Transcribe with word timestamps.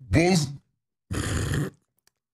Bon... 0.00 0.34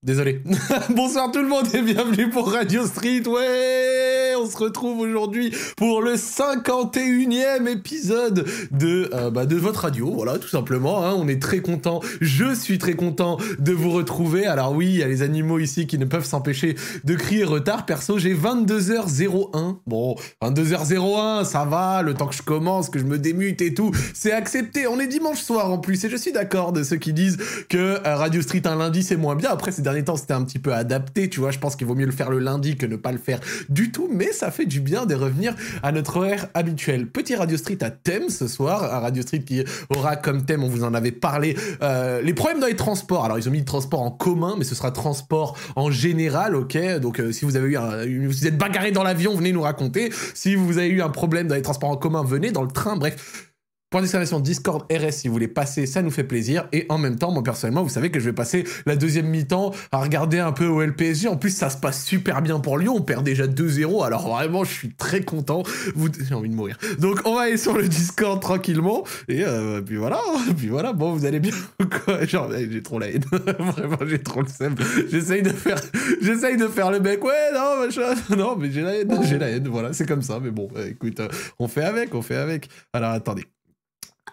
Désolé. 0.01 0.41
Bonsoir 0.89 1.31
tout 1.31 1.41
le 1.41 1.47
monde 1.47 1.67
et 1.73 1.81
bienvenue 1.81 2.29
pour 2.29 2.51
Radio 2.51 2.85
Street. 2.85 3.27
Ouais, 3.27 4.16
on 4.41 4.49
se 4.49 4.57
retrouve 4.57 4.99
aujourd'hui 4.99 5.53
pour 5.75 6.01
le 6.01 6.15
51e 6.15 7.67
épisode 7.67 8.45
de, 8.71 9.09
euh, 9.13 9.29
bah, 9.29 9.45
de 9.45 9.55
votre 9.55 9.81
radio. 9.81 10.11
Voilà, 10.13 10.37
tout 10.37 10.47
simplement. 10.47 11.03
hein. 11.05 11.13
On 11.17 11.27
est 11.27 11.41
très 11.41 11.59
content. 11.59 11.99
Je 12.21 12.53
suis 12.53 12.77
très 12.77 12.93
content 12.95 13.37
de 13.59 13.71
vous 13.73 13.91
retrouver. 13.91 14.45
Alors 14.45 14.73
oui, 14.73 14.87
il 14.87 14.97
y 14.97 15.03
a 15.03 15.07
les 15.07 15.21
animaux 15.21 15.59
ici 15.59 15.87
qui 15.87 15.97
ne 15.97 16.05
peuvent 16.05 16.25
s'empêcher 16.25 16.75
de 17.03 17.15
crier 17.15 17.43
retard. 17.43 17.85
Perso, 17.85 18.17
j'ai 18.17 18.33
22h01. 18.35 19.77
Bon, 19.87 20.15
22h01, 20.41 21.45
ça 21.45 21.65
va. 21.65 22.01
Le 22.01 22.13
temps 22.13 22.27
que 22.27 22.35
je 22.35 22.41
commence, 22.41 22.89
que 22.89 22.99
je 22.99 23.05
me 23.05 23.17
démute 23.17 23.61
et 23.61 23.73
tout, 23.73 23.91
c'est 24.13 24.31
accepté. 24.31 24.87
On 24.87 24.99
est 24.99 25.07
dimanche 25.07 25.41
soir 25.41 25.71
en 25.71 25.77
plus 25.77 26.03
et 26.05 26.09
je 26.09 26.17
suis 26.17 26.31
d'accord 26.31 26.73
de 26.73 26.83
ceux 26.83 26.97
qui 26.97 27.13
disent 27.13 27.37
que 27.69 27.77
euh, 27.77 28.15
Radio 28.15 28.41
Street 28.41 28.61
un 28.65 28.75
lundi 28.75 29.03
c'est 29.03 29.15
moins 29.17 29.35
bien. 29.35 29.49
Après 29.51 29.71
ces 29.71 29.81
derniers 29.81 30.03
temps 30.03 30.15
c'était 30.17 30.33
un 30.33 30.43
petit 30.43 30.59
peu 30.59 30.73
adapté, 30.73 31.29
tu 31.29 31.39
vois. 31.39 31.51
Je 31.51 31.59
pense 31.59 31.75
qu'il 31.75 31.87
vaut 31.87 31.95
mieux 31.95 32.05
le 32.05 32.11
faire 32.11 32.29
le 32.29 32.39
lundi 32.39 32.75
que 32.77 32.85
ne 32.85 32.95
pas 32.95 33.11
le 33.11 33.17
faire 33.17 33.39
du 33.69 33.91
tout, 33.91 34.09
mais 34.11 34.26
ça 34.31 34.51
fait 34.51 34.65
du 34.65 34.79
bien 34.79 35.05
de 35.05 35.15
revenir 35.15 35.55
à 35.83 35.91
notre 35.91 36.17
horaire 36.17 36.47
habituel. 36.53 37.07
Petit 37.07 37.35
Radio 37.35 37.57
Street 37.57 37.77
à 37.81 37.89
thème 37.89 38.29
ce 38.29 38.47
soir, 38.47 38.83
un 38.83 38.99
Radio 38.99 39.21
Street 39.23 39.39
qui 39.39 39.63
aura 39.95 40.15
comme 40.15 40.45
thème, 40.45 40.63
on 40.63 40.69
vous 40.69 40.83
en 40.83 40.93
avait 40.93 41.11
parlé, 41.11 41.55
euh, 41.81 42.21
les 42.21 42.33
problèmes 42.33 42.59
dans 42.59 42.67
les 42.67 42.75
transports. 42.75 43.25
Alors 43.25 43.37
ils 43.37 43.47
ont 43.47 43.51
mis 43.51 43.59
le 43.59 43.65
transport 43.65 44.01
en 44.01 44.11
commun, 44.11 44.55
mais 44.57 44.63
ce 44.63 44.75
sera 44.75 44.91
transport 44.91 45.57
en 45.75 45.91
général, 45.91 46.55
ok? 46.55 46.77
Donc 46.99 47.19
euh, 47.19 47.31
si 47.31 47.45
vous 47.45 47.55
avez 47.55 47.69
eu 47.69 47.77
un, 47.77 48.05
vous 48.27 48.47
êtes 48.47 48.57
bagarré 48.57 48.91
dans 48.91 49.03
l'avion, 49.03 49.35
venez 49.35 49.51
nous 49.51 49.61
raconter. 49.61 50.11
Si 50.33 50.55
vous 50.55 50.77
avez 50.77 50.89
eu 50.89 51.01
un 51.01 51.09
problème 51.09 51.47
dans 51.47 51.55
les 51.55 51.61
transports 51.61 51.89
en 51.89 51.97
commun, 51.97 52.23
venez 52.23 52.51
dans 52.51 52.63
le 52.63 52.71
train. 52.71 52.95
Bref, 52.95 53.46
Point 53.89 54.01
d'exclamation 54.01 54.41
Discord 54.41 54.83
RS 54.91 55.11
si 55.11 55.27
vous 55.29 55.33
voulez 55.33 55.47
passer, 55.47 55.85
ça 55.85 56.01
nous 56.01 56.11
fait 56.11 56.25
plaisir. 56.25 56.67
Et 56.73 56.85
en 56.89 56.97
même 56.97 57.17
temps, 57.17 57.31
moi 57.31 57.41
personnellement, 57.41 57.83
vous 57.83 57.89
savez 57.89 58.11
que 58.11 58.19
je 58.19 58.25
vais 58.25 58.33
passer 58.33 58.65
la 58.85 58.97
deuxième 58.97 59.27
mi-temps 59.27 59.71
à 59.93 60.01
regarder 60.01 60.39
un 60.39 60.51
peu 60.51 60.65
au 60.65 60.81
LPSG. 60.81 61.29
En 61.29 61.37
plus, 61.37 61.51
ça 61.51 61.69
se 61.69 61.77
passe 61.77 62.03
super 62.03 62.41
bien 62.41 62.59
pour 62.59 62.77
Lyon. 62.77 62.95
On 62.97 63.01
perd 63.01 63.23
déjà 63.23 63.47
2-0. 63.47 64.03
Alors 64.03 64.27
vraiment, 64.27 64.65
je 64.65 64.73
suis 64.73 64.93
très 64.93 65.21
content. 65.21 65.63
Vous... 65.95 66.09
J'ai 66.19 66.35
envie 66.35 66.49
de 66.49 66.53
mourir. 66.53 66.77
Donc 66.99 67.21
on 67.23 67.35
va 67.35 67.43
aller 67.43 67.55
sur 67.55 67.77
le 67.77 67.87
Discord 67.87 68.41
tranquillement. 68.41 69.05
Et 69.29 69.45
euh, 69.45 69.81
puis 69.81 69.95
voilà. 69.95 70.19
Puis 70.57 70.67
voilà. 70.67 70.91
Bon, 70.91 71.13
vous 71.13 71.23
allez 71.23 71.39
bien 71.39 71.53
Genre, 72.27 72.53
eh, 72.55 72.69
j'ai 72.69 72.83
trop 72.83 72.99
la 72.99 73.07
haine. 73.07 73.23
vraiment, 73.31 73.99
j'ai 74.05 74.19
trop 74.19 74.41
le 74.41 74.49
seum. 74.49 74.75
J'essaye 75.09 75.43
de 75.43 75.49
faire, 75.51 75.79
j'essaye 76.21 76.57
de 76.57 76.67
faire 76.67 76.91
le 76.91 76.99
mec. 76.99 77.23
Ouais, 77.23 77.53
non, 77.53 77.85
machin. 77.85 78.15
Non, 78.35 78.57
mais 78.57 78.69
j'ai 78.69 78.81
la 78.81 78.95
haine. 78.97 79.17
J'ai 79.23 79.37
la 79.37 79.47
haine. 79.47 79.69
Voilà, 79.69 79.93
c'est 79.93 80.05
comme 80.05 80.23
ça. 80.23 80.41
Mais 80.43 80.51
bon, 80.51 80.67
euh, 80.75 80.89
écoute, 80.89 81.21
euh, 81.21 81.29
on 81.57 81.69
fait 81.69 81.85
avec, 81.85 82.13
on 82.13 82.21
fait 82.21 82.35
avec. 82.35 82.67
Alors 82.91 83.11
attendez. 83.11 83.45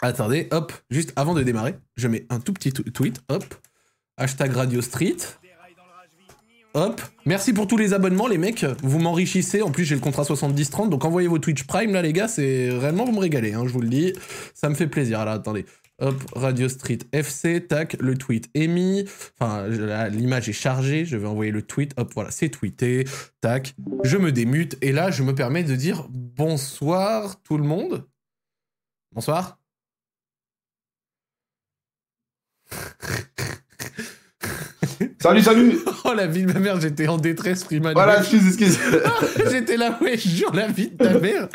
Attendez, 0.03 0.49
hop, 0.51 0.73
juste 0.91 1.13
avant 1.17 1.35
de 1.35 1.43
démarrer, 1.43 1.77
je 1.97 2.09
mets 2.09 2.27
un 2.29 2.41
tout 2.41 2.53
petit 2.53 2.73
tweet, 2.73 3.23
hop, 3.29 3.45
hashtag 4.17 4.53
Radio 4.53 4.83
Street, 4.83 5.17
hop, 6.75 7.01
merci 7.25 7.53
pour 7.53 7.69
tous 7.69 7.77
les 7.77 7.95
abonnements 7.95 8.27
les 8.27 8.37
mecs, 8.37 8.67
vous 8.83 8.99
m'enrichissez, 8.99 9.63
en 9.63 9.71
plus 9.71 9.85
j'ai 9.85 9.95
le 9.95 10.01
contrat 10.01 10.25
70-30, 10.25 10.89
donc 10.89 11.05
envoyez 11.05 11.29
vos 11.29 11.39
Twitch 11.39 11.65
Prime 11.65 11.93
là 11.93 12.03
les 12.03 12.13
gars, 12.13 12.29
c'est 12.29 12.71
réellement 12.71 13.05
vous 13.05 13.13
me 13.13 13.21
régalez, 13.21 13.55
hein, 13.55 13.63
je 13.67 13.73
vous 13.73 13.81
le 13.81 13.89
dis, 13.89 14.13
ça 14.53 14.69
me 14.69 14.75
fait 14.75 14.89
plaisir, 14.89 15.21
alors 15.21 15.35
attendez, 15.35 15.65
hop, 16.01 16.23
Radio 16.35 16.69
Street 16.69 16.99
FC, 17.13 17.65
tac, 17.67 17.97
le 18.01 18.17
tweet 18.17 18.51
est 18.55 18.67
mis, 18.67 19.05
enfin 19.39 19.69
l'image 20.09 20.49
est 20.49 20.53
chargée, 20.53 21.05
je 21.05 21.17
vais 21.17 21.29
envoyer 21.29 21.53
le 21.53 21.63
tweet, 21.63 21.93
hop, 21.97 22.13
voilà, 22.15 22.33
c'est 22.33 22.49
tweeté, 22.49 23.05
tac, 23.41 23.75
je 24.03 24.19
me 24.19 24.33
démute, 24.33 24.77
et 24.83 24.93
là 24.93 25.13
je 25.13 25.23
me 25.23 25.35
permets 25.35 25.65
de 25.65 25.77
dire 25.77 26.09
bonsoir 26.11 27.41
tout 27.43 27.57
le 27.57 27.65
monde, 27.65 28.05
bonsoir 29.15 29.61
Salut, 35.21 35.43
salut 35.43 35.79
Oh 36.05 36.13
la 36.15 36.27
vie 36.27 36.43
de 36.43 36.53
ma 36.53 36.61
mère, 36.61 36.81
j'étais 36.81 37.09
en 37.09 37.17
détresse, 37.17 37.65
Freeman. 37.65 37.95
Voilà, 37.95 38.19
excuse, 38.19 38.47
excuse. 38.47 38.79
J'étais 39.51 39.77
là, 39.79 39.99
ouais, 40.03 40.19
je 40.19 40.29
jure 40.29 40.53
la 40.55 40.67
vie 40.67 40.91
de 40.91 40.97
ta 41.03 41.19
mère. 41.19 41.49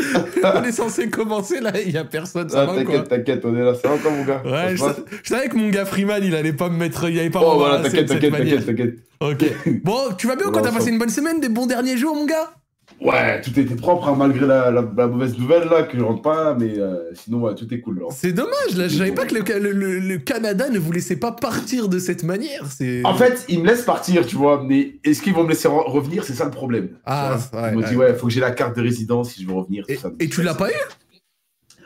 On 0.44 0.63
est 0.63 0.72
censé 0.72 1.09
commencer 1.09 1.59
là, 1.59 1.72
il 1.79 1.91
y 1.91 1.97
a 1.97 2.03
personne, 2.03 2.50
ça 2.50 2.68
Ah, 2.68 2.74
t'inquiète, 2.74 3.08
t'inquiète, 3.08 3.46
on 3.46 3.56
est 3.56 3.63
là. 3.63 3.74
Va 3.74 3.91
encore, 3.91 4.12
mon 4.12 4.25
gars 4.25 4.41
Ouais, 4.44 4.75
je, 4.75 5.29
savais 5.29 5.50
que 5.50 5.56
mon 5.56 5.69
gars 5.69 5.85
Freeman, 5.85 6.24
il 6.24 6.35
allait 6.35 6.53
pas 6.53 6.69
me 6.69 6.78
mettre, 6.78 7.09
il 7.09 7.19
allait 7.19 7.29
pas 7.29 7.41
Oh, 7.44 7.58
voilà, 7.59 7.84
t'inquiète, 7.84 8.08
t'inquiète, 8.08 8.31
t'inquiète, 8.31 8.66
t'inquiète. 8.66 8.96
Ok. 9.19 9.46
Bon, 9.84 10.13
tu 10.18 10.28
vas 10.28 10.35
bien 10.35 10.47
ou 10.47 10.52
quoi 10.52 10.62
T'as 10.62 10.72
passé 10.72 10.90
une 10.90 10.97
bonne 10.97 11.09
semaine, 11.09 11.40
des 11.40 11.50
bons 11.50 11.68
derniers 11.68 11.97
jours, 11.97 12.16
mon 12.16 12.25
gars 12.25 12.52
Ouais, 13.01 13.39
tout 13.41 13.57
était 13.57 13.75
propre, 13.75 14.09
hein, 14.09 14.16
malgré 14.17 14.45
la, 14.45 14.72
la, 14.72 14.81
la 14.97 15.07
mauvaise 15.07 15.38
nouvelle, 15.38 15.69
là, 15.69 15.83
que 15.83 15.97
je 15.97 16.03
rentre 16.03 16.22
pas, 16.22 16.53
mais 16.55 16.77
euh, 16.77 17.13
sinon, 17.13 17.39
ouais, 17.41 17.55
tout 17.55 17.73
est 17.73 17.79
cool, 17.79 18.00
là. 18.00 18.05
C'est 18.11 18.33
dommage, 18.33 18.75
là, 18.75 18.89
je 18.89 18.97
savais 18.97 19.13
pas 19.13 19.25
que 19.25 19.35
le, 19.35 19.72
le- 19.72 20.00
le- 20.00 20.17
Canada 20.17 20.67
ne 20.69 20.77
vous 20.79 20.91
laissait 20.91 21.16
pas 21.16 21.31
partir 21.31 21.88
de 21.88 21.97
cette 21.97 22.23
manière. 22.23 22.66
C'est. 22.69 23.05
En 23.05 23.16
fait, 23.16 23.45
ils 23.47 23.61
me 23.61 23.67
laissent 23.67 23.83
partir, 23.85 24.25
tu 24.28 24.35
vois, 24.35 24.63
mais 24.67 24.99
est-ce 25.05 25.22
qu'ils 25.22 25.33
vont 25.33 25.44
me 25.45 25.49
laisser 25.49 25.69
re- 25.69 25.89
revenir? 25.89 26.25
C'est 26.25 26.33
ça 26.33 26.44
le 26.44 26.51
problème. 26.51 26.89
Ah, 27.05 27.38
ouais, 27.53 27.59
Ils 27.72 27.75
m'ont 27.75 27.81
ouais. 27.83 27.89
dit, 27.89 27.95
ouais, 27.95 28.13
faut 28.16 28.28
que 28.28 28.33
j'ai 28.33 28.41
la 28.41 28.51
carte 28.51 28.75
de 28.75 28.81
résidence 28.81 29.31
si 29.31 29.44
je 29.44 29.47
veux 29.47 29.53
revenir. 29.53 29.85
tout 29.85 29.94
Et, 29.94 29.95
ça. 29.95 30.11
et 30.19 30.28
tu 30.28 30.41
l'as 30.41 30.55
pas 30.55 30.69
eu? 30.69 30.73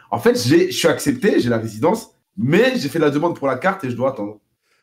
En 0.09 0.19
fait, 0.19 0.35
j'ai- 0.47 0.71
je 0.71 0.77
suis 0.77 0.87
accepté, 0.87 1.39
j'ai 1.39 1.49
la 1.49 1.57
résidence, 1.59 2.09
mais 2.37 2.73
j'ai 2.77 2.89
fait 2.89 2.99
la 2.99 3.09
demande 3.11 3.37
pour 3.37 3.47
la 3.47 3.57
carte 3.57 3.83
et 3.83 3.89
je 3.91 3.95
dois 3.95 4.09
attendre. 4.09 4.39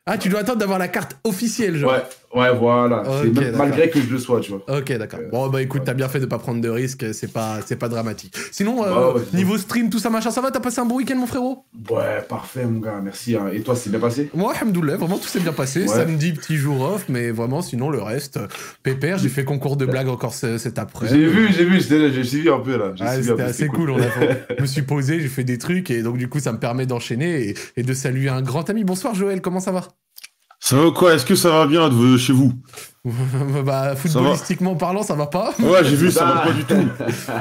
Ah, 0.07 0.17
tu 0.19 0.29
dois 0.29 0.41
attendre 0.41 0.59
d'avoir 0.59 0.79
la 0.79 0.89
carte 0.89 1.17
officielle, 1.25 1.77
genre. 1.77 1.93
Ouais, 1.93 2.03
ouais, 2.35 2.55
voilà. 2.55 3.03
Même- 3.25 3.57
malgré 3.57 3.91
que 3.91 4.01
je 4.01 4.11
le 4.11 4.19
sois, 4.19 4.41
tu 4.41 4.53
vois. 4.53 4.63
Ok, 4.79 4.93
d'accord. 4.97 5.21
Euh, 5.21 5.29
Bon, 5.31 5.49
bah 5.49 5.63
écoute, 5.63 5.81
ouais. 5.81 5.87
t'as 5.87 5.95
bien 5.95 6.09
fait 6.09 6.21
de 6.21 6.27
pas 6.27 6.39
prendre 6.39 6.61
de 6.61 6.69
risques, 6.69 7.13
c'est 7.15 7.33
pas, 7.33 7.59
c'est 7.67 7.77
pas 7.77 7.89
dramatique. 7.89 8.35
Sinon, 8.53 8.85
euh, 8.85 8.91
Bah 8.91 9.15
ouais, 9.15 9.23
niveau 9.35 9.57
stream, 9.59 9.91
tout 9.91 9.99
ça, 9.99 10.11
machin, 10.11 10.31
ça 10.31 10.41
va? 10.41 10.51
T'as 10.51 10.61
passé 10.61 10.81
un 10.81 10.85
bon 10.87 10.97
week-end, 10.97 11.17
mon 11.17 11.27
frérot? 11.27 11.65
Ouais, 11.91 12.23
parfait, 12.29 12.65
mon 12.65 12.81
gars, 12.81 13.01
merci. 13.03 13.37
hein. 13.37 13.49
Et 13.53 13.61
toi, 13.61 13.75
c'est 13.77 13.91
bien 13.91 14.01
passé? 14.01 14.31
Moi, 14.35 14.53
alhamdoulilah, 14.55 14.97
vraiment 14.97 15.19
tout 15.19 15.29
s'est 15.29 15.41
bien 15.41 15.53
passé. 15.53 15.83
Ouais. 15.83 15.89
Samedi, 15.89 16.33
petit 16.33 16.57
jour 16.57 16.81
off, 16.81 17.07
mais 17.09 17.31
vraiment, 17.31 17.63
sinon, 17.63 17.91
le 17.91 18.03
reste, 18.03 18.39
pépère. 18.83 19.19
J'ai 19.19 19.29
fait 19.29 19.45
concours 19.45 19.77
de 19.77 19.87
blagues 19.87 20.09
encore 20.09 20.35
ce- 20.35 20.59
cet 20.59 20.79
après. 20.79 21.09
J'ai 21.09 21.27
vu, 21.27 21.49
j'ai 21.53 21.65
vu, 21.65 21.81
j'ai 21.81 22.25
suivi 22.25 22.49
un 22.49 22.61
peu 22.61 22.77
là. 22.77 22.93
Ah, 23.01 23.21
c'était 23.23 23.43
assez 23.43 23.53
c'est 23.65 23.67
cool. 23.69 23.91
On 23.91 23.99
a 23.99 24.03
fait- 24.03 24.47
je 24.57 24.63
me 24.63 24.67
suis 24.67 24.83
posé, 24.83 25.21
j'ai 25.21 25.29
fait 25.29 25.45
des 25.45 25.59
trucs 25.59 25.91
et 25.91 26.03
donc 26.03 26.17
du 26.17 26.29
coup 26.29 26.41
ça 26.41 26.53
me 26.53 26.59
permet 26.59 26.87
d'enchaîner 26.87 27.49
et, 27.51 27.55
et 27.77 27.83
de 27.83 27.93
saluer 27.95 28.29
un 28.29 28.43
grand 28.43 28.69
ami. 28.71 28.85
Bonsoir 28.85 29.15
Joël, 29.15 29.41
comment 29.41 29.61
ça 29.61 29.73
va? 29.73 29.83
Ça 30.71 30.77
va 30.77 30.91
quoi? 30.93 31.15
Est-ce 31.15 31.27
que 31.27 31.35
ça 31.35 31.51
va 31.51 31.67
bien 31.67 31.89
de 31.89 32.17
chez 32.17 32.33
vous? 32.33 32.53
Bah 33.65 33.97
footballistiquement 33.97 34.77
parlant, 34.77 35.03
ça 35.03 35.15
va 35.15 35.27
pas. 35.27 35.53
Ouais, 35.59 35.83
j'ai 35.85 35.97
vu, 35.97 36.11
ça 36.13 36.25
va 36.27 36.43
Ah. 36.45 36.47
pas 36.47 36.53
du 36.53 36.65
tout. 36.65 36.75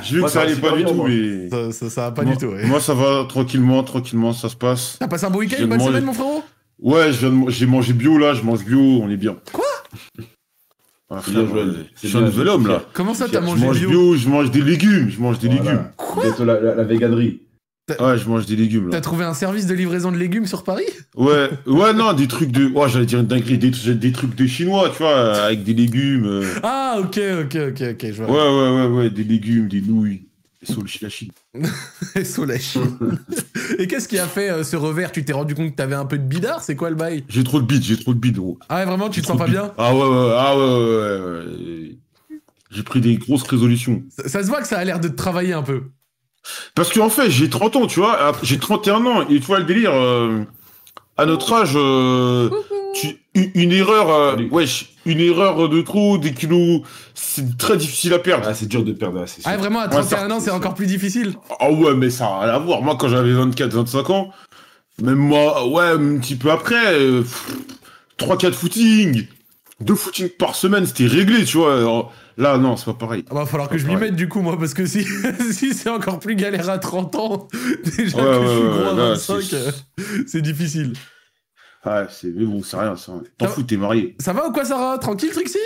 J'ai 0.04 0.14
vu 0.16 0.20
Moi, 0.22 0.30
que 0.30 0.34
ça 0.34 0.42
allait 0.42 0.56
pas 0.56 0.72
du 0.72 0.84
tout, 0.86 1.04
mais. 1.04 1.50
Ça, 1.50 1.72
ça- 1.72 1.90
ça 1.90 2.02
va 2.06 2.12
pas 2.12 2.24
moi, 2.24 2.32
du 2.34 2.38
tout. 2.40 2.52
ouais. 2.52 2.66
Moi, 2.66 2.80
ça 2.80 2.94
va 2.96 3.26
tranquillement, 3.30 3.84
tranquillement, 3.84 4.34
ça 4.34 4.50
se 4.50 4.56
passe. 4.56 4.96
T'as 5.00 5.08
passé 5.08 5.26
un 5.26 5.30
bon 5.30 5.40
week-end, 5.40 5.58
une 5.60 5.68
bonne 5.68 5.80
semaine, 5.82 6.06
mon 6.06 6.14
frérot? 6.14 6.44
Ouais, 6.82 7.10
de 7.12 7.50
j'ai 7.50 7.66
mangé 7.68 7.94
bio 7.94 8.18
là, 8.18 8.34
je 8.34 8.42
mange 8.42 8.64
bio, 8.66 8.80
on 8.80 9.10
est 9.10 9.18
bien. 9.18 9.36
Quoi? 9.52 9.66
Ah, 11.12 11.20
frère, 11.22 11.44
bien, 11.44 11.56
euh, 11.58 11.84
Je 12.02 12.08
suis 12.08 12.18
un 12.18 12.22
nouvel 12.22 12.48
homme 12.48 12.68
là. 12.68 12.82
Comment 12.94 13.14
ça, 13.14 13.28
t'as 13.30 13.42
Je 13.42 13.46
mangé 13.46 13.66
mange 13.66 13.80
bio, 13.80 13.90
bio, 13.90 14.16
je 14.16 14.30
mange 14.30 14.52
des 14.52 14.62
légumes, 14.62 15.10
je 15.10 15.20
mange 15.20 15.40
des 15.40 15.50
Voilà. 15.50 15.64
légumes. 15.72 15.86
Bientôt 16.24 16.46
la, 16.46 16.60
la, 16.62 16.76
la 16.76 16.84
véganerie. 16.84 17.42
Ouais, 18.00 18.18
je 18.18 18.28
mange 18.28 18.46
des 18.46 18.56
légumes 18.56 18.90
T'as 18.92 19.02
trouvé 19.02 19.26
un 19.26 19.34
service 19.34 19.66
de 19.66 19.74
livraison 19.74 20.12
de 20.12 20.18
légumes 20.18 20.46
sur 20.46 20.64
Paris? 20.64 20.86
Ouais, 21.16 21.50
ouais, 21.66 21.94
non, 21.94 22.14
des 22.14 22.28
trucs 22.28 22.52
de. 22.52 22.68
Ouais, 22.68 22.90
j'allais 22.90 23.06
dire 23.06 23.20
une 23.20 23.28
dinguerie, 23.28 23.58
des, 23.58 23.72
des 23.96 24.12
trucs 24.12 24.36
de 24.36 24.46
chinois, 24.48 24.90
tu 24.90 24.98
vois, 25.04 25.44
avec 25.46 25.64
des 25.64 25.74
légumes. 25.74 26.26
euh. 26.26 26.46
Ah, 26.64 26.98
ok, 27.00 27.20
ok, 27.44 27.58
ok, 27.70 27.84
ok, 27.92 28.12
je 28.12 28.24
Ouais, 28.24 28.28
vois. 28.28 28.28
ouais, 28.28 28.88
ouais, 28.88 28.98
ouais, 28.98 29.10
des 29.10 29.24
légumes, 29.24 29.68
des 29.68 29.82
nouilles. 29.82 30.26
Et 30.62 30.74
le 30.74 30.84
la 31.02 31.10
Chine. 31.10 31.32
Sous 32.26 32.44
la 32.46 32.60
Chine. 32.60 32.98
et 33.78 33.88
qu'est-ce 33.88 34.10
qui 34.10 34.20
a 34.20 34.28
fait 34.28 34.50
euh, 34.50 34.64
ce 34.66 34.76
revers? 34.76 35.12
Tu 35.14 35.24
t'es 35.24 35.32
rendu 35.32 35.56
compte 35.56 35.72
que 35.72 35.76
t'avais 35.76 35.96
un 35.96 36.04
peu 36.06 36.18
de 36.18 36.24
bidard? 36.24 36.62
C'est 36.62 36.76
quoi 36.76 36.90
le 36.90 36.98
bail? 36.98 37.24
J'ai 37.30 37.46
trop 37.46 37.62
de 37.62 37.66
bide, 37.66 37.82
j'ai 37.82 37.98
trop 37.98 38.14
de 38.14 38.20
bide, 38.20 38.36
gros. 38.36 38.60
Ah 38.68 38.80
ouais, 38.80 38.86
vraiment, 38.86 39.10
tu 39.10 39.22
te 39.22 39.26
sens 39.28 39.38
pas 39.38 39.48
bien? 39.48 39.72
Ah 39.78 39.96
ouais, 39.96 40.02
ouais, 40.02 40.34
ah 40.38 40.58
ouais, 40.58 40.64
ouais, 40.64 41.20
ouais, 41.22 41.22
ouais. 41.22 41.98
J'ai 42.72 42.84
pris 42.84 43.00
des 43.00 43.16
grosses 43.16 43.44
résolutions. 43.44 44.04
ça, 44.10 44.28
ça 44.28 44.44
se 44.44 44.48
voit 44.50 44.62
que 44.62 44.68
ça 44.68 44.78
a 44.78 44.84
l'air 44.84 45.00
de 45.00 45.08
te 45.08 45.16
travailler 45.16 45.54
un 45.54 45.64
peu. 45.64 45.84
Parce 46.76 46.92
qu'en 46.94 47.10
fait, 47.10 47.30
j'ai 47.30 47.50
30 47.50 47.76
ans, 47.76 47.88
tu 47.88 48.00
vois, 48.00 48.32
j'ai 48.44 48.58
31 48.58 49.06
ans, 49.06 49.22
et 49.28 49.40
tu 49.40 49.46
vois 49.46 49.60
le 49.60 49.66
délire, 49.66 49.92
euh, 49.94 50.44
à 51.18 51.26
notre 51.26 51.52
âge, 51.54 51.74
euh, 51.76 52.50
tu- 52.96 53.18
une, 53.56 53.72
erreur, 53.72 54.10
euh, 54.10 54.36
wesh, 54.52 54.94
une 55.06 55.20
erreur 55.20 55.70
de 55.70 55.82
trop, 55.82 56.18
des 56.18 56.34
kilos, 56.34 56.82
c'est 57.14 57.58
très 57.58 57.78
difficile 57.78 58.14
à 58.14 58.20
perdre. 58.20 58.46
Ah, 58.50 58.54
c'est 58.54 58.68
dur 58.68 58.84
de 58.84 58.92
perdre, 58.94 59.24
c'est. 59.28 59.42
Ah, 59.46 59.58
vraiment, 59.58 59.80
à 59.80 59.84
Ouais, 59.86 59.90
31 59.92 60.28
ça- 60.30 60.36
ans, 60.36 60.40
c'est 60.40 60.52
encore 60.52 60.74
plus 60.76 60.88
difficile. 60.88 61.34
Ah 61.60 61.70
ouais, 61.72 61.94
mais 61.94 62.10
ça 62.10 62.26
a 62.28 62.40
rien 62.46 62.54
à 62.54 62.60
voir. 62.60 62.82
Moi, 62.82 62.96
quand 63.00 63.10
j'avais 63.10 63.34
24, 63.34 63.74
25 63.74 64.10
ans, 64.10 64.32
même 65.02 65.16
moi, 65.16 65.68
ouais, 65.68 65.84
un 65.90 66.18
petit 66.20 66.36
peu 66.36 66.52
après, 66.52 66.94
euh, 66.96 67.24
3-4 68.18 68.56
footings, 68.56 69.28
2 69.82 69.96
footings 69.96 70.30
par 70.30 70.56
semaine, 70.56 70.86
c'était 70.86 71.08
réglé, 71.08 71.46
tu 71.46 71.58
vois. 71.58 71.78
Alors, 71.78 72.14
là, 72.38 72.58
non, 72.58 72.76
c'est 72.78 72.86
pas 72.86 72.94
pareil. 72.94 73.24
Ah, 73.30 73.34
va 73.36 73.46
falloir 73.46 73.70
que 73.70 73.78
je 73.78 73.88
m'y 73.88 73.94
Ouais. 73.96 74.00
mette 74.02 74.16
du 74.16 74.28
coup, 74.28 74.42
moi, 74.42 74.58
parce 74.60 74.74
que 74.74 74.86
si, 74.86 75.04
si 75.52 75.74
c'est 75.74 75.90
encore 75.90 76.20
plus 76.20 76.36
galère 76.36 76.70
à 76.70 76.78
30 76.80 77.16
ans, 77.16 77.48
déjà 77.98 78.18
Ouais, 78.18 78.24
que 78.24 78.34
je 78.34 78.40
ouais, 78.40 78.48
suis 78.48 78.64
ouais, 78.64 78.70
gros 78.70 78.82
à 78.90 78.94
là, 78.94 79.10
25, 79.12 79.42
c'est- 79.42 79.56
euh, 79.56 79.72
c'est 80.28 80.42
difficile. 80.42 80.94
Ouais, 81.86 82.06
c'est, 82.10 82.28
mais 82.28 82.46
bon, 82.46 82.62
c'est 82.62 82.76
rien, 82.78 82.96
ça. 82.98 83.14
T'en 83.38 83.46
Ça- 83.48 83.52
fous, 83.54 83.64
t'es 83.64 83.78
marié. 83.78 84.16
Ça 84.20 84.34
va 84.34 84.48
ou 84.48 84.52
quoi, 84.52 84.66
Sarah? 84.66 84.98
Tranquille, 84.98 85.32
Trixie? 85.32 85.58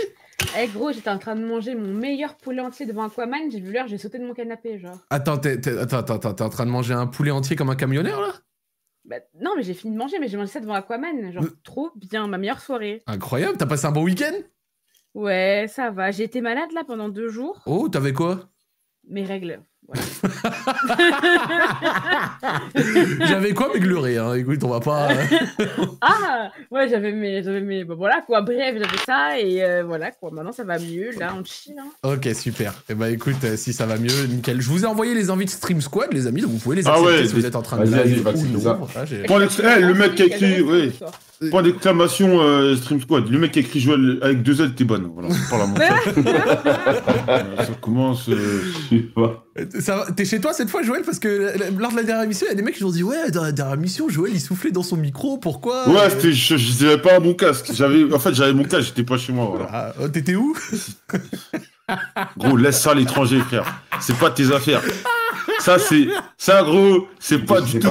Eh 0.59 0.67
gros, 0.67 0.91
j'étais 0.91 1.09
en 1.09 1.17
train 1.19 1.35
de 1.35 1.43
manger 1.45 1.73
mon 1.73 1.93
meilleur 1.93 2.35
poulet 2.37 2.61
entier 2.61 2.85
devant 2.85 3.05
Aquaman, 3.07 3.49
j'ai 3.51 3.59
vu 3.61 3.71
l'heure, 3.71 3.87
j'ai 3.87 3.97
sauté 3.97 4.19
de 4.19 4.25
mon 4.25 4.33
canapé, 4.33 4.77
genre. 4.79 4.97
Attends, 5.09 5.37
t'es, 5.37 5.59
t'es- 5.59 5.77
attends, 5.77 6.03
t'es 6.19 6.41
en 6.43 6.49
train 6.49 6.65
de 6.65 6.71
manger 6.71 6.93
un 6.93 7.07
poulet 7.07 7.31
entier 7.31 7.55
comme 7.55 7.69
un 7.69 7.75
camionneur, 7.75 8.19
là? 8.21 8.33
Bah, 9.05 9.17
non, 9.39 9.51
mais 9.57 9.63
j'ai 9.63 9.73
fini 9.73 9.93
de 9.93 9.97
manger, 9.99 10.17
mais 10.19 10.27
j'ai 10.27 10.37
mangé 10.37 10.51
ça 10.51 10.59
devant 10.61 10.73
Aquaman. 10.75 11.31
Genre, 11.31 11.43
Mais- 11.43 11.49
trop 11.63 11.91
bien, 11.95 12.27
ma 12.27 12.37
meilleure 12.37 12.61
soirée. 12.61 13.03
Incroyable, 13.05 13.57
t'as 13.57 13.65
passé 13.65 13.85
un 13.85 13.91
bon 13.91 14.03
week-end? 14.03 14.33
Ouais, 15.13 15.65
ça 15.69 15.91
va. 15.91 16.11
J'ai 16.11 16.23
été 16.23 16.41
malade 16.41 16.71
là 16.73 16.83
pendant 16.85 17.09
deux 17.09 17.27
jours. 17.29 17.61
Oh, 17.65 17.89
t'avais 17.89 18.13
quoi? 18.13 18.49
Mes 19.07 19.23
règles. 19.25 19.61
Voilà. 19.87 20.03
J'avais 23.27 23.53
quoi 23.53 23.71
m'églerer, 23.73 24.17
hein? 24.17 24.33
Écoute, 24.35 24.63
on 24.63 24.69
va 24.69 24.79
pas... 24.79 25.09
ah 26.01 26.51
Ouais, 26.71 26.87
j'avais 26.89 27.11
mes. 27.11 27.43
J'avais 27.43 27.61
mes... 27.61 27.83
bah, 27.83 27.95
voilà 27.95 28.21
quoi, 28.25 28.41
bref, 28.41 28.75
j'avais 28.75 28.97
ça 29.05 29.39
et 29.39 29.63
euh, 29.63 29.83
voilà 29.83 30.11
quoi. 30.11 30.31
Maintenant 30.31 30.51
ça 30.51 30.63
va 30.63 30.79
mieux, 30.79 31.11
là 31.19 31.35
on 31.37 31.43
chill. 31.43 31.75
Hein. 31.77 31.91
Ok, 32.03 32.27
super. 32.33 32.73
Eh 32.89 32.95
ben 32.95 33.07
écoute, 33.07 33.43
euh, 33.43 33.57
si 33.57 33.73
ça 33.73 33.85
va 33.85 33.97
mieux, 33.97 34.25
nickel. 34.27 34.61
Je 34.61 34.69
vous 34.69 34.83
ai 34.83 34.87
envoyé 34.87 35.13
les 35.13 35.29
invites 35.29 35.49
Stream 35.49 35.81
Squad, 35.81 36.11
les 36.13 36.27
amis, 36.27 36.41
donc 36.41 36.51
vous 36.51 36.59
pouvez 36.59 36.77
les 36.77 36.87
Ah 36.87 36.93
accepter 36.93 37.11
ouais, 37.21 37.27
si 37.27 37.33
vous 37.33 37.45
êtes 37.45 37.55
en 37.55 37.61
train 37.61 37.77
de 37.77 37.85
vas-y, 37.85 38.13
eh, 38.13 39.79
le 39.81 39.93
mec 39.93 40.15
qui 40.15 40.23
a 40.23 40.25
écrit. 40.25 40.63
Point 41.51 41.63
d'exclamation 41.63 42.41
euh, 42.41 42.75
Stream 42.75 43.01
Squad. 43.01 43.29
Le 43.29 43.39
mec 43.39 43.51
qui 43.51 43.59
a 43.59 43.61
écrit 43.61 43.79
Joël 43.79 44.19
avec 44.21 44.43
deux 44.43 44.61
L, 44.61 44.73
t'es 44.75 44.83
bonne. 44.83 45.09
Voilà, 45.13 45.29
par 45.49 45.59
la 45.59 45.65
Euh, 47.27 47.57
Ça 47.57 47.73
commence. 47.81 48.29
euh, 48.29 48.61
Je 48.91 48.97
sais 48.97 49.01
pas. 49.15 49.45
T'es 50.15 50.25
chez 50.25 50.39
toi 50.41 50.53
cette 50.53 50.69
fois, 50.69 50.81
Joël? 50.83 51.03
Parce 51.05 51.19
que 51.19 51.27
euh, 51.27 51.51
lors 51.77 51.91
de 51.91 51.97
la 51.97 52.03
dernière 52.03 52.23
émission, 52.25 52.45
il 52.47 52.51
y 52.51 52.53
a 52.53 52.55
des 52.55 52.63
mecs 52.63 52.75
qui 52.75 52.83
ont 52.83 52.89
dit 52.91 53.03
Ouais, 53.03 53.31
dans 53.31 53.43
la 53.43 53.51
dernière 53.51 53.75
émission, 53.75 54.09
Joël 54.09 54.31
il 54.33 54.41
soufflait 54.41 54.71
dans 54.71 54.83
son 54.83 54.97
micro, 54.97 55.37
pourquoi? 55.37 55.87
Ouais, 55.89 55.95
Euh, 56.25 56.31
je, 56.31 56.55
dirais 56.77 57.01
pas 57.01 57.19
mon 57.19 57.33
casque. 57.33 57.71
J'avais, 57.73 58.11
en 58.13 58.19
fait, 58.19 58.33
j'avais 58.33 58.53
mon 58.53 58.63
casque, 58.63 58.87
j'étais 58.87 59.03
pas 59.03 59.17
chez 59.17 59.31
moi. 59.33 59.45
Voilà. 59.49 59.67
Ah, 59.71 59.93
oh, 60.01 60.07
T'étais 60.07 60.35
où? 60.35 60.55
Gros, 62.37 62.57
laisse 62.57 62.81
ça 62.81 62.91
à 62.91 62.93
l'étranger, 62.95 63.39
frère. 63.39 63.65
C'est 63.99 64.17
pas 64.17 64.31
tes 64.31 64.51
affaires. 64.51 64.81
Ça, 65.59 65.77
c'est, 65.79 66.07
ça, 66.37 66.63
gros, 66.63 67.07
c'est 67.19 67.39
pas 67.45 67.61
du 67.61 67.79
tout. 67.79 67.87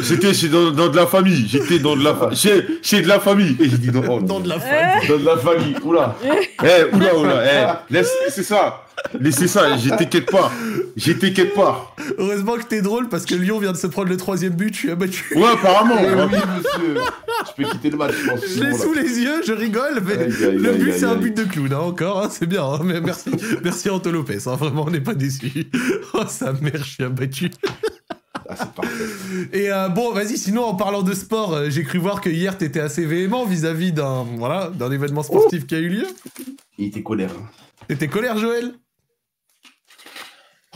J'étais 0.00 0.32
chez 0.34 0.48
dans, 0.48 0.70
dans 0.70 0.88
de 0.88 0.96
la 0.96 1.06
famille. 1.06 1.46
J'étais 1.48 1.78
dans 1.78 1.96
de 1.96 2.04
la 2.04 2.14
fa- 2.14 2.34
chez, 2.34 2.64
chez 2.82 3.02
de 3.02 3.08
la 3.08 3.20
famille. 3.20 3.56
Et 3.60 3.68
j'ai 3.68 3.78
dit 3.78 3.90
non. 3.90 4.02
oh, 4.08 4.20
Dans 4.20 4.40
de 4.40 4.48
la 4.48 4.60
famille. 4.60 5.08
Dans 5.08 5.18
de 5.18 5.24
la 5.24 5.36
famille, 5.36 5.76
oula. 5.82 6.14
Eh, 6.24 6.94
oula, 6.94 7.16
oula, 7.16 7.42
eh, 7.90 7.92
laisse, 7.94 8.10
laissez 8.24 8.42
ça. 8.42 8.82
Laissez 9.20 9.46
ça, 9.48 9.76
j'étais 9.76 10.06
quelque 10.06 10.30
part. 10.30 10.52
J'étais 10.96 11.32
quelque 11.32 11.54
part. 11.54 11.94
Heureusement 12.18 12.56
que 12.56 12.64
t'es 12.64 12.82
drôle 12.82 13.08
parce 13.08 13.24
que 13.24 13.34
Lyon 13.34 13.58
vient 13.58 13.72
de 13.72 13.76
se 13.76 13.86
prendre 13.86 14.08
le 14.08 14.16
troisième 14.16 14.54
but, 14.54 14.72
je 14.74 14.78
suis 14.78 14.90
abattu. 14.90 15.34
Ouais, 15.36 15.48
apparemment. 15.52 15.96
Eh 16.00 16.34
oui, 16.34 16.40
monsieur. 16.56 17.00
Je 17.46 17.62
peux 17.62 17.68
quitter 17.70 17.90
le 17.90 17.96
match, 17.96 18.14
je 18.22 18.30
pense. 18.30 18.40
Je 18.46 18.62
l'ai 18.62 18.72
sous 18.74 18.92
les 18.92 19.18
yeux, 19.20 19.42
je 19.46 19.52
rigole, 19.52 20.02
mais 20.04 20.14
Aïe, 20.14 20.44
aïe, 20.44 20.56
le 20.56 20.72
but 20.72 20.92
c'est 20.92 21.04
un 21.04 21.16
but 21.16 21.36
de 21.36 21.44
clown, 21.44 21.72
hein, 21.72 21.78
encore, 21.78 22.22
hein, 22.22 22.28
c'est 22.30 22.46
bien, 22.46 22.64
hein, 22.64 22.80
mais 22.82 23.00
merci, 23.00 23.30
merci 23.62 23.90
Anto 23.90 24.10
Lopez, 24.10 24.38
hein, 24.46 24.56
vraiment 24.56 24.84
on 24.86 24.90
n'est 24.90 25.00
pas 25.00 25.14
déçus. 25.14 25.70
Oh 26.14 26.22
sa 26.28 26.52
mère, 26.52 26.78
je 26.78 26.84
suis 26.84 27.04
abattu. 27.04 27.50
Ah. 28.48 28.70
Et 29.52 29.72
euh, 29.72 29.88
bon, 29.88 30.12
vas-y, 30.12 30.38
sinon 30.38 30.64
en 30.64 30.74
parlant 30.74 31.02
de 31.02 31.12
sport, 31.14 31.52
euh, 31.52 31.66
j'ai 31.68 31.82
cru 31.82 31.98
voir 31.98 32.20
que 32.20 32.30
hier 32.30 32.56
t'étais 32.56 32.80
assez 32.80 33.04
véhément 33.04 33.44
vis-à-vis 33.44 33.92
d'un 33.92 34.24
voilà, 34.36 34.70
d'un 34.70 34.90
événement 34.90 35.22
sportif 35.22 35.66
qui 35.66 35.74
a 35.74 35.78
eu 35.78 35.88
lieu. 35.88 36.06
Il 36.78 36.86
était 36.86 37.02
colère. 37.02 37.32
T'étais 37.88 38.08
colère, 38.08 38.38
Joël? 38.38 38.72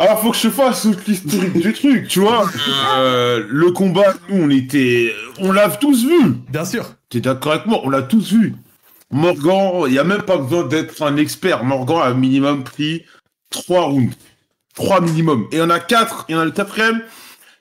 Alors, 0.01 0.19
faut 0.23 0.31
que 0.31 0.39
je 0.39 0.49
fasse 0.49 0.81
toute 0.85 1.07
l'historique 1.07 1.53
du 1.53 1.75
truc, 1.75 2.09
tu 2.09 2.21
vois. 2.21 2.49
Euh, 2.97 3.45
le 3.51 3.71
combat, 3.71 4.15
nous, 4.31 4.45
on 4.45 4.49
était. 4.49 5.13
On 5.39 5.53
l'a 5.53 5.69
tous 5.69 6.07
vu. 6.07 6.37
Bien 6.49 6.65
sûr. 6.65 6.95
T'es 7.11 7.21
d'accord 7.21 7.53
avec 7.53 7.67
moi 7.67 7.83
On 7.85 7.91
l'a 7.91 8.01
tous 8.01 8.33
vu. 8.33 8.55
Morgan, 9.11 9.83
il 9.89 9.93
n'y 9.93 9.99
a 9.99 10.05
même 10.05 10.23
pas 10.23 10.39
besoin 10.39 10.65
d'être 10.65 11.03
un 11.03 11.19
expert. 11.19 11.65
Morgan 11.65 12.01
a 12.03 12.15
minimum 12.15 12.65
pris 12.65 13.05
3 13.51 13.83
rounds. 13.83 14.17
3 14.75 15.03
minimum. 15.03 15.47
Et 15.53 15.57
il 15.57 15.59
y 15.59 15.63
en 15.63 15.69
a 15.69 15.81
4. 15.81 16.25
Il 16.31 16.33
y 16.33 16.35
en 16.35 16.41
a 16.41 16.45
le 16.47 16.53
quatrième. 16.53 17.03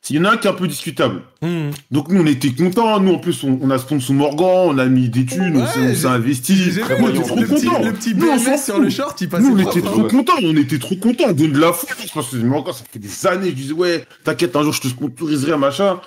Il 0.10 0.16
y 0.16 0.20
en 0.20 0.26
a 0.26 0.32
un 0.32 0.38
qui 0.38 0.48
est 0.48 0.50
un 0.50 0.54
peu 0.54 0.68
discutable. 0.68 1.22
Hmm. 1.42 1.70
Donc 1.92 2.10
nous, 2.10 2.22
on 2.22 2.26
était 2.26 2.52
contents. 2.52 3.00
Nous, 3.00 3.14
en 3.14 3.20
plus, 3.20 3.44
on, 3.44 3.60
on 3.62 3.70
a 3.70 3.78
sponsor 3.78 4.16
Morgan, 4.16 4.48
on 4.76 4.78
a 4.80 4.86
mis 4.86 5.08
des 5.10 5.26
thunes, 5.26 5.56
on 5.58 5.60
Ouais, 5.62 5.68
s'est- 5.68 5.80
on 5.80 5.88
j'ai- 5.90 5.96
s'est 5.96 6.06
investi. 6.08 6.56
J'ai 6.56 6.80
très 6.82 6.96
vu 6.96 7.02
Moi, 7.02 7.12
j'étais 7.14 7.20
le 7.20 7.26
trop 7.26 7.56
petit, 7.56 7.66
content. 7.68 7.84
le 7.84 7.94
petit 7.94 8.16
Nous, 8.16 8.28
on 8.28 8.58
sur 8.58 8.80
le 8.80 8.90
short, 8.90 9.22
il 9.22 9.30
passait 9.30 9.44
Nous, 9.44 9.56
on 9.56 9.70
était 9.70 9.82
trop 9.82 10.04
contents, 10.06 10.34
on 10.42 10.56
était 10.56 10.80
trop 10.80 10.96
contents, 10.96 11.26
on 11.28 11.34
donne 11.34 11.52
de 11.52 11.60
la 11.60 11.74
force, 11.74 12.12
parce 12.14 12.32
que 12.32 12.38
Morgan, 12.38 12.74
ça 12.74 12.84
fait 12.90 12.98
des 13.00 13.28
années, 13.28 13.50
je 13.50 13.56
disais, 13.56 13.74
ouais, 13.74 14.06
t'inquiète, 14.24 14.56
un 14.56 14.64
jour, 14.64 14.74
je 14.74 14.82
te 14.82 14.88
sponsoriserai, 14.88 15.58
machin. 15.58 16.00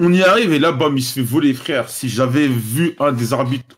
On 0.00 0.12
y 0.12 0.22
arrive, 0.22 0.52
et 0.52 0.58
là, 0.58 0.72
bam, 0.72 0.96
il 0.96 1.02
se 1.04 1.12
fait 1.12 1.22
voler, 1.22 1.52
frère. 1.54 1.88
Si 1.90 2.08
j'avais 2.08 2.48
vu 2.48 2.94
un 2.98 3.12
des 3.12 3.32
arbitres, 3.32 3.76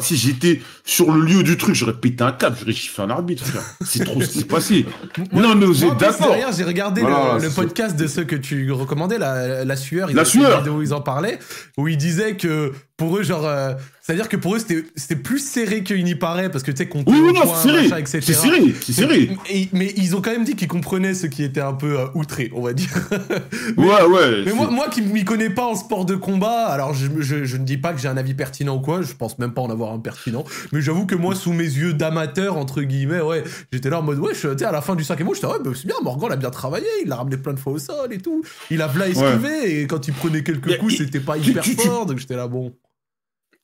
si 0.00 0.16
j'étais 0.16 0.60
sur 0.86 1.10
le 1.12 1.22
lieu 1.22 1.42
du 1.42 1.56
truc, 1.56 1.74
j'aurais 1.74 1.94
pété 1.94 2.22
un 2.22 2.32
câble, 2.32 2.56
j'aurais 2.60 2.72
chiffré 2.72 3.02
un 3.02 3.10
arbitre. 3.10 3.44
C'est 3.84 4.04
trop 4.04 4.20
ce 4.20 4.28
qui 4.28 4.38
s'est 4.40 4.44
passé. 4.44 4.84
Non, 5.32 5.54
mais 5.54 5.64
vous 5.66 5.84
êtes 5.84 5.96
d'accord. 5.96 6.36
j'ai 6.56 6.64
regardé 6.64 7.00
Voilà, 7.00 7.38
le, 7.40 7.48
podcast 7.50 7.96
de 7.96 8.06
ceux 8.06 8.24
que 8.24 8.36
tu 8.36 8.70
recommandais, 8.70 9.18
la, 9.18 9.64
la 9.64 9.76
sueur. 9.76 10.10
Ils 10.10 10.16
La 10.16 10.24
sueur. 10.26 10.58
vidéo 10.58 10.74
où 10.78 10.82
ils 10.82 10.92
en 10.92 11.00
parlaient, 11.00 11.38
où 11.78 11.88
ils 11.88 11.96
disaient 11.96 12.36
que 12.36 12.72
pour 12.96 13.16
eux, 13.16 13.24
genre, 13.24 13.44
euh, 13.44 13.72
c'est-à-dire 14.02 14.28
que 14.28 14.36
pour 14.36 14.54
eux, 14.54 14.58
c'était 14.60 15.16
plus 15.16 15.40
serré 15.40 15.82
qu'il 15.82 16.04
n'y 16.04 16.14
paraît, 16.14 16.48
parce 16.48 16.62
que 16.62 16.70
tu 16.70 16.76
sais, 16.76 16.86
qu'on 16.86 17.00
Oui, 17.06 17.18
oui, 17.20 17.32
c'est 17.42 17.68
serré. 17.68 17.82
machin, 17.88 17.96
etc. 17.96 18.20
C'est 18.22 18.32
serré, 18.34 18.74
c'est 18.82 18.92
serré. 18.92 19.30
Et- 19.50 19.68
mais 19.72 19.92
ils 19.96 20.14
ont 20.14 20.20
quand 20.22 20.30
même 20.30 20.44
dit 20.44 20.54
qu'ils 20.54 20.68
comprenaient 20.68 21.14
ce 21.14 21.26
qui 21.26 21.42
était 21.42 21.60
un 21.60 21.72
peu 21.72 21.98
euh, 21.98 22.06
outré, 22.14 22.52
on 22.54 22.62
va 22.62 22.72
dire. 22.72 22.90
Mais- 23.76 23.84
Ouais, 23.84 24.02
ouais. 24.04 24.42
Mais 24.46 24.52
moi, 24.52 24.70
moi 24.70 24.88
qui 24.90 25.02
m'y 25.02 25.24
connais 25.24 25.50
pas 25.50 25.64
en 25.66 25.74
sport 25.74 26.04
de 26.04 26.14
combat, 26.14 26.66
alors 26.66 26.94
je, 26.94 27.06
je, 27.18 27.44
je 27.44 27.56
ne 27.56 27.64
dis 27.64 27.78
pas 27.78 27.92
que 27.92 28.00
j'ai 28.00 28.06
un 28.08 28.16
avis 28.16 28.34
pertinent 28.34 28.76
ou 28.76 28.80
quoi, 28.80 29.02
je 29.02 29.12
pense 29.14 29.38
même 29.40 29.52
pas 29.52 29.62
en 29.62 29.70
avoir 29.70 29.92
un 29.92 29.98
pertinent, 29.98 30.44
mais 30.74 30.82
j'avoue 30.82 31.06
que 31.06 31.14
moi, 31.14 31.34
sous 31.34 31.52
mes 31.52 31.64
yeux 31.64 31.94
d'amateur, 31.94 32.58
entre 32.58 32.82
guillemets, 32.82 33.20
ouais, 33.20 33.42
j'étais 33.72 33.88
là 33.88 34.00
en 34.00 34.02
mode, 34.02 34.18
ouais, 34.18 34.34
sais, 34.34 34.64
à 34.64 34.72
la 34.72 34.82
fin 34.82 34.94
du 34.96 35.04
cinquième 35.04 35.28
mot, 35.28 35.34
j'étais, 35.34 35.46
ouais, 35.46 35.58
bah, 35.64 35.70
c'est 35.74 35.86
bien, 35.86 35.96
Morgan 36.02 36.28
l'a 36.28 36.36
bien 36.36 36.50
travaillé, 36.50 36.86
il 37.02 37.08
l'a 37.08 37.16
ramené 37.16 37.36
plein 37.38 37.54
de 37.54 37.58
fois 37.60 37.72
au 37.72 37.78
sol 37.78 38.12
et 38.12 38.18
tout, 38.18 38.42
il 38.70 38.82
a 38.82 38.86
v'là 38.88 39.08
esquivé, 39.08 39.80
et 39.80 39.86
quand 39.86 40.06
il 40.08 40.12
prenait 40.14 40.42
quelques 40.42 40.66
Mais 40.66 40.76
coups, 40.78 40.94
il- 40.94 40.98
c'était 41.06 41.20
pas 41.20 41.36
hyper 41.38 41.62
tu- 41.62 41.76
tu- 41.76 41.86
fort, 41.86 42.04
donc 42.06 42.18
j'étais 42.18 42.36
là, 42.36 42.48
bon. 42.48 42.74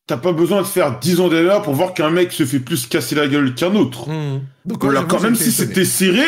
T'as 0.07 0.17
pas 0.17 0.33
besoin 0.33 0.63
de 0.63 0.67
faire 0.67 0.99
10 0.99 1.21
ans 1.21 1.29
d'erreur 1.29 1.63
pour 1.63 1.75
voir 1.75 1.95
qu'un 1.95 2.11
mec 2.11 2.33
se 2.33 2.45
fait 2.45 2.59
plus 2.59 2.87
casser 2.87 3.15
la 3.15 3.29
gueule 3.29 3.55
qu'un 3.55 3.75
autre. 3.75 4.09
Hmm. 4.09 4.41
Donc, 4.65 4.83
ouais, 4.83 4.95
quand 5.09 5.21
même 5.21 5.37
si 5.37 5.53
c'était 5.53 5.85
serré, 5.85 6.25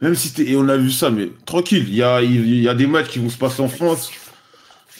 même 0.00 0.14
si 0.14 0.28
c'était 0.28 0.50
et 0.50 0.56
on 0.56 0.68
a 0.68 0.76
vu 0.76 0.90
ça, 0.90 1.10
mais 1.10 1.30
tranquille, 1.44 1.84
il 1.88 1.94
y 1.94 2.02
a, 2.02 2.22
il 2.22 2.60
y 2.62 2.68
a 2.68 2.74
des 2.74 2.86
matchs 2.86 3.08
qui 3.08 3.18
vont 3.18 3.28
se 3.28 3.36
passer 3.36 3.60
en 3.60 3.68
France. 3.68 4.10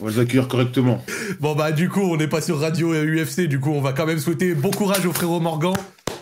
On 0.01 0.05
va 0.07 0.11
les 0.13 0.19
accueillir 0.21 0.47
correctement. 0.49 1.05
Bon, 1.41 1.55
bah, 1.55 1.73
du 1.73 1.89
coup, 1.89 2.01
on 2.03 2.17
n'est 2.17 2.29
pas 2.29 2.41
sur 2.41 2.61
Radio 2.61 2.93
UFC, 2.95 3.43
du 3.49 3.59
coup, 3.59 3.71
on 3.71 3.81
va 3.81 3.93
quand 3.93 4.07
même 4.07 4.19
souhaiter 4.21 4.55
bon 4.55 4.71
courage 4.71 5.05
au 5.07 5.13
frérot 5.13 5.41
Morgan. 5.41 5.73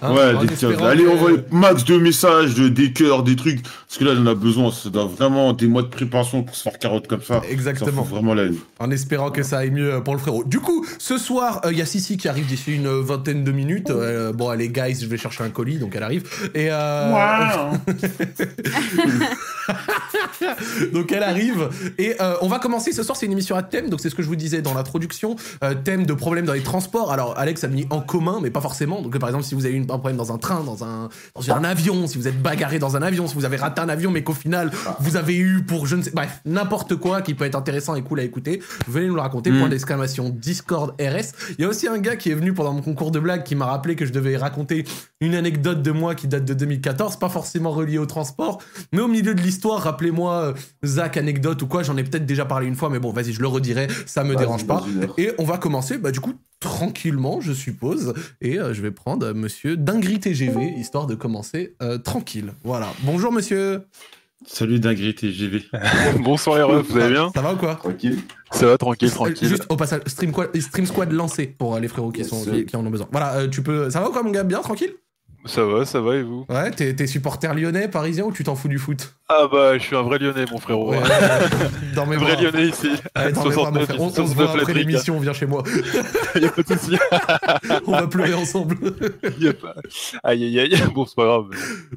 hein, 0.02 0.12
ouais, 0.14 0.46
des 0.46 0.64
Allez, 0.82 1.04
que- 1.04 1.08
envoyez 1.10 1.38
max 1.50 1.84
de 1.84 1.96
messages, 1.98 2.54
de, 2.54 2.68
des 2.68 2.92
cœurs, 2.92 3.22
des 3.22 3.36
trucs. 3.36 3.60
Parce 3.96 4.10
que 4.10 4.14
là, 4.14 4.20
en 4.20 4.26
a 4.26 4.34
besoin. 4.34 4.70
Ça 4.70 4.90
doit 4.90 5.06
vraiment 5.06 5.54
des 5.54 5.68
mois 5.68 5.80
de 5.80 5.86
préparation 5.86 6.42
pour 6.42 6.54
se 6.54 6.62
faire 6.62 6.78
carotte 6.78 7.06
comme 7.06 7.22
ça. 7.22 7.40
Ça 7.40 7.48
Exactement. 7.48 8.04
fout 8.04 8.12
vraiment 8.12 8.34
la 8.34 8.42
haine. 8.42 8.56
En 8.78 8.90
espérant 8.90 9.30
que 9.30 9.42
ça 9.42 9.58
aille 9.58 9.70
mieux 9.70 10.02
pour 10.04 10.12
le 10.12 10.20
frérot. 10.20 10.44
Du 10.44 10.60
coup, 10.60 10.84
ce 10.98 11.16
soir, 11.16 11.62
il 11.70 11.78
y 11.78 11.80
a 11.80 11.86
Sissi 11.86 12.18
qui 12.18 12.28
arrive 12.28 12.44
d'ici 12.44 12.74
une 12.74 12.88
vingtaine 12.88 13.42
de 13.42 13.52
minutes. 13.52 13.88
Euh, 13.88 14.34
bon, 14.34 14.50
allez, 14.50 14.68
guys, 14.68 14.98
je 15.00 15.06
vais 15.06 15.16
chercher 15.16 15.44
un 15.44 15.48
colis, 15.48 15.78
donc 15.78 15.96
elle 15.96 16.02
arrive. 16.02 16.24
Et 16.54 16.68
euh, 16.70 17.70
donc 20.92 21.12
elle 21.12 21.22
arrive. 21.22 21.70
Et 21.96 22.16
euh, 22.20 22.34
on 22.42 22.48
va 22.48 22.58
commencer 22.58 22.92
ce 22.92 23.02
soir, 23.02 23.16
c'est 23.16 23.24
une 23.24 23.32
émission 23.32 23.56
à 23.56 23.62
thème, 23.62 23.88
donc 23.88 24.00
c'est 24.00 24.10
ce 24.10 24.14
que 24.14 24.22
je 24.22 24.28
vous 24.28 24.36
disais 24.36 24.60
dans 24.60 24.74
l'introduction. 24.74 25.36
Euh, 25.64 25.74
thème 25.74 26.04
de 26.04 26.12
problèmes 26.12 26.44
dans 26.44 26.52
les 26.52 26.62
transports. 26.62 27.12
Alors, 27.12 27.38
Alex 27.38 27.64
a 27.64 27.68
mis 27.68 27.86
en 27.88 28.00
commun, 28.00 28.40
mais 28.42 28.50
pas 28.50 28.60
forcément. 28.60 29.00
Donc, 29.00 29.18
par 29.18 29.30
exemple, 29.30 29.46
si 29.46 29.54
vous 29.54 29.64
avez 29.64 29.76
eu 29.76 29.80
un 29.80 29.86
problème 29.86 30.16
dans 30.16 30.32
un 30.32 30.38
train, 30.38 30.62
dans 30.64 30.84
un, 30.84 31.08
dans 31.34 31.50
un 31.50 31.64
avion, 31.64 32.06
si 32.06 32.18
vous 32.18 32.28
êtes 32.28 32.42
bagarré 32.42 32.78
dans 32.78 32.96
un 32.96 33.02
avion, 33.02 33.26
si 33.26 33.34
vous 33.34 33.46
avez 33.46 33.56
raté 33.56 33.85
un 33.86 33.88
avion, 33.88 34.10
mais 34.10 34.22
qu'au 34.22 34.34
final, 34.34 34.70
vous 35.00 35.16
avez 35.16 35.36
eu 35.36 35.62
pour 35.62 35.86
je 35.86 35.96
ne 35.96 36.02
sais. 36.02 36.10
Bref, 36.10 36.40
n'importe 36.44 36.96
quoi 36.96 37.22
qui 37.22 37.34
peut 37.34 37.44
être 37.44 37.54
intéressant 37.54 37.94
et 37.94 38.02
cool 38.02 38.20
à 38.20 38.22
écouter, 38.24 38.60
venez 38.88 39.06
nous 39.06 39.14
le 39.14 39.20
raconter. 39.20 39.50
Mm. 39.50 39.58
Point 39.58 39.68
d'exclamation 39.68 40.30
Discord 40.30 40.94
RS. 41.00 41.54
Il 41.58 41.62
y 41.62 41.64
a 41.64 41.68
aussi 41.68 41.88
un 41.88 41.98
gars 41.98 42.16
qui 42.16 42.30
est 42.30 42.34
venu 42.34 42.52
pendant 42.52 42.72
mon 42.72 42.82
concours 42.82 43.10
de 43.10 43.20
blagues 43.20 43.44
qui 43.44 43.54
m'a 43.54 43.66
rappelé 43.66 43.96
que 43.96 44.04
je 44.04 44.12
devais 44.12 44.36
raconter 44.36 44.84
une 45.20 45.34
anecdote 45.34 45.82
de 45.82 45.90
moi 45.92 46.14
qui 46.14 46.28
date 46.28 46.44
de 46.44 46.54
2014, 46.54 47.16
pas 47.16 47.28
forcément 47.28 47.70
reliée 47.70 47.98
au 47.98 48.06
transport, 48.06 48.60
mais 48.92 49.00
au 49.00 49.08
milieu 49.08 49.34
de 49.34 49.40
l'histoire, 49.40 49.80
rappelez-moi 49.80 50.32
euh, 50.32 50.54
Zach 50.84 51.16
anecdote 51.16 51.62
ou 51.62 51.66
quoi, 51.66 51.82
j'en 51.82 51.96
ai 51.96 52.04
peut-être 52.04 52.26
déjà 52.26 52.44
parlé 52.44 52.66
une 52.66 52.76
fois, 52.76 52.90
mais 52.90 52.98
bon, 52.98 53.12
vas-y, 53.12 53.32
je 53.32 53.40
le 53.40 53.46
redirai, 53.48 53.88
ça 54.04 54.24
me 54.24 54.36
dérange 54.36 54.66
pas. 54.66 54.84
Et 55.16 55.32
on 55.38 55.44
va 55.44 55.58
commencer, 55.58 55.98
bah 55.98 56.10
du 56.10 56.20
coup, 56.20 56.34
tranquillement, 56.70 57.40
je 57.40 57.52
suppose, 57.52 58.12
et 58.40 58.58
euh, 58.58 58.74
je 58.74 58.82
vais 58.82 58.90
prendre 58.90 59.26
euh, 59.26 59.34
monsieur 59.34 59.76
Dingri 59.76 60.18
TGV, 60.18 60.74
histoire 60.76 61.06
de 61.06 61.14
commencer 61.14 61.76
euh, 61.80 61.96
tranquille. 61.98 62.52
Voilà. 62.64 62.88
Bonjour 63.02 63.30
monsieur. 63.32 63.82
Salut 64.46 64.78
Dinguerie 64.80 65.14
TGV. 65.14 65.62
Bonsoir 66.20 66.56
les 66.58 66.62
refs, 66.62 66.86
vous 66.90 66.98
allez 66.98 67.14
bien 67.14 67.30
Ça 67.34 67.40
va 67.40 67.54
ou 67.54 67.56
quoi 67.56 67.76
Tranquille. 67.76 68.18
Ça 68.52 68.66
va, 68.66 68.76
tranquille, 68.78 69.10
tranquille. 69.10 69.48
Juste 69.48 69.64
au 69.70 69.76
passage, 69.76 70.02
Stream, 70.06 70.30
Squad- 70.30 70.60
Stream 70.60 70.86
Squad 70.86 71.10
lancé 71.12 71.46
pour 71.46 71.74
euh, 71.74 71.80
les 71.80 71.88
frérots 71.88 72.10
qui, 72.12 72.24
sont, 72.24 72.44
qui, 72.44 72.66
qui 72.66 72.76
en 72.76 72.84
ont 72.84 72.90
besoin. 72.90 73.08
Voilà, 73.10 73.36
euh, 73.38 73.48
tu 73.48 73.62
peux. 73.62 73.88
Ça 73.90 74.00
va 74.00 74.08
ou 74.10 74.12
quoi, 74.12 74.22
mon 74.22 74.30
gars? 74.30 74.44
Bien, 74.44 74.60
tranquille? 74.60 74.92
Ça 75.46 75.64
va, 75.64 75.84
ça 75.84 76.00
va 76.00 76.16
et 76.16 76.22
vous? 76.22 76.44
Ouais, 76.48 76.70
t'es 76.70 76.94
t'es 76.94 77.06
supporter 77.06 77.54
lyonnais, 77.54 77.88
parisien 77.88 78.24
ou 78.24 78.32
tu 78.32 78.44
t'en 78.44 78.54
fous 78.56 78.68
du 78.68 78.78
foot? 78.78 79.14
Ah 79.28 79.46
bah, 79.50 79.78
je 79.78 79.82
suis 79.82 79.96
un 79.96 80.02
vrai 80.02 80.18
lyonnais, 80.18 80.44
mon 80.50 80.58
frérot. 80.58 80.90
Ouais, 80.90 80.98
Dans 81.94 82.04
mes 82.06 82.16
Un 82.16 82.18
vrai 82.18 82.32
bras. 82.34 82.42
lyonnais 82.42 82.66
ici. 82.68 82.88
Ouais, 83.16 83.32
dans 83.32 83.44
mes 83.48 83.54
bras, 83.54 83.70
mon 83.70 83.80
69, 83.80 83.84
frère. 83.86 84.00
On, 84.00 84.04
on 84.06 84.08
se 84.10 84.14
69 84.16 84.34
voit 84.34 84.60
après 84.62 84.74
l'émission, 84.74 85.18
viens 85.20 85.32
chez 85.32 85.46
moi. 85.46 85.62
Y'a 86.40 86.50
pas 86.50 86.62
de 86.62 86.68
soucis. 86.78 86.98
On 87.86 87.92
va 87.92 88.06
pleurer 88.06 88.34
ensemble. 88.34 88.76
Pas- 88.80 89.74
Aïe 90.24 90.44
aïe 90.44 90.58
aïe, 90.60 90.82
bon, 90.94 91.06
c'est 91.06 91.16
pas 91.16 91.24
grave. 91.24 91.46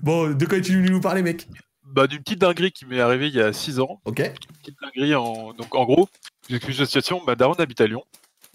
Bon, 0.02 0.30
de 0.32 0.46
quoi 0.46 0.58
es-tu 0.58 0.74
venu 0.74 0.90
nous 0.92 1.02
parler, 1.02 1.22
mec? 1.24 1.48
Bah, 1.92 2.06
d'une 2.08 2.20
petite 2.20 2.40
dinguerie 2.40 2.72
qui 2.72 2.86
m'est 2.86 3.00
arrivée 3.02 3.28
il 3.28 3.36
y 3.36 3.42
a 3.42 3.52
6 3.52 3.80
ans. 3.80 4.00
Ok. 4.06 4.20
Une 4.20 4.56
petite 4.62 4.76
dinguerie 4.82 5.16
en. 5.16 5.54
Donc, 5.54 5.74
en 5.76 5.86
gros, 5.86 6.08
j'explique 6.50 6.78
la 6.80 6.86
situation. 6.86 7.22
Ma 7.26 7.36
daronne 7.36 7.60
habite 7.60 7.82
à 7.82 7.88
Lyon. 7.88 8.04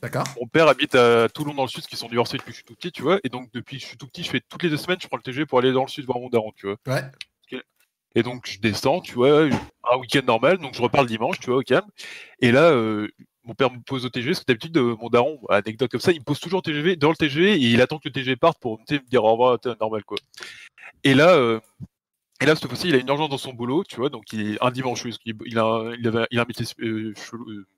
D'accord. 0.04 0.24
Mon 0.38 0.46
père 0.46 0.68
habite 0.68 0.94
à 0.96 1.30
Toulon 1.30 1.54
dans 1.54 1.62
le 1.62 1.68
sud, 1.68 1.86
qui 1.86 1.96
sont 1.96 2.08
divorcés 2.08 2.36
depuis 2.36 2.48
que 2.50 2.52
je 2.52 2.56
suis 2.56 2.64
tout 2.64 2.74
petit, 2.74 2.92
tu 2.92 3.00
vois. 3.00 3.20
Et 3.24 3.30
donc, 3.30 3.48
depuis 3.54 3.78
que 3.78 3.82
je 3.82 3.88
suis 3.88 3.96
tout 3.96 4.06
petit, 4.06 4.22
je 4.22 4.28
fais 4.28 4.42
toutes 4.46 4.62
les 4.62 4.68
deux 4.68 4.76
semaines, 4.76 4.98
je 5.00 5.08
prends 5.08 5.16
le 5.16 5.22
TGV 5.22 5.46
pour 5.46 5.60
aller 5.60 5.72
dans 5.72 5.80
le 5.80 5.88
sud 5.88 6.04
voir 6.04 6.18
mon 6.18 6.28
daron, 6.28 6.52
tu 6.54 6.66
vois. 6.66 6.76
Ouais. 6.86 7.02
Et 8.14 8.22
donc, 8.22 8.46
je 8.46 8.60
descends, 8.60 9.00
tu 9.00 9.14
vois, 9.14 9.44
un 9.90 9.96
week-end 9.96 10.20
normal, 10.26 10.58
donc 10.58 10.74
je 10.74 10.82
repars 10.82 11.00
le 11.04 11.08
dimanche, 11.08 11.40
tu 11.40 11.46
vois, 11.46 11.60
au 11.60 11.62
calme. 11.62 11.88
Et 12.38 12.52
là, 12.52 12.64
euh, 12.70 13.08
mon 13.44 13.54
père 13.54 13.70
me 13.72 13.78
pose 13.80 14.04
au 14.04 14.10
TGV, 14.10 14.32
parce 14.32 14.40
que 14.40 14.44
d'habitude, 14.46 14.76
euh, 14.76 14.94
mon 15.00 15.08
daron, 15.08 15.40
anecdote 15.48 15.90
comme 15.90 16.00
ça, 16.00 16.12
il 16.12 16.18
me 16.20 16.24
pose 16.24 16.38
toujours 16.38 16.58
au 16.58 16.62
TGV, 16.62 16.96
dans 16.96 17.08
le 17.08 17.16
TGV, 17.16 17.54
et 17.54 17.56
il 17.70 17.80
attend 17.80 17.96
que 17.98 18.08
le 18.08 18.12
TGV 18.12 18.36
parte 18.36 18.60
pour 18.60 18.78
me 18.78 18.98
dire 19.08 19.24
au 19.24 19.32
revoir, 19.32 19.58
normal, 19.80 20.04
quoi. 20.04 20.18
Et 21.02 21.14
là, 21.14 21.30
euh, 21.30 21.60
et 22.40 22.46
là, 22.46 22.54
cette 22.56 22.66
fois-ci, 22.66 22.88
il 22.88 22.94
a 22.94 22.98
une 22.98 23.08
urgence 23.08 23.30
dans 23.30 23.38
son 23.38 23.52
boulot, 23.54 23.84
tu 23.84 23.96
vois, 23.96 24.10
donc 24.10 24.32
il 24.32 24.52
est 24.52 24.58
un 24.62 24.70
dimanche, 24.70 25.04
il 25.24 25.58
a, 25.58 25.64
un- 25.64 25.94
il 25.94 26.06
avait, 26.06 26.26
il 26.30 26.38
a 26.38 26.42
un 26.42 26.46
métier 26.46 26.66
euh, 26.80 27.14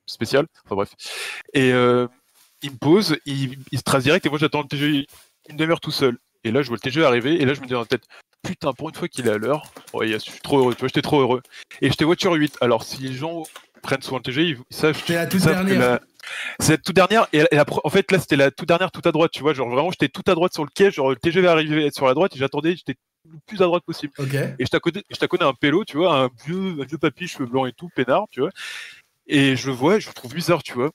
spécial, 0.05 0.45
enfin 0.65 0.75
bref. 0.75 0.89
Et 1.53 1.71
euh, 1.71 2.07
il 2.63 2.71
me 2.71 2.77
pose, 2.77 3.17
il, 3.25 3.57
il 3.71 3.77
se 3.77 3.83
trace 3.83 4.03
direct, 4.03 4.25
et 4.25 4.29
moi 4.29 4.37
j'attends 4.39 4.61
le 4.61 4.67
TGV 4.67 5.05
une 5.49 5.57
demi-heure 5.57 5.79
tout 5.79 5.91
seul. 5.91 6.17
Et 6.43 6.51
là, 6.51 6.61
je 6.61 6.67
vois 6.67 6.77
le 6.77 6.81
TGV 6.81 7.05
arriver, 7.05 7.41
et 7.41 7.45
là, 7.45 7.53
je 7.53 7.61
me 7.61 7.65
dis 7.65 7.73
dans 7.73 7.79
la 7.79 7.85
tête, 7.85 8.03
putain, 8.43 8.71
pour 8.73 8.89
une 8.89 8.95
fois 8.95 9.07
qu'il 9.07 9.27
est 9.27 9.31
à 9.31 9.37
l'heure, 9.37 9.63
ouais, 9.93 10.07
je 10.09 10.17
suis 10.17 10.39
trop 10.41 10.59
heureux, 10.59 10.73
tu 10.73 10.79
vois, 10.79 10.87
j'étais 10.87 11.01
trop 11.01 11.19
heureux. 11.21 11.41
Et 11.81 11.89
j'étais 11.89 12.05
voiture 12.05 12.33
8. 12.33 12.57
Alors, 12.61 12.83
si 12.83 13.01
les 13.01 13.13
gens 13.13 13.43
prennent 13.81 14.01
souvent 14.01 14.17
le 14.17 14.23
TGV, 14.23 14.57
ils 14.69 14.75
savent, 14.75 15.01
C'est 15.05 15.13
la 15.15 15.27
toute 15.27 15.41
savent 15.41 15.63
que 15.63 15.69
dernière. 15.69 15.91
la- 15.91 15.99
C'est 16.59 16.73
la 16.73 16.77
toute 16.77 16.95
dernière, 16.95 17.27
et, 17.33 17.39
la- 17.39 17.47
et 17.53 17.55
la 17.55 17.63
pro- 17.65 17.81
en 17.83 17.89
fait, 17.89 18.11
là, 18.11 18.19
c'était 18.19 18.35
la 18.35 18.51
toute 18.51 18.67
dernière, 18.67 18.91
tout 18.91 19.01
à 19.05 19.11
droite, 19.11 19.31
tu 19.31 19.41
vois, 19.41 19.53
genre 19.53 19.69
vraiment, 19.69 19.91
j'étais 19.91 20.09
tout 20.09 20.23
à 20.27 20.35
droite 20.35 20.53
sur 20.53 20.63
le 20.63 20.69
quai, 20.73 20.91
genre 20.91 21.09
le 21.09 21.15
TGV 21.15 21.47
arrivait 21.47 21.89
sur 21.91 22.05
la 22.05 22.13
droite, 22.13 22.35
et 22.35 22.39
j'attendais, 22.39 22.75
j'étais 22.75 22.95
le 23.29 23.37
plus 23.45 23.61
à 23.61 23.65
droite 23.65 23.83
possible. 23.85 24.11
Et 24.59 24.65
je 24.65 24.69
t'ai 24.69 24.79
connais, 24.79 25.03
je 25.09 25.15
t'ai 25.15 25.27
connais 25.27 25.45
un 25.45 25.53
pélo, 25.53 25.85
tu 25.85 25.97
vois, 25.97 26.17
un 26.17 26.29
vieux, 26.45 26.75
un 26.81 26.85
vieux 26.85 26.97
papy, 26.97 27.27
cheveux 27.27 27.45
blancs 27.45 27.67
et 27.69 27.73
tout, 27.73 27.89
peinard, 27.95 28.25
tu 28.31 28.41
vois. 28.41 28.49
Et 29.27 29.55
je 29.55 29.67
le 29.67 29.73
vois, 29.73 29.99
je 29.99 30.07
le 30.07 30.13
trouve 30.13 30.33
bizarre, 30.33 30.63
tu 30.63 30.73
vois. 30.73 30.91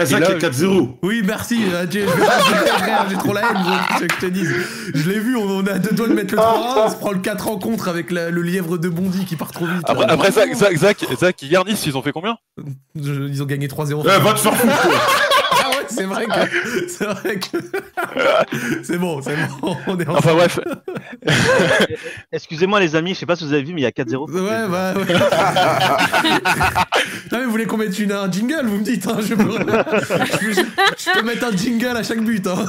Eh, 0.00 0.06
ça 0.06 0.18
Et 0.18 0.22
est 0.22 0.38
4-0. 0.38 0.88
Oui, 1.02 1.22
merci. 1.24 1.60
euh, 1.72 1.86
J'ai 1.90 2.02
je 2.02 2.06
je 2.06 3.16
trop 3.18 3.32
la 3.32 3.40
haine, 3.42 3.56
qu'est-ce 3.98 4.04
que 4.06 4.14
je 4.14 4.26
te 4.26 4.32
dise. 4.32 4.54
Je 4.94 5.10
l'ai 5.10 5.18
vu, 5.18 5.36
on, 5.36 5.66
a 5.66 5.78
deux 5.78 5.94
doigts 5.94 6.08
de 6.08 6.14
mettre 6.14 6.32
le 6.34 6.38
3 6.40 6.84
on 6.86 6.90
se 6.90 6.96
prend 6.96 7.12
le 7.12 7.18
4 7.18 7.46
rencontres 7.46 7.88
avec 7.88 8.10
la- 8.10 8.30
le 8.30 8.42
lièvre 8.42 8.78
de 8.78 8.88
Bondy 8.88 9.24
qui 9.24 9.36
part 9.36 9.50
trop 9.52 9.66
vite. 9.66 9.82
Après, 9.84 10.06
là. 10.06 10.12
après 10.12 10.30
Zach, 10.32 10.54
Zach, 10.54 10.76
Zach, 10.76 10.98
Zach, 11.18 11.42
hier, 11.42 11.64
Nice, 11.64 11.84
ils 11.86 11.96
ont 11.96 12.02
fait 12.02 12.12
combien? 12.12 12.36
Je- 12.94 13.28
ils 13.28 13.42
ont 13.42 13.46
gagné 13.46 13.68
3-0. 13.68 14.02
Eh, 14.04 14.22
va 14.22 14.32
te 14.34 14.38
faire 14.40 14.54
foutre. 14.56 14.72
Ah 14.88 15.37
c'est 15.88 16.04
vrai 16.04 16.26
que. 16.26 16.88
C'est 16.88 17.04
vrai 17.04 17.38
que. 17.38 17.58
c'est 18.82 18.98
bon, 18.98 19.20
c'est 19.22 19.36
bon, 19.60 19.76
on 19.86 19.98
est 19.98 20.08
en. 20.08 20.16
Enfin 20.16 20.34
bref, 20.34 20.58
Excusez-moi 22.32 22.80
les 22.80 22.96
amis, 22.96 23.14
je 23.14 23.20
sais 23.20 23.26
pas 23.26 23.36
si 23.36 23.44
vous 23.44 23.52
avez 23.52 23.62
vu, 23.62 23.72
mais 23.74 23.80
il 23.82 23.84
y 23.84 23.86
a 23.86 23.90
4-0. 23.90 24.30
Ouais, 24.30 24.68
bah 24.68 24.94
ouais. 24.96 25.04
non, 27.32 27.38
mais 27.38 27.44
vous 27.44 27.50
voulez 27.50 27.66
qu'on 27.66 27.76
mette 27.76 27.98
une, 27.98 28.12
un 28.12 28.30
jingle, 28.30 28.66
vous 28.66 28.78
me 28.78 28.84
dites, 28.84 29.06
hein, 29.06 29.18
je, 29.20 29.34
peux... 29.34 29.42
je, 29.42 30.52
je- 30.52 30.60
je 30.98 31.18
peux 31.18 31.22
mettre 31.26 31.46
un 31.46 31.56
jingle 31.56 31.96
à 31.96 32.02
chaque 32.02 32.22
but. 32.22 32.46
Hein. 32.46 32.64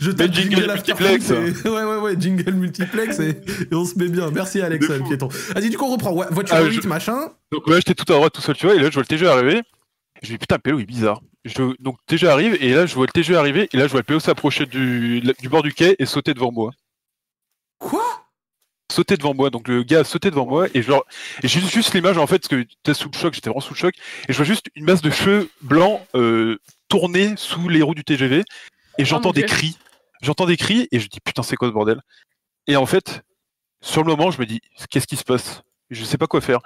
Je 0.00 0.10
tape 0.10 0.32
jingle 0.32 0.56
jingle 0.56 0.72
multiplex. 0.72 1.30
et- 1.30 1.68
Ouais, 1.68 1.84
ouais, 1.84 1.96
ouais, 1.98 2.14
jingle 2.18 2.52
multiplex 2.52 3.18
et, 3.20 3.30
et 3.70 3.74
on 3.74 3.84
se 3.84 3.98
met 3.98 4.08
bien. 4.08 4.30
Merci 4.30 4.60
Alex, 4.60 4.88
euh, 4.90 5.00
piéton. 5.00 5.28
Vas-y, 5.54 5.70
du 5.70 5.76
coup, 5.76 5.84
on 5.86 5.92
reprend. 5.92 6.12
Ouais, 6.12 6.26
voiture 6.30 6.56
Ah, 6.58 6.62
8, 6.64 6.82
je- 6.82 6.88
machin. 6.88 7.18
donc 7.52 7.66
ouais, 7.66 7.76
j'étais 7.76 7.94
tout 7.94 8.10
à 8.12 8.16
droite 8.16 8.32
tout 8.32 8.40
seul, 8.42 8.56
tu 8.56 8.66
vois, 8.66 8.74
et 8.74 8.78
là, 8.78 8.88
je 8.88 8.94
vois 8.94 9.02
le 9.02 9.06
TGV 9.06 9.30
arriver. 9.30 9.62
Je 10.22 10.28
me 10.28 10.32
dis, 10.34 10.38
putain, 10.38 10.58
Pélo, 10.58 10.78
il 10.78 10.82
est 10.82 10.86
bizarre. 10.86 11.20
Je... 11.48 11.74
Donc, 11.82 11.96
TGV 12.06 12.30
arrive, 12.30 12.56
et 12.60 12.72
là, 12.72 12.86
je 12.86 12.94
vois 12.94 13.06
le 13.06 13.12
TGV 13.12 13.36
arriver, 13.38 13.68
et 13.72 13.76
là, 13.76 13.84
je 13.86 13.90
vois 13.90 14.00
le 14.00 14.04
Pélo 14.04 14.20
s'approcher 14.20 14.66
du... 14.66 15.20
du 15.20 15.48
bord 15.48 15.62
du 15.62 15.72
quai 15.72 15.96
et 15.98 16.06
sauter 16.06 16.34
devant 16.34 16.52
moi. 16.52 16.72
Quoi? 17.78 18.04
Sauter 18.92 19.16
devant 19.16 19.34
moi, 19.34 19.50
donc 19.50 19.68
le 19.68 19.82
gars 19.82 20.00
a 20.00 20.04
sauté 20.04 20.30
devant 20.30 20.46
moi, 20.46 20.66
et 20.74 20.82
genre, 20.82 21.04
j'ai 21.42 21.60
juste 21.60 21.94
l'image, 21.94 22.18
en 22.18 22.26
fait, 22.26 22.38
parce 22.38 22.48
que 22.48 22.58
j'étais 22.58 22.94
sous 22.94 23.10
le 23.12 23.18
choc, 23.18 23.34
j'étais 23.34 23.50
vraiment 23.50 23.60
sous 23.60 23.74
le 23.74 23.78
choc, 23.78 23.94
et 24.28 24.32
je 24.32 24.36
vois 24.36 24.46
juste 24.46 24.66
une 24.74 24.84
masse 24.84 25.02
de 25.02 25.10
cheveux 25.10 25.50
blancs 25.60 26.00
euh, 26.14 26.58
tourner 26.88 27.34
sous 27.36 27.68
les 27.68 27.82
roues 27.82 27.94
du 27.94 28.04
TGV, 28.04 28.44
et 28.98 29.04
j'entends 29.04 29.28
mon 29.28 29.32
des 29.32 29.44
cris. 29.44 29.76
J'entends 30.22 30.46
des 30.46 30.56
cris, 30.56 30.88
et 30.90 31.00
je 31.00 31.08
dis, 31.08 31.20
putain, 31.20 31.42
c'est 31.42 31.56
quoi 31.56 31.68
ce 31.68 31.72
bordel? 31.72 32.00
Et 32.66 32.76
en 32.76 32.86
fait, 32.86 33.22
sur 33.80 34.02
le 34.02 34.08
moment, 34.08 34.30
je 34.30 34.40
me 34.40 34.46
dis, 34.46 34.60
qu'est-ce 34.90 35.06
qui 35.06 35.16
se 35.16 35.24
passe? 35.24 35.62
Je 35.90 36.04
sais 36.04 36.18
pas 36.18 36.26
quoi 36.26 36.40
faire. 36.40 36.60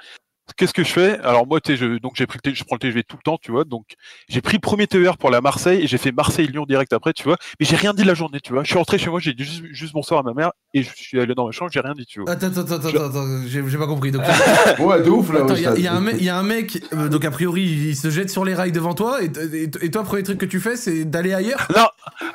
Qu'est-ce 0.56 0.72
que 0.72 0.84
je 0.84 0.90
fais? 0.92 1.18
Alors 1.20 1.46
moi, 1.46 1.60
tu 1.60 1.72
sais, 1.72 1.76
je, 1.76 1.98
donc 1.98 2.12
j'ai 2.16 2.26
pris, 2.26 2.38
le 2.44 2.54
je 2.54 2.64
prends 2.64 2.76
le 2.76 2.80
TGV 2.80 3.02
tout 3.04 3.16
le 3.16 3.22
temps, 3.22 3.38
tu 3.40 3.50
vois. 3.50 3.64
Donc 3.64 3.84
j'ai 4.28 4.40
pris 4.40 4.54
le 4.56 4.60
premier 4.60 4.86
TER 4.86 5.16
pour 5.18 5.30
la 5.30 5.40
Marseille 5.40 5.82
et 5.82 5.86
j'ai 5.86 5.98
fait 5.98 6.12
Marseille-Lyon 6.12 6.64
direct 6.68 6.92
après, 6.92 7.12
tu 7.12 7.24
vois. 7.24 7.36
Mais 7.60 7.66
j'ai 7.66 7.76
rien 7.76 7.94
dit 7.94 8.02
de 8.02 8.06
la 8.08 8.14
journée, 8.14 8.40
tu 8.40 8.52
vois. 8.52 8.62
Je 8.62 8.68
suis 8.68 8.78
rentré 8.78 8.98
chez 8.98 9.10
moi, 9.10 9.20
j'ai 9.20 9.32
dit 9.34 9.44
juste, 9.44 9.64
juste 9.72 9.92
bonsoir 9.92 10.20
à 10.20 10.22
ma 10.22 10.34
mère 10.34 10.52
et 10.74 10.82
je 10.82 10.90
suis 10.94 11.20
allé 11.20 11.34
dans 11.34 11.46
ma 11.46 11.52
chambre, 11.52 11.70
j'ai 11.72 11.80
rien 11.80 11.94
dit, 11.94 12.06
tu 12.06 12.20
vois. 12.20 12.30
Attends, 12.32 12.48
attends, 12.48 12.60
attends, 12.60 12.88
attends, 12.88 13.04
attends, 13.06 13.42
j'ai 13.46 13.78
pas 13.78 13.86
compris. 13.86 14.10
Donc, 14.10 14.22
Ouais, 14.78 15.02
de 15.02 15.10
ouf 15.10 15.32
là. 15.32 15.40
Attends, 15.40 15.54
il 15.56 15.62
y, 15.62 15.66
a- 15.66 15.76
y 15.78 15.86
un 15.88 16.00
mec- 16.00 16.20
y 16.20 16.28
a 16.28 16.36
un 16.38 16.42
mec, 16.42 16.82
euh, 16.92 17.08
donc 17.08 17.24
a 17.24 17.30
priori, 17.30 17.62
il 17.62 17.96
se 17.96 18.10
jette 18.10 18.30
sur 18.30 18.44
les 18.44 18.54
rails 18.54 18.72
devant 18.72 18.94
toi, 18.94 19.22
et, 19.22 19.26
et- 19.26 19.62
et 19.64 19.90
toi, 19.90 20.02
le 20.02 20.06
premier 20.06 20.22
truc 20.22 20.38
que 20.38 20.46
tu 20.46 20.60
fais, 20.60 20.76
c'est 20.76 21.04
d'aller 21.04 21.32
ailleurs? 21.34 21.66
Non, 21.74 21.86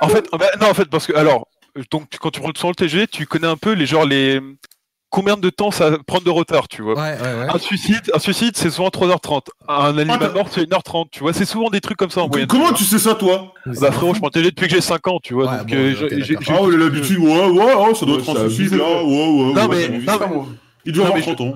en 0.01 0.07
fait, 0.09 0.25
bah, 0.31 0.47
non, 0.59 0.67
en 0.69 0.73
fait, 0.73 0.85
parce 0.85 1.07
que 1.07 1.13
alors, 1.13 1.47
donc 1.91 2.09
tu- 2.09 2.17
quand 2.17 2.31
tu 2.31 2.39
prends 2.39 2.51
sur 2.55 2.69
le 2.69 2.75
TGV, 2.75 3.07
tu 3.07 3.25
connais 3.25 3.47
un 3.47 3.57
peu 3.57 3.73
les 3.73 3.85
genre 3.85 4.05
les 4.05 4.39
combien 5.09 5.37
de 5.37 5.49
temps 5.49 5.71
ça 5.71 5.97
prend 6.05 6.19
de 6.19 6.29
retard, 6.29 6.67
tu 6.67 6.81
vois. 6.81 6.93
Ouais, 6.95 7.17
ouais, 7.21 7.33
ouais. 7.39 7.47
Un 7.53 7.57
suicide, 7.59 8.11
un 8.13 8.19
suicide, 8.19 8.55
c'est 8.55 8.69
souvent 8.69 8.89
3h30. 8.89 9.47
Un 9.67 9.97
animal 9.97 10.19
t'as- 10.19 10.29
mort, 10.29 10.47
c'est 10.51 10.61
1h30, 10.63 11.07
tu 11.11 11.19
vois. 11.21 11.33
C'est 11.33 11.45
souvent 11.45 11.69
des 11.69 11.81
trucs 11.81 11.97
comme 11.97 12.09
ça 12.09 12.21
en 12.21 12.27
moyenne. 12.27 12.47
Comment 12.47 12.73
tu 12.73 12.83
sais 12.83 12.99
ça, 12.99 13.15
toi. 13.15 13.53
Bah 13.65 13.91
frérot, 13.91 14.13
je 14.13 14.19
prends 14.19 14.29
TGV 14.29 14.51
depuis 14.51 14.67
que 14.67 14.73
j'ai 14.75 14.81
5 14.81 15.07
ans, 15.07 15.19
tu 15.21 15.33
vois. 15.33 15.51
Ouais, 15.51 15.57
donc 15.59 15.67
bon, 15.67 15.75
euh, 15.75 15.93
j'ai- 16.23 16.35
Ah, 16.47 16.53
a 16.57 16.69
l'habitude, 16.77 17.17
ouais, 17.19 17.47
ouais, 17.49 17.75
ouais, 17.75 17.95
ça 17.95 18.05
doit 18.05 18.15
Ouais, 18.15 18.21
être 18.21 18.29
un 18.45 18.49
suicide, 18.49 18.75
là, 18.75 19.03
ouais, 19.03 19.03
ouais, 19.03 19.53
Non, 19.53 19.67
ouais, 19.67 19.89
mais- 19.89 19.99
non. 19.99 20.47
Il 20.85 20.93
doit 20.93 21.03
Non, 21.05 21.11
avoir 21.11 21.15
mais 21.17 21.21
30 21.35 21.41
ans. 21.41 21.53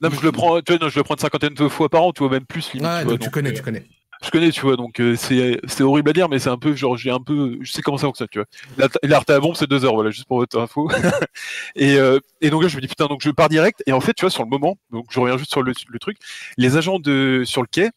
Non, 0.00 0.08
mais 0.10 0.16
je 0.20 0.22
le 0.24 0.32
prends, 0.32 0.60
tu 0.60 0.72
vois, 0.72 0.78
non, 0.84 0.88
je 0.90 0.96
le 0.98 1.04
prends 1.04 1.14
une 1.14 1.20
cinquantaine 1.20 1.54
de 1.54 1.68
fois 1.68 1.88
par 1.88 2.02
an, 2.02 2.12
tu 2.12 2.24
vois, 2.24 2.30
même 2.32 2.44
plus 2.44 2.72
limite. 2.72 2.88
Ouais, 2.88 2.98
tu 2.98 3.04
vois, 3.04 3.12
donc 3.12 3.20
tu 3.20 3.24
donc, 3.26 3.34
connais, 3.34 3.50
euh, 3.50 3.54
tu 3.54 3.62
connais. 3.62 3.84
Je 4.22 4.30
connais, 4.30 4.50
tu 4.50 4.60
vois, 4.60 4.76
donc 4.76 5.00
euh, 5.00 5.16
c'est 5.16 5.80
horrible 5.82 6.10
à 6.10 6.12
dire, 6.12 6.28
mais 6.28 6.38
c'est 6.38 6.48
un 6.48 6.58
peu, 6.58 6.74
genre, 6.76 6.96
j'ai 6.96 7.10
un 7.10 7.20
peu, 7.20 7.58
je 7.60 7.72
sais 7.72 7.82
comment 7.82 7.98
ça 7.98 8.06
fonctionne, 8.06 8.28
tu 8.30 8.38
vois. 8.38 8.46
La, 8.78 8.88
la 9.02 9.22
à 9.26 9.40
bombe, 9.40 9.56
c'est 9.56 9.68
deux 9.68 9.84
heures, 9.84 9.94
voilà, 9.94 10.10
juste 10.10 10.26
pour 10.26 10.38
votre 10.38 10.58
info. 10.60 10.88
et, 11.74 11.96
euh, 11.96 12.20
et 12.40 12.50
donc 12.50 12.62
là, 12.62 12.68
je 12.68 12.76
me 12.76 12.80
dis, 12.80 12.88
putain, 12.88 13.06
donc 13.06 13.20
je 13.22 13.30
pars 13.30 13.48
direct, 13.48 13.82
et 13.86 13.92
en 13.92 14.00
fait, 14.00 14.14
tu 14.14 14.20
vois, 14.20 14.30
sur 14.30 14.44
le 14.44 14.48
moment, 14.48 14.76
donc 14.90 15.06
je 15.10 15.18
reviens 15.18 15.36
juste 15.36 15.50
sur 15.50 15.62
le, 15.62 15.74
truc, 16.00 16.18
les 16.56 16.76
agents 16.76 17.00
de 17.00 17.42
sur 17.44 17.62
le 17.62 17.68
quai, 17.68 17.90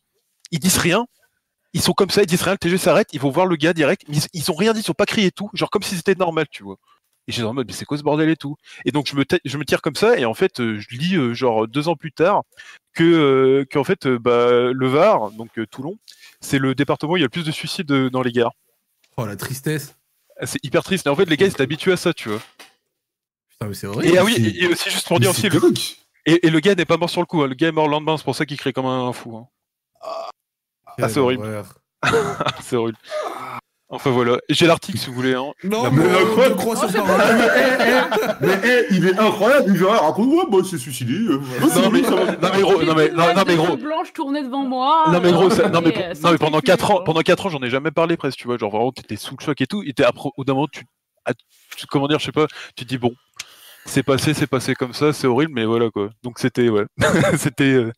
ils 0.52 0.60
disent 0.60 0.78
rien, 0.78 1.06
ils 1.74 1.82
sont 1.82 1.94
comme 1.94 2.10
ça, 2.10 2.24
ils 2.24 2.28
disent 2.28 2.42
rien, 2.42 2.54
le 2.54 2.58
TG 2.58 2.78
s'arrête, 2.80 3.10
ils 3.14 3.20
vont 3.20 3.30
voir 3.30 3.46
le 3.46 3.56
gars 3.56 3.74
direct, 3.74 4.04
ils, 4.08 4.22
ils 4.34 4.50
ont 4.52 4.56
rien 4.56 4.74
dit, 4.74 4.82
ils 4.82 4.90
ont 4.90 4.96
pas 4.96 5.06
crié 5.06 5.28
et 5.28 5.32
tout, 5.32 5.50
genre 5.54 5.70
comme 5.70 5.84
si 5.84 5.96
c'était 5.96 6.16
normal, 6.16 6.48
tu 6.50 6.64
vois. 6.64 6.78
Et 7.28 7.32
j'étais 7.32 7.48
en 7.48 7.54
mode, 7.54 7.66
mais 7.68 7.74
c'est 7.74 7.86
quoi 7.86 7.98
ce 7.98 8.04
bordel 8.04 8.30
et 8.30 8.36
tout? 8.36 8.56
Et 8.86 8.92
donc 8.92 9.08
je 9.08 9.16
me, 9.16 9.24
je 9.44 9.58
me 9.58 9.66
tire 9.66 9.82
comme 9.82 9.96
ça, 9.96 10.18
et 10.18 10.26
en 10.26 10.34
fait, 10.36 10.60
euh, 10.60 10.80
je 10.80 10.96
lis, 10.96 11.16
euh, 11.16 11.34
genre 11.34 11.68
deux 11.68 11.88
ans 11.88 11.96
plus 11.96 12.12
tard, 12.12 12.44
que, 12.94 13.04
euh, 13.04 13.66
qu'en 13.72 13.84
fait, 13.84 14.06
euh, 14.06 14.20
bah, 14.20 14.72
le 14.72 14.88
Var, 14.88 15.32
donc 15.32 15.50
Toulon, 15.72 15.98
c'est 16.40 16.60
le 16.60 16.76
département 16.76 17.14
où 17.14 17.18
il 17.18 17.22
y 17.22 17.24
a 17.24 17.26
le 17.26 17.30
plus 17.30 17.44
de 17.46 17.52
suicides 17.52 17.88
dans 17.92 18.22
les 18.22 18.32
gares. 18.32 18.54
Oh, 19.18 19.26
la 19.26 19.36
tristesse. 19.36 19.96
Ah, 20.40 20.46
C'est 20.46 20.64
hyper 20.64 20.84
triste. 20.84 21.08
Et 21.08 21.10
en 21.10 21.16
fait, 21.16 21.26
les 21.30 21.38
gars, 21.38 21.48
ils 21.48 21.52
étaient 21.52 21.64
habitués 21.64 21.94
à 21.94 21.98
ça, 21.98 22.14
tu 22.14 22.30
vois. 22.30 22.42
Putain, 23.50 23.68
mais 23.70 23.74
c'est 23.74 23.88
horrible. 23.88 24.14
Et 24.14 24.18
ah 24.18 24.24
oui, 24.24 24.36
et, 24.38 24.64
et 24.64 24.68
aussi, 24.68 24.90
juste 24.90 25.08
pour 25.08 25.20
dire 25.20 25.32
aussi, 25.32 25.50
le, 25.50 25.60
et, 26.26 26.46
et 26.46 26.50
le 26.50 26.60
gars 26.60 26.76
n'est 26.76 26.86
pas 26.86 26.98
mort 26.98 27.10
sur 27.10 27.22
le 27.22 27.26
coup. 27.26 27.42
hein. 27.42 27.48
Le 27.48 27.56
gars 27.56 27.70
est 27.70 27.72
mort 27.72 27.88
le 27.88 27.92
lendemain, 27.92 28.18
c'est 28.18 28.24
pour 28.26 28.36
ça 28.36 28.46
qu'il 28.46 28.58
crie 28.58 28.74
comme 28.74 28.86
un 28.86 29.12
fou. 29.14 29.38
hein. 29.38 29.48
Quelle 30.98 31.06
ah, 31.06 31.10
c'est 31.10 31.20
horrible. 31.20 31.64
c'est 32.62 32.76
horrible. 32.76 32.98
Enfin 33.96 34.10
voilà. 34.12 34.38
J'ai 34.50 34.68
l'article 34.68 34.98
si 34.98 35.08
vous 35.08 35.14
voulez. 35.16 35.34
Hein. 35.34 35.52
Non, 35.64 35.84
La 35.84 35.90
mais 35.92 36.04
on 36.04 36.36
te 36.50 36.54
croit 36.56 36.76
sur. 36.76 36.90
Mais 38.42 38.60
eh, 38.64 38.86
il 38.94 39.08
est 39.08 39.18
incroyable, 39.20 39.66
il 39.70 39.78
vient 39.78 39.88
raconte-moi, 39.88 40.46
moi, 40.50 40.62
c'est 40.70 40.78
suicidé. 40.78 41.14
euh. 41.14 41.40
Non 41.62 41.90
mais, 41.92 42.04
ça 42.04 42.16
va. 42.16 42.32
non 42.34 42.50
mais 42.54 42.62
gros, 42.62 42.84
non 42.84 42.94
mais, 42.96 43.10
non, 43.12 43.34
non, 43.34 43.44
mais 43.48 43.56
gros. 43.56 43.78
blanche 43.78 44.14
tournée 44.14 44.44
devant 44.44 44.64
moi. 44.64 45.06
Non 45.12 45.20
mais 45.22 45.32
gros, 45.32 45.50
ça- 45.50 45.64
euh, 45.66 45.70
non 45.70 45.82
mais, 45.82 45.94
euh, 45.98 46.14
non, 46.22 46.32
mais 46.32 46.38
pendant 46.38 46.58
sans 46.58 46.62
4 46.62 46.92
ans, 46.92 47.04
pendant 47.04 47.22
4 47.22 47.46
ans, 47.46 47.50
j'en 47.50 47.62
ai 47.62 47.70
jamais 47.70 47.92
parlé 47.92 48.18
presque, 48.18 48.38
tu 48.38 48.48
vois, 48.48 48.58
genre 48.58 48.72
vraiment 48.72 48.92
t'étais 48.92 49.16
sous 49.16 49.36
le 49.40 49.44
choc 49.44 49.60
et 49.62 49.66
tout, 49.68 49.84
et 49.86 49.94
t'es 49.94 50.04
après 50.04 50.28
au 50.30 50.34
bout 50.38 50.44
d'un 50.46 50.54
moment 50.54 50.68
tu, 50.72 50.84
ah, 51.26 51.32
tu- 51.78 51.86
comment 51.88 52.08
dire, 52.08 52.20
je 52.20 52.26
sais 52.26 52.32
pas, 52.32 52.48
tu 52.76 52.84
te 52.86 52.90
dis 52.90 52.98
bon, 52.98 53.14
c'est 53.86 54.04
passé, 54.04 54.34
c'est 54.34 54.48
passé 54.48 54.76
comme 54.76 54.94
ça, 54.94 55.14
c'est 55.14 55.28
horrible, 55.28 55.54
mais 55.56 55.66
voilà 55.66 55.90
quoi. 55.90 56.10
Donc 56.24 56.40
c'était 56.40 56.70
ouais, 56.70 56.86
c'était 57.38 57.64
euh, 57.74 57.92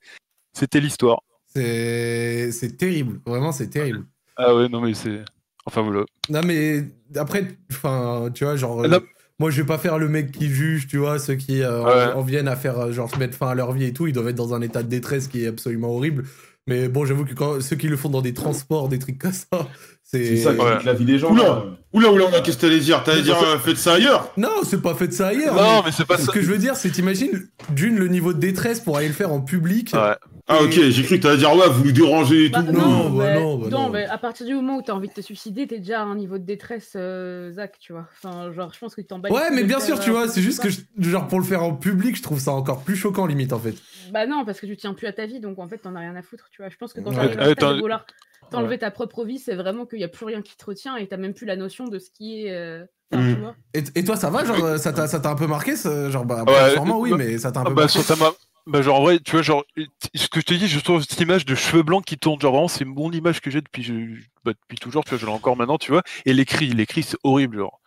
c'était 0.53 0.79
l'histoire. 0.79 1.19
C'est 1.47 2.51
c'est 2.51 2.77
terrible. 2.77 3.19
Vraiment, 3.25 3.51
c'est 3.51 3.69
terrible. 3.69 4.05
Ah 4.35 4.53
ouais, 4.55 4.69
non 4.69 4.81
mais 4.81 4.93
c'est 4.93 5.23
enfin 5.67 5.81
voilà. 5.83 6.03
Non, 6.29 6.41
mais 6.43 6.83
après, 7.15 7.47
enfin, 7.71 8.29
tu 8.33 8.43
vois, 8.43 8.55
genre. 8.55 8.83
euh, 8.83 8.87
Non. 8.87 8.99
Moi, 9.39 9.51
je 9.51 9.61
vais 9.61 9.67
pas 9.67 9.77
faire 9.77 9.99
le 9.99 10.07
mec 10.09 10.31
qui 10.31 10.47
juge, 10.49 10.87
tu 10.87 10.97
vois, 10.97 11.19
ceux 11.19 11.35
qui 11.35 11.61
euh, 11.61 11.83
en- 11.83 11.85
Ouais. 11.85 12.13
en, 12.15 12.21
viennent 12.23 12.47
à 12.47 12.55
faire, 12.55 12.79
euh, 12.79 12.91
genre, 12.91 13.07
se 13.09 13.19
mettre 13.19 13.37
fin 13.37 13.49
à 13.49 13.53
leur 13.55 13.71
vie 13.71 13.83
et 13.85 13.93
tout, 13.93 14.07
ils 14.07 14.13
doivent 14.13 14.29
être 14.29 14.35
dans 14.35 14.55
un 14.55 14.61
état 14.61 14.81
de 14.81 14.87
détresse 14.89 15.27
qui 15.27 15.43
est 15.43 15.47
absolument 15.47 15.89
horrible. 15.95 16.23
Mais 16.65 16.87
bon, 16.89 17.05
j'avoue 17.05 17.23
que 17.23 17.33
quand 17.35 17.61
ceux 17.61 17.75
qui 17.75 17.87
le 17.87 17.95
font 17.97 18.09
dans 18.09 18.21
des 18.23 18.33
transports, 18.33 18.89
des 18.89 18.97
trucs 18.97 19.19
comme 19.19 19.31
ça, 19.31 19.45
c'est. 20.03 20.25
C'est 20.25 20.37
ça 20.37 20.53
qui 20.55 20.59
Ouais. 20.61 20.83
la 20.83 20.93
vie 20.93 21.05
des 21.05 21.19
gens. 21.19 21.31
Oula. 21.31 21.65
Oula, 21.93 22.11
oula, 22.11 22.25
oula, 22.25 22.41
qu'est-ce 22.41 22.57
que 22.57 22.61
t'allais 22.61 22.79
dire? 22.79 23.03
T'allais 23.03 23.21
dire, 23.21 23.37
euh, 23.41 23.59
faites 23.59 23.77
ça 23.77 23.93
ailleurs 23.93 24.31
Non, 24.37 24.49
c'est 24.63 24.81
pas 24.81 24.95
fait 24.95 25.07
de 25.07 25.13
ça 25.13 25.27
ailleurs. 25.27 25.53
Non 25.55 25.77
mais 25.77 25.81
mais 25.85 25.91
c'est 25.91 26.07
pas 26.07 26.17
Ce 26.17 26.25
ça. 26.25 26.31
que 26.31 26.41
je 26.41 26.47
veux 26.51 26.57
dire, 26.57 26.75
c'est 26.75 26.89
t'imagines 26.89 27.47
d'une 27.69 27.95
le 27.97 28.07
niveau 28.07 28.33
de 28.33 28.39
détresse 28.39 28.79
pour 28.79 28.97
aller 28.97 29.07
le 29.07 29.13
faire 29.13 29.31
en 29.31 29.39
public. 29.41 29.91
Ouais. 29.93 30.15
Ah, 30.49 30.63
ok, 30.63 30.71
j'ai 30.71 31.03
cru 31.03 31.17
que 31.17 31.23
t'allais 31.23 31.37
dire, 31.37 31.53
ouais, 31.53 31.67
vous 31.69 31.83
nous 31.83 31.91
dérangez 31.91 32.45
et 32.45 32.49
Bah, 32.49 32.63
tout. 32.63 32.71
non, 32.71 33.09
bah, 33.09 33.33
non, 33.33 33.57
bah, 33.57 33.67
non. 33.69 33.89
mais 33.89 34.05
à 34.05 34.17
partir 34.17 34.45
du 34.45 34.53
moment 34.53 34.77
où 34.77 34.81
t'as 34.81 34.93
envie 34.93 35.09
de 35.09 35.13
te 35.13 35.19
suicider, 35.19 35.67
t'es 35.67 35.79
déjà 35.79 35.99
à 36.01 36.03
un 36.05 36.15
niveau 36.15 36.37
de 36.37 36.45
détresse, 36.45 36.93
euh, 36.95 37.51
Zach, 37.51 37.75
tu 37.79 37.91
vois. 37.91 38.07
Enfin, 38.23 38.53
genre, 38.53 38.71
je 38.73 38.79
pense 38.79 38.95
que 38.95 39.01
tu 39.01 39.07
t'en 39.07 39.19
Ouais, 39.21 39.51
mais 39.51 39.65
bien 39.65 39.81
sûr, 39.81 39.99
tu 39.99 40.09
euh, 40.09 40.13
vois, 40.13 40.27
c'est 40.29 40.41
juste 40.41 40.61
que, 40.61 40.69
je- 40.69 40.79
genre, 40.99 41.27
pour 41.27 41.39
le 41.39 41.45
faire 41.45 41.63
en 41.63 41.73
public, 41.75 42.15
je 42.15 42.23
trouve 42.23 42.39
ça 42.39 42.51
encore 42.53 42.81
plus 42.83 42.95
choquant, 42.95 43.25
limite, 43.25 43.51
en 43.51 43.59
fait. 43.59 43.75
Bah 44.13 44.25
non, 44.25 44.45
parce 44.45 44.61
que 44.61 44.65
tu 44.67 44.77
tiens 44.77 44.93
plus 44.93 45.07
à 45.07 45.11
ta 45.11 45.25
vie, 45.25 45.41
donc 45.41 45.59
en 45.59 45.67
fait, 45.67 45.79
t'en 45.79 45.95
as 45.95 45.99
rien 45.99 46.15
à 46.15 46.21
foutre, 46.21 46.47
tu 46.49 46.61
vois. 46.61 46.69
Je 46.69 46.77
pense 46.77 46.93
que 46.93 47.01
quand 47.01 47.09
Ouais. 47.09 47.35
t'arrives 47.35 47.91
à 47.91 48.05
t'enlever 48.49 48.77
ta 48.77 48.89
propre 48.91 49.25
vie, 49.25 49.39
c'est 49.39 49.55
vraiment 49.55 49.85
qu'il 49.85 49.99
y 49.99 50.05
a 50.05 50.07
plus 50.07 50.25
rien 50.25 50.41
qui 50.41 50.55
te 50.55 50.63
retient 50.63 50.95
et 50.95 51.07
t'as 51.07 51.17
même 51.17 51.33
plus 51.33 51.45
la 51.45 51.57
notion 51.57 51.87
de 51.87 51.99
ce 51.99 52.09
qui 52.09 52.45
est. 52.45 52.51
euh, 52.53 52.85
enfin, 53.13 53.21
Mm. 53.21 53.53
Et, 53.73 53.83
et 53.95 54.03
toi, 54.05 54.15
ça 54.15 54.29
va 54.29 54.45
Genre, 54.45 54.63
euh, 54.63 54.77
ça 54.77 54.93
t'a 54.93 55.07
ça 55.07 55.19
t'a 55.19 55.29
un 55.29 55.35
peu 55.35 55.47
marqué 55.47 55.75
ce- 55.75 56.09
Genre, 56.09 56.25
bah, 56.25 56.43
Ouais, 56.47 56.71
sûrement, 56.73 56.99
oui, 56.99 57.11
bah- 57.11 57.17
mais 57.17 57.37
ça 57.37 57.51
t'a 57.51 57.59
un 57.59 57.63
Ah 57.63 57.69
peu 57.69 57.73
bah, 57.73 57.81
marqué. 57.83 57.99
sur 57.99 58.05
ta 58.05 58.15
main. 58.15 58.31
Bah, 58.67 58.81
genre, 58.81 58.99
en 58.99 59.03
vrai, 59.03 59.19
tu 59.19 59.31
vois, 59.31 59.41
genre, 59.41 59.63
ce 60.13 60.27
que 60.27 60.41
je 60.41 60.45
te 60.45 60.53
dis, 60.53 60.67
je 60.67 60.79
trouve 60.81 61.01
cette 61.01 61.19
image 61.21 61.45
de 61.45 61.55
cheveux 61.55 61.83
blancs 61.83 62.03
qui 62.03 62.17
tournent, 62.17 62.39
genre, 62.41 62.51
vraiment, 62.51 62.67
c'est 62.67 62.83
mon 62.85 63.11
image 63.11 63.39
que 63.39 63.49
j'ai 63.49 63.61
depuis, 63.61 63.81
je- 63.81 63.93
bah, 64.43 64.51
depuis 64.53 64.77
toujours, 64.77 65.05
tu 65.05 65.11
vois, 65.11 65.17
je 65.19 65.25
l'ai 65.25 65.31
encore 65.31 65.55
maintenant, 65.55 65.77
tu 65.77 65.91
vois. 65.91 66.03
Et 66.25 66.33
les 66.33 66.43
cris, 66.43 66.67
les 66.67 66.85
cris, 66.85 67.03
c'est 67.03 67.17
horrible, 67.23 67.57
genre. 67.59 67.79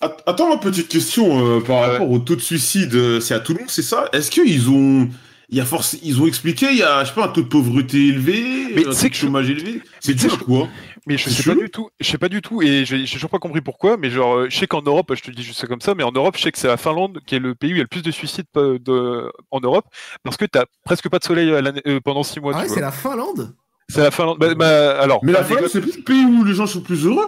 Att- 0.00 0.22
Attends, 0.26 0.52
une 0.52 0.60
petite 0.60 0.88
question 0.88 1.44
euh, 1.56 1.60
par 1.60 1.80
Ouais. 1.80 1.86
rapport 1.92 2.10
au 2.10 2.18
taux 2.18 2.36
de 2.36 2.40
suicide. 2.42 2.94
euh, 2.94 3.20
c'est 3.20 3.34
à 3.34 3.40
Toulon, 3.40 3.64
c'est 3.68 3.82
ça? 3.82 4.08
Est-ce 4.12 4.30
qu'ils 4.30 4.68
ont. 4.70 5.08
Il 5.50 5.56
y 5.56 5.60
a 5.60 5.64
force... 5.64 5.96
Ils 6.02 6.20
ont 6.20 6.26
expliqué, 6.26 6.66
il 6.70 6.76
y 6.78 6.82
a, 6.82 7.02
je 7.04 7.08
sais 7.08 7.14
pas, 7.14 7.24
un 7.24 7.28
taux 7.28 7.40
de 7.42 7.48
pauvreté 7.48 8.08
élevé, 8.08 8.74
Mais 8.74 8.80
un 8.82 8.84
taux 8.84 9.08
de 9.08 9.14
je- 9.14 9.18
chômage 9.18 9.48
élevé. 9.48 9.82
C'est 10.00 10.12
tu 10.12 10.18
sais, 10.18 10.28
dû 10.28 10.34
à 10.34 10.38
je- 10.38 10.44
quoi 10.44 10.68
Mais 11.06 11.16
je 11.16 11.30
sais 11.30 11.42
pas 11.42 11.54
du 11.58 11.70
tout, 11.70 11.88
je 11.98 12.06
sais 12.10 12.18
pas 12.18 12.28
du 12.28 12.42
tout, 12.42 12.60
et 12.60 12.84
j'ai 12.84 13.04
toujours 13.06 13.30
pas 13.30 13.38
compris 13.38 13.62
pourquoi, 13.62 13.96
mais 13.96 14.10
genre, 14.10 14.36
euh, 14.36 14.46
je 14.50 14.58
sais 14.58 14.66
qu'en 14.66 14.82
Europe, 14.82 15.10
je 15.14 15.22
te 15.22 15.30
dis 15.30 15.42
juste 15.42 15.58
ça 15.60 15.66
comme 15.66 15.80
ça, 15.80 15.94
mais 15.94 16.02
en 16.02 16.12
Europe, 16.12 16.36
je 16.36 16.42
sais 16.42 16.52
que 16.52 16.58
c'est 16.58 16.68
la 16.68 16.76
Finlande 16.76 17.20
qui 17.26 17.34
est 17.34 17.38
le 17.38 17.54
pays 17.54 17.70
où 17.72 17.76
il 17.76 17.78
y 17.78 17.80
a 17.80 17.84
le 17.84 17.88
plus 17.88 18.02
de 18.02 18.10
suicides 18.10 18.44
euh, 18.56 18.78
de- 18.78 19.32
en 19.50 19.60
Europe, 19.60 19.86
parce 20.22 20.36
que 20.36 20.44
t'as 20.44 20.64
presque 20.84 21.08
pas 21.08 21.18
de 21.18 21.24
soleil 21.24 21.50
euh, 21.50 22.00
pendant 22.04 22.22
six 22.24 22.40
mois, 22.40 22.52
Ah 22.54 22.60
ouais, 22.62 22.68
c'est 22.68 22.80
la 22.82 22.92
Finlande? 22.92 23.54
C'est 23.88 24.02
la 24.02 24.10
Finlande. 24.10 24.36
Bah, 24.38 24.54
bah, 24.54 25.00
alors. 25.00 25.24
Mais 25.24 25.32
la 25.32 25.38
anecdote- 25.38 25.70
Finlande, 25.70 25.70
c'est 25.72 25.80
plus 25.80 25.96
le 25.96 26.02
pays 26.04 26.24
où 26.26 26.44
les 26.44 26.52
gens 26.52 26.66
sont 26.66 26.82
plus 26.82 27.06
heureux. 27.06 27.26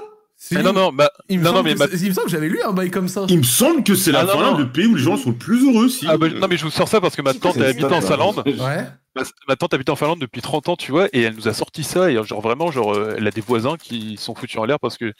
Ah, 0.57 0.63
non, 0.63 0.73
non, 0.73 0.93
bah, 0.93 1.11
Il 1.29 1.39
me, 1.39 1.45
non, 1.45 1.51
non, 1.51 1.57
semble 1.59 1.69
mais 1.69 1.75
ma- 1.77 1.85
il 1.87 2.09
me 2.09 2.13
semble 2.15 2.25
que 2.27 2.33
j'avais 2.33 2.49
lu 2.49 2.61
un 2.63 2.73
bail 2.73 2.91
comme 2.91 3.09
ça. 3.09 3.27
Il 3.29 3.39
me 3.39 3.43
semble 3.43 3.85
que 3.85 3.95
c'est 3.95 4.11
la 4.11 4.21
Ah, 4.21 4.25
non, 4.25 4.33
Finlande 4.33 4.53
non. 4.55 4.59
le 4.61 4.73
pays 4.73 4.87
où 4.87 4.95
les 4.95 5.03
gens 5.03 5.17
sont 5.17 5.31
le 5.31 5.37
plus 5.37 5.65
heureux, 5.69 5.89
si. 5.89 6.07
Ah 6.09 6.17
bah, 6.17 6.29
non 6.31 6.47
mais 6.49 6.57
je 6.57 6.65
vous 6.65 6.71
sors 6.71 6.89
ça 6.89 7.01
parce 7.01 7.15
que 7.15 7.23
ma 7.23 7.35
tante 7.35 7.57
ça, 7.59 7.67
habite 7.67 7.85
en 7.85 7.91
là. 7.91 8.01
Finlande. 8.01 8.43
Ouais. 8.47 8.87
Ma, 9.17 9.23
ma 9.49 9.57
tante 9.57 9.75
habite 9.75 9.91
en 9.91 9.97
Finlande 9.97 10.21
depuis 10.21 10.41
30 10.41 10.69
ans, 10.69 10.77
tu 10.77 10.93
vois, 10.93 11.09
et 11.13 11.23
elle 11.23 11.35
nous 11.35 11.49
a 11.49 11.53
sorti 11.53 11.83
ça 11.83 12.13
et 12.13 12.23
genre 12.25 12.41
vraiment 12.41 12.71
genre 12.71 12.95
euh, 12.95 13.15
elle 13.19 13.27
a 13.27 13.33
des 13.33 13.41
voisins 13.41 13.77
qui 13.77 14.17
sont 14.17 14.37
foutus 14.37 14.59
en 14.61 14.65
l'air 14.65 14.79
parce 14.79 14.97
que 14.99 15.13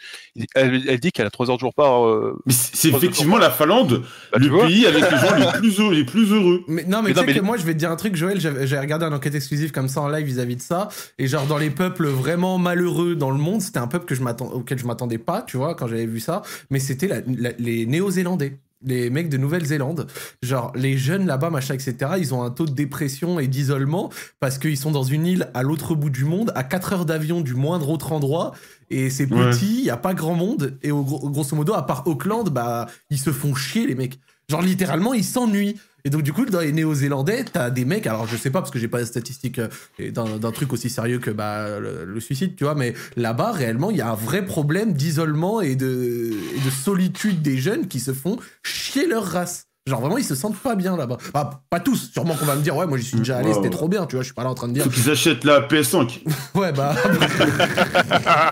elle, 0.55 0.85
elle 0.89 1.01
dit 1.01 1.11
qu'elle 1.11 1.27
a 1.27 1.31
3 1.31 1.51
heures 1.51 1.57
de 1.57 1.61
jour 1.61 1.75
par. 1.75 2.07
euh, 2.07 2.39
Mais 2.47 2.53
c'est 2.53 2.89
effectivement 2.91 3.37
la 3.37 3.51
Finlande, 3.51 4.05
bah, 4.33 4.39
le 4.39 4.49
pays 4.67 4.87
avec 4.87 5.03
les 5.11 5.17
gens 5.19 5.35
les 5.37 5.59
plus 5.59 5.81
heureux. 5.81 5.95
Les 5.95 6.05
plus 6.05 6.33
heureux. 6.33 6.63
Mais 6.69 6.85
non, 6.85 7.03
mais, 7.03 7.09
Mais 7.09 7.15
tu 7.15 7.15
non, 7.17 7.21
sais 7.23 7.27
mais- 7.27 7.35
que 7.41 7.45
moi, 7.45 7.57
je 7.57 7.65
vais 7.65 7.73
te 7.75 7.79
dire 7.79 7.91
un 7.91 7.97
truc, 7.97 8.15
Joël. 8.15 8.41
J'avais 8.41 8.67
j'avais 8.69 8.83
regardé 8.83 9.07
un 9.07 9.13
enquête 9.13 9.35
exclusive 9.35 9.73
comme 9.73 9.89
ça 9.89 10.01
en 10.03 10.09
live 10.09 10.25
vis-à-vis 10.25 10.55
de 10.57 10.63
ça. 10.63 10.89
Et 11.19 11.27
genre, 11.27 11.47
dans 11.47 11.59
les 11.59 11.71
peuples 11.71 12.07
vraiment 12.07 12.59
malheureux 12.59 13.17
dans 13.17 13.31
le 13.33 13.39
monde, 13.39 13.61
c'était 13.61 13.79
un 13.79 13.89
peuple 13.89 14.05
que 14.07 14.15
je 14.15 14.23
auquel 14.23 14.79
je 14.79 14.87
m'attendais 14.87 15.19
pas, 15.19 15.43
tu 15.43 15.57
vois, 15.57 15.75
quand 15.75 15.89
j'avais 15.89 16.07
vu 16.07 16.21
ça. 16.21 16.43
Mais 16.71 16.79
c'était 16.79 17.09
la- 17.09 17.23
la- 17.27 17.53
les 17.59 17.87
Néo-Zélandais. 17.87 18.59
Les 18.83 19.11
mecs 19.11 19.29
de 19.29 19.37
Nouvelle-Zélande, 19.37 20.07
genre 20.43 20.73
les 20.75 20.97
jeunes 20.97 21.27
là-bas, 21.27 21.51
machin, 21.51 21.75
etc., 21.75 22.13
ils 22.19 22.33
ont 22.33 22.43
un 22.43 22.51
taux 22.51 22.65
de 22.65 22.73
dépression 22.73 23.39
et 23.39 23.47
d'isolement 23.47 24.11
parce 24.41 24.57
qu'ils 24.57 24.79
sont 24.79 24.91
dans 24.91 25.03
une 25.03 25.27
île 25.27 25.51
à 25.53 25.63
l'autre 25.63 25.95
bout 25.95 26.09
du 26.09 26.25
monde, 26.25 26.51
à 26.55 26.65
4 26.65 26.93
heures 26.95 27.05
d'avion 27.05 27.43
du 27.43 27.55
moindre 27.55 27.91
autre 27.91 28.13
endroit, 28.13 28.53
et 28.89 29.11
c'est 29.11 29.27
petit, 29.27 29.81
il 29.81 29.85
y 29.85 29.91
a 29.91 29.97
pas 29.97 30.15
grand 30.15 30.35
monde, 30.35 30.79
et 30.83 30.91
au, 30.91 31.05
grosso 31.05 31.55
modo, 31.55 31.75
à 31.75 31.87
part 31.87 32.07
Auckland, 32.07 32.49
bah, 32.49 32.87
ils 33.11 33.19
se 33.19 33.31
font 33.31 33.55
chier, 33.55 33.87
les 33.87 33.95
mecs. 33.95 34.19
Genre 34.51 34.63
littéralement, 34.63 35.15
ils 35.15 35.25
s'ennuient. 35.25 35.77
Et 36.05 36.11
donc 36.11 36.23
du 36.23 36.33
coup, 36.33 36.45
dans 36.45 36.61
les 36.61 36.73
Néo-Zélandais, 36.73 37.45
t'as 37.45 37.71
des 37.71 37.85
mecs, 37.85 38.07
alors 38.09 38.27
je 38.27 38.37
sais 38.37 38.51
pas 38.51 38.61
parce 38.61 38.73
que 38.73 38.81
j'ai 38.81 38.89
pas 38.89 38.99
la 38.99 39.07
statistique 39.07 39.61
euh, 39.61 40.11
d'un 40.11 40.51
truc 40.51 40.73
aussi 40.73 40.91
sérieux 40.91 41.21
que 41.21 41.31
bah, 41.31 41.79
le, 41.79 42.05
le 42.05 42.21
suicide, 42.21 42.57
tu 42.57 42.65
vois, 42.65 42.75
mais 42.75 42.95
là-bas, 43.17 43.53
réellement, 43.53 43.93
il 43.93 43.99
y 43.99 44.01
a 44.01 44.11
un 44.11 44.15
vrai 44.15 44.45
problème 44.45 44.93
d'isolement 44.93 45.61
et 45.61 45.77
de, 45.77 46.33
et 46.57 46.61
de 46.65 46.71
solitude 46.71 47.43
des 47.43 47.59
jeunes 47.59 47.87
qui 47.87 48.01
se 48.01 48.13
font 48.13 48.39
chier 48.65 49.07
leur 49.07 49.25
race. 49.25 49.67
Genre 49.87 50.01
vraiment, 50.01 50.19
ils 50.19 50.25
se 50.25 50.35
sentent 50.35 50.59
pas 50.59 50.75
bien 50.75 50.97
là-bas. 50.97 51.19
Bah, 51.33 51.63
pas 51.71 51.81
tous, 51.81 52.11
sûrement 52.13 52.35
qu'on 52.35 52.47
va 52.47 52.57
me 52.57 52.63
dire, 52.63 52.77
ouais, 52.77 52.87
moi 52.87 52.99
j'y 52.99 53.05
suis 53.05 53.19
déjà 53.19 53.39
allé, 53.39 53.55
c'était 53.55 53.71
trop 53.71 53.89
bien, 53.89 54.07
tu 54.07 54.17
vois, 54.17 54.23
je 54.23 54.27
suis 54.27 54.35
pas 54.35 54.45
là 54.45 54.51
en 54.51 54.55
train 54.55 54.69
de 54.69 54.73
dire, 54.73 54.85
Faut 54.85 54.91
qu'ils 54.91 55.11
achètent 55.11 55.45
la 55.45 55.61
PS5. 55.61 56.23
ouais, 56.55 56.73
bah. 56.73 56.97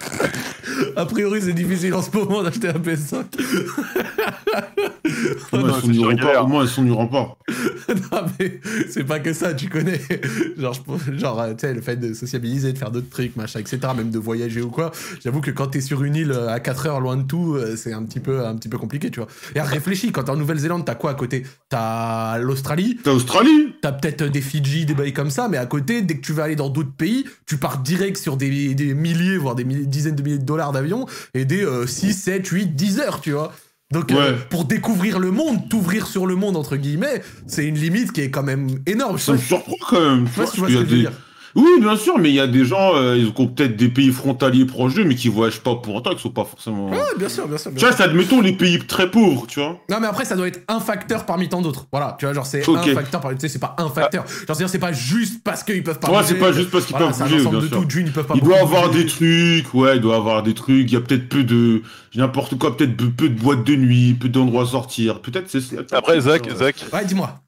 A 0.97 1.07
priori, 1.07 1.41
c'est 1.43 1.53
difficile 1.53 1.95
en 1.95 2.03
ce 2.03 2.17
moment 2.17 2.43
d'acheter 2.43 2.69
un 2.69 2.73
PS5. 2.73 3.25
Au 5.53 5.59
moins, 5.59 5.73
c'est 5.81 5.87
sont 5.87 5.93
sur 5.93 6.09
pas. 6.09 6.15
galère. 6.15 6.45
Au 6.45 6.47
moins, 6.49 6.63
ils 6.65 6.69
sont 6.69 6.83
du 6.83 6.93
rempart. 6.93 7.37
non, 7.89 8.21
mais 8.39 8.61
c'est 8.91 9.05
pas 9.05 9.21
que 9.21 9.33
ça, 9.33 9.55
tu 9.55 9.69
connais. 9.69 10.01
Genre, 10.59 10.75
je- 11.07 11.17
genre 11.19 11.41
euh, 11.41 11.53
tu 11.55 11.61
sais, 11.67 11.75
le 11.75 11.81
fait 11.81 11.97
de 11.97 12.13
sociabiliser, 12.13 12.73
de 12.73 12.79
faire 12.79 12.91
d'autres 12.91 13.09
trucs, 13.09 13.37
machin, 13.37 13.61
etc., 13.61 13.79
même 13.97 14.11
de 14.11 14.19
voyager 14.19 14.61
ou 14.61 14.71
quoi. 14.71 14.91
J'avoue 15.23 15.41
que 15.41 15.51
quand 15.51 15.69
t'es 15.69 15.81
sur 15.81 16.03
une 16.05 16.17
île 16.17 16.33
euh, 16.33 16.49
à 16.53 16.61
4 16.61 16.87
heures 16.87 17.01
loin 17.01 17.17
de 17.17 17.23
tout, 17.23 17.55
euh, 17.55 17.77
c'est 17.77 17.93
un 17.93 18.03
petit 18.03 18.21
peu, 18.21 18.45
un 18.45 18.57
petit 18.57 18.69
peu 18.69 18.79
compliqué, 18.79 19.11
tu 19.11 19.21
vois. 19.21 19.29
Et 19.55 19.59
alors, 19.59 19.71
réfléchis, 19.71 20.13
quand 20.13 20.25
t'es 20.25 20.31
en 20.31 20.37
Nouvelle-Zélande, 20.37 20.85
t'as 20.85 20.95
quoi 20.95 21.13
à 21.13 21.15
côté? 21.15 21.45
T'as 21.69 22.39
l'Australie, 22.39 22.99
T'as 23.03 23.13
Australie 23.13 23.75
t'as 23.81 23.93
peut-être 23.93 24.25
des 24.25 24.41
Fidji, 24.41 24.85
des 24.87 24.95
bails 24.95 25.13
comme 25.13 25.31
ça, 25.31 25.49
mais 25.49 25.57
à 25.57 25.67
côté, 25.67 26.03
dès 26.03 26.17
que 26.17 26.21
tu 26.21 26.33
vas 26.33 26.45
aller 26.45 26.57
dans 26.57 26.69
d'autres 26.69 26.93
pays, 26.93 27.25
tu 27.47 27.57
pars 27.59 27.79
direct 27.79 28.17
sur 28.17 28.37
des, 28.37 28.75
des 28.75 28.93
milliers, 28.95 29.37
voire 29.37 29.55
des 29.55 29.65
milliers- 29.65 29.87
dizaines 29.87 30.17
de 30.17 30.23
milliers 30.23 30.39
de 30.39 30.45
dollars 30.45 30.68
d'avion 30.73 31.07
et 31.35 31.45
des 31.45 31.65
euh, 31.65 31.87
6, 31.87 32.13
7, 32.15 32.47
8, 32.47 32.67
10 32.77 33.01
heures, 33.01 33.21
tu 33.21 33.33
vois. 33.33 33.53
Donc, 33.93 34.13
euh, 34.13 34.17
Ouais. 34.33 34.39
pour 34.51 34.65
découvrir 34.67 35.19
le 35.19 35.31
monde, 35.31 35.69
t'ouvrir 35.71 36.07
sur 36.07 36.27
le 36.27 36.35
monde, 36.35 36.57
entre 36.57 36.77
guillemets, 36.77 37.23
c'est 37.47 37.65
une 37.65 37.77
limite 37.79 38.13
qui 38.13 38.21
est 38.21 38.31
quand 38.31 38.43
même 38.43 38.69
énorme. 38.87 39.19
Ça 39.19 39.33
me 39.33 39.39
surprend 39.39 39.77
quand 39.89 40.01
même. 40.01 40.27
je 40.27 40.33
sais 40.33 40.41
pas 40.41 40.47
si 40.47 40.53
tu 40.53 40.59
vois 40.61 40.69
ce 40.69 40.75
que 40.75 40.81
je 40.81 40.85
veux 40.85 40.97
dire. 41.01 41.13
Oui, 41.55 41.69
bien 41.81 41.97
sûr, 41.97 42.19
mais 42.19 42.29
il 42.29 42.35
y 42.35 42.41
a 42.41 42.47
des 42.47 42.65
gens, 42.65 42.95
euh, 42.95 43.17
ils 43.17 43.27
ont 43.37 43.47
peut-être 43.47 43.77
des 43.77 43.89
pays 43.89 44.11
frontaliers 44.13 44.65
proches 44.65 44.95
d'eux, 44.95 45.05
mais 45.05 45.15
qui 45.15 45.29
voyagent 45.29 45.61
pas 45.61 45.75
pour 45.77 45.95
autant, 45.95 46.15
qui 46.15 46.23
sont 46.23 46.31
pas 46.31 46.45
forcément. 46.45 46.91
Ouais, 46.91 46.99
bien 47.19 47.29
sûr, 47.29 47.49
bien 47.49 47.57
sûr. 47.59 47.71
bien 47.71 47.79
Tu 47.81 47.87
vois, 47.87 47.97
c'est 47.97 48.03
admettons 48.03 48.41
les 48.41 48.53
pays 48.53 48.79
très 48.87 49.11
pauvres, 49.11 49.47
tu 49.47 49.61
vois. 49.61 49.79
Non, 49.91 49.99
mais 50.01 50.07
après, 50.07 50.25
ça 50.25 50.37
doit 50.37 50.47
être 50.49 50.61
un 50.69 50.81
facteur 50.81 51.25
parmi 51.27 51.49
tant 51.49 51.63
d'autres. 51.63 51.87
Voilà, 51.91 52.17
tu 52.19 52.27
vois, 52.27 52.35
genre, 52.35 52.47
c'est 52.47 52.69
un 52.69 52.83
facteur 52.95 53.21
parmi. 53.21 53.37
Tu 53.39 53.43
sais, 53.43 53.49
c'est 53.53 53.59
pas 53.59 53.75
un 53.79 53.89
facteur. 53.89 54.27
Genre, 54.27 54.35
c'est-à-dire, 54.47 54.69
c'est 54.69 54.79
pas 54.79 54.93
juste 54.93 55.43
parce 55.43 55.63
qu'ils 55.63 55.83
peuvent 55.83 55.99
pas 55.99 56.11
Ouais, 56.11 56.23
c'est 56.25 56.35
pas 56.35 56.53
juste 56.53 56.71
parce 56.71 56.85
qu'ils 56.85 56.97
Voilà, 56.97 57.13
peuvent 57.13 57.17
c'est 57.17 57.23
un 57.23 57.27
bouger, 57.27 57.41
ensemble 57.41 57.57
bien 57.59 57.65
de 57.65 57.73
sûr. 57.73 57.83
tout. 57.83 57.91
June, 57.91 58.07
ils 58.07 58.13
peuvent 58.13 58.27
pas 58.27 58.35
Il 58.37 58.43
doit 58.43 58.59
avoir 58.59 58.89
bouger. 58.91 59.05
des 59.05 59.11
trucs, 59.11 59.75
ouais, 59.75 59.97
il 59.97 60.01
doit 60.03 60.17
avoir 60.17 60.43
des 60.43 60.55
trucs. 60.55 60.91
Il 60.91 60.93
y 60.93 60.97
a 60.97 61.01
peut-être 61.01 61.29
peu 61.29 61.45
de 61.45 61.83
n'importe 62.15 62.59
quoi, 62.59 62.77
peut-être 62.77 62.97
peu, 62.97 63.29
de 63.29 63.41
boîtes 63.41 63.65
de 63.65 63.75
nuit, 63.75 64.15
peu 64.15 64.29
d'endroits 64.29 64.63
à 64.65 64.67
sortir. 64.67 65.21
Peut-être 65.21 65.49
c'est. 65.49 65.61
Après 65.95 66.21
Zach, 66.21 66.47
Ouais. 66.47 66.55
Zach. 66.57 66.85
Ouais, 66.93 67.05
dis-moi. 67.05 67.41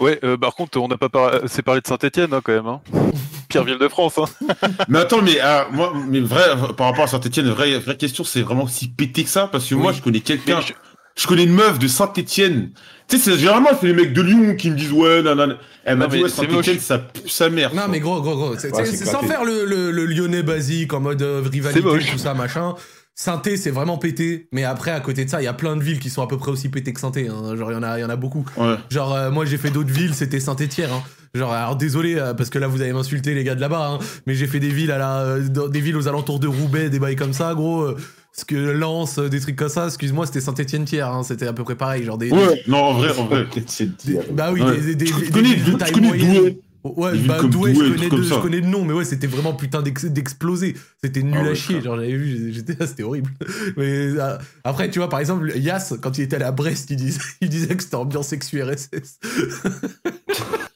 Ouais, 0.00 0.18
euh, 0.24 0.36
par 0.36 0.54
contre 0.54 0.78
on 0.80 0.88
n'a 0.88 0.96
pas 0.96 1.08
par... 1.08 1.32
c'est 1.46 1.62
parlé 1.62 1.80
de 1.80 1.86
Saint-Etienne 1.86 2.32
hein, 2.32 2.40
quand 2.42 2.52
même. 2.52 2.66
Hein. 2.66 2.80
Pire 3.48 3.64
ville 3.64 3.78
de 3.78 3.88
France. 3.88 4.18
Hein. 4.18 4.54
Mais 4.88 5.00
attends, 5.00 5.22
mais 5.22 5.38
ah, 5.40 5.66
moi, 5.72 5.92
mais 6.08 6.20
vrai, 6.20 6.44
par 6.76 6.86
rapport 6.88 7.04
à 7.04 7.06
Saint-Etienne, 7.08 7.48
vraie, 7.50 7.78
vraie 7.80 7.96
question, 7.96 8.22
c'est 8.22 8.42
vraiment 8.42 8.66
si 8.68 8.88
pété 8.88 9.24
que 9.24 9.28
ça, 9.30 9.48
parce 9.50 9.68
que 9.68 9.74
moi, 9.74 9.90
je 9.92 10.00
connais 10.00 10.20
quelqu'un, 10.20 10.60
je... 10.60 10.72
je- 11.20 11.26
connais 11.26 11.42
une 11.44 11.52
meuf 11.54 11.78
de 11.80 11.88
Saint-Etienne. 11.88 12.70
Tu 13.08 13.18
sais, 13.18 13.30
c'est 13.32 13.38
généralement 13.38 13.70
c'est 13.80 13.88
les 13.88 13.92
mecs 13.92 14.12
de 14.12 14.22
Lyon 14.22 14.54
qui 14.54 14.70
me 14.70 14.76
disent 14.76 14.92
ouais, 14.92 15.22
nanana. 15.22 15.56
Elle 15.84 15.96
m'a 15.96 16.06
dit 16.06 16.22
ouais, 16.22 16.28
c'est 16.28 16.46
Saint-Etienne, 16.46 16.78
ça 16.78 16.98
pue 17.00 17.28
sa 17.28 17.50
mère. 17.50 17.74
Non, 17.74 17.82
mais 17.90 17.98
gros, 17.98 18.20
gros, 18.22 18.36
gros. 18.36 18.56
C'est, 18.56 18.72
Ouais, 18.72 18.84
c'est- 18.84 18.92
c'est 18.92 19.04
c'est 19.04 19.10
sans 19.10 19.22
faire 19.22 19.44
le, 19.44 19.64
le, 19.64 19.90
le 19.90 20.06
lyonnais 20.06 20.44
basique 20.44 20.92
en 20.92 21.00
mode 21.00 21.20
euh, 21.22 21.42
rivalité, 21.50 21.82
tout 22.12 22.18
ça, 22.18 22.34
machin. 22.34 22.76
Sainté, 23.22 23.58
c'est 23.58 23.70
vraiment 23.70 23.98
pété. 23.98 24.48
Mais 24.50 24.64
après, 24.64 24.92
à 24.92 25.00
côté 25.00 25.26
de 25.26 25.30
ça, 25.30 25.42
il 25.42 25.44
y 25.44 25.46
a 25.46 25.52
plein 25.52 25.76
de 25.76 25.82
villes 25.82 25.98
qui 25.98 26.08
sont 26.08 26.22
à 26.22 26.26
peu 26.26 26.38
près 26.38 26.50
aussi 26.50 26.70
pétées 26.70 26.94
que 26.94 27.00
Sainté. 27.00 27.28
hein. 27.28 27.54
Genre, 27.54 27.70
il 27.70 27.74
y, 27.74 27.76
en 27.76 27.82
a- 27.82 27.98
il 27.98 28.00
y 28.00 28.04
en 28.04 28.08
a 28.08 28.16
beaucoup. 28.16 28.46
Ouais. 28.56 28.76
Genre, 28.88 29.14
euh, 29.14 29.30
moi, 29.30 29.44
j'ai 29.44 29.58
fait 29.58 29.68
d'autres 29.68 29.92
villes, 29.92 30.14
c'était 30.14 30.40
Saint-Étienne. 30.40 30.88
Hein. 30.90 31.02
Genre, 31.34 31.52
alors 31.52 31.76
désolé, 31.76 32.14
euh, 32.16 32.32
parce 32.32 32.48
que 32.48 32.58
là, 32.58 32.66
vous 32.66 32.80
allez 32.80 32.94
m'insulter, 32.94 33.34
les 33.34 33.44
gars 33.44 33.54
de 33.54 33.60
là-bas. 33.60 33.90
Hein. 33.92 33.98
Mais 34.26 34.34
j'ai 34.34 34.46
fait 34.46 34.58
des 34.58 34.70
villes, 34.70 34.90
à 34.90 34.96
la, 34.96 35.18
euh, 35.18 35.68
des 35.68 35.80
villes 35.80 35.98
aux 35.98 36.08
alentours 36.08 36.40
de 36.40 36.46
Roubaix, 36.48 36.88
des 36.88 36.98
bails 36.98 37.14
comme 37.16 37.34
ça, 37.34 37.52
gros. 37.52 37.88
ce 38.32 38.44
que 38.46 38.54
Lens, 38.56 39.18
des 39.18 39.40
trucs 39.40 39.56
comme 39.56 39.68
ça. 39.68 39.86
Excuse-moi, 39.88 40.24
c'était 40.24 40.40
Saint-Étienne-Tiers. 40.40 41.06
Hein. 41.08 41.22
C'était 41.22 41.46
à 41.48 41.52
peu 41.52 41.62
près 41.64 41.74
pareil. 41.74 42.04
Genre 42.04 42.16
des. 42.16 42.30
Ouais, 42.30 42.62
non, 42.68 42.78
en 42.78 42.94
vrai, 42.94 43.10
en 43.18 43.26
vrai. 43.26 43.44
C'est 43.66 43.90
des- 44.06 44.20
bah 44.32 44.50
oui, 44.50 44.62
Ouais. 44.62 44.78
des, 44.80 44.94
des, 44.94 45.06
Je 45.06 45.14
des- 45.16 45.20
des 45.26 45.30
connais- 45.30 45.54
villes 45.56 45.72
de 45.72 45.76
taille 45.78 46.00
moyenne. 46.00 46.54
Ouais, 46.82 47.18
bah 47.18 47.38
Douai, 47.42 47.72
Douai, 47.72 47.74
je 47.74 47.92
connais, 47.94 48.08
deux, 48.08 48.22
je 48.22 48.34
connais 48.36 48.60
le 48.60 48.66
nom, 48.66 48.84
mais 48.84 48.94
ouais, 48.94 49.04
c'était 49.04 49.26
vraiment 49.26 49.52
putain 49.52 49.82
d'ex- 49.82 50.06
d'exploser. 50.06 50.74
C'était 51.02 51.22
nul 51.22 51.36
Ah 51.38 51.50
à 51.50 51.54
chier, 51.54 51.82
genre 51.82 51.96
j'avais 51.96 52.16
vu, 52.16 52.52
j'étais 52.52 52.74
là, 52.78 52.86
c'était 52.86 53.02
horrible. 53.02 53.30
Mais 53.76 53.86
euh, 54.18 54.38
après, 54.64 54.88
tu 54.90 54.98
vois, 54.98 55.08
par 55.10 55.20
exemple, 55.20 55.52
Yas, 55.56 55.94
quand 56.00 56.16
il 56.16 56.22
était 56.22 56.36
allé 56.36 56.46
à 56.46 56.52
Brest, 56.52 56.88
il 56.90 56.96
disait, 56.96 57.20
il 57.42 57.48
disait 57.50 57.76
que 57.76 57.82
c'était 57.82 57.96
ambiance 57.96 58.32
ex-URSS. 58.32 59.18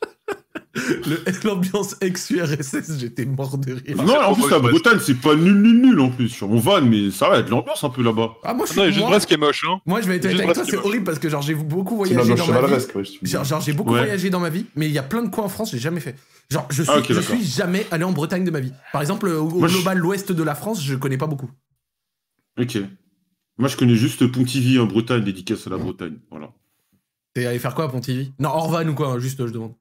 Le- 1.07 1.23
L'ambiance 1.45 1.97
ex-URSS, 2.01 2.99
j'étais 2.99 3.25
mort 3.25 3.59
de 3.59 3.73
rire. 3.75 3.97
Non, 4.03 4.17
en 4.21 4.35
plus, 4.35 4.51
la 4.51 4.59
Bretagne, 4.59 4.99
c'est 5.01 5.15
pas 5.21 5.35
nul, 5.35 5.55
nul, 5.55 5.81
nul 5.81 6.01
en 6.01 6.11
plus. 6.11 6.29
Sur 6.29 6.49
mon 6.49 6.59
van, 6.59 6.81
mais 6.83 7.11
ça 7.11 7.29
va, 7.29 7.37
il 7.37 7.39
y 7.39 7.43
a 7.43 7.43
de 7.45 7.51
l'ambiance 7.51 7.83
un 7.85 7.91
peu 7.91 8.03
là-bas. 8.03 8.35
Ah, 8.45 8.55
moi, 8.55 8.67
je 8.67 8.75
Non, 8.79 8.83
il 8.83 8.87
y 8.87 8.89
a 8.89 8.93
suis. 8.93 8.95
juste 8.95 9.01
Moi, 9.01 9.11
Brest 9.11 9.27
qui 9.27 9.35
est 9.35 9.39
moche. 9.39 9.65
Hein. 9.69 9.81
moi, 9.87 10.01
je 10.01 10.09
vais 10.09 10.17
être 10.17 10.29
Juste 10.29 10.41
avec 10.43 10.55
toi, 10.55 10.65
c'est 10.65 10.77
horrible 10.77 11.05
parce 11.05 11.19
que 11.19 11.29
genre 11.29 11.43
j'ai 11.43 11.55
beaucoup 11.55 11.97
voyagé 11.97 12.35
dans 12.35 12.47
ma 12.47 12.67
vie. 12.67 12.85
Genre, 13.23 13.61
j'ai 13.61 13.73
beaucoup 13.73 13.91
voyagé 13.91 14.31
dans 14.31 14.41
ma 14.41 14.51
vie, 14.51 14.67
mais 14.77 14.87
il 14.87 14.93
y 14.93 14.99
a 14.99 15.03
plein 15.03 15.23
de 15.23 15.29
coins 15.29 15.45
en 15.45 15.49
France 15.49 15.71
que 15.71 15.77
j'ai 15.77 15.83
jamais 15.83 16.01
fait. 16.01 16.17
Genre, 16.51 16.67
je 16.71 16.83
suis, 16.83 16.93
Ah, 16.95 17.23
suis 17.23 17.45
jamais 17.45 17.87
allé 17.91 18.05
en 18.05 18.13
Bretagne 18.13 18.45
de 18.45 18.51
ma 18.51 18.61
vie. 18.61 18.73
Par 18.93 19.01
exemple, 19.01 19.29
au, 19.29 19.47
global, 19.49 19.99
l'ouest 19.99 20.33
de 20.33 20.43
la 20.43 20.55
France, 20.55 20.83
je 20.85 20.95
connais 20.95 21.19
pas 21.19 21.27
beaucoup. 21.27 21.51
Ok. 22.61 22.79
Moi, 23.59 23.69
je 23.69 23.77
connais 23.77 23.95
juste 23.95 24.27
Pontivy 24.27 24.79
en 24.79 24.87
Bretagne, 24.87 25.23
dédicace 25.25 25.67
à 25.67 25.71
la 25.71 25.77
Bretagne. 25.79 26.19
Voilà. 26.31 26.51
T'es 27.35 27.47
allé 27.47 27.59
faire 27.59 27.75
quoi 27.75 27.87
à 27.87 27.89
Pontivy? 27.89 28.33
Non, 28.39 28.51
Orvan 28.51 28.87
ou 28.89 28.95
quoi, 28.95 29.09
hein, 29.13 29.19
juste, 29.19 29.45
je 29.47 29.53
demande. 29.53 29.75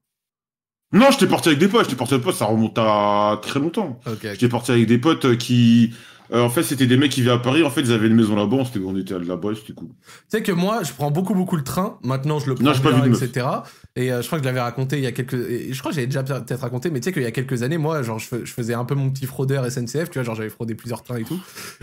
Non, 0.93 1.07
j'étais 1.11 1.27
parti 1.27 1.49
avec 1.49 1.59
des 1.59 1.67
potes. 1.67 1.85
J'étais 1.85 1.95
parti 1.95 2.13
avec 2.13 2.23
des 2.23 2.29
potes, 2.29 2.39
ça 2.39 2.45
remonte 2.45 2.77
à 2.77 3.39
très 3.41 3.59
longtemps. 3.59 3.99
Ok. 4.05 4.13
ok. 4.13 4.27
J'étais 4.31 4.47
parti 4.47 4.71
avec 4.71 4.85
des 4.85 4.99
potes 4.99 5.25
euh, 5.25 5.35
qui. 5.35 5.91
euh, 6.31 6.43
en 6.43 6.49
fait, 6.49 6.63
c'était 6.63 6.85
des 6.85 6.97
mecs 6.97 7.11
qui 7.11 7.21
vivaient 7.21 7.33
à 7.33 7.39
Paris. 7.39 7.63
En 7.63 7.71
fait, 7.71 7.81
ils 7.81 7.91
avaient 7.91 8.07
une 8.07 8.15
maison 8.15 8.35
là-bas. 8.35 8.57
On, 8.85 8.95
était 8.95 9.17
là-bas 9.17 9.51
et 9.51 9.55
c'était 9.55 9.73
cool. 9.73 9.89
Tu 9.89 10.13
sais 10.29 10.43
que 10.43 10.51
moi, 10.51 10.83
je 10.83 10.93
prends 10.93 11.09
beaucoup, 11.09 11.33
beaucoup 11.33 11.55
le 11.55 11.63
train. 11.63 11.97
Maintenant, 12.03 12.39
je 12.39 12.47
le 12.47 12.55
prends 12.55 12.63
Non, 12.63 12.73
j'ai 12.73 12.83
pas 12.83 12.91
bien, 12.91 13.05
etc. 13.11 13.47
Et 13.95 14.11
euh, 14.11 14.23
je 14.23 14.25
crois 14.27 14.39
que 14.39 14.43
je 14.43 14.49
l'avais 14.49 14.59
raconté 14.59 14.97
il 14.97 15.03
y 15.03 15.07
a 15.07 15.11
quelques. 15.11 15.35
et 15.35 15.71
je 15.71 15.77
crois 15.79 15.91
que 15.91 15.95
j'avais 15.95 16.07
déjà 16.07 16.23
peut-être 16.23 16.61
raconté, 16.61 16.89
mais 16.89 16.99
tu 16.99 17.05
sais 17.05 17.13
qu'il 17.13 17.21
y 17.21 17.27
a 17.27 17.31
quelques 17.31 17.61
années, 17.61 17.77
moi, 17.77 18.01
genre, 18.01 18.17
je, 18.17 18.25
fais- 18.27 18.43
je 18.43 18.51
faisais 18.51 18.73
un 18.73 18.85
peu 18.85 18.95
mon 18.95 19.11
petit 19.11 19.27
fraudeur 19.27 19.69
SNCF, 19.71 20.09
tu 20.09 20.13
vois, 20.17 20.23
genre, 20.23 20.33
j'avais 20.33 20.49
fraudé 20.49 20.73
plusieurs 20.73 21.03
trains 21.03 21.17
et 21.17 21.23
tout. 21.23 21.39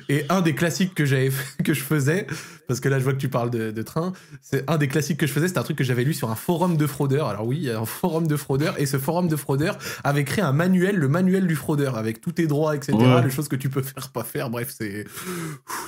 Et 0.08 0.24
un 0.28 0.40
des 0.40 0.56
classiques 0.56 0.92
que 0.94 1.04
j'avais 1.04 1.30
fait- 1.30 1.62
que 1.62 1.72
je 1.72 1.82
faisais, 1.82 2.26
parce 2.66 2.80
que 2.80 2.88
là, 2.88 2.98
je 2.98 3.04
vois 3.04 3.12
que 3.12 3.18
tu 3.18 3.28
parles 3.28 3.50
de, 3.50 3.70
de 3.70 3.82
train, 3.82 4.12
c'est 4.42 4.68
un 4.68 4.76
des 4.76 4.88
classiques 4.88 5.18
que 5.18 5.26
je 5.28 5.32
faisais, 5.32 5.46
c'était 5.46 5.60
un 5.60 5.62
truc 5.62 5.78
que 5.78 5.84
j'avais 5.84 6.02
lu 6.02 6.12
sur 6.12 6.30
un 6.32 6.34
forum 6.34 6.76
de 6.76 6.86
fraudeurs. 6.88 7.28
Alors 7.28 7.46
oui, 7.46 7.58
il 7.58 7.62
y 7.64 7.70
a 7.70 7.78
un 7.78 7.84
forum 7.84 8.26
de 8.26 8.34
fraudeurs, 8.36 8.74
et 8.80 8.86
ce 8.86 8.98
forum 8.98 9.28
de 9.28 9.36
fraudeurs 9.36 9.78
avait 10.02 10.24
créé 10.24 10.42
un 10.44 10.52
manuel, 10.52 10.96
le 10.96 11.06
manuel 11.06 11.46
du 11.46 11.54
fraudeur, 11.54 11.96
avec 11.96 12.20
tous 12.20 12.32
tes 12.32 12.48
droits, 12.48 12.74
etc., 12.74 12.98
Ouais. 12.98 13.22
les 13.22 13.30
choses 13.30 13.46
que 13.46 13.54
tu 13.56 13.68
peux 13.68 13.82
faire, 13.82 14.08
pas 14.08 14.24
faire. 14.24 14.50
Bref, 14.50 14.74
c'est 14.76 15.04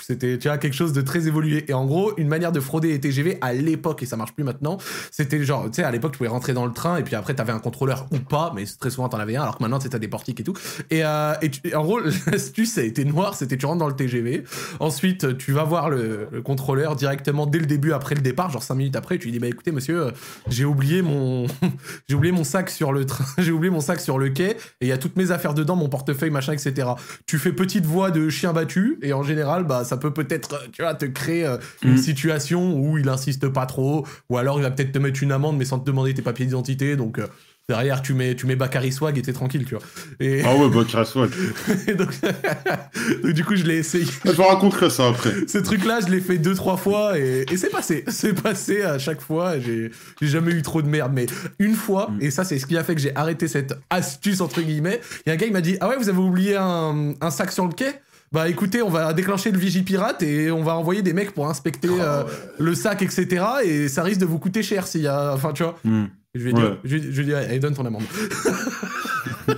C'était 0.00 0.38
tu 0.38 0.46
vois, 0.48 0.58
quelque 0.58 0.74
chose 0.74 0.92
de 0.92 1.00
très 1.00 1.26
évolué. 1.26 1.64
Et 1.68 1.74
en 1.74 1.84
gros, 1.86 2.12
une 2.16 2.28
manière 2.28 2.52
de 2.52 2.60
frauder 2.60 2.88
les 2.90 3.00
TGV 3.00 3.38
à 3.40 3.52
l'époque, 3.52 4.02
et 4.04 4.06
ça 4.06 4.16
marche 4.16 4.32
plus 4.34 4.44
maintenant, 4.44 4.78
c'était 5.10 5.42
genre, 5.44 5.64
tu 5.66 5.76
sais, 5.76 5.82
à 5.82 5.90
l'époque, 5.90 6.11
tu 6.12 6.18
pouvais 6.18 6.28
rentrer 6.30 6.52
dans 6.52 6.66
le 6.66 6.72
train 6.72 6.96
et 6.98 7.02
puis 7.02 7.14
après, 7.16 7.34
t'avais 7.34 7.52
un 7.52 7.58
contrôleur 7.58 8.06
ou 8.12 8.18
pas, 8.18 8.52
mais 8.54 8.64
très 8.78 8.90
souvent, 8.90 9.08
t'en 9.08 9.18
avais 9.18 9.36
un, 9.36 9.42
alors 9.42 9.56
que 9.58 9.62
maintenant, 9.62 9.78
t'as 9.80 9.98
des 9.98 10.08
portiques 10.08 10.40
et 10.40 10.44
tout. 10.44 10.54
Et, 10.90 11.04
euh, 11.04 11.34
et, 11.42 11.50
tu- 11.50 11.60
et 11.64 11.74
en 11.74 11.82
gros, 11.82 11.98
l'astuce, 12.26 12.78
a 12.78 12.82
été 12.82 13.04
noir, 13.04 13.34
c'était 13.34 13.56
tu 13.56 13.66
rentres 13.66 13.78
dans 13.80 13.88
le 13.88 13.96
TGV. 13.96 14.44
Ensuite, 14.80 15.36
tu 15.38 15.52
vas 15.52 15.64
voir 15.64 15.90
le, 15.90 16.28
le 16.30 16.42
contrôleur 16.42 16.94
directement 16.96 17.46
dès 17.46 17.58
le 17.58 17.66
début, 17.66 17.92
après 17.92 18.14
le 18.14 18.20
départ, 18.20 18.50
genre 18.50 18.62
5 18.62 18.74
minutes 18.74 18.96
après, 18.96 19.18
tu 19.18 19.24
lui 19.26 19.32
dis, 19.32 19.38
bah 19.38 19.46
écoutez, 19.48 19.72
monsieur, 19.72 20.06
euh, 20.06 20.10
j'ai 20.48 20.64
oublié 20.64 21.02
mon, 21.02 21.46
j'ai 22.08 22.14
oublié 22.14 22.32
mon 22.32 22.44
sac 22.44 22.70
sur 22.70 22.92
le 22.92 23.04
train, 23.06 23.24
j'ai 23.38 23.52
oublié 23.52 23.70
mon 23.70 23.80
sac 23.80 24.00
sur 24.00 24.18
le 24.18 24.28
quai, 24.30 24.50
et 24.50 24.56
il 24.82 24.88
y 24.88 24.92
a 24.92 24.98
toutes 24.98 25.16
mes 25.16 25.30
affaires 25.30 25.54
dedans, 25.54 25.76
mon 25.76 25.88
portefeuille, 25.88 26.30
machin, 26.30 26.52
etc. 26.52 26.88
Tu 27.26 27.38
fais 27.38 27.52
petite 27.52 27.86
voix 27.86 28.10
de 28.10 28.28
chien 28.28 28.52
battu, 28.52 28.98
et 29.02 29.12
en 29.12 29.22
général, 29.22 29.64
bah, 29.64 29.84
ça 29.84 29.96
peut 29.96 30.12
peut-être, 30.12 30.54
euh, 30.54 30.66
tu 30.72 30.82
vois, 30.82 30.94
te 30.94 31.04
créer 31.06 31.46
euh, 31.46 31.56
une 31.82 31.92
Mhm. 31.92 31.96
situation 31.98 32.74
où 32.78 32.98
il 32.98 33.08
insiste 33.08 33.48
pas 33.48 33.66
trop, 33.66 34.06
ou 34.30 34.36
alors 34.38 34.58
il 34.58 34.62
va 34.62 34.70
peut-être 34.70 34.92
te 34.92 34.98
mettre 34.98 35.22
une 35.22 35.32
amende, 35.32 35.56
mais 35.56 35.64
sans 35.64 35.78
te 35.78 35.84
demander 35.86 36.01
tes 36.14 36.22
papiers 36.22 36.46
d'identité, 36.46 36.96
donc 36.96 37.18
euh, 37.18 37.26
derrière, 37.68 38.02
tu 38.02 38.12
mets, 38.14 38.34
tu 38.34 38.46
mets 38.46 38.56
Bakary 38.56 38.92
Swag 38.92 39.16
et 39.18 39.22
t'es 39.22 39.32
tranquille, 39.32 39.64
tu 39.64 39.74
vois. 39.76 39.84
Et, 40.20 40.42
Ah 40.44 40.54
ouais, 40.56 40.66
ouais. 40.66 41.28
et 41.86 41.94
donc, 41.94 42.10
donc, 43.22 43.32
du 43.32 43.44
coup, 43.44 43.56
je 43.56 43.64
l'ai 43.64 43.76
essayé. 43.76 44.04
Je 44.24 44.32
vous 44.32 44.42
raconterai 44.42 44.90
ça 44.90 45.08
après. 45.08 45.32
Ce 45.46 45.58
truc-là, 45.58 46.00
je 46.04 46.10
l'ai 46.10 46.20
fait 46.20 46.38
deux, 46.38 46.54
trois 46.54 46.76
fois 46.76 47.18
et, 47.18 47.46
et 47.50 47.56
c'est 47.56 47.70
passé. 47.70 48.04
C'est 48.08 48.34
passé 48.40 48.82
à 48.82 48.98
chaque 48.98 49.20
fois. 49.20 49.58
J'ai 49.58 49.90
j'ai 50.20 50.28
jamais 50.28 50.52
eu 50.52 50.62
trop 50.62 50.82
de 50.82 50.88
merde. 50.88 51.12
Mais 51.14 51.26
une 51.58 51.74
fois, 51.74 52.10
Mm. 52.10 52.18
et 52.20 52.30
ça, 52.30 52.44
c'est 52.44 52.58
ce 52.58 52.66
qui 52.66 52.76
a 52.76 52.84
fait 52.84 52.94
que 52.94 53.00
j'ai 53.00 53.14
arrêté 53.16 53.46
cette 53.48 53.74
astuce, 53.90 54.40
entre 54.40 54.60
guillemets, 54.60 55.00
il 55.24 55.28
y 55.28 55.30
a 55.30 55.34
un 55.34 55.36
gars, 55.36 55.46
il 55.46 55.52
m'a 55.52 55.60
dit 55.60 55.76
Ah 55.80 55.88
ouais, 55.88 55.96
vous 55.96 56.08
avez 56.08 56.18
oublié 56.18 56.56
un, 56.56 57.14
un 57.20 57.30
sac 57.30 57.52
sur 57.52 57.66
le 57.66 57.72
quai? 57.72 57.92
Bah 58.32 58.48
écoutez, 58.48 58.82
on 58.82 58.88
va 58.90 59.12
déclencher 59.12 59.50
le 59.50 59.58
Vigipirate 59.58 60.22
et 60.22 60.50
on 60.50 60.62
va 60.62 60.76
envoyer 60.76 61.02
des 61.02 61.12
mecs 61.12 61.32
pour 61.32 61.48
inspecter 61.48 61.88
Oh, 61.90 62.00
euh, 62.00 62.24
le 62.58 62.74
sac, 62.74 63.02
etc. 63.02 63.44
Et 63.64 63.88
ça 63.88 64.02
risque 64.02 64.20
de 64.20 64.26
vous 64.26 64.38
coûter 64.38 64.62
cher 64.62 64.86
s'il 64.86 65.02
y 65.02 65.06
a. 65.06 65.32
Enfin, 65.34 65.52
tu 65.52 65.62
vois. 65.62 65.78
Hmm. 65.84 66.06
Je 66.34 66.40
lui 66.44 66.50
ai 66.50 66.52
dit, 66.54 66.62
Ouais. 66.62 66.78
je, 66.84 66.96
lui 66.96 67.02
ai- 67.08 67.12
je 67.12 67.20
lui 67.20 67.22
ai 67.22 67.24
dit, 67.26 67.34
allez, 67.34 67.58
donne 67.58 67.74
ton 67.74 67.84
amende. 67.84 68.04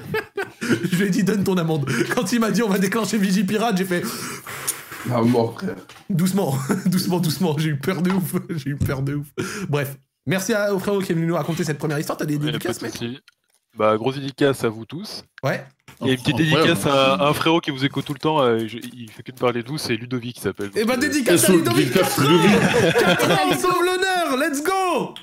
je 0.90 0.96
lui 0.96 1.04
ai 1.06 1.10
dit, 1.10 1.22
donne 1.22 1.44
ton 1.44 1.56
amende. 1.56 1.88
Quand 2.14 2.32
il 2.32 2.40
m'a 2.40 2.50
dit, 2.50 2.62
on 2.62 2.68
va 2.68 2.78
déclencher 2.78 3.18
Vigipirate, 3.18 3.76
j'ai 3.76 3.84
fait, 3.84 4.02
Ah, 5.12 5.22
mort, 5.22 5.54
frère. 5.54 5.76
Doucement, 6.10 6.56
doucement, 6.86 7.20
doucement. 7.20 7.56
J'ai 7.58 7.70
eu 7.70 7.76
peur 7.76 8.02
de 8.02 8.10
ouf. 8.10 8.34
J'ai 8.56 8.70
eu 8.70 8.76
peur 8.76 9.02
de 9.02 9.14
ouf. 9.16 9.26
Bref. 9.68 9.96
Merci 10.26 10.54
à, 10.54 10.74
au 10.74 10.78
frérot 10.78 11.00
qui 11.00 11.12
est 11.12 11.14
venu 11.14 11.26
nous 11.26 11.34
raconter 11.34 11.64
cette 11.64 11.78
première 11.78 11.98
histoire. 11.98 12.16
T'as 12.16 12.24
des 12.24 12.38
dédicaces, 12.38 12.80
mec? 12.80 12.94
Bah, 13.76 13.96
grosse 13.96 14.16
dédicace 14.16 14.62
à 14.64 14.68
vous 14.68 14.84
tous. 14.84 15.24
Ouais. 15.42 15.64
Et 16.04 16.12
une 16.12 16.16
petite 16.18 16.36
dédicace 16.36 16.86
à, 16.86 17.14
à 17.14 17.28
un 17.28 17.32
frérot 17.32 17.60
qui 17.60 17.70
vous 17.70 17.84
écoute 17.84 18.04
tout 18.04 18.12
le 18.12 18.18
temps. 18.18 18.40
euh, 18.40 18.66
je- 18.66 18.78
il 18.78 19.10
fait 19.10 19.22
que 19.22 19.32
de 19.32 19.38
parler 19.38 19.62
de 19.62 19.68
vous, 19.68 19.78
c'est 19.78 19.96
Ludovic 19.96 20.36
qui 20.36 20.40
s'appelle. 20.42 20.70
Et 20.74 20.84
bah, 20.84 20.94
Donc, 20.96 21.04
euh, 21.04 21.08
dédicace 21.08 21.48
à 21.48 21.52
Et 21.52 21.56
Ludovic 21.56 21.86
dédicace 21.88 22.16
4 22.16 22.20
Ludovic. 22.22 22.50
ans 22.50 22.92
4 23.00 23.30
ans, 23.30 23.36
on 23.50 23.58
sauve 23.58 23.84
l'honneur 23.84 24.36
Let's 24.38 24.62
go 24.62 25.14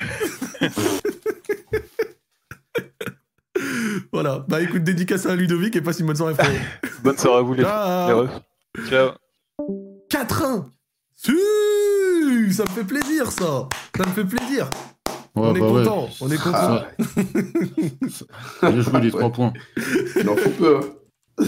Voilà. 4.12 4.44
Bah, 4.48 4.60
écoute, 4.60 4.82
dédicace 4.84 5.26
à 5.26 5.34
Ludovic 5.36 5.76
et 5.76 5.80
passe 5.80 6.00
une 6.00 6.06
bonne 6.06 6.16
soirée, 6.16 6.34
frérot. 6.34 6.52
Bonne 7.02 7.18
soirée 7.18 7.38
à 7.38 7.42
vous, 7.42 7.52
les, 7.54 7.62
les 7.62 7.64
Ciao 7.68 8.18
refs. 8.20 8.40
Ciao. 8.88 9.10
4-1 10.08 10.66
Si 11.16 12.52
Ça 12.54 12.62
me 12.64 12.68
fait 12.68 12.84
plaisir, 12.84 13.30
ça 13.30 13.68
Ça 13.96 14.04
me 14.06 14.12
fait 14.12 14.24
plaisir 14.24 14.70
Ouais, 15.34 15.42
On 15.48 15.54
est 15.54 15.60
bah 15.60 15.68
ouais. 15.70 15.84
content 15.84 16.08
On 16.20 16.30
est 16.30 16.36
content 16.36 16.52
Ah, 16.60 16.86
J'ai 18.70 18.82
joué 18.82 19.00
les 19.00 19.10
trois 19.10 19.30
points. 19.30 19.52
il 20.20 20.28
en 20.28 20.36
faut 20.36 20.50
peu. 20.50 20.76
hein. 20.78 20.80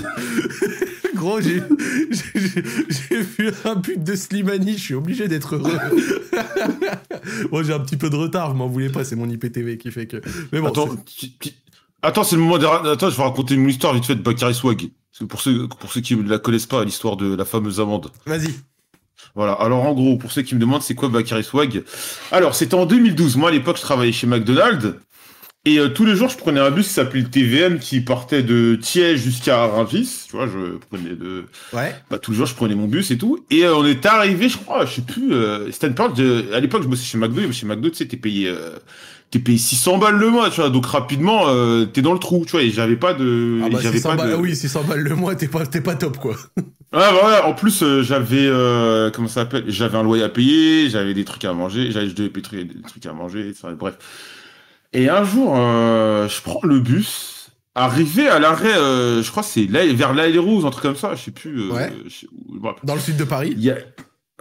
Gros, 1.15 1.41
j'ai 1.41 1.63
j'ai- 2.11 2.41
j'ai- 2.41 2.65
j'ai 2.89 3.21
vu 3.21 3.51
un 3.65 3.77
but 3.77 4.03
de 4.03 4.15
Slimani, 4.17 4.73
je 4.79 4.83
suis 4.83 4.95
obligé 4.95 5.29
d'être 5.29 5.57
heureux. 5.57 5.79
Moi, 7.53 7.63
j'ai 7.63 7.73
un 7.73 7.81
petit 7.81 7.97
peu 7.97 8.11
de 8.11 8.17
retard, 8.17 8.51
je 8.51 8.57
m'en 8.57 8.67
voulais 8.67 8.89
pas, 8.89 9.05
c'est 9.05 9.17
mon 9.17 9.29
IPTV 9.29 9.77
qui 9.79 9.91
fait 9.91 10.07
que. 10.07 10.21
Mais 10.53 10.61
bon, 10.61 10.73
Attends, 12.03 12.25
c'est 12.25 12.37
le 12.37 12.43
moment 12.43 12.59
de... 12.59 12.67
Attends, 12.67 13.09
je 13.11 13.17
vais 13.17 13.23
raconter 13.23 13.55
une 13.55 13.69
histoire 13.69 13.95
vite 13.95 14.05
fait 14.05 14.15
de 14.17 14.23
Bakary 14.23 14.55
Swag. 14.55 14.91
Pour 15.29 15.41
ceux, 15.41 15.69
pour 15.69 15.91
ceux 15.93 16.01
qui 16.01 16.17
ne 16.17 16.29
la 16.29 16.39
connaissent 16.39 16.67
pas, 16.67 16.85
l'histoire 16.85 17.17
de 17.17 17.35
la 17.35 17.45
fameuse 17.45 17.81
amende. 17.81 18.11
vas-y. 18.27 18.51
Voilà. 19.35 19.53
Alors, 19.53 19.85
en 19.85 19.93
gros, 19.93 20.17
pour 20.17 20.33
ceux 20.33 20.43
qui 20.43 20.55
me 20.55 20.61
demandent 20.61 20.83
c'est 20.83 20.95
quoi 20.95 21.09
Bakary 21.09 21.45
Swag? 21.45 21.83
Alors, 22.33 22.55
c'était 22.55 22.75
en 22.75 22.87
2012. 22.87 23.37
Moi, 23.37 23.49
à 23.51 23.53
l'époque, 23.53 23.77
je 23.77 23.83
travaillais 23.83 24.13
chez 24.13 24.27
McDonald's. 24.27 24.95
Et 25.67 25.79
euh, 25.79 25.89
tous 25.89 26.05
les 26.05 26.15
jours, 26.15 26.29
je 26.29 26.37
prenais 26.37 26.61
un 26.61 26.71
bus 26.71 26.89
qui 26.89 26.93
s'appelait 26.93 27.23
le 27.23 27.31
TVM 27.31 27.79
qui 27.79 28.03
partait 28.03 28.43
de 28.43 28.75
Thiers 28.75 29.17
jusqu'à 29.17 29.65
Rungis. 29.65 30.27
Tu 30.29 30.37
vois, 30.37 30.47
je 30.47 30.77
prenais 30.91 31.15
de. 31.15 31.47
Ouais. 31.73 31.95
Bah, 32.11 32.19
tous 32.19 32.33
les 32.33 32.37
jours, 32.37 32.47
je 32.47 32.55
prenais 32.55 32.75
mon 32.75 32.87
bus 32.87 33.11
et 33.11 33.17
tout. 33.17 33.47
Et 33.51 33.65
euh, 33.65 33.75
on 33.75 33.87
était 33.87 34.09
arrivé, 34.09 34.51
je 34.51 34.59
crois, 34.59 34.85
je 34.85 34.97
sais 34.97 35.03
plus. 35.03 35.33
Euh, 35.33 35.71
c'était 35.73 35.87
une 35.87 35.95
période 35.95 36.15
de. 36.15 36.53
À 36.53 36.61
l'époque, 36.61 36.83
je 36.83 36.89
bossais 36.89 37.05
chez 37.05 37.17
McDo. 37.17 37.41
Et 37.41 37.53
chez 37.53 37.65
McDo, 37.65 37.89
tu 37.89 37.97
sais, 37.97 38.07
t'es 38.07 38.19
payé. 38.19 38.55
T'es 39.31 39.39
payé 39.41 39.59
600 39.59 39.99
balles 39.99 40.17
le 40.17 40.31
mois, 40.31 40.49
tu 40.51 40.61
vois. 40.61 40.71
Donc, 40.71 40.87
rapidement, 40.87 41.49
euh, 41.49 41.87
t'es 41.87 42.03
dans 42.03 42.13
le 42.13 42.21
trou, 42.21 42.45
tu 42.47 42.53
vois. 42.53 42.63
Et 42.63 42.71
j'avais 42.71 42.95
pas 42.97 43.15
de. 43.15 43.61
Ah 43.65 43.69
bah, 43.69 43.79
j'avais 43.83 43.97
600 43.97 44.11
pas 44.11 44.17
balles, 44.17 44.29
de... 44.31 44.35
ah 44.35 44.39
oui, 44.39 44.55
600 44.55 44.85
balles 44.85 45.01
le 45.01 45.15
mois, 45.17 45.35
t'es 45.35 45.49
pas, 45.49 45.67
t'es 45.67 45.81
pas 45.81 45.97
top, 45.97 46.19
quoi. 46.19 46.37
Ouais, 46.57 46.63
bah 46.93 47.13
ouais, 47.13 47.41
en 47.45 47.53
plus, 47.53 47.83
euh, 47.83 48.03
j'avais, 48.03 48.47
euh, 48.47 49.11
comment 49.11 49.27
ça 49.27 49.43
s'appelle? 49.43 49.65
J'avais 49.67 49.99
un 49.99 50.05
loyer 50.05 50.23
à 50.23 50.29
payer, 50.29 50.89
j'avais 50.89 51.15
des 51.15 51.25
trucs 51.25 51.45
à 51.45 51.53
manger, 51.53 51.91
j'avais, 51.91 52.09
je 52.09 52.15
devais 52.15 52.29
payer 52.29 52.65
des 52.65 52.83
trucs 52.83 53.05
à 53.07 53.13
manger, 53.13 53.53
ça, 53.61 53.73
bref. 53.73 53.97
Et 54.93 55.09
un 55.09 55.25
jour, 55.25 55.55
euh, 55.57 56.29
je 56.29 56.41
prends 56.41 56.61
le 56.63 56.79
bus, 56.79 57.51
arrivé 57.75 58.29
à 58.29 58.39
l'arrêt, 58.39 58.77
euh, 58.77 59.21
je 59.25 59.31
crois 59.33 59.43
que 59.43 59.49
c'est 59.49 59.67
là, 59.67 59.85
vers 59.93 60.15
l'Aile 60.15 60.39
Rose, 60.39 60.65
un 60.65 60.71
truc 60.71 60.85
comme 60.85 60.95
ça, 60.97 61.17
je 61.17 61.23
sais 61.25 61.31
plus. 61.33 61.73
Ouais. 61.73 61.93
je 62.07 62.15
sais- 62.15 62.27
Dans 62.85 62.95
le 62.95 63.01
sud 63.01 63.17
de 63.17 63.25
Paris. 63.25 63.53
il 63.57 63.65
y 63.65 63.71
a... 63.73 63.79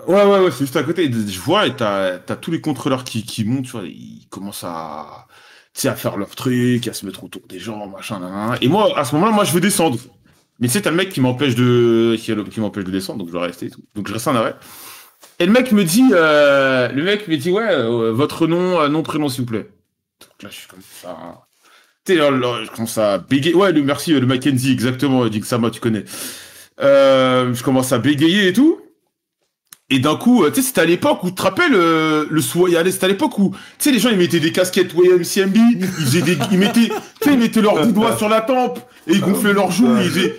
Ouais, 0.08 0.24
ouais, 0.24 0.40
ouais, 0.40 0.52
c'est 0.52 0.60
juste 0.60 0.76
à 0.76 0.84
côté. 0.84 1.10
Je 1.12 1.40
vois, 1.40 1.68
et 1.68 1.76
t'as, 1.76 2.18
t'as 2.18 2.36
tous 2.36 2.52
les 2.52 2.62
contrôleurs 2.62 3.04
qui, 3.04 3.24
qui 3.24 3.46
montent, 3.46 3.66
tu 3.66 3.72
vois, 3.72 3.84
ils 3.84 4.28
commencent 4.30 4.64
à, 4.64 5.28
tu 5.74 5.82
sais, 5.82 5.88
à 5.88 5.96
faire 5.96 6.18
leur 6.18 6.32
truc, 6.36 6.88
à 6.88 6.94
se 6.94 7.06
mettre 7.06 7.24
autour 7.24 7.44
des 7.48 7.60
gens, 7.60 7.88
machin, 7.88 8.20
nan, 8.20 8.32
nan. 8.32 8.58
Et 8.62 8.68
moi, 8.68 8.98
à 8.98 9.06
ce 9.06 9.14
moment-là, 9.16 9.32
moi, 9.32 9.44
je 9.44 9.54
veux 9.54 9.62
descendre. 9.62 10.00
Mais 10.60 10.68
tu 10.68 10.74
sais, 10.74 10.82
t'as 10.82 10.90
le 10.90 10.96
mec 10.96 11.10
qui 11.10 11.22
m'empêche 11.22 11.56
de, 11.56 12.16
qui, 12.18 12.34
qui 12.50 12.60
m'empêche 12.60 12.84
de 12.84 12.92
descendre, 12.92 13.20
donc 13.20 13.28
je 13.28 13.34
dois 13.34 13.44
rester 13.44 13.68
et 13.68 13.70
tout. 13.70 13.84
Donc 13.96 14.08
je 14.08 14.14
reste 14.14 14.28
en 14.28 14.36
arrêt. 14.36 14.56
Et 15.40 15.46
le 15.46 15.52
mec 15.52 15.72
me 15.72 15.84
dit, 15.84 16.04
euh, 16.12 16.90
le 16.90 17.04
mec 17.04 17.28
me 17.28 17.38
dit, 17.38 17.52
ouais, 17.52 17.68
euh, 17.70 18.12
votre 18.12 18.48
nom, 18.48 18.80
euh, 18.80 18.88
nom, 18.88 19.04
prénom, 19.04 19.30
s'il 19.30 19.42
vous 19.42 19.48
plaît. 19.48 19.70
Donc 20.22 20.44
là, 20.44 20.50
je 20.50 20.56
suis 20.56 20.68
comme 20.68 20.82
ça. 20.82 21.46
Tu 22.06 22.16
sais, 22.16 22.20
je 22.20 22.72
commence 22.72 22.98
à 22.98 23.20
bégayer. 23.20 23.56
Ouais, 23.56 23.72
le 23.72 23.84
merci, 23.84 24.14
euh, 24.14 24.20
le 24.20 24.28
Mackenzie, 24.28 24.72
exactement, 24.72 25.28
dit 25.28 25.40
que 25.40 25.48
ça, 25.48 25.58
moi, 25.58 25.72
tu 25.72 25.80
connais. 25.80 26.06
Je 26.80 27.64
commence 27.64 27.92
à 27.92 28.00
bégayer 28.00 28.48
et 28.48 28.54
tout. 28.54 28.80
Et 29.94 30.00
d'un 30.00 30.16
coup, 30.16 30.44
euh, 30.44 30.50
tu 30.50 30.56
sais, 30.56 30.68
c'était 30.70 30.82
à 30.82 30.86
l'époque 30.86 31.24
où, 31.24 31.28
tu 31.28 31.36
te 31.36 31.44
rappelles, 31.44 31.76
euh, 31.76 32.26
le 32.28 32.42
Swayale, 32.42 32.92
c'était 32.92 33.06
à 33.06 33.10
l'époque 33.10 33.38
où, 33.38 33.52
tu 33.52 33.58
sais, 33.78 33.92
les 33.92 34.00
gens, 34.00 34.10
ils 34.10 34.18
mettaient 34.18 34.40
des 34.40 34.52
casquettes 34.52 34.92
YMCMB, 34.92 35.56
ils 35.56 35.86
faisaient 35.86 36.24
des, 36.24 36.36
ils 36.52 36.58
mettaient, 36.58 36.90
tu 37.22 37.30
sais, 37.30 37.34
ils 37.36 37.38
mettaient 37.38 37.62
leurs 37.62 37.86
dix 37.86 37.94
doigts 37.94 38.18
sur 38.18 38.28
la 38.28 38.42
tempe, 38.42 38.80
et 39.06 39.14
ils 39.14 39.22
gonflaient 39.22 39.54
leurs 39.54 39.70
joues, 39.70 39.96
ils 40.02 40.10
faisaient, 40.10 40.36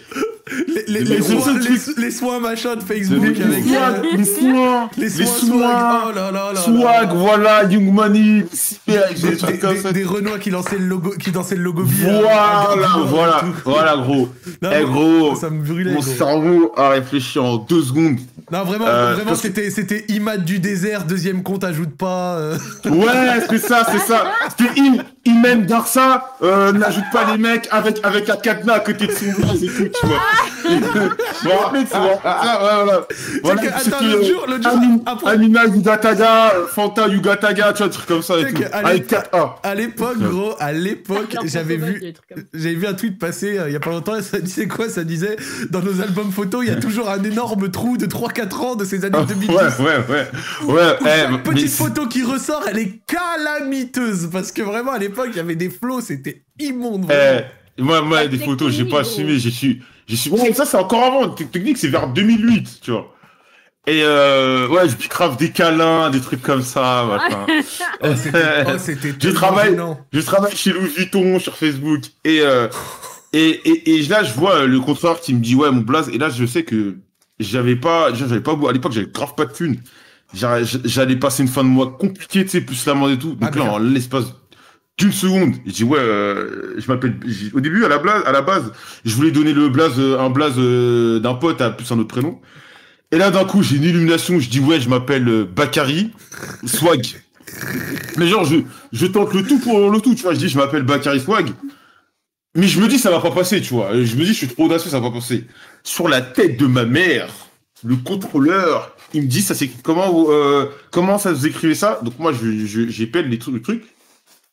Les, 0.89 1.23
soins, 1.23 1.59
les, 1.59 2.03
les 2.05 2.11
soins 2.11 2.39
machin 2.39 2.77
de 2.77 2.83
Facebook 2.83 3.35
les 3.39 3.43
avec. 3.45 3.65
soins, 3.65 3.93
euh, 3.95 4.03
les 4.17 4.25
soins, 4.25 4.91
les 4.99 5.05
les 5.05 5.11
soins, 5.11 5.27
soins, 5.27 5.47
swag. 5.49 6.03
Oh 6.07 6.13
là 6.15 6.31
là 6.31 6.53
là. 6.53 6.61
swag, 6.61 7.09
là. 7.09 7.15
voilà, 7.15 7.65
Young 7.65 7.91
Money, 7.91 8.45
super, 8.53 9.09
Des, 9.09 9.15
des 9.15 9.37
des, 9.37 9.59
comme 9.59 9.75
des, 9.75 9.81
ça. 9.81 9.93
des 9.93 10.05
Renois 10.05 10.39
qui 10.39 10.51
lançaient 10.51 10.77
le 10.77 10.85
logo, 10.87 11.15
qui 11.19 11.31
dansaient 11.31 11.57
le 11.57 11.63
logo 11.63 11.85
billet. 11.85 12.11
Voilà, 12.21 12.99
voilà, 13.07 13.45
voilà, 13.65 13.97
gros. 13.97 14.29
Non, 14.63 14.71
Eh, 14.79 14.85
gros, 14.85 15.35
Ça 15.35 15.49
me 15.49 15.63
brûlait. 15.65 15.93
Mon 15.93 16.01
gros. 16.01 16.11
cerveau 16.15 16.73
a 16.77 16.91
réfléchi 16.91 17.39
en 17.39 17.57
deux 17.57 17.83
secondes. 17.83 18.19
Non, 18.53 18.65
vraiment, 18.65 18.87
Euh, 18.87 19.15
vraiment 19.15 19.35
c'était, 19.35 19.71
c'était 19.71 20.05
Imad 20.09 20.45
du 20.45 20.59
désert, 20.59 21.05
deuxième 21.05 21.43
compte, 21.43 21.65
ajoute 21.65 21.97
pas. 21.97 22.37
euh. 22.37 22.59
Ouais, 22.85 23.41
c'est 23.49 23.59
ça, 23.59 23.87
c'est 23.91 23.99
ça. 24.07 24.25
C'était 24.51 24.79
il 25.25 25.41
même 25.41 25.65
Darsa, 25.65 26.37
euh, 26.43 26.71
n'ajoute 26.73 27.05
pas 27.11 27.33
les 27.33 27.39
mecs 27.39 27.67
avec, 27.71 27.99
avec 28.03 28.29
un 28.29 28.37
cadenas 28.37 28.75
à 28.75 28.81
côté 28.81 29.07
de 29.07 29.13
son 29.13 29.25
et 29.55 29.67
tout, 29.67 29.89
tu 30.01 30.07
vois. 30.07 30.21
Je 30.65 31.49
me 31.49 31.53
rappelle, 31.53 31.87
c'est 31.87 31.99
bon. 31.99 32.19
Ça, 32.23 32.61
ouais, 32.63 32.85
voilà. 32.85 33.07
Voilà, 33.43 33.63
que- 33.63 33.69
attends, 33.69 34.23
jour- 34.25 34.47
l'autre 34.49 34.63
jour, 34.63 34.73
Amin- 34.73 35.01
après- 35.07 35.31
Amina 35.33 35.65
Yugataga, 35.67 36.53
Fanta 36.69 37.09
Yugataga, 37.09 37.73
tu 37.73 37.79
vois, 37.79 37.87
des 37.89 37.93
trucs 37.95 38.07
comme 38.07 38.23
ça 38.23 38.39
et 38.39 38.53
tout. 38.53 38.63
Avec 38.73 39.07
4A. 39.09 39.57
À 39.63 39.75
l'époque, 39.75 40.19
gros, 40.19 40.55
à 40.59 40.73
l'époque, 40.73 41.37
j'avais 41.45 41.77
vu, 41.77 42.03
a 42.31 42.35
j'avais 42.55 42.75
vu 42.75 42.87
un 42.87 42.95
tweet 42.95 43.19
passer 43.19 43.59
euh, 43.59 43.69
il 43.69 43.73
y 43.73 43.77
a 43.77 43.81
pas 43.81 43.91
longtemps 43.91 44.17
et 44.17 44.23
ça 44.23 44.39
disait 44.41 44.67
quoi? 44.69 44.89
Ça 44.89 45.05
disait 45.05 45.37
dans 45.71 45.81
nos 45.83 46.01
albums 46.01 46.31
photos, 46.33 46.65
il 46.65 46.69
y 46.69 46.73
a 46.73 46.77
toujours 46.81 47.11
un 47.11 47.23
énorme 47.23 47.71
trou 47.71 47.97
de 47.97 48.07
3-4 48.07 48.61
ans 48.63 48.75
de 48.75 48.85
ces 48.85 49.05
années 49.05 49.19
Ouais, 49.19 49.25
2010. 49.27 49.49
ouais, 49.55 49.65
ouais. 49.85 50.27
Ouais, 50.67 50.83
Où 51.01 51.07
eh, 51.07 51.09
chaque 51.09 51.43
petite 51.43 51.71
photo 51.73 52.07
qui 52.07 52.23
ressort, 52.23 52.65
elle 52.71 52.79
est 52.79 53.01
calamiteuse 53.07 54.29
parce 54.33 54.51
que 54.53 54.63
vraiment 54.63 54.93
à 54.93 54.99
l'époque, 54.99 55.29
il 55.31 55.37
y 55.37 55.41
avait 55.41 55.57
des 55.57 55.71
flots, 55.71 56.01
c'était 56.01 56.43
immonde. 56.59 57.05
vraiment. 57.07 57.41
Eh, 57.79 57.83
moi, 57.83 58.03
moi, 58.03 58.27
des 58.27 58.39
photos, 58.39 58.73
j'ai 58.73 58.85
pas 58.85 59.01
assumé, 59.01 59.39
j'ai 59.39 59.51
su, 59.51 59.83
j'ai 60.07 60.17
su, 60.17 60.31
ouais, 60.31 60.53
ça, 60.53 60.65
c'est 60.65 60.77
encore 60.77 61.03
avant, 61.05 61.29
Te- 61.31 61.45
technique, 61.45 61.79
c'est 61.79 61.89
vers 61.89 62.09
2008, 62.09 62.81
tu 62.83 62.91
vois. 62.91 63.11
Et 63.87 64.01
euh, 64.03 64.67
ouais, 64.69 64.89
je 64.89 65.09
grave 65.09 65.37
des 65.37 65.51
câlins, 65.51 66.09
des 66.11 66.21
trucs 66.21 66.41
comme 66.43 66.63
ça, 66.63 67.05
machin. 67.07 67.47
Oh, 68.03 68.09
c'était 68.79 69.11
oh, 69.11 69.17
Je 69.21 69.31
travaille- 69.31 69.71
gênant. 69.71 70.01
Je 70.13 70.21
travaille 70.21 70.57
chez 70.57 70.73
Louis 70.73 70.89
Vuitton 70.89 71.39
sur 71.39 71.55
Facebook 71.57 72.01
et 72.25 72.41
euh, 72.41 72.69
et, 73.33 73.49
et, 73.69 73.95
et 73.97 74.03
là 74.05 74.23
je 74.23 74.33
vois 74.35 74.57
euh, 74.63 74.67
le 74.67 74.81
contrôleur 74.81 75.21
qui 75.21 75.35
me 75.35 75.41
dit 75.41 75.55
ouais 75.55 75.71
mon 75.71 75.81
blaze 75.81 76.09
et 76.09 76.19
là 76.19 76.29
je 76.31 76.45
sais 76.47 76.63
que 76.65 76.97
j'avais 77.41 77.77
pas 77.77 78.13
j'avais 78.15 78.41
pas 78.41 78.53
à 78.69 78.73
l'époque 78.73 78.93
j'avais 78.93 79.11
grave 79.13 79.35
pas 79.35 79.45
de 79.47 79.53
thunes 79.53 79.79
J'a- 80.33 80.63
j'allais 80.63 81.17
passer 81.17 81.43
une 81.43 81.49
fin 81.49 81.63
de 81.65 81.69
mois 81.69 81.97
compliquée 81.99 82.45
tu 82.45 82.51
sais 82.51 82.61
plus 82.61 82.85
l'amende 82.87 83.11
et 83.13 83.19
tout 83.19 83.35
donc 83.35 83.51
Ah, 83.55 83.59
là 83.59 83.65
en 83.73 83.79
l'espace 83.79 84.27
d'une 84.99 85.13
seconde 85.13 85.55
je 85.67 85.73
dis 85.73 85.85
ouais 85.85 85.99
euh, 85.99 86.75
je 86.79 86.87
m'appelle 86.89 87.17
au 87.53 87.61
début 87.61 87.85
à 87.85 87.89
la 87.89 87.99
blaze 87.99 88.23
à 88.27 88.33
la 88.33 88.43
base 88.43 88.73
je 89.05 89.15
voulais 89.15 89.31
donner 89.31 89.53
le 89.53 89.69
blaze 89.69 89.99
un 89.99 90.31
blaze 90.31 90.55
euh, 90.59 91.19
d'un 91.19 91.35
pote 91.35 91.61
à 91.61 91.71
plus 91.71 91.91
un 91.91 91.99
autre 91.99 92.09
prénom 92.09 92.41
et 93.11 93.19
là 93.19 93.31
d'un 93.31 93.45
coup 93.45 93.63
j'ai 93.63 93.77
une 93.77 93.85
illumination 93.85 94.39
je 94.39 94.49
dis 94.49 94.61
ouais 94.61 94.81
je 94.81 94.89
m'appelle 94.89 95.29
euh, 95.29 95.45
Bakary 95.45 96.11
swag 96.65 97.17
mais 98.17 98.27
genre, 98.29 98.45
je, 98.45 98.57
je 98.93 99.07
tente 99.07 99.33
le 99.35 99.43
tout 99.45 99.59
pour 99.59 99.91
le 99.91 100.01
tout, 100.01 100.15
tu 100.15 100.23
vois. 100.23 100.35
Je 100.35 100.39
dis, 100.39 100.49
je 100.49 100.59
m'appelle 100.59 100.83
Bakary 100.83 101.21
Swag. 101.21 101.51
Mais 102.55 102.69
je 102.69 102.81
me 102.81 102.89
dis, 102.89 102.99
ça 102.99 103.11
va 103.11 103.21
pas 103.21 103.33
passer, 103.33 103.61
tu 103.61 103.75
vois. 103.75 103.93
Je 103.93 104.17
me 104.17 104.25
dis, 104.25 104.29
je 104.29 104.33
suis 104.39 104.49
trop 104.49 104.65
audacieux, 104.65 104.91
ça 104.91 105.01
va 105.01 105.09
pas 105.09 105.15
passer. 105.17 105.45
Sur 105.83 106.09
la 106.09 106.21
tête 106.21 106.57
de 106.57 106.67
ma 106.67 106.85
mère, 106.85 107.29
le 107.85 107.97
contrôleur, 107.97 108.97
il 109.13 109.23
me 109.23 109.27
dit, 109.27 109.43
ça 109.43 109.55
c'est 109.55 109.69
comment, 109.83 110.11
vous, 110.11 110.31
euh, 110.31 110.71
comment 110.91 111.19
ça 111.19 111.33
vous 111.33 111.47
écrivez 111.47 111.75
ça? 111.75 112.01
Donc 112.03 112.19
moi, 112.19 112.33
je, 112.33 112.67
je, 112.67 112.89
j'épelle 112.89 113.29
les 113.29 113.39
trucs, 113.39 113.55
le 113.55 113.63
truc. 113.63 113.85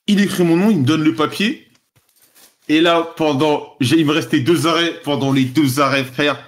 Il 0.07 0.19
écrit 0.21 0.43
mon 0.43 0.57
nom, 0.57 0.69
il 0.69 0.79
me 0.79 0.85
donne 0.85 1.03
le 1.03 1.15
papier. 1.15 1.67
Et 2.67 2.81
là, 2.81 3.07
pendant, 3.17 3.75
j'ai, 3.79 3.99
il 3.99 4.05
me 4.05 4.13
restait 4.13 4.39
deux 4.39 4.67
arrêts. 4.67 4.93
Pendant 5.03 5.31
les 5.31 5.45
deux 5.45 5.79
arrêts, 5.79 6.03
frère, 6.03 6.43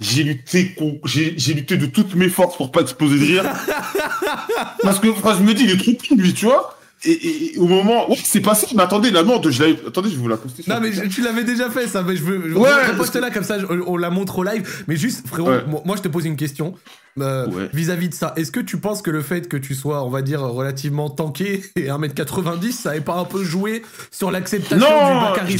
j'ai 0.00 0.22
lutté, 0.24 0.74
con- 0.74 1.00
j'ai, 1.04 1.34
j'ai 1.36 1.54
lutté 1.54 1.76
de 1.76 1.86
toutes 1.86 2.14
mes 2.14 2.28
forces 2.28 2.56
pour 2.56 2.70
pas 2.72 2.80
exploser 2.82 3.18
de 3.18 3.24
rire. 3.24 3.44
Parce 4.82 5.00
que, 5.00 5.08
enfin, 5.08 5.36
je 5.38 5.42
me 5.42 5.54
dis, 5.54 5.64
il 5.64 5.70
est 5.72 5.98
trop 5.98 6.14
lui, 6.16 6.34
tu 6.34 6.46
vois. 6.46 6.77
Et, 7.04 7.54
au 7.58 7.66
moment, 7.68 8.10
ouais, 8.10 8.16
c'est 8.24 8.40
passé, 8.40 8.66
mais 8.74 8.82
attendez, 8.82 9.10
la 9.12 9.22
merde, 9.22 9.48
je 9.50 9.62
attendez, 9.86 10.10
je 10.10 10.14
vais 10.16 10.20
vous 10.20 10.26
la 10.28 10.36
poster. 10.36 10.64
Non 10.66 10.80
mais 10.80 10.92
je- 10.92 11.04
tu 11.04 11.22
l'avais 11.22 11.44
déjà 11.44 11.70
fait 11.70 11.86
ça, 11.86 12.02
mais 12.02 12.16
je 12.16 12.24
veux 12.24 12.56
Ouais, 12.58 12.68
parce 12.96 13.10
que- 13.10 13.18
là 13.18 13.30
comme 13.30 13.44
ça, 13.44 13.58
je- 13.60 13.66
on, 13.66 13.96
la 13.96 14.10
montre 14.10 14.38
au 14.38 14.42
live. 14.42 14.68
Mais 14.88 14.96
juste 14.96 15.28
frérot, 15.28 15.48
Ouais. 15.50 15.64
moi, 15.84 15.94
je 15.96 16.02
te 16.02 16.08
pose 16.08 16.24
une 16.26 16.36
question 16.36 16.74
euh, 17.20 17.46
Ouais. 17.48 17.68
vis-à-vis 17.72 18.08
de 18.08 18.14
ça. 18.14 18.32
Est-ce 18.36 18.50
que 18.52 18.60
tu 18.60 18.78
penses 18.78 19.02
que 19.02 19.10
le 19.10 19.22
fait 19.22 19.48
que 19.48 19.56
tu 19.56 19.74
sois, 19.74 20.04
on 20.04 20.08
va 20.10 20.22
dire, 20.22 20.40
relativement 20.40 21.08
tanké 21.10 21.62
et 21.76 21.88
1m90, 21.88 22.72
ça 22.72 22.90
avait 22.90 23.00
pas 23.00 23.16
un 23.16 23.24
peu 23.24 23.42
joué 23.44 23.82
sur 24.12 24.30
l'acceptation 24.30 24.76
du 24.78 24.84
Non, 24.84 25.20
Bakary 25.22 25.56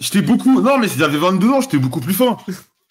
j'étais- 0.00 0.22
beaucoup, 0.22 0.60
non, 0.60 0.78
mais 0.78 0.88
j'avais 0.96 1.18
22 1.18 1.48
ans, 1.50 1.60
j'étais 1.60 1.78
beaucoup 1.78 2.00
plus 2.00 2.14
fin. 2.14 2.36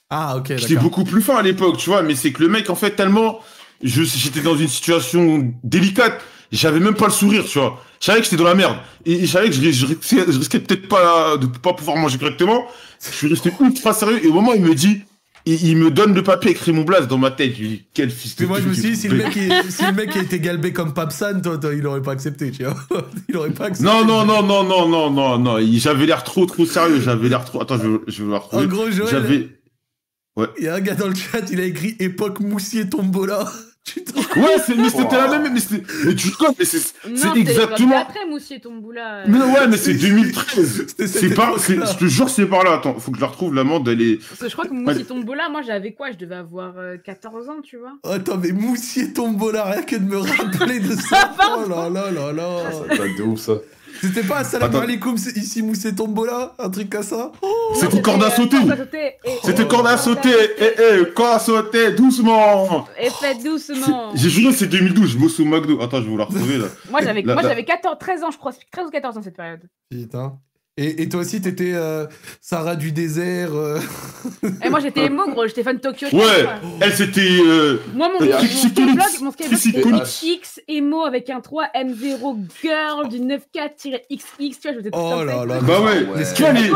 Ah 0.10 0.38
ok 0.38 0.54
J'étais 0.58 0.76
beaucoup 0.76 1.04
plus 1.04 1.22
fin 1.22 1.38
à 1.38 1.41
l'époque, 1.41 1.78
tu 1.78 1.89
vois, 1.89 2.02
mais 2.04 2.15
c'est 2.15 2.32
que 2.32 2.41
le 2.41 2.50
mec, 2.50 2.69
en 2.69 2.76
fait, 2.76 2.91
tellement, 2.91 3.39
je, 3.84 4.04
j'étais 4.04 4.41
dans 4.41 4.56
une 4.58 4.67
situation 4.67 5.54
délicate, 5.63 6.19
j'avais 6.52 6.80
même 6.80 6.96
pas 6.96 7.06
le 7.06 7.12
sourire, 7.12 7.46
tu 7.46 7.60
vois. 7.60 7.82
Je 8.00 8.06
savais 8.06 8.20
que 8.20 8.26
j'étais 8.26 8.38
dans 8.38 8.44
la 8.46 8.56
merde. 8.56 8.78
Et, 9.06 9.26
je 9.26 9.32
savais 9.32 9.50
que 9.50 9.56
je, 9.56 9.72
je 9.72 9.86
risquais, 9.86 10.26
je 10.28 10.38
risquais 10.38 10.60
peut-être 10.60 10.88
pas 10.88 11.38
de 11.38 11.46
pas 11.46 11.74
pouvoir 11.74 11.98
manger 11.98 12.18
correctement. 12.18 12.66
Je 13.06 13.16
suis 13.16 13.28
resté 13.28 13.52
ultra 13.60 13.94
sérieux, 13.94 14.24
et 14.24 14.28
au 14.28 14.34
moment 14.34 14.52
où 14.52 14.56
il 14.56 14.62
me 14.62 14.76
dit, 14.76 15.02
il, 15.46 15.64
il 15.66 15.78
me 15.78 15.90
donne 15.92 16.14
le 16.14 16.24
papier, 16.24 16.52
écrit 16.52 16.72
mon 16.72 16.84
blase 16.84 17.08
dans 17.08 17.18
ma 17.18 17.32
tête, 17.32 17.54
je 17.56 17.60
lui 17.62 17.68
dis, 17.70 17.86
quel 17.94 18.10
fils 18.10 18.36
de 18.36 18.44
Mais 18.44 18.50
moi 18.50 18.62
je 18.62 18.68
me 18.68 18.74
suis 18.74 18.92
dit, 18.92 18.96
si 18.96 19.08
le 19.08 19.18
mec, 19.18 19.34
si 19.34 19.86
le 19.86 19.94
mec 19.94 20.16
été 20.16 20.40
galbé 20.40 20.74
comme 20.74 20.94
Papsan, 20.94 21.42
toi, 21.42 21.58
toi, 21.58 21.74
il 21.74 21.86
aurait 21.88 22.02
pas 22.02 22.12
accepté, 22.12 22.52
tu 22.52 22.64
vois. 22.64 22.76
Il 23.30 23.38
aurait 23.38 23.52
pas 23.52 23.66
accepté. 23.66 23.90
Non, 23.90 24.06
non, 24.06 24.26
non, 24.26 24.44
non, 24.44 24.64
non, 24.64 24.88
non, 24.88 25.10
non, 25.10 25.38
non, 25.40 25.58
j'avais 25.78 26.06
l'air 26.06 26.24
trop, 26.24 26.46
trop 26.46 26.66
sérieux, 26.66 27.00
j'avais 27.00 27.30
l'air 27.30 27.46
trop, 27.46 27.62
attends, 27.62 27.78
je, 27.78 28.12
je 28.12 28.24
vais 28.24 28.32
la 28.32 28.38
En 28.38 28.40
retrouver. 28.40 28.68
gros, 28.68 28.92
Joël, 28.92 29.10
J'avais, 29.12 29.50
il 30.58 30.66
y 30.66 30.68
a 30.68 30.76
un 30.76 30.80
gars 30.80 30.96
dans 30.96 31.08
le 31.08 31.16
chat, 31.16 31.50
il 31.52 31.60
a 31.60 31.66
écrit 31.66 31.96
époque 32.00 32.40
Moussier 32.40 32.90
Tombola. 32.90 33.52
Ouais, 34.36 34.58
c'est- 34.65 34.75
mais 34.75 34.89
c'était 34.89 35.15
la 35.17 35.28
même, 35.39 35.54
mais, 35.54 35.60
c'était- 35.60 35.84
mais 36.06 36.15
tu 36.15 36.32
connais, 36.32 36.56
mais 36.60 36.65
c'est 36.65 36.80
c'est 36.80 37.38
exactement. 37.38 37.97
Après, 37.99 38.25
Moussier 38.30 38.60
Tomboula. 38.60 39.15
euh, 39.19 39.25
Mais 39.28 39.39
ouais, 39.39 39.67
mais 39.69 39.78
c'est 39.78 39.93
2013. 39.93 40.86
C'était 40.89 41.08
cette 41.08 41.21
C'est 41.30 41.34
par, 41.36 41.60
c'est- 41.60 41.75
je 41.75 41.97
te 41.97 42.06
jure, 42.06 42.30
c'est 42.30 42.45
par 42.45 42.63
là. 42.63 42.73
Attends, 42.75 42.97
faut 42.99 43.12
que 43.12 43.17
je 43.17 43.21
la 43.21 43.28
retrouve, 43.28 43.54
l'amende, 43.54 43.88
elle 43.88 44.02
est. 44.02 44.15
Parce 44.17 44.39
que 44.41 44.47
je 44.49 44.54
crois 44.54 44.65
que 44.65 44.73
Moussier 44.73 45.04
Tombola, 45.06 45.49
moi 45.49 45.62
j'avais 45.62 45.93
quoi? 45.93 46.12
Je 46.12 46.17
devais 46.17 46.36
avoir 46.36 46.73
euh, 46.78 46.97
14 46.97 47.49
ans, 47.49 47.62
tu 47.63 47.78
vois. 47.78 47.93
Attends, 48.04 48.38
mais 48.38 48.52
Moussier 48.52 49.13
Tombola, 49.13 49.65
rien 49.65 49.82
que 49.84 49.95
de 49.95 50.06
me 50.06 50.17
rappeler 50.17 50.80
de 50.80 50.91
ça. 51.10 51.34
oh 51.58 51.67
là 51.69 51.89
là 51.89 52.12
là 52.12 52.32
là. 52.32 52.71
Ça 52.71 52.95
date 52.95 53.17
de 53.17 53.23
ouf, 53.23 53.39
ça. 53.39 53.54
C'était 54.02 54.24
pas 54.24 54.44
Salam 54.44 54.70
Attends. 54.70 54.82
alaikum, 54.82 55.16
ici 55.16 55.62
Moussier 55.62 55.94
Tombola 55.94 56.54
Un 56.60 56.70
truc 56.70 56.90
comme 56.90 57.04
ça 57.04 57.32
C'était 57.76 58.02
corde 58.02 58.24
à 58.24 58.32
sauter. 58.32 58.58
Corde 58.58 58.72
à 58.72 58.78
sauter. 58.78 59.06
Et- 59.26 59.30
C'était 59.44 59.68
corde 59.68 59.88
à 59.88 59.98
sauter. 59.98 60.30
Eh, 60.60 60.64
eh, 61.02 61.14
corde 61.14 61.36
à 61.36 61.40
sauter, 61.40 61.92
doucement. 61.92 62.88
Et 63.00 63.10
faites 63.10 63.44
doucement. 63.44 64.12
J'ai 64.16 64.30
juré, 64.30 64.54
c'est 64.54 64.68
2012, 64.68 65.12
je 65.12 65.18
bosse 65.18 65.40
au 65.40 65.46
McDo. 65.46 65.82
Attends, 65.82 65.98
je 65.98 66.04
vais 66.04 66.10
vous 66.10 66.18
la 66.18 66.26
retrouver, 66.26 66.58
là. 66.58 66.66
Moi 66.90 67.02
j'avais 67.42 67.66
14, 67.66 67.98
13 68.00 68.24
ans, 68.24 68.32
je 68.32 68.38
crois. 68.38 68.54
13 68.72 68.88
ou 68.88 68.90
14 68.92 69.18
ans 69.18 69.22
cette 69.22 69.36
période. 69.38 69.62
Putain. 69.90 70.38
Et, 70.82 71.02
et 71.02 71.10
toi 71.10 71.20
aussi, 71.20 71.42
t'étais 71.42 71.74
euh, 71.74 72.06
Sarah 72.39 72.78
du 72.78 72.94
désert. 72.94 73.54
euh, 73.54 73.80
Et 74.63 74.70
moi 74.70 74.80
j'étais 74.80 75.08
emo, 75.08 75.30
gros, 75.30 75.46
j'étais 75.46 75.62
fan 75.62 75.76
de 75.76 75.82
Tokyo. 75.82 76.08
Ouais, 76.13 76.46
elle, 76.80 76.94
c'était. 76.94 77.20
euh, 77.46 77.82
Moi, 77.94 78.08
mon, 78.18 78.26
Et 78.26 78.30
mon 78.30 78.38
Collins. 78.74 78.96
mon 79.22 79.32
c'était. 79.58 79.82
X 80.24 80.62
emo 80.70 81.04
avec 81.04 81.30
un 81.30 81.42
3 81.42 81.65
M0 81.76 82.38
girl 82.62 83.10
du 83.10 83.18
94-XX, 83.20 84.00
tu 84.08 84.46
vois, 84.63 84.72
je 84.72 84.78
faisais 84.78 84.89
tout 84.92 84.98
Oh 84.98 85.24
là 85.26 85.46
là. 85.46 85.60
Bah 85.62 85.82
ouais. 85.82 86.00
Les 86.15 86.20
les 86.20 86.70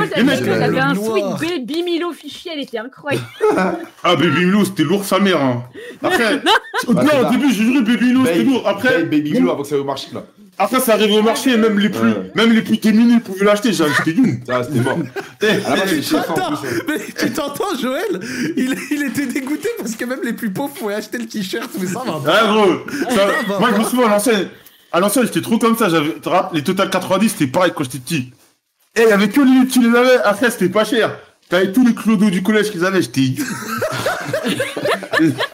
j'avais 0.49 0.77
euh, 0.77 0.81
un 0.81 0.95
sweet 0.95 1.25
baby 1.39 1.83
Milo 1.83 2.11
fichier, 2.11 2.51
elle 2.55 2.61
était 2.63 2.79
incroyable. 2.79 3.25
Ah, 4.03 4.15
Baby 4.17 4.45
Milo, 4.45 4.65
c'était 4.65 4.83
lourd, 4.83 5.05
sa 5.05 5.19
mère, 5.19 5.41
hein. 5.41 5.63
Après. 6.03 6.35
Non, 6.35 6.91
au 6.93 7.31
début, 7.31 7.53
j'ai 7.53 7.63
juré, 7.63 7.81
Baby 7.81 8.07
Milo, 8.07 8.25
c'était 8.25 8.43
lourd. 8.43 8.67
Après. 8.67 9.03
Baby 9.03 9.31
Glue 9.31 9.49
avant 9.49 9.61
que 9.61 9.67
ça 9.69 9.75
aille 9.75 9.81
au 9.81 9.85
marché, 9.85 10.09
là. 10.13 10.23
Après, 10.57 10.79
ça 10.79 10.93
arrivait 10.93 11.17
au 11.17 11.23
marché, 11.23 11.51
et 11.51 11.57
même 11.57 11.79
les 11.79 11.89
plus, 11.89 11.99
Ouais. 11.99 12.31
même 12.35 12.53
les 12.53 12.61
plus 12.61 12.77
démunis 12.77 13.19
pouvaient 13.19 13.43
l'acheter. 13.45 13.73
J'ai 13.73 13.83
acheté 13.85 14.11
une. 14.11 14.39
C'était 14.45 14.79
mort. 14.79 14.99
Eh, 15.41 15.47
Attends, 15.47 16.51
mais 16.87 16.99
tu 17.17 17.31
t'entends, 17.31 17.75
Joël? 17.81 18.19
Il, 18.55 18.75
il 18.91 19.03
était 19.03 19.25
dégoûté 19.25 19.67
parce 19.79 19.95
que 19.95 20.05
même 20.05 20.19
les 20.23 20.33
plus 20.33 20.51
pauvres 20.51 20.73
pouvaient 20.73 20.93
acheter 20.93 21.17
le 21.17 21.25
t-shirt, 21.25 21.69
mais 21.79 21.87
ça 21.87 22.03
va. 22.05 22.21
Ah 22.27 22.47
gros, 22.47 22.85
ça- 23.09 23.57
moi 23.59 23.69
je 23.73 23.79
me 23.79 23.83
souviens 23.83 24.05
à 24.05 24.09
l'ancienne, 24.09 24.47
à 24.91 24.99
l'ancienne 24.99 25.25
j'étais 25.25 25.41
trop 25.41 25.57
comme 25.57 25.75
ça, 25.75 25.87
les 26.53 26.63
Total 26.63 26.89
90 26.89 27.29
c'était 27.29 27.47
pareil 27.47 27.71
quand 27.75 27.83
j'étais 27.83 27.97
petit. 27.99 28.31
Et 28.95 29.01
il 29.01 29.09
y 29.09 29.11
avait 29.11 29.29
que 29.29 29.41
les, 29.41 29.67
tu 29.67 29.81
les 29.81 29.97
avais, 29.97 30.17
après 30.23 30.51
c'était 30.51 30.69
pas 30.69 30.85
cher. 30.85 31.17
T'avais 31.49 31.71
tous 31.71 31.85
les 31.85 31.95
clodos 31.95 32.29
du 32.29 32.43
collège 32.43 32.69
qu'ils 32.71 32.85
avaient, 32.85 33.01
j'étais... 33.01 33.41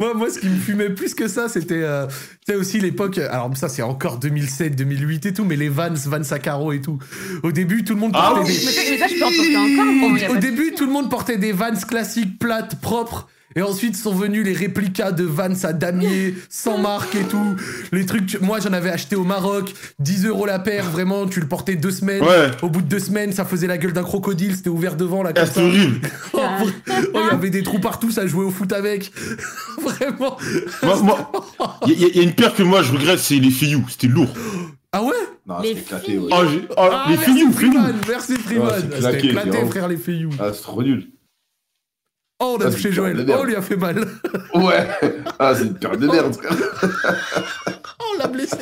Moi, 0.00 0.14
moi, 0.14 0.30
ce 0.30 0.38
qui 0.38 0.48
me 0.48 0.56
fumait 0.56 0.88
plus 0.88 1.14
que 1.14 1.28
ça, 1.28 1.50
c'était 1.50 1.82
euh, 1.82 2.06
tu 2.46 2.52
sais, 2.52 2.54
aussi 2.54 2.80
l'époque. 2.80 3.18
Alors, 3.18 3.54
ça, 3.54 3.68
c'est 3.68 3.82
encore 3.82 4.16
2007, 4.18 4.74
2008 4.74 5.26
et 5.26 5.32
tout, 5.34 5.44
mais 5.44 5.56
les 5.56 5.68
Vans, 5.68 5.92
Vans 5.92 6.22
à 6.30 6.38
carreaux 6.38 6.72
et 6.72 6.80
tout. 6.80 6.98
Au 7.42 7.52
début, 7.52 7.84
tout 7.84 7.92
le 7.92 8.00
monde 8.00 8.12
Ah 8.14 8.32
portait 8.34 8.50
des. 8.50 8.64
Mais 8.64 8.72
ça, 8.72 8.80
mais 8.90 8.96
ça, 8.96 9.06
je 9.08 9.18
peux 9.18 9.24
en 9.24 9.28
porter 9.28 9.56
encore. 9.56 9.92
moi, 9.92 10.18
y 10.18 10.24
a 10.24 10.30
Au, 10.30 10.36
début, 10.38 10.72
tout 10.72 10.86
le 10.86 10.92
monde 10.92 11.10
portait 11.10 11.36
des 11.36 11.52
Vans 11.52 11.76
classiques, 11.86 12.38
plates, 12.38 12.80
propres. 12.80 13.28
Et 13.56 13.62
ensuite 13.62 13.96
sont 13.96 14.14
venus 14.14 14.44
les 14.44 14.52
réplicas 14.52 15.10
de 15.10 15.24
Vans 15.24 15.48
à 15.64 15.72
damier, 15.72 16.34
sans 16.48 16.78
marque 16.78 17.14
et 17.16 17.24
tout. 17.24 17.56
Les 17.90 18.06
trucs, 18.06 18.40
moi 18.40 18.58
j'en 18.60 18.72
avais 18.72 18.90
acheté 18.90 19.16
au 19.16 19.24
Maroc, 19.24 19.74
10 19.98 20.26
euros 20.26 20.46
la 20.46 20.60
paire, 20.60 20.88
vraiment, 20.88 21.26
tu 21.26 21.40
le 21.40 21.48
portais 21.48 21.74
deux 21.74 21.90
semaines. 21.90 22.22
Ouais. 22.22 22.50
Au 22.62 22.68
bout 22.68 22.80
de 22.80 22.86
deux 22.86 23.00
semaines, 23.00 23.32
ça 23.32 23.44
faisait 23.44 23.66
la 23.66 23.76
gueule 23.76 23.92
d'un 23.92 24.04
crocodile, 24.04 24.54
c'était 24.54 24.68
ouvert 24.70 24.94
devant 24.94 25.22
là 25.24 25.32
Ah, 25.36 25.46
ça. 25.46 25.62
horrible. 25.64 26.00
Oh, 26.32 26.38
oh, 26.38 26.90
il 27.14 27.26
y 27.26 27.30
avait 27.30 27.50
des 27.50 27.62
trous 27.62 27.80
partout, 27.80 28.10
ça 28.10 28.26
jouait 28.26 28.44
au 28.44 28.50
foot 28.50 28.72
avec. 28.72 29.12
Vraiment. 29.82 30.36
Moi, 30.82 30.96
moi, 31.02 31.32
il 31.86 32.00
y, 32.00 32.04
a- 32.04 32.08
y 32.08 32.20
a 32.20 32.22
une 32.22 32.34
paire 32.34 32.54
que 32.54 32.62
moi 32.62 32.82
je 32.82 32.92
regrette, 32.92 33.18
c'est 33.18 33.34
les 33.36 33.50
Fiyou, 33.50 33.84
c'était 33.88 34.06
lourd. 34.06 34.32
Ah 34.92 35.02
ouais? 35.02 35.12
Non, 35.46 35.60
Les 35.60 35.72
ouais. 35.74 36.28
Oh, 36.30 36.36
j'ai- 36.50 36.62
oh, 36.70 36.74
ah, 36.78 37.06
les 37.10 37.16
merci. 37.16 37.52
Freeman, 37.52 37.94
merci 38.08 38.34
Freeman. 38.36 38.66
Ouais, 38.68 38.74
c'est 39.00 39.02
C'était 39.12 39.28
claqué, 39.28 39.66
frère, 39.66 39.88
les 39.88 39.96
Fiyou. 39.96 40.30
Ah, 40.38 40.50
c'est 40.54 40.62
trop 40.62 40.82
nul. 40.82 41.08
Oh, 42.42 42.56
on 42.58 42.62
a 42.62 42.66
Ah, 42.66 42.70
touché 42.70 42.82
c'est 42.84 42.88
une 42.88 42.94
Joël. 42.94 43.26
Oh, 43.28 43.32
on 43.38 43.44
lui 43.44 43.54
a 43.56 43.62
fait 43.62 43.76
mal. 43.76 44.04
Ouais. 44.54 44.88
Ah, 45.38 45.54
c'est 45.54 45.64
une 45.64 45.74
période 45.74 46.00
de 46.00 46.06
merde. 46.08 46.36
Oh, 46.42 46.86
on 48.14 48.18
l'a 48.18 48.26
blessé. 48.28 48.56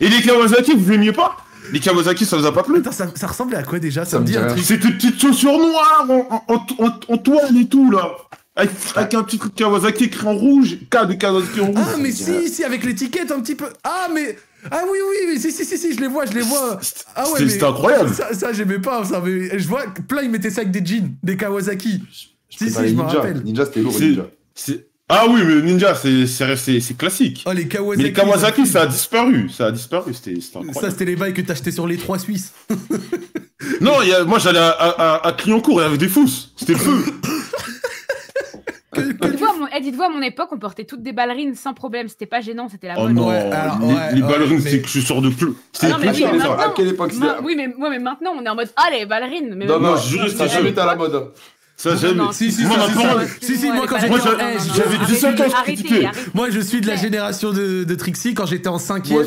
Et, 0.00 0.08
les 0.08 0.20
Kawasaki, 0.22 0.74
vous 0.76 0.92
aimiez 0.92 1.12
pas? 1.12 1.36
Les 1.72 1.80
Kawasaki, 1.80 2.24
ça 2.26 2.36
vous 2.36 2.46
a 2.46 2.52
pas 2.54 2.62
plu? 2.62 2.78
Attends, 2.78 2.92
ça, 2.92 3.06
ça 3.14 3.26
ressemblait 3.26 3.56
à 3.56 3.62
quoi 3.62 3.78
déjà? 3.78 4.04
Ça, 4.04 4.12
Ça 4.12 4.20
me 4.20 4.24
dit 4.26 4.36
un 4.36 4.46
truc. 4.46 4.62
C'était 4.62 4.88
des 4.88 4.94
petites 4.94 5.20
chaussures 5.20 5.58
noires 5.58 6.06
en, 6.08 6.44
en, 6.48 6.54
en, 6.54 6.86
en- 6.86 7.00
en 7.08 7.18
toile 7.18 7.56
et 7.58 7.66
tout, 7.66 7.90
là. 7.90 8.10
Avec, 8.54 8.70
avec 8.96 9.14
un 9.14 9.22
petit 9.22 9.38
truc 9.38 9.54
Kawasaki 9.54 10.04
écrit 10.04 10.26
en 10.26 10.34
rouge. 10.34 10.76
K 10.90 11.06
de 11.06 11.14
Kawasaki 11.14 11.60
en 11.60 11.66
rouge. 11.68 11.76
Ah, 11.78 11.96
mais 11.98 12.12
si, 12.12 12.48
si, 12.50 12.64
avec 12.64 12.84
l'étiquette 12.84 13.30
un 13.32 13.40
petit 13.40 13.54
peu. 13.54 13.66
Ah, 13.82 14.08
mais. 14.14 14.36
Ah 14.70 14.82
oui, 14.90 14.98
oui, 15.10 15.16
oui, 15.32 15.40
si, 15.40 15.50
si, 15.50 15.64
si, 15.64 15.76
si, 15.78 15.94
je 15.94 16.00
les 16.00 16.06
vois, 16.06 16.26
je 16.26 16.32
les 16.34 16.42
vois. 16.42 16.78
Ah 17.16 17.22
ouais, 17.24 17.28
C'était- 17.32 17.44
mais. 17.44 17.50
c'était 17.50 17.64
incroyable. 17.64 18.14
Ça, 18.14 18.32
ça 18.34 18.52
j'aimais 18.52 18.78
pas, 18.78 19.04
ça. 19.04 19.20
Mais 19.24 19.58
je 19.58 19.66
vois 19.66 19.86
que 19.86 20.02
plein, 20.02 20.22
ils 20.22 20.30
mettaient 20.30 20.50
ça 20.50 20.60
avec 20.60 20.70
des 20.72 20.84
jeans, 20.84 21.14
des 21.22 21.36
Kawasaki. 21.36 22.02
Si, 22.56 22.70
si, 22.70 22.88
je 22.88 22.94
me 22.94 23.02
rappelle. 23.02 23.42
Ninja, 23.44 23.64
c'était 23.66 23.80
lourd, 23.80 23.98
Ninja. 23.98 24.26
Ah 25.08 25.26
oui, 25.28 25.42
mais 25.44 25.60
Ninja, 25.62 25.94
c'est 25.94 26.26
c'est- 26.26 26.56
c'est- 26.56 26.80
c'est 26.80 26.96
classique. 26.96 27.42
Oh, 27.46 27.52
les 27.52 27.68
Kawasaki. 27.68 27.98
Mais 28.02 28.08
les 28.08 28.12
Kawasaki, 28.14 28.66
ça 28.66 28.82
a 28.82 28.86
disparu. 28.86 29.50
Ça 29.50 29.66
a 29.66 29.70
disparu. 29.72 30.14
C'était 30.14 30.40
Ça, 30.40 30.90
c'était 30.90 31.04
les 31.04 31.16
bails 31.16 31.34
que 31.34 31.42
t'achetais 31.42 31.70
sur 31.72 31.86
les 31.86 31.96
trois 31.98 32.18
Suisses. 32.18 32.52
Non, 33.80 34.02
il 34.02 34.08
y 34.08 34.12
a- 34.12 34.24
moi 34.24 34.38
j'allais 34.40 34.58
à, 34.58 34.70
à, 34.70 34.88
à, 35.16 35.26
à 35.28 35.32
Clignancourt, 35.32 35.80
il 35.80 35.84
y 35.84 35.86
avait 35.86 35.98
des 35.98 36.08
fousses. 36.08 36.52
C'était 36.56 36.74
feu. 36.74 37.04
Que- 38.94 39.00
que 39.00 39.26
Dites-vous, 39.26 39.44
à 39.46 39.56
mon- 39.58 39.66
eh, 39.74 39.80
dites-vous, 39.80 40.02
à 40.02 40.08
mon 40.10 40.20
époque, 40.20 40.48
on 40.52 40.58
portait 40.58 40.84
toutes 40.84 41.02
des 41.02 41.12
ballerines 41.14 41.54
sans 41.54 41.72
problème. 41.72 42.08
C'était 42.08 42.26
pas 42.26 42.42
gênant, 42.42 42.68
c'était 42.68 42.88
la 42.88 42.94
Oh 42.98 43.04
mode. 43.04 43.12
non, 43.14 43.28
Ouais, 43.28 43.36
alors, 43.36 43.78
les, 43.80 43.86
ouais, 43.86 44.14
les 44.16 44.22
ouais, 44.22 44.28
ballerines, 44.28 44.60
mais- 44.62 44.70
c'est 44.70 44.80
que 44.82 44.88
je 44.88 45.00
sors 45.00 45.22
de 45.22 45.30
plus. 45.30 45.52
Ah 45.80 45.88
non, 45.88 45.96
mais 45.98 46.10
oui, 46.10 46.24
mais 46.30 46.42
À 46.42 46.72
quelle 46.76 46.88
époque 46.88 47.12
c'était? 47.12 47.24
Ma- 47.24 47.40
oui, 47.40 47.54
mais, 47.56 47.68
ouais, 47.68 47.88
mais 47.90 47.98
maintenant, 47.98 48.32
on 48.38 48.44
est 48.44 48.48
en 48.50 48.54
mode 48.54 48.68
Ah, 48.76 48.90
les 48.92 49.06
ballerines 49.06 49.54
mais 49.56 49.64
Non, 49.64 49.80
maintenant- 49.80 49.92
non, 49.92 50.28
ça 50.28 50.44
a 50.44 50.48
c'est 50.48 50.78
à 50.78 50.84
la 50.86 50.96
mode. 50.96 51.30
Ça, 51.82 51.96
jamais. 51.96 52.22
Si, 52.32 52.52
si, 52.52 52.62
Moi, 52.64 52.76
si, 53.40 53.66
moi, 53.72 53.86
quand 53.88 53.96
j'étais 53.96 54.08
Moi, 54.08 54.20
en- 54.20 54.24
ballerines, 54.24 54.58
non, 54.58 54.64
non, 54.66 54.74
j'avais 54.76 54.98
non, 54.98 55.04
17 55.06 55.40
ans, 55.40 55.44
je 55.48 55.54
arrêtez, 55.54 55.72
critiquais. 55.74 56.04
arrêtez. 56.06 56.30
Moi, 56.34 56.50
je 56.50 56.60
suis 56.60 56.80
de 56.80 56.86
la 56.86 56.94
génération 56.96 57.52
de, 57.52 57.82
de 57.84 57.94
Trixie. 57.96 58.34
Quand 58.34 58.46
j'étais 58.46 58.68
en 58.68 58.78
cinquième, 58.78 59.26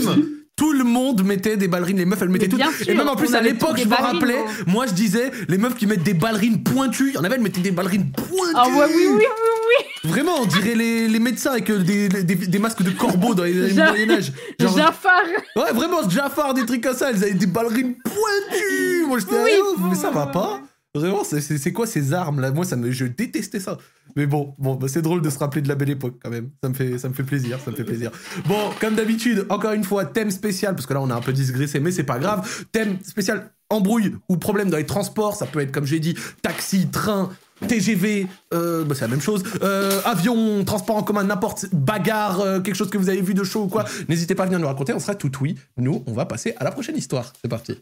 tout 0.56 0.72
le 0.72 0.86
monde 0.86 1.24
mettait 1.26 1.58
des 1.58 1.68
ballerines. 1.68 1.98
Les 1.98 2.06
meufs, 2.06 2.22
elles 2.22 2.30
mettaient 2.30 2.48
toutes. 2.48 2.60
bien 2.60 2.70
Et 2.80 2.84
sûr, 2.86 2.96
même 2.96 3.10
en 3.10 3.18
plus, 3.18 3.28
on 3.32 3.34
à 3.34 3.42
l'époque, 3.42 3.76
je 3.78 3.84
me 3.84 3.90
ballerines, 3.90 4.14
rappelais, 4.20 4.36
gros. 4.38 4.48
moi, 4.72 4.86
je 4.88 4.94
disais, 4.94 5.32
les 5.50 5.58
meufs 5.58 5.76
qui 5.76 5.86
mettent 5.86 6.04
des 6.04 6.14
ballerines 6.14 6.64
pointues. 6.64 7.10
Il 7.10 7.16
y 7.16 7.18
en 7.18 7.26
avait, 7.26 7.36
elles 7.36 7.42
mettaient 7.42 7.60
des 7.60 7.72
ballerines 7.72 8.10
pointues. 8.12 8.54
Ah 8.56 8.70
ouais, 8.70 8.86
oui, 8.96 9.04
oui, 9.16 9.24
oui, 9.26 10.10
Vraiment, 10.10 10.36
on 10.40 10.46
dirait 10.46 10.76
les, 10.76 11.10
les 11.10 11.20
médecins 11.20 11.52
avec 11.52 11.70
euh, 11.72 11.80
des, 11.80 12.08
des, 12.08 12.36
des 12.36 12.60
masques 12.60 12.84
de 12.84 12.92
corbeau 12.92 13.34
dans 13.34 13.44
les, 13.44 13.74
Ja- 13.74 13.90
Moyen-Âge. 13.90 14.32
oui. 14.34 14.54
Genre- 14.66 14.78
Jafar. 14.78 15.24
Ouais, 15.58 15.74
vraiment, 15.74 16.08
Jafar, 16.10 16.54
des 16.54 16.66
trucs 16.66 16.84
comme 16.84 16.96
ça, 16.96 17.10
elles 17.10 17.22
avaient 17.24 17.34
des 17.34 17.48
ballerines 17.48 17.96
pointues. 17.96 19.06
Moi, 19.08 19.20
j'étais 19.20 19.36
Oui, 19.44 19.52
ah, 19.60 19.74
mais 19.80 19.90
oui, 19.90 19.96
ça 19.98 20.10
va 20.12 20.26
oui, 20.28 20.32
pas. 20.32 20.62
Vraiment, 20.96 21.24
c'est- 21.26 21.72
quoi 21.74 21.86
ces 21.86 22.14
armes 22.14 22.40
là? 22.40 22.52
Moi, 22.52 22.64
ça 22.64 22.78
je 22.90 23.06
détestais 23.06 23.60
ça. 23.60 23.78
Mais 24.16 24.26
bon, 24.26 24.56
bon, 24.58 24.76
bah, 24.76 24.88
c'est 24.88 25.02
drôle 25.02 25.22
de 25.22 25.30
se 25.30 25.38
rappeler 25.38 25.62
de 25.62 25.68
la 25.68 25.76
belle 25.76 25.90
époque 25.90 26.16
quand 26.24 26.30
même. 26.30 26.50
Ça 26.64 26.70
me 26.70 26.74
fait, 26.74 26.98
ça 26.98 27.10
me 27.10 27.14
fait 27.14 27.24
plaisir, 27.24 27.60
ça 27.64 27.70
me 27.72 27.76
fait 27.76 27.84
plaisir. 27.84 28.12
Bon, 28.46 28.70
comme 28.80 28.96
d'habitude, 28.96 29.46
encore 29.50 29.74
une 29.74 29.84
fois, 29.84 30.06
thème 30.06 30.32
spécial 30.32 30.74
parce 30.74 30.86
que 30.88 30.94
là, 30.94 31.02
on 31.02 31.10
a 31.10 31.16
un 31.16 31.20
peu 31.22 31.34
digressé, 31.34 31.82
mais 31.82 31.92
c'est 31.92 32.04
pas 32.04 32.18
grave. 32.18 32.66
Thème 32.72 32.98
spécial 33.04 33.52
embrouille 33.70 34.16
ou 34.30 34.38
problème 34.38 34.70
dans 34.70 34.78
les 34.78 34.86
transports. 34.86 35.36
Ça 35.36 35.46
peut 35.46 35.60
être, 35.60 35.74
comme 35.74 35.86
j'ai 35.86 36.00
dit, 36.00 36.16
taxi, 36.42 36.88
train. 36.88 37.30
TGV, 37.68 38.28
euh, 38.54 38.84
bah, 38.86 38.96
c'est 38.96 39.02
la 39.02 39.08
même 39.10 39.22
chose. 39.22 39.44
Euh, 39.64 40.02
avion, 40.06 40.64
transport 40.66 40.96
en 40.98 41.04
commun, 41.04 41.24
n'importe, 41.24 41.68
bagarre, 41.74 42.40
euh, 42.42 42.60
quelque 42.60 42.76
chose 42.76 42.90
que 42.90 42.98
vous 42.98 43.10
avez 43.10 43.22
vu 43.22 43.34
de 43.34 43.44
chaud 43.44 43.64
ou 43.64 43.68
quoi. 43.68 43.86
N'hésitez 44.10 44.36
pas 44.36 44.44
à 44.44 44.46
venir 44.46 44.60
nous 44.60 44.68
raconter, 44.68 44.94
on 44.94 45.00
sera 45.00 45.16
tout 45.16 45.32
oui. 45.42 45.56
Nous, 45.78 46.04
on 46.06 46.14
va 46.14 46.26
passer 46.26 46.54
à 46.58 46.64
la 46.66 46.72
prochaine 46.72 46.98
histoire. 46.98 47.32
C'est 47.42 47.48
parti. 47.50 47.80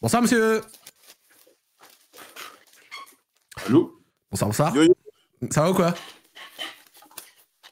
Bonsoir, 0.00 0.22
monsieur. 0.22 0.60
Allô 3.68 3.92
Bonsoir, 4.30 4.48
bonsoir. 4.48 4.74
Yo, 4.76 4.82
yo. 4.82 4.94
Ça 5.50 5.62
va 5.62 5.70
ou 5.70 5.74
quoi 5.74 5.94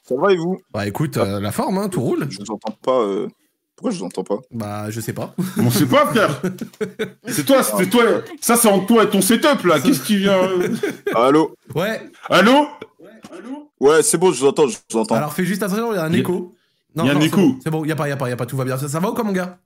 Ça 0.03 0.15
va 0.15 0.31
et 0.33 0.37
vous 0.37 0.61
Bah 0.71 0.87
écoute, 0.87 1.17
euh, 1.17 1.39
la 1.39 1.51
forme, 1.51 1.77
hein, 1.77 1.89
tout 1.89 2.01
roule. 2.01 2.27
Je 2.29 2.37
vous 2.39 2.51
entends 2.51 2.71
pas. 2.83 2.99
euh, 2.99 3.27
Pourquoi 3.75 3.91
je 3.91 3.99
vous 3.99 4.05
entends 4.05 4.23
pas 4.23 4.37
Bah, 4.51 4.89
je 4.89 4.99
sais 5.01 5.13
pas. 5.13 5.33
On 5.57 5.69
sait 5.71 5.85
pas, 5.85 6.05
frère. 6.07 6.41
C'est 7.27 7.45
toi, 7.45 7.63
c'est 7.63 7.89
toi. 7.89 8.03
Ça, 8.41 8.55
c'est 8.55 8.67
entre 8.67 8.85
toi 8.87 9.03
et 9.03 9.09
ton 9.09 9.21
setup, 9.21 9.63
là. 9.65 9.79
Qu'est-ce 9.79 10.01
qui 10.01 10.17
vient 10.17 10.37
euh 10.43 10.69
Allô 11.15 11.55
Ouais, 11.75 12.01
Allô 12.29 12.67
Ouais, 13.79 14.03
c'est 14.03 14.17
bon, 14.17 14.31
je 14.31 14.41
vous 14.41 14.47
entends, 14.47 14.67
je 14.67 14.77
vous 14.91 14.99
entends. 14.99 15.15
alors 15.15 15.33
fais 15.33 15.45
juste 15.45 15.63
attention, 15.63 15.91
il 15.93 15.95
y 15.95 15.99
a 15.99 16.03
un 16.03 16.13
y 16.13 16.19
écho. 16.19 16.53
il 16.95 17.05
y 17.05 17.09
a 17.09 17.13
un 17.15 17.19
c'est 17.19 17.25
écho. 17.27 17.37
bon, 17.37 17.59
C'est 17.63 17.69
bon, 17.71 17.83
il 17.83 17.87
y 17.87 17.91
a 17.91 17.95
pas, 17.95 18.07
y 18.07 18.11
a 18.11 18.17
pas, 18.17 18.29
y 18.29 18.31
a 18.31 18.37
pas, 18.37 18.45
tout 18.45 18.57
va 18.57 18.65
bien. 18.65 18.77
Ça, 18.77 18.87
ça 18.87 18.99
va 18.99 19.09
ou 19.09 19.13
quoi, 19.15 19.23
mon 19.23 19.31
gars 19.31 19.57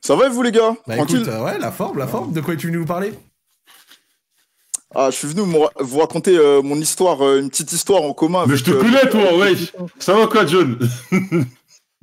Ça 0.00 0.14
va 0.14 0.26
et 0.26 0.28
vous 0.28 0.42
les 0.42 0.52
gars 0.52 0.76
Bah 0.86 0.94
Tranquille 0.96 1.22
écoute, 1.22 1.28
euh, 1.28 1.42
ouais, 1.44 1.58
la 1.58 1.72
forme, 1.72 1.98
la 1.98 2.06
forme. 2.06 2.32
De 2.32 2.40
quoi 2.40 2.54
es-tu 2.54 2.68
venu 2.68 2.78
nous 2.78 2.86
parler 2.86 3.12
Ah, 4.94 5.08
je 5.10 5.16
suis 5.16 5.28
venu 5.28 5.42
me 5.46 5.58
ra- 5.58 5.70
vous 5.80 5.98
raconter 5.98 6.36
euh, 6.36 6.60
mon 6.62 6.76
histoire, 6.76 7.24
euh, 7.24 7.40
une 7.40 7.48
petite 7.50 7.72
histoire 7.72 8.02
en 8.02 8.12
commun. 8.12 8.44
Mais 8.46 8.52
avec, 8.54 8.58
je 8.58 8.64
te 8.64 8.70
euh, 8.76 8.80
connais, 8.80 9.08
toi, 9.08 9.36
ouais. 9.38 9.54
Ça 9.98 10.14
va 10.14 10.26
quoi, 10.26 10.46
John? 10.46 10.78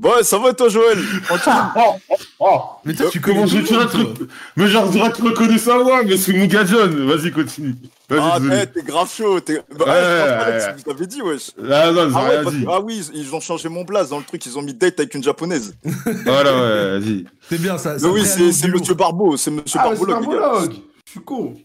Ouais, 0.02 0.23
ça 0.23 0.38
va 0.38 0.54
toi 0.54 0.69
Joël? 0.69 0.97
Tranquille 1.25 1.52
oh, 1.75 2.15
oh. 2.39 2.60
Mais 2.86 2.93
toi, 2.93 3.08
tu 3.12 3.19
je 3.21 3.28
le 3.28 3.34
monde, 3.34 3.89
truc? 3.89 4.30
Mais 4.56 4.67
genre, 4.67 4.89
que 4.89 5.17
tu 5.17 5.21
reconnais 5.23 5.58
sa 5.58 5.78
voix, 5.80 6.04
mais 6.04 6.15
c'est 6.15 6.32
mon 6.32 6.45
gars 6.45 6.63
John. 6.63 7.06
Vas-y, 7.06 7.32
continue. 7.34 7.75
Ah, 8.10 8.39
désolé. 8.39 8.62
eh, 8.63 8.67
t'es 8.67 8.82
grave 8.82 9.12
chaud. 9.13 9.41
T'es... 9.41 9.62
Bah, 9.78 9.84
Ouais, 9.86 9.91
ouais, 9.91 9.99
je 9.99 10.21
pense 10.21 10.30
pas 10.30 10.52
ouais, 10.52 10.73
que 10.78 10.84
vous 10.86 10.91
avez 10.91 11.06
dit, 11.06 11.21
wesh. 11.21 11.52
Ah 11.69 11.91
non, 11.91 12.10
Ah, 12.15 12.23
ouais, 12.23 12.30
rien 12.30 12.43
parce 12.43 12.56
dit. 12.56 12.65
ah 12.69 12.80
oui, 12.80 13.10
ils, 13.13 13.36
ont 13.36 13.41
changé 13.41 13.67
mon 13.67 13.84
blaze 13.84 14.08
dans 14.12 14.19
le 14.19 14.23
truc, 14.23 14.45
ils 14.45 14.58
ont 14.58 14.62
mis 14.62 14.73
date 14.73 15.02
avec 15.02 15.13
une 15.15 15.23
japonaise. 15.23 15.75
Voilà, 16.25 16.54
ouais, 16.54 16.99
vas-y. 17.02 17.25
C'est 17.49 17.62
bien 17.62 17.78
ça. 17.78 17.97
Mais 18.02 18.08
oui, 18.08 18.25
c'est, 18.25 18.69
monsieur 18.69 18.93
Barbeau, 18.93 19.36
c'est 19.36 19.52
Monsieur 19.52 19.82
Ah, 19.84 19.89
Barbologue, 19.89 20.21
les 20.32 20.38
gars. 20.38 20.75
Je 21.06 21.12
suis 21.12 21.19
con. 21.21 21.56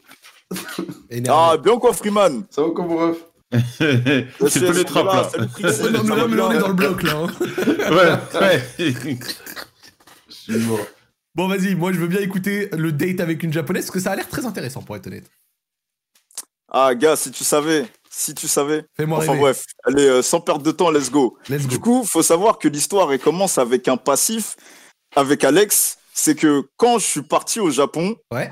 Ah, 1.28 1.57
bien 1.62 1.78
quoi, 1.78 1.92
Freeman 1.92 2.44
Ça 2.50 2.62
va 2.62 2.70
comme 2.70 2.92
ref 2.92 3.18
c'est 3.70 4.61
les 4.72 4.85
trappes, 4.85 5.07
là. 5.07 5.30
Non, 5.38 5.46
mais 5.62 5.72
ça 5.72 5.88
là, 5.90 6.00
va 6.02 6.26
mais 6.26 6.37
là, 6.37 6.46
on 6.48 6.52
est 6.52 6.59
dans 6.59 6.68
le 6.68 6.74
bloc 6.74 7.02
là. 7.04 7.12
hein. 7.18 7.28
Ouais, 8.33 8.40
ouais. 8.40 9.18
Je 10.28 10.33
suis 10.35 10.59
mort. 10.66 10.80
Bon, 11.37 11.46
vas-y, 11.46 11.76
moi 11.76 11.92
je 11.92 11.98
veux 11.98 12.09
bien 12.09 12.20
écouter 12.20 12.68
le 12.72 12.90
date 12.90 13.20
avec 13.20 13.44
une 13.44 13.52
japonaise 13.52 13.85
parce 13.85 13.92
que 13.92 14.00
ça 14.00 14.11
a 14.11 14.16
l'air 14.16 14.28
très 14.28 14.44
intéressant 14.44 14.83
pour 14.83 14.96
être 14.96 15.07
honnête. 15.07 15.30
Ah, 16.68 16.96
gars, 16.96 17.14
si 17.14 17.30
tu 17.30 17.44
savais, 17.44 17.87
si 18.11 18.35
tu 18.35 18.48
savais. 18.48 18.85
Fais-moi 18.96 19.18
Enfin 19.18 19.33
rêver. 19.33 19.40
bref, 19.42 19.64
allez, 19.85 20.07
euh, 20.09 20.22
sans 20.22 20.40
perdre 20.40 20.64
de 20.64 20.72
temps, 20.72 20.90
let's 20.90 21.11
go. 21.12 21.37
Let's 21.48 21.66
Du 21.68 21.78
go. 21.78 22.00
coup, 22.00 22.04
faut 22.04 22.22
savoir 22.24 22.59
que 22.59 22.66
l'histoire 22.66 23.12
elle 23.12 23.20
commence 23.20 23.59
avec 23.59 23.87
un 23.87 23.96
passif 23.96 24.57
avec 25.14 25.44
Alex. 25.44 25.98
C'est 26.12 26.35
que 26.35 26.64
quand 26.76 26.98
je 26.98 27.04
suis 27.04 27.22
parti 27.22 27.61
au 27.61 27.70
Japon, 27.70 28.16
Ouais. 28.33 28.50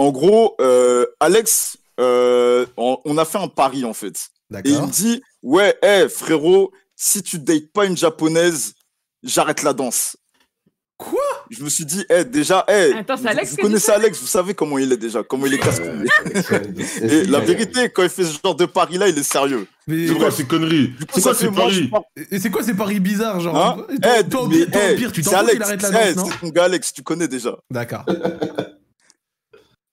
En 0.00 0.10
gros, 0.12 0.56
euh, 0.62 1.04
Alex, 1.20 1.76
euh, 2.00 2.64
on, 2.78 2.96
on 3.04 3.18
a 3.18 3.26
fait 3.26 3.36
un 3.36 3.48
pari 3.48 3.84
en 3.84 3.92
fait. 3.92 4.16
Et 4.64 4.70
il 4.70 4.80
me 4.80 4.90
dit, 4.90 5.20
ouais, 5.42 5.76
hé 5.82 6.08
frérot, 6.08 6.72
si 6.96 7.22
tu 7.22 7.38
dates 7.38 7.70
pas 7.74 7.84
une 7.84 7.98
japonaise, 7.98 8.72
j'arrête 9.22 9.62
la 9.62 9.74
danse. 9.74 10.16
Quoi? 10.96 11.20
Je 11.50 11.62
me 11.62 11.68
suis 11.68 11.84
dit, 11.84 12.02
hé, 12.08 12.24
déjà, 12.24 12.64
hé, 12.68 12.94
Attends, 12.94 13.16
c'est 13.16 13.22
vous, 13.22 13.28
Alex 13.28 13.50
vous 13.50 13.56
connaissez 13.58 13.86
ça? 13.86 13.94
Alex, 13.96 14.18
vous 14.20 14.26
savez 14.26 14.54
comment 14.54 14.78
il 14.78 14.90
est 14.90 14.96
déjà, 14.96 15.22
comment 15.22 15.44
il 15.44 15.52
est 15.54 15.58
casse-couille. 15.58 16.08
Et 17.02 17.24
la 17.24 17.40
vérité, 17.40 17.90
quand 17.90 18.02
il 18.02 18.08
fait 18.08 18.24
ce 18.24 18.38
genre 18.42 18.54
de 18.54 18.64
pari-là, 18.64 19.06
il 19.08 19.18
est 19.18 19.22
sérieux. 19.22 19.66
Mais 19.86 20.08
C'est 20.08 20.14
quoi 20.14 20.30
ces 20.30 20.44
conneries? 20.44 20.92
C'est 21.12 21.20
quoi 21.22 21.34
ça 21.34 21.38
fait 21.38 21.44
ces 21.46 21.50
moi, 21.50 21.68
je 21.68 21.84
paris 21.88 22.04
Et 22.30 22.38
c'est 22.38 22.50
quoi 22.50 22.62
ces 22.62 22.74
paris 22.74 23.00
bizarres 23.00 23.40
genre? 23.40 23.56
Hein? 23.56 23.86
Toi, 24.02 24.16
Eh, 24.18 24.28
toi, 24.28 24.42
au 24.42 24.48
mais, 24.48 24.56
pire, 24.64 24.70
toi, 24.72 24.80
eh, 24.90 24.96
pire, 24.96 25.12
tu 25.12 25.22
c'est 25.22 25.30
t'en 25.30 25.40
fous 25.40 25.46
qu'il 25.46 25.62
Alex, 25.62 25.66
arrête 25.66 25.82
la 25.82 26.10
eh, 26.10 26.14
danse, 26.14 26.24
non? 26.24 26.30
C'est 26.32 26.40
ton 26.40 26.48
gars 26.48 26.64
Alex, 26.64 26.92
tu 26.94 27.02
connais 27.02 27.28
déjà. 27.28 27.58
D'accord. 27.70 28.04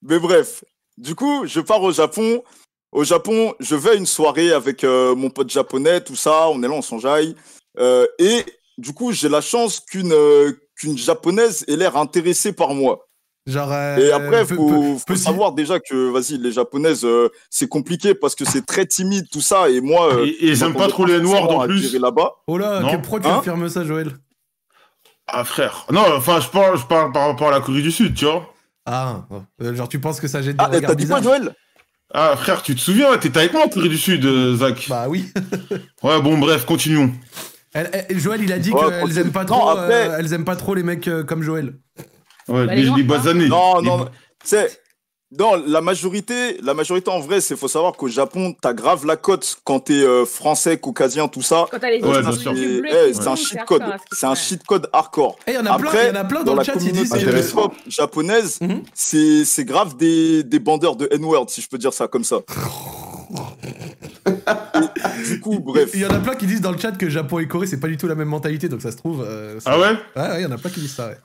Mais 0.08 0.20
bref, 0.20 0.64
du 0.98 1.16
coup, 1.16 1.46
je 1.46 1.60
pars 1.60 1.82
au 1.84 1.92
Japon. 1.92 2.44
Au 2.92 3.04
Japon, 3.04 3.54
je 3.60 3.76
vais 3.76 3.92
à 3.92 3.94
une 3.96 4.06
soirée 4.06 4.52
avec 4.54 4.84
euh, 4.84 5.14
mon 5.16 5.30
pote 5.30 5.50
japonais, 5.50 6.02
tout 6.02 6.16
ça. 6.16 6.48
On 6.50 6.64
est 6.64 6.68
là, 6.68 6.74
on 6.74 6.82
s'enjaille. 6.82 7.36
Euh, 7.78 8.08
et 8.18 8.46
du 8.78 8.94
coup, 8.94 9.12
j'ai 9.12 9.30
la 9.30 9.42
chance 9.42 9.80
qu'une 9.82 10.14
euh, 10.14 10.54
qu'une 10.76 10.98
japonaise 10.98 11.66
ait 11.68 11.76
l'air 11.76 11.98
intéressée 11.98 12.54
par 12.54 12.74
moi. 12.74 13.06
Genre. 13.46 13.72
euh, 13.72 13.98
Et 13.98 14.12
après, 14.12 14.46
peu- 14.46 14.56
faut, 14.56 14.68
peu- 14.70 14.98
faut 14.98 15.06
petit- 15.06 15.22
savoir 15.24 15.52
déjà 15.52 15.80
que, 15.80 16.10
vas-y, 16.10 16.38
les 16.38 16.52
japonaises, 16.52 17.04
euh, 17.06 17.30
c'est 17.50 17.68
compliqué 17.68 18.14
parce 18.16 18.36
que 18.36 18.46
c'est 18.46 18.66
très 18.66 18.86
timide, 18.86 19.26
tout 19.32 19.42
ça. 19.42 19.70
Et 19.70 19.80
moi, 19.82 20.14
euh, 20.14 20.26
Et, 20.42 20.52
aiment 20.62 20.74
pas 20.76 20.88
trop 20.88 21.06
les 21.06 21.20
noirs 21.20 21.62
à 21.62 21.66
plus. 21.66 21.94
là-bas. 22.00 22.36
Oh 22.48 22.58
là, 22.58 22.80
Non. 22.80 22.92
que- 22.92 22.98
pourquoi 23.02 23.20
tu 23.20 23.28
Hein 23.28 23.40
affirmes 23.40 23.68
ça, 23.70 23.84
Joël? 23.84 24.12
Ah 25.28 25.44
frère. 25.44 25.86
Non, 25.92 26.04
enfin 26.16 26.40
je 26.40 26.48
parle, 26.48 26.78
je 26.78 26.86
parle 26.86 27.12
par 27.12 27.28
rapport 27.28 27.50
à 27.50 27.52
la 27.52 27.60
Corée 27.60 27.82
du 27.82 27.92
Sud, 27.92 28.16
tu 28.16 28.26
vois. 28.26 28.54
Ah, 28.90 29.26
euh, 29.62 29.76
genre 29.76 29.90
tu 29.90 30.00
penses 30.00 30.20
que 30.22 30.28
ça 30.30 30.42
jette 30.42 30.56
des 30.58 30.64
Ah, 30.64 30.68
regards 30.68 30.92
t'as 30.92 30.96
dit 30.96 31.08
quoi, 31.08 31.22
Joël? 31.22 31.54
Ah 32.14 32.36
frère, 32.38 32.62
tu 32.64 32.74
te 32.74 32.80
souviens, 32.80 33.18
t'étais 33.18 33.40
avec 33.40 33.52
moi 33.54 33.66
en 33.66 33.70
Corée 33.70 33.90
du 33.90 33.98
Sud, 33.98 34.24
euh, 34.24 34.56
Zach? 34.56 34.86
Bah 34.90 35.08
oui. 35.10 35.30
Ouais, 36.04 36.22
bon 36.22 36.38
bref, 36.38 36.66
continuons. 36.66 37.12
Elle- 37.74 37.90
elle- 38.10 38.18
Joël, 38.20 38.42
il 38.42 38.52
a 38.54 38.60
dit 38.60 38.72
Ouais, 38.72 38.80
qu'elles 38.90 39.18
aiment 39.18 39.32
pas 39.34 39.42
Non, 39.44 39.58
trop, 39.58 39.70
après- 39.72 40.08
euh, 40.10 40.16
elles 40.18 40.34
aiment 40.34 40.46
pas 40.46 40.56
trop 40.56 40.74
les 40.74 40.84
mecs 40.84 41.08
euh, 41.10 41.24
comme 41.26 41.44
Joël. 41.44 41.74
Ouais, 42.48 42.66
Bah, 42.66 42.76
les, 42.76 42.84
les 42.84 42.84
les 42.84 43.04
noirs, 43.04 43.20
basanés. 43.20 43.48
Non, 43.50 43.80
Les- 43.82 43.88
non, 43.90 43.98
non. 43.98 44.10
C'est 44.44 44.80
non, 45.38 45.62
la 45.68 45.82
majorité, 45.82 46.58
la 46.64 46.74
majorité 46.74 47.10
en 47.10 47.20
vrai, 47.20 47.42
c'est 47.42 47.58
faut 47.58 47.68
savoir 47.68 47.94
qu'au 47.94 48.08
Japon, 48.08 48.56
t'as 48.62 48.74
grave 48.74 49.06
la 49.06 49.18
cote 49.18 49.58
quand 49.66 49.82
t'es 49.82 50.02
euh, 50.02 50.26
français, 50.26 50.78
caucasien, 50.78 51.28
tout 51.28 51.42
ça. 51.42 51.66
Quand 51.70 51.80
t'as 51.80 51.90
les 51.90 52.02
Ouais, 52.02 52.20
eh, 52.20 52.24
c'est 52.24 53.28
un 53.28 53.34
brillent, 53.34 53.46
cheat 53.46 53.58
hardcore, 53.58 53.80
code. 53.80 53.94
C'est 54.14 54.26
un 54.26 54.36
cheat 54.36 54.64
code 54.64 54.90
hardcore. 54.94 55.36
Et 55.46 55.52
il 55.52 55.56
y 55.56 55.58
en 55.58 55.66
a 55.66 55.78
plein, 55.78 55.90
Après, 55.90 56.06
il 56.06 56.16
y 56.16 56.18
en 56.18 56.22
a 56.22 56.24
plein 56.24 56.40
dans, 56.40 56.46
Dans 56.46 56.52
le 56.54 56.58
la 56.60 56.64
chat, 56.64 56.74
communauté 56.74 57.06
c'est- 57.06 57.16
Intéressant. 57.16 57.66
hip-hop 57.66 57.74
japonaise, 57.88 58.58
Mhm. 58.62 58.84
c'est 58.94 59.44
c'est 59.44 59.66
grave 59.66 59.98
des, 59.98 60.44
des 60.44 60.60
bandeurs 60.60 60.96
de 60.96 61.10
N-word, 61.12 61.48
si 61.50 61.62
je 61.62 61.68
peux 61.68 61.78
dire 61.78 61.92
ça 61.94 62.08
comme 62.08 62.24
ça. 62.24 62.38
du 65.28 65.40
coup, 65.42 65.60
bref. 65.60 65.92
Il 65.94 66.02
y 66.02 66.06
en 66.06 66.12
a 66.12 66.20
plein 66.20 66.36
qui 66.36 66.46
disent 66.46 66.62
dans 66.62 66.72
le 66.72 66.78
chat 66.78 66.92
que 66.94 67.10
Japon 67.10 67.40
et 67.40 67.48
Corée, 67.48 67.68
c'est 67.68 67.80
pas 67.80 67.88
du 67.88 67.98
tout 67.98 68.08
la 68.08 68.16
même 68.16 68.30
mentalité, 68.30 68.70
donc 68.70 68.82
ça 68.82 68.92
se 68.92 68.98
trouve. 68.98 69.24
euh, 69.28 69.60
c'est- 69.60 69.70
Ah 69.70 69.78
ouais? 69.78 69.90
Ouais, 70.16 70.22
ouais, 70.22 70.40
il 70.40 70.44
y 70.44 70.46
en 70.46 70.52
a 70.52 70.58
plein 70.58 70.70
qui 70.70 70.80
disent 70.80 70.96
ça, 70.96 71.08
ouais. 71.08 71.18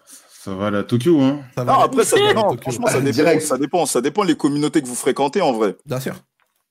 Ça 0.44 0.54
va 0.54 0.76
à 0.76 0.82
Tokyo, 0.82 1.20
hein. 1.20 1.40
Ça 1.56 1.62
va 1.62 1.72
Non, 1.74 1.78
après, 1.80 2.04
ça, 2.04 2.16
franchement, 2.60 2.86
dépend, 3.00 3.40
ça 3.40 3.58
dépend. 3.58 3.86
Ça 3.86 4.00
dépend 4.00 4.22
les 4.24 4.34
communautés 4.34 4.82
que 4.82 4.88
vous 4.88 4.96
fréquentez 4.96 5.40
en 5.40 5.52
vrai. 5.52 5.76
Bien 5.86 6.00
sûr. 6.00 6.14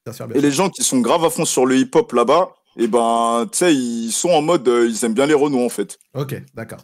Bien 0.06 0.14
sûr, 0.14 0.28
bien 0.28 0.38
Et 0.38 0.42
les 0.42 0.52
gens 0.52 0.70
qui 0.70 0.84
sont 0.84 1.00
grave 1.00 1.24
à 1.24 1.30
fond 1.30 1.46
sur 1.46 1.66
le 1.66 1.78
hip-hop 1.78 2.12
là-bas, 2.12 2.50
et 2.78 2.88
ben, 2.88 3.48
tu 3.52 3.60
sais, 3.60 3.74
ils 3.74 4.12
sont 4.12 4.30
en 4.30 4.42
mode, 4.42 4.68
euh, 4.68 4.90
ils 4.90 5.06
aiment 5.06 5.14
bien 5.14 5.26
les 5.26 5.34
Renois 5.34 5.64
en 5.64 5.70
fait. 5.70 6.00
Ok, 6.16 6.36
d'accord. 6.54 6.80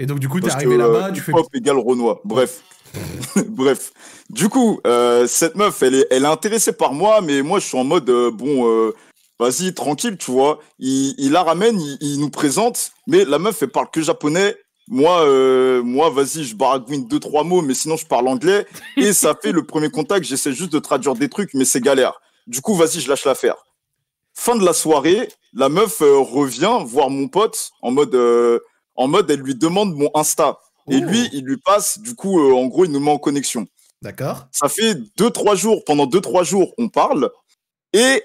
Et 0.00 0.06
donc, 0.06 0.18
du 0.18 0.28
coup, 0.28 0.40
t'es 0.40 0.50
arrivé 0.50 0.76
là-bas, 0.76 1.08
euh, 1.08 1.12
tu 1.12 1.20
fais. 1.20 1.30
hip-hop 1.30 1.46
égale 1.54 1.78
Renoir. 1.78 2.18
Bref. 2.24 2.62
Bref. 3.48 3.92
Du 4.30 4.48
coup, 4.48 4.80
euh, 4.86 5.28
cette 5.28 5.54
meuf, 5.54 5.82
elle 5.82 5.94
est, 5.94 6.06
elle 6.10 6.24
est 6.24 6.28
intéressée 6.28 6.72
par 6.72 6.92
moi, 6.92 7.20
mais 7.20 7.42
moi, 7.42 7.60
je 7.60 7.66
suis 7.66 7.78
en 7.78 7.84
mode, 7.84 8.08
euh, 8.10 8.30
bon, 8.32 8.68
euh, 8.68 8.92
vas-y, 9.38 9.72
tranquille, 9.72 10.16
tu 10.16 10.30
vois. 10.32 10.58
Il, 10.80 11.14
il 11.18 11.32
la 11.32 11.44
ramène, 11.44 11.80
il, 11.80 11.98
il 12.00 12.20
nous 12.20 12.30
présente, 12.30 12.92
mais 13.06 13.24
la 13.24 13.38
meuf, 13.38 13.62
elle 13.62 13.70
parle 13.70 13.90
que 13.92 14.02
japonais. 14.02 14.56
Moi, 14.88 15.26
euh, 15.26 15.82
moi, 15.82 16.10
vas-y, 16.10 16.44
je 16.44 16.54
baragouine 16.54 17.06
deux, 17.06 17.20
trois 17.20 17.42
mots, 17.42 17.62
mais 17.62 17.74
sinon, 17.74 17.96
je 17.96 18.06
parle 18.06 18.28
anglais. 18.28 18.66
Et 18.96 19.12
ça 19.12 19.34
fait 19.42 19.52
le 19.52 19.64
premier 19.64 19.90
contact, 19.90 20.26
j'essaie 20.26 20.52
juste 20.52 20.72
de 20.72 20.78
traduire 20.78 21.14
des 21.14 21.28
trucs, 21.28 21.54
mais 21.54 21.64
c'est 21.64 21.80
galère. 21.80 22.20
Du 22.46 22.60
coup, 22.60 22.74
vas-y, 22.74 23.00
je 23.00 23.08
lâche 23.08 23.24
l'affaire. 23.24 23.56
Fin 24.34 24.56
de 24.56 24.64
la 24.64 24.72
soirée, 24.72 25.28
la 25.52 25.68
meuf 25.68 26.02
euh, 26.02 26.18
revient 26.18 26.78
voir 26.84 27.08
mon 27.08 27.28
pote 27.28 27.70
en 27.82 27.92
mode, 27.92 28.14
euh, 28.14 28.58
en 28.96 29.08
mode, 29.08 29.30
elle 29.30 29.40
lui 29.40 29.54
demande 29.54 29.94
mon 29.94 30.10
Insta. 30.14 30.58
Et 30.90 31.00
lui, 31.00 31.30
il 31.32 31.44
lui 31.44 31.56
passe, 31.56 31.98
du 31.98 32.14
coup, 32.14 32.38
en 32.38 32.66
gros, 32.66 32.84
il 32.84 32.90
nous 32.90 33.00
met 33.00 33.10
en 33.10 33.16
connexion. 33.16 33.66
D'accord. 34.02 34.48
Ça 34.52 34.68
fait 34.68 34.94
deux, 35.16 35.30
trois 35.30 35.54
jours, 35.54 35.82
pendant 35.86 36.04
deux, 36.04 36.20
trois 36.20 36.44
jours, 36.44 36.74
on 36.76 36.90
parle. 36.90 37.30
Et 37.94 38.22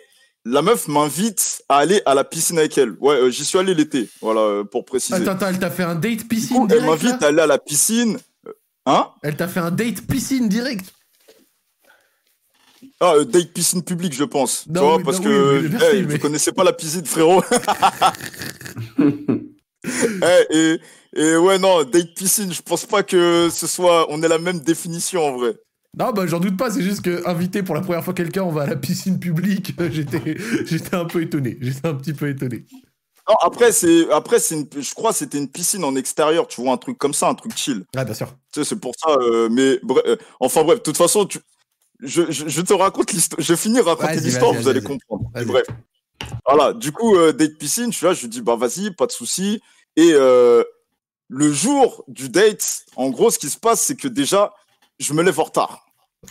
la 0.49 0.61
meuf 0.61 0.87
m'invite 0.87 1.61
à 1.69 1.77
aller 1.77 2.01
à 2.05 2.13
la 2.15 2.23
piscine 2.23 2.57
avec 2.59 2.77
elle. 2.77 2.95
Ouais, 2.99 3.15
euh, 3.15 3.29
j'y 3.29 3.45
suis 3.45 3.57
allé 3.57 3.73
l'été, 3.75 4.09
voilà, 4.21 4.41
euh, 4.41 4.63
pour 4.63 4.85
préciser. 4.85 5.15
Attends, 5.15 5.31
attends, 5.31 5.47
elle 5.47 5.59
t'a 5.59 5.69
fait 5.71 5.83
un 5.83 5.95
date 5.95 6.27
piscine 6.27 6.57
coup, 6.57 6.67
elle 6.69 6.85
m'invite 6.85 7.21
à 7.23 7.27
aller 7.27 7.41
à 7.41 7.47
la 7.47 7.57
piscine. 7.57 8.17
Euh, 8.47 8.51
Hein? 8.85 9.09
Elle 9.21 9.35
t'a 9.35 9.47
fait 9.47 9.59
un 9.59 9.69
date 9.71 10.01
piscine 10.07 10.49
direct 10.49 10.91
Ah, 12.99 13.13
euh, 13.17 13.23
date 13.25 13.53
piscine 13.53 13.83
publique, 13.83 14.13
je 14.13 14.23
pense. 14.23 14.65
Non, 14.67 14.73
tu 14.73 14.79
vois, 14.79 14.97
oui, 14.97 15.03
parce 15.03 15.17
non, 15.17 15.23
que 15.25 15.59
oui, 15.59 15.59
oui, 15.65 15.69
merci, 15.71 15.95
mais- 15.97 16.01
vous 16.13 16.19
connaissez 16.19 16.51
pas 16.51 16.63
la 16.63 16.73
piscine, 16.73 17.05
frérot. 17.05 17.43
Eh, 20.21 20.45
et, 20.57 20.79
et 21.15 21.37
ouais, 21.37 21.57
non, 21.57 21.83
date 21.83 22.13
piscine, 22.15 22.51
je 22.53 22.61
pense 22.61 22.85
pas 22.85 23.01
que 23.03 23.49
ce 23.51 23.65
soit. 23.67 24.07
On 24.09 24.21
ait 24.21 24.27
la 24.27 24.37
même 24.37 24.59
définition 24.59 25.25
en 25.25 25.37
vrai. 25.37 25.53
Non, 25.97 26.11
bah 26.11 26.27
j'en 26.27 26.39
doute 26.39 26.55
pas, 26.55 26.69
c'est 26.71 26.83
juste 26.83 27.01
que 27.01 27.27
inviter 27.27 27.63
pour 27.63 27.75
la 27.75 27.81
première 27.81 28.03
fois 28.03 28.13
quelqu'un, 28.13 28.43
on 28.43 28.51
va 28.51 28.63
à 28.63 28.67
la 28.67 28.75
piscine 28.75 29.19
publique, 29.19 29.73
j'étais 29.91 30.37
j'étais 30.65 30.95
un 30.95 31.05
peu 31.05 31.21
étonné, 31.21 31.57
j'étais 31.61 31.87
un 31.87 31.95
petit 31.95 32.13
peu 32.13 32.29
étonné. 32.29 32.65
Non, 33.27 33.35
après, 33.43 33.71
c'est, 33.71 34.09
après, 34.11 34.39
c'est 34.39 34.55
une, 34.55 34.67
je 34.81 34.93
crois, 34.95 35.11
que 35.11 35.17
c'était 35.17 35.37
une 35.37 35.49
piscine 35.49 35.83
en 35.83 35.95
extérieur, 35.95 36.47
tu 36.47 36.61
vois, 36.61 36.73
un 36.73 36.77
truc 36.77 36.97
comme 36.97 37.13
ça, 37.13 37.27
un 37.27 37.35
truc 37.35 37.55
chill. 37.55 37.85
Ah, 37.95 38.03
bien 38.03 38.15
sûr. 38.15 38.27
Tu 38.51 38.59
sais, 38.59 38.63
c'est 38.63 38.75
pour 38.79 38.93
ça. 38.97 39.11
euh, 39.19 39.49
mais 39.51 39.79
bref, 39.83 40.03
euh, 40.07 40.15
enfin 40.39 40.63
bref, 40.63 40.79
de 40.79 40.83
toute 40.83 40.97
façon, 40.97 41.25
tu, 41.25 41.39
je, 42.01 42.31
je, 42.31 42.47
je 42.47 42.61
te 42.61 42.73
raconte 42.73 43.11
l'histoire. 43.11 43.39
Je 43.41 43.53
vais 43.53 43.57
finir 43.57 43.83
de 43.83 43.89
raconter 43.89 44.15
Vas-y, 44.15 44.23
l'histoire, 44.23 44.53
vas-y, 44.53 44.63
vous 44.63 44.67
allez 44.69 44.81
comprendre. 44.81 45.29
Bref. 45.45 45.65
Voilà. 46.47 46.73
Du 46.73 46.91
coup, 46.91 47.15
euh, 47.15 47.31
date 47.31 47.57
piscine, 47.57 47.91
je 47.91 47.97
suis 47.97 48.05
là, 48.05 48.13
je 48.13 48.21
lui 48.21 48.29
dis 48.29 48.41
bah 48.41 48.55
vas-y, 48.55 48.91
pas 48.91 49.05
de 49.05 49.11
souci. 49.11 49.61
Et 49.95 50.11
euh, 50.13 50.63
le 51.27 51.51
jour 51.51 52.03
du 52.07 52.29
date, 52.29 52.85
en 52.95 53.09
gros, 53.09 53.29
ce 53.29 53.37
qui 53.37 53.49
se 53.49 53.57
passe, 53.59 53.81
c'est 53.81 53.95
que 53.95 54.07
déjà, 54.07 54.53
je 54.99 55.13
me 55.13 55.23
lève 55.23 55.39
en 55.39 55.43
retard. 55.43 55.85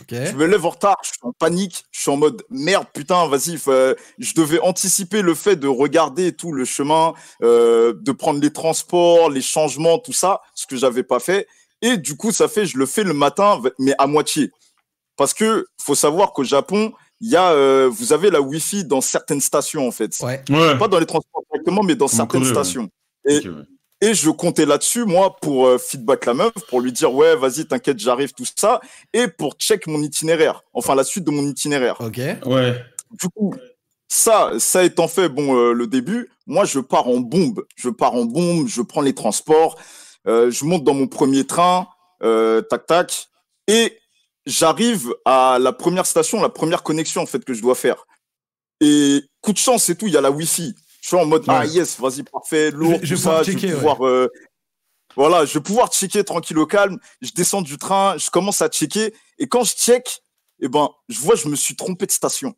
Je 0.07 0.33
me 0.35 0.45
lève 0.45 0.63
en 0.67 0.69
retard, 0.69 0.97
je 1.03 1.07
suis 1.09 1.17
en 1.23 1.31
panique, 1.33 1.83
je 1.91 2.01
suis 2.01 2.11
en 2.11 2.17
mode 2.17 2.43
merde, 2.51 2.85
putain, 2.93 3.27
vas-y, 3.27 3.57
faut- 3.57 3.95
je 4.19 4.33
devais 4.35 4.59
anticiper 4.59 5.23
le 5.23 5.33
fait 5.33 5.55
de 5.55 5.67
regarder 5.67 6.31
tout 6.31 6.51
le 6.51 6.63
chemin, 6.63 7.13
euh, 7.41 7.93
de 7.99 8.11
prendre 8.11 8.39
les 8.39 8.53
transports, 8.53 9.31
les 9.31 9.41
changements, 9.41 9.97
tout 9.97 10.13
ça, 10.13 10.41
ce 10.53 10.67
que 10.67 10.75
j'avais 10.75 11.01
pas 11.01 11.19
fait. 11.19 11.47
Et 11.81 11.97
du 11.97 12.15
coup, 12.15 12.31
ça 12.31 12.47
fait, 12.47 12.67
je 12.67 12.77
le 12.77 12.85
fais 12.85 13.03
le 13.03 13.13
matin, 13.13 13.59
mais 13.79 13.95
à 13.97 14.05
moitié. 14.05 14.51
Parce 15.17 15.33
que 15.33 15.65
faut 15.81 15.95
savoir 15.95 16.33
qu'au 16.33 16.43
Japon, 16.43 16.93
il 17.19 17.31
y 17.31 17.35
a, 17.35 17.51
euh, 17.51 17.89
vous 17.91 18.13
avez 18.13 18.29
la 18.29 18.41
Wi-Fi 18.41 18.85
dans 18.85 19.01
certaines 19.01 19.41
stations 19.41 19.87
en 19.87 19.91
fait. 19.91 20.15
Ouais. 20.21 20.43
Ouais. 20.51 20.77
Pas 20.77 20.87
dans 20.87 20.99
les 20.99 21.05
transports 21.07 21.41
directement, 21.51 21.81
mais 21.81 21.95
dans 21.95 22.05
Comme 22.07 22.15
certaines 22.15 22.43
ouais. 22.43 22.49
stations. 22.49 22.89
Et 23.27 23.37
Ok, 23.39 23.43
ouais. 23.45 23.51
Et 24.01 24.13
je 24.13 24.29
comptais 24.29 24.65
là-dessus, 24.65 25.05
moi, 25.05 25.35
pour 25.41 25.67
euh, 25.67 25.77
feedback 25.77 26.25
la 26.25 26.33
meuf, 26.33 26.53
pour 26.69 26.81
lui 26.81 26.91
dire, 26.91 27.13
ouais, 27.13 27.35
vas-y, 27.35 27.65
t'inquiète, 27.65 27.99
j'arrive, 27.99 28.33
tout 28.33 28.45
ça, 28.55 28.79
et 29.13 29.27
pour 29.27 29.53
check 29.53 29.87
mon 29.87 30.01
itinéraire, 30.01 30.63
enfin 30.73 30.95
la 30.95 31.03
suite 31.03 31.25
de 31.25 31.31
mon 31.31 31.43
itinéraire. 31.43 31.99
Ok. 31.99 32.19
Ouais. 32.45 32.81
Du 33.11 33.27
coup, 33.29 33.53
ça, 34.07 34.53
ça 34.57 34.83
étant 34.83 35.07
fait, 35.07 35.29
bon, 35.29 35.55
euh, 35.55 35.73
le 35.73 35.87
début, 35.87 36.29
moi, 36.47 36.65
je 36.65 36.79
pars 36.79 37.07
en 37.07 37.19
bombe. 37.19 37.65
Je 37.75 37.89
pars 37.89 38.15
en 38.15 38.25
bombe, 38.25 38.67
je 38.67 38.81
prends 38.81 39.01
les 39.01 39.13
transports, 39.13 39.77
euh, 40.27 40.49
je 40.49 40.65
monte 40.65 40.83
dans 40.83 40.95
mon 40.95 41.07
premier 41.07 41.45
train, 41.45 41.87
euh, 42.23 42.61
tac, 42.61 42.87
tac, 42.87 43.29
et 43.67 43.99
j'arrive 44.45 45.13
à 45.25 45.57
la 45.59 45.73
première 45.73 46.05
station, 46.05 46.41
la 46.41 46.49
première 46.49 46.83
connexion, 46.83 47.21
en 47.21 47.25
fait, 47.25 47.45
que 47.45 47.53
je 47.53 47.61
dois 47.61 47.75
faire. 47.75 48.05
Et 48.81 49.23
coup 49.41 49.53
de 49.53 49.57
chance 49.57 49.89
et 49.89 49.95
tout, 49.95 50.07
il 50.07 50.13
y 50.13 50.17
a 50.17 50.21
la 50.21 50.31
Wi-Fi. 50.31 50.73
Je 51.01 51.07
suis 51.07 51.15
en 51.17 51.25
mode, 51.25 51.43
ah 51.47 51.65
yes, 51.65 51.99
vas-y, 51.99 52.23
parfait, 52.23 52.71
lourd, 52.71 52.99
Je- 53.01 53.05
je 53.05 53.15
tout 53.15 53.21
vais 53.21 53.25
pouvoir 53.25 53.45
ça, 53.45 53.51
je 53.51 53.57
vais 53.57 53.67
ouais. 53.67 53.73
pouvoir... 53.73 54.05
euh, 54.07 54.27
voilà, 55.15 55.45
je 55.45 55.53
vais 55.53 55.61
pouvoir 55.63 55.87
checker 55.91 56.23
tranquille 56.23 56.57
au 56.59 56.65
calme. 56.67 56.97
Je 57.21 57.31
descends 57.31 57.61
du 57.61 57.77
train, 57.77 58.17
je 58.17 58.29
commence 58.29 58.61
à 58.61 58.69
checker. 58.69 59.13
Et 59.37 59.47
quand 59.47 59.63
je 59.63 59.73
check, 59.73 60.21
eh 60.61 60.67
ben, 60.67 60.89
je 61.09 61.19
vois, 61.19 61.35
je 61.35 61.47
me 61.47 61.55
suis 61.55 61.75
trompé 61.75 62.05
de 62.05 62.11
station. 62.11 62.53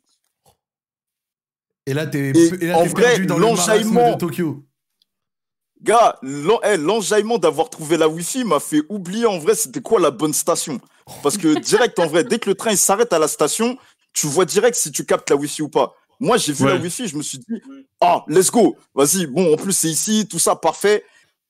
Et 1.86 1.94
là, 1.94 2.06
t'es 2.06 2.32
en 2.74 2.84
vrai, 2.84 3.02
perdu 3.02 3.26
dans 3.26 3.38
l'enjaillement- 3.38 4.12
de 4.14 4.18
Tokyo. 4.18 4.62
Gars, 5.80 6.18
eh, 6.62 6.76
l'enjaillement 6.76 7.38
d'avoir 7.38 7.68
trouvé 7.68 7.96
la 7.96 8.08
Wi-Fi 8.08 8.44
m'a 8.44 8.60
fait 8.60 8.82
oublier 8.88 9.26
en 9.26 9.38
vrai 9.38 9.56
c'était 9.56 9.80
quoi 9.80 9.98
la 9.98 10.12
bonne 10.12 10.32
station? 10.32 10.80
Parce 11.24 11.36
que 11.36 11.58
direct 11.58 11.98
en 11.98 12.06
vrai, 12.06 12.22
dès 12.22 12.38
que 12.38 12.48
le 12.48 12.54
train 12.54 12.76
s'arrête 12.76 13.12
à 13.12 13.18
la 13.18 13.26
station, 13.26 13.76
tu 14.12 14.28
vois 14.28 14.44
direct 14.44 14.76
si 14.76 14.92
tu 14.92 15.04
captes 15.04 15.28
la 15.30 15.34
Wi-Fi 15.36 15.62
ou 15.62 15.68
pas. 15.68 15.96
Moi 16.22 16.36
j'ai 16.38 16.52
vu 16.52 16.64
Ouais. 16.64 16.74
la 16.74 16.80
Wi-Fi, 16.80 17.08
je 17.08 17.16
me 17.16 17.22
suis 17.22 17.38
dit 17.38 17.60
ah 18.00 18.24
let's 18.28 18.50
go, 18.50 18.76
vas-y 18.94 19.26
bon 19.26 19.52
en 19.52 19.56
plus 19.56 19.72
c'est 19.72 19.88
ici 19.88 20.26
tout 20.28 20.38
ça 20.38 20.54
parfait. 20.56 21.04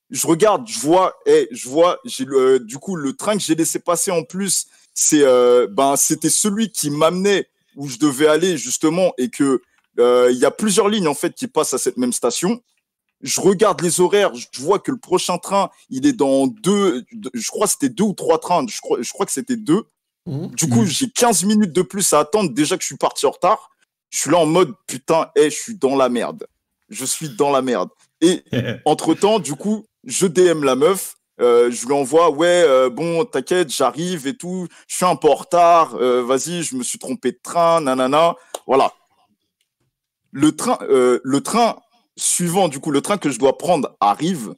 Je 0.09 0.27
regarde, 0.27 0.67
je 0.67 0.79
vois, 0.79 1.13
eh, 1.25 1.47
je 1.51 1.69
vois, 1.69 1.99
j'ai 2.05 2.25
le- 2.25 2.37
euh, 2.55 2.59
du 2.59 2.77
coup 2.77 2.95
le 2.95 3.13
train 3.13 3.33
que 3.37 3.41
j'ai 3.43 3.55
laissé 3.55 3.79
passer 3.79 4.11
en 4.11 4.23
plus, 4.23 4.65
c'est 4.93 5.21
euh, 5.23 5.67
ben 5.69 5.95
c'était 5.95 6.29
celui 6.29 6.69
qui 6.71 6.89
m'amenait 6.89 7.47
où 7.75 7.87
je 7.87 7.97
devais 7.97 8.27
aller 8.27 8.57
justement 8.57 9.13
et 9.17 9.29
que 9.29 9.61
euh, 9.99 10.29
il 10.31 10.37
y 10.37 10.45
a 10.45 10.51
plusieurs 10.51 10.89
lignes 10.89 11.07
en 11.07 11.13
fait 11.15 11.33
qui 11.33 11.47
passent 11.47 11.73
à 11.73 11.77
cette 11.79 11.97
même 11.97 12.13
station 12.13 12.61
je 13.25 13.39
regarde 13.39 13.79
les 13.81 14.01
horaires, 14.01 14.33
je 14.35 14.61
vois 14.61 14.79
que 14.79 14.91
le 14.91 14.97
prochain 14.97 15.37
train, 15.37 15.69
il 15.89 16.05
est 16.05 16.11
dans 16.11 16.45
deux, 16.47 17.05
je 17.33 17.47
crois 17.51 17.67
que 17.67 17.71
c'était 17.71 17.87
deux 17.87 18.03
ou 18.03 18.11
trois 18.13 18.37
trains, 18.37 18.65
je 18.67 18.81
crois, 18.81 19.01
je 19.01 19.09
crois 19.13 19.25
que 19.25 19.31
c'était 19.31 19.55
deux. 19.55 19.83
Mhm. 20.25 20.47
Du 20.55 20.67
coup, 20.67 20.85
j'ai 20.85 21.09
15 21.09 21.45
minutes 21.45 21.71
de 21.71 21.83
plus 21.83 22.11
à 22.11 22.19
attendre 22.19 22.49
déjà 22.53 22.75
que 22.75 22.81
je 22.81 22.87
suis 22.87 22.97
parti 22.97 23.25
en 23.25 23.31
retard. 23.31 23.69
Je 24.13 24.19
suis 24.19 24.29
là 24.29 24.37
en 24.37 24.45
mode, 24.45 24.75
putain, 24.85 25.31
eh, 25.35 25.49
je 25.49 25.55
suis 25.55 25.75
dans 25.75 25.95
la 25.95 26.07
merde. 26.07 26.45
Je 26.87 27.03
suis 27.03 27.29
dans 27.29 27.49
la 27.49 27.63
merde. 27.63 27.89
Et 28.21 28.43
entre-temps, 28.85 29.39
du 29.39 29.55
coup, 29.55 29.85
je 30.03 30.27
DM 30.27 30.63
la 30.63 30.75
meuf, 30.75 31.15
euh, 31.41 31.71
je 31.71 31.87
lui 31.87 31.93
envoie, 31.93 32.29
ouais, 32.29 32.63
euh, 32.67 32.91
bon, 32.91 33.25
t'inquiète, 33.25 33.73
j'arrive 33.73 34.27
et 34.27 34.37
tout, 34.37 34.67
je 34.87 34.97
suis 34.97 35.05
un 35.05 35.15
peu 35.15 35.29
en 35.29 35.33
retard, 35.33 35.95
euh, 35.95 36.23
vas-y, 36.23 36.61
je 36.61 36.75
me 36.75 36.83
suis 36.83 36.99
trompé 36.99 37.31
de 37.31 37.39
train, 37.41 37.81
nanana, 37.81 38.35
voilà. 38.67 38.93
Le 40.31 40.55
train, 40.55 40.77
le 40.81 41.41
train 41.41 41.77
suivant, 42.15 42.67
du 42.67 42.79
coup, 42.79 42.91
le 42.91 43.01
train 43.01 43.17
que 43.17 43.29
je 43.29 43.37
dois 43.39 43.57
prendre 43.57 43.95
arrive, 43.99 44.53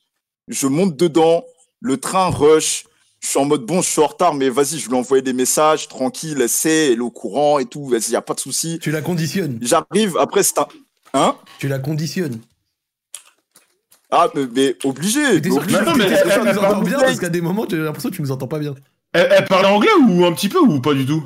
je 0.47 0.68
monte 0.68 0.95
dedans, 0.95 1.45
le 1.82 1.97
train 1.97 2.30
rush, 2.30 2.86
je 3.26 3.32
suis 3.32 3.39
en 3.39 3.45
mode, 3.45 3.65
bon, 3.65 3.82
je 3.82 3.89
suis 3.89 4.01
en 4.01 4.07
retard, 4.07 4.34
mais 4.36 4.49
vas-y, 4.49 4.78
je 4.78 4.88
lui 4.88 4.95
ai 4.95 4.99
envoyé 4.99 5.21
des 5.23 5.34
messages, 5.34 5.88
tranquille, 5.88 6.38
elle 6.41 6.47
sait, 6.49 6.91
elle 6.91 6.99
est 6.99 7.01
au 7.01 7.09
courant 7.09 7.57
et 7.59 7.65
tout, 7.65 7.86
vas-y, 7.88 8.11
y 8.11 8.15
a 8.15 8.21
pas 8.21 8.36
de 8.36 8.39
souci. 8.39 8.78
Tu 8.80 8.91
la 8.91 9.01
conditionnes. 9.01 9.57
J'arrive, 9.61 10.15
après, 10.17 10.43
c'est 10.43 10.59
un... 10.59 10.67
Hein? 11.13 11.36
Tu 11.57 11.67
la 11.67 11.80
conditionnes. 11.80 12.39
Ah, 14.11 14.30
mais, 14.36 14.45
mais 14.53 14.76
obligé. 14.84 15.19
Mais 15.34 15.41
t'es 15.41 15.49
sûr 15.49 15.61
que 15.61 15.67
tu, 15.67 15.76
obligé. 15.76 15.91
non, 15.91 15.95
mais 15.97 16.03
elle- 16.05 16.21
tu 16.21 16.26
nous 16.28 16.32
elle 16.47 16.59
entends 16.59 16.61
parle 16.61 16.86
bien. 16.86 16.99
Parce 16.99 17.19
qu'à 17.19 17.30
des 17.30 17.41
moments, 17.41 17.65
j'ai 17.69 17.78
l'impression 17.78 18.09
que 18.09 18.15
tu 18.15 18.21
nous 18.21 18.32
entends 18.32 18.47
pas 18.47 18.59
bien. 18.59 18.76
Elle, 19.13 19.28
elle 19.32 19.45
parle 19.45 19.65
anglais 19.65 19.89
ou 20.07 20.23
un 20.26 20.32
petit 20.34 20.49
peu 20.49 20.59
ou 20.59 20.80
pas 20.80 20.93
du 20.93 21.05
tout? 21.05 21.23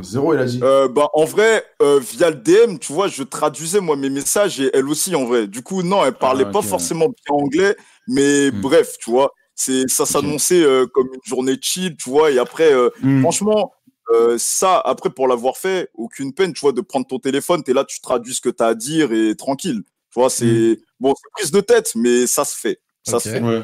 Zéro, 0.00 0.32
il 0.34 0.40
a 0.40 0.44
dit. 0.46 0.58
Euh, 0.62 0.88
bah, 0.88 1.08
en 1.12 1.24
vrai, 1.26 1.64
euh, 1.82 2.00
via 2.00 2.30
le 2.30 2.36
DM, 2.36 2.78
tu 2.78 2.92
vois, 2.94 3.08
je 3.08 3.22
traduisais 3.22 3.80
moi 3.80 3.94
mes 3.96 4.08
messages 4.08 4.58
et 4.58 4.70
elle 4.74 4.88
aussi 4.88 5.14
en 5.14 5.26
vrai. 5.26 5.46
Du 5.46 5.62
coup, 5.62 5.82
non, 5.82 6.04
elle 6.04 6.14
parlait 6.14 6.44
Ah, 6.46 6.50
pas 6.50 6.60
ok. 6.60 6.64
forcément 6.64 7.06
bien 7.08 7.36
anglais, 7.36 7.76
mais 8.08 8.50
Hmm. 8.50 8.60
bref, 8.62 8.96
tu 8.98 9.10
vois, 9.10 9.32
c'est 9.62 9.88
ça 9.88 10.06
s'annonçait 10.06 10.62
euh, 10.62 10.86
comme 10.86 11.08
une 11.12 11.20
journée 11.24 11.56
chill, 11.60 11.96
tu 11.96 12.10
vois. 12.10 12.30
Et 12.30 12.38
après, 12.38 12.72
euh, 12.72 12.90
Hmm. 13.02 13.20
franchement, 13.20 13.72
euh, 14.10 14.36
ça, 14.38 14.78
après 14.78 15.10
pour 15.10 15.28
l'avoir 15.28 15.56
fait, 15.56 15.90
aucune 15.94 16.32
peine, 16.34 16.52
tu 16.52 16.60
vois, 16.60 16.72
de 16.72 16.80
prendre 16.80 17.06
ton 17.06 17.18
téléphone, 17.18 17.62
t'es 17.62 17.72
là, 17.72 17.84
tu 17.84 18.00
traduis 18.00 18.34
ce 18.34 18.40
que 18.40 18.48
t'as 18.50 18.68
à 18.68 18.74
dire 18.74 19.12
et 19.12 19.36
tranquille. 19.36 19.82
Tu 20.12 20.20
vois, 20.20 20.30
c'est 20.30 20.78
bon, 21.00 21.14
c'est 21.16 21.30
prise 21.32 21.50
de 21.50 21.60
tête, 21.60 21.92
mais 21.94 22.26
ça 22.26 22.44
se 22.44 22.56
fait, 22.56 22.80
ça 23.02 23.18
se 23.18 23.28
fait. 23.28 23.40
Ouais. 23.40 23.62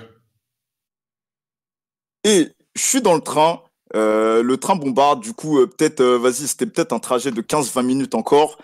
Et 2.25 2.49
je 2.75 2.83
suis 2.83 3.03
dans 3.03 3.15
le 3.15 3.21
train, 3.21 3.61
euh, 3.95 4.43
le 4.43 4.57
train 4.57 4.77
bombarde, 4.77 5.21
du 5.21 5.33
coup, 5.35 5.59
euh, 5.59 5.67
peut-être, 5.67 6.01
euh, 6.01 6.19
vas-y, 6.19 6.47
c'était 6.49 6.67
peut-être 6.67 6.93
un 6.93 6.99
trajet 6.99 7.31
de 7.31 7.41
15-20 7.43 7.83
minutes 7.83 8.15
encore. 8.15 8.59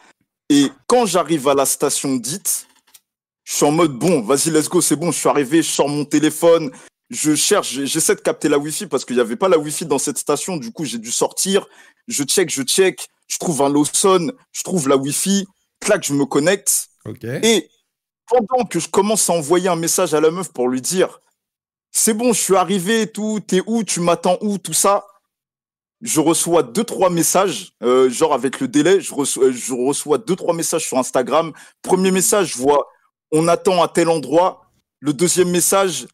Et 0.48 0.68
quand 0.86 1.06
j'arrive 1.06 1.48
à 1.48 1.54
la 1.54 1.66
station 1.66 2.16
dite, 2.16 2.66
je 3.44 3.54
suis 3.54 3.64
en 3.66 3.72
mode 3.72 3.92
bon, 3.92 4.22
vas-y, 4.22 4.50
let's 4.50 4.68
go, 4.68 4.80
c'est 4.80 4.96
bon, 4.96 5.12
je 5.12 5.18
suis 5.18 5.28
arrivé, 5.28 5.62
je 5.62 5.70
sors 5.70 5.88
mon 5.88 6.04
téléphone, 6.04 6.70
je 7.14 7.34
cherche, 7.34 7.72
j'essaie 7.84 8.14
de 8.14 8.20
capter 8.20 8.48
la 8.48 8.58
Wi-Fi 8.58 8.86
parce 8.86 9.04
qu'il 9.04 9.16
n'y 9.16 9.22
avait 9.22 9.36
pas 9.36 9.48
la 9.48 9.58
Wi-Fi 9.58 9.86
dans 9.86 9.98
cette 9.98 10.18
station. 10.18 10.56
Du 10.56 10.72
coup, 10.72 10.84
j'ai 10.84 10.98
dû 10.98 11.10
sortir. 11.10 11.66
Je 12.08 12.24
check, 12.24 12.50
je 12.50 12.62
check. 12.62 13.08
Je 13.26 13.38
trouve 13.38 13.62
un 13.62 13.70
Lawson, 13.70 14.32
je 14.52 14.62
trouve 14.62 14.88
la 14.88 14.96
Wi-Fi. 14.96 15.46
Clac, 15.80 16.04
je 16.04 16.12
me 16.12 16.26
connecte. 16.26 16.88
Ok. 17.06 17.24
Et 17.24 17.70
pendant 18.28 18.64
que 18.64 18.78
je 18.80 18.88
commence 18.88 19.30
à 19.30 19.32
envoyer 19.32 19.68
un 19.68 19.76
message 19.76 20.12
à 20.14 20.20
la 20.20 20.30
meuf 20.30 20.52
pour 20.52 20.68
lui 20.68 20.80
dire 20.80 21.20
c'est 21.90 22.14
bon, 22.14 22.32
je 22.32 22.40
suis 22.40 22.56
arrivé 22.56 23.02
et 23.02 23.06
tout, 23.06 23.40
t'es 23.40 23.62
où, 23.66 23.84
tu 23.84 24.00
m'attends 24.00 24.36
où, 24.40 24.58
tout 24.58 24.72
ça, 24.72 25.06
je 26.00 26.20
reçois 26.20 26.64
deux, 26.64 26.82
trois 26.82 27.08
messages, 27.08 27.72
euh, 27.84 28.10
genre 28.10 28.34
avec 28.34 28.58
le 28.58 28.66
délai, 28.66 29.00
je 29.00 29.14
reçois, 29.14 29.52
je 29.52 29.72
reçois 29.72 30.18
deux, 30.18 30.34
trois 30.34 30.54
messages 30.54 30.86
sur 30.86 30.98
Instagram. 30.98 31.52
Premier 31.82 32.10
message, 32.10 32.54
je 32.54 32.58
vois 32.58 32.88
on 33.34 33.48
attend 33.48 33.82
à 33.82 33.88
tel 33.88 34.08
endroit. 34.08 34.70
Le 35.00 35.12
deuxième 35.12 35.50
message, 35.50 36.06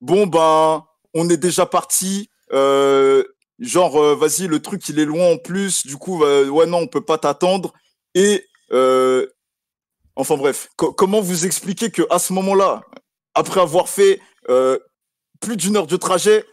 bon 0.00 0.26
ben, 0.26 0.84
on 1.14 1.28
est 1.30 1.36
déjà 1.36 1.66
parti. 1.66 2.30
Euh, 2.52 3.24
genre, 3.58 3.96
euh, 3.96 4.14
vas-y, 4.14 4.46
le 4.46 4.60
truc 4.60 4.88
il 4.88 4.98
est 4.98 5.04
loin 5.04 5.32
en 5.32 5.38
plus. 5.38 5.86
Du 5.86 5.96
coup, 5.96 6.24
euh, 6.24 6.48
ouais 6.48 6.66
non, 6.66 6.78
on 6.78 6.86
peut 6.86 7.04
pas 7.04 7.18
t'attendre. 7.18 7.72
Et 8.14 8.46
euh, 8.72 9.26
enfin 10.16 10.36
bref, 10.36 10.68
co- 10.76 10.92
comment 10.92 11.20
vous 11.20 11.46
expliquer 11.46 11.90
que 11.90 12.02
à 12.10 12.18
ce 12.18 12.32
moment-là, 12.32 12.82
après 13.34 13.60
avoir 13.60 13.88
fait 13.88 14.20
plus 15.40 15.56
d'une 15.56 15.76
heure 15.76 15.86
de 15.86 15.96
trajet, 15.96 16.44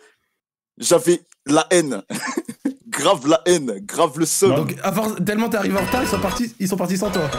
j'avais 0.77 1.21
la 1.45 1.65
haine, 1.69 2.03
grave 2.87 3.25
la 3.27 3.41
haine, 3.45 3.79
grave 3.85 4.19
le 4.19 4.25
seum. 4.25 4.53
Donc, 4.55 4.75
force, 4.93 5.13
tellement 5.25 5.49
t'es 5.49 5.57
arrivé 5.57 5.77
en 5.79 5.85
retard, 5.85 6.03
ils 6.03 6.09
sont 6.09 6.19
partis, 6.19 6.53
ils 6.59 6.67
sont 6.67 6.75
partis 6.77 6.97
sans 6.97 7.09
toi. 7.09 7.29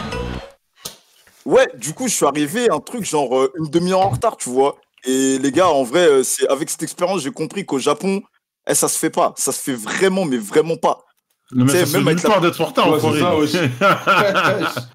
Ouais, 1.45 1.67
du 1.75 1.93
coup, 1.93 2.07
je 2.07 2.13
suis 2.15 2.25
arrivé 2.25 2.69
un 2.69 2.79
truc 2.79 3.05
genre 3.05 3.47
une 3.55 3.69
demi-heure 3.69 4.01
en 4.01 4.09
retard, 4.09 4.35
tu 4.37 4.49
vois. 4.49 4.77
Et 5.05 5.37
les 5.39 5.51
gars, 5.51 5.69
en 5.69 5.83
vrai, 5.83 6.07
euh, 6.07 6.23
c'est 6.23 6.47
avec 6.49 6.69
cette 6.69 6.83
expérience, 6.83 7.21
j'ai 7.21 7.31
compris 7.31 7.65
qu'au 7.65 7.79
Japon, 7.79 8.21
eh, 8.67 8.75
ça 8.75 8.87
se 8.87 8.97
fait 8.97 9.09
pas. 9.09 9.33
Ça 9.37 9.51
se 9.51 9.61
fait 9.61 9.73
vraiment, 9.75 10.25
mais 10.25 10.37
vraiment 10.37 10.77
pas. 10.77 11.03
Non, 11.51 11.65
mais 11.65 11.71
ça 11.71 11.85
se 11.85 11.97
fait 11.97 12.03
même 12.03 12.17
la- 12.21 12.39
d'être 12.41 12.61
en 12.61 12.65
retard, 12.65 12.89
Ouais, 12.91 12.99
c'est 12.99 13.23
enfoiré. 13.23 13.47
ça, 13.47 14.89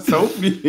ça 0.08 0.22
oublie. 0.22 0.60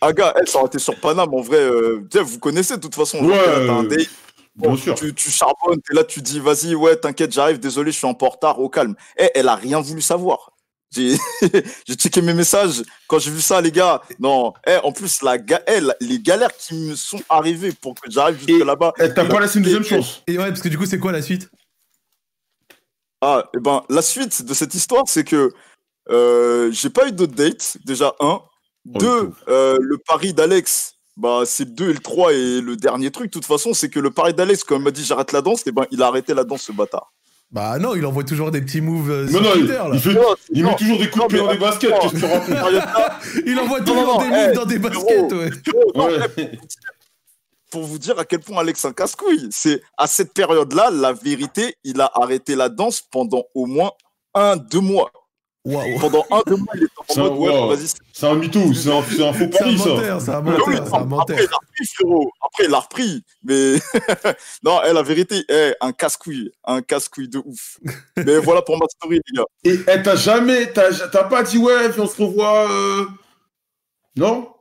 Ah, 0.00 0.12
gars, 0.12 0.34
eh, 0.42 0.46
ça 0.46 0.58
aurait 0.58 0.66
été 0.66 0.78
sur 0.78 0.98
Paname, 1.00 1.32
en 1.32 1.40
vrai. 1.40 1.56
euh, 1.58 2.06
vous 2.22 2.38
connaissez 2.38 2.76
de 2.76 2.80
toute 2.82 2.94
façon. 2.94 3.24
Ouais, 3.24 3.66
t'as 3.66 3.72
un 3.72 3.84
euh, 3.86 3.96
Bien 4.56 4.76
sûr. 4.76 4.94
Tu, 4.96 5.14
tu 5.14 5.30
charbonnes, 5.30 5.80
t'es 5.80 5.94
là, 5.94 6.04
tu 6.04 6.20
dis, 6.20 6.38
vas-y, 6.38 6.74
ouais, 6.74 6.96
t'inquiète, 6.96 7.32
j'arrive, 7.32 7.58
désolé, 7.58 7.90
je 7.90 7.96
suis 7.98 8.06
un 8.06 8.12
peu 8.12 8.26
en 8.26 8.30
retard, 8.30 8.60
au 8.60 8.68
calme. 8.68 8.94
Eh, 9.16 9.30
elle 9.34 9.48
a 9.48 9.54
rien 9.54 9.80
voulu 9.80 10.02
savoir. 10.02 10.52
J'ai 10.94 11.16
j'ai 11.86 11.94
checké 11.94 12.20
mes 12.20 12.34
messages 12.34 12.82
quand 13.08 13.18
j'ai 13.18 13.30
vu 13.30 13.40
ça, 13.40 13.60
les 13.60 13.72
gars. 13.72 14.02
Non, 14.18 14.52
eh, 14.66 14.76
en 14.84 14.92
plus, 14.92 15.22
la 15.22 15.38
ga- 15.38 15.62
eh, 15.66 15.80
la- 15.80 15.96
les 16.00 16.20
galères 16.20 16.54
qui 16.56 16.74
me 16.74 16.94
sont 16.94 17.20
arrivées 17.28 17.72
pour 17.72 17.94
que 17.94 18.10
j'arrive 18.10 18.38
jusque 18.38 18.50
Et- 18.50 18.64
là-bas. 18.64 18.92
Eh, 18.98 19.12
T'as 19.14 19.24
pas 19.24 19.40
laissé 19.40 19.58
une 19.58 19.64
deuxième 19.64 19.84
chance. 19.84 20.22
Et 20.26 20.36
ouais, 20.38 20.48
parce 20.48 20.60
que 20.60 20.68
du 20.68 20.76
coup, 20.76 20.86
c'est 20.86 20.98
quoi 20.98 21.12
la 21.12 21.22
suite? 21.22 21.48
Ah, 23.20 23.48
et 23.54 23.60
ben, 23.60 23.82
la 23.88 24.02
suite 24.02 24.42
de 24.44 24.52
cette 24.54 24.74
histoire, 24.74 25.04
c'est 25.06 25.24
que 25.24 25.50
euh, 26.10 26.70
j'ai 26.72 26.90
pas 26.90 27.06
eu 27.06 27.12
d'autres 27.12 27.34
dates, 27.34 27.76
déjà, 27.84 28.08
un. 28.20 28.40
Oh, 28.40 28.42
Deux, 28.84 29.30
euh, 29.48 29.78
le 29.80 29.96
pari 29.98 30.34
d'Alex, 30.34 30.94
bah, 31.16 31.42
c'est 31.46 31.64
le 31.66 31.70
deux 31.70 31.90
et 31.90 31.92
le 31.92 32.00
3 32.00 32.32
et 32.32 32.60
le 32.60 32.76
dernier 32.76 33.12
truc, 33.12 33.26
de 33.26 33.30
toute 33.30 33.44
façon, 33.44 33.74
c'est 33.74 33.88
que 33.88 34.00
le 34.00 34.10
pari 34.10 34.34
d'Alex, 34.34 34.64
quand 34.64 34.76
il 34.76 34.82
m'a 34.82 34.90
dit 34.90 35.04
j'arrête 35.04 35.30
la 35.30 35.40
danse, 35.40 35.64
et 35.68 35.72
ben, 35.72 35.86
il 35.92 36.02
a 36.02 36.08
arrêté 36.08 36.34
la 36.34 36.42
danse, 36.42 36.62
ce 36.62 36.72
bâtard. 36.72 37.11
Bah 37.52 37.78
non, 37.78 37.94
il 37.94 38.04
envoie 38.06 38.24
toujours 38.24 38.50
des 38.50 38.62
petits 38.62 38.80
moves 38.80 39.10
euh, 39.10 39.24
Non, 39.26 39.30
sur 39.30 39.40
non, 39.42 39.50
il, 39.54 39.60
Twitter, 39.60 39.74
là. 39.74 39.90
il 39.92 40.00
fait- 40.00 40.14
Non, 40.14 40.22
il 40.54 40.62
non, 40.62 40.70
met 40.70 40.76
toujours 40.76 40.98
des 40.98 41.10
coups 41.10 41.24
de 41.24 41.28
pied 41.28 41.38
dans 41.38 41.52
des 41.52 41.58
baskets. 41.58 41.90
non. 41.90 41.98
Qu'est-ce 42.00 42.12
que 42.14 42.18
tu 42.18 42.24
racontes 42.24 43.12
Il 43.46 43.58
envoie 43.58 43.78
Non, 43.80 43.84
toujours 43.84 44.06
non, 44.06 44.18
des 44.22 44.30
moves 44.30 44.52
dans 44.54 44.64
des 44.64 44.78
baskets, 44.78 45.32
ouais. 45.32 45.50
pour 47.70 47.82
vous 47.84 47.98
dire 47.98 48.18
à 48.18 48.24
quel 48.24 48.40
point 48.40 48.58
Alex 48.60 48.84
est 48.84 48.88
un 48.88 48.92
casse-couille, 48.92 49.48
c'est 49.50 49.82
à 49.96 50.06
cette 50.06 50.34
période-là, 50.34 50.90
la 50.90 51.12
vérité, 51.12 51.74
il 51.84 52.00
a 52.00 52.10
arrêté 52.14 52.54
la 52.54 52.68
danse 52.68 53.00
pendant 53.00 53.44
au 53.54 53.66
moins 53.66 53.90
un, 54.34 54.56
deux 54.56 54.80
mois. 54.80 55.10
Pendant 55.64 56.24
un, 56.32 56.42
deux 56.46 56.56
mois, 56.56 56.74
il 56.74 56.82
était 56.82 56.92
en 57.16 57.22
mode, 57.22 57.38
ouais, 57.38 57.50
wow. 57.50 57.68
vas-y, 57.68 57.86
c'est 57.86 57.96
C'est 58.12 58.26
un 58.26 58.34
mytho, 58.34 58.74
c'est 58.74 58.90
un, 58.90 59.00
faux 59.32 59.46
pari, 59.48 59.78
ça. 59.78 59.84
c'est 59.84 59.90
un 60.32 60.44
oui, 60.44 60.74
c'est 60.84 60.94
un 60.94 61.18
Après, 61.20 61.44
il 61.44 61.52
a 61.52 61.56
repris, 61.56 61.86
frérot. 61.94 62.32
Après, 62.44 62.64
il 62.64 62.74
a 62.74 62.78
repris. 62.80 63.24
Mais 63.44 63.74
non, 64.64 64.80
eh, 64.84 64.92
la 64.92 65.02
vérité, 65.02 65.44
eh, 65.48 65.72
un 65.80 65.92
casse-couille. 65.92 66.50
Un 66.64 66.82
casse-couille 66.82 67.28
de 67.28 67.38
ouf. 67.44 67.78
Mais 68.16 68.38
voilà 68.38 68.62
pour 68.62 68.76
ma 68.76 68.86
story, 68.88 69.20
les 69.24 69.36
gars. 69.38 69.44
Et 69.62 69.78
eh, 69.88 70.02
t'as 70.02 70.16
jamais, 70.16 70.72
t'as 70.72 70.90
t'as 71.08 71.24
pas 71.24 71.44
dit 71.44 71.58
ouais, 71.58 71.90
puis 71.90 72.00
on 72.00 72.08
se 72.08 72.20
revoit. 72.20 72.68
euh, 72.68 73.06
Non? 74.16 74.52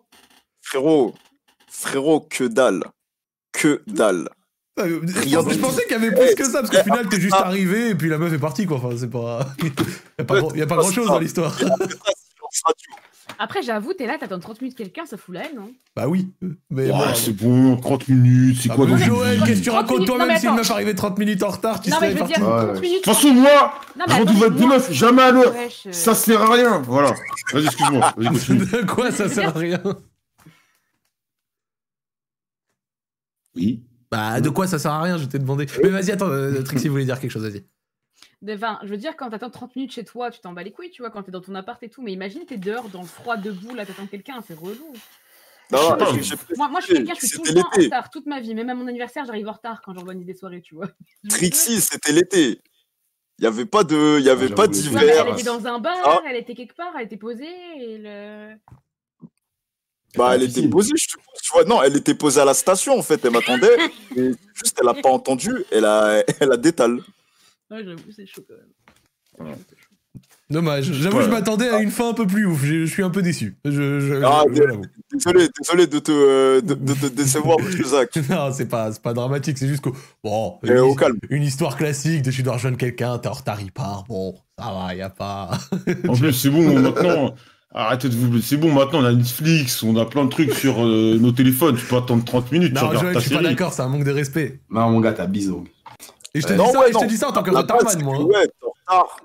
Frérot, 0.62 1.16
frérot, 1.68 2.22
que 2.22 2.44
dalle. 2.44 2.84
Que 3.52 3.82
dalle. 3.88 4.30
Ah, 4.82 4.88
euh, 4.88 5.02
Rien 5.22 5.40
je 5.50 5.58
pensais 5.58 5.84
qu'il 5.84 5.92
y 5.92 5.96
avait 5.96 6.12
plus 6.12 6.36
que 6.36 6.44
ça, 6.46 6.62
parce 6.62 6.70
qu'au 6.70 6.84
final, 6.84 7.08
t'es 7.10 7.20
juste 7.20 7.36
ça- 7.36 7.46
arrivé 7.46 7.90
et 7.90 7.96
puis 7.96 8.10
la 8.10 8.18
meuf 8.18 8.32
est 8.34 8.38
partie, 8.40 8.66
quoi. 8.66 8.78
Enfin, 8.78 8.90
c'est 8.98 9.10
pas. 9.10 9.48
y 10.18 10.22
a 10.22 10.24
pas, 10.26 10.40
y 10.56 10.62
a 10.62 10.68
pas 10.68 10.78
grand 10.78 10.92
chose 10.92 11.08
dans 11.08 11.20
l'histoire. 11.20 11.58
Après 13.40 13.64
j'avoue, 13.64 13.94
t'es 13.94 14.06
là, 14.06 14.18
t'attends 14.20 14.40
30 14.40 14.62
minutes 14.62 14.78
quelqu'un, 14.78 15.06
ça 15.06 15.18
fout 15.18 15.34
la 15.34 15.46
haine, 15.46 15.56
non? 15.56 15.72
Bah 15.96 16.08
oui. 16.08 16.28
Mais 16.70 16.92
Ouais, 16.92 16.92
bon, 16.92 17.16
c'est 17.16 17.32
bon, 17.32 17.76
30 17.78 18.08
minutes, 18.10 18.58
c'est 18.62 18.70
Ah, 18.72 18.76
quoi 18.76 18.86
mais 18.86 18.98
Joël, 19.04 19.40
qu'est-ce 19.46 19.60
que 19.62 19.64
tu 19.64 19.70
30 19.70 19.88
racontes 19.90 20.06
toi-même 20.06 20.28
mais 20.28 20.38
si 20.40 20.46
une 20.48 20.56
meuf 20.56 20.70
arrivée 20.70 20.94
30 20.94 21.18
minutes 21.18 21.42
en 21.42 21.48
retard, 21.50 21.82
tu 21.82 21.90
Non, 21.90 21.96
sais, 22.00 22.02
mais 22.02 22.08
je 22.10 22.14
veux 22.14 22.20
parti. 22.20 22.34
dire, 22.36 22.44
Ouais, 22.48 22.58
30 22.66 22.74
ouais. 22.76 22.82
minutes. 22.82 22.92
De 23.00 23.04
toute 23.04 23.14
façon, 23.16 23.34
moi, 23.34 23.74
Non, 23.98 24.06
mais 24.08 24.14
rendez-vous 24.14 24.32
attends, 24.44 24.46
avec 24.46 24.54
des 24.60 24.66
moi- 24.68 24.76
meufs, 24.78 24.92
jamais 24.92 25.22
à 25.24 25.32
l'heure. 25.32 25.54
Euh, 25.56 25.92
Ça 25.92 26.14
sert 26.14 26.42
à 26.42 26.54
rien, 26.54 26.80
voilà. 26.86 27.16
Vas-y, 27.54 27.66
excuse-moi. 27.66 28.14
De 28.18 28.86
quoi 28.86 29.12
ça 29.12 29.28
sert 29.30 29.56
à 29.56 29.60
rien? 29.60 29.82
Oui. 33.56 33.82
Bah, 34.12 34.42
de 34.42 34.50
quoi 34.50 34.68
ça 34.68 34.78
sert 34.78 34.92
à 34.92 35.02
rien, 35.02 35.18
je 35.18 35.26
t'ai 35.26 35.40
demandé. 35.40 35.66
Mais 35.84 35.90
vas-y, 35.90 36.12
attends, 36.12 36.30
euh, 36.30 36.62
Trixie 36.64 36.90
voulait 36.90 37.06
dire 37.06 37.20
quelque 37.20 37.32
chose, 37.32 37.44
vas-y. 37.44 37.64
de- 38.42 38.54
Enfin, 38.54 38.80
je 38.84 38.90
veux 38.90 38.98
dire, 38.98 39.16
quand 39.16 39.30
t'attends 39.30 39.50
30 39.50 39.76
minutes 39.76 39.94
chez 39.94 40.04
toi, 40.04 40.30
tu 40.32 40.40
t'en 40.42 40.52
bats 40.54 40.64
les 40.64 40.72
couilles, 40.72 40.92
tu 40.92 41.02
vois, 41.02 41.12
quand 41.12 41.24
t'es 41.24 41.32
dans 41.32 41.42
ton 41.42 41.56
appart 41.56 41.82
et 41.84 41.90
tout. 41.90 42.02
Mais 42.02 42.12
imagine, 42.12 42.46
t'es 42.46 42.58
dehors, 42.58 42.90
dans 42.90 43.02
le 43.02 43.08
froid, 43.08 43.38
debout, 43.38 43.74
là, 43.74 43.86
t'attends 43.86 44.08
quelqu'un, 44.08 44.42
c'est 44.46 44.54
relou. 44.58 44.92
Non, 45.72 45.96
Moi, 46.58 46.68
moi, 46.68 46.80
je 46.82 46.86
suis 46.88 46.96
quelqu'un, 46.96 47.14
je 47.22 47.26
suis 47.26 47.38
tout 47.38 47.44
le 47.46 47.54
temps 47.62 47.70
en 47.74 47.82
retard, 47.82 48.10
toute 48.10 48.26
ma 48.26 48.42
vie. 48.42 48.54
Même 48.54 48.70
à 48.70 48.76
mon 48.76 48.88
anniversaire, 48.88 49.24
j'arrive 49.26 49.48
en 49.48 49.54
retard 49.54 49.82
quand 49.82 49.94
j'organise 49.94 50.26
des 50.26 50.34
soirées, 50.34 50.62
tu 50.62 50.76
vois. 50.76 50.88
Trixie, 51.30 51.80
c'était 51.80 52.12
l'été. 52.12 52.60
Il 53.40 53.44
n'y 53.44 53.48
avait 53.48 53.66
pas 53.66 53.86
de, 53.86 54.18
il 54.20 54.26
y 54.26 54.30
avait 54.30 54.50
Ah, 54.52 54.56
pas 54.56 54.68
d'hiver. 54.68 55.02
elle 55.28 55.34
était 55.34 55.44
dans 55.44 55.66
un 55.68 55.80
bar, 55.80 55.96
Ah. 56.04 56.20
elle 56.30 56.36
était 56.36 56.54
quelque 56.56 56.76
part, 56.76 56.92
elle 56.98 57.06
était 57.06 57.16
posée. 57.16 57.48
Et 57.78 57.98
le... 58.00 58.56
Bah, 60.18 60.32
elle 60.36 60.42
Ah, 60.42 60.46
était 60.46 60.68
posée, 60.68 60.92
je 60.96 61.04
suppose. 61.10 61.24
Tu 61.42 61.52
vois, 61.54 61.64
non, 61.66 61.82
elle 61.84 61.96
était 61.96 62.16
posée 62.16 62.42
à 62.42 62.46
la 62.46 62.54
station, 62.54 62.98
en 62.98 63.02
fait. 63.02 63.24
Elle 63.24 63.32
m'attendait. 63.32 63.78
juste, 64.16 64.78
elle 64.82 64.88
a 64.90 64.94
pas 64.94 65.10
entendu. 65.10 65.52
Elle 65.72 65.86
a, 65.86 66.22
elle 66.40 66.52
a 66.52 66.58
détale. 66.58 67.00
Ouais, 67.70 67.84
j'avoue, 67.84 68.12
c'est 68.16 68.26
chaud 68.26 68.42
quand 68.48 69.46
même. 69.46 69.56
Dommage. 70.50 70.92
J'avoue, 70.92 71.20
Ouais. 71.20 71.24
je 71.24 71.30
m'attendais 71.30 71.70
à 71.70 71.80
une 71.80 71.92
fin 71.92 72.10
un 72.10 72.14
peu 72.14 72.28
plus 72.28 72.46
ouf. 72.46 72.62
Je, 72.66 72.86
je 72.86 72.92
suis 72.92 73.04
un 73.04 73.10
peu 73.10 73.22
déçu. 73.22 73.56
Je, 73.64 73.72
je, 74.02 74.22
Ah, 74.22 74.44
je- 74.50 74.56
je 74.56 74.64
l'avoue. 74.64 74.82
Désolé, 75.14 75.48
désolé 75.58 75.88
de 75.88 76.00
te, 76.00 76.12
euh, 76.12 76.60
de, 76.60 76.74
de 76.74 76.94
te 76.94 77.06
décevoir, 77.06 77.58
monsieur 77.64 77.86
Zach. 77.86 78.14
Non, 78.30 78.52
c'est 78.52 78.66
pas, 78.66 78.92
c'est 78.92 79.02
pas 79.02 79.14
dramatique, 79.14 79.58
c'est 79.58 79.70
juste 79.70 79.82
que. 79.82 79.90
Bon, 80.22 80.60
Eh, 80.66 80.72
une, 80.72 80.80
au 80.80 80.94
calme. 80.96 81.18
une 81.30 81.44
histoire 81.44 81.78
classique 81.78 82.22
de 82.24 82.32
tu 82.32 82.44
dois 82.44 82.54
rejoindre 82.54 82.78
quelqu'un, 82.78 83.18
t'es 83.20 83.30
en 83.30 83.34
retard, 83.34 83.62
il 83.62 83.72
part. 83.72 84.04
Bon, 84.10 84.36
ça 84.60 84.74
va, 84.74 84.94
y 84.94 85.02
a 85.02 85.10
pas. 85.10 85.52
En 86.10 86.16
plus, 86.18 86.34
c'est 86.34 86.50
bon, 86.50 86.82
maintenant. 86.82 87.34
Arrêtez 87.74 88.10
de 88.10 88.16
vous. 88.16 88.42
C'est 88.42 88.58
bon, 88.58 88.72
maintenant, 88.74 89.00
on 89.02 89.06
a 89.06 89.14
Netflix, 89.14 89.82
on 89.84 89.96
a 89.96 90.06
plein 90.06 90.26
de 90.26 90.30
trucs 90.30 90.54
sur 90.54 90.84
euh, 90.84 91.18
nos 91.20 91.32
téléphones. 91.32 91.78
Tu 91.78 91.86
peux 91.86 91.96
attendre 91.96 92.26
30 92.26 92.52
minutes, 92.52 92.74
tu 92.76 92.84
Non, 92.84 92.92
Joël, 92.92 93.14
ta 93.14 93.20
je 93.20 93.26
suis 93.28 93.36
pas 93.36 93.42
d'accord, 93.42 93.72
c'est 93.72 93.82
un 93.82 93.88
manque 93.88 94.04
de 94.04 94.12
respect. 94.12 94.60
Non, 94.70 94.90
mon 94.90 95.00
gars, 95.00 95.14
t'as 95.14 95.26
bisou. 95.28 95.64
Et 96.34 96.42
je 96.42 96.48
te 96.48 96.52
Euh, 96.52 96.56
dis, 96.58 96.62
non, 96.62 96.72
ça, 96.72 96.80
ouais, 96.80 96.90
et 96.90 96.94
je 96.94 96.98
te 96.98 97.04
non. 97.04 97.10
dis 97.10 97.18
ça 97.18 97.30
en 97.30 97.32
tant 97.32 97.44
que 97.44 97.50
retardman, 97.52 97.84
base, 97.86 97.98
c'est 97.98 98.04
moi. 98.04 98.18
hein. 98.18 98.24
Ouais, 98.24 98.46
t'es 98.48 98.66
en 98.66 98.70
retard. 99.00 99.18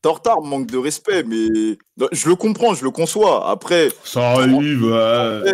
T'es 0.00 0.08
en 0.08 0.12
retard, 0.12 0.42
manque 0.42 0.66
de 0.66 0.78
respect, 0.78 1.24
mais 1.24 1.76
Non, 1.96 2.08
je 2.12 2.28
le 2.28 2.36
comprends, 2.36 2.74
je 2.74 2.84
le 2.84 2.90
conçois. 2.92 3.50
Après, 3.50 3.88
Ça 4.04 4.30
arrive, 4.32 4.84
ouais. 4.84 5.52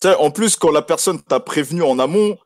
tu 0.00 0.08
en 0.08 0.30
plus, 0.30 0.56
quand 0.56 0.70
la 0.72 0.82
personne 0.82 1.20
t'a 1.20 1.38
prévenu 1.40 1.82
en 1.82 1.98
amont, 1.98 2.36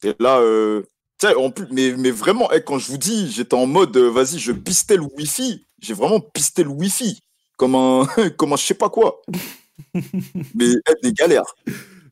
t'es 0.00 0.14
là. 0.18 0.38
Euh... 0.38 0.82
tu 1.18 1.26
sais, 1.28 1.34
en 1.34 1.50
plus, 1.50 1.66
mais, 1.72 1.94
mais 1.98 2.10
vraiment, 2.10 2.50
eh, 2.52 2.62
quand 2.62 2.78
je 2.78 2.90
vous 2.90 2.98
dis, 2.98 3.30
j'étais 3.30 3.54
en 3.54 3.66
mode, 3.66 3.94
euh, 3.96 4.08
vas-y, 4.10 4.38
je 4.38 4.52
pistais 4.52 4.96
le 4.96 5.02
Wi-Fi. 5.16 5.64
J'ai 5.80 5.94
vraiment 5.94 6.20
pisté 6.20 6.62
le 6.62 6.70
Wi-Fi. 6.70 7.18
Comme 7.56 7.74
un, 7.74 8.06
comme 8.36 8.52
un 8.52 8.56
je 8.56 8.64
sais 8.64 8.74
pas 8.74 8.88
quoi. 8.90 9.22
mais 10.54 10.66
eh, 10.66 10.94
des 11.02 11.12
galères. 11.12 11.44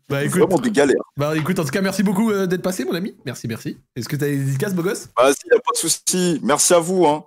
Bah 0.09 0.24
écoute, 0.24 0.40
Vraiment 0.43 0.59
des 0.59 0.70
galères. 0.70 1.03
bah 1.16 1.36
écoute, 1.36 1.59
en 1.59 1.64
tout 1.64 1.70
cas, 1.70 1.80
merci 1.80 2.03
beaucoup 2.03 2.30
euh, 2.30 2.47
d'être 2.47 2.61
passé, 2.62 2.84
mon 2.84 2.93
ami. 2.95 3.14
Merci, 3.24 3.49
merci. 3.49 3.78
Est-ce 3.97 4.09
que 4.09 4.16
t'as 4.16 4.26
des 4.26 4.36
dédicaces, 4.36 4.74
beau 4.74 4.82
gosse? 4.82 5.09
Vas-y, 5.16 5.34
y 5.51 5.55
a 5.57 5.61
pas 5.61 5.72
de 5.72 5.78
souci. 5.78 6.38
Merci 6.43 6.74
à 6.74 6.80
vous. 6.80 7.07
Hein. 7.07 7.24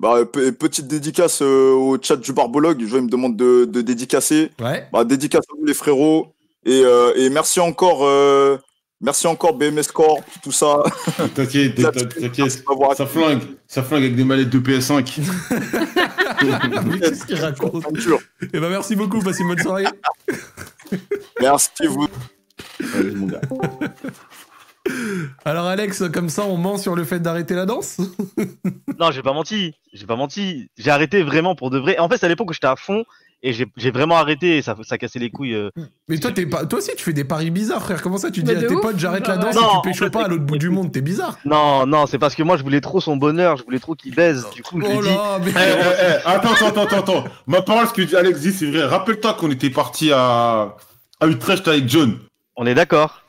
Bah, 0.00 0.24
pe- 0.24 0.50
petite 0.52 0.88
dédicace 0.88 1.40
euh, 1.42 1.72
au 1.72 2.00
chat 2.02 2.16
du 2.16 2.32
Barbologue. 2.32 2.84
Je 2.86 2.96
me 2.98 3.08
demande 3.08 3.36
de, 3.36 3.64
de 3.64 3.80
dédicacer. 3.80 4.50
Ouais. 4.60 4.88
Bah, 4.92 5.04
dédicace 5.04 5.44
à 5.48 5.54
vous, 5.58 5.64
les 5.66 5.74
frérots. 5.74 6.32
Et, 6.64 6.82
euh, 6.84 7.12
et 7.16 7.30
merci 7.30 7.60
encore. 7.60 8.00
Merci 9.00 9.26
encore, 9.26 9.54
BMS 9.54 9.90
Corp, 9.92 10.24
tout 10.42 10.52
ça. 10.52 10.82
T'inquiète, 11.34 11.74
t'inquiète, 11.74 12.64
Ça 12.96 13.06
flingue, 13.06 13.42
ça 13.66 13.82
flingue 13.82 14.02
avec 14.02 14.16
des 14.16 14.24
manettes 14.24 14.50
de 14.50 14.58
PS5. 14.58 15.20
Mais 16.86 17.00
qu'est-ce 17.00 17.26
qu'il 17.26 17.40
raconte 17.40 17.84
Aventure. 17.84 18.20
Eh 18.42 18.60
ben 18.60 18.68
merci 18.68 18.96
beaucoup, 18.96 19.20
passez 19.20 19.42
une 19.42 19.48
bonne 19.48 19.58
soirée. 19.58 19.84
Merci 21.40 21.86
vous. 21.86 22.08
Vas-y, 22.80 23.14
mon 23.14 23.26
gars. 23.26 23.40
Alors 25.44 25.66
Alex, 25.66 26.04
comme 26.12 26.28
ça 26.28 26.44
on 26.44 26.56
ment 26.56 26.78
sur 26.78 26.96
le 26.96 27.04
fait 27.04 27.20
d'arrêter 27.20 27.54
la 27.54 27.66
danse? 27.66 27.98
Non, 28.98 29.10
j'ai 29.10 29.22
pas 29.22 29.32
menti. 29.32 29.74
J'ai 29.92 30.06
pas 30.06 30.16
menti. 30.16 30.70
J'ai 30.76 30.90
arrêté 30.90 31.22
vraiment 31.22 31.54
pour 31.54 31.70
de 31.70 31.78
vrai. 31.78 31.98
En 31.98 32.08
fait, 32.08 32.18
c'est 32.18 32.26
à 32.26 32.28
l'époque 32.28 32.50
où 32.50 32.52
j'étais 32.52 32.66
à 32.66 32.76
fond 32.76 33.04
et 33.42 33.52
j'ai 33.52 33.66
j'ai 33.76 33.90
vraiment 33.90 34.16
arrêté 34.16 34.56
et 34.58 34.62
ça, 34.62 34.74
ça 34.82 34.98
cassait 34.98 35.18
les 35.18 35.30
couilles. 35.30 35.54
euh. 35.54 35.70
Mais 36.08 36.18
toi, 36.18 36.32
t'es 36.32 36.44
pas... 36.46 36.66
toi 36.66 36.78
aussi 36.80 36.90
tu 36.96 37.04
fais 37.04 37.12
des 37.12 37.24
paris 37.24 37.50
bizarres 37.50 37.82
frère, 37.82 38.02
comment 38.02 38.18
ça 38.18 38.30
tu 38.30 38.42
dis 38.42 38.50
Mais 38.52 38.58
à 38.58 38.62
de 38.62 38.66
tes 38.66 38.74
ouf. 38.74 38.82
potes 38.82 38.98
j'arrête 38.98 39.26
la 39.28 39.36
Bah 39.36 39.44
danse 39.52 39.56
ouais. 39.56 39.62
et 39.62 39.92
tu 39.92 39.98
fait, 39.98 40.10
pas 40.10 40.24
à 40.24 40.28
l'autre 40.28 40.44
bout 40.44 40.58
du 40.58 40.70
monde, 40.70 40.90
t'es 40.92 41.00
bizarre 41.00 41.38
Non, 41.44 41.86
non, 41.86 42.06
c'est 42.06 42.18
parce 42.18 42.34
que 42.34 42.42
moi, 42.42 42.56
je 42.56 42.62
voulais 42.62 42.80
trop 42.80 43.00
son 43.00 43.16
bonheur. 43.16 43.56
Je 43.56 43.64
voulais 43.64 43.78
trop 43.78 43.94
qu'il 43.94 44.14
baise. 44.14 44.46
Du 44.54 44.62
coup, 44.62 44.80
je 44.80 44.86
Oh 44.86 45.02
dit. 45.02 45.08
là, 45.08 45.38
mais... 45.44 45.50
Eh, 45.50 45.58
eh, 45.58 46.04
eh, 46.24 46.28
attends, 46.28 46.52
attends, 46.52 46.82
attends, 46.84 46.98
attends. 46.98 47.24
Ma 47.46 47.62
parole, 47.62 47.86
ce 47.86 47.92
que 47.92 48.02
dit 48.02 48.16
Alex 48.16 48.40
dit, 48.40 48.52
c'est 48.52 48.70
vrai. 48.70 48.84
Rappelle-toi 48.84 49.34
qu'on 49.34 49.50
était 49.50 49.70
parti 49.70 50.10
à, 50.12 50.74
à 51.20 51.26
Utrecht 51.26 51.66
avec 51.68 51.88
John. 51.88 52.18
On 52.56 52.66
est 52.66 52.74
d'accord. 52.74 53.22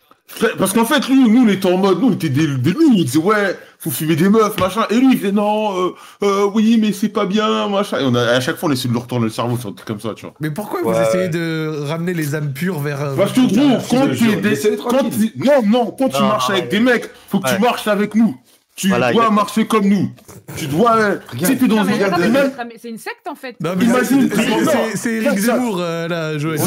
Parce 0.57 0.73
qu'en 0.73 0.85
fait, 0.85 1.07
lui, 1.09 1.27
nous, 1.29 1.43
on 1.43 1.47
était 1.49 1.65
en 1.71 1.77
mode, 1.77 1.99
nous, 2.01 2.09
on 2.09 2.13
était 2.13 2.29
des, 2.29 2.45
des 2.47 2.71
loups, 2.71 2.91
il 2.95 3.03
disait, 3.05 3.17
ouais, 3.17 3.57
faut 3.79 3.89
fumer 3.89 4.15
des 4.15 4.29
meufs, 4.29 4.57
machin. 4.59 4.85
Et 4.91 4.95
lui, 4.95 5.07
il 5.13 5.15
disait, 5.17 5.31
non, 5.31 5.75
euh, 5.77 5.89
euh, 6.23 6.49
oui, 6.53 6.77
mais 6.79 6.93
c'est 6.93 7.09
pas 7.09 7.25
bien, 7.25 7.67
machin. 7.67 7.99
Et 7.99 8.03
on 8.05 8.13
a, 8.13 8.21
à 8.21 8.39
chaque 8.39 8.57
fois, 8.57 8.69
on 8.69 8.71
essaie 8.71 8.87
de 8.87 8.93
lui 8.93 8.99
retourner 8.99 9.25
le 9.25 9.31
cerveau 9.31 9.57
sur 9.57 9.69
un 9.69 9.73
truc 9.73 9.87
comme 9.87 9.99
ça, 9.99 10.13
tu 10.15 10.25
vois. 10.25 10.35
Mais 10.39 10.51
pourquoi 10.51 10.81
vous 10.83 10.89
Ouais. 10.91 11.01
essayez 11.07 11.29
de 11.29 11.83
ramener 11.87 12.13
les 12.13 12.35
âmes 12.35 12.53
pures 12.53 12.79
vers... 12.79 13.01
euh, 13.01 13.15
Parce 13.15 13.33
que 13.33 13.41
gros, 13.41 13.77
quand 13.89 14.07
tu 14.15 14.29
es 14.31 14.35
des- 14.35 14.77
quand 14.77 15.09
tu- 15.09 15.33
non, 15.43 15.61
non, 15.65 15.95
quand 15.97 16.09
tu 16.09 16.21
Non, 16.21 16.27
marches 16.27 16.49
non, 16.49 16.55
avec 16.55 16.65
ouais. 16.71 16.77
des 16.77 16.79
mecs, 16.79 17.09
faut 17.29 17.39
que 17.39 17.47
Ouais. 17.49 17.55
tu 17.55 17.61
marches 17.61 17.87
avec 17.87 18.13
nous. 18.15 18.37
Tu 18.75 18.87
Voilà, 18.87 19.07
dois 19.11 19.23
exactement. 19.23 19.35
marcher 19.35 19.67
comme 19.67 19.87
nous. 19.89 20.09
Tu 20.55 20.67
dois, 20.67 21.15
tu 21.37 21.39
sais, 21.45 21.57
t'es 21.57 21.67
dans 21.67 21.83
une 21.83 21.89
c'est- 21.89 22.77
c'est 22.81 22.89
une 22.89 22.97
secte 22.97 23.27
en 23.29 23.35
fait. 23.35 23.55
Non, 23.59 23.71
mais 23.77 23.83
Imagine, 23.83 24.29
c'est- 24.29 24.35
c'est- 24.41 24.65
c'est- 24.65 24.97
c'est 24.97 25.13
Eric 25.15 25.37
Zemmour, 25.39 25.77
euh, 25.81 26.07
là, 26.07 26.37
Joël. 26.37 26.59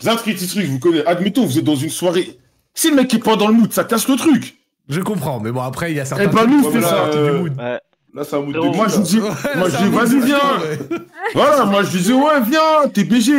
Zach 0.00 0.26
Itritsu, 0.26 0.62
je 0.62 0.66
vous 0.66 0.78
connais. 0.78 1.04
Admettons, 1.04 1.44
vous 1.44 1.58
êtes 1.58 1.64
dans 1.64 1.76
une 1.76 1.90
soirée. 1.90 2.38
Si 2.74 2.90
le 2.90 2.96
mec 2.96 3.12
est 3.14 3.18
pas 3.18 3.36
dans 3.36 3.48
le 3.48 3.54
mood, 3.54 3.72
ça 3.72 3.84
casse 3.84 4.08
le 4.08 4.16
truc. 4.16 4.56
Je 4.88 5.00
comprends, 5.00 5.40
mais 5.40 5.50
bon, 5.52 5.62
après, 5.62 5.92
il 5.92 5.96
y 5.96 6.00
a 6.00 6.04
certains... 6.04 6.24
Eh 6.24 6.26
ben, 6.26 6.44
nous, 6.46 6.70
c'est 6.72 6.80
ça, 6.82 6.90
partie 6.96 7.16
du 7.18 7.30
mood. 7.30 7.56
Ouais. 7.58 7.80
Là, 8.14 8.22
c'est 8.24 8.36
un 8.36 8.40
mood 8.40 8.54
de 8.54 8.60
Moi, 8.60 8.86
je 8.88 8.96
là. 8.96 9.02
dis, 9.02 9.20
moi, 9.20 9.68
je 9.70 9.76
dis, 9.76 9.88
vas-y, 9.88 10.20
de 10.20 10.24
viens. 10.26 10.36
ouais. 10.38 10.98
Voilà, 11.34 11.64
moi, 11.64 11.82
je 11.82 11.90
disais, 11.90 12.12
ouais, 12.12 12.40
viens, 12.46 12.88
t'es 12.92 13.04
BG, 13.04 13.32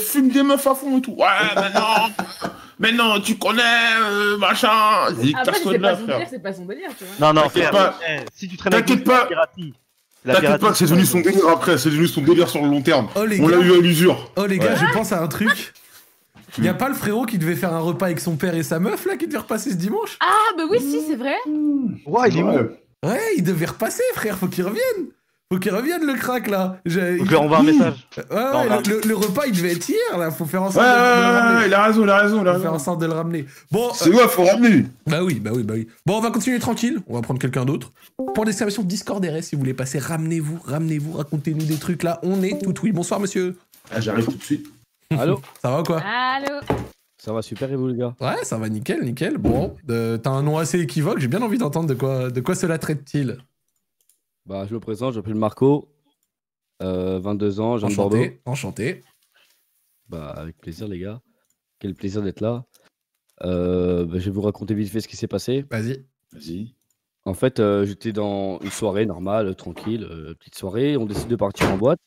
fume 0.00 0.28
des 0.30 0.42
meufs 0.42 0.66
à 0.66 0.74
fond 0.74 0.98
et 0.98 1.00
tout. 1.02 1.14
Ouais, 1.18 1.26
mais 1.56 1.72
non, 1.74 2.48
mais 2.78 2.92
non, 2.92 3.20
tu 3.20 3.36
connais, 3.36 3.62
euh, 4.02 4.38
machin. 4.38 4.70
Il 5.10 5.16
dit, 5.18 5.34
Après, 5.36 5.52
casse-toi 5.52 5.72
c'est 5.72 5.78
de 5.78 5.82
là, 5.82 5.90
pas 5.90 5.96
son 5.98 6.04
frère. 6.04 6.16
délire, 6.16 6.28
c'est 6.30 6.42
pas 6.42 6.52
son 6.52 6.64
délire, 6.64 6.90
tu 6.98 7.04
vois. 7.04 7.32
Non, 7.32 7.40
non, 7.42 7.48
frère. 7.50 7.70
pas. 7.70 7.98
eh, 8.08 8.20
si 8.34 8.48
tu 8.48 8.56
traînes 8.56 8.74
avec 8.74 9.04
pas. 9.04 9.28
T'inquiète 10.26 10.60
pas 10.60 10.70
que 10.72 10.76
c'est 10.76 10.84
devenu 10.86 11.06
son 11.06 11.20
délire 11.20 11.48
après, 11.48 11.78
c'est 11.78 11.90
devenu 11.90 12.06
son 12.08 12.20
délire 12.22 12.48
sur 12.48 12.62
le 12.62 12.68
long 12.68 12.82
terme. 12.82 13.08
Oh 13.14 13.24
les 13.24 13.40
On 13.40 13.48
l'a 13.48 13.58
eu 13.58 13.72
à 13.72 13.80
l'usure. 13.80 14.30
oh, 14.36 14.46
les 14.46 14.58
gars 14.58 14.74
je 14.76 14.92
pense 14.92 15.12
à 15.12 15.22
un 15.22 15.28
truc. 15.28 15.72
Il 16.56 16.64
y 16.64 16.68
a 16.68 16.74
pas 16.74 16.88
le 16.88 16.94
frérot 16.94 17.26
qui 17.26 17.38
devait 17.38 17.54
faire 17.56 17.74
un 17.74 17.80
repas 17.80 18.06
avec 18.06 18.20
son 18.20 18.36
père 18.36 18.54
et 18.54 18.62
sa 18.62 18.78
meuf, 18.78 19.04
là, 19.04 19.16
qui 19.16 19.26
devait 19.26 19.38
repasser 19.38 19.70
ce 19.70 19.76
dimanche? 19.76 20.16
Ah, 20.20 20.54
bah 20.56 20.64
oui, 20.70 20.78
si, 20.80 21.00
c'est 21.06 21.16
vrai. 21.16 21.34
Ouais, 22.06 22.28
il 22.30 22.38
est 22.38 22.42
où? 22.42 22.46
Ouais. 22.48 22.82
Ouais, 23.04 23.20
il 23.36 23.42
devait 23.44 23.66
repasser, 23.66 24.02
frère, 24.14 24.38
faut 24.38 24.48
qu'il 24.48 24.64
revienne 24.64 25.06
Faut 25.52 25.58
qu'il 25.60 25.72
revienne, 25.72 26.04
le 26.04 26.14
crack, 26.14 26.48
là 26.48 26.80
Donc, 26.84 27.28
on 27.40 27.48
va 27.48 27.58
un 27.58 27.62
message. 27.62 28.06
Ouais, 28.16 28.22
ouais, 28.36 28.68
Non, 28.68 28.80
le, 28.86 28.94
le- 28.94 29.00
le 29.08 29.14
repas, 29.14 29.42
il 29.46 29.52
devait 29.52 29.72
être 29.72 29.88
hier, 29.88 30.18
là, 30.18 30.30
faut 30.32 30.44
faire 30.46 30.62
en 30.64 30.66
Ouais, 30.66 30.72
sorte 30.72 30.84
de, 30.84 30.90
de 30.90 30.94
le 30.94 30.96
ouais, 30.96 31.32
ouais, 31.32 31.38
ramener. 31.38 31.58
ouais, 31.60 31.66
il 31.68 31.74
a 31.74 31.82
raison, 31.84 32.02
il 32.02 32.10
a 32.10 32.18
raison, 32.18 32.42
il 32.42 32.48
a 32.48 32.54
Faut 32.54 32.60
faire 32.60 32.72
en 32.74 32.78
sorte 32.80 33.00
de 33.00 33.06
le 33.06 33.12
ramener. 33.12 33.46
Bon, 33.70 33.90
C'est 33.94 34.10
ouais, 34.10 34.26
faut 34.28 34.44
ramener. 34.44 34.86
Bah 35.06 35.22
oui, 35.22 35.34
bah 35.34 35.50
oui, 35.54 35.62
bah 35.62 35.74
oui. 35.76 35.86
Bon, 36.04 36.16
on 36.18 36.20
va 36.20 36.30
continuer 36.32 36.58
tranquille. 36.58 36.98
On 37.06 37.14
va 37.14 37.22
prendre 37.22 37.38
quelqu'un 37.40 37.64
d'autre. 37.64 37.92
Pour 38.34 38.44
l'exclamation 38.44 38.82
Discord 38.82 39.24
RS, 39.24 39.42
si 39.42 39.54
vous 39.54 39.60
voulez 39.60 39.74
passer, 39.74 39.98
ramenez-vous, 40.00 40.58
ramenez-vous, 40.64 41.12
racontez-nous 41.12 41.64
des 41.66 41.76
trucs 41.76 42.02
là. 42.02 42.18
On 42.24 42.42
est 42.42 42.60
tout 42.62 42.74
oui. 42.82 42.90
Bonsoir, 42.92 43.20
monsieur. 43.20 43.56
Ah, 43.92 44.00
J'arrive 44.00 44.24
tout 44.26 44.32
de 44.36 44.42
suite. 44.42 44.66
Allô 45.16 45.40
Ça 45.62 45.70
va 45.70 45.80
ou 45.80 45.84
quoi 45.84 46.00
Allô 46.00 46.60
Ça 47.16 47.32
va 47.32 47.40
super 47.40 47.72
et 47.72 47.76
vous 47.76 47.88
les 47.88 47.96
gars? 47.96 48.14
Ouais, 48.20 48.44
ça 48.44 48.58
va 48.58 48.68
nickel, 48.68 49.02
nickel. 49.02 49.38
Bon, 49.38 49.74
euh, 49.88 50.18
t'as 50.18 50.30
un 50.30 50.42
nom 50.42 50.58
assez 50.58 50.80
équivoque. 50.80 51.18
J'ai 51.18 51.28
bien 51.28 51.40
envie 51.40 51.56
d'entendre 51.58 51.88
de 51.88 51.94
quoi, 51.94 52.30
de 52.30 52.40
quoi 52.40 52.54
cela 52.54 52.78
traite-t-il? 52.78 53.38
Bah 54.44 54.66
je 54.66 54.74
me 54.74 54.80
présente, 54.80 55.12
je 55.12 55.18
m'appelle 55.18 55.34
Marco, 55.34 55.88
euh, 56.82 57.18
22 57.20 57.60
ans, 57.60 57.76
je 57.76 57.86
viens 57.86 57.90
de 57.90 57.96
Bordeaux. 57.96 58.16
Enchanté, 58.16 58.40
enchanté. 58.44 59.04
Bah 60.08 60.28
avec 60.36 60.58
plaisir 60.58 60.88
les 60.88 60.98
gars. 60.98 61.20
Quel 61.78 61.94
plaisir 61.94 62.22
d'être 62.22 62.40
là. 62.40 62.64
Euh, 63.44 64.04
bah, 64.04 64.18
je 64.18 64.24
vais 64.26 64.30
vous 64.30 64.40
raconter 64.40 64.74
vite 64.74 64.90
fait 64.90 65.00
ce 65.00 65.08
qui 65.08 65.16
s'est 65.16 65.28
passé. 65.28 65.64
Vas-y. 65.70 66.04
Vas-y. 66.32 66.74
En 67.24 67.34
fait, 67.34 67.60
euh, 67.60 67.84
j'étais 67.84 68.12
dans 68.12 68.58
une 68.60 68.70
soirée 68.70 69.06
normale, 69.06 69.54
tranquille, 69.54 70.06
euh, 70.10 70.34
petite 70.34 70.56
soirée. 70.56 70.96
On 70.96 71.04
décide 71.04 71.28
de 71.28 71.36
partir 71.36 71.70
en 71.70 71.76
boîte. 71.76 72.00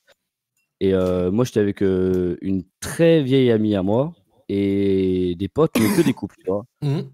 Et 0.82 0.94
euh, 0.94 1.32
moi, 1.32 1.46
j'étais 1.46 1.62
avec 1.62 1.82
euh, 1.82 2.36
une 2.42 2.64
très 2.82 3.22
vieille 3.22 3.52
amie 3.52 3.76
à 3.76 3.84
moi 3.84 4.14
et 4.50 5.36
des 5.38 5.48
potes, 5.48 5.72
mais 5.80 5.96
que 5.96 6.02
des 6.02 6.14
couples, 6.14 6.36
tu 6.44 6.50
vois. 6.50 6.66
Mhm. 6.82 7.06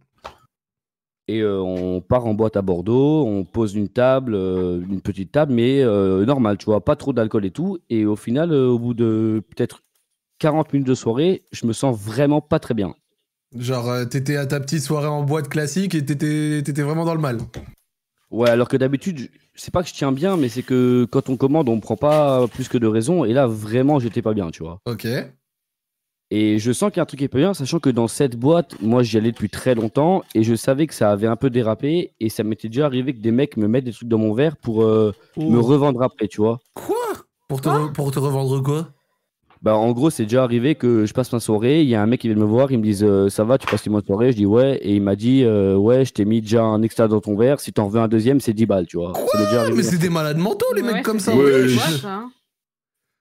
Et 1.28 1.42
euh, 1.42 1.60
on 1.60 2.02
part 2.02 2.26
en 2.26 2.34
boîte 2.34 2.58
à 2.58 2.64
Bordeaux, 2.64 3.26
on 3.28 3.44
pose 3.44 3.76
une 3.76 3.90
table, 3.90 4.34
une 4.34 5.02
petite 5.02 5.32
table, 5.34 5.54
mais 5.54 5.84
normale, 6.26 6.58
tu 6.58 6.66
vois, 6.66 6.84
pas 6.84 6.96
trop 6.96 7.14
d'alcool 7.14 7.46
et 7.46 7.52
tout. 7.52 7.78
Et 7.90 8.06
au 8.06 8.16
final, 8.16 8.54
au 8.54 8.80
bout 8.80 8.94
de 8.96 9.44
peut-être 9.50 9.82
40 10.40 10.74
minutes 10.74 10.88
de 10.88 10.96
soirée, 10.96 11.44
je 11.52 11.68
me 11.68 11.74
sens 11.74 11.98
vraiment 11.98 12.42
pas 12.42 12.60
très 12.60 12.74
bien. 12.74 12.96
Genre, 13.56 13.90
euh, 13.90 14.06
t'étais 14.06 14.36
à 14.36 14.46
ta 14.46 14.60
petite 14.60 14.82
soirée 14.82 15.08
en 15.08 15.24
boîte 15.24 15.48
classique 15.48 15.96
et 15.96 16.04
t'étais 16.04 16.62
t'étais 16.64 16.82
vraiment 16.82 17.06
dans 17.06 17.16
le 17.16 17.22
mal. 17.22 17.38
Ouais, 18.30 18.50
alors 18.50 18.68
que 18.68 18.76
d'habitude, 18.76 19.30
c'est 19.58 19.74
pas 19.74 19.84
que 19.84 19.90
je 19.90 19.94
tiens 19.94 20.12
bien, 20.12 20.38
mais 20.38 20.50
c'est 20.50 20.64
que 20.64 21.06
quand 21.06 21.30
on 21.30 21.36
commande, 21.36 21.68
on 21.68 21.80
prend 21.80 21.98
pas 21.98 22.48
plus 22.48 22.70
que 22.70 22.78
de 22.78 22.88
raison. 22.88 23.26
Et 23.26 23.34
là, 23.34 23.48
vraiment, 23.48 24.00
j'étais 24.00 24.22
pas 24.22 24.34
bien, 24.34 24.50
tu 24.52 24.64
vois. 24.64 24.80
Ok. 24.86 25.08
Et 26.30 26.60
je 26.60 26.72
sens 26.74 26.92
qu'il 26.92 26.98
y 26.98 27.00
a 27.00 27.04
un 27.04 27.06
truc 27.06 27.20
qui 27.20 27.24
est 27.24 27.30
pas 27.30 27.38
bien, 27.38 27.54
sachant 27.54 27.80
que 27.80 27.90
dans 27.90 28.10
cette 28.10 28.36
boîte, 28.36 28.76
moi 28.82 29.02
j'y 29.02 29.18
allais 29.18 29.32
depuis 29.32 29.50
très 29.50 29.76
longtemps 29.76 30.24
et 30.36 30.44
je 30.44 30.56
savais 30.56 30.86
que 30.86 30.94
ça 30.94 31.10
avait 31.10 31.28
un 31.28 31.38
peu 31.38 31.50
dérapé 31.50 32.12
et 32.20 32.28
ça 32.28 32.44
m'était 32.44 32.68
déjà 32.68 32.86
arrivé 32.86 33.14
que 33.14 33.20
des 33.20 33.32
mecs 33.32 33.56
me 33.56 33.70
mettent 33.70 33.86
des 33.86 33.94
trucs 33.94 34.10
dans 34.10 34.18
mon 34.18 34.34
verre 34.34 34.58
pour 34.58 34.84
euh, 34.84 35.14
me 35.38 35.58
revendre 35.58 36.02
après, 36.02 36.28
tu 36.28 36.42
vois. 36.42 36.60
Quoi? 36.74 36.98
Pour 37.48 37.62
te, 37.62 37.92
pour 37.94 38.12
te 38.12 38.20
revendre 38.20 38.62
quoi? 38.62 38.90
Bah 39.62 39.76
en 39.76 39.92
gros, 39.92 40.10
c'est 40.10 40.24
déjà 40.24 40.44
arrivé 40.44 40.76
que 40.76 41.06
je 41.06 41.14
passe 41.14 41.32
ma 41.34 41.40
soirée, 41.40 41.82
il 41.82 41.88
y 41.90 41.96
a 41.96 42.02
un 42.02 42.06
mec 42.06 42.22
qui 42.22 42.28
vient 42.28 42.38
me 42.38 42.46
voir, 42.46 42.72
il 42.72 42.78
me 42.78 42.84
dit 42.84 43.04
euh, 43.04 43.28
ça 43.30 43.44
va, 43.44 43.58
tu 43.58 43.66
passes 43.68 43.86
une 43.86 43.94
bonne 43.94 44.04
soirée, 44.06 44.32
je 44.32 44.38
dis 44.38 44.46
ouais 44.46 44.78
et 44.82 44.96
il 44.96 45.02
m'a 45.02 45.16
dit 45.16 45.44
euh, 45.44 45.76
ouais, 45.76 46.06
je 46.06 46.14
t'ai 46.14 46.26
mis 46.26 46.42
déjà 46.42 46.64
un 46.64 46.82
extra 46.84 47.08
dans 47.08 47.20
ton 47.22 47.36
verre, 47.36 47.60
si 47.60 47.74
t'en 47.74 47.88
veux 47.88 48.00
un 48.00 48.08
deuxième, 48.08 48.40
c'est 48.40 48.54
10 48.54 48.66
balles, 48.68 48.86
tu 48.86 48.98
vois. 48.98 49.14
m'est 49.14 49.46
déjà 49.46 49.62
arrivé. 49.62 49.78
Mais 49.78 49.84
c'est 49.84 49.98
des 49.98 50.10
malades 50.10 50.38
mentaux, 50.38 50.66
les 50.76 50.82
Ouais, 50.84 50.94
mecs 50.94 51.04
comme 51.04 51.20
ça. 51.20 51.36
Ouais, 51.36 51.68
je- 51.68 52.08
hein. 52.08 52.30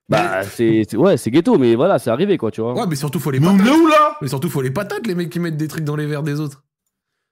Bah 0.08 0.42
c'est 0.44 0.94
ouais, 0.96 1.16
c'est 1.16 1.30
ghetto 1.32 1.58
mais 1.58 1.74
voilà, 1.74 1.98
c'est 1.98 2.10
arrivé 2.10 2.36
quoi, 2.38 2.50
tu 2.50 2.60
vois. 2.60 2.74
Ouais, 2.74 2.86
mais 2.88 2.94
surtout, 2.96 3.18
faut 3.18 3.30
les 3.32 3.40
Mais 3.40 3.48
on 3.48 3.56
patates. 3.56 3.66
est 3.66 3.76
où 3.80 3.86
là? 3.88 4.16
Mais 4.22 4.28
surtout, 4.28 4.48
faut 4.50 4.62
les 4.62 4.70
patates, 4.70 5.06
les 5.06 5.14
mecs 5.16 5.30
qui 5.30 5.40
mettent 5.40 5.56
des 5.56 5.66
trucs 5.68 5.84
dans 5.84 5.96
les 5.96 6.06
verres 6.06 6.22
des 6.22 6.38
autres. 6.38 6.62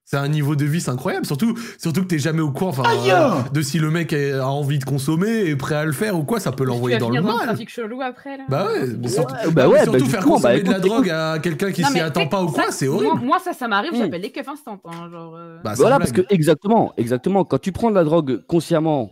C'est 0.07 0.19
un 0.19 0.29
niveau 0.29 0.55
de 0.55 0.67
vie, 0.67 0.83
c'est 0.83 0.91
incroyable. 0.91 1.25
Surtout, 1.25 1.55
surtout 1.79 2.03
que 2.03 2.07
t'es 2.09 2.19
jamais 2.19 2.43
au 2.43 2.51
courant 2.51 2.71
enfin, 2.71 2.83
euh, 3.09 3.31
de 3.53 3.63
si 3.63 3.79
le 3.79 3.91
mec 3.91 4.13
est- 4.13 4.33
a 4.33 4.47
envie 4.49 4.79
de 4.79 4.85
consommer 4.85 5.47
et 5.47 5.57
prêt 5.57 5.77
à 5.77 5.85
le 5.87 5.93
faire 5.93 6.19
ou 6.19 6.25
quoi, 6.25 6.41
ça 6.41 6.53
peut 6.53 6.65
l'envoyer 6.65 6.99
dans 6.99 7.09
le 7.09 7.23
mal. 7.23 7.37
trafic 7.39 7.71
chelou 7.71 8.03
après, 8.03 8.37
là. 8.37 8.45
Bah 8.51 8.67
ouais, 8.67 8.87
mais 9.01 9.09
surtout, 9.09 9.33
Ouais, 9.33 9.51
bah 9.51 9.65
mais 9.67 9.73
ouais, 9.73 9.83
surtout 9.85 9.93
bah 9.93 9.99
faire 10.05 10.21
justement, 10.21 10.35
consommer 10.35 10.57
bah 10.59 10.63
de 10.63 10.71
la 10.73 10.79
drogue 10.79 11.11
à 11.11 11.39
quelqu'un 11.39 11.73
qui 11.73 11.83
s'y 11.85 12.01
attend 12.01 12.27
pas 12.27 12.43
ou 12.43 12.49
quoi, 12.49 12.65
c'est 12.71 12.87
moi- 12.87 12.97
horrible. 12.97 13.25
Moi, 13.25 13.39
ça, 13.43 13.55
ça 13.55 13.67
m'arrive, 13.67 13.93
j'appelle 13.97 14.21
les 14.21 14.31
keufs 14.31 14.47
instant. 14.47 14.79
Hein, 14.85 15.09
genre, 15.11 15.37
euh. 15.39 15.59
Bah, 15.65 15.73
Voilà, 15.77 15.99
parce 15.99 16.13
que 16.13 16.21
exactement, 16.29 16.93
exactement. 16.99 17.45
Quand 17.47 17.59
tu 17.59 17.73
prends 17.73 17.89
de 17.91 17.95
la 17.95 18.05
drogue 18.05 18.43
consciemment, 18.47 19.11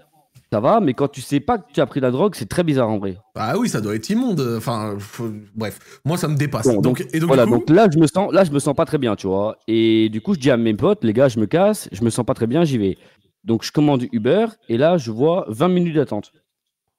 ça 0.52 0.60
va, 0.60 0.80
mais 0.80 0.92
quand 0.92 1.08
tu 1.08 1.22
sais 1.22 1.40
pas 1.40 1.56
que 1.56 1.72
tu 1.72 1.80
as 1.80 1.86
pris 1.86 1.98
la 2.00 2.10
drogue, 2.10 2.34
c'est 2.34 2.46
très 2.48 2.62
bizarre 2.62 2.90
en 2.90 2.98
vrai. 2.98 3.16
Ah 3.34 3.56
oui, 3.58 3.70
ça 3.70 3.80
doit 3.80 3.94
être 3.94 4.10
immonde. 4.10 4.38
Enfin, 4.58 4.96
faut- 4.98 5.32
bref, 5.54 6.00
moi 6.04 6.18
ça 6.18 6.28
me 6.28 6.36
dépasse. 6.36 6.66
Bon, 6.66 6.82
donc, 6.82 7.00
et 7.14 7.18
donc, 7.20 7.28
voilà, 7.28 7.46
coup, 7.46 7.52
donc 7.52 7.70
là 7.70 7.88
je 7.90 7.98
me 7.98 8.06
sens, 8.06 8.30
là 8.34 8.44
je 8.44 8.50
me 8.52 8.58
sens 8.58 8.74
pas 8.74 8.84
très 8.84 8.98
bien, 8.98 9.16
tu 9.16 9.26
vois. 9.26 9.56
Et 9.66 10.10
du 10.10 10.20
coup, 10.20 10.34
je 10.34 10.40
dis 10.40 10.50
à 10.50 10.58
mes 10.58 10.74
potes, 10.74 11.04
les 11.04 11.14
gars, 11.14 11.28
je 11.28 11.40
me 11.40 11.46
casse, 11.46 11.88
je 11.90 12.04
me 12.04 12.10
sens 12.10 12.26
pas 12.26 12.34
très 12.34 12.46
bien, 12.46 12.64
j'y 12.64 12.76
vais. 12.76 12.98
Donc 13.44 13.64
je 13.64 13.72
commande 13.72 14.04
Uber 14.12 14.44
et 14.68 14.76
là 14.76 14.98
je 14.98 15.10
vois 15.10 15.46
20 15.48 15.68
minutes 15.68 15.94
d'attente. 15.96 16.32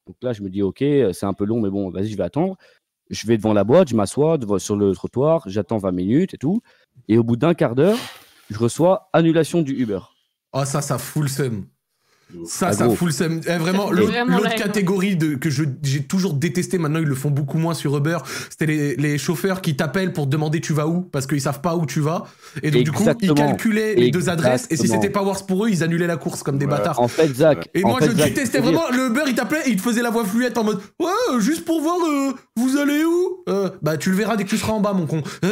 Donc 0.07 0.15
là 0.23 0.33
je 0.33 0.41
me 0.41 0.49
dis 0.49 0.63
ok, 0.63 0.79
c'est 0.79 1.25
un 1.27 1.33
peu 1.33 1.45
long, 1.45 1.61
mais 1.61 1.69
bon, 1.69 1.91
vas-y, 1.91 2.07
je 2.07 2.17
vais 2.17 2.23
attendre. 2.23 2.57
Je 3.11 3.27
vais 3.27 3.37
devant 3.37 3.53
la 3.53 3.63
boîte, 3.63 3.89
je 3.89 3.95
m'assois 3.95 4.39
sur 4.57 4.75
le 4.75 4.93
trottoir, 4.93 5.43
j'attends 5.45 5.77
20 5.77 5.91
minutes 5.91 6.33
et 6.33 6.37
tout. 6.37 6.61
Et 7.07 7.19
au 7.19 7.23
bout 7.23 7.35
d'un 7.35 7.53
quart 7.53 7.75
d'heure, 7.75 7.99
je 8.49 8.57
reçois 8.57 9.09
annulation 9.13 9.61
du 9.61 9.73
Uber. 9.73 9.99
oh 10.53 10.65
ça, 10.65 10.81
ça 10.81 10.97
fout 10.97 11.21
le 11.21 11.29
seum. 11.29 11.65
Ça, 12.45 12.67
Ah, 12.69 12.73
ça 12.73 12.85
gros. 12.85 12.95
fout 12.95 13.07
le 13.07 13.13
seum. 13.13 13.41
Eh, 13.47 13.57
vraiment, 13.57 13.91
l'autre 13.91 14.55
catégorie 14.55 15.15
de, 15.15 15.35
que 15.35 15.49
j'ai 15.49 16.03
toujours 16.03 16.33
détesté, 16.33 16.77
maintenant 16.77 16.99
ils 16.99 17.05
le 17.07 17.15
font 17.15 17.29
beaucoup 17.29 17.57
moins 17.57 17.73
sur 17.73 17.95
Uber, 17.97 18.17
c'était 18.49 18.65
les, 18.65 18.95
les 18.95 19.17
chauffeurs 19.17 19.61
qui 19.61 19.75
t'appellent 19.75 20.13
pour 20.13 20.25
te 20.25 20.29
demander 20.29 20.61
tu 20.61 20.73
vas 20.73 20.87
où, 20.87 21.01
parce 21.01 21.27
qu'ils 21.27 21.41
savent 21.41 21.61
pas 21.61 21.75
où 21.75 21.85
tu 21.85 21.99
vas. 21.99 22.23
Et 22.61 22.71
donc 22.71 22.83
du 22.83 22.91
coup, 22.91 23.03
ils 23.03 23.09
Exactement. 23.09 23.35
calculaient 23.47 23.95
les 23.95 24.11
deux 24.11 24.29
adresses, 24.29 24.67
et 24.69 24.77
si 24.77 24.87
c'était 24.87 25.09
pas 25.09 25.23
worse 25.23 25.43
pour 25.43 25.65
eux, 25.65 25.69
ils 25.69 25.83
annulaient 25.83 26.07
la 26.07 26.17
course 26.17 26.43
comme 26.43 26.57
des 26.57 26.65
Ouais. 26.65 26.71
bâtards. 26.71 26.99
En 26.99 27.07
fait, 27.07 27.33
Zach. 27.33 27.69
Et 27.73 27.81
moi, 27.81 27.99
fait, 27.99 28.09
je 28.11 28.15
Zach, 28.17 28.27
détestais 28.33 28.59
vraiment 28.59 28.83
le 28.91 29.07
Uber, 29.07 29.21
il 29.27 29.35
t'appelait 29.35 29.61
et 29.65 29.69
il 29.71 29.75
te 29.77 29.81
faisait 29.81 30.01
la 30.01 30.09
voix 30.09 30.25
fluette 30.25 30.57
en 30.57 30.63
mode 30.63 30.79
Ouais, 30.99 31.07
juste 31.39 31.65
pour 31.65 31.81
voir, 31.81 31.97
euh, 32.07 32.31
vous 32.55 32.77
allez 32.77 33.03
où? 33.03 33.43
Euh, 33.49 33.69
Bah, 33.81 33.97
tu 33.97 34.09
le 34.09 34.15
verras 34.15 34.35
dès 34.37 34.43
que 34.43 34.49
tu 34.49 34.57
seras 34.57 34.73
en 34.73 34.79
bas, 34.79 34.93
mon 34.93 35.05
con. 35.05 35.21
Et 35.43 35.47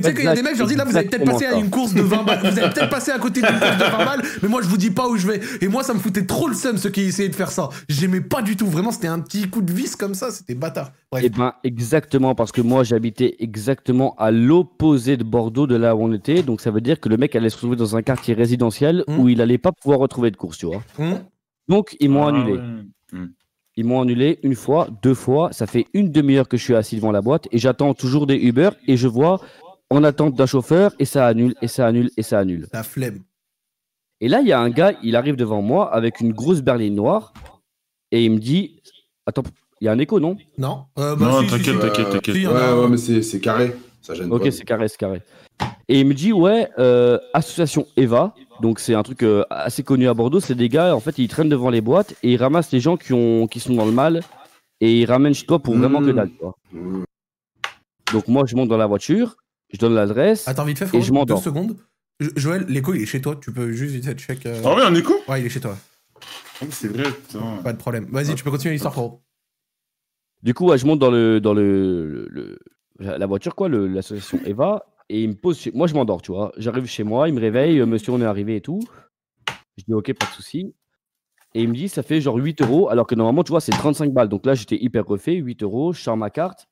tu 0.00 0.02
sais 0.02 0.14
qu'il 0.14 0.24
y 0.24 0.28
a 0.28 0.34
des 0.34 0.42
mecs, 0.42 0.54
je 0.54 0.58
leur 0.60 0.68
dis 0.68 0.74
Là, 0.76 0.84
vous 0.84 0.96
allez 0.96 1.08
peut-être 1.08 1.24
passer 1.24 1.46
à 1.46 1.54
une 1.54 1.70
course 1.70 1.94
de 1.94 2.02
20 2.02 2.22
balles. 2.24 2.40
Vous 2.40 2.58
allez 2.58 2.70
peut-être 2.72 2.90
passer 2.90 3.10
à 3.10 3.18
côté 3.18 3.40
d'une 3.40 3.58
course 3.58 3.76
de 3.78 3.84
20 3.84 4.04
balles, 4.04 4.22
mais 4.42 4.48
moi, 4.48 4.60
je 4.62 4.68
vous 4.68 4.76
dis 4.76 4.90
pas 4.90 5.08
où 5.08 5.16
je 5.16 5.26
vais. 5.26 5.40
Et 5.60 5.68
moi, 5.68 5.82
ça 5.82 5.94
me 5.94 5.98
foutait 5.98 6.15
foutait 6.16 6.26
trop 6.26 6.48
le 6.48 6.54
seum 6.54 6.76
ceux 6.78 6.90
qui 6.90 7.02
essayaient 7.02 7.28
de 7.28 7.34
faire 7.34 7.50
ça. 7.50 7.68
J'aimais 7.88 8.20
pas 8.20 8.42
du 8.42 8.56
tout. 8.56 8.66
Vraiment, 8.66 8.90
c'était 8.90 9.06
un 9.08 9.20
petit 9.20 9.48
coup 9.48 9.62
de 9.62 9.72
vis 9.72 9.96
comme 9.96 10.14
ça. 10.14 10.30
C'était 10.30 10.54
bâtard. 10.54 10.92
Bref. 11.12 11.22
Eh 11.26 11.30
ben, 11.30 11.52
exactement, 11.64 12.34
parce 12.34 12.52
que 12.52 12.60
moi, 12.60 12.84
j'habitais 12.84 13.36
exactement 13.38 14.14
à 14.18 14.30
l'opposé 14.30 15.16
de 15.16 15.24
Bordeaux, 15.24 15.66
de 15.66 15.76
là 15.76 15.94
où 15.96 16.02
on 16.02 16.12
était. 16.12 16.42
Donc, 16.42 16.60
ça 16.60 16.70
veut 16.70 16.80
dire 16.80 17.00
que 17.00 17.08
le 17.08 17.16
mec 17.16 17.34
allait 17.36 17.50
se 17.50 17.56
retrouver 17.56 17.76
dans 17.76 17.96
un 17.96 18.02
quartier 18.02 18.34
résidentiel 18.34 19.04
Mm. 19.08 19.18
où 19.18 19.28
il 19.28 19.40
allait 19.40 19.58
pas 19.58 19.72
pouvoir 19.72 19.98
retrouver 19.98 20.30
de 20.30 20.36
course, 20.36 20.58
tu 20.58 20.66
vois. 20.66 20.82
Hum 20.98 21.20
Donc, 21.68 21.96
ils 22.00 22.08
m'ont 22.10 22.24
Ah 22.26 22.28
annulé. 22.28 22.52
ouais. 22.54 23.18
Ils 23.78 23.84
m'ont 23.84 24.00
annulé 24.00 24.38
une 24.42 24.54
fois, 24.54 24.88
deux 25.02 25.12
fois. 25.14 25.52
Ça 25.52 25.66
fait 25.66 25.84
une 25.92 26.10
demi-heure 26.10 26.48
que 26.48 26.56
je 26.56 26.62
suis 26.62 26.74
assis 26.74 26.96
devant 26.96 27.12
la 27.12 27.20
boîte 27.20 27.46
et 27.52 27.58
j'attends 27.58 27.92
toujours 27.92 28.26
des 28.26 28.36
Uber 28.36 28.70
et 28.86 28.96
je 28.96 29.06
vois 29.06 29.40
en 29.90 30.02
attente 30.02 30.34
d'un 30.34 30.46
chauffeur 30.46 30.94
et 30.98 31.04
ça 31.04 31.26
annule, 31.26 31.54
et 31.60 31.68
ça 31.68 31.86
annule, 31.86 32.10
et 32.16 32.22
ça 32.22 32.38
annule. 32.38 32.66
La 32.72 32.82
flemme. 32.82 33.18
Et 34.20 34.28
là, 34.28 34.40
il 34.40 34.48
y 34.48 34.52
a 34.52 34.60
un 34.60 34.70
gars, 34.70 34.92
il 35.02 35.14
arrive 35.16 35.36
devant 35.36 35.60
moi 35.62 35.92
avec 35.92 36.20
une 36.20 36.32
grosse 36.32 36.62
berline 36.62 36.94
noire 36.94 37.32
et 38.10 38.24
il 38.24 38.30
me 38.30 38.38
dit 38.38 38.80
Attends, 39.26 39.42
il 39.80 39.84
y 39.84 39.88
a 39.88 39.92
un 39.92 39.98
écho, 39.98 40.20
non? 40.20 40.36
Non 40.58 40.84
euh, 40.98 41.14
bah, 41.16 41.26
Non, 41.26 41.40
si, 41.42 41.48
t'inquiète, 41.48 41.74
si. 41.74 41.80
t'inquiète, 41.80 42.06
Euh, 42.06 42.12
t'inquiète. 42.12 42.34
Si, 42.36 42.46
Ouais, 42.46 42.54
a 42.54 42.80
ouais, 42.80 42.88
mais 42.88 42.96
c'est 42.96 43.22
c'est 43.22 43.40
carré. 43.40 43.74
Ça 44.00 44.14
gêne 44.14 44.32
Ok, 44.32 44.44
pas. 44.44 44.50
c'est 44.50 44.64
carré, 44.64 44.88
c'est 44.88 44.96
carré. 44.96 45.20
Et 45.88 46.00
il 46.00 46.06
me 46.06 46.14
dit 46.14 46.32
Ouais, 46.32 46.68
euh, 46.78 47.18
association 47.34 47.86
Eva. 47.96 48.34
Donc, 48.62 48.80
c'est 48.80 48.94
un 48.94 49.02
truc 49.02 49.22
euh, 49.22 49.44
assez 49.50 49.82
connu 49.82 50.08
à 50.08 50.14
Bordeaux. 50.14 50.40
C'est 50.40 50.54
des 50.54 50.70
gars, 50.70 50.96
en 50.96 51.00
fait, 51.00 51.18
ils 51.18 51.28
traînent 51.28 51.50
devant 51.50 51.68
les 51.68 51.82
boîtes 51.82 52.14
et 52.22 52.32
ils 52.32 52.36
ramassent 52.38 52.72
les 52.72 52.80
gens 52.80 52.96
qui, 52.96 53.12
ont, 53.12 53.46
qui 53.46 53.60
sont 53.60 53.74
dans 53.74 53.84
le 53.84 53.92
mal 53.92 54.22
et 54.80 55.00
ils 55.00 55.04
ramènent 55.04 55.34
chez 55.34 55.44
toi 55.46 55.58
pour 55.58 55.74
vraiment 55.76 56.00
que 56.00 56.10
Mmh. 56.10 56.14
dalle. 56.14 56.30
tu 56.30 56.38
vois. 56.40 56.54
Mmh. 56.72 57.02
Donc, 58.14 58.28
moi, 58.28 58.44
je 58.46 58.56
monte 58.56 58.68
dans 58.70 58.76
la 58.78 58.86
voiture, 58.86 59.36
je 59.72 59.78
donne 59.78 59.94
l'adresse. 59.94 60.48
Attends, 60.48 60.64
vite 60.64 60.78
fait, 60.78 60.84
Et 60.86 60.88
frérot, 60.88 61.04
je 61.04 61.24
deux 61.34 61.36
secondes. 61.36 61.76
Jo- 62.20 62.30
Joël, 62.36 62.64
l'écho, 62.68 62.94
il 62.94 63.02
est 63.02 63.06
chez 63.06 63.20
toi. 63.20 63.36
Tu 63.36 63.52
peux 63.52 63.72
juste 63.72 63.94
vite 63.94 64.04
fait 64.04 64.14
check. 64.18 64.46
euh, 64.46 64.62
Ah 64.64 64.74
ouais, 64.74 64.82
un 64.82 64.94
écho? 64.94 65.14
Ouais, 65.28 65.40
il 65.40 65.46
est 65.46 65.50
chez 65.50 65.60
toi. 65.60 65.76
C'est 66.70 66.88
vrai, 66.88 67.10
putain. 67.10 67.58
Pas 67.62 67.72
de 67.72 67.78
problème. 67.78 68.06
Vas-y, 68.10 68.34
tu 68.34 68.42
peux 68.44 68.50
continuer 68.50 68.72
l'histoire, 68.74 68.92
frérot. 68.94 69.22
Du 70.42 70.54
coup, 70.54 70.68
ouais, 70.68 70.78
je 70.78 70.86
monte 70.86 70.98
dans 70.98 71.10
le 71.10 71.40
dans 71.40 71.52
le, 71.54 72.58
la 72.98 73.26
voiture 73.26 73.54
quoi, 73.54 73.68
l'association 73.68 74.38
Eva, 74.46 74.84
et 75.08 75.22
il 75.22 75.28
me 75.30 75.34
pose. 75.34 75.58
chez- 75.58 75.72
Moi, 75.72 75.86
je 75.86 75.94
m'endors, 75.94 76.22
tu 76.22 76.32
vois. 76.32 76.52
J'arrive 76.56 76.86
chez 76.86 77.04
moi, 77.04 77.28
il 77.28 77.34
me 77.34 77.40
réveille, 77.40 77.78
euh, 77.80 77.86
monsieur, 77.86 78.12
on 78.12 78.20
est 78.20 78.24
arrivé 78.26 78.56
et 78.56 78.60
tout. 78.60 78.80
Je 79.76 79.84
dis 79.86 79.92
ok, 79.92 80.12
pas 80.14 80.26
de 80.26 80.30
souci. 80.30 80.74
Et 81.54 81.62
il 81.62 81.68
me 81.68 81.74
dit, 81.74 81.88
ça 81.88 82.02
fait 82.02 82.20
genre 82.20 82.36
8 82.36 82.60
euros, 82.62 82.88
alors 82.90 83.06
que 83.06 83.14
normalement, 83.14 83.42
tu 83.44 83.50
vois, 83.50 83.60
c'est 83.60 83.72
35 83.72 84.12
balles. 84.12 84.28
Donc 84.28 84.44
là, 84.46 84.54
j'étais 84.54 84.76
hyper 84.82 85.04
refait, 85.06 85.34
8 85.34 85.62
euros. 85.62 85.92
Je 85.92 86.00
sors 86.00 86.16
ma 86.16 86.30
carte, 86.30 86.66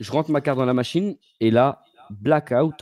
je 0.00 0.10
rentre 0.10 0.30
ma 0.30 0.40
carte 0.40 0.58
dans 0.58 0.64
la 0.64 0.74
machine, 0.74 1.16
et 1.40 1.50
là, 1.50 1.82
blackout, 2.10 2.74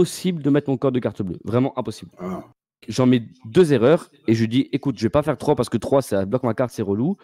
impossible 0.00 0.42
de 0.42 0.50
mettre 0.50 0.68
mon 0.70 0.76
code 0.76 0.94
de 0.94 1.00
carte 1.00 1.22
bleue, 1.22 1.38
vraiment 1.44 1.76
impossible. 1.78 2.10
Ah. 2.20 2.44
J'en 2.88 3.06
mets 3.06 3.22
deux 3.46 3.72
erreurs 3.72 4.10
et 4.28 4.34
je 4.34 4.44
dis 4.44 4.68
écoute, 4.72 4.96
je 4.98 5.02
vais 5.02 5.08
pas 5.10 5.22
faire 5.22 5.38
trois 5.38 5.54
parce 5.56 5.68
que 5.68 5.78
trois 5.78 6.02
ça 6.02 6.24
bloque 6.26 6.42
ma 6.44 6.54
carte, 6.54 6.70
c'est 6.72 6.82
relou. 6.82 7.16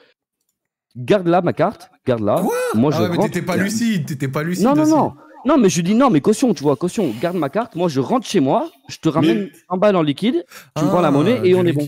Garde 0.97 1.27
là 1.29 1.41
ma 1.43 1.53
carte, 1.53 1.91
garde 2.07 2.23
là. 2.23 2.37
Quoi? 2.41 2.55
Moi 2.75 2.91
je 2.91 2.97
Ah 2.97 3.03
ouais, 3.03 3.09
mais 3.11 3.17
rentre. 3.17 3.29
t'étais 3.33 3.45
pas 3.45 3.57
lucide. 3.57 4.07
T'étais 4.07 4.29
pas 4.29 4.43
lucide. 4.43 4.65
Non 4.65 4.75
non 4.75 4.83
aussi. 4.83 4.91
non. 4.93 5.13
Non 5.45 5.59
mais 5.59 5.69
je 5.69 5.81
dis 5.83 5.95
non 5.95 6.09
mais 6.09 6.21
caution, 6.21 6.55
tu 6.55 6.63
vois, 6.63 6.77
caution, 6.77 7.13
garde 7.21 7.37
ma 7.37 7.49
carte, 7.51 7.75
moi 7.77 7.89
je 7.89 7.99
rentre 8.01 8.27
chez 8.27 8.39
moi, 8.41 8.71
je 8.89 8.97
te 8.99 9.09
ramène 9.09 9.51
un 9.69 9.77
balle 9.77 9.97
en 9.97 10.03
liquide, 10.03 10.45
tu 10.77 10.85
me 10.85 10.89
prends 10.89 11.01
la 11.01 11.11
monnaie 11.11 11.41
et 11.45 11.55
on 11.57 11.65
est 11.67 11.73
bon. 11.73 11.87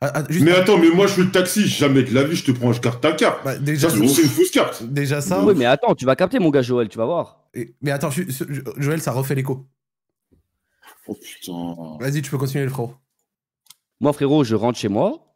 Ah, 0.00 0.10
ah, 0.14 0.22
juste- 0.30 0.44
Mais 0.44 0.52
attends, 0.52 0.78
mais 0.78 0.88
moi 0.90 1.06
je 1.06 1.12
fais 1.14 1.22
le 1.22 1.30
taxi, 1.30 1.66
jamais 1.68 2.02
de 2.02 2.14
la 2.14 2.24
vie 2.24 2.34
je 2.34 2.44
te 2.44 2.52
prends, 2.52 2.72
je 2.72 2.80
carte 2.80 3.02
ta 3.02 3.12
carte. 3.12 3.44
bah, 3.44 3.58
déjà, 3.58 3.90
Ça, 3.90 3.96
c'est 3.96 4.02
une 4.22 4.28
fausse 4.28 4.50
carte. 4.50 4.82
déjà 4.84 5.20
ça. 5.20 5.44
Oui 5.44 5.52
mais 5.56 5.66
attends, 5.66 5.94
tu 5.94 6.04
vas 6.06 6.16
capter 6.16 6.38
mon 6.38 6.48
gars 6.50 6.62
Joël, 6.62 6.88
tu 6.88 6.96
vas 6.98 7.04
voir. 7.04 7.44
Et- 7.54 7.74
Mais 7.82 7.90
attends, 7.90 8.10
Joël, 8.78 9.00
ça 9.02 9.12
refait 9.12 9.34
l'écho. 9.34 9.66
Oh 11.06 11.14
putain. 11.14 11.96
Vas-y, 12.00 12.22
tu 12.22 12.30
peux 12.30 12.38
continuer, 12.38 12.64
le 12.64 12.70
frérot. 12.70 12.94
Moi 14.00 14.12
frérot, 14.12 14.44
je 14.44 14.54
rentre 14.54 14.78
chez 14.78 14.88
moi. 14.88 15.34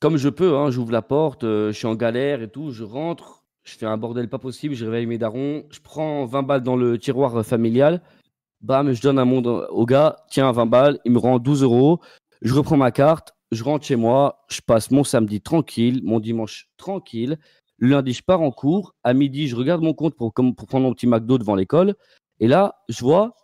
Comme 0.00 0.16
je 0.16 0.28
peux, 0.28 0.56
hein, 0.56 0.70
j'ouvre 0.70 0.92
la 0.92 1.02
porte, 1.02 1.44
euh, 1.44 1.72
je 1.72 1.78
suis 1.78 1.86
en 1.86 1.94
galère 1.94 2.42
et 2.42 2.50
tout, 2.50 2.70
je 2.72 2.84
rentre, 2.84 3.44
je 3.62 3.74
fais 3.74 3.86
un 3.86 3.96
bordel 3.96 4.28
pas 4.28 4.38
possible, 4.38 4.74
je 4.74 4.84
réveille 4.84 5.06
mes 5.06 5.18
darons, 5.18 5.64
je 5.70 5.80
prends 5.80 6.26
20 6.26 6.42
balles 6.42 6.62
dans 6.62 6.76
le 6.76 6.98
tiroir 6.98 7.34
euh, 7.36 7.42
familial, 7.42 8.02
bam, 8.60 8.92
je 8.92 9.00
donne 9.00 9.18
un 9.18 9.24
monde 9.24 9.46
au 9.46 9.86
gars, 9.86 10.16
tiens 10.30 10.52
20 10.52 10.66
balles, 10.66 11.00
il 11.06 11.12
me 11.12 11.18
rend 11.18 11.38
12 11.38 11.62
euros, 11.62 12.00
je 12.42 12.52
reprends 12.52 12.76
ma 12.76 12.90
carte, 12.90 13.34
je 13.50 13.64
rentre 13.64 13.86
chez 13.86 13.96
moi, 13.96 14.44
je 14.48 14.60
passe 14.60 14.90
mon 14.90 15.04
samedi 15.04 15.40
tranquille, 15.40 16.02
mon 16.04 16.20
dimanche 16.20 16.68
tranquille, 16.76 17.38
le 17.78 17.88
lundi 17.88 18.12
je 18.12 18.22
pars 18.22 18.42
en 18.42 18.50
cours, 18.50 18.94
à 19.04 19.14
midi 19.14 19.48
je 19.48 19.56
regarde 19.56 19.82
mon 19.82 19.94
compte 19.94 20.16
pour, 20.16 20.34
comme, 20.34 20.54
pour 20.54 20.66
prendre 20.66 20.84
mon 20.84 20.92
petit 20.92 21.06
McDo 21.06 21.38
devant 21.38 21.54
l'école, 21.54 21.94
et 22.40 22.46
là 22.46 22.74
je 22.90 23.00
vois 23.00 23.34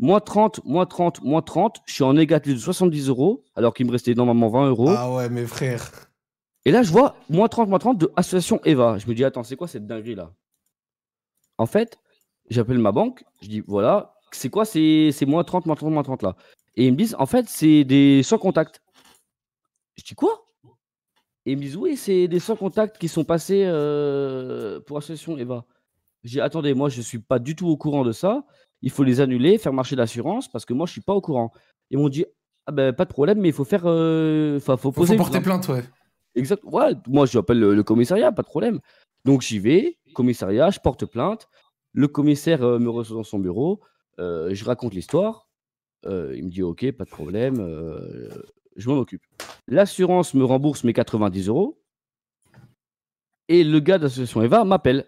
moins 0.00 0.20
30, 0.20 0.64
moins 0.64 0.86
30, 0.86 1.22
moins 1.22 1.42
30, 1.42 1.82
je 1.84 1.94
suis 1.94 2.02
en 2.02 2.14
négatif 2.14 2.54
de 2.54 2.58
70 2.58 3.08
euros, 3.08 3.44
alors 3.54 3.74
qu'il 3.74 3.86
me 3.86 3.92
restait 3.92 4.14
normalement 4.14 4.48
20 4.48 4.68
euros. 4.68 4.88
Ah 4.88 5.12
ouais, 5.12 5.28
mes 5.28 5.46
frères. 5.46 5.90
Et 6.64 6.72
là, 6.72 6.82
je 6.82 6.90
vois 6.90 7.16
moins 7.28 7.48
30, 7.48 7.68
moins 7.68 7.78
30 7.78 7.98
de 7.98 8.10
association 8.16 8.60
Eva. 8.64 8.98
Je 8.98 9.06
me 9.06 9.14
dis, 9.14 9.24
attends, 9.24 9.42
c'est 9.44 9.56
quoi 9.56 9.68
cette 9.68 9.86
dinguerie 9.86 10.14
là? 10.14 10.32
En 11.58 11.66
fait, 11.66 11.98
j'appelle 12.48 12.78
ma 12.78 12.92
banque, 12.92 13.24
je 13.42 13.48
dis, 13.48 13.60
voilà, 13.60 14.14
c'est 14.32 14.48
quoi 14.48 14.64
ces, 14.64 15.12
moins 15.26 15.44
30, 15.44 15.66
moins 15.66 15.76
30, 15.76 15.92
moins 15.92 16.02
30 16.02 16.22
là? 16.22 16.36
Et 16.76 16.86
ils 16.86 16.92
me 16.92 16.96
disent, 16.96 17.16
en 17.18 17.26
fait, 17.26 17.46
c'est 17.48 17.84
des 17.84 18.22
sans 18.22 18.38
contact. 18.38 18.82
Je 19.96 20.04
dis, 20.04 20.14
quoi? 20.14 20.46
Et 21.44 21.52
ils 21.52 21.56
me 21.56 21.62
disent, 21.62 21.76
oui, 21.76 21.96
c'est 21.96 22.26
des 22.26 22.38
sans 22.38 22.56
contact 22.56 22.96
qui 22.96 23.08
sont 23.08 23.24
passés 23.24 23.64
euh, 23.66 24.80
pour 24.80 24.96
association 24.96 25.36
Eva. 25.36 25.66
Je 26.24 26.30
dis, 26.30 26.40
attendez, 26.40 26.72
moi, 26.72 26.88
je 26.88 26.98
ne 26.98 27.02
suis 27.02 27.18
pas 27.18 27.38
du 27.38 27.54
tout 27.54 27.68
au 27.68 27.76
courant 27.76 28.04
de 28.04 28.12
ça. 28.12 28.44
Il 28.82 28.90
faut 28.90 29.02
les 29.04 29.20
annuler, 29.20 29.58
faire 29.58 29.72
marcher 29.72 29.96
l'assurance, 29.96 30.48
parce 30.48 30.64
que 30.64 30.72
moi, 30.72 30.86
je 30.86 30.90
ne 30.90 30.94
suis 30.94 31.00
pas 31.02 31.14
au 31.14 31.20
courant. 31.20 31.52
Ils 31.90 31.98
m'ont 31.98 32.08
dit, 32.08 32.24
ah 32.66 32.72
ben, 32.72 32.92
pas 32.92 33.04
de 33.04 33.10
problème, 33.10 33.38
mais 33.40 33.48
il 33.48 33.54
faut 33.54 33.64
faire. 33.64 33.82
euh, 33.84 34.56
Enfin, 34.56 34.76
faut 34.76 34.90
poser. 34.92 35.16
faut 35.16 35.24
porter 35.24 35.40
plainte, 35.40 35.68
ouais. 35.68 35.84
Exact. 36.34 36.62
Ouais, 36.64 36.92
moi, 37.06 37.26
j'appelle 37.26 37.58
le, 37.58 37.74
le 37.74 37.82
commissariat, 37.82 38.32
pas 38.32 38.42
de 38.42 38.46
problème. 38.48 38.80
Donc, 39.24 39.42
j'y 39.42 39.58
vais, 39.58 39.98
commissariat, 40.14 40.70
je 40.70 40.78
porte 40.80 41.04
plainte. 41.06 41.48
Le 41.92 42.06
commissaire 42.08 42.62
euh, 42.62 42.78
me 42.78 42.88
reçoit 42.88 43.16
dans 43.16 43.24
son 43.24 43.38
bureau. 43.38 43.80
euh, 44.18 44.54
je 44.54 44.64
raconte 44.64 44.94
l'histoire. 44.94 45.48
euh, 46.06 46.32
il 46.36 46.44
me 46.44 46.50
dit 46.50 46.62
OK, 46.62 46.90
pas 46.92 47.04
de 47.04 47.10
problème. 47.10 47.56
je 48.76 48.88
m'en 48.88 48.96
occupe. 48.98 49.22
L'assurance 49.66 50.32
me 50.34 50.44
rembourse 50.44 50.84
mes 50.84 50.92
90 50.94 51.48
euros. 51.48 51.78
Et 53.48 53.64
le 53.64 53.80
gars 53.80 53.98
de 53.98 54.04
l'association 54.04 54.42
Eva 54.42 54.64
m'appelle. 54.64 55.06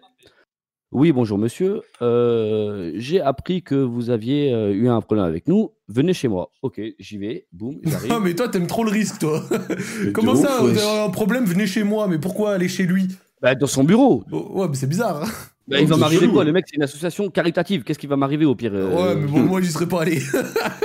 Oui, 0.93 1.11
bonjour 1.11 1.39
monsieur. 1.39 1.81
euh, 2.03 2.91
J'ai 2.95 3.19
appris 3.19 3.63
que 3.63 3.73
vous 3.73 4.11
aviez 4.11 4.53
euh, 4.53 4.71
eu 4.73 4.87
un 4.89 5.01
problème 5.01 5.25
avec 5.25 5.47
nous. 5.47 5.71
Venez 5.87 6.13
chez 6.13 6.27
moi. 6.27 6.51
Ok, 6.61 6.79
j'y 6.99 7.17
vais. 7.17 7.47
Boum, 7.51 7.79
j'arrive. 7.83 8.11
Non, 8.11 8.19
mais 8.19 8.35
toi, 8.35 8.47
t'aimes 8.47 8.67
trop 8.67 8.83
le 8.83 8.91
risque, 8.91 9.17
toi. 9.19 9.43
Comment 10.13 10.35
ça 10.35 10.63
ouf, 10.63 10.71
Vous 10.71 10.77
avez 10.77 10.99
un 11.01 11.09
problème, 11.09 11.45
venez 11.45 11.65
chez 11.65 11.83
moi. 11.83 12.07
Mais 12.07 12.19
pourquoi 12.19 12.53
aller 12.53 12.67
chez 12.69 12.83
lui? 12.83 13.07
Bah, 13.41 13.55
dans 13.55 13.65
son 13.67 13.83
bureau. 13.83 14.23
Oh, 14.31 14.47
Ouais, 14.61 14.67
mais 14.69 14.75
c'est 14.75 14.87
bizarre. 14.87 15.23
hein. 15.23 15.27
Bah, 15.67 15.79
il 15.79 15.87
va 15.87 15.97
m'arriver 15.97 16.27
quoi? 16.27 16.43
Le 16.43 16.51
mec, 16.51 16.65
c'est 16.69 16.75
une 16.75 16.83
association 16.83 17.27
caritative. 17.29 17.83
Qu'est-ce 17.83 17.97
qui 17.97 18.05
va 18.07 18.17
m'arriver 18.17 18.45
au 18.45 18.53
pire 18.53 18.73
euh, 18.75 18.89
Ouais, 19.13 19.15
mais 19.15 19.25
bon, 19.27 19.39
moi, 19.39 19.61
j'y 19.61 19.71
serais 19.71 19.87
pas 19.87 20.01
allé. 20.03 20.21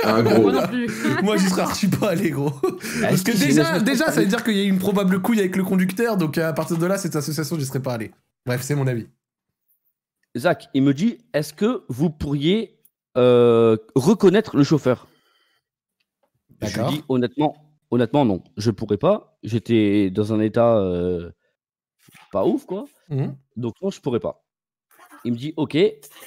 Ah, 0.03 0.21
gros. 0.23 0.41
Moi 0.43 0.53
non 0.53 0.65
plus. 0.67 0.87
moi, 1.21 1.37
j'y 1.37 1.49
serais 1.49 1.61
archi 1.61 1.87
pas 1.87 2.11
allé, 2.11 2.31
gros. 2.31 2.49
bah, 2.63 3.09
Parce 3.09 3.21
que 3.21 3.37
déjà, 3.37 3.79
déjà, 3.79 4.05
ça 4.11 4.21
veut 4.21 4.25
dire 4.27 4.43
qu'il 4.43 4.55
y 4.57 4.61
a 4.61 4.63
une 4.63 4.79
probable 4.79 5.21
couille 5.21 5.39
avec 5.39 5.55
le 5.57 5.63
conducteur. 5.63 6.15
Donc, 6.17 6.37
à 6.39 6.51
partir 6.53 6.77
de 6.77 6.85
là, 6.87 6.97
cette 6.97 7.15
association, 7.17 7.59
j'y 7.59 7.65
serais 7.65 7.81
pas 7.81 7.93
allé. 7.93 8.09
Bref, 8.45 8.61
c'est 8.63 8.75
mon 8.75 8.87
avis. 8.87 9.05
Zach, 10.37 10.69
il 10.73 10.83
me 10.83 10.93
dit 10.93 11.17
est-ce 11.33 11.53
que 11.53 11.83
vous 11.89 12.09
pourriez 12.09 12.79
euh, 13.17 13.77
reconnaître 13.95 14.55
le 14.55 14.63
chauffeur? 14.63 15.07
Je 16.61 16.79
lui 16.81 16.89
dis 16.89 17.03
honnêtement, 17.09 17.55
honnêtement, 17.89 18.25
non. 18.25 18.43
Je 18.57 18.71
pourrais 18.71 18.97
pas. 18.97 19.37
J'étais 19.43 20.09
dans 20.09 20.33
un 20.33 20.39
état 20.39 20.77
euh, 20.77 21.31
pas 22.31 22.45
ouf, 22.45 22.65
quoi. 22.65 22.85
Mhm. 23.09 23.35
Donc, 23.55 23.75
non, 23.81 23.89
je 23.89 24.01
pourrais 24.01 24.19
pas. 24.19 24.43
Il 25.25 25.33
me 25.33 25.37
dit 25.37 25.53
ok, 25.57 25.77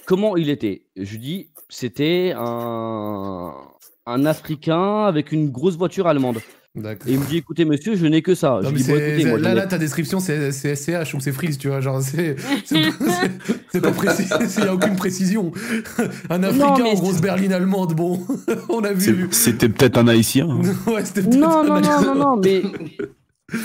comment 0.07 0.37
il 0.37 0.51
était? 0.51 0.87
Je 0.97 1.13
lui 1.13 1.19
dis 1.19 1.51
c'était 1.69 2.35
un, 2.37 3.55
un 4.07 4.27
Africain 4.27 5.05
avec 5.05 5.33
une 5.33 5.51
grosse 5.51 5.77
voiture 5.77 6.07
allemande. 6.07 6.41
Et 6.75 6.81
il 7.13 7.19
me 7.21 7.27
dit 7.27 7.37
écoutez, 7.37 7.67
monsieur, 7.67 7.97
je 7.97 8.07
n'ai 8.07 8.23
que 8.23 8.35
ça. 8.35 8.61
Je 8.63 8.65
Non, 8.65 8.71
lui 8.71 8.79
mais 8.79 8.83
dis 8.83 8.91
bon, 8.93 8.97
c'est- 8.97 9.11
écoutez, 9.13 9.29
moi, 9.29 9.39
là, 9.41 9.55
là, 9.55 9.67
ta 9.67 9.77
description, 9.77 10.21
c'est 10.21 10.51
SCH 10.53 11.13
ou 11.13 11.21
c'est 11.21 11.33
Freeze, 11.33 11.59
tu 11.59 11.69
vois. 11.69 11.83
Genre, 11.83 12.01
c'est 12.01 12.35
c'est 12.65 12.91
pas, 13.73 13.81
pas 13.83 13.91
précis. 13.91 14.25
Il 14.57 14.63
n'y 14.63 14.69
a 14.71 14.75
aucune 14.75 14.97
précision. 14.97 15.53
Un 16.31 16.43
Africain 16.43 16.85
en 16.87 16.95
grosse 16.95 17.21
berline 17.21 17.53
allemande, 17.53 17.93
bon, 17.95 18.21
on 18.71 18.83
a 18.85 18.95
vu. 18.95 19.29
C'était 19.33 19.69
peut-être 19.69 19.99
un 19.99 20.09
haïtien. 20.09 20.49
hein. 20.49 20.61
Ouais, 20.91 21.05
c'était 21.05 21.21
peut-être 21.21 21.37
Non, 21.37 21.59
un 21.59 21.65
non, 21.65 21.81
non, 21.83 22.03
non, 22.07 22.15
non, 22.15 22.37
mais 22.43 22.63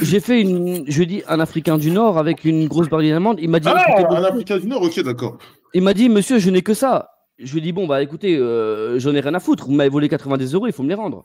j'ai 0.01 0.19
fait 0.19 0.41
une, 0.41 0.83
je 0.85 0.97
lui 0.97 1.03
ai 1.03 1.05
dit 1.05 1.23
un 1.29 1.39
Africain 1.39 1.77
du 1.77 1.91
Nord 1.91 2.17
avec 2.17 2.43
une 2.43 2.67
grosse 2.67 2.89
berline 2.89 3.13
allemande. 3.13 3.37
Il 3.41 3.49
m'a 3.49 3.61
dit, 3.61 3.69
Ah, 3.73 3.85
écoutez, 3.87 4.05
un 4.05 4.09
monsieur- 4.19 4.25
Africain 4.33 4.57
du 4.57 4.67
Nord, 4.67 4.81
ok, 4.81 4.99
d'accord. 5.03 5.37
il 5.73 5.81
m'a 5.81 5.93
dit, 5.93 6.09
monsieur, 6.09 6.39
je 6.39 6.49
n'ai 6.49 6.61
que 6.61 6.73
ça. 6.73 7.11
Je 7.39 7.53
lui 7.53 7.59
ai 7.59 7.61
dit, 7.61 7.71
bon, 7.71 7.87
bah 7.87 8.01
écoutez, 8.03 8.35
euh, 8.35 8.99
j'en 8.99 9.13
ai 9.15 9.21
rien 9.21 9.33
à 9.33 9.39
foutre. 9.39 9.67
Vous 9.67 9.71
m'avez 9.73 9.89
volé 9.89 10.09
90 10.09 10.53
euros, 10.55 10.67
il 10.67 10.73
faut 10.73 10.83
me 10.83 10.89
les 10.89 10.95
rendre. 10.95 11.23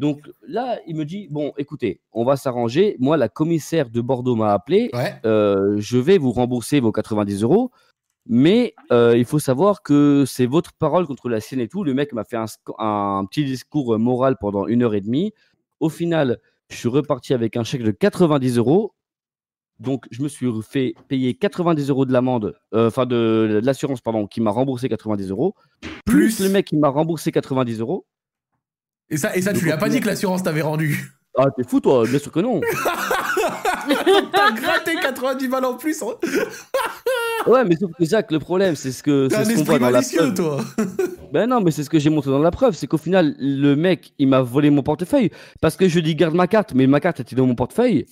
Donc 0.00 0.30
là, 0.48 0.78
il 0.86 0.96
me 0.96 1.04
dit, 1.04 1.28
bon, 1.30 1.52
écoutez, 1.58 2.00
on 2.12 2.24
va 2.24 2.36
s'arranger. 2.36 2.96
Moi, 2.98 3.18
la 3.18 3.28
commissaire 3.28 3.90
de 3.90 4.00
Bordeaux 4.00 4.34
m'a 4.34 4.54
appelé. 4.54 4.88
Ouais. 4.94 5.14
Euh, 5.26 5.76
je 5.78 5.98
vais 5.98 6.16
vous 6.16 6.32
rembourser 6.32 6.80
vos 6.80 6.90
90 6.90 7.42
euros. 7.42 7.70
Mais 8.26 8.74
euh, 8.92 9.14
il 9.16 9.24
faut 9.26 9.38
savoir 9.38 9.82
que 9.82 10.24
c'est 10.26 10.46
votre 10.46 10.72
parole 10.72 11.06
contre 11.06 11.28
la 11.28 11.40
sienne 11.40 11.60
et 11.60 11.68
tout. 11.68 11.84
Le 11.84 11.92
mec 11.92 12.12
m'a 12.14 12.24
fait 12.24 12.36
un, 12.36 13.24
petit 13.26 13.44
discours 13.44 13.98
moral 13.98 14.36
pendant 14.40 14.66
une 14.66 14.82
heure 14.82 14.94
et 14.94 15.00
demie. 15.02 15.32
Au 15.80 15.90
final, 15.90 16.38
Je 16.70 16.76
suis 16.76 16.88
reparti 16.88 17.34
avec 17.34 17.56
un 17.56 17.64
chèque 17.64 17.82
de 17.82 17.90
90 17.90 18.56
euros. 18.56 18.94
Donc, 19.80 20.06
je 20.10 20.22
me 20.22 20.28
suis 20.28 20.46
fait 20.62 20.94
payer 21.08 21.34
90 21.34 21.88
euros 21.90 22.04
de 22.04 22.12
l'amende, 22.12 22.54
euh, 22.74 22.88
enfin 22.88 23.06
de, 23.06 23.48
de 23.50 23.60
l'assurance, 23.64 24.00
pardon, 24.00 24.26
qui 24.26 24.40
m'a 24.40 24.50
remboursé 24.50 24.88
90 24.88 25.30
euros. 25.30 25.54
Plus, 25.80 26.36
Plus- 26.36 26.40
le 26.40 26.48
mec 26.50 26.66
qui 26.66 26.76
m'a 26.76 26.88
remboursé 26.88 27.32
90 27.32 27.80
euros. 27.80 28.06
Et 29.10 29.16
ça, 29.16 29.34
et 29.36 29.42
ça 29.42 29.52
tu 29.52 29.64
lui 29.64 29.72
as 29.72 29.76
pas 29.76 29.88
dit 29.88 30.00
que 30.00 30.06
l'assurance 30.06 30.42
t'avait 30.42 30.62
rendu. 30.62 31.12
Ah, 31.36 31.46
t'es 31.56 31.62
fou, 31.64 31.80
toi 31.80 32.04
Bien 32.08 32.18
sûr 32.18 32.32
que 32.32 32.40
non. 32.40 32.60
T'as 34.32 34.50
gratté 34.52 34.94
90 35.00 35.48
balles 35.48 35.64
en 35.64 35.74
plus. 35.74 36.02
hein. 36.02 36.14
Ouais, 37.46 37.64
mais 37.64 37.76
sauf 37.76 37.90
que 37.98 38.04
Jacques, 38.04 38.30
le 38.32 38.38
problème, 38.38 38.76
c'est 38.76 38.92
ce 38.92 39.02
que 39.02 39.28
T'as 39.28 39.36
c'est 39.44 39.52
un 39.52 39.56
ce 39.56 39.60
esprit 39.60 39.78
dans 39.78 39.86
la 39.86 39.92
malicieux, 39.92 40.18
preuve. 40.18 40.34
toi. 40.34 40.60
Ben 41.32 41.46
non, 41.48 41.60
mais 41.60 41.70
c'est 41.70 41.84
ce 41.84 41.90
que 41.90 42.00
j'ai 42.00 42.10
montré 42.10 42.28
dans 42.32 42.40
la 42.40 42.50
preuve, 42.50 42.74
c'est 42.74 42.88
qu'au 42.88 42.98
final, 42.98 43.36
le 43.38 43.76
mec, 43.76 44.12
il 44.18 44.26
m'a 44.26 44.40
volé 44.42 44.68
mon 44.68 44.82
portefeuille 44.82 45.30
parce 45.60 45.76
que 45.76 45.88
je 45.88 46.00
dis 46.00 46.16
garde 46.16 46.34
ma 46.34 46.48
carte, 46.48 46.74
mais 46.74 46.88
ma 46.88 46.98
carte 46.98 47.20
était 47.20 47.36
dans 47.36 47.46
mon 47.46 47.54
portefeuille. 47.54 48.06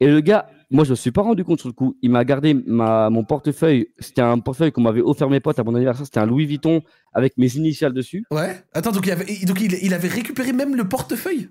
Et 0.00 0.06
le 0.06 0.20
gars, 0.20 0.48
moi, 0.72 0.84
je 0.84 0.90
me 0.90 0.94
suis 0.96 1.10
pas 1.12 1.22
rendu 1.22 1.44
compte 1.44 1.60
sur 1.60 1.68
le 1.68 1.74
coup. 1.74 1.96
Il 2.02 2.10
m'a 2.10 2.24
gardé 2.24 2.54
ma, 2.54 3.10
mon 3.10 3.24
portefeuille. 3.24 3.88
C'était 3.98 4.22
un 4.22 4.38
portefeuille 4.38 4.72
qu'on 4.72 4.80
m'avait 4.80 5.02
offert 5.02 5.28
mes 5.30 5.40
potes 5.40 5.58
à 5.58 5.64
mon 5.64 5.74
anniversaire. 5.74 6.04
C'était 6.06 6.20
un 6.20 6.26
Louis 6.26 6.46
Vuitton 6.46 6.82
avec 7.12 7.36
mes 7.38 7.54
initiales 7.56 7.92
dessus. 7.92 8.24
Ouais. 8.30 8.62
Attends, 8.72 8.92
donc, 8.92 9.06
il 9.06 9.12
avait, 9.12 9.26
donc 9.44 9.60
il, 9.60 9.74
il 9.82 9.94
avait 9.94 10.08
récupéré 10.08 10.52
même 10.52 10.74
le 10.74 10.88
portefeuille? 10.88 11.50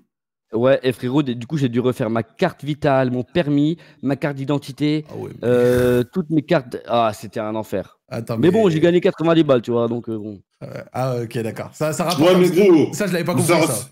Ouais, 0.52 0.78
et 0.82 0.92
frérot, 0.92 1.22
du 1.22 1.46
coup, 1.46 1.56
j'ai 1.56 1.70
dû 1.70 1.80
refaire 1.80 2.10
ma 2.10 2.22
carte 2.22 2.62
vitale, 2.62 3.10
mon 3.10 3.22
permis, 3.22 3.78
ma 4.02 4.16
carte 4.16 4.36
d'identité, 4.36 5.06
Ah 5.10 5.16
ouais. 5.16 5.30
euh, 5.44 6.04
toutes 6.12 6.28
mes 6.28 6.42
cartes. 6.42 6.76
Ah, 6.86 7.10
c'était 7.14 7.40
un 7.40 7.54
enfer. 7.54 7.98
Attends, 8.10 8.36
Mais 8.36 8.50
bon, 8.50 8.68
j'ai 8.68 8.78
gagné 8.78 9.00
90 9.00 9.44
balles, 9.44 9.62
tu 9.62 9.70
vois, 9.70 9.88
donc 9.88 10.10
euh, 10.10 10.18
bon. 10.18 10.42
Euh, 10.62 10.82
Ah, 10.92 11.16
ok, 11.22 11.38
d'accord. 11.38 11.70
Ça, 11.72 11.94
ça 11.94 12.04
rapporte. 12.04 12.28
Ouais, 12.28 12.34
un 12.34 12.38
mais 12.38 12.50
petit- 12.50 12.68
gros. 12.68 12.92
Ça, 12.92 13.06
je 13.06 13.14
l'avais 13.14 13.24
pas 13.24 13.32
ça- 13.38 13.54
compris, 13.60 13.66
ça. 13.72 13.88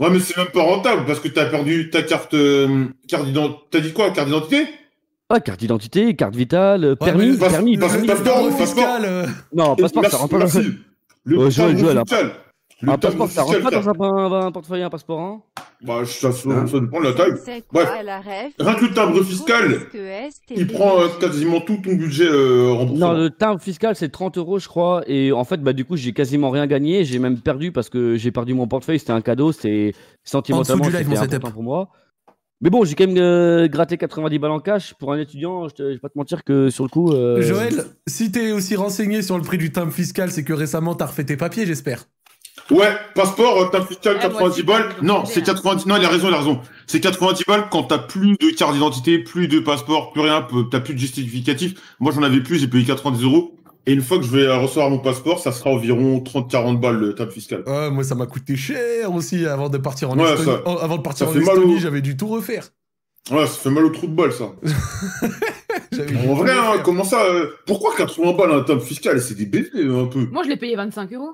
Ouais, 0.00 0.10
mais 0.10 0.18
c'est 0.18 0.36
même 0.36 0.48
pas 0.48 0.62
rentable 0.62 1.04
parce 1.06 1.20
que 1.20 1.28
t'as 1.28 1.46
perdu 1.46 1.88
ta 1.90 2.02
carte, 2.02 2.34
euh, 2.34 2.86
carte 3.08 3.26
d'identité. 3.26 3.60
T'as 3.70 3.80
dit 3.80 3.92
quoi, 3.92 4.10
carte 4.10 4.26
d'identité? 4.26 4.66
Ah, 5.30 5.40
carte 5.40 5.60
d'identité, 5.60 6.14
carte 6.16 6.34
vitale, 6.34 6.84
euh, 6.84 6.90
Ouais, 6.90 6.96
permis, 6.96 7.30
mais- 7.30 7.38
passe- 7.38 7.52
permis, 7.52 7.78
passe- 7.78 7.92
permis. 7.92 8.06
Le 8.08 8.12
passeport, 8.14 8.34
timbre 8.36 8.58
passeport. 8.58 8.66
fiscal. 8.84 9.02
euh, 9.04 9.26
Non, 9.54 9.76
passeport, 9.76 10.02
ça 10.04 10.08
Merci, 10.10 10.16
rentre 10.16 10.30
pas 10.30 10.38
dans 10.38 10.44
merci. 10.54 10.70
Le 11.24 11.38
Ouais, 11.38 11.50
Joël, 11.50 11.78
Joël, 11.78 11.98
fiscal. 12.00 12.32
Le 12.84 12.92
Un 12.92 12.98
passeport, 12.98 13.28
ça 13.30 13.42
rentre 13.42 13.54
fiscal, 13.56 13.72
pas 13.82 13.92
dans 13.92 14.04
un, 14.04 14.32
un- 14.32 14.46
un 14.46 14.52
portefeuille, 14.52 14.82
un 14.82 14.90
passeport, 14.90 15.20
hein 15.20 15.42
Bah, 15.82 16.02
ça, 16.04 16.32
ça, 16.32 16.66
ça 16.66 16.80
dépend 16.80 17.00
de 17.00 17.04
la 17.04 17.12
taille. 17.12 17.32
Bref. 17.72 17.88
la 18.04 18.18
ref? 18.20 18.52
Rien 18.58 18.74
que 18.74 18.84
le 18.84 18.94
timbre 18.94 19.22
fiscal, 19.22 19.80
il 20.54 20.66
prend 20.66 21.00
euh, 21.00 21.08
quasiment 21.20 21.60
tout 21.60 21.78
ton 21.84 21.94
budget 21.94 22.26
euh, 22.26 22.70
remboursé. 22.72 23.00
Non, 23.00 23.12
le 23.12 23.30
timbre 23.30 23.60
fiscal, 23.60 23.96
c'est 23.96 24.08
30 24.10 24.38
euros, 24.38 24.58
je 24.58 24.68
crois. 24.68 25.02
Et 25.06 25.32
en 25.32 25.44
fait, 25.44 25.58
bah, 25.62 25.72
du 25.72 25.84
coup, 25.84 25.96
j'ai 25.96 26.12
quasiment 26.12 26.50
rien 26.50 26.66
gagné. 26.66 27.04
J'ai 27.04 27.18
même 27.18 27.38
perdu 27.40 27.72
parce 27.72 27.88
que 27.88 28.16
j'ai 28.16 28.30
perdu 28.30 28.54
mon 28.54 28.66
portefeuille. 28.66 28.98
C'était 28.98 29.12
un 29.12 29.20
cadeau. 29.20 29.52
C'était 29.52 29.92
sentimentalement 30.24 30.84
c'était 30.84 30.96
important 31.36 31.50
pour 31.52 31.62
moi. 31.62 31.88
Mais 32.60 32.70
bon, 32.70 32.84
j'ai 32.84 32.94
quand 32.94 33.06
même 33.06 33.18
euh, 33.18 33.68
gratté 33.68 33.98
90 33.98 34.38
balles 34.38 34.50
en 34.52 34.60
cash. 34.60 34.94
Pour 34.94 35.12
un 35.12 35.18
étudiant, 35.18 35.66
je 35.68 35.82
vais 35.82 35.98
pas 35.98 36.08
te 36.08 36.16
mentir 36.16 36.44
que 36.44 36.70
sur 36.70 36.84
le 36.84 36.88
coup. 36.88 37.12
euh, 37.12 37.42
Joël, 37.42 37.84
si 38.06 38.30
t'es 38.32 38.52
aussi 38.52 38.74
renseigné 38.76 39.20
sur 39.22 39.36
le 39.36 39.42
prix 39.42 39.58
du 39.58 39.70
timbre 39.70 39.92
fiscal, 39.92 40.30
c'est 40.30 40.44
que 40.44 40.52
récemment 40.54 40.94
t'as 40.94 41.06
refait 41.06 41.24
tes 41.24 41.36
papiers, 41.36 41.66
j'espère. 41.66 42.04
Ouais, 42.70 42.96
passeport, 43.14 43.58
euh, 43.58 43.64
Ouais, 43.66 43.78
moi 43.80 44.14
90 44.20 44.42
aussi, 44.50 44.62
balles. 44.62 44.88
Non, 45.02 45.24
c'est 45.26 45.34
c'est 45.34 45.40
bien. 45.42 45.54
90. 45.54 45.86
Non, 45.86 45.96
il 45.96 46.04
a 46.04 46.08
raison, 46.08 46.28
il 46.28 46.34
a 46.34 46.38
raison. 46.38 46.60
C'est 46.86 47.00
90 47.00 47.44
balles 47.46 47.64
quand 47.70 47.82
t'as 47.84 47.98
plus 47.98 48.36
de 48.40 48.50
carte 48.56 48.72
d'identité, 48.74 49.18
plus 49.18 49.48
de 49.48 49.58
passeport, 49.58 50.12
plus 50.12 50.22
rien, 50.22 50.46
t'as 50.70 50.80
plus 50.80 50.94
de 50.94 50.98
justificatif. 50.98 51.74
Moi, 52.00 52.12
j'en 52.12 52.22
avais 52.22 52.40
plus, 52.40 52.58
j'ai 52.58 52.68
payé 52.68 52.84
90 52.84 53.22
euros. 53.24 53.56
Et 53.86 53.92
une 53.92 54.00
fois 54.00 54.16
que 54.18 54.24
je 54.24 54.30
vais 54.30 54.44
euh, 54.46 54.56
recevoir 54.56 54.88
mon 54.88 54.98
passeport, 54.98 55.40
ça 55.40 55.52
sera 55.52 55.68
environ 55.70 56.20
30-40 56.20 56.80
balles 56.80 56.96
le 56.96 57.14
timbre 57.14 57.32
fiscal. 57.32 57.62
Ouais, 57.66 57.90
moi 57.90 58.02
ça 58.02 58.14
m'a 58.14 58.24
coûté 58.24 58.56
cher 58.56 59.12
aussi 59.12 59.44
avant 59.44 59.68
de 59.68 59.76
partir 59.76 60.10
en 60.10 60.18
Ouais, 60.18 60.24
Estonie. 60.32 60.46
ça- 60.52 60.62
Oh, 60.64 60.78
avant 60.80 60.96
de 60.96 61.02
partir 61.02 61.28
en 61.28 61.32
fait 61.32 61.40
mal 61.40 61.48
Estonie, 61.56 61.74
au- 61.74 61.78
j'avais 61.78 62.00
dû 62.00 62.16
tout 62.16 62.28
refaire. 62.28 62.70
Ouais, 63.30 63.46
ça 63.46 63.58
fait 63.58 63.68
mal 63.70 63.84
au 63.84 63.90
trou 63.90 64.06
de 64.06 64.14
balle, 64.14 64.32
ça. 64.32 64.52
En 66.28 66.34
vrai, 66.34 66.52
hein, 66.52 66.80
comment 66.82 67.04
ça 67.04 67.22
euh, 67.24 67.50
Pourquoi 67.66 67.94
80 67.96 68.32
balles 68.32 68.52
un 68.52 68.62
timbre 68.62 68.82
fiscal 68.82 69.20
C'est 69.20 69.34
des 69.34 69.46
bébés, 69.46 69.68
un 69.74 70.06
peu. 70.06 70.26
Moi, 70.32 70.42
je 70.44 70.48
l'ai 70.48 70.56
payé 70.56 70.74
25 70.76 71.12
euros. 71.12 71.30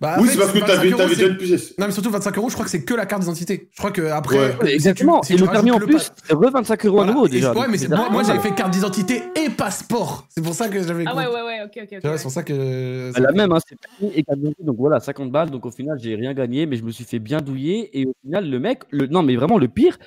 Bah, 0.00 0.16
oui, 0.20 0.28
c'est 0.30 0.36
parce 0.38 0.52
que 0.52 0.58
25 0.58 0.66
t'avais 0.66 0.90
c'est- 0.90 1.16
déjà 1.16 1.26
une 1.28 1.36
pièce. 1.36 1.78
Non, 1.78 1.86
mais 1.86 1.92
surtout 1.92 2.10
25 2.10 2.36
euros, 2.36 2.48
je 2.48 2.54
crois 2.54 2.64
que 2.64 2.70
c'est 2.70 2.84
que 2.84 2.92
la 2.92 3.06
carte 3.06 3.22
d'identité. 3.22 3.68
Je 3.72 3.78
crois 3.78 3.90
que 3.90 4.02
après. 4.02 4.36
Ouais. 4.38 4.50
si 4.52 4.58
tu- 4.66 4.72
Exactement. 4.74 5.22
si 5.22 5.32
et 5.32 5.36
tu 5.36 5.42
le 5.44 5.48
permis 5.50 5.70
en 5.70 5.78
le 5.78 5.86
plus, 5.86 6.10
c'est 6.26 6.34
re 6.34 6.50
25 6.52 6.84
euros 6.86 6.96
Voilà. 6.96 7.12
à 7.12 7.14
nouveau 7.14 7.28
déjà. 7.28 7.54
ouais, 7.54 7.66
mais 7.68 7.78
moi, 8.10 8.22
j'avais 8.22 8.40
fait 8.40 8.54
carte 8.54 8.72
d'identité 8.72 9.22
et 9.34 9.48
passeport. 9.48 10.26
C'est 10.28 10.42
pour 10.42 10.54
ça 10.54 10.68
que 10.68 10.82
j'avais. 10.82 11.04
Ah 11.06 11.16
ouais, 11.16 11.26
ouais, 11.26 11.42
ouais, 11.42 11.62
ok, 11.64 11.78
ok. 11.84 11.98
c'est 12.02 12.22
pour 12.22 12.30
ça 12.30 12.42
que. 12.42 13.12
La 13.18 13.32
même, 13.32 13.52
hein, 13.52 13.58
c'est 13.66 13.76
permis 13.78 14.14
et 14.14 14.22
carte 14.22 14.38
d'identité, 14.40 14.64
donc 14.64 14.76
voilà, 14.78 15.00
50 15.00 15.30
balles. 15.30 15.50
Donc 15.50 15.64
au 15.64 15.70
final, 15.70 15.98
j'ai 16.00 16.14
rien 16.16 16.34
gagné, 16.34 16.66
mais 16.66 16.76
je 16.76 16.82
me 16.84 16.90
suis 16.90 17.04
fait 17.04 17.18
bien 17.18 17.40
douiller. 17.40 17.98
Et 17.98 18.06
au 18.06 18.14
final, 18.22 18.50
le 18.50 18.58
mec, 18.58 18.80
le... 18.90 19.06
non, 19.06 19.22
mais 19.22 19.36
vraiment, 19.36 19.56
le 19.58 19.68
pire, 19.68 19.98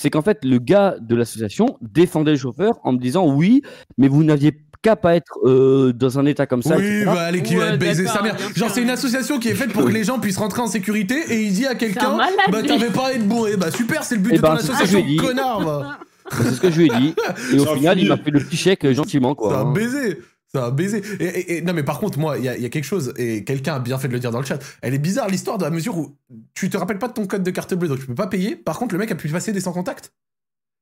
c'est 0.00 0.10
qu'en 0.10 0.22
fait, 0.22 0.44
le 0.44 0.58
gars 0.58 0.96
de 1.00 1.14
l'association 1.14 1.78
défendait 1.80 2.32
le 2.32 2.36
chauffeur 2.36 2.78
en 2.82 2.92
me 2.92 2.98
disant 2.98 3.26
oui, 3.32 3.62
mais 3.96 4.08
vous 4.08 4.24
n'aviez 4.24 4.52
qu'à 4.84 4.96
pas 4.96 5.16
être 5.16 5.38
euh, 5.44 5.92
dans 5.92 6.18
un 6.18 6.26
état 6.26 6.46
comme 6.46 6.62
ça. 6.62 6.76
Oui, 6.76 6.84
etc. 6.84 7.04
bah 7.06 7.22
allez, 7.22 7.42
qui 7.42 7.56
va 7.56 7.76
baiser 7.76 8.06
sa 8.06 8.22
mère. 8.22 8.36
Genre, 8.54 8.70
c'est 8.70 8.82
une 8.82 8.90
association 8.90 9.38
qui 9.40 9.48
est 9.48 9.54
faite 9.54 9.72
pour 9.72 9.84
que 9.84 9.90
les 9.90 10.04
gens 10.04 10.18
puissent 10.20 10.36
rentrer 10.38 10.60
en 10.60 10.66
sécurité 10.68 11.16
et 11.30 11.42
il 11.42 11.52
dit 11.52 11.64
à 11.66 11.70
C'est 11.70 11.74
un 11.74 11.78
quelqu'un 11.78 12.16
Bah, 12.52 12.62
t'avais 12.62 12.90
pas 12.90 13.08
à 13.08 13.12
être 13.12 13.26
bourré. 13.26 13.56
Bah, 13.56 13.70
super, 13.70 14.04
c'est 14.04 14.14
le 14.16 14.20
but 14.20 14.30
Eh 14.34 14.36
de 14.36 14.42
ben, 14.42 14.56
ton 14.56 14.56
c'est 14.58 14.62
ce 14.62 14.68
que 14.68 14.72
association, 14.74 14.98
je 15.00 15.04
lui 15.04 15.12
ai 15.14 15.16
dit. 15.16 15.26
connard, 15.26 15.60
va. 15.64 15.78
Bah, 15.80 15.98
c'est 16.42 16.50
ce 16.54 16.60
que 16.60 16.70
je 16.70 16.78
lui 16.80 16.86
ai 16.86 16.96
dit. 17.00 17.14
Et 17.52 17.58
au 17.58 17.66
final, 17.74 17.96
fini. 17.96 18.06
il 18.06 18.08
m'a 18.08 18.16
fait 18.18 18.30
le 18.30 18.40
petit 18.40 18.56
chèque 18.56 18.84
euh, 18.84 18.94
gentiment, 18.94 19.34
quoi. 19.34 19.50
Ça 19.50 19.58
a 19.58 19.62
hein. 19.62 19.72
baisé. 19.72 20.18
Ça 20.54 20.66
a 20.66 20.70
baisé. 20.70 21.02
Et, 21.18 21.24
et- 21.24 21.56
et- 21.56 21.62
non, 21.62 21.72
mais 21.72 21.82
par 21.82 21.98
contre, 21.98 22.18
moi, 22.18 22.38
il 22.38 22.44
y, 22.44 22.48
a- 22.48 22.56
il 22.56 22.62
y 22.62 22.66
a 22.66 22.68
quelque 22.68 22.84
chose, 22.84 23.12
et 23.16 23.42
quelqu'un 23.42 23.74
a 23.74 23.78
bien 23.80 23.98
fait 23.98 24.06
de 24.08 24.12
le 24.12 24.20
dire 24.20 24.30
dans 24.30 24.38
le 24.40 24.44
chat. 24.46 24.58
Elle 24.82 24.94
est 24.94 24.98
bizarre, 24.98 25.28
l'histoire, 25.28 25.58
de 25.58 25.64
la 25.64 25.70
mesure 25.70 25.96
où 25.98 26.14
tu 26.54 26.70
te 26.70 26.76
rappelles 26.76 26.98
pas 27.00 27.08
de 27.08 27.12
ton 27.14 27.26
code 27.26 27.42
de 27.42 27.50
carte 27.50 27.74
bleue, 27.74 27.88
donc 27.88 27.98
tu 28.00 28.06
peux 28.06 28.14
pas 28.14 28.28
payer. 28.28 28.54
Par 28.54 28.78
contre, 28.78 28.94
le 28.94 28.98
mec 29.00 29.10
a 29.10 29.14
pu 29.16 29.28
passer 29.28 29.50
des 29.52 29.60
sans 29.60 29.72
contact. 29.72 30.12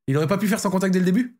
Il 0.07 0.17
aurait 0.17 0.27
pas 0.27 0.37
pu 0.37 0.47
faire 0.47 0.59
sans 0.59 0.69
contact 0.69 0.93
dès 0.93 0.99
le 0.99 1.05
début 1.05 1.37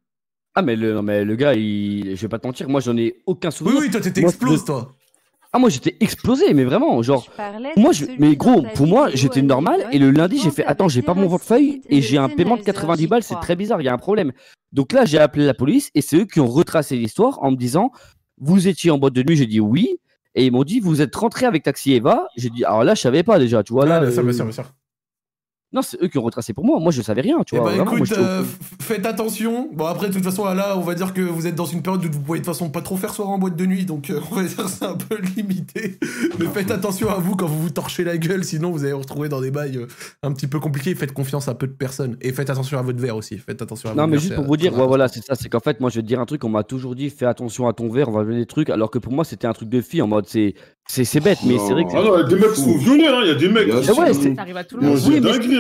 Ah, 0.56 0.62
mais 0.62 0.76
le, 0.76 0.94
non, 0.94 1.02
mais 1.02 1.24
le 1.24 1.36
gars, 1.36 1.56
il... 1.56 2.16
je 2.16 2.22
vais 2.22 2.28
pas 2.28 2.38
te 2.40 2.46
mentir, 2.46 2.70
moi, 2.70 2.80
j'en 2.80 2.96
ai 2.98 3.16
aucun 3.26 3.50
Oui, 3.50 3.54
souvenir. 3.56 3.80
oui, 3.82 3.90
toi, 3.92 4.02
t'étais 4.02 4.22
explose, 4.22 4.62
je- 4.62 4.66
toi. 4.66 4.92
Ah, 5.56 5.60
moi, 5.60 5.70
j'étais 5.70 5.96
explosé, 6.00 6.54
mais 6.56 6.64
vraiment, 6.64 7.02
genre. 7.04 7.28
Moi, 7.78 7.92
je... 7.92 8.06
mais 8.18 8.36
gros, 8.36 8.64
pour 8.74 8.88
moi, 8.88 9.10
j'étais 9.14 9.42
normal. 9.44 9.88
Et 9.92 10.00
le 10.00 10.10
lundi, 10.12 10.40
j'ai 10.40 10.50
fait 10.52 10.66
Attends, 10.66 10.88
j'ai 10.88 11.02
pas 11.04 11.14
mon 11.14 11.30
portefeuille 11.30 11.82
et 11.90 12.02
j'ai 12.02 12.18
un 12.18 12.30
paiement 12.30 12.58
de 12.58 12.64
90 12.64 13.08
balles. 13.08 13.24
C'est 13.24 13.40
très 13.40 13.56
bizarre, 13.56 13.80
il 13.82 13.86
y 13.86 13.88
a 13.88 13.94
un 13.94 13.98
problème. 14.00 14.32
Donc 14.72 14.92
là, 14.94 15.06
j'ai 15.06 15.20
appelé 15.20 15.46
la 15.46 15.54
police 15.54 15.92
et 15.94 16.02
c'est 16.02 16.18
eux 16.18 16.26
qui 16.26 16.40
ont 16.40 16.48
retracé 16.48 16.96
l'histoire 16.96 17.38
en 17.44 17.52
me 17.52 17.56
disant 17.56 17.92
Vous 18.40 18.68
étiez 18.68 18.90
en 18.90 18.98
boîte 18.98 19.14
de 19.14 19.22
nuit 19.22 19.36
J'ai 19.36 19.46
dit 19.46 19.60
oui. 19.60 20.00
Et 20.34 20.48
ils 20.48 20.52
m'ont 20.52 20.64
dit 20.64 20.80
Vous 20.80 21.02
êtes 21.04 21.16
rentré 21.16 21.46
avec 21.46 21.62
Taxi 21.62 21.94
Eva 21.94 22.26
J'ai 22.36 22.50
dit 22.50 22.66
Alors 22.66 22.84
là, 22.84 22.96
je 22.96 23.02
savais 23.02 23.22
pas 23.22 23.38
déjà, 23.38 23.62
tu 23.62 23.74
vois. 23.74 23.86
Là, 23.86 24.00
Ouais, 24.00 24.08
bien 24.08 24.12
sûr, 24.12 24.22
euh, 24.22 24.24
bien 24.24 24.34
sûr, 24.34 24.46
bien 24.46 24.54
sûr. 24.54 24.66
Non, 25.74 25.82
c'est 25.82 26.02
eux 26.04 26.08
qui 26.08 26.18
ont 26.20 26.22
retracé 26.22 26.54
pour 26.54 26.64
moi. 26.66 26.80
Moi, 26.80 26.92
je 26.92 27.02
savais 27.02 27.22
rien, 27.22 27.38
tu 27.46 27.56
Eh 27.56 27.60
vois. 27.60 27.70
ben 27.72 27.76
vraiment, 27.78 27.92
moi, 27.98 28.06
écoute, 28.06 28.18
euh, 28.18 28.44
faites 28.80 29.06
attention. 29.08 29.70
Bon 29.74 29.86
après, 29.86 30.08
de 30.10 30.14
toute 30.14 30.24
façon, 30.24 30.46
là, 30.46 30.78
on 30.78 30.82
va 30.82 30.94
dire 30.94 31.14
que 31.14 31.22
vous 31.22 31.48
êtes 31.48 31.56
dans 31.56 31.66
une 31.66 31.82
période 31.82 32.06
où 32.06 32.12
vous 32.12 32.20
pouvez 32.22 32.40
de 32.40 32.46
toute 32.46 32.54
façon 32.54 32.70
pas 32.70 32.82
trop 32.82 32.96
faire 32.96 33.14
soir 33.14 33.30
en 33.30 33.40
boîte 33.40 33.56
de 33.56 33.66
nuit, 33.66 33.86
donc 33.86 34.10
euh, 34.10 34.20
on 34.32 34.36
va 34.36 34.44
dire 34.44 34.56
que 34.58 34.70
c'est 34.70 34.86
un 34.86 34.96
peu 34.96 35.18
limité. 35.36 35.98
Mais 36.40 36.46
faites 36.46 36.70
attention 36.72 37.10
à 37.10 37.16
vous 37.16 37.36
quand 37.36 37.48
vous 37.48 37.60
vous 37.62 37.70
torchez 37.72 38.04
la 38.04 38.18
gueule, 38.18 38.44
sinon 38.44 38.72
vous 38.72 38.84
allez 38.84 38.94
vous 38.94 39.00
retrouver 39.00 39.30
dans 39.30 39.42
des 39.42 39.52
bails 39.52 39.78
euh, 39.78 39.88
un 40.22 40.32
petit 40.32 40.48
peu 40.48 40.60
compliqués. 40.60 40.94
Faites 40.96 41.12
confiance 41.14 41.48
à 41.48 41.56
peu 41.56 41.66
de 41.68 41.72
personnes 41.74 42.18
et 42.22 42.32
faites 42.34 42.50
attention 42.52 42.78
à 42.78 42.82
votre 42.84 43.00
verre 43.00 43.16
aussi. 43.16 43.38
Faites 43.40 43.62
attention 43.62 43.90
à 43.90 43.94
Non, 43.94 44.04
votre 44.04 44.10
mais 44.12 44.18
verre, 44.18 44.22
juste 44.22 44.36
pour 44.36 44.46
vous 44.46 44.58
dire, 44.58 44.78
ouais, 44.78 44.86
voilà, 44.88 45.08
c'est 45.08 45.24
ça. 45.24 45.34
C'est 45.36 45.50
qu'en 45.50 45.60
fait, 45.60 45.80
moi, 45.80 45.90
je 45.90 45.96
vais 45.96 46.02
te 46.04 46.08
dire 46.08 46.20
un 46.20 46.26
truc. 46.26 46.44
On 46.44 46.50
m'a 46.50 46.64
toujours 46.64 46.94
dit 46.96 47.10
Fais 47.10 47.26
attention 47.26 47.68
à 47.68 47.74
ton 47.74 47.90
verre, 47.90 48.10
on 48.10 48.12
va 48.12 48.24
donner 48.24 48.38
des 48.40 48.46
trucs. 48.46 48.70
Alors 48.70 48.92
que 48.92 49.00
pour 49.00 49.12
moi, 49.12 49.24
c'était 49.26 49.48
un 49.48 49.54
truc 49.54 49.70
de 49.70 49.82
fille 49.82 50.02
en 50.04 50.08
mode 50.08 50.28
C'est 50.28 50.54
c'est 50.86 51.20
bête, 51.22 51.40
mais 51.46 51.58
c'est 51.60 51.72
vrai 51.74 51.86
que. 51.86 51.92
Ah 51.96 52.02
non, 52.04 52.18
il 52.18 52.22
y 52.22 52.24
a 52.24 52.28
des 52.28 52.36
mecs 52.36 52.54
qui 52.54 52.62
sont 52.62 52.78
violés, 52.78 53.08
hein. 53.08 53.20
Il 53.24 53.28
y 53.30 53.32
a 53.32 53.36
des 53.36 53.48
mecs. 53.50 53.68
Ouais, 53.68 54.14
c'est- 54.14 54.36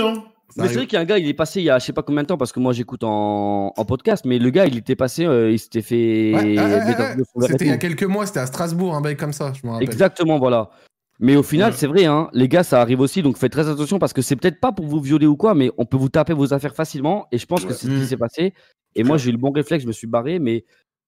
hein. 0.07 0.23
Mais 0.55 0.55
c'est 0.55 0.61
arrive. 0.65 0.77
vrai 0.77 0.85
qu'il 0.87 0.93
y 0.95 0.97
a 0.97 1.01
un 1.01 1.05
gars, 1.05 1.17
il 1.17 1.27
est 1.27 1.33
passé 1.33 1.61
il 1.61 1.63
y 1.63 1.69
a 1.71 1.79
je 1.79 1.85
sais 1.85 1.93
pas 1.93 2.03
combien 2.03 2.21
de 2.21 2.27
temps, 2.27 2.37
parce 2.37 2.51
que 2.51 2.59
moi 2.59 2.73
j'écoute 2.73 3.03
en, 3.03 3.73
en 3.75 3.85
podcast, 3.85 4.23
mais 4.25 4.37
le 4.37 4.49
gars 4.51 4.67
il 4.67 4.77
était 4.77 4.95
passé, 4.95 5.25
euh, 5.25 5.51
il 5.51 5.57
s'était 5.57 5.81
fait. 5.81 6.31
Ouais, 6.35 6.53
verre 6.55 7.17
et 7.17 7.47
C'était 7.47 7.65
il 7.65 7.71
y 7.71 7.73
a 7.73 7.77
quelques 7.77 8.03
mois, 8.03 8.25
c'était 8.27 8.41
à 8.41 8.45
Strasbourg, 8.45 8.95
un 8.95 9.01
bail 9.01 9.17
comme 9.17 9.33
ça, 9.33 9.51
je 9.53 9.65
me 9.65 9.71
rappelle. 9.73 9.87
Exactement, 9.89 10.37
voilà. 10.37 10.69
Mais 11.19 11.35
au 11.35 11.43
final, 11.43 11.71
Ouais. 11.71 11.77
c'est 11.77 11.87
vrai, 11.87 12.05
hein, 12.05 12.29
les 12.33 12.47
gars, 12.47 12.63
ça 12.63 12.81
arrive 12.81 12.99
aussi, 12.99 13.21
donc 13.21 13.37
faites 13.37 13.51
très 13.51 13.67
attention 13.69 13.97
parce 13.97 14.13
que 14.13 14.21
c'est 14.21 14.35
peut-être 14.35 14.59
pas 14.59 14.71
pour 14.71 14.85
vous 14.85 14.99
violer 14.99 15.25
ou 15.27 15.37
quoi, 15.37 15.53
mais 15.55 15.71
on 15.77 15.85
peut 15.85 15.97
vous 15.97 16.09
taper 16.09 16.33
vos 16.33 16.53
affaires 16.53 16.75
facilement, 16.75 17.27
et 17.31 17.37
je 17.37 17.45
pense 17.45 17.65
que 17.65 17.73
c'est 17.73 17.87
ce 17.87 17.91
qui 17.91 18.05
s'est 18.05 18.17
passé. 18.17 18.53
Et 18.95 19.03
moi, 19.03 19.17
j'ai 19.17 19.29
eu 19.29 19.31
le 19.31 19.39
bon 19.39 19.51
réflexe, 19.51 19.83
je 19.83 19.87
me 19.87 19.93
suis 19.93 20.05
barré, 20.07 20.37
mais 20.39 20.65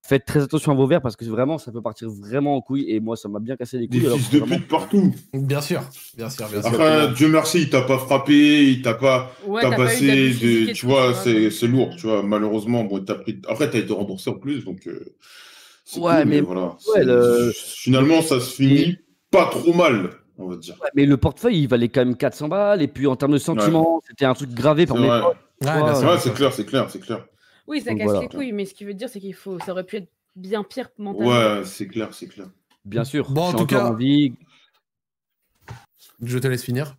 faites 0.08 0.26
très 0.26 0.41
attention 0.43 0.72
à 0.72 0.76
vos 0.76 0.86
verres 0.88 1.01
parce 1.01 1.16
que 1.16 1.26
vraiment, 1.26 1.58
ça 1.58 1.72
peut 1.72 1.82
partir 1.82 2.10
vraiment 2.10 2.56
en 2.56 2.62
couille, 2.62 2.86
et 2.89 2.99
moi, 2.99 3.16
ça 3.16 3.28
m'a 3.28 3.39
bien 3.39 3.56
cassé 3.56 3.78
les 3.80 3.88
Des 3.88 3.97
couilles. 3.97 4.06
alors 4.08 4.18
fils 4.20 4.30
de 4.32 4.39
vraiment- 4.39 4.56
pute 4.58 4.68
partout. 4.68 5.16
Bien 5.34 5.62
sûr, 5.62 5.82
bien 6.16 6.30
sûr, 6.30 6.47
bien 6.47 6.62
sûr. 6.62 6.70
Après, 6.72 7.12
Dieu 7.14 7.28
merci, 7.30 7.62
il 7.64 7.70
t'a 7.70 7.82
pas 7.82 7.97
frappé, 7.97 8.64
il 8.72 8.82
t'a 8.82 8.93
pas 8.93 9.32
Ouais, 9.47 9.62
tabassé, 9.62 10.30
de... 10.32 10.72
tu 10.74 10.86
vois, 10.86 11.14
c'est 11.14 11.49
c'est 11.49 11.68
lourd, 11.68 11.95
tu 11.97 12.08
vois. 12.08 12.22
Malheureusement, 12.24 12.84
bon, 12.84 12.99
t'as 13.03 13.16
pris... 13.16 13.41
après, 13.47 13.70
t'as 13.70 13.80
été 13.80 13.93
remboursé 13.93 14.30
en 14.30 14.36
plus, 14.36 14.64
donc. 14.64 14.86
euh, 14.88 15.16
Ouais, 15.97 16.22
cool, 16.22 16.26
mais- 16.26 16.41
voilà. 16.41 16.62
ouais, 16.62 16.76
C'est- 16.95 17.03
le- 17.03 17.51
Finalement, 17.56 18.22
ça 18.22 18.39
se 18.39 18.56
finit 18.56 18.97
pas 19.32 19.45
trop 19.45 19.74
mal, 19.74 20.10
on 20.38 20.47
va 20.49 20.56
dire. 20.56 20.76
Ouais, 20.82 20.89
mais 20.95 21.06
le 21.06 21.18
portefeuille, 21.18 21.60
il 21.62 21.68
valait 21.68 21.89
quand 21.89 22.03
même 22.06 22.16
400 22.18 22.47
balles, 22.47 22.82
et 22.82 22.88
puis 22.88 23.06
en 23.08 23.16
termes 23.16 23.34
de 23.34 23.38
sentiments, 23.38 24.01
c'était 24.08 24.26
un 24.26 24.34
truc 24.34 24.51
gravé 24.51 24.86
par 24.88 24.97
C'est 24.97 25.01
mes 25.03 25.08
vrai. 25.10 25.22
potes. 25.22 25.38
C'est 26.22 26.34
clair, 26.34 26.53
c'est 26.53 26.66
clair, 26.66 26.89
c'est 26.89 26.99
clair. 26.99 27.26
Oui, 27.68 27.82
ça 27.82 27.91
Donc 27.91 27.99
casse 27.99 28.05
voilà. 28.07 28.22
les 28.22 28.28
couilles, 28.30 28.51
mais 28.51 28.66
ce 28.66 28.74
qui 28.74 28.86
veut 28.86 28.93
dire, 28.93 29.09
c'est 29.09 29.20
qu'il 29.20 29.34
faut, 29.34 29.59
ça 29.59 29.72
aurait 29.72 29.84
pu 29.86 29.97
être 29.97 30.07
bien 30.36 30.63
pire 30.63 30.89
mentalement. 30.97 31.30
Ouais, 31.59 31.66
c'est 31.66 31.88
clair, 31.88 32.13
c'est 32.13 32.28
clair. 32.28 32.47
Bien 32.86 33.03
sûr. 33.03 33.32
Bon, 33.32 33.41
en 33.41 33.45
je 33.45 33.49
suis 33.49 33.57
tout 33.57 33.63
encore 33.76 33.88
cas- 33.88 33.89
en 33.91 33.95
vie. 33.95 34.34
Je 36.22 36.38
te 36.38 36.47
laisse 36.47 36.63
finir. 36.63 36.95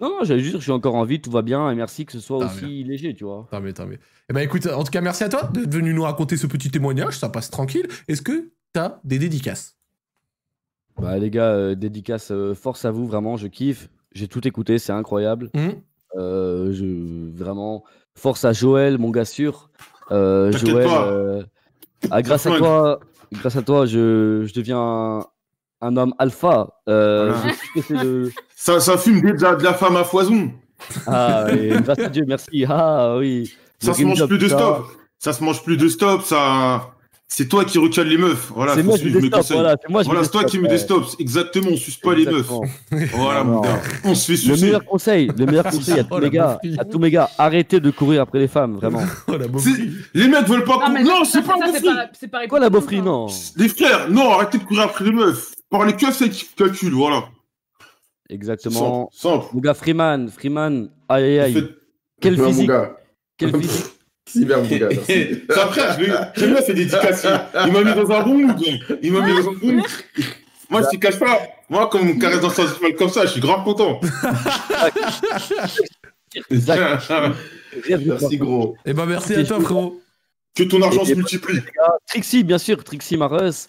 Non, 0.00 0.10
non, 0.10 0.18
j'allais 0.22 0.40
juste 0.40 0.52
dire 0.52 0.58
que 0.58 0.60
je 0.60 0.64
suis 0.66 0.72
encore 0.72 0.94
en 0.94 1.04
vie, 1.04 1.20
tout 1.20 1.30
va 1.30 1.42
bien, 1.42 1.70
et 1.70 1.74
merci 1.74 2.06
que 2.06 2.12
ce 2.12 2.20
soit 2.20 2.38
aussi 2.38 2.84
léger, 2.84 3.14
tu 3.14 3.24
vois. 3.24 3.48
Tant 3.50 3.60
mieux, 3.60 3.72
tant 3.72 3.86
mieux. 3.86 3.98
Eh 4.28 4.32
ben 4.32 4.40
écoute, 4.40 4.66
en 4.66 4.84
tout 4.84 4.92
cas, 4.92 5.00
merci 5.00 5.24
à 5.24 5.28
toi 5.28 5.44
d'être 5.52 5.72
venu 5.74 5.92
nous 5.92 6.02
raconter 6.04 6.36
ce 6.36 6.46
petit 6.46 6.70
témoignage, 6.70 7.18
ça 7.18 7.28
passe 7.28 7.50
tranquille. 7.50 7.86
Est-ce 8.06 8.22
que 8.22 8.50
t'as 8.72 9.00
des 9.02 9.18
dédicaces? 9.18 9.76
Bah, 11.00 11.18
les 11.18 11.30
gars, 11.30 11.50
euh, 11.52 11.74
dédicace, 11.74 12.30
euh, 12.30 12.54
force 12.54 12.84
à 12.84 12.92
vous, 12.92 13.06
vraiment, 13.06 13.36
je 13.36 13.48
kiffe. 13.48 13.88
J'ai 14.12 14.28
tout 14.28 14.46
écouté, 14.46 14.78
c'est 14.78 14.92
incroyable. 14.92 15.50
Mhm. 15.54 15.82
Euh, 16.16 16.72
je, 16.72 17.30
vraiment, 17.36 17.82
force 18.16 18.44
à 18.44 18.52
Joël, 18.52 18.98
mon 18.98 19.10
gars 19.10 19.24
sûr. 19.24 19.70
Euh, 20.10 20.50
Joël, 20.52 20.86
pas. 20.88 21.06
euh, 21.08 21.42
ah, 22.10 22.22
grâce 22.22 22.46
à 22.46 22.56
toi, 22.56 23.00
grâce 23.32 23.56
à 23.56 23.62
toi, 23.62 23.86
je, 23.86 24.44
je 24.46 24.52
deviens 24.54 24.78
un, 24.80 25.26
un 25.82 25.96
homme 25.96 26.14
alpha. 26.18 26.68
Euh, 26.88 27.32
Voilà. 27.32 28.02
je 28.04 28.30
Ça, 28.56 28.80
ça 28.80 28.96
fume 28.98 29.20
déjà 29.20 29.54
de 29.54 29.62
la 29.62 29.74
femme 29.74 29.96
à 29.96 30.02
foison. 30.04 30.50
Ah, 31.06 31.46
et 31.52 31.68
grâce 31.82 31.98
à 31.98 32.08
Dieu, 32.08 32.24
merci. 32.26 32.64
Ah 32.68 33.16
oui. 33.18 33.52
Ça 33.78 33.92
se 33.94 34.02
mange 34.02 34.26
plus 34.26 34.38
de 34.38 34.48
stop. 34.48 34.86
Ça 35.18 35.32
se 35.32 35.44
mange 35.44 35.62
plus 35.62 35.76
de 35.76 35.86
stop. 35.88 36.22
Ça, 36.22 36.90
c'est 37.28 37.48
toi 37.48 37.64
qui 37.64 37.78
recales 37.78 38.06
les 38.08 38.18
meufs. 38.18 38.50
Voilà, 38.54 38.74
c'est 38.74 38.82
faut 38.82 38.86
moi 38.88 38.96
voilà, 38.98 39.42
c'est 39.42 39.88
moi 39.90 40.02
qui 40.02 40.08
Voilà, 40.08 40.24
c'est 40.24 40.30
toi 40.30 40.44
qui 40.44 40.58
me 40.58 40.68
déstoppe. 40.68 41.04
Exactement, 41.18 41.70
on 41.72 41.76
suce 41.76 41.96
pas 41.96 42.14
les 42.14 42.24
meufs. 42.24 42.48
Voilà, 43.14 43.42
Non. 43.44 43.50
mon 43.54 43.60
gars. 43.62 43.80
On 44.04 44.14
se 44.14 44.26
fait 44.26 44.32
Le 44.48 44.54
sucer. 44.54 44.64
meilleur 44.66 44.84
conseil, 44.84 45.30
le 45.36 45.46
meilleur 45.46 45.64
conseil 45.70 45.98
à 46.00 46.02
Oh, 46.02 46.14
tous 46.14 46.20
la 46.20 46.20
mes 46.20 46.30
gars, 46.30 46.58
à 46.78 46.84
tous 46.84 46.98
mes 46.98 47.10
gars, 47.10 47.28
arrêtez 47.36 47.80
de 47.80 47.90
courir 47.90 48.22
après 48.22 48.38
les 48.38 48.48
femmes, 48.48 48.76
vraiment. 48.76 49.02
Oh 49.28 49.32
C'est- 49.58 49.70
Les 50.14 50.28
mecs 50.28 50.46
veulent 50.46 50.64
pas. 50.64 50.88
Non, 50.88 50.94
mais 50.94 51.02
cou- 51.02 51.08
Non, 51.08 51.24
c'est 51.24 51.42
pas 51.42 51.54
c'est 51.72 51.82
c'est 52.18 52.28
pareil 52.28 52.48
Quoi 52.48 52.60
la 52.60 52.66
le 52.66 52.70
beaufrie, 52.70 52.96
monde, 52.96 53.04
non? 53.06 53.26
Les 53.56 53.68
frères, 53.68 54.08
non, 54.08 54.30
arrêtez 54.32 54.58
de 54.58 54.64
courir 54.64 54.82
après 54.84 55.04
les 55.04 55.12
meufs. 55.12 55.52
Parlez 55.68 55.94
que 55.94 56.12
ça 56.12 56.28
qui 56.28 56.46
calcule, 56.56 56.92
voilà. 56.94 57.24
Exactement. 58.30 59.08
Simple. 59.12 59.36
simple. 59.40 59.46
Mon 59.54 59.60
gars 59.60 59.74
Freeman, 59.74 60.28
Freeman, 60.30 60.90
aïe 61.08 61.24
aïe 61.24 61.38
aïe. 61.40 61.68
Quel 62.20 62.40
physique, 62.42 62.70
quel 63.36 63.56
physique. 63.60 63.84
Cyber. 64.36 64.58
C'est 65.06 65.42
après, 65.50 65.82
je 65.98 66.04
l'ai- 66.04 66.12
j'aime 66.36 66.52
bien 66.52 66.62
fait 66.62 66.74
dédicacer. 66.74 67.28
Il 67.66 67.72
m'a 67.72 67.82
mis 67.84 67.94
dans 67.94 68.10
un 68.12 68.22
bon 68.22 68.34
mood. 68.38 68.60
Il 69.02 69.12
m'a 69.12 69.20
mis 69.26 69.32
dans 69.32 69.48
un 69.50 69.52
bon 69.52 69.72
mood. 69.72 69.84
Moi, 70.68 70.82
je 70.82 70.96
te 70.96 71.00
cache 71.00 71.18
pas. 71.18 71.40
Moi, 71.68 71.88
comme 71.88 72.10
on 72.10 72.18
caresse 72.18 72.40
dans 72.40 72.50
sa 72.50 72.62
comme 72.98 73.08
ça, 73.08 73.24
je 73.26 73.32
suis 73.32 73.40
grave 73.40 73.64
content. 73.64 74.00
Merci, 78.04 78.36
gros. 78.38 78.76
Eh 78.84 78.92
ben 78.92 79.06
merci 79.06 79.34
à 79.34 79.44
toi, 79.44 79.60
frérot. 79.60 80.00
que 80.54 80.62
ton 80.64 80.82
argent 80.82 81.04
se 81.04 81.14
multiplie. 81.14 81.60
Trixie, 82.08 82.44
bien 82.44 82.58
sûr, 82.58 82.82
Trixie 82.84 83.16
Mareus. 83.16 83.68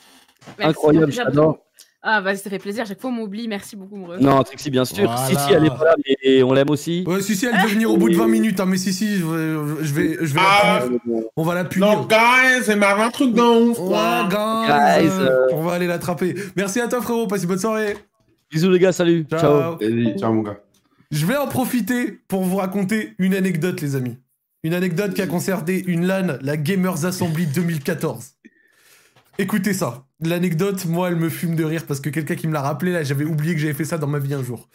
Incroyable, 0.59 1.11
j'adore. 1.11 1.59
Ah, 2.03 2.21
vas-y, 2.21 2.37
ça 2.37 2.49
fait 2.49 2.59
plaisir. 2.59 2.85
Chaque 2.85 3.01
fois, 3.01 3.09
on 3.09 3.13
m'oublie. 3.13 3.47
Merci 3.47 3.75
beaucoup, 3.75 3.95
Moureuse. 3.95 4.21
Non, 4.21 4.41
Trixie, 4.43 4.69
bien 4.69 4.85
sûr. 4.85 5.05
Voilà. 5.11 5.27
Si, 5.27 5.35
si, 5.35 5.53
elle 5.53 5.65
est 5.65 5.69
pas 5.69 5.83
là, 5.83 5.95
mais 6.23 6.43
on 6.43 6.53
l'aime 6.53 6.69
aussi. 6.69 7.03
Ouais, 7.07 7.21
si, 7.21 7.35
si, 7.35 7.45
elle 7.47 7.59
veut 7.59 7.67
venir 7.67 7.91
au 7.91 7.97
bout 7.97 8.09
de 8.09 8.15
20 8.15 8.27
minutes, 8.27 8.59
hein, 8.59 8.65
mais 8.67 8.77
si, 8.77 8.93
si, 8.93 9.17
je 9.17 9.25
vais, 9.25 9.83
je 9.83 9.93
vais, 9.93 10.17
je 10.21 10.33
vais 10.33 10.39
Ah, 10.41 10.79
la 10.83 10.87
punir. 10.99 11.23
On 11.35 11.43
va 11.43 11.55
la 11.55 11.65
punir. 11.65 11.87
Non, 11.87 12.05
guys, 12.05 12.63
c'est 12.63 12.75
marrant 12.75 13.03
un 13.03 13.09
truc 13.09 13.33
dans 13.33 13.57
ouf. 13.57 13.79
Ouais, 13.79 13.87
quoi. 13.89 14.27
guys, 14.29 15.03
Guys, 15.07 15.11
euh, 15.19 15.47
on 15.53 15.63
va 15.63 15.73
aller 15.73 15.87
l'attraper. 15.87 16.35
Merci 16.55 16.79
à 16.79 16.87
toi, 16.87 17.01
frérot. 17.01 17.27
Passe 17.27 17.41
une 17.41 17.49
bonne 17.49 17.59
soirée. 17.59 17.97
Bisous 18.51 18.69
les 18.69 18.79
gars, 18.79 18.91
salut. 18.93 19.25
Ciao. 19.29 19.77
Ciao. 19.77 20.17
Ciao, 20.17 20.33
mon 20.33 20.43
gars. 20.43 20.59
Je 21.11 21.25
vais 21.25 21.35
en 21.37 21.47
profiter 21.47 22.19
pour 22.27 22.43
vous 22.43 22.57
raconter 22.57 23.15
une 23.17 23.33
anecdote, 23.33 23.81
les 23.81 23.95
amis. 23.95 24.17
Une 24.63 24.73
anecdote 24.73 25.13
qui 25.13 25.21
a 25.21 25.27
concerné 25.27 25.83
une 25.87 26.05
LAN, 26.05 26.37
la 26.41 26.57
Gamers 26.57 27.05
Assembly 27.05 27.47
2014. 27.47 28.33
Écoutez 29.39 29.73
ça. 29.73 30.06
L'anecdote, 30.19 30.85
moi, 30.85 31.09
elle 31.09 31.15
me 31.15 31.29
fume 31.29 31.55
de 31.55 31.63
rire 31.63 31.85
parce 31.85 31.99
que 31.99 32.09
quelqu'un 32.09 32.35
qui 32.35 32.47
me 32.47 32.53
l'a 32.53 32.61
rappelé, 32.61 32.91
là, 32.91 33.03
j'avais 33.03 33.25
oublié 33.25 33.53
que 33.53 33.59
j'avais 33.61 33.73
fait 33.73 33.85
ça 33.85 33.97
dans 33.99 34.07
ma 34.07 34.19
vie 34.19 34.33
un 34.33 34.43
jour. 34.43 34.67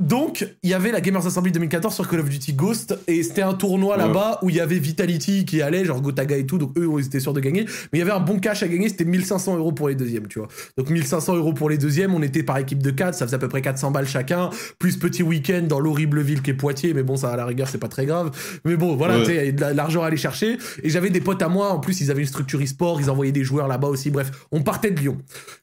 Donc, 0.00 0.46
il 0.64 0.70
y 0.70 0.74
avait 0.74 0.90
la 0.90 1.00
Gamers 1.00 1.24
Assembly 1.24 1.52
2014 1.52 1.94
sur 1.94 2.08
Call 2.08 2.18
of 2.18 2.28
Duty 2.28 2.52
Ghost, 2.54 2.98
et 3.06 3.22
c'était 3.22 3.42
un 3.42 3.54
tournoi 3.54 3.96
Ouais. 3.96 4.02
là-bas 4.02 4.40
où 4.42 4.50
il 4.50 4.56
y 4.56 4.60
avait 4.60 4.78
Vitality 4.78 5.44
qui 5.44 5.62
allait, 5.62 5.84
genre 5.84 6.00
Gotaga 6.02 6.36
et 6.36 6.46
tout, 6.46 6.58
donc 6.58 6.76
eux, 6.76 6.88
ils 6.98 7.06
étaient 7.06 7.20
sûrs 7.20 7.32
de 7.32 7.38
gagner. 7.38 7.64
Mais 7.92 7.98
il 7.98 7.98
y 8.00 8.02
avait 8.02 8.10
un 8.10 8.18
bon 8.18 8.40
cash 8.40 8.64
à 8.64 8.68
gagner, 8.68 8.88
c'était 8.88 9.04
1500 9.04 9.56
euros 9.56 9.70
pour 9.70 9.88
les 9.88 9.94
deuxièmes, 9.94 10.26
tu 10.26 10.40
vois. 10.40 10.48
Donc 10.76 10.90
1500 10.90 11.36
euros 11.36 11.52
pour 11.52 11.70
les 11.70 11.78
deuxièmes, 11.78 12.12
on 12.12 12.22
était 12.22 12.42
par 12.42 12.58
équipe 12.58 12.82
de 12.82 12.90
4, 12.90 13.14
ça 13.14 13.24
faisait 13.24 13.36
à 13.36 13.38
peu 13.38 13.48
près 13.48 13.62
400 13.62 13.92
balles 13.92 14.08
chacun, 14.08 14.50
plus 14.80 14.96
petit 14.98 15.22
week-end 15.22 15.62
dans 15.68 15.78
l'horrible 15.78 16.20
ville 16.22 16.42
qu'est 16.42 16.54
Poitiers, 16.54 16.92
mais 16.92 17.04
bon, 17.04 17.16
ça 17.16 17.30
à 17.30 17.36
la 17.36 17.46
rigueur, 17.46 17.68
c'est 17.68 17.78
pas 17.78 17.88
très 17.88 18.04
grave. 18.04 18.32
Mais 18.64 18.74
bon, 18.76 18.96
voilà, 18.96 19.14
Ouais. 19.18 19.20
tu 19.20 19.26
sais, 19.26 19.32
il 19.32 19.36
y 19.36 19.40
avait 19.40 19.52
de 19.52 19.60
la- 19.60 19.74
l'argent 19.74 20.02
à 20.02 20.08
aller 20.08 20.16
chercher. 20.16 20.58
Et 20.82 20.90
j'avais 20.90 21.10
des 21.10 21.20
potes 21.20 21.40
à 21.42 21.48
moi, 21.48 21.70
en 21.70 21.78
plus, 21.78 22.00
ils 22.00 22.10
avaient 22.10 22.22
une 22.22 22.26
structure 22.26 22.60
e-sport, 22.60 23.00
ils 23.00 23.10
envoyaient 23.10 23.30
des 23.32 23.44
joueurs 23.44 23.68
là-bas 23.68 23.88
aussi. 23.88 24.10
Bref, 24.10 24.32
on 24.50 24.62
partait 24.62 24.90
de 24.90 24.98
Lyon. 24.98 25.18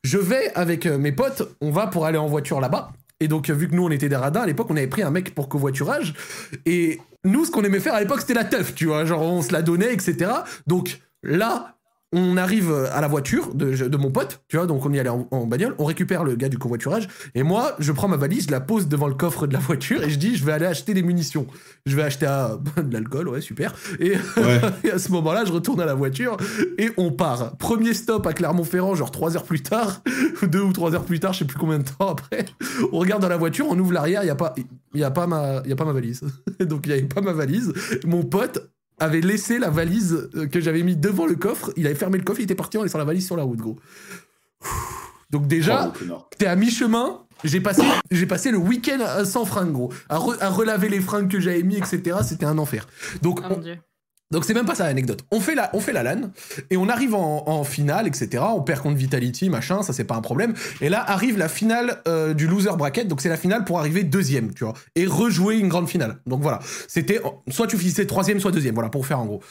Je 0.06 0.18
vais 0.18 0.54
avec 0.56 0.86
euh, 0.86 0.98
mes 0.98 1.12
potes, 1.12 1.44
on 1.60 1.72
va 1.72 1.88
pour 1.88 2.06
aller 2.06 2.18
en 2.18 2.28
voiture 2.28 2.62
là-bas. 2.62 2.92
Et 3.22 3.28
donc, 3.28 3.50
vu 3.50 3.70
que 3.70 3.76
nous, 3.76 3.86
on 3.86 3.92
était 3.92 4.10
des 4.10 4.16
radins, 4.16 4.42
à 4.42 4.46
l'époque, 4.48 4.68
on 4.70 4.76
avait 4.76 4.88
pris 4.88 5.04
un 5.04 5.12
mec 5.12 5.34
pour 5.34 5.48
covoiturage. 5.48 6.14
Et 6.66 7.00
nous, 7.24 7.46
ce 7.46 7.52
qu'on 7.52 7.64
aimait 7.64 7.80
faire 7.80 7.94
à 7.94 8.02
l'époque, 8.02 8.20
c'était 8.22 8.34
la 8.34 8.44
teuf, 8.44 8.74
tu 8.74 8.88
vois. 8.88 9.06
Genre, 9.06 9.22
on 9.22 9.44
se 9.44 9.54
la 9.54 9.62
donnait, 9.62 9.94
etc. 9.94 10.32
Donc, 10.66 11.00
là, 11.22 11.78
on 12.14 12.36
arrive 12.38 12.72
à 12.92 13.00
la 13.02 13.08
voiture 13.08 13.54
de, 13.54 13.72
de 13.88 13.98
mon 13.98 14.12
pote, 14.12 14.42
tu 14.48 14.58
vois, 14.58 14.66
donc 14.68 14.86
on 14.86 14.92
y 14.94 15.00
allait 15.00 15.10
en, 15.10 15.28
en 15.32 15.46
bagnole, 15.48 15.76
on 15.78 15.86
récupère 15.86 16.24
le 16.24 16.36
gars 16.36 16.50
du 16.50 16.58
covoiturage, 16.58 17.08
et 17.36 17.44
moi, 17.44 17.76
je 17.80 17.92
prends 17.92 18.08
ma 18.08 18.18
valise, 18.18 18.48
je 18.48 18.52
la 18.52 18.60
pose 18.60 18.88
devant 18.88 19.08
le 19.08 19.14
coffre 19.14 19.48
de 19.48 19.54
la 19.54 19.60
voiture, 19.60 20.04
et 20.04 20.10
je 20.10 20.18
dis, 20.18 20.36
je 20.36 20.44
vais 20.46 20.52
aller 20.52 20.66
acheter 20.66 20.94
des 20.94 21.04
munitions. 21.04 21.48
Je 21.86 21.96
vais 21.96 22.04
acheter 22.04 22.26
ah, 22.26 22.58
de 22.78 22.92
l'alcool, 22.94 23.30
ouais, 23.30 23.42
super. 23.42 23.74
Et, 24.00 24.12
Ouais. 24.38 24.60
et 24.84 24.92
à 24.92 25.00
ce 25.00 25.12
moment-là, 25.12 25.46
je 25.46 25.52
retourne 25.52 25.80
à 25.82 25.86
la 25.86 25.94
voiture, 25.94 26.38
et 26.78 26.90
on 26.98 27.12
part. 27.12 27.56
Premier 27.58 27.94
stop 27.94 28.26
à 28.28 28.34
Clermont-Ferrand, 28.34 28.96
genre 28.96 29.12
trois 29.12 29.36
heures 29.38 29.44
plus 29.46 29.62
tard, 29.64 30.02
deux 30.44 30.62
ou 30.62 30.74
trois 30.74 30.94
heures 30.94 31.06
plus 31.06 31.20
tard, 31.20 31.34
je 31.34 31.40
sais 31.40 31.46
plus 31.46 31.58
combien 31.58 31.80
de 31.80 31.84
temps 31.86 32.10
après, 32.10 32.46
on 32.92 33.00
regarde 33.00 33.22
dans 33.22 33.30
la 33.30 33.38
voiture, 33.38 33.68
on 33.70 33.78
ouvre 33.80 33.94
l'arrière, 33.94 34.22
il 34.24 34.26
n'y 34.26 34.32
a, 34.32 34.36
pas- 34.36 34.54
y 34.94 35.04
a, 35.04 35.12
pas 35.12 35.28
ma- 35.28 35.62
y 35.66 35.72
a 35.72 35.76
pas 35.76 35.86
ma 35.86 35.94
valise. 35.94 36.22
donc 36.60 36.86
il 36.86 36.90
n'y 36.94 37.00
avait 37.00 37.08
pas 37.08 37.22
ma 37.22 37.32
valise. 37.34 37.74
Mon 38.06 38.24
pote 38.24 38.70
avait 39.00 39.22
laissé 39.22 39.58
la 39.60 39.70
valise 39.70 40.30
euh, 40.36 40.48
que 40.48 40.60
j'avais 40.62 40.84
mis 40.84 40.96
devant 40.96 41.26
le 41.26 41.36
coffre. 41.36 41.72
Il 41.78 41.86
avait 41.86 41.96
fermé 41.96 42.18
le 42.18 42.24
coffre, 42.24 42.40
il 42.40 42.44
était 42.44 42.56
parti 42.56 42.78
en 42.78 42.84
laissant 42.84 42.98
la 43.00 43.06
valise 43.06 43.26
sur 43.26 43.36
la 43.38 43.44
route, 43.44 43.60
gros. 43.60 43.78
Donc 45.30 45.48
déjà, 45.48 45.94
Oh, 46.10 46.14
t'es 46.38 46.46
à 46.46 46.56
mi-chemin. 46.56 47.22
J'ai 47.44 47.62
passé, 47.62 47.82
j'ai 48.12 48.28
passé 48.28 48.52
le 48.52 48.58
week-end 48.58 49.00
à- 49.04 49.26
sans 49.26 49.46
fringues, 49.46 49.72
gros. 49.72 49.92
À, 50.10 50.18
re- 50.20 50.38
à 50.42 50.50
relaver 50.50 50.90
les 50.90 51.00
fringues 51.00 51.30
que 51.32 51.40
j'avais 51.40 51.64
mis, 51.64 51.78
etc. 51.78 52.18
C'était 52.24 52.46
un 52.46 52.58
enfer. 52.60 52.88
Donc, 53.24 53.40
Oh 53.42 53.46
on- 53.50 53.56
mon 53.56 53.62
dieu. 53.62 53.78
Donc 54.32 54.46
c'est 54.46 54.54
même 54.54 54.66
pas 54.66 54.76
ça 54.76 54.86
l'anecdote. 54.86 55.24
On 55.32 55.40
fait 55.40 55.56
la, 55.56 55.70
on 55.74 55.80
fait 55.80 55.94
la 55.94 56.04
LAN 56.04 56.32
et 56.70 56.78
on 56.78 56.90
arrive 56.90 57.14
en, 57.14 57.44
en 57.48 57.64
finale, 57.64 58.08
etc. 58.08 58.44
On 58.56 58.62
perd 58.62 58.82
contre 58.82 58.98
Vitality, 58.98 59.50
machin, 59.50 59.84
ça 59.84 59.94
c'est 59.94 60.04
pas 60.06 60.16
un 60.16 60.22
problème. 60.22 60.54
Et 60.82 60.90
là 60.90 61.04
arrive 61.08 61.38
la 61.38 61.48
finale 61.50 62.02
euh, 62.08 62.34
du 62.34 62.48
loser 62.48 62.72
bracket, 62.78 63.08
donc 63.08 63.22
c'est 63.22 63.30
la 63.30 63.38
finale 63.38 63.66
pour 63.66 63.80
arriver 63.80 64.04
deuxième, 64.04 64.54
tu 64.54 64.64
vois, 64.64 64.74
et 64.96 65.06
rejouer 65.06 65.58
une 65.58 65.68
grande 65.68 65.88
finale. 65.90 66.18
Donc 66.26 66.42
voilà, 66.42 66.60
c'était 66.88 67.22
soit 67.50 67.68
tu 67.68 67.78
finissais 67.78 68.06
troisième, 68.06 68.40
soit 68.40 68.52
deuxième, 68.52 68.74
voilà 68.74 68.90
pour 68.90 69.06
faire 69.06 69.20
en 69.20 69.26
gros. 69.26 69.42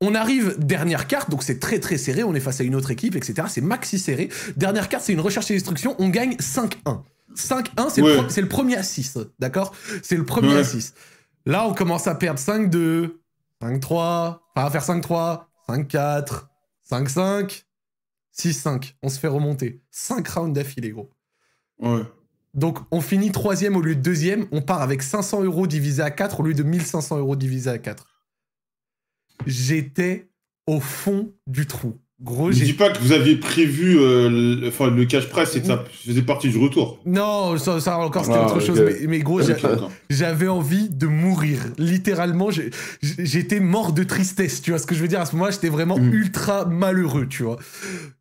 On 0.00 0.14
arrive 0.14 0.54
dernière 0.58 1.08
carte, 1.08 1.28
donc 1.28 1.42
c'est 1.42 1.58
très 1.58 1.80
très 1.80 1.98
serré. 1.98 2.22
On 2.22 2.32
est 2.34 2.40
face 2.40 2.60
à 2.60 2.64
une 2.64 2.76
autre 2.76 2.92
équipe, 2.92 3.16
etc. 3.16 3.48
C'est 3.50 3.60
maxi 3.60 3.98
serré. 3.98 4.28
Dernière 4.56 4.88
carte, 4.88 5.02
c'est 5.04 5.12
une 5.12 5.20
recherche 5.20 5.50
et 5.50 5.54
destruction. 5.54 5.96
On 5.98 6.08
gagne 6.08 6.36
5-1. 6.36 7.02
5-1, 7.36 7.90
c'est 7.90 8.00
le 8.00 8.06
Ouais. 8.06 8.16
pro- 8.16 8.28
c'est 8.28 8.40
le, 8.40 8.48
premier 8.48 8.76
à 8.76 8.82
6, 8.84 9.18
d'accord? 9.40 9.74
C'est 10.02 10.16
le 10.16 10.24
premier 10.24 10.54
Ouais. 10.54 10.60
à 10.60 10.64
6. 10.64 10.94
Là, 11.46 11.66
on 11.68 11.74
commence 11.74 12.06
à 12.06 12.14
perdre 12.14 12.38
5-2, 12.40 13.10
5-3, 13.62 14.40
enfin 14.54 14.66
à 14.66 14.70
faire 14.70 14.84
5-3, 14.84 15.44
5-4, 15.68 16.46
5-5, 16.90 17.64
6-5. 18.36 18.94
On 19.02 19.08
se 19.08 19.18
fait 19.18 19.28
remonter. 19.28 19.82
5 19.90 20.26
rounds 20.28 20.54
d'affilée, 20.54 20.90
gros. 20.90 21.10
Ouais. 21.80 22.02
Donc 22.54 22.78
on 22.90 23.00
finit 23.00 23.30
troisième 23.30 23.76
au 23.76 23.82
lieu 23.82 23.94
de 23.94 24.00
deuxième. 24.00 24.46
On 24.52 24.62
part 24.62 24.82
avec 24.82 25.02
500 25.02 25.42
euros 25.44 25.66
divisé 25.66 26.02
à 26.02 26.10
4 26.10 26.40
au 26.40 26.42
lieu 26.42 26.54
de 26.54 26.62
1500 26.62 27.18
euros 27.18 27.36
divisé 27.36 27.70
à 27.70 27.78
4. 27.78 28.06
J'étais 29.46 30.30
au 30.66 30.80
fond 30.80 31.32
du 31.46 31.66
trou. 31.66 31.98
Gros, 32.20 32.48
Ne 32.48 32.52
j'ai 32.52 32.64
dis 32.64 32.72
pas 32.72 32.90
que 32.90 32.98
vous 32.98 33.12
aviez 33.12 33.36
prévu 33.36 33.96
euh, 34.00 34.28
le, 34.60 34.68
enfin, 34.68 34.90
le 34.90 35.04
cash 35.04 35.28
price 35.28 35.54
et 35.54 35.60
que 35.60 35.68
ça 35.68 35.84
faisait 36.04 36.22
partie 36.22 36.48
du 36.48 36.58
retour. 36.58 36.98
Non, 37.06 37.56
ça, 37.58 37.78
ça 37.78 37.96
encore 37.98 38.24
c'était 38.24 38.38
Ah, 38.40 38.46
autre 38.46 38.58
chose. 38.58 38.82
Mais, 38.84 39.06
mais 39.06 39.18
gros, 39.20 39.40
j'avais 40.10 40.48
envie 40.48 40.88
de 40.88 41.06
mourir. 41.06 41.60
Littéralement, 41.78 42.48
j'étais 43.00 43.60
mort 43.60 43.92
de 43.92 44.02
tristesse. 44.02 44.60
Tu 44.62 44.70
vois 44.72 44.80
ce 44.80 44.86
que 44.86 44.96
je 44.96 45.00
veux 45.02 45.06
dire? 45.06 45.20
À 45.20 45.26
ce 45.26 45.32
moment-là, 45.36 45.52
j'étais 45.52 45.68
vraiment 45.68 45.96
Mm. 45.96 46.12
ultra 46.12 46.64
malheureux. 46.64 47.26
Tu 47.30 47.44
vois 47.44 47.58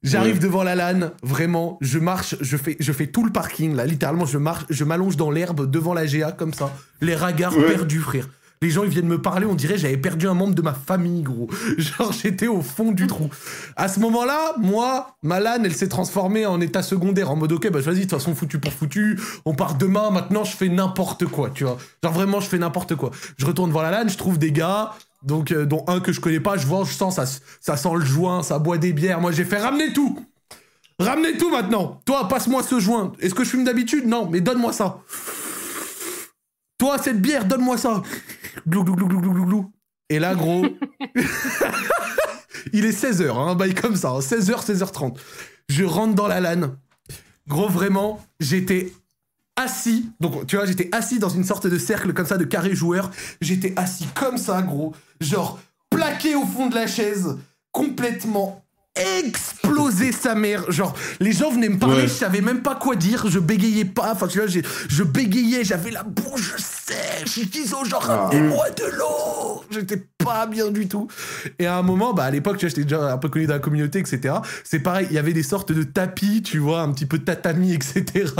J'arrive 0.03 0.35
Ouais. 0.35 0.39
devant 0.41 0.61
la 0.61 0.75
LAN, 0.75 1.09
vraiment, 1.23 1.79
je 1.81 1.97
marche, 1.97 2.35
je 2.39 2.55
fais, 2.55 2.77
je 2.79 2.91
fais 2.91 3.07
tout 3.07 3.23
le 3.25 3.31
parking 3.31 3.75
là. 3.75 3.87
Littéralement, 3.87 4.27
je 4.27 4.37
marche, 4.37 4.65
je 4.69 4.83
m'allonge 4.83 5.17
dans 5.17 5.31
l'herbe 5.31 5.69
devant 5.71 5.95
la 5.95 6.05
GA 6.05 6.31
comme 6.33 6.53
ça. 6.53 6.71
Les 7.01 7.15
ragards 7.15 7.57
Ouais. 7.57 7.65
perdus, 7.65 7.99
frère. 8.01 8.29
Les 8.61 8.69
gens, 8.69 8.83
ils 8.83 8.89
viennent 8.89 9.07
me 9.07 9.21
parler, 9.21 9.45
on 9.45 9.55
dirait 9.55 9.77
j'avais 9.77 9.97
perdu 9.97 10.27
un 10.27 10.33
membre 10.33 10.55
de 10.55 10.61
ma 10.61 10.73
famille, 10.73 11.21
gros. 11.21 11.47
Genre, 11.77 12.11
j'étais 12.11 12.47
au 12.47 12.61
fond 12.61 12.91
du 12.91 13.07
trou. 13.07 13.29
À 13.75 13.87
ce 13.87 13.99
moment-là, 13.99 14.55
moi, 14.57 15.15
ma 15.23 15.39
LAN, 15.39 15.63
elle 15.63 15.75
s'est 15.75 15.89
transformée 15.89 16.45
en 16.45 16.59
état 16.61 16.81
secondaire, 16.81 17.31
en 17.31 17.35
mode, 17.35 17.51
ok, 17.51 17.69
bah 17.71 17.79
vas-y, 17.79 17.95
de 17.95 18.01
toute 18.01 18.11
façon, 18.11 18.33
foutu 18.35 18.59
pour 18.59 18.73
foutu, 18.73 19.19
on 19.45 19.53
part 19.53 19.75
demain, 19.75 20.09
maintenant, 20.09 20.43
je 20.43 20.55
fais 20.55 20.69
n'importe 20.69 21.25
quoi, 21.25 21.49
tu 21.49 21.63
vois. 21.63 21.77
Genre, 22.03 22.13
vraiment, 22.13 22.39
je 22.39 22.47
fais 22.47 22.57
n'importe 22.57 22.95
quoi. 22.95 23.11
Je 23.37 23.45
retourne 23.45 23.71
voir 23.71 23.83
la 23.83 24.03
LAN, 24.03 24.09
je 24.09 24.17
trouve 24.17 24.39
des 24.39 24.51
gars, 24.51 24.93
donc, 25.23 25.51
euh, 25.51 25.65
dont 25.65 25.83
un 25.87 25.99
que 25.99 26.11
je 26.11 26.21
connais 26.21 26.39
pas, 26.39 26.57
je 26.57 26.65
vois, 26.67 26.83
je 26.85 26.93
sens, 26.93 27.15
ça, 27.15 27.25
ça 27.59 27.77
sent 27.77 27.93
le 27.95 28.05
joint, 28.05 28.43
ça 28.43 28.59
boit 28.59 28.77
des 28.77 28.93
bières. 28.93 29.19
Moi, 29.19 29.31
j'ai 29.31 29.45
fait 29.45 29.57
ramener 29.57 29.93
tout 29.93 30.19
Ramenez 30.99 31.37
tout 31.37 31.51
maintenant 31.51 32.01
Toi, 32.05 32.27
passe-moi 32.27 32.63
ce 32.63 32.79
joint. 32.79 33.11
Est-ce 33.19 33.35
que 33.35 33.43
je 33.43 33.49
fume 33.49 33.63
d'habitude? 33.63 34.07
Non, 34.07 34.27
mais 34.31 34.41
donne-moi 34.41 34.73
ça. 34.73 34.99
Toi, 36.79 36.97
cette 36.97 37.21
bière, 37.21 37.45
donne-moi 37.45 37.77
ça. 37.77 38.01
Glou, 38.67 38.83
glou, 38.83 38.95
glou, 38.95 39.07
glou, 39.07 39.19
glou, 39.21 39.31
glou, 39.33 39.45
glou. 39.45 39.71
Et 40.09 40.19
là, 40.19 40.35
gros, 40.35 40.65
il 42.73 42.85
est 42.85 43.03
16h, 43.03 43.35
un 43.37 43.55
bail 43.55 43.73
comme 43.73 43.95
ça, 43.95 44.09
hein, 44.11 44.19
16h, 44.19 44.65
16h30. 44.65 45.17
Je 45.69 45.83
rentre 45.83 46.15
dans 46.15 46.27
la 46.27 46.39
LAN. 46.39 46.75
Gros, 47.47 47.69
vraiment, 47.69 48.23
j'étais 48.39 48.93
assis. 49.55 50.09
Donc, 50.19 50.47
tu 50.47 50.55
vois, 50.55 50.65
j'étais 50.65 50.89
assis 50.93 51.19
dans 51.19 51.29
une 51.29 51.43
sorte 51.43 51.67
de 51.67 51.77
cercle 51.77 52.13
comme 52.13 52.25
ça 52.25 52.37
de 52.37 52.45
carré 52.45 52.75
joueur. 52.75 53.11
J'étais 53.41 53.73
assis 53.77 54.07
comme 54.15 54.37
ça, 54.37 54.61
gros. 54.61 54.93
Genre, 55.21 55.59
plaqué 55.89 56.35
au 56.35 56.45
fond 56.45 56.67
de 56.67 56.75
la 56.75 56.87
chaise, 56.87 57.37
complètement 57.71 58.63
explosé 59.15 60.11
sa 60.11 60.35
mère. 60.35 60.69
Genre, 60.71 60.93
les 61.19 61.31
gens 61.31 61.51
venaient 61.51 61.69
me 61.69 61.77
parler, 61.77 62.01
Ouais. 62.03 62.07
je 62.07 62.13
savais 62.13 62.41
même 62.41 62.61
pas 62.63 62.75
quoi 62.75 62.95
dire, 62.95 63.29
je 63.29 63.39
bégayais 63.39 63.85
pas. 63.85 64.11
Enfin, 64.13 64.27
tu 64.27 64.39
vois, 64.39 64.47
j'ai- 64.47 64.63
je 64.89 65.03
bégayais, 65.03 65.63
j'avais 65.63 65.91
la 65.91 66.03
bouche 66.03 66.55
sèche. 66.87 67.39
Je 67.39 67.45
disais 67.45 67.75
aux 67.75 67.85
gens, 67.85 67.99
ramenez-moi 67.99 68.69
de 68.71 68.97
l'eau. 68.97 69.63
J'étais 69.69 70.01
pas 70.23 70.45
bien 70.45 70.69
du 70.71 70.87
tout. 70.87 71.07
Et 71.59 71.65
à 71.65 71.77
un 71.77 71.81
moment, 71.81 72.13
bah, 72.13 72.23
à 72.23 72.31
l'époque, 72.31 72.57
tu 72.57 72.65
vois, 72.65 72.69
j'étais 72.69 72.83
déjà 72.83 73.13
un 73.13 73.17
peu 73.17 73.29
connu 73.29 73.45
dans 73.47 73.53
la 73.53 73.59
communauté, 73.59 73.99
etc. 73.99 74.35
C'est 74.63 74.79
pareil, 74.79 75.07
il 75.09 75.15
y 75.15 75.19
avait 75.19 75.33
des 75.33 75.43
sortes 75.43 75.71
de 75.71 75.83
tapis, 75.83 76.41
tu 76.41 76.59
vois, 76.59 76.81
un 76.81 76.91
petit 76.91 77.05
peu 77.05 77.19
tatami, 77.19 77.73
etc. 77.73 78.33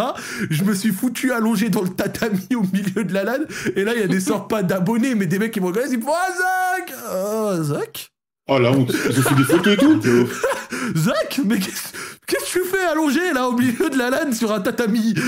Je 0.50 0.64
me 0.64 0.74
suis 0.74 0.92
foutu 0.92 1.32
allongé 1.32 1.70
dans 1.70 1.82
le 1.82 1.90
tatami 1.90 2.48
au 2.56 2.64
milieu 2.74 3.04
de 3.04 3.14
la 3.14 3.24
LAN. 3.24 3.44
Et 3.76 3.84
là, 3.84 3.94
il 3.94 4.00
y 4.00 4.04
a 4.04 4.08
des 4.08 4.22
sortes 4.22 4.50
pas 4.50 4.64
d'abonnés, 4.64 5.16
mais 5.16 5.26
des 5.26 5.40
mecs 5.40 5.52
qui 5.52 5.62
me 5.62 5.68
regardent, 5.68 5.92
ils 5.92 6.00
me 6.00 6.04
font 6.04 6.14
Ah, 6.14 6.32
Zach 6.78 6.94
Ah, 7.10 7.64
Zach? 7.64 8.12
Oh 8.50 8.60
la 8.60 8.72
honte, 8.72 8.94
ils 9.10 9.20
ont 9.20 9.24
fait 9.24 9.36
des 9.36 9.44
photos 9.44 9.74
et 9.74 9.78
tout. 9.78 10.00
Zach, 10.96 11.42
mais 11.46 11.60
qu'est-ce 11.60 11.92
que 12.26 12.46
tu 12.46 12.60
fais 12.64 12.86
allongé 12.86 13.34
là 13.34 13.50
au 13.50 13.52
milieu 13.52 13.90
de 13.90 13.98
la 13.98 14.10
LAN 14.10 14.32
sur 14.32 14.54
un 14.54 14.62
tatami? 14.62 15.14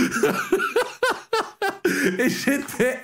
Et 2.17 2.29
j'étais 2.29 2.99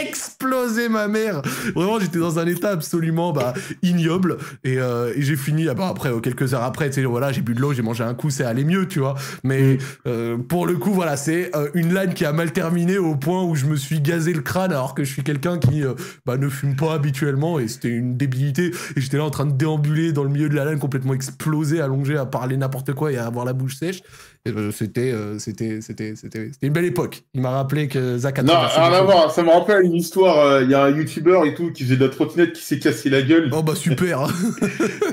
explosé 0.00 0.88
ma 0.88 1.08
mère. 1.08 1.42
Vraiment, 1.74 1.98
j'étais 1.98 2.18
dans 2.18 2.38
un 2.38 2.46
état 2.46 2.70
absolument 2.70 3.32
bah, 3.32 3.54
ignoble 3.82 4.36
et, 4.64 4.78
euh, 4.78 5.12
et 5.14 5.22
j'ai 5.22 5.36
fini 5.36 5.68
ah 5.68 5.74
bah, 5.74 5.88
après 5.88 6.10
euh, 6.10 6.20
quelques 6.20 6.54
heures 6.54 6.62
après, 6.62 6.88
tu 6.90 7.00
sais, 7.00 7.04
voilà, 7.04 7.32
j'ai 7.32 7.42
bu 7.42 7.54
de 7.54 7.60
l'eau, 7.60 7.72
j'ai 7.72 7.82
mangé 7.82 8.04
un 8.04 8.14
coup, 8.14 8.30
c'est 8.30 8.44
allé 8.44 8.64
mieux, 8.64 8.86
tu 8.86 9.00
vois. 9.00 9.14
Mais 9.44 9.78
euh, 10.06 10.36
pour 10.36 10.66
le 10.66 10.76
coup, 10.76 10.92
voilà, 10.92 11.16
c'est 11.16 11.54
euh, 11.56 11.68
une 11.74 11.92
LAN 11.92 12.12
qui 12.12 12.24
a 12.24 12.32
mal 12.32 12.52
terminé 12.52 12.98
au 12.98 13.16
point 13.16 13.42
où 13.44 13.54
je 13.54 13.66
me 13.66 13.76
suis 13.76 14.00
gazé 14.00 14.32
le 14.32 14.42
crâne 14.42 14.72
alors 14.72 14.94
que 14.94 15.04
je 15.04 15.12
suis 15.12 15.22
quelqu'un 15.22 15.58
qui 15.58 15.82
bah, 16.24 16.36
ne 16.36 16.48
fume 16.48 16.76
pas 16.76 16.94
habituellement 16.94 17.58
et 17.58 17.68
c'était 17.68 17.88
une 17.88 18.16
débilité 18.16 18.72
et 18.96 19.00
j'étais 19.00 19.16
là 19.16 19.24
en 19.24 19.30
train 19.30 19.46
de 19.46 19.52
déambuler 19.52 20.12
dans 20.12 20.24
le 20.24 20.30
milieu 20.30 20.48
de 20.48 20.54
la 20.54 20.64
LAN 20.64 20.78
complètement 20.78 21.14
explosé, 21.14 21.80
allongé 21.80 22.16
à 22.16 22.26
parler 22.26 22.56
n'importe 22.56 22.92
quoi 22.92 23.12
et 23.12 23.16
à 23.16 23.26
avoir 23.26 23.44
la 23.44 23.52
bouche 23.52 23.76
sèche. 23.76 24.02
Euh, 24.46 24.70
c'était, 24.72 25.12
euh, 25.12 25.38
c'était, 25.38 25.80
c'était, 25.80 26.14
c'était, 26.16 26.50
c'était 26.52 26.66
une 26.66 26.72
belle 26.72 26.84
époque. 26.84 27.22
Il 27.34 27.40
m'a 27.40 27.50
rappelé 27.50 27.88
que 27.88 28.16
Zach 28.18 28.38
a 28.38 28.42
Non, 28.42 28.54
rien 28.54 28.64
à 28.66 28.96
choses. 28.98 29.04
voir. 29.04 29.30
Ça 29.32 29.42
me 29.42 29.50
rappelle 29.50 29.82
une 29.84 29.94
histoire. 29.94 30.38
euh, 30.38 30.62
Il 30.62 30.70
y 30.70 30.74
a 30.74 30.84
un 30.84 30.90
youtubeur 30.90 31.44
et 31.44 31.54
tout 31.54 31.72
qui 31.72 31.84
faisait 31.84 31.96
de 31.96 32.04
la 32.04 32.10
trottinette 32.10 32.52
qui 32.52 32.62
s'est 32.62 32.78
cassé 32.78 33.10
la 33.10 33.22
gueule. 33.22 33.50
Oh 33.52 33.62
bah 33.62 33.74
super. 33.74 34.26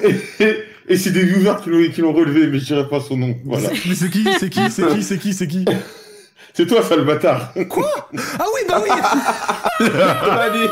Et, 0.03 0.15
et- 0.43 0.57
et 0.89 0.97
c'est 0.97 1.11
des 1.11 1.23
viewers 1.23 1.55
qui 1.63 1.69
l'ont, 1.69 1.89
qui 1.91 2.01
l'ont 2.01 2.11
relevé, 2.11 2.47
mais 2.47 2.59
je 2.59 2.65
dirais 2.65 2.87
pas 2.89 2.99
son 2.99 3.15
nom. 3.15 3.37
Voilà. 3.45 3.69
Mais 3.87 3.95
c'est 3.95 4.09
qui 4.09 4.27
C'est 4.37 4.49
qui 4.49 4.69
C'est 4.69 4.85
qui 4.87 5.01
C'est 5.03 5.17
qui 5.17 5.33
C'est 5.33 5.47
qui? 5.47 5.65
C'est 6.55 6.67
toi, 6.67 6.83
sale 6.83 7.03
bâtard. 7.05 7.51
Quoi? 7.69 8.09
Ah 8.37 8.45
oui, 8.53 8.61
bah 8.67 8.83
oui 8.83 9.87
Allez, 10.29 10.67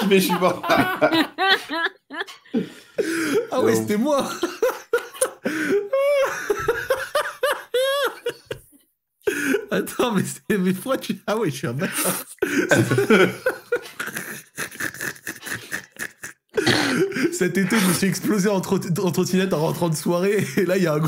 kiffer, 0.00 0.14
je 0.14 0.24
suis 0.24 0.38
mort. 0.38 0.62
Ah 3.50 3.60
ouais, 3.60 3.74
c'était 3.74 3.98
moi 3.98 4.24
Attends, 9.70 10.12
mais, 10.12 10.22
mais 10.58 10.72
pourquoi 10.72 10.98
tu... 10.98 11.20
Ah 11.26 11.36
ouais, 11.36 11.50
je 11.50 11.56
suis 11.56 11.66
un 11.66 11.74
bâtard. 11.74 12.24
Cet 17.32 17.56
été, 17.58 17.76
je 17.78 17.86
me 17.86 17.92
suis 17.92 18.06
explosé 18.06 18.48
en, 18.48 18.60
trot- 18.60 18.80
en 19.02 19.10
trottinette 19.10 19.52
en 19.52 19.58
rentrant 19.58 19.88
de 19.88 19.94
soirée. 19.94 20.44
Et 20.56 20.64
là, 20.66 20.76
il 20.76 20.82
y 20.82 20.86
a 20.86 20.94
un... 20.96 21.00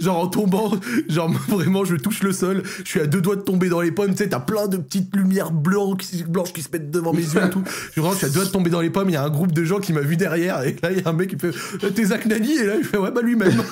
Genre 0.00 0.18
en 0.18 0.26
tombant, 0.26 0.72
genre 1.08 1.30
vraiment, 1.48 1.84
je 1.84 1.94
touche 1.96 2.22
le 2.22 2.32
sol. 2.32 2.62
Je 2.84 2.88
suis 2.88 3.00
à 3.00 3.06
deux 3.06 3.20
doigts 3.20 3.36
de 3.36 3.42
tomber 3.42 3.68
dans 3.68 3.80
les 3.80 3.92
pommes. 3.92 4.10
Tu 4.12 4.18
sais, 4.18 4.28
t'as 4.28 4.40
plein 4.40 4.66
de 4.68 4.76
petites 4.76 5.14
lumières 5.14 5.52
blanches 5.52 5.98
qui, 5.98 6.22
blanches 6.24 6.52
qui 6.52 6.62
se 6.62 6.68
mettent 6.72 6.90
devant 6.90 7.12
mes 7.12 7.22
yeux 7.22 7.44
et 7.44 7.50
tout. 7.50 7.62
Je 7.86 7.92
suis 7.92 8.00
vraiment, 8.00 8.12
je 8.14 8.18
suis 8.18 8.26
à 8.26 8.28
deux 8.30 8.34
doigts 8.36 8.44
de 8.46 8.50
tomber 8.50 8.70
dans 8.70 8.80
les 8.80 8.90
pommes. 8.90 9.08
Il 9.08 9.12
y 9.12 9.16
a 9.16 9.22
un 9.22 9.30
groupe 9.30 9.52
de 9.52 9.64
gens 9.64 9.78
qui 9.78 9.92
m'a 9.92 10.00
vu 10.00 10.16
derrière. 10.16 10.62
Et 10.62 10.76
là, 10.82 10.90
il 10.90 11.00
y 11.00 11.04
a 11.04 11.08
un 11.08 11.12
mec 11.12 11.30
qui 11.30 11.38
fait 11.38 11.54
Euh, 11.84 11.90
T'es 11.90 12.04
Zach 12.06 12.26
Nani? 12.26 12.56
Et 12.58 12.64
là, 12.66 12.74
il 12.78 12.84
fait 12.84 12.96
Ouais, 12.98 13.10
bah 13.10 13.22
lui-même. 13.22 13.62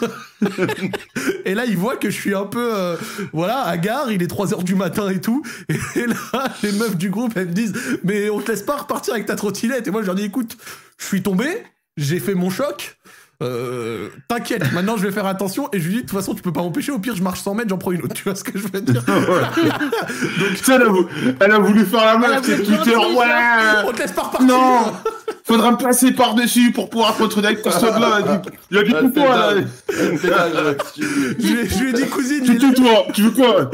et 1.44 1.54
là, 1.54 1.64
il 1.66 1.76
voit 1.76 1.96
que 1.96 2.10
je 2.10 2.14
suis 2.20 2.34
un 2.34 2.44
peu, 2.46 2.74
euh, 2.74 2.96
voilà, 3.32 3.62
à 3.62 3.76
gare. 3.76 4.10
Il 4.12 4.22
est 4.22 4.26
3 4.26 4.52
heures 4.52 4.62
du 4.64 4.74
matin 4.74 5.08
et 5.08 5.20
tout. 5.20 5.42
Et 5.96 6.06
là, 6.06 6.48
les 6.62 6.72
meufs 6.72 6.96
du 6.96 7.10
groupe, 7.10 7.32
elles 7.36 7.48
me 7.48 7.52
disent 7.52 7.72
Mais 8.04 8.30
on 8.30 8.40
te 8.40 8.50
laisse 8.50 8.62
pas 8.62 8.76
repartir 8.76 9.14
avec 9.14 9.26
ta 9.26 9.36
trottinette. 9.36 9.86
Et 9.86 9.90
moi, 9.90 10.02
je 10.02 10.06
leur 10.06 10.14
dis 10.14 10.24
Écoute, 10.24 10.56
je 10.98 11.06
suis 11.06 11.22
tombé, 11.22 11.62
j'ai 11.96 12.20
fait 12.20 12.34
mon 12.34 12.50
choc. 12.50 12.98
Euh, 13.42 14.08
T'inquiète, 14.28 14.72
maintenant 14.72 14.96
je 14.96 15.02
vais 15.02 15.10
faire 15.12 15.26
attention 15.26 15.68
et 15.72 15.80
je 15.80 15.84
lui 15.86 15.94
dis 15.96 16.02
de 16.02 16.06
toute 16.06 16.16
façon 16.18 16.34
tu 16.34 16.42
peux 16.42 16.52
pas 16.52 16.62
m'empêcher, 16.62 16.92
au 16.92 16.98
pire 16.98 17.16
je 17.16 17.22
marche 17.22 17.40
100 17.42 17.54
mètres, 17.54 17.68
j'en 17.70 17.78
prends 17.78 17.90
une 17.92 18.02
autre, 18.02 18.14
tu 18.14 18.22
vois 18.24 18.34
ce 18.36 18.44
que 18.44 18.56
je 18.58 18.64
veux 18.72 18.80
dire? 18.80 19.02
Donc, 19.06 19.16
tu 20.56 20.64
sais, 20.64 20.74
elle, 20.74 20.82
a 20.82 20.88
vou- 20.88 21.06
elle 21.40 21.52
a 21.52 21.58
voulu 21.58 21.84
faire 21.84 22.04
la 22.04 22.18
meuf, 22.18 22.42
voulu 22.44 22.56
c'est 22.56 22.62
Twitter. 22.62 22.96
Ouais! 22.96 23.84
On 23.86 23.92
te 23.92 23.98
laisse 23.98 24.12
pas 24.12 24.22
repartir 24.22 24.46
Non 24.46 24.92
Faudra 25.46 25.72
me 25.72 25.76
passer 25.76 26.12
par-dessus 26.12 26.72
pour 26.72 26.88
pouvoir 26.88 27.14
contrôler 27.16 27.48
avec 27.48 27.62
personne 27.62 28.00
là. 28.00 28.18
Il 28.70 28.76
y 28.78 28.80
a 28.80 28.82
du 28.82 28.94
Ah, 28.96 29.00
coup, 29.00 29.10
toi, 29.10 29.28
là. 29.28 29.54
je, 29.90 31.82
lui 31.82 31.90
ai- 31.90 31.92
dit 31.92 32.08
cousine, 32.08 32.42
Tu 32.44 32.56
te 32.56 32.74
toi, 32.74 33.04
tu 33.12 33.22
veux 33.22 33.30
quoi? 33.30 33.70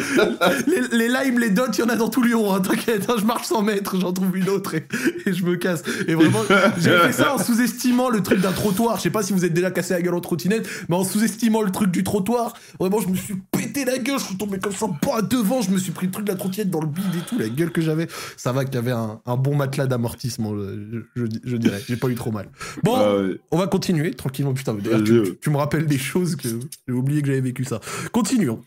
Les, 0.67 0.99
les 0.99 1.09
limes, 1.09 1.39
les 1.39 1.51
dots, 1.51 1.67
il 1.73 1.79
y 1.79 1.83
en 1.85 1.89
a 1.89 1.95
dans 1.95 2.09
tout 2.09 2.23
Lyon, 2.23 2.53
hein, 2.53 2.61
t'inquiète, 2.61 3.07
hein, 3.09 3.15
je 3.21 3.25
marche 3.25 3.47
100 3.47 3.63
mètres, 3.63 3.97
j'en 4.01 4.13
trouve 4.13 4.37
une 4.37 4.49
autre 4.49 4.75
et, 4.75 4.87
et 5.27 5.33
je 5.33 5.45
me 5.45 5.55
casse. 5.57 5.85
Et 6.09 6.15
vraiment, 6.17 6.41
j'ai 6.79 6.91
fait 6.91 7.13
ça 7.13 7.35
en 7.35 7.39
sous-estimant 7.39 8.09
le 8.11 8.21
truc 8.21 8.41
d'un 8.41 8.53
trottoir. 8.53 8.97
Je 8.97 9.03
sais 9.03 9.11
pas 9.11 9.23
si 9.23 9.33
vous 9.33 9.45
êtes 9.45 9.53
déjà 9.61 9.71
cassé 9.71 9.95
la 9.95 10.03
gueule 10.03 10.15
en 10.15 10.21
trottinette, 10.21 10.69
mais 10.89 10.97
en 10.97 11.05
sous-estimant 11.05 11.63
le 11.63 11.71
truc 11.71 11.91
du 11.91 12.03
trottoir, 12.05 12.55
vraiment, 12.79 13.01
je 13.01 13.09
me 13.09 13.15
suis 13.17 13.37
pété 13.51 13.85
la 13.85 13.99
gueule, 13.99 14.19
je 14.19 14.25
suis 14.25 14.37
tombé 14.37 14.59
comme 14.59 14.73
ça, 14.73 14.87
pas 15.03 15.23
devant, 15.23 15.63
je 15.63 15.71
me 15.71 15.79
suis 15.79 15.93
pris 15.93 16.07
le 16.07 16.13
truc 16.13 16.25
de 16.27 16.33
la 16.33 16.39
trottinette 16.39 16.71
dans 16.71 16.81
le 16.81 16.87
bide 16.87 17.15
et 17.15 17.23
tout, 17.23 17.39
la 17.39 17.49
gueule 17.49 17.71
que 17.73 17.81
j'avais. 17.81 18.09
Ça 18.37 18.53
va 18.53 18.65
qu'il 18.65 18.75
y 18.75 18.79
avait 18.79 18.91
un, 18.93 19.21
un 19.27 19.37
bon 19.37 19.55
matelas 19.55 19.87
d'amortissement, 19.87 20.55
je, 20.57 21.03
je- 21.15 21.25
je 21.45 21.57
dirais, 21.57 21.83
j'ai 21.87 21.97
pas 21.97 22.09
eu 22.09 22.15
trop 22.15 22.31
mal. 22.33 22.49
Bon, 22.83 22.95
Ah 22.97 23.17
on 23.51 23.59
va 23.59 23.67
continuer 23.67 24.15
tranquillement. 24.15 24.55
Putain, 24.55 24.73
mais 24.75 24.83
tu, 24.83 25.05
tu- 25.25 25.39
tu 25.39 25.51
me 25.51 25.57
rappelles 25.57 25.87
des 25.87 25.99
choses 25.99 26.37
que 26.37 26.49
j'ai 26.89 26.95
oublié 26.95 27.21
que 27.23 27.29
j'avais 27.29 27.41
vécu 27.41 27.65
ça. 27.65 27.81
Continuons. 28.13 28.63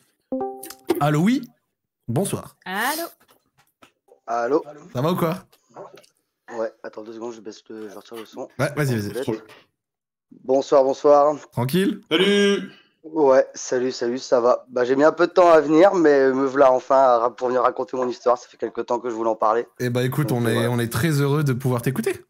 Allô, 1.00 1.20
oui? 1.22 1.42
Bonsoir. 2.08 2.56
Allô? 2.66 3.04
Allô? 4.28 4.64
Ça 4.94 5.02
va 5.02 5.12
ou 5.12 5.16
quoi? 5.16 5.46
Ouais, 6.58 6.72
attends 6.84 7.04
deux 7.04 7.14
secondes, 7.14 7.34
je 7.34 7.42
baisse 7.42 7.64
le, 7.70 7.90
je 7.90 7.96
retire 7.96 8.18
le 8.18 8.26
son. 8.26 8.48
Ouais, 8.60 8.72
vas-y, 8.76 8.96
vas-y. 9.00 9.14
Bonsoir, 10.44 10.84
bonsoir. 10.84 11.36
Tranquille 11.52 12.02
Salut 12.12 12.72
Ouais, 13.04 13.46
salut, 13.54 13.92
salut, 13.92 14.18
ça 14.18 14.40
va. 14.40 14.66
Bah, 14.70 14.86
j'ai 14.86 14.96
mis 14.96 15.04
un 15.04 15.12
peu 15.12 15.28
de 15.28 15.34
temps 15.34 15.50
à 15.52 15.60
venir, 15.60 15.94
mais 15.94 16.32
me 16.32 16.46
voilà 16.46 16.72
enfin 16.72 17.34
pour 17.38 17.48
venir 17.50 17.62
raconter 17.62 17.98
mon 17.98 18.08
histoire. 18.08 18.38
Ça 18.38 18.48
fait 18.48 18.58
quelques 18.58 18.86
temps 18.86 19.00
que 19.00 19.10
je 19.10 19.14
voulais 19.16 19.30
en 19.30 19.36
parler. 19.36 19.68
Eh 19.80 19.90
bah 19.90 20.04
écoute, 20.04 20.28
Donc, 20.28 20.40
on 20.42 20.46
est, 20.48 20.54
voilà. 20.54 20.70
on 20.72 20.80
est 20.80 20.92
très 20.92 21.10
heureux 21.22 21.44
de 21.44 21.52
pouvoir 21.54 21.82
t'écouter. 21.82 22.24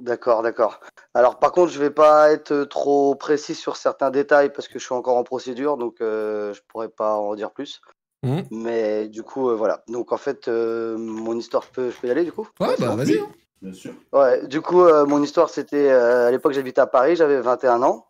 D'accord, 0.00 0.42
d'accord. 0.42 0.78
Alors, 1.14 1.40
par 1.40 1.50
contre, 1.50 1.72
je 1.72 1.80
vais 1.80 1.90
pas 1.90 2.30
être 2.30 2.62
trop 2.64 3.16
précis 3.16 3.56
sur 3.56 3.76
certains 3.76 4.10
détails 4.12 4.52
parce 4.52 4.68
que 4.68 4.78
je 4.78 4.84
suis 4.84 4.94
encore 4.94 5.16
en 5.16 5.24
procédure, 5.24 5.76
donc 5.76 6.00
euh, 6.00 6.54
je 6.54 6.60
pourrais 6.68 6.88
pas 6.88 7.14
en 7.16 7.34
dire 7.34 7.50
plus. 7.50 7.80
Mhm. 8.22 8.44
Mais 8.52 9.08
du 9.08 9.24
coup, 9.24 9.50
euh, 9.50 9.54
voilà. 9.56 9.82
Donc, 9.88 10.12
en 10.12 10.16
fait, 10.16 10.46
euh, 10.46 10.96
mon 10.96 11.36
histoire, 11.36 11.64
je 11.64 11.70
peux, 11.72 11.90
je 11.90 11.96
peux 12.00 12.06
y 12.06 12.10
aller 12.12 12.24
du 12.24 12.30
coup? 12.32 12.46
Ouais, 12.60 12.76
bah 12.78 12.94
vas-y. 12.94 13.18
hein. 13.18 13.26
Bien 13.62 13.72
sûr. 13.72 13.92
Ouais, 14.12 14.46
du 14.46 14.60
coup, 14.60 14.82
euh, 14.82 15.04
mon 15.06 15.22
histoire, 15.22 15.48
c'était 15.50 15.90
euh, 15.90 16.28
à 16.28 16.30
l'époque, 16.30 16.52
j'habitais 16.52 16.80
à 16.80 16.86
Paris, 16.86 17.16
j'avais 17.16 17.40
21 17.40 17.82
ans. 17.82 18.06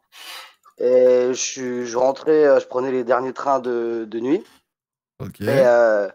Et 0.78 1.28
je, 1.28 1.32
suis- 1.32 1.86
je 1.86 1.96
rentrais, 1.96 2.44
euh, 2.44 2.60
je 2.60 2.66
prenais 2.66 2.90
les 2.90 3.04
derniers 3.04 3.32
trains 3.32 3.60
de, 3.60 4.04
de 4.08 4.20
nuit. 4.20 4.44
Ok. 5.20 5.40
Et, 5.40 5.48
euh, 5.48 6.08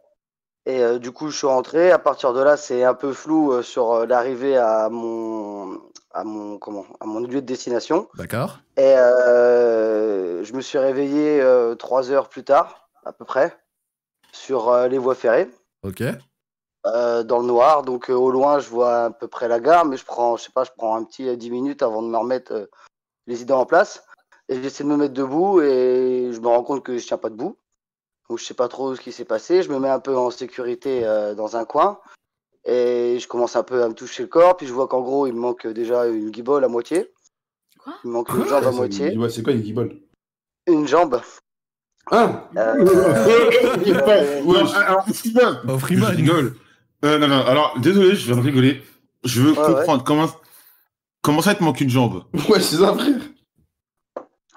et 0.68 0.84
euh, 0.84 1.00
du 1.00 1.12
coup, 1.12 1.30
je 1.32 1.38
suis 1.38 1.48
rentré. 1.48 1.92
À 1.92 1.98
partir 1.98 2.34
de 2.34 2.42
là, 2.42 2.58
c'est 2.58 2.84
un 2.84 2.94
peu 2.94 3.14
flou 3.14 3.52
euh, 3.54 3.64
sur 3.64 3.92
euh, 3.92 4.06
l'arrivée 4.06 4.58
à 4.58 4.90
mon, 4.90 5.82
à, 6.12 6.24
mon, 6.24 6.60
comment, 6.60 6.86
à 7.00 7.06
mon 7.08 7.20
lieu 7.22 7.42
de 7.42 7.46
destination. 7.48 8.08
D'accord. 8.16 8.60
Et 8.78 8.96
euh, 8.96 10.44
je 10.44 10.54
me 10.54 10.62
suis 10.62 10.78
réveillé 10.78 11.42
euh, 11.42 11.74
trois 11.76 12.12
heures 12.12 12.30
plus 12.30 12.44
tard, 12.44 12.90
à 13.06 13.14
peu 13.14 13.26
près, 13.26 13.58
sur 14.32 14.70
euh, 14.70 14.88
les 14.88 14.98
voies 14.98 15.16
ferrées 15.16 15.50
Ok. 15.84 16.04
Euh, 16.86 17.24
dans 17.24 17.40
le 17.40 17.46
noir. 17.46 17.84
Donc 17.84 18.10
euh, 18.10 18.14
au 18.14 18.32
loin, 18.32 18.60
je 18.60 18.70
vois 18.70 19.06
à 19.06 19.10
peu 19.12 19.28
près 19.28 19.48
la 19.48 19.60
gare, 19.60 19.86
mais 19.86 19.98
je 19.98 20.06
prends, 20.06 20.38
je 20.38 20.44
sais 20.44 20.52
pas, 20.52 20.64
je 20.64 20.72
prends 20.78 20.96
un 20.96 21.04
petit 21.04 21.28
euh, 21.28 21.36
10 21.36 21.52
minutes 21.52 21.82
avant 21.84 22.02
de 22.02 22.08
me 22.08 22.18
remettre 22.18 22.54
euh, 22.54 22.66
les 23.28 23.42
idées 23.42 23.54
en 23.54 23.66
place. 23.66 24.04
Et 24.50 24.62
j'essaie 24.62 24.84
de 24.84 24.90
me 24.90 24.98
mettre 24.98 25.14
debout 25.14 25.62
et 25.62 26.30
je 26.34 26.40
me 26.40 26.48
rends 26.48 26.64
compte 26.64 26.84
que 26.84 26.98
je 26.98 27.06
tiens 27.06 27.18
pas 27.18 27.30
debout. 27.30 27.58
Donc 28.30 28.40
je 28.40 28.46
sais 28.46 28.54
pas 28.54 28.68
trop 28.68 28.96
ce 28.96 29.02
qui 29.02 29.12
s'est 29.12 29.26
passé. 29.26 29.62
Je 29.64 29.70
me 29.72 29.80
mets 29.80 29.90
un 29.90 30.00
peu 30.00 30.16
en 30.18 30.30
sécurité 30.32 31.06
euh, 31.06 31.36
dans 31.36 31.56
un 31.56 31.66
coin 31.66 32.00
et 32.66 33.18
je 33.20 33.28
commence 33.28 33.56
un 33.56 33.64
peu 33.64 33.82
à 33.84 33.88
me 33.88 33.94
toucher 33.94 34.24
le 34.24 34.30
corps. 34.30 34.58
Puis 34.58 34.68
je 34.68 34.74
vois 34.74 34.88
qu'en 34.88 35.02
gros, 35.02 35.28
il 35.28 35.34
me 35.34 35.40
manque 35.40 35.68
déjà 35.68 36.06
une 36.08 36.32
guibole 36.32 36.64
à 36.64 36.68
moitié. 36.68 37.12
Quoi? 37.84 37.94
Il 38.04 38.08
me 38.10 38.14
manque 38.14 38.30
une 38.30 38.46
jambe 38.46 38.64
à 38.66 38.72
C'est- 38.72 38.78
moitié. 38.78 39.18
Ouais, 39.18 39.30
c'est 39.30 39.44
quoi 39.44 39.54
une 39.54 39.62
guibole? 39.62 39.98
Une 40.68 40.88
jambe. 40.88 41.22
Ah 42.12 42.50
Euh, 42.58 42.74
Ouais, 42.86 44.10
euh, 44.10 44.44
ouais, 44.44 44.58
alors, 44.76 45.06
Freeman, 45.80 46.16
Euh, 47.04 47.18
non, 47.18 47.28
non, 47.28 47.46
alors, 47.46 47.80
désolé, 47.80 48.16
je 48.16 48.26
viens 48.28 48.36
de 48.36 48.42
rigoler. 48.46 48.82
Je 49.24 49.42
veux 49.42 49.52
Ouais, 49.54 49.58
ouais. 49.60 49.66
comprendre 49.76 50.04
comment, 50.04 50.28
comment 51.22 51.42
ça 51.42 51.56
te 51.56 51.64
manque 51.64 51.82
une 51.82 51.90
jambe? 51.90 52.24
Ouais, 52.50 52.60
c'est 52.60 52.78
ça, 52.78 52.94
frère. 52.94 53.20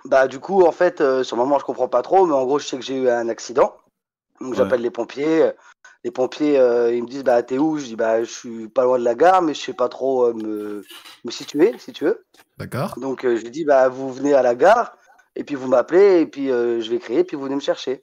Bah 0.07 0.29
du 0.29 0.39
coup 0.39 0.67
en 0.67 0.73
fait 0.73 1.01
euh, 1.01 1.23
sur 1.25 1.37
le 1.37 1.43
moment 1.43 1.59
je 1.59 1.65
comprends 1.65 1.89
pas 1.89 2.03
trop 2.03 2.27
mais 2.27 2.35
en 2.35 2.45
gros 2.45 2.59
je 2.59 2.67
sais 2.67 2.77
que 2.77 2.85
j'ai 2.85 2.95
eu 2.99 3.09
un 3.09 3.31
accident 3.31 3.75
donc 4.39 4.51
Ouais. 4.51 4.57
j'appelle 4.59 4.83
les 4.83 4.91
pompiers 4.91 5.51
les 6.05 6.11
pompiers 6.11 6.59
euh, 6.59 6.95
ils 6.95 7.03
me 7.03 7.09
disent 7.09 7.25
bah 7.25 7.43
t'es 7.43 7.57
où? 7.57 7.79
Je 7.79 7.87
dis 7.87 7.97
bah 7.97 8.23
je 8.23 8.31
suis 8.31 8.69
pas 8.69 8.85
loin 8.85 8.99
de 8.99 9.05
la 9.05 9.15
gare 9.15 9.41
mais 9.41 9.55
je 9.55 9.63
sais 9.63 9.73
pas 9.73 9.89
trop 9.89 10.27
euh, 10.27 10.35
me, 10.35 10.85
me 11.25 11.31
situer 11.31 11.75
si 11.79 11.93
tu 11.95 12.05
veux 12.05 12.23
D'accord. 12.59 12.99
donc 12.99 13.25
euh, 13.25 13.37
je 13.39 13.45
lui 13.45 13.51
dis 13.51 13.65
bah 13.65 13.89
vous 13.89 14.13
venez 14.13 14.35
à 14.35 14.43
la 14.43 14.55
gare 14.55 14.95
et 15.37 15.43
puis 15.45 15.55
vous 15.55 15.69
m'appelez 15.69 16.21
et 16.21 16.27
puis 16.27 16.51
euh, 16.51 16.83
je 16.83 16.91
vais 16.91 16.99
crier 16.99 17.25
puis 17.25 17.39
vous 17.39 17.45
venez 17.45 17.55
me 17.57 17.61
chercher 17.61 18.03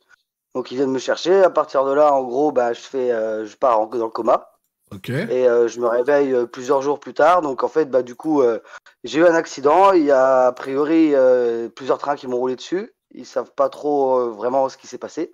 donc 0.56 0.72
ils 0.72 0.76
viennent 0.76 0.92
me 0.92 1.00
chercher 1.00 1.44
à 1.44 1.50
partir 1.50 1.86
de 1.86 1.94
là 1.94 2.14
en 2.14 2.24
gros 2.24 2.52
bah 2.52 2.74
je 2.74 2.82
fais 2.82 3.12
euh, 3.12 3.46
je 3.46 3.56
pars 3.58 3.80
en- 3.80 3.86
dans 3.88 4.06
le 4.06 4.10
coma 4.12 4.48
Ok. 4.94 5.10
et 5.10 5.48
euh, 5.48 5.68
je 5.70 5.80
me 5.80 5.88
réveille 5.88 6.34
euh, 6.34 6.46
plusieurs 6.46 6.82
jours 6.82 7.00
plus 7.00 7.14
tard. 7.14 7.42
Donc 7.42 7.64
en 7.64 7.70
fait, 7.70 7.86
bah, 7.86 8.04
du 8.04 8.14
coup, 8.16 8.42
euh, 8.42 8.60
j'ai 9.06 9.20
eu 9.20 9.26
un 9.26 9.34
accident. 9.36 9.94
Il 9.94 10.04
y 10.04 10.12
a 10.12 10.48
a 10.48 10.52
priori 10.52 11.16
euh, 11.16 11.70
plusieurs 11.70 11.98
trains 11.98 12.18
qui 12.18 12.28
m'ont 12.28 12.36
roulé 12.36 12.58
dessus. 12.58 12.92
Ils 13.14 13.26
savent 13.26 13.52
pas 13.56 13.70
trop 13.70 14.20
euh, 14.20 14.30
vraiment 14.32 14.68
ce 14.68 14.76
qui 14.76 14.88
s'est 14.88 14.98
passé. 14.98 15.32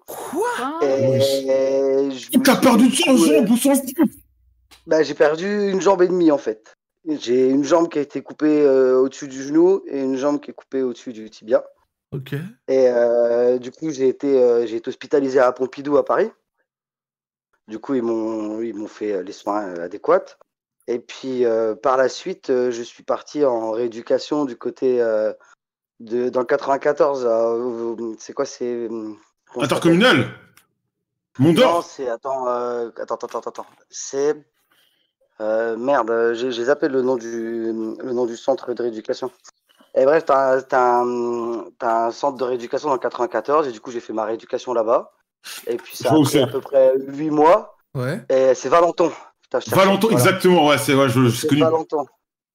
Ah, 0.59 0.77
Et 0.83 2.11
je 2.11 2.37
me 2.37 2.43
T'as 2.43 2.51
suis- 2.53 2.61
perdu 2.61 2.87
de 2.89 2.95
son 2.95 3.17
jambe 3.17 3.49
ou 3.49 3.57
son 3.57 3.73
bah, 4.85 5.01
j'ai 5.01 5.15
perdu 5.15 5.69
une 5.71 5.81
jambe 5.81 6.03
et 6.03 6.07
demie 6.07 6.29
en 6.31 6.37
fait. 6.37 6.75
J'ai 7.07 7.49
une 7.49 7.63
jambe 7.63 7.89
qui 7.89 7.97
a 7.97 8.01
été 8.01 8.21
coupée 8.21 8.61
euh, 8.61 8.99
au-dessus 8.99 9.27
du 9.27 9.41
genou 9.41 9.81
et 9.87 9.99
une 9.99 10.17
jambe 10.17 10.39
qui 10.39 10.51
est 10.51 10.53
coupée 10.53 10.83
au-dessus 10.83 11.13
du 11.13 11.29
tibia. 11.31 11.63
Ok. 12.11 12.33
Et 12.67 12.87
euh, 12.87 13.57
du 13.57 13.71
coup, 13.71 13.91
j'ai 13.91 14.07
été, 14.07 14.41
euh, 14.41 14.65
j'ai 14.65 14.77
été 14.77 14.89
hospitalisé 14.89 15.39
à 15.39 15.51
Pompidou 15.51 15.97
à 15.97 16.05
Paris. 16.05 16.31
Du 17.67 17.79
coup, 17.79 17.95
ils 17.95 18.03
m'ont, 18.03 18.61
ils 18.61 18.73
m'ont 18.73 18.87
fait 18.87 19.13
euh, 19.13 19.23
les 19.23 19.33
soins 19.33 19.73
adéquats. 19.75 20.37
Et 20.87 20.99
puis, 20.99 21.43
euh, 21.43 21.75
par 21.75 21.97
la 21.97 22.07
suite, 22.07 22.47
je 22.47 22.81
suis 22.81 23.03
parti 23.03 23.43
en 23.43 23.71
rééducation 23.71 24.45
du 24.45 24.55
côté 24.55 24.99
de, 25.99 26.29
dans 26.29 26.39
le 26.39 26.45
94. 26.45 27.25
euh, 27.25 28.15
c'est 28.19 28.31
quoi 28.31 28.45
C'est 28.45 28.87
Intercommunal 29.57 30.29
Non, 31.39 31.81
c'est 31.81 32.07
attends, 32.07 32.47
euh, 32.47 32.89
attends, 32.97 33.15
attends, 33.15 33.39
attends, 33.39 33.49
attends. 33.49 33.67
C'est 33.89 34.33
merde. 35.39 36.33
J'ai, 36.35 36.51
j'ai 36.51 36.63
zappé 36.63 36.87
le 36.87 37.01
nom 37.01 37.17
du, 37.17 37.65
le 37.65 38.13
nom 38.13 38.25
du 38.25 38.37
centre 38.37 38.73
de 38.73 38.81
rééducation. 38.81 39.29
Et 39.97 40.05
bref, 40.05 40.25
t'as, 40.25 40.61
t'as 40.61 41.01
un, 41.01 42.11
centre 42.11 42.37
de 42.37 42.43
rééducation 42.43 42.89
dans 42.89 42.95
le 42.95 42.99
94 42.99 43.67
et 43.67 43.71
du 43.71 43.79
coup 43.79 43.91
j'ai 43.91 43.99
fait 43.99 44.13
ma 44.13 44.25
rééducation 44.25 44.73
là-bas. 44.73 45.11
Et 45.65 45.77
puis 45.77 45.95
ça 45.95 46.09
a 46.09 46.13
pris 46.13 46.25
c'est. 46.25 46.41
à 46.41 46.47
peu 46.47 46.61
près 46.61 46.93
8 46.97 47.29
mois. 47.29 47.75
Ouais. 47.95 48.21
Et 48.29 48.53
c'est 48.53 48.69
Valenton. 48.69 49.11
Putain, 49.41 49.59
Valenton, 49.75 50.07
voilà. 50.09 50.17
exactement, 50.17 50.67
ouais, 50.67 50.77
c'est 50.77 50.93
ouais, 50.93 51.09
je, 51.09 51.25
je 51.25 51.35
C'est 51.35 51.47
connu. 51.47 51.61
Valenton. 51.61 52.05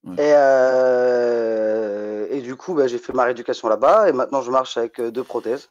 Ouais. 0.05 0.15
Et, 0.15 0.33
euh, 0.35 2.27
et 2.31 2.41
du 2.41 2.57
coup, 2.57 2.75
bah, 2.75 2.87
j'ai 2.87 2.99
fait 2.99 3.13
ma 3.13 3.25
rééducation 3.25 3.69
là-bas 3.69 4.09
et 4.09 4.13
maintenant 4.13 4.43
je 4.43 4.51
marche 4.51 4.77
avec 4.77 5.01
euh, 5.01 5.11
deux 5.11 5.25
prothèses. 5.25 5.69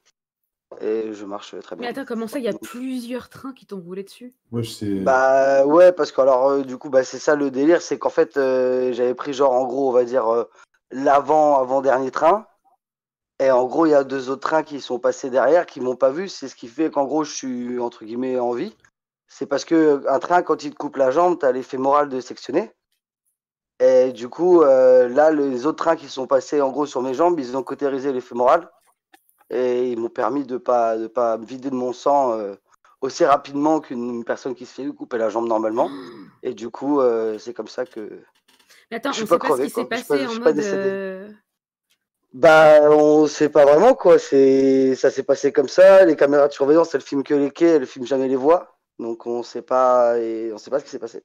Et 0.79 1.11
je 1.11 1.25
marche 1.25 1.53
euh, 1.53 1.59
très 1.59 1.75
bien. 1.75 1.83
Mais 1.83 1.89
attends, 1.89 2.05
comment 2.07 2.27
ça, 2.27 2.39
il 2.39 2.45
y 2.45 2.47
a 2.47 2.53
plusieurs 2.53 3.27
trains 3.27 3.51
qui 3.51 3.65
t'ont 3.65 3.79
roulé 3.81 4.03
dessus? 4.03 4.33
Ouais, 4.51 4.63
je 4.63 4.69
sais. 4.69 4.95
Bah 5.01 5.65
ouais, 5.65 5.91
parce 5.91 6.11
que 6.13 6.21
alors 6.21 6.49
euh, 6.49 6.63
du 6.63 6.77
coup, 6.77 6.89
bah, 6.89 7.03
c'est 7.03 7.19
ça 7.19 7.35
le 7.35 7.51
délire, 7.51 7.81
c'est 7.81 7.99
qu'en 7.99 8.09
fait, 8.09 8.37
euh, 8.37 8.93
j'avais 8.93 9.13
pris 9.13 9.33
genre 9.33 9.51
en 9.51 9.65
gros, 9.65 9.89
on 9.89 9.91
va 9.91 10.05
dire 10.05 10.27
euh, 10.29 10.45
l'avant 10.91 11.59
avant 11.59 11.81
dernier 11.81 12.11
train. 12.11 12.45
Et 13.39 13.49
en 13.49 13.65
gros, 13.65 13.87
il 13.87 13.91
y 13.91 13.95
a 13.95 14.03
deux 14.03 14.29
autres 14.29 14.47
trains 14.47 14.63
qui 14.63 14.79
sont 14.81 14.99
passés 14.99 15.29
derrière, 15.29 15.65
qui 15.65 15.81
m'ont 15.81 15.95
pas 15.95 16.11
vu. 16.11 16.29
C'est 16.29 16.47
ce 16.47 16.55
qui 16.55 16.67
fait 16.67 16.91
qu'en 16.91 17.05
gros, 17.05 17.23
je 17.23 17.33
suis 17.33 17.79
entre 17.79 18.05
guillemets 18.05 18.39
en 18.39 18.51
vie. 18.51 18.75
C'est 19.27 19.47
parce 19.47 19.65
que 19.65 20.03
un 20.07 20.19
train, 20.19 20.43
quand 20.43 20.63
il 20.63 20.71
te 20.71 20.75
coupe 20.75 20.97
la 20.97 21.09
jambe, 21.09 21.39
t'as 21.39 21.51
l'effet 21.51 21.77
moral 21.77 22.09
de 22.09 22.19
sectionner. 22.19 22.71
Et 23.79 24.11
du 24.11 24.29
coup, 24.29 24.61
euh, 24.61 25.07
là, 25.09 25.31
les 25.31 25.65
autres 25.65 25.83
trains 25.83 25.95
qui 25.95 26.07
sont 26.07 26.27
passés 26.27 26.61
en 26.61 26.69
gros 26.69 26.85
sur 26.85 27.01
mes 27.01 27.15
jambes, 27.15 27.39
ils 27.39 27.57
ont 27.57 27.63
cautérisé 27.63 28.13
l'effet 28.13 28.35
moral. 28.35 28.69
Et 29.49 29.91
ils 29.91 29.99
m'ont 29.99 30.09
permis 30.09 30.45
de 30.45 30.57
pas 30.57 30.97
de 30.97 31.07
pas 31.07 31.37
me 31.37 31.45
vider 31.45 31.71
de 31.71 31.75
mon 31.75 31.91
sang 31.91 32.33
euh, 32.33 32.55
aussi 33.01 33.25
rapidement 33.25 33.79
qu'une 33.79 34.23
personne 34.23 34.53
qui 34.53 34.65
se 34.65 34.73
fait 34.73 34.87
couper 34.89 35.17
la 35.17 35.29
jambe 35.29 35.47
normalement. 35.47 35.89
Et 36.43 36.53
du 36.53 36.69
coup, 36.69 37.01
euh, 37.01 37.39
c'est 37.39 37.53
comme 37.53 37.67
ça 37.67 37.85
que. 37.85 38.21
Mais 38.91 38.97
attends, 38.97 39.11
Je 39.13 39.23
on 39.23 39.25
suis 39.25 39.27
sait 39.27 39.29
pas 39.29 39.39
pas 39.39 39.47
crevé, 39.47 39.63
ce 39.63 39.73
qui 39.73 39.79
s'est 39.81 39.85
pas- 39.87 39.95
passé 39.97 40.27
en 40.27 40.39
mode. 40.39 40.59
euh, 40.59 41.29
Bah, 42.33 42.79
on 42.91 43.27
sait 43.27 43.49
pas 43.49 43.65
vraiment 43.65 43.93
quoi. 43.93 44.17
C'est, 44.19 44.95
ça 44.95 45.09
s'est 45.11 45.23
passé 45.23 45.51
comme 45.51 45.67
ça. 45.67 46.05
Les 46.05 46.15
caméras 46.15 46.47
de 46.47 46.53
surveillance, 46.53 46.93
elles 46.95 47.01
filment 47.01 47.23
que 47.23 47.33
les 47.33 47.51
quais, 47.51 47.65
elles 47.67 47.85
filment 47.87 48.05
jamais 48.05 48.27
les 48.27 48.35
voies. 48.37 48.77
Donc 48.99 49.25
on 49.25 49.43
sait 49.43 49.61
pas, 49.61 50.17
et 50.19 50.51
on 50.53 50.57
sait 50.57 50.69
pas 50.69 50.79
ce 50.79 50.85
qui 50.85 50.91
s'est 50.91 50.99
passé. 50.99 51.23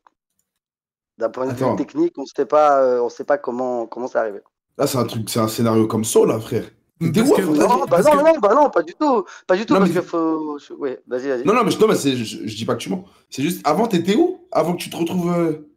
D'un 1.18 1.30
point 1.30 1.46
de 1.46 1.52
vue 1.52 1.76
technique, 1.76 2.14
on 2.18 2.26
sait 2.26 2.46
pas, 2.46 2.82
euh, 2.82 3.00
on 3.00 3.08
sait 3.08 3.24
pas 3.24 3.38
comment 3.38 3.86
comment 3.86 4.06
c'est 4.08 4.18
arrivé. 4.18 4.40
Là, 4.78 4.86
c'est 4.86 4.98
un 4.98 5.04
truc, 5.04 5.28
c'est 5.30 5.38
un 5.40 5.48
scénario 5.48 5.86
comme 5.86 6.04
ça, 6.04 6.24
là, 6.26 6.38
frère. 6.40 6.64
Que- 7.00 7.06
ton 7.12 7.52
Non, 7.52 7.84
bah 7.86 8.00
non, 8.02 8.10
que- 8.10 8.16
non, 8.34 8.38
bah 8.40 8.54
non, 8.54 8.70
pas 8.70 8.82
du 8.82 8.94
tout, 8.94 9.24
pas 9.46 9.54
du 9.56 9.66
tout, 9.66 9.74
Non, 9.74 9.80
parce 9.80 9.90
mais- 9.92 9.96
que 10.00 10.02
faut. 10.06 10.58
je- 10.58 10.72
Ouais, 10.74 11.00
vas-y, 11.06 11.28
vas-y. 11.28 11.44
Non, 11.44 11.52
non, 11.54 11.62
mais, 11.64 11.70
je, 11.70 11.78
non, 11.78 11.88
mais 11.88 11.94
c'est, 11.94 12.16
je, 12.16 12.46
je 12.46 12.56
dis 12.56 12.64
pas 12.64 12.74
que 12.74 12.80
tu 12.80 12.88
mens. 12.90 13.04
C'est 13.30 13.42
juste, 13.42 13.60
avant, 13.66 13.86
t'étais 13.86 14.14
où? 14.16 14.46
Avant 14.50 14.72
que 14.74 14.78
tu 14.82 14.88
te 14.90 14.96
retrouves 14.96 15.30
euh, 15.30 15.68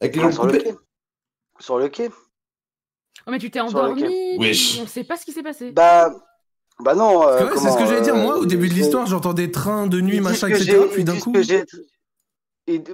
avec 0.00 0.16
les 0.16 0.20
Ah, 0.22 0.30
jambes 0.30 0.32
sur 0.32 0.46
le. 0.46 0.58
Sur 1.60 1.78
le 1.78 1.88
quai. 1.88 2.10
Oh, 3.26 3.30
mais 3.30 3.38
tu 3.38 3.50
t'es 3.50 3.60
endormi 3.60 4.38
Wesh. 4.38 4.80
On 4.80 4.86
sait 4.86 5.04
pas 5.04 5.16
ce 5.16 5.24
qui 5.24 5.32
s'est 5.32 5.42
passé. 5.42 5.70
Bah, 5.72 6.10
bah 6.80 6.94
non. 6.94 7.22
Euh, 7.28 7.44
ouais, 7.50 7.56
c'est 7.58 7.70
ce 7.70 7.76
que 7.76 7.84
j'allais 7.86 8.00
dire. 8.00 8.14
euh, 8.14 8.22
Moi, 8.22 8.38
au 8.38 8.46
début 8.46 8.68
de 8.68 8.74
l'histoire, 8.74 9.06
j'entendais 9.06 9.50
train 9.50 9.86
de 9.86 10.00
nuit, 10.00 10.20
machin, 10.20 10.48
etc. 10.48 10.78
Puis 10.92 11.04
d'un 11.04 11.18
coup. 11.18 11.32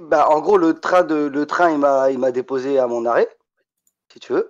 bah, 0.03 0.29
en 0.29 0.39
gros, 0.41 0.57
le 0.57 0.79
train, 0.79 1.03
de, 1.03 1.15
le 1.15 1.45
train 1.45 1.71
il 1.71 1.77
m'a 1.79 2.11
il 2.11 2.19
m'a 2.19 2.31
déposé 2.31 2.77
à 2.79 2.87
mon 2.87 3.05
arrêt, 3.05 3.29
si 4.11 4.19
tu 4.19 4.33
veux. 4.33 4.49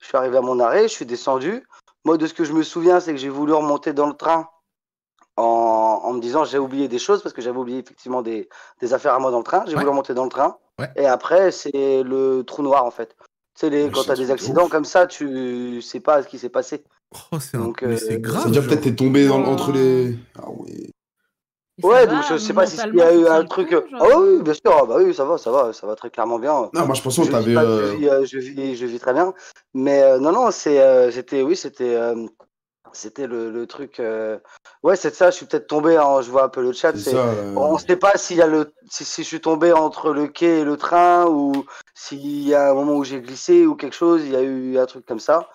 Je 0.00 0.06
suis 0.08 0.16
arrivé 0.16 0.36
à 0.36 0.40
mon 0.40 0.58
arrêt, 0.58 0.82
je 0.88 0.92
suis 0.92 1.06
descendu. 1.06 1.64
Moi, 2.04 2.18
de 2.18 2.26
ce 2.26 2.34
que 2.34 2.42
je 2.44 2.52
me 2.52 2.64
souviens, 2.64 2.98
c'est 2.98 3.12
que 3.12 3.18
j'ai 3.18 3.28
voulu 3.28 3.52
remonter 3.52 3.92
dans 3.92 4.08
le 4.08 4.14
train 4.14 4.48
en, 5.36 6.00
en 6.02 6.12
me 6.14 6.20
disant 6.20 6.44
j'ai 6.44 6.58
oublié 6.58 6.88
des 6.88 6.98
choses 6.98 7.22
parce 7.22 7.32
que 7.32 7.40
j'avais 7.40 7.58
oublié 7.58 7.78
effectivement 7.78 8.22
des, 8.22 8.48
des 8.80 8.92
affaires 8.92 9.14
à 9.14 9.20
moi 9.20 9.30
dans 9.30 9.38
le 9.38 9.44
train. 9.44 9.62
J'ai 9.66 9.74
Ouais. 9.74 9.78
voulu 9.78 9.90
remonter 9.90 10.14
dans 10.14 10.24
le 10.24 10.30
train. 10.30 10.58
Ouais. 10.80 10.90
Et 10.96 11.06
après, 11.06 11.52
c'est 11.52 12.02
le 12.02 12.42
trou 12.42 12.62
noir 12.62 12.84
en 12.84 12.90
fait. 12.90 13.14
Tu 13.54 13.60
sais, 13.60 13.70
les, 13.70 13.84
Ouais, 13.84 13.90
quand 13.90 14.04
t'as 14.04 14.16
des 14.16 14.30
accidents 14.30 14.64
ouf. 14.64 14.70
comme 14.70 14.84
ça, 14.84 15.06
tu 15.06 15.82
sais 15.82 16.00
pas 16.00 16.22
ce 16.22 16.28
qui 16.28 16.38
s'est 16.38 16.48
passé. 16.48 16.84
Oh, 17.32 17.38
c'est 17.38 17.58
euh, 17.58 18.18
grave. 18.18 18.44
veut 18.46 18.50
dire 18.50 18.62
genre. 18.62 18.70
peut-être 18.70 18.82
t'es 18.84 18.94
tombé 18.94 19.26
dans- 19.26 19.44
entre 19.44 19.72
les. 19.72 20.16
Ah 20.38 20.50
ouais. 20.50 20.90
Ouais, 21.82 22.06
va, 22.06 22.12
donc 22.14 22.22
je 22.30 22.36
sais 22.36 22.52
pas 22.52 22.66
si 22.66 22.76
il 22.92 22.94
y 22.96 23.02
a 23.02 23.12
eu 23.14 23.26
un 23.26 23.44
truc. 23.44 23.68
coup, 23.70 23.74
euh, 23.74 23.82
Ah 23.98 24.18
oui, 24.18 24.42
bien 24.42 24.54
sûr, 24.54 24.62
ah 24.80 24.84
bah 24.86 24.96
oui, 24.98 25.12
ça 25.14 25.24
va, 25.24 25.36
ça 25.36 25.50
va, 25.50 25.72
ça 25.72 25.86
va 25.86 25.96
très 25.96 26.10
clairement 26.10 26.38
bien. 26.38 26.70
Non, 26.72 26.86
moi, 26.86 26.94
je 26.94 27.02
pensais 27.02 27.22
que 27.22 27.30
t'avais. 27.30 27.56
euh, 27.56 27.90
je, 27.92 27.96
vis, 27.96 28.08
euh, 28.08 28.24
je, 28.24 28.38
vis, 28.38 28.76
je 28.76 28.86
vis 28.86 28.98
très 29.00 29.12
bien. 29.14 29.34
Mais 29.74 30.02
euh, 30.02 30.18
non, 30.18 30.32
non, 30.32 30.50
c'est, 30.50 30.80
euh, 30.80 31.10
c'était, 31.10 31.42
oui, 31.42 31.56
c'était, 31.56 31.94
euh, 31.94 32.26
c'était 32.94 33.26
le, 33.26 33.50
le 33.50 33.66
truc. 33.66 34.00
euh, 34.00 34.38
Ouais, 34.82 34.96
c'est 34.96 35.14
ça. 35.14 35.30
Je 35.30 35.36
suis 35.36 35.46
peut-être 35.46 35.66
tombé. 35.66 35.92
Je 36.22 36.30
vois 36.30 36.44
un 36.44 36.48
peu 36.48 36.62
le 36.62 36.72
chat. 36.72 36.96
C'est 36.96 37.14
euh, 37.14 37.54
on 37.56 37.74
ne 37.74 37.78
sait 37.78 37.96
pas 37.96 38.16
s'il 38.16 38.36
y 38.36 38.42
a 38.42 38.46
le, 38.46 38.72
si, 38.90 39.04
si 39.04 39.22
je 39.22 39.28
suis 39.28 39.40
tombé 39.40 39.72
entre 39.72 40.12
le 40.12 40.26
quai 40.28 40.60
et 40.60 40.64
le 40.64 40.76
train 40.76 41.26
ou 41.26 41.64
s'il 41.94 42.46
y 42.46 42.54
a 42.54 42.70
un 42.70 42.74
moment 42.74 42.94
où 42.94 43.04
j'ai 43.04 43.20
glissé 43.20 43.66
ou 43.66 43.74
quelque 43.74 43.96
chose. 43.96 44.22
Il 44.24 44.32
y 44.32 44.36
a 44.36 44.42
eu 44.42 44.78
un 44.78 44.86
truc 44.86 45.06
comme 45.06 45.20
ça. 45.20 45.48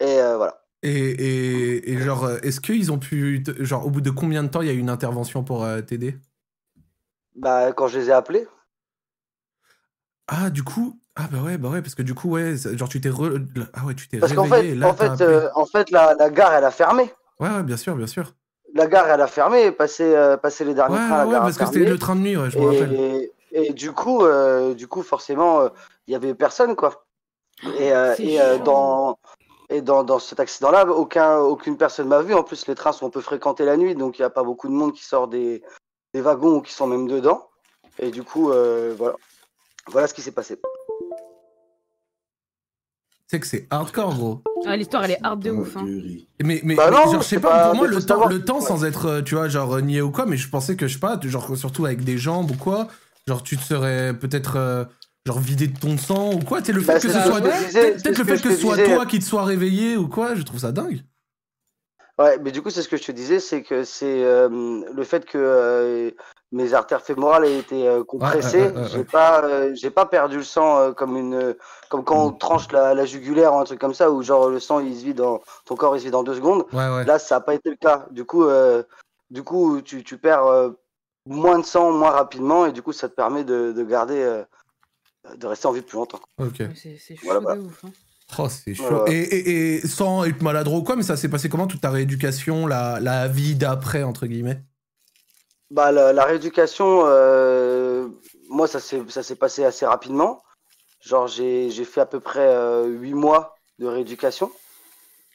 Et 0.00 0.20
euh, 0.20 0.36
voilà. 0.36 0.62
Et, 0.82 0.90
et, 0.90 1.92
et 1.92 1.98
genre, 1.98 2.24
euh, 2.24 2.38
est-ce 2.42 2.60
qu'ils 2.60 2.90
ont 2.90 2.98
pu. 2.98 3.44
Genre, 3.58 3.86
au 3.86 3.90
bout 3.90 4.00
de 4.00 4.10
combien 4.10 4.42
de 4.42 4.48
temps 4.48 4.62
il 4.62 4.68
y 4.68 4.70
a 4.70 4.74
eu 4.74 4.78
une 4.78 4.90
intervention 4.90 5.44
pour 5.44 5.66
t'aider? 5.86 6.16
Bah, 7.36 7.72
quand 7.72 7.88
je 7.88 7.98
les 7.98 8.08
ai 8.08 8.12
appelés. 8.12 8.46
Ah, 10.28 10.50
du 10.50 10.62
coup. 10.62 10.98
Ah, 11.14 11.28
bah 11.30 11.42
ouais, 11.42 11.58
bah 11.58 11.68
ouais, 11.68 11.82
parce 11.82 11.94
que 11.94 12.02
du 12.02 12.14
coup, 12.14 12.30
ouais, 12.30 12.54
genre, 12.56 12.88
tu 12.88 13.00
t'es. 13.00 13.10
re- 13.10 13.44
Ah, 13.74 13.84
ouais, 13.84 13.94
tu 13.94 14.08
t'es 14.08 14.18
Parce 14.18 14.32
qu'en 14.32 14.44
réveillé. 14.44 14.74
fait, 14.74 14.74
là, 14.76 14.88
en 14.88 15.20
euh, 15.22 15.48
en 15.54 15.66
fait, 15.66 15.90
la, 15.90 16.14
la 16.14 16.30
gare, 16.30 16.54
elle 16.54 16.64
a 16.64 16.70
fermé. 16.70 17.12
Ouais, 17.38 17.50
ouais, 17.50 17.62
bien 17.62 17.76
sûr, 17.76 17.94
bien 17.96 18.06
sûr. 18.06 18.32
La 18.74 18.86
gare, 18.86 19.08
elle 19.10 19.20
a 19.20 19.26
fermé. 19.26 19.72
Passé, 19.72 20.04
euh, 20.04 20.38
passé 20.38 20.64
les 20.64 20.72
derniers 20.74 20.94
Ouais, 20.94 21.00
trains, 21.00 21.18
la 21.18 21.24
ouais, 21.26 21.32
gare 21.32 21.42
a 21.42 21.44
parce 21.44 21.58
que 21.58 21.66
c'était 21.66 21.84
le 21.84 21.98
train 21.98 22.16
de 22.16 22.20
nuit, 22.22 22.36
ouais, 22.36 22.50
je 22.50 22.58
me 22.58 22.64
rappelle. 22.64 22.92
Et, 22.94 23.32
et 23.52 23.72
du 23.74 23.92
coup, 23.92 24.24
euh, 24.24 24.72
du 24.74 24.88
coup, 24.88 25.02
forcément, 25.02 25.60
euh, 25.60 25.68
il 26.06 26.12
y 26.12 26.16
avait 26.16 26.34
personne, 26.34 26.74
quoi. 26.76 27.04
Et, 27.78 27.92
euh, 27.92 28.14
et, 28.18 28.40
euh, 28.40 28.58
dans 28.58 29.18
et 29.68 29.80
dans, 29.82 30.04
dans 30.04 30.18
cet 30.18 30.40
accident-là, 30.40 30.86
aucun, 30.86 31.38
aucune 31.38 31.76
personne 31.76 32.08
m'a 32.08 32.22
vu. 32.22 32.34
En 32.34 32.42
plus, 32.42 32.66
les 32.66 32.74
trains 32.74 32.92
sont 32.92 33.10
peu 33.10 33.20
fréquentés 33.20 33.64
la 33.64 33.76
nuit, 33.76 33.94
donc 33.94 34.18
il 34.18 34.22
n'y 34.22 34.26
a 34.26 34.30
pas 34.30 34.42
beaucoup 34.42 34.68
de 34.68 34.72
monde 34.74 34.92
qui 34.92 35.04
sort 35.04 35.28
des, 35.28 35.62
des 36.14 36.20
wagons 36.22 36.56
ou 36.56 36.62
qui 36.62 36.72
sont 36.72 36.86
même 36.86 37.06
dedans. 37.06 37.48
Et 37.98 38.10
du 38.10 38.22
coup, 38.22 38.50
euh, 38.50 38.94
voilà. 38.96 39.16
Voilà 39.88 40.06
ce 40.06 40.14
qui 40.14 40.22
s'est 40.22 40.32
passé. 40.32 40.58
C'est 43.32 43.40
que 43.40 43.46
c'est 43.46 43.66
hardcore, 43.70 44.14
gros. 44.14 44.42
Ah, 44.66 44.76
L'histoire, 44.76 45.04
elle 45.06 45.12
est 45.12 45.18
hard 45.22 45.42
de 45.42 45.50
ouf. 45.52 45.74
hein. 45.78 45.86
Mais, 46.42 46.60
mais, 46.62 46.74
Bah 46.76 46.90
mais 46.90 46.96
non, 46.98 47.10
genre, 47.12 47.22
je 47.22 47.28
sais 47.28 47.40
pas, 47.40 47.48
pas- 47.48 47.66
pour 47.68 47.76
moi, 47.76 47.86
le 47.86 47.98
temps, 48.04 48.28
le 48.28 48.44
temps 48.44 48.60
sans 48.60 48.84
être, 48.84 49.06
euh, 49.06 49.22
tu 49.22 49.36
vois, 49.36 49.48
genre, 49.48 49.80
niais 49.80 50.02
ou 50.02 50.10
quoi, 50.10 50.26
mais 50.26 50.36
je 50.36 50.50
pensais 50.50 50.76
que, 50.76 50.86
je 50.86 50.92
sais 50.92 50.98
pas, 51.00 51.18
genre, 51.22 51.56
surtout 51.56 51.86
avec 51.86 52.04
des 52.04 52.18
jambes 52.18 52.50
ou 52.50 52.56
quoi, 52.56 52.88
genre, 53.26 53.42
tu 53.42 53.56
te 53.56 53.62
serais 53.62 54.12
peut-être, 54.12 54.56
euh, 54.56 54.84
genre, 55.24 55.38
vidé 55.40 55.66
de 55.66 55.78
ton 55.78 55.96
sang 55.96 56.34
ou 56.34 56.40
quoi, 56.40 56.60
tu 56.60 56.66
sais, 56.66 56.72
le 56.74 56.82
Bah, 56.82 57.00
fait 57.00 57.06
que 57.06 57.12
ce 57.14 57.22
soit, 57.22 57.40
peut-être 57.40 58.02
ce 58.04 58.08
le 58.10 58.14
fait 58.16 58.42
que 58.42 58.50
ce 58.50 58.60
soit 58.60 58.76
toi 58.76 59.06
qui 59.06 59.18
te 59.18 59.24
sois 59.24 59.44
réveillé 59.46 59.96
ou 59.96 60.08
quoi, 60.08 60.34
je 60.34 60.42
trouve 60.42 60.60
ça 60.60 60.72
dingue. 60.72 61.00
Ouais, 62.18 62.38
mais 62.38 62.50
du 62.52 62.60
coup, 62.62 62.70
c'est 62.70 62.82
ce 62.82 62.88
que 62.88 62.96
je 62.96 63.04
te 63.04 63.12
disais, 63.12 63.40
c'est 63.40 63.62
que 63.62 63.84
c'est 63.84 64.22
euh, 64.24 64.48
le 64.92 65.04
fait 65.04 65.24
que 65.24 65.38
euh, 65.38 66.10
mes 66.52 66.74
artères 66.74 67.00
fémorales 67.00 67.46
aient 67.46 67.58
été 67.58 67.88
euh, 67.88 68.04
compressées. 68.04 68.60
ouais, 68.60 68.70
ouais, 68.70 68.80
ouais, 68.82 68.88
j'ai 68.88 69.04
pas, 69.04 69.42
euh, 69.44 69.74
j'ai 69.74 69.90
pas 69.90 70.04
perdu 70.04 70.36
le 70.36 70.42
sang 70.44 70.78
euh, 70.78 70.92
comme 70.92 71.16
une, 71.16 71.56
comme 71.88 72.04
quand 72.04 72.26
on 72.26 72.32
tranche 72.32 72.70
la, 72.70 72.92
la 72.94 73.06
jugulaire 73.06 73.54
ou 73.54 73.58
un 73.58 73.64
truc 73.64 73.80
comme 73.80 73.94
ça, 73.94 74.10
où 74.10 74.22
genre 74.22 74.50
le 74.50 74.60
sang 74.60 74.80
il 74.80 74.94
se 74.98 75.04
vide 75.04 75.16
dans 75.16 75.40
ton 75.64 75.74
corps, 75.74 75.96
il 75.96 76.00
se 76.00 76.04
vide 76.04 76.14
en 76.14 76.22
deux 76.22 76.34
secondes. 76.34 76.66
Ouais, 76.72 76.88
ouais. 76.94 77.04
Là, 77.06 77.18
ça 77.18 77.36
n'a 77.36 77.40
pas 77.40 77.54
été 77.54 77.70
le 77.70 77.76
cas. 77.76 78.06
Du 78.10 78.26
coup, 78.26 78.44
euh, 78.44 78.82
du 79.30 79.42
coup, 79.42 79.80
tu, 79.80 80.04
tu 80.04 80.18
perds 80.18 80.44
euh, 80.46 80.70
moins 81.26 81.58
de 81.58 81.64
sang 81.64 81.92
moins 81.92 82.10
rapidement, 82.10 82.66
et 82.66 82.72
du 82.72 82.82
coup, 82.82 82.92
ça 82.92 83.08
te 83.08 83.14
permet 83.14 83.44
de, 83.44 83.72
de 83.72 83.82
garder, 83.84 84.20
euh, 84.22 84.44
de 85.34 85.46
rester 85.46 85.66
en 85.66 85.72
vie 85.72 85.80
plus 85.80 85.96
longtemps. 85.96 86.20
Ok. 86.38 86.62
C'est 86.76 86.98
c'est 86.98 87.16
chaud 87.16 87.22
Voilà, 87.24 87.40
bah. 87.40 87.54
de 87.56 87.60
ouf. 87.60 87.84
hein. 87.86 87.90
Oh, 88.38 88.48
c'est 88.48 88.74
chaud. 88.74 88.84
Voilà. 88.88 89.12
Et, 89.12 89.18
et, 89.18 89.74
et 89.74 89.86
sans 89.86 90.24
être 90.24 90.42
maladroit 90.42 90.78
ou 90.78 90.82
quoi, 90.82 90.96
mais 90.96 91.02
ça 91.02 91.16
s'est 91.16 91.28
passé 91.28 91.48
comment 91.48 91.66
toute 91.66 91.80
ta 91.80 91.90
rééducation, 91.90 92.66
la, 92.66 93.00
la 93.00 93.28
vie 93.28 93.54
d'après, 93.54 94.02
entre 94.02 94.26
guillemets? 94.26 94.62
Bah, 95.70 95.92
la, 95.92 96.12
la 96.12 96.24
rééducation, 96.24 97.02
euh, 97.06 98.08
moi, 98.48 98.66
ça 98.66 98.80
s'est 98.80 99.36
passé 99.36 99.64
assez 99.64 99.86
rapidement. 99.86 100.42
Genre, 101.00 101.26
j'ai 101.26 101.70
fait 101.84 102.00
à 102.00 102.06
peu 102.06 102.20
près 102.20 102.46
euh, 102.46 102.86
8 102.86 103.14
mois 103.14 103.56
de 103.78 103.86
rééducation, 103.86 104.50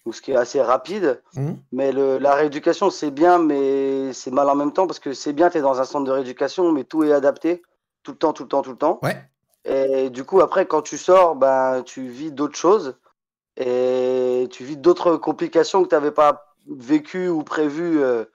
donc 0.05 0.15
ce 0.15 0.21
qui 0.21 0.31
est 0.31 0.35
assez 0.35 0.61
rapide. 0.61 1.21
Mhm. 1.35 1.57
Mais 1.71 1.91
le, 1.91 2.17
la 2.19 2.35
rééducation, 2.35 2.89
c'est 2.89 3.11
bien, 3.11 3.39
mais 3.39 4.13
c'est 4.13 4.31
mal 4.31 4.49
en 4.49 4.55
même 4.55 4.71
temps 4.71 4.87
parce 4.87 4.99
que 4.99 5.13
c'est 5.13 5.33
bien, 5.33 5.49
tu 5.49 5.57
es 5.57 5.61
dans 5.61 5.79
un 5.81 5.85
centre 5.85 6.05
de 6.05 6.11
rééducation, 6.11 6.71
mais 6.71 6.83
tout 6.83 7.03
est 7.03 7.11
adapté 7.11 7.61
tout 8.03 8.11
le 8.11 8.17
temps, 8.17 8.31
tout 8.31 8.43
le 8.43 8.49
temps, 8.49 8.61
tout 8.61 8.71
le 8.71 8.77
temps. 8.77 8.99
Ouais. 9.03 9.21
Et 9.67 10.09
du 10.09 10.23
coup, 10.23 10.39
après, 10.41 10.65
quand 10.65 10.81
tu 10.81 10.97
sors, 10.97 11.35
ben, 11.35 11.83
tu 11.83 12.07
vis 12.07 12.31
d'autres 12.31 12.57
choses 12.57 12.97
et 13.57 14.47
tu 14.51 14.63
vis 14.63 14.77
d'autres 14.77 15.17
complications 15.17 15.83
que 15.83 15.89
tu 15.89 15.95
n'avais 15.95 16.11
pas 16.11 16.55
vécues 16.69 17.27
ou 17.27 17.43
prévues 17.43 18.01
euh, 18.01 18.25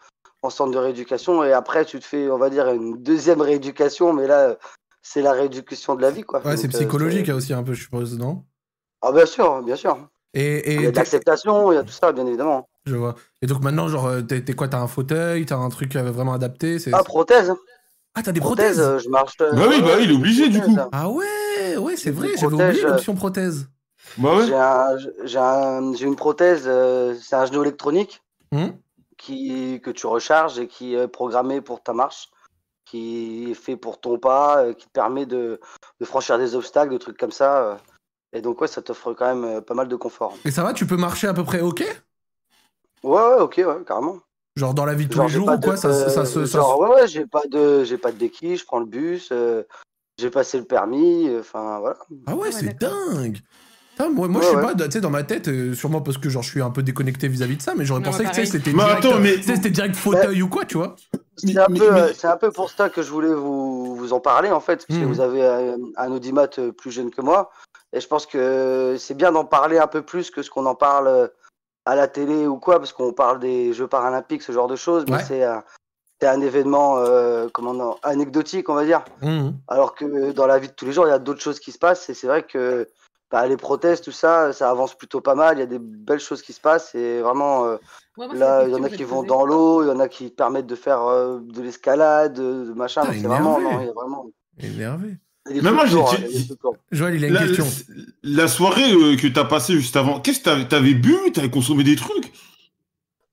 en 0.43 0.51
centre 0.51 0.73
de 0.73 0.79
rééducation. 0.79 1.43
Et 1.45 1.53
après, 1.53 1.85
tu 1.85 1.99
te 2.01 2.05
fais, 2.05 2.31
on 2.31 2.39
va 2.39 2.51
dire, 2.51 2.69
une 2.69 3.03
deuxième 3.03 3.41
rééducation, 3.41 4.13
mais 4.13 4.27
là, 4.27 4.57
c'est 5.01 5.23
la 5.23 5.33
rééducation 5.33 5.95
de 5.95 6.03
la 6.03 6.11
vie, 6.11 6.23
quoi. 6.23 6.45
Ouais, 6.45 6.57
c'est 6.57 6.67
euh, 6.67 6.79
psychologique 6.79 7.27
c'est- 7.27 7.33
aussi 7.33 7.55
un 7.55 7.63
peu, 7.63 7.73
je 7.73 7.83
suppose, 7.83 8.19
non? 8.19 8.45
Ah, 9.01 9.13
bien 9.13 9.27
sûr, 9.27 9.63
bien 9.63 9.77
sûr. 9.77 9.97
Et, 10.35 10.75
Il 10.75 10.83
y 10.83 10.87
a 10.87 10.91
de 10.91 10.97
l'acceptation, 10.97 11.73
il 11.73 11.77
y 11.77 11.79
a 11.79 11.83
tout 11.83 11.93
ça, 11.93 12.13
bien 12.13 12.27
évidemment. 12.27 12.69
je 12.87 12.97
vois. 12.97 13.15
Et 13.43 13.47
donc 13.47 13.63
maintenant, 13.63 13.89
genre, 13.89 14.07
euh, 14.07 14.23
t'es 14.23 14.55
quoi 14.55 14.69
T'as 14.69 14.79
un 14.81 14.87
fauteuil 14.87 15.45
T'as 15.47 15.57
un 15.57 15.69
truc 15.69 15.97
euh, 15.97 16.11
vraiment 16.11 16.33
adapté 16.33 16.79
Ah, 16.93 17.03
prothèse. 17.03 17.53
Ah, 18.15 18.23
t'as 18.23 18.33
des 18.33 18.41
Prothèse, 18.41 18.77
prothèses 18.79 19.05
je 19.05 19.09
marche. 19.09 19.35
euh, 19.41 19.57
Bah 19.57 19.67
oui, 19.69 19.81
bah 19.81 19.95
oui, 19.97 20.05
il 20.05 20.11
est 20.11 20.15
obligé, 20.15 20.49
du 20.49 20.61
coup. 20.61 20.77
Ah 20.93 21.09
ouais, 21.11 21.77
ouais, 21.77 21.97
c'est 21.97 22.11
vrai, 22.11 22.29
j'avais 22.37 22.55
oublié 22.55 22.83
euh, 22.85 22.91
l'option 22.91 23.15
prothèse. 23.15 23.69
Bah 24.19 24.37
ouais. 24.37 24.47
J'ai 24.47 24.57
un, 24.57 24.97
j'ai 25.25 25.39
un- 25.39 25.95
j'ai 25.95 26.07
une 26.07 26.17
prothèse, 26.17 26.65
euh, 26.67 27.15
c'est 27.21 27.37
un 27.37 27.47
genou 27.47 27.63
électronique 27.63 28.21
Hum 28.53 28.75
qui, 29.17 29.81
que 29.83 29.91
tu 29.91 30.07
recharges 30.07 30.59
et 30.59 30.69
qui 30.69 30.95
est 30.95 31.09
programmé 31.09 31.61
pour 31.61 31.83
ta 31.83 31.93
marche, 31.93 32.29
qui 32.85 33.51
est 33.51 33.55
fait 33.55 33.77
pour 33.77 34.01
ton 34.01 34.19
pas, 34.19 34.65
euh, 34.65 34.75
qui 34.75 34.87
te 34.87 34.93
permet 34.93 35.27
de, 35.27 35.61
de 36.01 36.05
franchir 36.05 36.39
des 36.39 36.55
obstacles, 36.57 36.91
des 36.93 36.99
trucs 36.99 37.19
comme 37.19 37.33
ça. 37.33 37.65
euh. 37.73 37.77
Et 38.35 38.43
donc, 38.43 38.61
ouais, 38.61 38.69
ça 38.69 38.83
t'offre 38.83 39.15
quand 39.15 39.27
même 39.35 39.45
euh, 39.45 39.61
pas 39.61 39.75
mal 39.75 39.89
de 39.89 39.97
confort. 39.97 40.35
Et 40.45 40.51
ça 40.51 40.63
va, 40.63 40.73
tu 40.73 40.87
peux 40.87 40.97
marcher 40.97 41.29
à 41.29 41.35
peu 41.35 41.45
près 41.45 41.61
ok? 41.61 41.85
Ouais, 43.05 43.11
ouais, 43.13 43.41
ok, 43.41 43.55
ouais, 43.65 43.85
carrément. 43.87 44.19
Genre 44.57 44.75
dans 44.75 44.85
la 44.85 44.95
vie 44.95 45.07
de 45.07 45.11
tous 45.11 45.17
Genre, 45.17 45.27
les 45.29 45.33
jours 45.33 45.49
ou 45.49 45.59
quoi 45.61 45.73
de- 45.75 45.79
ça, 45.79 45.93
ça, 45.93 46.11
ça 46.11 46.25
se- 46.27 46.45
ça 46.45 46.59
genre, 46.59 46.79
ouais, 46.81 46.89
ouais, 46.91 47.09
j'ai 47.09 47.27
pas 47.27 47.41
de, 47.51 47.85
j'ai 47.85 47.97
pas 47.97 48.13
de 48.13 48.19
je 48.43 48.65
prends 48.65 48.81
le 48.81 48.87
bus, 48.87 49.31
euh, 49.33 49.63
j'ai 50.19 50.29
passé 50.31 50.59
le 50.59 50.65
permis, 50.65 51.27
euh, 51.29 51.41
enfin, 51.41 51.79
voilà. 51.81 51.97
Ah 52.27 52.35
ouais, 52.35 52.43
Ouais, 52.43 52.53
c'est 52.53 52.79
dingue 52.79 53.39
Putain, 53.97 54.09
moi, 54.11 54.27
moi 54.29 54.41
Ouais, 54.41 54.47
je 54.47 54.51
sais 54.51 54.57
ouais. 54.57 54.63
pas, 54.63 54.75
tu 54.75 54.91
sais, 54.91 55.01
dans 55.01 55.11
ma 55.11 55.23
tête, 55.23 55.49
euh, 55.49 55.75
sûrement 55.75 56.01
parce 56.01 56.17
que 56.19 56.29
genre 56.31 56.43
je 56.43 56.51
suis 56.51 56.63
un 56.63 56.71
peu 56.71 56.83
déconnecté 56.83 57.29
vis-à-vis 57.29 57.57
de 57.59 57.63
ça, 57.63 57.75
mais 57.75 57.85
j'aurais 57.85 58.03
pensé 58.03 58.25
que 58.25 58.35
c'était 58.45 58.73
Mais 58.73 58.83
direct, 58.85 59.05
attends, 59.05 59.19
mais- 59.21 59.37
direct 59.39 59.97
fauteuil 59.97 60.43
ou 60.43 60.49
quoi, 60.49 60.65
tu 60.67 60.77
vois 60.79 60.97
C'est 61.37 61.57
un, 61.59 61.67
mais- 61.71 61.79
peu, 61.79 61.91
mais- 61.91 62.01
euh, 62.01 62.13
c'est 62.15 62.27
un 62.27 62.37
peu 62.37 62.51
pour 62.51 62.71
ça 62.71 62.89
que 62.91 63.03
je 63.03 63.11
voulais 63.11 63.33
vous, 63.35 63.95
vous 63.97 64.13
en 64.13 64.21
parler, 64.21 64.51
en 64.51 64.61
fait, 64.61 64.87
parce 64.87 64.99
que 64.99 65.05
Mhm. 65.05 65.13
vous 65.13 65.21
avez 65.21 65.43
euh, 65.43 65.77
un 65.97 66.11
audimat 66.13 66.49
euh, 66.59 66.73
plus 66.73 66.91
jeune 66.91 67.11
que 67.11 67.21
moi. 67.23 67.51
Et 67.95 68.01
je 68.01 68.07
pense 68.07 68.25
que 68.27 68.97
c'est 68.99 69.15
bien 69.15 69.33
d'en 69.33 69.45
parler 69.45 69.79
un 69.79 69.87
peu 69.87 70.01
plus 70.03 70.31
que 70.31 70.43
ce 70.43 70.49
qu'on 70.51 70.65
en 70.67 70.75
parle 70.75 71.09
euh, 71.09 71.29
à 71.85 71.95
la 71.97 72.09
télé 72.09 72.47
ou 72.47 72.59
quoi, 72.59 72.79
parce 72.79 72.93
qu'on 72.93 73.13
parle 73.13 73.39
des 73.41 73.73
Jeux 73.73 73.89
paralympiques, 73.89 74.43
ce 74.43 74.53
genre 74.53 74.69
de 74.69 74.77
choses, 74.77 75.05
mais 75.09 75.17
Ouais. 75.17 75.23
c'est 75.25 75.45
un, 76.27 76.41
événement 76.41 76.99
euh, 76.99 77.49
comment 77.53 77.73
on- 77.73 77.97
anecdotique, 78.05 78.69
on 78.69 78.75
va 78.75 78.85
dire. 78.85 79.05
Mhm. 79.23 79.55
Alors 79.67 79.95
que 79.97 80.31
dans 80.33 80.47
la 80.47 80.59
vie 80.61 80.69
de 80.69 80.73
tous 80.73 80.85
les 80.87 80.93
jours, 80.93 81.07
il 81.07 81.11
y 81.11 81.13
a 81.13 81.19
d'autres 81.19 81.41
choses 81.41 81.59
qui 81.59 81.73
se 81.73 81.79
passent. 81.79 82.09
Et 82.11 82.15
c'est 82.15 82.29
vrai 82.29 82.45
que 82.45 82.87
bah, 83.33 83.45
les 83.49 83.57
protestes, 83.57 84.05
tout 84.05 84.13
ça, 84.13 84.53
ça 84.53 84.71
avance 84.71 84.95
plutôt 84.95 85.21
pas 85.21 85.35
mal. 85.35 85.57
Il 85.57 85.61
y 85.61 85.65
a 85.65 85.67
des 85.67 85.81
belles 85.81 86.21
choses 86.21 86.43
qui 86.43 86.53
se 86.53 86.61
passent. 86.61 86.95
Et 86.95 87.21
vraiment, 87.21 87.65
euh, 87.65 87.77
Ouais, 88.19 88.27
moi, 88.27 88.35
c'est 88.35 88.39
Là, 88.41 88.65
il 88.69 88.71
y 88.73 88.75
en 88.77 88.85
a 88.85 88.91
qui 88.91 89.03
vont 89.05 89.23
dans 89.25 89.45
l'eau, 89.47 89.83
il 89.83 89.89
y 89.89 89.91
en 89.91 89.99
a 89.99 90.07
qui 90.07 90.29
permettent 90.31 90.67
de 90.67 90.75
faire 90.77 91.03
euh, 91.03 91.41
de 91.43 91.63
l'escalade, 91.63 92.35
de, 92.35 92.67
de 92.67 92.73
machin. 92.75 93.03
Donc, 93.05 93.15
c'est 93.15 93.27
vraiment, 93.27 93.59
non, 93.59 93.81
il 93.81 93.87
y 93.87 93.89
a 93.89 93.93
vraiment. 93.93 94.27
Énervé. 94.61 95.17
Mais 95.51 95.73
moi, 95.73 95.87
j'ai- 95.87 95.99
hein. 95.99 96.71
Joël, 96.93 97.15
il 97.17 97.25
a 97.25 97.29
une 97.29 97.35
La, 97.35 97.47
question. 97.47 97.67
la 98.23 98.47
soirée 98.49 98.93
euh, 98.93 99.17
que 99.17 99.27
t'as 99.27 99.45
passée 99.45 99.75
juste 99.75 99.97
avant, 99.97 100.21
qu'est-ce 100.21 100.39
que 100.39 100.45
t'avais- 100.45 100.69
t'avais 100.69 100.95
bu? 100.95 101.17
T'avais 101.33 101.51
consommé 101.51 101.83
des 101.83 101.97
trucs? 101.97 102.33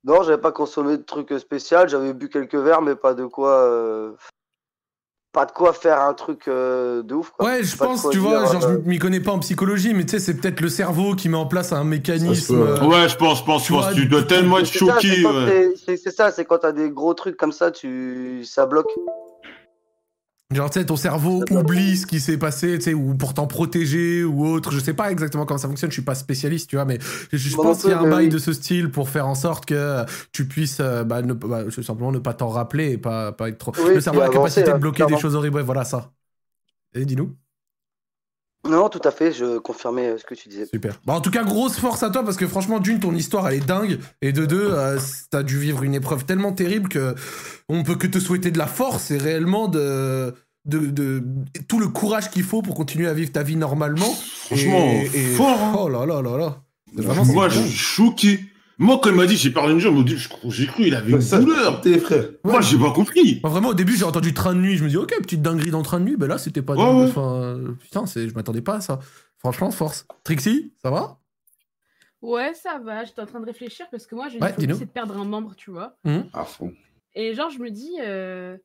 Non, 0.04 0.24
j'avais 0.24 0.42
pas 0.42 0.52
consommé 0.52 0.98
de 0.98 1.04
trucs 1.04 1.32
spéciaux. 1.40 1.88
J'avais 1.88 2.14
bu 2.14 2.30
quelques 2.30 2.56
verres, 2.56 2.82
mais 2.82 2.96
pas 2.96 3.14
de 3.14 3.26
quoi. 3.26 3.52
euh, 3.64 4.12
Pas 5.32 5.46
de 5.46 5.52
quoi 5.52 5.74
faire 5.74 6.02
un 6.02 6.16
truc 6.16 6.48
euh, 6.48 7.04
de 7.04 7.14
ouf. 7.14 7.30
Quoi. 7.30 7.46
Ouais, 7.46 7.64
je 7.64 7.78
Pas 7.78 7.86
pense, 7.86 8.10
tu 8.10 8.18
vois, 8.18 8.46
genre, 8.52 8.62
je 8.62 8.68
m'y 8.90 8.98
connais 8.98 9.20
pas 9.20 9.32
en 9.32 9.38
psychologie, 9.40 9.94
mais 9.94 10.04
tu 10.04 10.12
sais, 10.12 10.20
c'est 10.20 10.34
peut-être 10.34 10.60
le 10.60 10.70
cerveau 10.70 11.14
qui 11.14 11.30
met 11.30 11.38
en 11.38 11.46
place 11.46 11.72
un 11.72 11.84
mécanisme. 11.84 12.56
euh, 12.60 12.84
Ouais, 12.88 13.08
je 13.08 13.16
pense, 13.16 13.38
je 13.40 13.44
pense, 13.44 13.62
je 13.62 13.68
Tu 13.68 13.74
pense. 13.74 13.84
vois, 13.86 13.94
Tu 13.94 14.08
dois 14.08 14.24
tellement 14.24 14.58
être 14.58 14.66
c'est 14.66 14.80
ça, 14.84 14.98
c'est 15.00 15.22
choqué. 15.22 15.76
c'est 15.98 16.12
ça, 16.12 16.32
c'est 16.32 16.46
quand 16.46 16.58
t'as 16.58 16.72
des 16.72 16.90
gros 16.90 17.14
trucs 17.14 17.38
comme 17.38 17.52
ça, 17.52 17.70
tu 17.70 18.42
ça 18.44 18.66
bloque. 18.66 18.90
Genre, 20.52 20.68
tu 20.72 20.80
sais, 20.80 20.86
ton 20.88 20.96
cerveau 20.96 21.44
oublie 21.52 21.96
ce 21.96 22.08
qui 22.08 22.20
s'est 22.20 22.40
passé, 22.40 22.80
tu 22.80 22.86
sais, 22.86 22.94
ou 22.96 23.14
pour 23.14 23.36
t'en 23.36 23.46
protéger 23.46 24.24
ou 24.24 24.48
autre. 24.48 24.72
Je 24.72 24.80
sais 24.80 24.96
pas 24.96 25.12
exactement 25.12 25.46
comment 25.46 25.60
ça 25.60 25.68
fonctionne, 25.68 25.92
je 25.92 25.94
suis 25.94 26.02
pas 26.02 26.16
spécialiste, 26.16 26.72
tu 26.72 26.76
vois, 26.76 26.86
mais 26.86 26.98
je, 27.32 27.56
pense 27.56 27.82
qu'il 27.82 27.92
y 27.92 27.94
a 27.94 28.00
un 28.00 28.10
bail 28.10 28.26
oui. 28.26 28.30
de 28.30 28.40
ce 28.40 28.52
style 28.54 28.90
pour 28.90 29.10
faire 29.10 29.28
en 29.28 29.36
sorte 29.36 29.68
que 29.68 30.04
tu 30.32 30.48
puisses 30.48 30.80
euh, 30.80 31.04
bah, 31.04 31.22
ne, 31.22 31.34
bah, 31.34 31.66
simplement 31.70 32.12
ne 32.12 32.18
pas 32.18 32.34
t'en 32.34 32.48
rappeler 32.48 32.94
et 32.94 32.98
pas, 32.98 33.32
pas 33.32 33.50
être 33.50 33.60
trop. 33.60 33.74
Oui, 33.78 33.94
le 33.94 34.02
cerveau 34.02 34.22
a 34.22 34.24
la 34.28 34.34
capacité 34.34 34.64
de 34.64 34.72
hein, 34.72 34.80
bloquer 34.80 35.06
des 35.06 35.20
choses 35.20 35.36
horribles, 35.36 35.58
ouais, 35.58 35.64
voilà 35.64 35.86
ça. 35.86 36.14
Et 36.96 37.06
dis-nous. 37.06 37.36
Non, 38.68 38.90
tout 38.90 39.00
à 39.06 39.12
fait, 39.12 39.32
je 39.32 39.58
confirmais 39.58 40.10
euh, 40.10 40.18
ce 40.18 40.26
que 40.26 40.36
tu 40.36 40.50
disais. 40.50 40.66
Super. 40.66 41.00
Bah, 41.06 41.14
en 41.14 41.22
tout 41.22 41.32
cas, 41.32 41.44
grosse 41.44 41.78
force 41.78 42.04
à 42.04 42.10
toi 42.10 42.24
parce 42.24 42.36
que 42.36 42.46
franchement, 42.48 42.80
d'une, 42.80 43.00
ton 43.00 43.16
histoire 43.16 43.48
elle 43.48 43.56
est 43.56 43.66
dingue. 43.66 44.00
Et 44.22 44.34
de 44.34 44.46
deux, 44.46 44.70
euh, 44.74 45.00
t'as 45.32 45.44
dû 45.44 45.58
vivre 45.58 45.84
une 45.84 45.94
épreuve 45.96 46.26
tellement 46.26 46.52
terrible 46.52 46.90
que 46.90 47.16
on 47.70 47.84
peut 47.84 47.96
que 47.96 48.08
te 48.08 48.20
souhaiter 48.20 48.52
de 48.52 48.58
la 48.58 48.68
force 48.68 49.12
et 49.12 49.18
réellement 49.18 49.68
de. 49.68 50.34
De, 50.66 50.78
de- 50.88 51.24
tout 51.70 51.80
le 51.80 51.88
courage 51.88 52.30
qu'il 52.30 52.44
faut 52.44 52.62
pour 52.62 52.76
continuer 52.76 53.08
à 53.08 53.14
vivre 53.14 53.32
ta 53.32 53.44
vie 53.44 53.56
normalement. 53.56 54.14
Franchement, 54.46 54.92
Et- 54.92 55.10
et- 55.16 55.34
fort. 55.36 55.58
hein. 55.60 55.76
Oh 55.80 55.88
là 55.90 56.06
là 56.06 56.22
là 56.22 56.38
là. 56.38 56.58
Vraiment, 56.94 57.24
Moi, 57.26 57.48
je 57.50 57.60
suis 57.62 57.72
choqué. 57.72 58.40
Moi, 58.80 59.00
quand 59.04 59.10
il 59.10 59.16
m'a 59.16 59.26
dit 59.26 59.36
j'ai 59.36 59.52
perdu 59.52 59.74
une 59.74 59.80
jambe, 59.80 60.08
je- 60.08 60.30
j'ai 60.50 60.66
cru 60.66 60.84
il 60.88 60.96
avait 60.96 61.12
une 61.12 61.22
Ça, 61.22 61.40
douleur. 61.40 61.82
T'es 61.82 62.00
frère. 62.00 62.30
Moi, 62.46 62.62
j'ai 62.62 62.78
pas 62.80 62.92
compris. 62.92 63.42
Vraiment, 63.44 63.70
au 63.70 63.74
début, 63.74 63.96
j'ai 63.98 64.06
entendu 64.06 64.34
train 64.34 64.56
de 64.56 64.60
nuit. 64.62 64.78
Je 64.78 64.84
me 64.86 64.90
dis, 64.90 64.96
ok, 64.98 65.14
petite 65.22 65.42
dinguerie 65.42 65.70
dans 65.72 65.82
train 65.84 66.00
de 66.00 66.06
nuit. 66.06 66.16
Ben 66.18 66.28
là, 66.28 66.38
c'était 66.38 66.62
pas 66.62 66.74
Ouais, 66.76 66.84
dingue. 66.86 66.98
ouais. 67.00 67.10
Enfin, 67.10 67.60
putain, 67.80 68.06
c'est- 68.06 68.30
je 68.30 68.34
m'attendais 68.34 68.62
pas 68.62 68.76
à 68.76 68.82
ça. 68.82 69.00
Franchement, 69.38 69.70
force. 69.72 70.08
Trixie, 70.24 70.74
ça 70.82 70.90
va? 70.92 71.20
Ouais, 72.22 72.54
ça 72.54 72.80
va. 72.80 73.04
J'étais 73.04 73.22
en 73.22 73.26
train 73.26 73.40
de 73.42 73.46
réfléchir 73.46 73.86
parce 73.92 74.06
que 74.08 74.16
moi, 74.16 74.30
j'ai 74.30 74.38
une 74.38 74.44
Ouais, 74.44 74.54
phobie, 74.54 74.74
c'est 74.76 74.86
de 74.86 74.90
perdre 74.92 75.18
un 75.18 75.26
membre, 75.26 75.56
tu 75.56 75.72
vois. 75.72 75.98
À 76.34 76.44
fond. 76.46 76.74
Et 77.16 77.34
genre, 77.34 77.50
je 77.50 77.60
me 77.60 77.70
dis, 77.72 77.92
euh, 78.02 78.58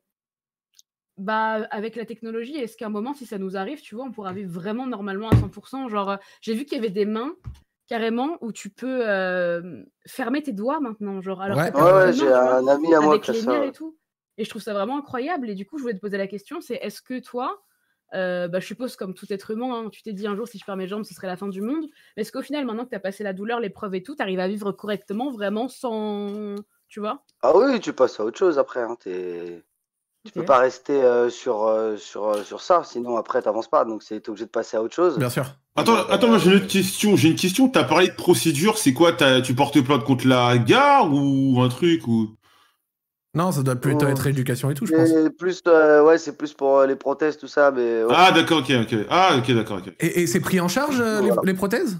bah, 1.18 1.66
avec 1.70 1.94
la 1.96 2.04
technologie, 2.04 2.56
est-ce 2.56 2.76
qu'à 2.76 2.86
un 2.86 2.90
moment, 2.90 3.14
si 3.14 3.26
ça 3.26 3.38
nous 3.38 3.56
arrive, 3.56 3.80
tu 3.80 3.94
vois, 3.94 4.04
on 4.04 4.10
pourra 4.12 4.32
vivre 4.32 4.50
vraiment 4.50 4.86
normalement 4.86 5.28
à 5.28 5.36
100% 5.36 5.88
Genre, 5.88 6.10
euh, 6.10 6.16
j'ai 6.40 6.54
vu 6.54 6.64
qu'il 6.64 6.76
y 6.76 6.80
avait 6.80 6.90
des 6.90 7.04
mains, 7.06 7.32
carrément, 7.86 8.38
où 8.40 8.52
tu 8.52 8.70
peux 8.70 9.08
euh, 9.08 9.82
fermer 10.06 10.42
tes 10.42 10.52
doigts 10.52 10.80
maintenant. 10.80 11.20
Genre, 11.20 11.40
alors 11.40 11.58
Ouais. 11.58 11.70
que 11.72 11.76
Ouais, 11.76 12.12
j'ai 12.12 12.32
un 12.32 12.66
ami 12.66 12.94
à 12.94 13.00
moi 13.00 13.14
avec 13.14 13.26
les 13.28 13.40
ça. 13.40 13.64
et 13.66 13.72
tout. 13.72 13.96
Et 14.38 14.44
je 14.44 14.50
trouve 14.50 14.62
ça 14.62 14.72
vraiment 14.72 14.98
incroyable. 14.98 15.50
Et 15.50 15.54
du 15.54 15.66
coup, 15.66 15.78
je 15.78 15.82
voulais 15.82 15.94
te 15.94 16.00
poser 16.00 16.18
la 16.18 16.26
question, 16.26 16.60
c'est 16.60 16.74
est-ce 16.74 17.02
que 17.02 17.20
toi, 17.20 17.62
euh, 18.14 18.48
bah, 18.48 18.60
je 18.60 18.66
suppose 18.66 18.96
comme 18.96 19.14
tout 19.14 19.32
être 19.32 19.50
humain, 19.50 19.84
hein, 19.86 19.88
tu 19.90 20.02
t'es 20.02 20.12
dit 20.12 20.26
un 20.26 20.36
jour 20.36 20.48
si 20.48 20.58
je 20.58 20.64
perds 20.64 20.76
mes 20.76 20.86
jambes, 20.88 21.04
ce 21.04 21.14
serait 21.14 21.26
la 21.26 21.36
fin 21.36 21.48
du 21.48 21.60
monde. 21.60 21.86
Mais 22.16 22.22
est-ce 22.22 22.32
qu'au 22.32 22.42
final, 22.42 22.64
maintenant 22.64 22.84
que 22.84 22.90
tu 22.90 22.96
as 22.96 23.00
passé 23.00 23.22
la 23.24 23.32
douleur, 23.32 23.60
l'épreuve 23.60 23.94
et 23.94 24.02
tout, 24.02 24.16
tu 24.16 24.22
arrives 24.22 24.40
à 24.40 24.48
vivre 24.48 24.72
correctement, 24.72 25.30
vraiment 25.30 25.68
sans... 25.68 26.54
Tu 26.88 27.00
vois? 27.00 27.24
Ah 27.42 27.56
oui, 27.56 27.80
tu 27.80 27.92
passes 27.92 28.20
à 28.20 28.24
autre 28.24 28.38
chose 28.38 28.58
après. 28.58 28.80
Hein. 28.80 28.96
Tu 29.02 30.32
peux 30.32 30.40
Ok. 30.40 30.46
pas 30.46 30.58
rester 30.58 31.02
euh, 31.02 31.28
sur, 31.28 31.66
euh, 31.66 31.96
sur, 31.96 32.28
euh, 32.28 32.42
sur 32.42 32.60
ça, 32.60 32.82
sinon 32.84 33.16
après 33.16 33.42
t'avances 33.42 33.68
pas. 33.68 33.84
Donc 33.84 34.02
c'est 34.02 34.20
t'es 34.20 34.30
obligé 34.30 34.46
de 34.46 34.50
passer 34.50 34.76
à 34.76 34.82
autre 34.82 34.94
chose. 34.94 35.18
Bien 35.18 35.28
sûr. 35.28 35.44
Attends, 35.76 36.06
attends, 36.08 36.28
moi 36.28 36.38
j'ai 36.38 36.50
une 36.50 36.56
autre 36.56 36.68
question. 36.68 37.16
J'ai 37.16 37.30
une 37.30 37.36
question. 37.36 37.68
T'as 37.68 37.84
parlé 37.84 38.08
de 38.08 38.14
procédure. 38.14 38.78
C'est 38.78 38.92
quoi 38.92 39.12
t'as- 39.12 39.40
Tu 39.40 39.54
portes 39.54 39.80
plainte 39.80 40.04
contre 40.04 40.26
la 40.28 40.56
gare 40.58 41.12
ou 41.12 41.60
un 41.60 41.68
truc 41.68 42.06
ou? 42.06 42.36
Non, 43.36 43.50
ça 43.50 43.64
doit 43.64 43.74
plutôt 43.74 44.06
être 44.06 44.28
éducation 44.28 44.70
et 44.70 44.74
tout, 44.74 44.86
je 44.86 44.94
pense. 44.94 45.08
C'est 45.08 45.36
plus, 45.36 45.60
euh, 45.66 46.04
ouais, 46.04 46.18
c'est 46.18 46.36
plus 46.38 46.52
pour 46.52 46.78
euh, 46.78 46.86
les 46.86 46.94
prothèses, 46.94 47.36
tout 47.36 47.48
ça. 47.48 47.72
Mais 47.72 48.04
ouais. 48.04 48.14
Ah, 48.14 48.30
d'accord, 48.30 48.58
ok, 48.58 48.70
ok. 48.82 48.94
Ah, 49.10 49.34
ok, 49.36 49.50
d'accord, 49.52 49.78
ok. 49.78 49.92
Et, 49.98 50.22
et 50.22 50.26
c'est 50.28 50.38
pris 50.38 50.60
en 50.60 50.68
charge, 50.68 51.00
euh, 51.00 51.20
les, 51.20 51.26
Voilà. 51.28 51.42
les 51.44 51.54
prothèses? 51.54 51.98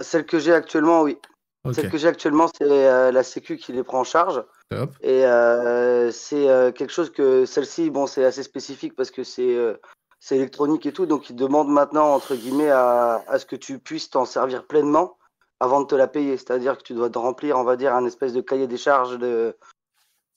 Celle 0.00 0.24
que 0.24 0.38
j'ai 0.38 0.54
actuellement, 0.54 1.02
oui. 1.02 1.18
Ok. 1.64 1.74
Celle 1.74 1.90
que 1.90 1.98
j'ai 1.98 2.08
actuellement, 2.08 2.48
c'est 2.48 2.64
euh, 2.64 3.12
la 3.12 3.22
Sécu 3.22 3.58
qui 3.58 3.72
les 3.72 3.82
prend 3.82 4.00
en 4.00 4.04
charge. 4.04 4.42
Top. 4.70 4.94
Et 5.02 5.26
euh, 5.26 6.10
c'est 6.10 6.48
euh, 6.48 6.72
quelque 6.72 6.92
chose 6.92 7.12
que 7.12 7.44
celle-ci, 7.44 7.90
bon, 7.90 8.06
c'est 8.06 8.24
assez 8.24 8.42
spécifique 8.42 8.94
parce 8.96 9.10
que 9.10 9.24
c'est 9.24 9.54
euh, 9.54 9.74
c'est 10.18 10.36
électronique 10.36 10.86
et 10.86 10.92
tout. 10.92 11.06
Donc, 11.06 11.30
ils 11.30 11.36
demandent 11.36 11.68
maintenant, 11.70 12.14
entre 12.14 12.34
guillemets, 12.34 12.70
à, 12.70 13.24
à 13.28 13.38
ce 13.38 13.46
que 13.46 13.56
tu 13.56 13.78
puisses 13.78 14.10
t'en 14.10 14.24
servir 14.24 14.66
pleinement 14.66 15.16
avant 15.60 15.80
de 15.80 15.86
te 15.86 15.94
la 15.94 16.08
payer. 16.08 16.36
C'est-à-dire 16.36 16.76
que 16.78 16.82
tu 16.82 16.94
dois 16.94 17.10
te 17.10 17.18
remplir, 17.18 17.56
on 17.58 17.64
va 17.64 17.76
dire, 17.76 17.94
un 17.94 18.04
espèce 18.06 18.32
de 18.32 18.40
cahier 18.40 18.66
des 18.66 18.76
charges 18.76 19.18
de, 19.18 19.56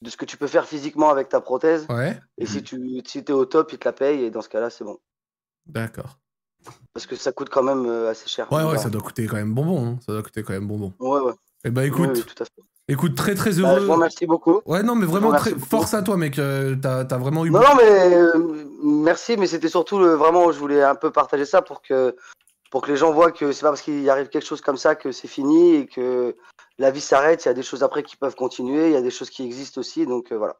de 0.02 0.10
ce 0.10 0.18
que 0.18 0.26
tu 0.26 0.38
peux 0.38 0.48
faire 0.48 0.66
physiquement 0.66 1.10
avec 1.10 1.30
ta 1.30 1.42
prothèse. 1.42 1.88
Ouais, 1.90 2.20
Et 2.38 2.46
si 2.46 2.64
tu 2.64 3.02
si 3.06 3.20
es 3.20 3.32
au 3.32 3.46
top, 3.46 3.74
ils 3.74 3.80
te 3.80 3.86
la 3.88 3.94
payent. 3.94 4.24
Et 4.24 4.32
dans 4.32 4.42
ce 4.42 4.50
cas-là, 4.50 4.70
c'est 4.70 4.84
bon. 4.84 5.00
d'accord. 5.66 6.20
Parce 6.94 7.06
que 7.06 7.16
ça 7.16 7.32
coûte 7.32 7.50
quand 7.50 7.64
même 7.64 7.86
euh, 7.86 8.10
assez 8.10 8.28
cher. 8.28 8.52
Ouais, 8.52 8.64
ouais, 8.64 8.78
ça 8.78 8.90
doit 8.90 9.02
coûter 9.02 9.26
quand 9.28 9.38
même 9.38 9.54
bonbon. 9.54 9.86
hein. 9.86 10.00
Ça 10.06 10.12
doit 10.12 10.24
coûter 10.24 10.44
quand 10.44 10.54
même 10.54 10.68
bonbon. 10.68 10.94
Ouais, 11.00 11.22
ouais. 11.22 11.34
Eh 11.64 11.72
bah 11.72 11.82
Oui, 11.82 11.88
écoute, 11.88 12.10
oui, 12.14 12.24
tout 12.24 12.44
à 12.44 12.46
fait. 12.46 12.62
Écoute, 12.90 13.16
très 13.16 13.36
très 13.36 13.52
Bah, 13.52 13.56
je 13.57 13.61
heureux. 13.61 13.80
vous 13.86 13.94
remercie 13.94 14.26
beaucoup. 14.26 14.61
Ouais, 14.66 14.84
non, 14.84 14.95
mais 14.95 15.06
vraiment, 15.06 15.32
très... 15.32 15.52
force 15.52 15.94
à 15.94 16.02
toi, 16.02 16.18
mec. 16.18 16.38
euh, 16.40 16.76
T'as 16.82 17.06
t'as 17.06 17.18
vraiment 17.18 17.45
eu. 17.45 17.52
Non, 17.52 17.60
non, 17.60 17.76
mais 17.78 18.14
euh, 18.16 18.32
merci, 18.84 19.38
mais 19.38 19.48
c'était 19.48 19.70
surtout 19.70 19.98
vraiment, 19.99 20.52
je 20.52 20.60
voulais 20.60 20.84
un 20.84 20.95
peu 20.95 21.11
partager 21.11 21.45
ça 21.45 21.61
pour 21.61 21.82
que, 21.82 22.16
pour 22.72 22.82
que 22.82 22.91
les 22.91 22.98
gens 22.98 23.11
voient 23.14 23.32
que 23.32 23.52
c'est 23.52 23.61
pas 23.61 23.70
parce 23.70 23.82
qu'il 23.82 24.10
arrive 24.10 24.28
quelque 24.28 24.45
chose 24.45 24.61
comme 24.61 24.78
ça 24.78 24.95
que 24.95 25.11
c'est 25.11 25.28
fini 25.28 25.76
et 25.76 25.88
que 25.88 26.36
la 26.78 26.91
vie 26.91 27.02
s'arrête. 27.02 27.44
Il 27.45 27.48
y 27.48 27.52
a 27.52 27.53
des 27.53 27.64
choses 27.64 27.84
après 27.84 28.03
qui 28.03 28.16
peuvent 28.18 28.36
continuer, 28.36 28.88
il 28.88 28.94
y 28.94 28.98
a 28.98 29.02
des 29.02 29.11
choses 29.11 29.30
qui 29.30 29.44
existent 29.45 29.80
aussi, 29.82 30.06
donc 30.06 30.32
euh, 30.32 30.38
voilà. 30.38 30.56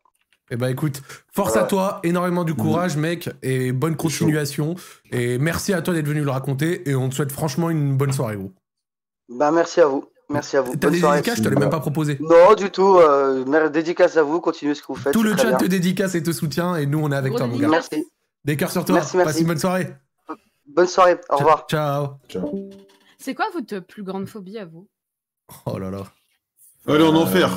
Eh 0.52 0.56
bah 0.56 0.72
écoute, 0.72 1.04
force 1.32 1.54
Ouais. 1.54 1.60
à 1.62 1.64
toi, 1.66 2.00
énormément 2.04 2.44
du 2.44 2.56
courage, 2.56 2.98
mec, 2.98 3.30
et 3.44 3.72
bonne 3.72 3.96
continuation. 3.96 4.74
Et 5.12 5.38
merci 5.38 5.74
à 5.74 5.82
toi 5.84 5.94
d'être 5.94 6.08
venu 6.08 6.22
le 6.24 6.32
raconter. 6.32 6.90
Et 6.90 6.96
on 6.96 7.08
te 7.08 7.14
souhaite 7.14 7.32
franchement 7.32 7.70
une 7.70 7.96
bonne 7.96 8.12
soirée, 8.12 8.36
gros. 8.36 8.52
Bah, 9.30 9.52
merci 9.52 9.80
à 9.80 9.86
vous. 9.86 10.06
Merci 10.30 10.58
à 10.58 10.62
vous. 10.62 10.76
T'as 10.76 10.90
des 10.90 11.00
soirée. 11.00 11.18
dédicaces, 11.18 11.40
je 11.40 11.44
te 11.44 11.50
l'ai 11.50 11.56
même 11.56 11.70
pas 11.70 11.80
proposé. 11.80 12.18
Non, 12.20 12.54
du 12.56 12.70
tout. 12.70 12.98
Euh, 12.98 13.70
dédicace 13.70 14.16
à 14.18 14.24
vous. 14.24 14.40
Continuez 14.40 14.76
ce 14.76 14.82
que 14.82 14.88
vous 14.90 14.96
faites. 14.96 15.14
Tout 15.14 15.24
le 15.24 15.36
chat 15.36 15.50
bien. 15.50 15.58
te 15.58 15.66
dédicace 15.66 16.14
et 16.16 16.22
te 16.24 16.32
soutient, 16.32 16.76
et 16.76 16.86
nous 16.86 17.00
on 17.00 17.12
est 17.12 17.16
avec 17.16 17.34
toi, 17.36 17.48
mon 17.48 17.58
gars. 17.58 17.68
Merci. 17.68 18.06
Des 18.46 18.56
cœurs 18.56 18.72
sur 18.72 18.86
toi, 18.86 18.96
Merci, 18.96 19.18
merci. 19.18 19.32
passe 19.34 19.42
une 19.42 19.48
bonne 19.48 19.58
soirée. 19.58 19.88
Bonne 20.68 20.88
soirée. 20.88 21.18
Au 21.30 21.38
revoir. 21.38 21.66
Ciao. 21.70 22.10
C'est 23.18 23.34
quoi 23.34 23.46
votre 23.54 23.80
plus 23.80 24.04
grande 24.04 24.28
phobie 24.28 24.58
à 24.58 24.66
vous? 24.66 24.88
Oh 25.66 25.78
là 25.80 25.90
là. 25.90 26.04
Allez, 26.88 27.04
en 27.04 27.16
enfer. 27.16 27.50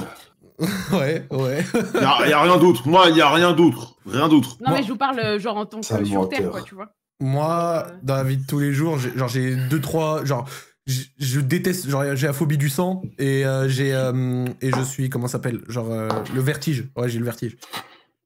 Ouais, 0.93 1.27
ouais. 1.31 1.65
Il 1.95 2.01
y, 2.29 2.33
a 2.33 2.41
rien 2.43 2.57
d'autre. 2.57 2.87
Moi, 2.87 3.07
il 3.09 3.17
y 3.17 3.21
a 3.21 3.31
rien 3.31 3.53
d'autre. 3.53 3.97
Rien 4.07 4.29
d'autre. 4.29 4.57
Non, 4.61 4.69
Moi- 4.69 4.79
mais 4.79 4.85
je 4.85 4.93
vous 4.93 4.99
parle 4.99 5.19
euh, 5.19 5.39
genre 5.41 5.57
en 5.57 5.67
tant 5.67 5.81
que 5.81 5.87
sur 6.05 6.29
Terre, 6.29 6.51
quoi, 6.51 6.63
tu 6.63 6.77
vois. 6.77 6.93
Moi, 7.19 7.87
dans 8.03 8.15
la 8.17 8.23
vie 8.23 8.37
de 8.37 8.47
tous 8.47 8.61
les 8.61 8.73
jours, 8.73 8.99
j'ai- 8.99 9.17
genre 9.17 9.29
j'ai 9.29 9.57
deux 9.57 9.81
trois, 9.81 10.25
genre 10.25 10.47
je, 10.87 11.03
je 11.19 11.41
déteste, 11.41 11.89
genre 11.89 12.05
j'ai 12.17 12.27
la 12.27 12.33
phobie 12.33 12.59
du 12.59 12.69
sang 12.69 13.03
et 13.19 13.45
euh, 13.47 13.69
j'ai 13.69 13.95
euh, 13.95 14.45
et 14.61 14.71
je 14.71 14.83
suis 14.83 15.09
comment 15.11 15.27
ça 15.29 15.33
s'appelle, 15.33 15.61
genre 15.69 15.91
euh, 15.93 16.09
le 16.35 16.41
vertige. 16.41 16.91
Ouais, 16.97 17.09
j'ai 17.09 17.19
le 17.19 17.25
vertige. 17.25 17.57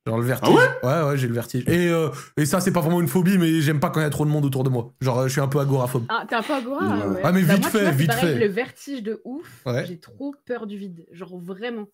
Genre 0.06 0.18
le 0.18 0.24
vertige. 0.24 0.54
Ah 0.84 1.04
ouais, 1.04 1.10
ouais, 1.10 1.18
j'ai 1.18 1.26
le 1.26 1.34
vertige. 1.34 1.64
Et 1.68 1.88
euh, 1.88 2.10
et 2.36 2.46
ça 2.46 2.60
c'est 2.60 2.70
pas 2.72 2.80
vraiment 2.80 3.00
une 3.00 3.08
phobie, 3.08 3.38
mais 3.38 3.60
j'aime 3.60 3.80
pas 3.80 3.90
quand 3.90 3.98
il 4.00 4.04
y 4.04 4.06
a 4.06 4.10
trop 4.10 4.24
de 4.24 4.30
monde 4.30 4.44
autour 4.44 4.62
de 4.64 4.70
moi. 4.70 4.94
Genre 5.00 5.24
je 5.24 5.32
suis 5.32 5.40
un 5.40 5.48
peu 5.48 5.58
agoraphobe. 5.58 6.04
Ah, 6.08 6.24
t'es 6.28 6.36
un 6.36 6.42
peu 6.42 6.54
agora 6.54 6.86
Ouais. 6.86 7.06
ouais. 7.16 7.20
Ah, 7.24 7.32
mais 7.32 7.42
Bah, 7.42 7.54
vite 7.54 7.62
moi, 7.62 7.70
fait, 7.70 7.82
vois, 7.82 7.90
vite 7.90 8.06
pareil, 8.08 8.34
fait. 8.34 8.38
Le 8.38 8.46
vertige 8.46 9.02
de 9.02 9.20
ouf, 9.24 9.62
Ouais. 9.66 9.84
j'ai 9.86 9.98
trop 9.98 10.34
peur 10.46 10.66
du 10.66 10.78
vide. 10.78 11.04
Genre 11.10 11.36
vraiment. 11.38 11.86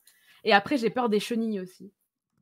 Et 0.45 0.53
après, 0.53 0.77
j'ai 0.77 0.91
peur 0.91 1.09
des 1.09 1.21
chenilles 1.21 1.61
aussi. 1.61 1.91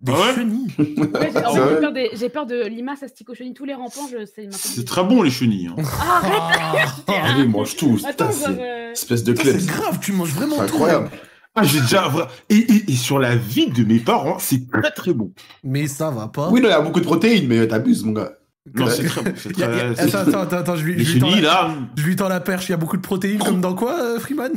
Des 0.02 0.12
Ah 0.14 0.20
ouais 0.20 0.34
chenilles. 0.34 0.66
Ouais, 0.78 1.30
j'ai 1.32 1.38
en 1.38 1.42
Ah 1.44 1.68
j'ai 1.68 1.80
peur, 1.80 1.92
des- 1.92 2.10
j'ai 2.14 2.28
peur 2.30 2.46
de 2.46 2.66
limaces 2.66 3.02
asticochenilles. 3.02 3.52
Tous 3.54 3.64
les 3.66 3.74
rampants, 3.74 4.08
je 4.10 4.24
sais. 4.24 4.48
C'est 4.50 4.86
très 4.86 5.04
bon, 5.04 5.22
les 5.22 5.30
chenilles. 5.30 5.68
hein. 5.68 5.76
Ah, 6.00 6.20
arrête 6.22 6.88
Ah, 7.08 7.12
Allez, 7.34 7.46
mange 7.46 7.76
tout. 7.76 7.98
Attends, 8.06 8.32
c'est 8.32 8.48
euh, 8.48 8.92
espèce 8.92 9.24
de 9.24 9.34
c'est 9.36 9.66
grave, 9.66 9.98
tu 10.00 10.12
manges 10.12 10.32
vraiment 10.32 10.56
C'est 10.56 10.66
tout. 10.68 10.74
incroyable. 10.76 11.10
Ah, 11.54 11.64
j'ai 11.64 11.80
déjà. 11.80 12.10
Et, 12.48 12.54
et, 12.56 12.90
et 12.92 12.94
sur 12.96 13.18
la 13.18 13.36
vie 13.36 13.68
de 13.68 13.84
mes 13.84 13.98
parents, 13.98 14.38
c'est 14.38 14.70
très 14.70 14.90
très 14.92 15.12
bon. 15.12 15.32
Mais 15.64 15.86
ça 15.86 16.10
va 16.10 16.28
pas. 16.28 16.48
Oui, 16.50 16.60
non, 16.60 16.68
il 16.68 16.72
y 16.72 16.74
a 16.74 16.80
beaucoup 16.80 17.00
de 17.00 17.04
protéines, 17.04 17.46
mais 17.48 17.66
t'abuses, 17.68 18.04
mon 18.04 18.12
gars. 18.12 18.32
Non, 18.74 18.86
c'est 18.88 19.04
très 19.04 19.22
bon. 19.22 19.32
c'est 19.36 19.52
très- 19.54 19.96
c'est- 19.96 20.14
Attends, 20.14 20.38
attends, 20.40 20.56
attends, 20.58 20.76
je 20.76 20.84
lui, 20.84 20.94
Les 20.96 21.04
je 21.04 21.12
lui 21.14 21.20
tends 21.20 21.28
chenilles, 21.28 21.42
la- 21.42 21.48
là. 21.50 21.74
je 21.96 22.04
lui 22.04 22.14
tends 22.16 22.28
la 22.28 22.40
perche. 22.40 22.68
Il 22.68 22.70
y 22.70 22.74
a 22.74 22.78
beaucoup 22.78 22.96
de 22.96 23.02
protéines, 23.02 23.40
comme 23.40 23.60
dans 23.60 23.74
quoi, 23.74 24.00
euh, 24.00 24.18
Freeman? 24.20 24.52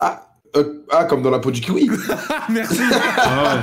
Ah, 0.00 0.31
euh, 0.56 0.64
ah, 0.90 1.04
comme 1.04 1.22
dans 1.22 1.30
la 1.30 1.38
peau 1.38 1.50
du 1.50 1.60
kiwi. 1.60 1.88
Merci. 2.50 2.80
Ah 3.16 3.62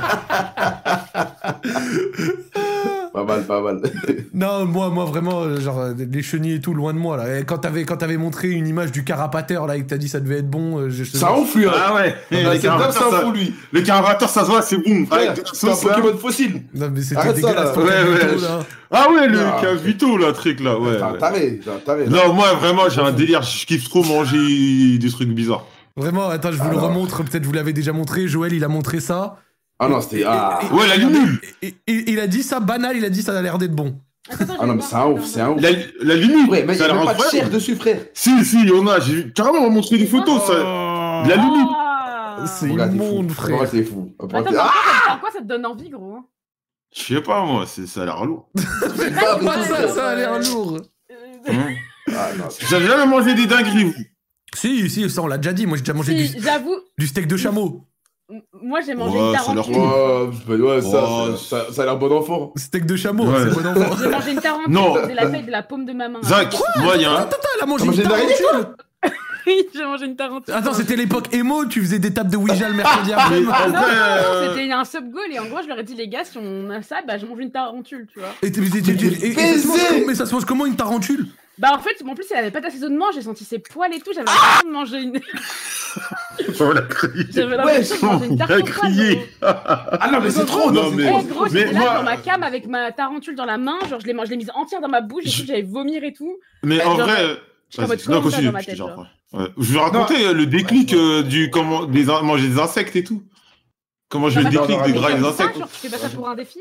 pas 3.11 3.23
mal, 3.23 3.43
pas 3.43 3.61
mal. 3.61 3.81
Non, 4.33 4.65
moi, 4.65 4.89
moi 4.89 5.03
vraiment, 5.05 5.55
genre, 5.59 5.87
les 5.97 6.21
chenilles 6.21 6.53
et 6.55 6.59
tout, 6.61 6.73
loin 6.73 6.93
de 6.93 6.99
moi, 6.99 7.17
là. 7.17 7.39
Et 7.39 7.43
quand 7.43 7.57
t'avais, 7.57 7.83
quand 7.83 7.97
t'avais 7.97 8.15
montré 8.17 8.49
une 8.49 8.67
image 8.67 8.91
du 8.91 9.03
carapateur, 9.03 9.65
là, 9.67 9.75
et 9.75 9.81
que 9.83 9.87
t'as 9.89 9.97
dit 9.97 10.07
ça 10.07 10.19
devait 10.19 10.37
être 10.37 10.49
bon, 10.49 10.77
euh, 10.79 10.89
je, 10.89 11.03
je 11.03 11.17
Ça 11.17 11.33
ouf, 11.37 11.55
lui. 11.55 11.65
ouais. 11.65 11.71
hein. 11.75 11.81
Ah 11.87 11.95
ouais. 11.95 12.15
Et 12.31 12.43
le 12.43 12.57
carapateur, 12.59 13.09
ça 13.11 13.31
lui. 13.33 13.53
Le 13.71 13.81
carapateur, 13.81 14.29
ça 14.29 14.41
se 14.45 14.49
voit, 14.49 14.61
c'est 14.61 14.77
bon. 14.77 15.05
La 15.11 15.33
C'est 15.53 15.67
un. 15.69 15.75
Pokémon 15.75 16.17
fossile. 16.17 16.61
Non, 16.73 16.89
mais 16.93 17.01
c'était 17.01 17.33
dégueulasse, 17.33 17.75
Ouais, 17.75 17.83
ouais. 17.83 18.41
là. 18.41 18.59
Ah 18.91 19.07
ouais, 19.11 19.27
le 19.27 19.39
Ah. 19.41 19.57
cavito, 19.61 20.17
là, 20.17 20.31
truc, 20.31 20.59
là. 20.61 20.79
Ouais. 20.79 20.95
T'es 20.97 21.03
un 21.03 21.11
ouais. 21.11 21.17
taré, 21.17 21.59
t'es 21.63 21.69
un 21.71 21.79
taré. 21.79 22.05
là. 22.05 22.09
Non, 22.27 22.33
moi, 22.33 22.53
vraiment, 22.53 22.87
j'ai 22.89 23.01
un 23.01 23.11
délire. 23.11 23.41
Je 23.41 23.65
kiffe 23.65 23.89
trop 23.89 24.03
manger 24.03 24.97
des 24.97 25.09
trucs 25.09 25.29
bizarres. 25.29 25.65
Vraiment, 25.99 26.29
attends, 26.29 26.51
je 26.51 26.57
vous 26.61 26.69
le 26.69 26.77
remontre, 26.77 27.23
peut-être 27.23 27.45
vous 27.45 27.51
l'avez 27.53 27.73
déjà 27.73 27.91
montré. 27.93 28.27
Joël, 28.27 28.53
il 28.53 28.63
a 28.63 28.67
montré 28.67 28.99
ça. 28.99 29.37
Ah 29.79 29.87
non, 29.87 30.01
c'était. 30.01 30.23
Ah, 30.25 30.59
Et- 30.61 30.73
Ouais, 30.73 30.87
la 30.87 30.97
lunule. 30.97 31.39
Il 31.87 32.19
a 32.19 32.27
dit 32.27 32.43
ça 32.43 32.59
banal, 32.59 32.97
il 32.97 33.05
a 33.05 33.09
dit 33.09 33.21
ça 33.21 33.37
a 33.37 33.41
l'air 33.41 33.57
d'être 33.57 33.73
bon. 33.75 33.95
Ah 34.59 34.65
non, 34.65 34.75
mais 34.75 34.81
c'est 34.81 34.95
un 34.95 35.07
ouf, 35.07 35.25
c'est 35.25 35.41
un 35.41 35.49
ouf. 35.51 35.61
La, 35.61 35.69
la 36.01 36.15
lunule. 36.15 36.49
Ouais, 36.49 36.63
mais 36.67 36.75
il 36.75 36.83
a 36.83 36.93
même 36.93 37.05
pas 37.05 37.13
de 37.13 37.21
chair 37.31 37.49
dessus, 37.49 37.75
frère. 37.75 37.99
Si, 38.13 38.43
si, 38.45 38.61
il 38.61 38.67
y 38.69 38.71
en 38.73 38.85
a. 38.87 38.99
J'ai 38.99 39.31
carrément 39.31 39.69
montré 39.69 39.97
des 39.97 40.05
photos. 40.05 40.43
Ça... 40.45 40.53
De 40.53 41.29
la 41.29 41.35
lunule. 41.35 41.67
Ah 41.71 42.45
C'est 42.45 42.67
immonde, 42.69 43.29
fou. 43.31 43.41
frère. 43.41 43.69
T'es 43.69 43.83
fou. 43.83 44.13
Attends, 44.19 44.37
Après, 44.39 44.55
Ah 44.57 45.17
quoi 45.19 45.29
ça- 45.31 45.39
te 45.39 45.45
donne 45.45 45.65
envie, 45.65 45.89
gros? 45.89 46.15
Hein 46.15 46.25
Je 46.95 47.15
sais 47.15 47.21
pas, 47.21 47.43
moi. 47.45 47.65
c'est- 47.65 47.87
Ça 47.87 48.01
a 48.03 48.05
l'air 48.05 48.23
lourd. 48.25 48.49
Mais 48.97 49.11
pas 49.11 49.35
tout, 49.39 49.45
ça, 49.63 49.87
ça 49.87 50.07
a 50.09 50.15
l'air 50.15 50.33
euh, 50.33 50.39
lourd. 50.43 50.77
Euh, 51.11 51.53
Ah, 52.09 52.29
non, 52.37 52.45
c'est- 52.49 52.65
Vous 52.65 52.73
avez 52.75 52.87
jamais 52.87 53.05
mangé 53.07 53.33
des 53.33 53.45
dingueries, 53.45 53.85
vous? 53.85 53.93
Si, 54.55 54.89
si, 54.89 55.09
ça 55.09 55.21
on 55.21 55.27
l'a 55.27 55.37
déjà 55.37 55.53
dit. 55.53 55.65
Moi 55.65 55.77
j'ai 55.77 55.83
déjà 55.83 55.93
mangé 55.93 56.27
si, 56.27 56.35
du, 56.35 56.41
J'avoue, 56.43 56.75
du 56.97 57.07
steak 57.07 57.27
de 57.27 57.37
chameau. 57.37 57.85
m- 58.31 58.41
moi 58.61 58.79
j'ai 58.85 58.95
mangé 58.95 59.17
Ouais, 59.17 59.29
une 59.29 59.35
ça 59.37 59.51
a 59.51 59.53
l'air 59.55 59.65
tarentule. 59.65 60.49
Ouais, 60.49 60.57
ouais, 60.75 60.81
ça, 60.81 61.03
Oh. 61.07 61.35
ça, 61.35 61.65
ça, 61.67 61.73
ça 61.73 61.81
a 61.83 61.85
l'air 61.85 61.97
bon 61.97 62.11
enfant. 62.17 62.51
Steak 62.55 62.85
de 62.85 62.95
chameau, 62.95 63.25
Ouais. 63.25 63.39
c'est 63.43 63.61
bon 63.61 63.67
enfant. 63.67 63.95
J'ai 64.01 64.09
mangé 64.09 64.31
une 64.31 64.41
tarentule, 64.41 64.73
Non. 64.73 64.95
c'est 65.07 65.13
la 65.13 65.27
taille 65.29 65.43
de 65.43 65.51
la 65.51 65.63
paume 65.63 65.85
de 65.85 65.93
ma 65.93 66.09
main. 66.09 66.19
Zach, 66.23 66.53
moi, 66.77 66.93
il 66.95 67.01
y 67.01 67.05
a 67.05 67.11
un. 67.11 67.15
Attends, 67.15 67.27
attends, 67.37 67.47
elle 67.57 67.63
a 67.63 67.65
mangé 67.67 67.85
T'as 67.85 67.91
une 67.91 67.91
mangé 67.91 68.03
une 68.03 68.11
araignée, 68.11 68.33
tarentule. 68.41 68.75
Oui, 69.47 69.65
j'ai 69.73 69.83
mangé 69.85 70.05
une 70.05 70.15
tarentule. 70.15 70.53
Attends, 70.53 70.73
c'était 70.73 70.95
l'époque 70.95 71.33
emo, 71.33 71.65
tu 71.65 71.81
faisais 71.81 71.97
des 71.97 72.13
tables 72.13 72.29
de 72.29 72.37
Ouija 72.37 72.67
le 72.69 72.75
mercredi 72.75 73.13
après. 73.13 73.39
Mais 73.39 73.45
Non, 73.45 73.51
en 73.51 73.59
non, 73.67 73.73
non, 73.73 73.79
vrai, 73.79 73.89
euh, 73.95 74.53
c'était 74.55 74.71
un 74.71 74.83
sub 74.85 75.09
goal 75.11 75.23
et 75.31 75.39
en 75.39 75.45
gros 75.45 75.59
je 75.63 75.67
leur 75.69 75.79
ai 75.79 75.83
dit 75.83 75.95
les 75.95 76.07
gars 76.07 76.23
si 76.23 76.37
on 76.37 76.69
a 76.69 76.83
ça 76.83 76.97
bah 77.07 77.17
je 77.17 77.25
mange 77.25 77.39
une 77.39 77.49
tarentule 77.49 78.05
tu 78.13 78.19
vois. 78.19 78.27
Et, 78.43 78.51
t'es- 78.51 78.61
t'es- 78.61 78.81
t'es- 78.81 78.91
et- 78.91 79.29
et 79.29 79.33
ça 79.33 79.61
se 79.63 79.67
mange 79.67 79.77
Baiser 79.77 79.87
comment- 79.89 80.05
mais 80.07 80.15
ça 80.15 80.25
se 80.27 80.33
mange 80.35 80.45
comment 80.45 80.65
une 80.67 80.75
tarentule? 80.75 81.25
Bah 81.59 81.71
en 81.75 81.79
fait 81.79 82.01
en 82.07 82.15
plus 82.15 82.25
elle 82.31 82.37
avait 82.37 82.51
pas 82.51 82.61
d'assaisonnement 82.61 83.07
j'ai 83.13 83.21
senti 83.21 83.43
ses 83.43 83.59
poils 83.59 83.93
et 83.93 83.99
tout 83.99 84.11
j'avais 84.13 84.25
l'impression 84.27 84.67
de 84.67 84.73
manger 84.73 85.01
une 85.01 85.19
On 86.61 86.71
l'a 86.71 86.81
crié. 86.83 87.25
j'avais 87.31 87.57
l'impression 87.57 87.95
de 87.95 88.05
manger 88.13 88.25
une 88.27 88.33
On 88.33 88.37
tarentule. 88.37 88.65
crié. 88.73 89.29
Ah 89.41 90.09
non, 90.11 90.19
mais 90.21 90.29
c'est 90.29 90.45
trop, 90.45 90.71
Non, 90.71 90.91
mais- 90.91 91.03
c'est 91.03 91.09
trop. 91.09 91.23
gros, 91.23 91.43
Mais 91.51 91.59
j'étais 91.67 91.73
là 91.73 91.95
dans 91.97 92.03
ma 92.03 92.17
cam 92.17 92.43
avec 92.43 92.67
ma 92.67 92.91
tarentule 92.91 93.35
dans 93.35 93.45
la 93.45 93.57
main, 93.57 93.77
genre 93.89 93.99
je 93.99 94.05
l'ai 94.07 94.13
je 94.25 94.29
l'ai 94.29 94.37
mise 94.37 94.51
entière 94.55 94.81
dans 94.81 94.87
ma 94.87 95.01
bouche 95.01 95.23
et 95.25 95.29
Je- 95.29 95.41
tout, 95.41 95.47
j'allais 95.47 95.63
vomir 95.63 96.03
et 96.03 96.13
tout. 96.13 96.37
Mais 96.63 96.81
en 96.83 96.95
Genre, 96.95 97.07
vrai. 97.07 97.37
j'étais 97.69 97.83
en 98.09 98.11
non, 98.11 98.21
continue. 98.21 98.51
ma 98.51 98.59
je 98.59 98.65
te 98.65 98.69
tête, 98.71 98.75
dis 98.75 98.77
genre 98.79 98.89
après. 98.91 99.43
Ouais. 99.43 99.49
Je 99.57 99.73
vais 99.73 99.79
raconter 99.79 100.25
euh, 100.27 100.33
le 100.33 100.45
déclic 100.45 100.93
euh, 100.93 101.23
du 101.23 101.49
comment 101.49 101.85
des 101.85 102.09
in- 102.09 102.21
manger 102.21 102.47
des 102.47 102.59
insectes 102.59 102.95
et 102.95 103.03
tout. 103.03 103.23
Comment 104.09 104.29
je 104.29 104.35
Bah, 104.41 104.49
le 104.49 104.55
bah, 104.57 104.65
déclic 104.67 104.93
gras 104.95 105.11
et 105.11 105.15
des 105.15 105.21
ça, 105.21 105.27
insectes. 105.29 105.55
tu 105.57 105.87
fais 105.87 105.89
pas 105.89 105.97
ça 105.97 106.09
pour 106.09 106.27
un 106.29 106.35
défi? 106.35 106.59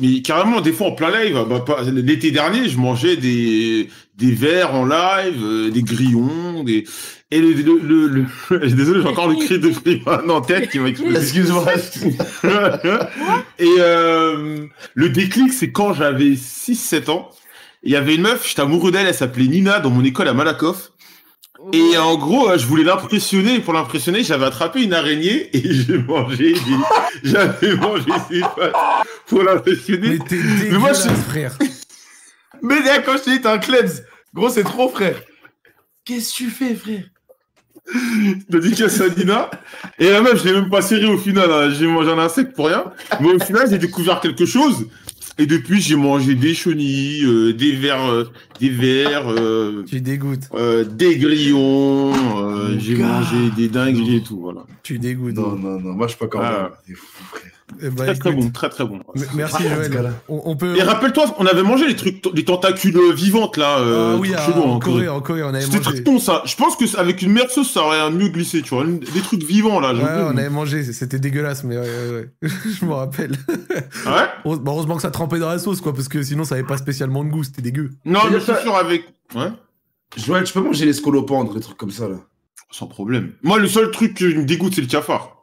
Mais 0.00 0.22
carrément, 0.22 0.60
des 0.60 0.72
fois 0.72 0.88
en 0.88 0.92
plein 0.92 1.10
live. 1.10 1.44
Bah, 1.48 1.64
L'été 1.92 2.30
dernier, 2.30 2.68
je 2.68 2.78
mangeais 2.78 3.16
des 3.16 3.88
des 4.16 4.32
vers 4.32 4.74
en 4.74 4.84
live, 4.86 5.42
euh, 5.42 5.70
des 5.70 5.82
grillons, 5.82 6.62
des 6.64 6.84
et 7.32 7.40
le 7.40 7.52
le, 7.52 7.78
le, 7.82 8.26
le- 8.50 8.68
désolé, 8.76 9.02
j'ai 9.02 9.08
encore 9.08 9.28
le 9.28 9.34
cri 9.36 9.58
de 9.58 9.70
Freeman 9.72 10.30
en 10.30 10.40
tête 10.40 10.70
qui 10.70 10.78
m'a 10.78 10.88
explosé. 10.88 11.16
Excuse-moi. 11.16 11.64
et 13.58 13.66
euh, 13.80 14.66
le 14.94 15.08
déclic, 15.08 15.52
c'est 15.52 15.72
quand 15.72 15.92
j'avais 15.92 16.30
6-7 16.34 17.10
ans. 17.10 17.30
Il 17.82 17.92
y 17.92 17.96
avait 17.96 18.14
une 18.16 18.22
meuf, 18.22 18.48
j'étais 18.48 18.62
amoureux 18.62 18.90
d'elle, 18.90 19.06
elle 19.06 19.14
s'appelait 19.14 19.46
Nina 19.46 19.80
dans 19.80 19.90
mon 19.90 20.04
école 20.04 20.28
à 20.28 20.34
Malakoff. 20.34 20.92
Et 21.72 21.96
en 21.98 22.16
gros, 22.16 22.48
euh, 22.50 22.58
je 22.58 22.66
voulais 22.66 22.84
l'impressionner. 22.84 23.58
Pour 23.60 23.72
l'impressionner, 23.72 24.22
j'avais 24.22 24.44
attrapé 24.46 24.82
une 24.82 24.94
araignée 24.94 25.48
et 25.56 25.62
j'ai 25.72 25.98
mangé 25.98 26.52
des... 26.52 26.60
J'avais 27.30 27.74
mangé 27.76 28.04
ses 28.30 28.40
pattes 28.40 28.74
pour 29.26 29.42
l'impressionner. 29.42 30.10
Mais 30.10 30.18
t'es 30.18 30.36
Mais 30.36 30.78
moi, 30.78 30.92
dégueulasse, 30.92 31.08
je- 31.08 31.30
frère. 31.30 31.58
Mais 32.62 32.80
là, 32.82 33.00
quand 33.00 33.16
je 33.16 33.22
t'ai 33.22 33.30
dit, 33.32 33.40
t'es 33.40 33.48
un 33.48 33.58
klebs. 33.58 34.04
Gros, 34.34 34.48
c'est 34.50 34.64
trop, 34.64 34.88
frère. 34.88 35.16
Qu'est-ce 36.04 36.32
que 36.32 36.36
tu 36.36 36.50
fais, 36.50 36.74
frère? 36.74 37.02
Dédicace 38.48 39.00
à 39.00 39.08
Nina. 39.08 39.50
Et 39.98 40.10
la 40.10 40.20
meuf, 40.20 40.40
je 40.42 40.44
l'ai 40.48 40.52
même 40.52 40.68
pas 40.70 40.82
serré 40.82 41.06
au 41.06 41.18
final. 41.18 41.50
hein. 41.50 41.70
J'ai 41.70 41.86
mangé 41.86 42.10
un 42.10 42.18
insecte 42.18 42.54
pour 42.54 42.66
rien. 42.66 42.84
Mais 43.20 43.28
au 43.32 43.38
final, 43.38 43.68
j'ai 43.70 43.78
découvert 43.78 44.20
quelque 44.20 44.44
chose. 44.46 44.86
Et 45.38 45.44
depuis, 45.46 45.80
j'ai 45.82 45.96
mangé 45.96 46.34
des 46.34 46.54
chenilles, 46.54 47.22
euh, 47.24 47.52
des 47.52 47.72
vers, 47.72 48.04
euh, 48.10 48.24
des 48.58 48.70
vers, 48.70 49.28
euh, 49.28 49.84
Tu 49.86 50.00
dégoûtes. 50.00 50.48
euh, 50.54 50.84
des 50.84 51.18
grillons. 51.18 52.12
euh, 52.42 52.78
j'ai 52.78 52.96
mangé 52.96 53.50
des 53.54 53.68
dingueries 53.68 54.16
et 54.16 54.22
tout. 54.22 54.40
Voilà. 54.40 54.64
Tu 54.82 54.98
dégoûtes. 54.98 55.34
Non, 55.34 55.56
non, 55.56 55.78
non, 55.78 55.92
moi 55.92 56.06
je 56.06 56.12
suis 56.12 56.18
pas 56.18 56.28
cordial. 56.28 56.70
Ah. 56.72 56.80
Eh 57.82 57.90
ben, 57.90 58.04
Très 58.04 58.14
très 58.14 58.32
bon, 58.32 58.50
très 58.50 58.68
très 58.68 58.84
bon. 58.84 59.00
Merci 59.34 59.64
Ah, 59.68 59.74
Joël. 59.82 60.12
On, 60.28 60.40
on 60.44 60.56
peut. 60.56 60.76
Et 60.76 60.82
rappelle-toi, 60.82 61.34
on 61.38 61.46
avait 61.46 61.64
mangé 61.64 61.86
les 61.88 61.96
trucs, 61.96 62.24
les 62.32 62.44
tentacules 62.44 62.96
vivantes 63.12 63.56
là. 63.56 63.78
Euh, 63.80 64.12
Ah 64.14 64.18
oui, 64.20 64.28
trucs 64.28 64.40
à- 64.40 64.46
chelous, 64.46 64.62
en 64.62 64.76
hein, 64.76 64.78
Corée, 64.78 65.08
en 65.08 65.20
Corée, 65.20 65.42
on 65.42 65.48
avait 65.48 65.60
C'était 65.62 65.78
mangé. 65.78 65.90
très 65.94 66.00
bon 66.02 66.18
ça. 66.18 66.42
Je 66.46 66.54
pense 66.54 66.76
que 66.76 66.96
avec 66.96 67.22
une 67.22 67.32
meilleure 67.32 67.50
sauce, 67.50 67.72
ça 67.72 67.82
aurait 67.82 68.10
mieux 68.10 68.28
glissé, 68.28 68.62
tu 68.62 68.70
vois. 68.74 68.84
Des 68.86 69.20
trucs 69.20 69.42
vivants 69.42 69.80
là. 69.80 69.92
Ouais, 69.94 70.02
on 70.32 70.36
avait 70.36 70.48
mangé, 70.48 70.84
c'était 70.92 71.18
dégueulasse, 71.18 71.64
mais 71.64 71.76
ouais, 71.76 71.82
ouais, 71.82 72.28
ouais. 72.42 72.48
je 72.80 72.84
me 72.84 72.92
rappelle. 72.92 73.32
Ah 74.06 74.14
ouais? 74.16 74.22
Heureuse- 74.44 74.60
bah, 74.60 74.70
heureusement 74.72 74.96
que 74.96 75.02
ça 75.02 75.10
trempait 75.10 75.38
dans 75.40 75.48
la 75.48 75.58
sauce, 75.58 75.80
quoi, 75.80 75.92
parce 75.92 76.08
que 76.08 76.22
sinon 76.22 76.44
ça 76.44 76.54
avait 76.54 76.64
pas 76.64 76.78
spécialement 76.78 77.24
de 77.24 77.30
goût, 77.30 77.42
c'était 77.44 77.62
dégueu. 77.62 77.90
Non, 78.04 78.20
mais 78.30 78.38
ça. 78.40 78.56
c'est 78.56 78.62
sûr 78.62 78.76
avec. 78.76 79.04
Ouais. 79.34 79.50
Joël, 80.16 80.44
tu 80.44 80.52
peux 80.52 80.60
manger 80.60 80.86
les 80.86 80.92
scolopendres, 80.92 81.52
des 81.52 81.60
trucs 81.60 81.76
comme 81.76 81.90
ça 81.90 82.08
là. 82.08 82.16
Sans 82.70 82.86
problème. 82.86 83.32
Moi, 83.42 83.58
le 83.58 83.68
seul 83.68 83.90
truc 83.90 84.14
qui 84.14 84.24
me 84.24 84.44
dégoûte, 84.44 84.74
c'est 84.74 84.80
le 84.80 84.86
cafard. 84.86 85.35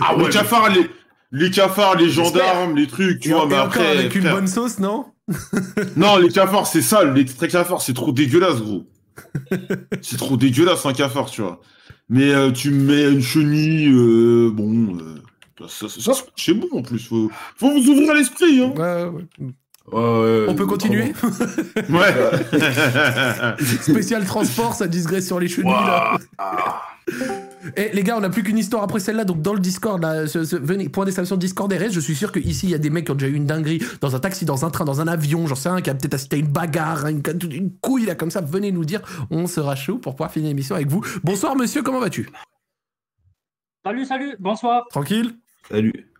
Ah 0.00 0.14
les 0.18 0.28
cafards, 0.28 0.70
les, 0.70 0.90
les 1.32 1.50
cafards, 1.50 1.96
les 1.96 2.08
gendarmes, 2.10 2.76
les 2.76 2.86
trucs, 2.86 3.20
tu 3.20 3.30
Et, 3.30 3.32
vois. 3.32 3.44
et 3.44 3.48
Mais 3.48 3.54
après, 3.56 3.86
avec 3.86 4.14
une 4.14 4.22
frère. 4.22 4.34
bonne 4.34 4.46
sauce, 4.46 4.78
non 4.78 5.06
non, 5.96 6.18
les 6.18 6.28
cafards, 6.28 6.66
c'est 6.66 6.82
sale. 6.82 7.14
L'extrait 7.14 7.48
cafard, 7.48 7.80
c'est 7.80 7.94
trop 7.94 8.12
dégueulasse, 8.12 8.60
gros. 8.60 8.84
c'est 10.02 10.18
trop 10.18 10.36
dégueulasse 10.36 10.84
un 10.86 10.92
cafard, 10.92 11.30
tu 11.30 11.40
vois. 11.42 11.60
Mais 12.10 12.30
euh, 12.34 12.50
tu 12.50 12.70
mets 12.70 13.04
une 13.10 13.22
chenille, 13.22 13.88
euh, 13.88 14.50
bon, 14.52 14.98
euh, 14.98 15.66
ça, 15.66 15.88
ça, 15.88 16.12
ça, 16.12 16.22
c'est 16.36 16.52
bon 16.52 16.68
en 16.72 16.82
plus. 16.82 16.98
Faut, 17.08 17.30
faut 17.56 17.70
vous 17.70 17.88
ouvrir 17.88 18.12
l'esprit, 18.12 18.60
hein. 18.60 18.72
Ouais, 18.76 19.04
ouais. 19.04 19.46
Ouais, 19.92 20.00
ouais, 20.00 20.46
On 20.48 20.54
peut 20.54 20.66
continuer 20.66 21.12
Ouais. 21.90 22.14
Spécial 23.80 24.24
transport, 24.24 24.74
ça 24.74 24.86
digresse 24.86 25.26
sur 25.26 25.38
les 25.40 25.48
chenilles, 25.48 25.70
là. 25.72 26.16
Et 27.76 27.90
les 27.94 28.02
gars, 28.02 28.16
on 28.16 28.20
n'a 28.20 28.28
plus 28.30 28.42
qu'une 28.42 28.58
histoire 28.58 28.82
après 28.82 29.00
celle-là, 29.00 29.24
donc 29.24 29.40
dans 29.40 29.54
le 29.54 29.60
Discord, 29.60 30.00
là, 30.02 30.26
ce- 30.26 30.44
ce- 30.44 30.56
venez, 30.56 30.88
point 30.90 31.04
d'exclamation 31.04 31.36
Discord 31.36 31.72
RS, 31.72 31.92
je 31.92 32.00
suis 32.00 32.14
sûr 32.14 32.30
qu'ici, 32.30 32.66
il 32.66 32.70
y 32.70 32.74
a 32.74 32.78
des 32.78 32.90
mecs 32.90 33.06
qui 33.06 33.10
ont 33.12 33.14
déjà 33.14 33.28
eu 33.28 33.34
une 33.34 33.46
dinguerie 33.46 33.82
dans 34.02 34.14
un 34.14 34.20
taxi, 34.20 34.44
dans 34.44 34.64
un 34.66 34.70
train, 34.70 34.84
dans 34.84 35.00
un 35.00 35.08
avion, 35.08 35.46
j'en 35.46 35.54
sais 35.54 35.70
un, 35.70 35.80
qui 35.80 35.88
a 35.90 35.94
peut-être 35.94 36.14
assisté 36.14 36.36
à 36.36 36.38
une 36.40 36.48
bagarre, 36.48 37.06
une, 37.06 37.22
une 37.50 37.72
couille, 37.78 38.04
là, 38.04 38.14
comme 38.14 38.30
ça, 38.30 38.42
venez 38.42 38.70
nous 38.70 38.84
dire, 38.84 39.00
on 39.30 39.46
sera 39.46 39.74
chaud 39.76 39.96
pour 39.98 40.14
pouvoir 40.14 40.30
finir 40.30 40.48
l'émission 40.48 40.74
avec 40.76 40.88
vous. 40.88 41.02
Bonsoir, 41.22 41.56
monsieur, 41.56 41.82
comment 41.82 42.00
vas-tu? 42.00 42.28
Salut, 43.84 44.04
salut, 44.04 44.36
bonsoir. 44.38 44.84
Tranquille? 44.90 45.34
Salut. 45.68 46.10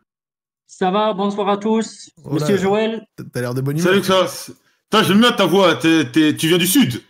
Ça 0.66 0.90
va, 0.90 1.12
bonsoir 1.12 1.48
à 1.50 1.56
tous. 1.58 2.10
Oh 2.24 2.30
là 2.30 2.34
Monsieur. 2.40 2.56
Joël? 2.56 3.06
T'as 3.32 3.40
l'air 3.42 3.54
de 3.54 3.60
bonne 3.60 3.78
humeur. 3.78 4.02
Salut. 4.04 4.54
Putain, 4.90 5.02
j'aime 5.02 5.20
bien 5.20 5.32
ta 5.32 5.44
voix. 5.46 5.76
tu 5.76 6.04
viens 6.12 6.58
du 6.58 6.66
sud. 6.66 7.02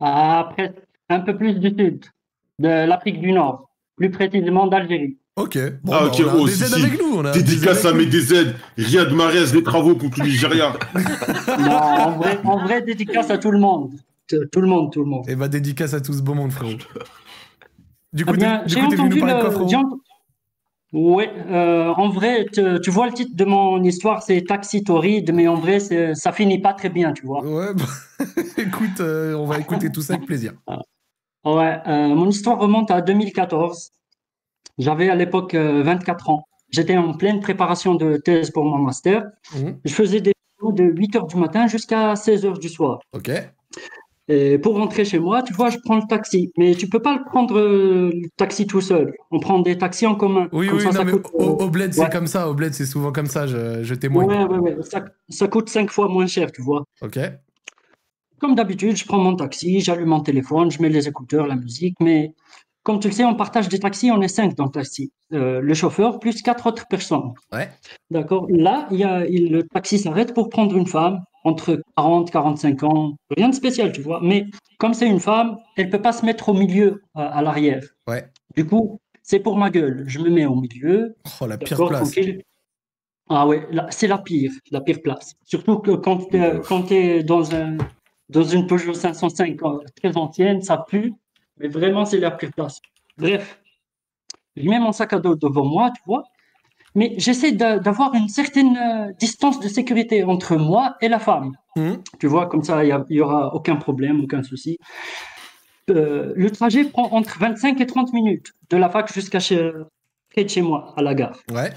Après, 0.00 0.74
un 1.12 1.20
peu 1.20 1.36
plus 1.36 1.54
du 1.54 1.68
sud, 1.68 2.04
de 2.58 2.86
l'Afrique 2.86 3.20
du 3.20 3.32
Nord, 3.32 3.68
plus 3.96 4.10
précisément 4.10 4.66
d'Algérie. 4.66 5.18
Ok, 5.36 5.56
bon, 5.82 5.92
Ah, 5.94 6.00
bah, 6.00 6.06
ok, 6.08 6.22
on 6.24 6.28
a 6.28 6.36
oh, 6.36 6.46
des 6.46 6.52
si, 6.52 6.62
aides 6.64 6.68
si. 6.68 6.82
avec 6.84 7.00
nous, 7.00 7.14
on 7.16 7.24
a 7.24 7.32
Dédicace 7.32 7.82
des 7.82 7.86
à 7.88 7.90
aides 7.90 7.96
mes 7.96 8.06
des 8.06 8.84
Riyad 8.84 9.12
Mahrez, 9.12 9.46
les 9.54 9.62
travaux 9.62 9.94
contre 9.96 10.20
le 10.20 10.26
Nigeria. 10.26 10.72
Non, 11.58 11.72
en 11.72 12.10
vrai, 12.18 12.38
en 12.44 12.58
vrai, 12.58 12.82
dédicace 12.82 13.30
à 13.30 13.38
tout 13.38 13.50
le 13.50 13.58
monde. 13.58 13.92
Tout 14.28 14.60
le 14.60 14.66
monde, 14.66 14.92
tout 14.92 15.00
le 15.00 15.06
monde. 15.06 15.28
Et 15.28 15.34
bah, 15.36 15.48
dédicace 15.48 15.94
à 15.94 16.00
tout 16.00 16.12
ce 16.12 16.22
beau 16.22 16.34
monde, 16.34 16.52
frérot. 16.52 16.72
Du 18.12 18.24
coup, 18.26 18.32
Eh 18.34 18.36
bien, 18.38 18.58
t'es 18.58 18.66
du 18.66 18.74
j'ai 18.74 18.80
coup, 18.80 18.86
t'es 18.88 18.96
venu 18.96 19.06
entendu 19.08 19.14
nous 19.20 19.20
parler 19.26 19.34
de 19.34 19.40
quoi, 19.40 19.48
le. 19.48 19.54
frérot 19.54 19.68
j'ai 19.70 19.76
ent- 19.76 19.98
Ouais, 20.92 21.30
euh, 21.48 21.88
en 21.96 22.10
vrai, 22.10 22.44
te- 22.52 22.78
tu 22.78 22.90
vois 22.90 23.06
le 23.06 23.14
titre 23.14 23.34
de 23.34 23.44
mon 23.46 23.82
histoire, 23.82 24.22
c'est 24.22 24.42
Taxi 24.42 24.84
Torride, 24.84 25.32
mais 25.32 25.48
en 25.48 25.54
vrai, 25.54 25.80
ça 26.14 26.32
finit 26.32 26.60
pas 26.60 26.74
très 26.74 26.90
bien, 26.90 27.14
tu 27.14 27.24
vois. 27.24 27.42
Ouais, 27.42 27.72
bah, 27.74 27.84
écoute, 28.58 29.00
euh, 29.00 29.34
on 29.34 29.46
va 29.46 29.58
écouter 29.58 29.90
tout 29.90 30.02
ça 30.02 30.12
avec 30.14 30.26
plaisir. 30.26 30.52
Ouais, 31.44 31.78
euh, 31.86 32.08
mon 32.08 32.28
histoire 32.28 32.58
remonte 32.58 32.90
à 32.90 33.00
2014. 33.00 33.90
J'avais 34.78 35.08
à 35.08 35.14
l'époque 35.14 35.54
euh, 35.54 35.82
24 35.82 36.30
ans. 36.30 36.44
J'étais 36.70 36.96
en 36.96 37.12
pleine 37.14 37.40
préparation 37.40 37.94
de 37.94 38.16
thèse 38.16 38.50
pour 38.50 38.64
mon 38.64 38.78
master. 38.78 39.24
Mhm. 39.54 39.78
Je 39.84 39.92
faisais 39.92 40.20
des 40.20 40.32
cours 40.58 40.72
de 40.72 40.84
8 40.84 41.16
heures 41.16 41.26
du 41.26 41.36
matin 41.36 41.66
jusqu'à 41.66 42.16
16 42.16 42.46
heures 42.46 42.58
du 42.58 42.68
soir. 42.68 43.00
Ok. 43.12 43.30
Et 44.28 44.56
pour 44.58 44.76
rentrer 44.76 45.04
chez 45.04 45.18
moi, 45.18 45.42
tu 45.42 45.52
vois, 45.52 45.68
je 45.68 45.78
prends 45.84 45.96
le 45.96 46.06
taxi. 46.08 46.52
Mais 46.56 46.74
tu 46.74 46.88
peux 46.88 47.02
pas 47.02 47.14
le 47.18 47.24
prendre 47.24 47.58
euh, 47.58 48.10
le 48.14 48.28
taxi 48.36 48.66
tout 48.66 48.80
seul. 48.80 49.12
On 49.32 49.40
prend 49.40 49.58
des 49.58 49.76
taxis 49.76 50.06
en 50.06 50.14
commun. 50.14 50.48
Oui, 50.52 50.68
Comme 50.68 50.76
oui, 50.78 50.82
ça, 50.84 50.90
non, 50.90 50.94
ça 50.94 51.04
mais 51.04 51.12
coûte, 51.12 51.26
au, 51.34 51.42
euh, 51.42 51.64
au 51.64 51.68
bled, 51.68 51.92
c'est 51.92 52.10
comme 52.10 52.28
ça. 52.28 52.48
Au 52.48 52.54
bled, 52.54 52.72
c'est 52.72 52.86
souvent 52.86 53.10
comme 53.12 53.26
ça, 53.26 53.46
je, 53.46 53.82
je 53.82 53.94
témoigne. 53.94 54.28
Ouais, 54.28 54.44
ouais, 54.44 54.58
ouais. 54.58 54.76
Ça, 54.82 55.04
ça 55.28 55.48
coûte 55.48 55.68
5 55.68 55.90
fois 55.90 56.08
moins 56.08 56.26
cher, 56.28 56.52
tu 56.52 56.62
vois. 56.62 56.84
Ok. 57.02 57.18
Comme 58.42 58.56
d'habitude, 58.56 58.96
je 58.96 59.04
prends 59.04 59.18
mon 59.18 59.36
taxi, 59.36 59.80
j'allume 59.80 60.08
mon 60.08 60.20
téléphone, 60.20 60.68
je 60.68 60.82
mets 60.82 60.88
les 60.88 61.06
écouteurs, 61.06 61.46
la 61.46 61.54
musique, 61.54 61.94
mais 62.00 62.34
comme 62.82 62.98
tu 62.98 63.06
le 63.06 63.14
sais, 63.14 63.24
on 63.24 63.36
partage 63.36 63.68
des 63.68 63.78
taxis, 63.78 64.10
on 64.10 64.20
est 64.20 64.26
cinq 64.26 64.56
dans 64.56 64.64
le 64.64 64.70
taxi. 64.72 65.12
Euh, 65.32 65.60
le 65.60 65.74
chauffeur 65.74 66.18
plus 66.18 66.42
quatre 66.42 66.66
autres 66.66 66.88
personnes. 66.88 67.32
Ouais. 67.52 67.70
D'accord. 68.10 68.48
Là, 68.50 68.88
il 68.90 68.98
y 68.98 69.04
a, 69.04 69.24
il- 69.26 69.52
le 69.52 69.62
taxi 69.62 69.96
s'arrête 70.00 70.34
pour 70.34 70.48
prendre 70.48 70.76
une 70.76 70.88
femme 70.88 71.20
entre 71.44 71.80
40 71.96 72.28
et 72.30 72.32
45 72.32 72.82
ans. 72.82 73.14
Rien 73.36 73.48
de 73.48 73.54
spécial, 73.54 73.92
tu 73.92 74.00
vois. 74.00 74.18
Mais 74.20 74.46
comme 74.80 74.92
c'est 74.92 75.06
une 75.06 75.20
femme, 75.20 75.56
elle 75.76 75.88
peut 75.88 76.02
pas 76.02 76.12
se 76.12 76.26
mettre 76.26 76.48
au 76.48 76.54
milieu, 76.54 77.00
à, 77.14 77.38
à 77.38 77.42
l'arrière. 77.42 77.84
Ouais. 78.08 78.24
Du 78.56 78.66
coup, 78.66 78.98
c'est 79.22 79.38
pour 79.38 79.56
ma 79.56 79.70
gueule. 79.70 80.02
Je 80.08 80.18
me 80.18 80.30
mets 80.30 80.46
au 80.46 80.56
milieu. 80.56 81.14
Oh, 81.40 81.46
la 81.46 81.58
pire 81.58 81.76
place. 81.76 82.10
tranquille. 82.10 82.42
Ah 83.28 83.46
ouais, 83.46 83.68
c'est 83.90 84.08
la 84.08 84.18
pire, 84.18 84.50
la 84.72 84.80
pire 84.80 85.00
place. 85.00 85.34
Surtout 85.44 85.78
que 85.78 85.92
quand 85.92 86.26
tu 86.88 86.94
es 86.96 87.22
dans, 87.22 87.54
un, 87.54 87.76
dans 88.32 88.42
une 88.44 88.66
Peugeot 88.66 88.94
505 88.94 89.62
euh, 89.62 89.78
très 90.00 90.16
ancienne, 90.16 90.62
ça 90.62 90.78
pue, 90.88 91.12
mais 91.58 91.68
vraiment, 91.68 92.04
c'est 92.04 92.18
la 92.18 92.30
pire 92.30 92.50
place. 92.52 92.80
Bref, 93.18 93.60
je 94.56 94.68
mets 94.68 94.78
mon 94.78 94.92
sac 94.92 95.12
à 95.12 95.18
dos 95.18 95.36
devant 95.36 95.64
moi, 95.64 95.90
tu 95.94 96.02
vois, 96.06 96.24
mais 96.94 97.14
j'essaie 97.18 97.52
d'a- 97.52 97.78
d'avoir 97.78 98.14
une 98.14 98.28
certaine 98.28 98.76
euh, 98.76 99.12
distance 99.18 99.60
de 99.60 99.68
sécurité 99.68 100.24
entre 100.24 100.56
moi 100.56 100.96
et 101.00 101.08
la 101.08 101.18
femme. 101.18 101.52
Mhm. 101.76 102.02
Tu 102.20 102.26
vois, 102.26 102.46
comme 102.46 102.62
ça, 102.62 102.84
il 102.84 103.04
n'y 103.10 103.20
aura 103.20 103.54
aucun 103.54 103.76
problème, 103.76 104.20
aucun 104.24 104.42
souci. 104.42 104.78
Euh, 105.90 106.32
le 106.36 106.50
trajet 106.50 106.84
prend 106.84 107.08
entre 107.12 107.38
25 107.38 107.80
et 107.80 107.86
30 107.86 108.12
minutes 108.12 108.52
de 108.70 108.76
la 108.76 108.88
fac 108.88 109.12
jusqu'à 109.12 109.40
chez, 109.40 109.70
près 110.30 110.44
de 110.44 110.48
chez 110.50 110.62
moi, 110.62 110.94
à 110.96 111.02
la 111.02 111.14
gare. 111.14 111.38
Ouais. 111.52 111.70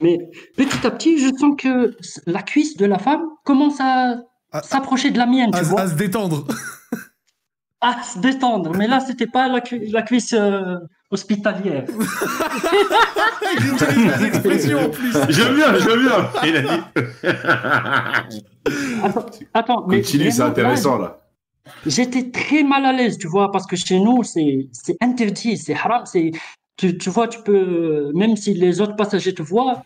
Mais 0.00 0.18
petit 0.56 0.86
à 0.86 0.90
petit, 0.90 1.18
je 1.18 1.28
sens 1.36 1.54
que 1.58 1.94
la 2.26 2.42
cuisse 2.42 2.76
de 2.78 2.86
la 2.86 2.98
femme 2.98 3.22
commence 3.44 3.78
à 3.80 4.16
À- 4.52 4.62
s'approcher 4.62 5.10
de 5.10 5.18
la 5.18 5.26
mienne, 5.26 5.50
tu 5.52 5.58
À, 5.58 5.62
vois, 5.62 5.82
à 5.82 5.88
se 5.88 5.94
détendre. 5.94 6.46
à 7.80 8.02
se 8.02 8.18
détendre. 8.18 8.74
Mais 8.76 8.86
là, 8.86 9.00
c'était 9.00 9.26
pas 9.26 9.48
la, 9.48 9.60
cu- 9.60 9.86
la 9.90 10.02
cuisse 10.02 10.32
euh, 10.32 10.76
hospitalière. 11.10 11.84
Il 13.58 13.66
utilise 13.72 14.18
les 14.20 14.26
expressions 14.26 14.78
en 14.86 14.90
plus. 14.90 15.12
J'aime 15.30 15.54
bien, 15.54 15.78
j'aime 15.78 16.00
bien. 16.00 16.30
Il 16.44 16.56
a 16.56 16.62
dit. 18.28 18.44
Attends, 19.02 19.26
attends 19.54 19.86
mais 19.88 20.02
Continue, 20.02 20.30
c'est 20.30 20.42
intéressant 20.42 20.98
là, 20.98 21.04
là. 21.04 21.16
J'étais 21.86 22.30
très 22.30 22.62
mal 22.62 22.84
à 22.84 22.92
l'aise, 22.92 23.16
tu 23.18 23.26
vois, 23.26 23.50
parce 23.50 23.66
que 23.66 23.74
chez 23.76 23.98
nous, 23.98 24.22
c'est 24.22 24.68
c'est 24.72 24.96
interdit, 25.00 25.56
c'est 25.56 25.74
haram, 25.74 26.04
c'est 26.04 26.30
tu, 26.76 26.96
tu 26.98 27.08
vois, 27.10 27.26
tu 27.28 27.40
peux 27.42 28.10
même 28.14 28.36
si 28.36 28.52
les 28.54 28.80
autres 28.80 28.96
passagers 28.96 29.34
te 29.34 29.42
voient, 29.42 29.82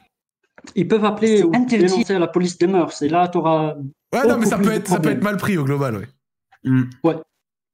ils 0.75 0.87
peuvent 0.89 1.05
appeler 1.05 1.43
ou 1.43 1.51
dénoncer 1.67 2.15
à 2.15 2.19
la 2.19 2.29
police 2.29 2.59
des 2.59 2.67
mœurs. 2.67 3.01
Et 3.03 3.09
là, 3.09 3.29
tu 3.29 3.39
auras 3.39 3.75
Ouais, 4.13 4.27
non, 4.29 4.39
mais 4.39 4.47
ça 4.47 4.59
peut, 4.59 4.71
être, 4.73 4.89
ça 4.89 5.01
peut 5.01 5.11
être 5.11 5.23
mal 5.25 5.37
pris 5.37 5.57
au 5.59 5.65
global, 5.65 5.97
ouais. 5.97 7.15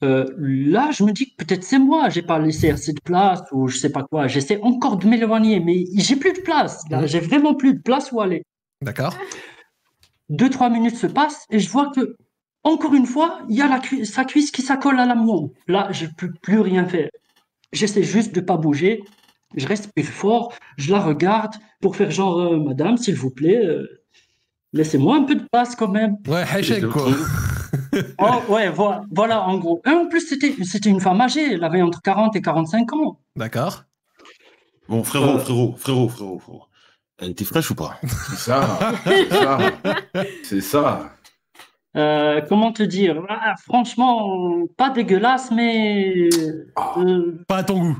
Euh, 0.02 0.24
là, 0.38 0.90
je 0.92 1.04
me 1.04 1.12
dis 1.12 1.30
que 1.34 1.44
peut-être 1.44 1.62
c'est 1.62 1.78
moi, 1.78 2.08
j'ai 2.08 2.22
pas 2.22 2.38
laissé 2.38 2.70
assez 2.70 2.94
de 2.94 3.00
place 3.04 3.42
ou 3.52 3.68
je 3.68 3.76
sais 3.76 3.90
pas 3.90 4.02
quoi. 4.10 4.26
J'essaie 4.28 4.58
encore 4.62 4.96
de 4.96 5.06
m'éloigner, 5.06 5.60
mais 5.60 5.84
j'ai 5.94 6.16
plus 6.16 6.32
de 6.32 6.40
place. 6.40 6.82
Là, 6.88 7.02
Mhm. 7.02 7.06
j'ai 7.06 7.20
vraiment 7.20 7.54
plus 7.54 7.74
de 7.74 7.80
place 7.82 8.10
où 8.10 8.20
aller. 8.22 8.42
D'accord. 8.82 9.14
Deux, 10.30 10.48
trois 10.48 10.70
minutes 10.70 10.96
se 10.96 11.06
passent 11.06 11.44
et 11.50 11.58
je 11.58 11.68
vois 11.68 11.90
que, 11.94 12.16
encore 12.64 12.94
une 12.94 13.04
fois, 13.04 13.40
il 13.50 13.56
y 13.56 13.60
a 13.62 13.68
la 13.68 13.78
cu- 13.78 14.06
sa 14.06 14.24
cuisse 14.24 14.50
qui 14.50 14.62
s'accole 14.62 14.98
à 14.98 15.04
la 15.04 15.14
mienne. 15.14 15.50
Là, 15.68 15.88
je 15.92 16.06
peux 16.06 16.30
plus 16.40 16.60
rien 16.60 16.86
faire. 16.86 17.10
J'essaie 17.72 18.02
juste 18.02 18.34
de 18.34 18.40
pas 18.40 18.56
bouger. 18.56 19.02
Je 19.56 19.66
respire 19.66 20.05
fort, 20.05 20.52
je 20.77 20.93
la 20.93 21.01
regarde 21.01 21.55
pour 21.81 21.97
faire 21.97 22.10
genre, 22.10 22.39
euh, 22.40 22.56
madame, 22.59 22.97
s'il 22.97 23.16
vous 23.16 23.31
plaît, 23.31 23.56
euh, 23.64 24.02
laissez-moi 24.72 25.16
un 25.16 25.22
peu 25.24 25.35
de 25.35 25.44
place 25.51 25.74
quand 25.74 25.89
même. 25.89 26.16
Ouais, 26.28 26.43
hashtag, 26.43 26.86
quoi. 26.86 27.06
Oh, 28.18 28.52
ouais, 28.52 28.68
voilà, 28.68 29.05
voilà, 29.12 29.43
en 29.43 29.56
gros. 29.59 29.81
Et 29.86 29.90
en 29.90 30.06
plus, 30.09 30.20
c'était, 30.28 30.52
c'était 30.64 30.90
une 30.90 31.01
femme 31.01 31.20
âgée, 31.20 31.52
elle 31.55 31.62
avait 31.62 31.82
entre 31.82 32.02
40 32.02 32.35
et 32.36 32.43
45 32.43 32.93
ans. 32.94 33.20
D'accord. 33.36 33.85
Bon, 34.89 35.05
frérot, 35.05 35.36
Euh. 35.36 35.39
frérot, 35.39 35.74
frérot, 35.78 36.09
frérot, 36.09 36.39
frérot. 36.40 36.62
Elle 37.20 37.31
était 37.31 37.44
fraîche 37.44 37.70
ou 37.70 37.74
pas? 37.77 37.98
C'est 38.02 38.36
ça. 38.36 38.78
C'est 39.05 39.28
ça. 39.31 39.59
C'est 40.43 40.60
ça. 40.60 41.12
Euh, 41.97 42.40
comment 42.48 42.72
te 42.72 42.82
dire? 42.82 43.22
Ah, 43.28 43.55
franchement, 43.62 44.64
pas 44.77 44.90
dégueulasse, 44.90 45.51
mais 45.52 46.28
euh, 46.97 47.44
Pas 47.47 47.59
à 47.59 47.62
ton 47.64 47.78
goût. 47.81 47.98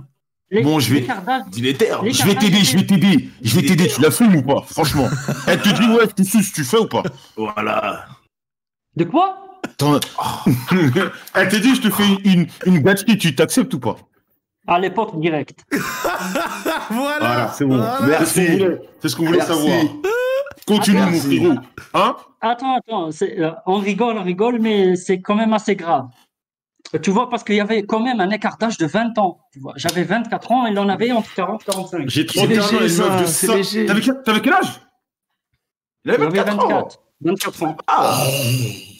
Les- 0.51 0.62
Bon, 0.62 0.81
je 0.81 0.94
vais- 0.94 1.06
Je 1.52 1.62
vais 1.62 1.74
t'aider, 1.74 2.59
je 2.64 2.77
vais 2.77 2.85
t'aider. 2.86 3.28
Je 3.43 3.55
vais 3.56 3.62
t'aider, 3.66 3.86
tu 3.89 4.01
la 4.01 4.10
fumes 4.10 4.35
ou 4.36 4.43
pas 4.43 4.62
Franchement? 4.62 5.09
Elle 5.47 5.60
te 5.60 5.68
dit, 5.68 5.89
ouais, 5.90 6.06
tu 6.16 6.24
suces, 6.24 6.52
tu 6.52 6.64
fais 6.64 6.78
ou 6.78 6.86
pas? 6.86 7.02
Voilà. 7.36 8.06
De 8.97 9.05
quoi? 9.05 9.36
Elle 11.35 11.48
te 11.48 11.56
dit, 11.56 11.74
je 11.77 11.81
te 11.82 11.90
fais 11.90 12.05
une, 12.24 12.47
une 12.66 12.78
gâterie, 12.81 13.16
tu 13.18 13.35
t'acceptes 13.35 13.72
ou 13.74 13.78
pas? 13.81 13.97
À 14.66 14.78
l'époque, 14.78 15.18
direct. 15.20 15.64
Voilà. 16.90 17.18
Voilà, 17.18 17.52
c'est 17.56 17.64
bon. 17.64 17.77
Voilà. 17.77 18.24
C'est 18.24 18.47
ce 18.47 18.56
qu'on 18.56 18.56
voulait, 18.64 18.81
c'est 19.01 19.09
ce 19.09 19.16
qu'on 19.16 19.24
voulait 19.27 19.39
Merci. 19.39 19.52
savoir. 19.52 19.82
Continue, 20.66 20.98
mon 20.98 21.10
merci. 21.10 21.36
frérot. 21.39 21.55
Hein? 21.94 22.16
Attends, 22.40 22.77
attends, 22.77 23.09
euh, 23.22 23.51
on 23.66 23.78
rigole, 23.78 24.18
on 24.18 24.22
rigole, 24.24 24.59
mais 24.60 24.97
c'est 24.97 25.20
quand 25.20 25.35
même 25.35 25.52
assez 25.52 25.77
grave. 25.77 26.06
Tu 27.02 27.10
vois, 27.10 27.28
parce 27.28 27.44
qu'il 27.44 27.54
y 27.54 27.60
avait 27.60 27.84
quand 27.84 28.00
même 28.00 28.20
un 28.20 28.30
écart 28.30 28.56
d'âge 28.58 28.76
de 28.78 28.86
20 28.86 29.16
ans. 29.18 29.40
Tu 29.52 29.60
vois, 29.60 29.72
j'avais 29.76 30.02
24 30.02 30.50
ans, 30.50 30.66
il 30.66 30.78
en 30.78 30.88
avait 30.88 31.12
entre 31.12 31.32
40 31.34 31.62
et 31.62 31.70
45. 31.70 32.08
J'ai 32.08 32.26
31 32.26 32.60
ans 32.62 32.66
et 32.72 32.74
une 32.74 32.96
meuf 32.96 33.20
de 33.22 33.26
c'est 33.26 33.46
ça. 33.46 33.54
léger. 33.56 33.86
T'avais 33.86 34.00
quel, 34.00 34.22
t'avais 34.24 34.40
quel 34.40 34.52
âge? 34.54 34.80
Il 36.04 36.10
avait 36.10 36.24
Il 36.24 36.26
avait 36.26 36.50
24 36.50 36.64
ans. 36.64 36.68
24. 36.68 37.00
24 37.22 37.62
ans. 37.62 37.76
Ah, 37.86 38.24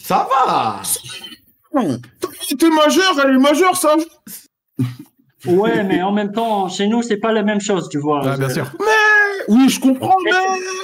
ça 0.01 0.27
va. 0.29 0.81
T'es 2.59 2.69
majeur, 2.69 3.19
elle 3.23 3.35
est 3.35 3.39
majeure, 3.39 3.75
ça 3.75 3.95
Ouais, 5.45 5.83
mais 5.83 6.01
en 6.03 6.11
même 6.11 6.31
temps, 6.31 6.69
chez 6.69 6.87
nous, 6.87 7.01
c'est 7.01 7.17
pas 7.17 7.31
la 7.33 7.41
même 7.43 7.59
chose, 7.59 7.89
tu 7.89 7.97
vois. 7.97 8.21
Ah, 8.25 8.37
bien 8.37 8.49
sûr. 8.49 8.71
Oui, 9.47 9.69
je 9.69 9.79
comprends, 9.79 10.15
mais 10.23 10.31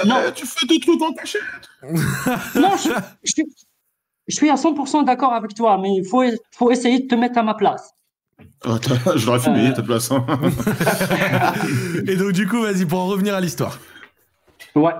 Non. 0.05 0.15
tu 0.33 0.45
fais 0.47 0.65
des 0.65 0.79
trucs 0.79 1.01
en 1.01 1.13
cachette. 1.13 1.41
Non, 2.55 2.71
je, 2.75 2.89
je 4.27 4.35
suis 4.35 4.49
à 4.49 4.55
100% 4.55 5.03
d'accord 5.05 5.33
avec 5.33 5.53
toi, 5.55 5.77
mais 5.81 5.89
il 5.95 6.05
faut, 6.05 6.23
faut 6.51 6.71
essayer 6.71 6.99
de 6.99 7.07
te 7.07 7.15
mettre 7.15 7.37
à 7.39 7.43
ma 7.43 7.53
place. 7.53 7.91
Ah, 8.65 8.77
t'as- 8.81 9.15
je 9.17 9.25
l'aurais 9.25 9.39
fumé, 9.39 9.67
Euh. 9.69 9.73
ta 9.73 9.81
place. 9.83 10.11
hein. 10.11 10.25
Et 12.07 12.15
donc, 12.15 12.31
du 12.33 12.47
coup, 12.47 12.61
vas-y, 12.61 12.85
pour 12.85 12.99
en 12.99 13.07
revenir 13.07 13.33
à 13.35 13.41
l'histoire. 13.41 13.79
Ouais. 14.75 14.93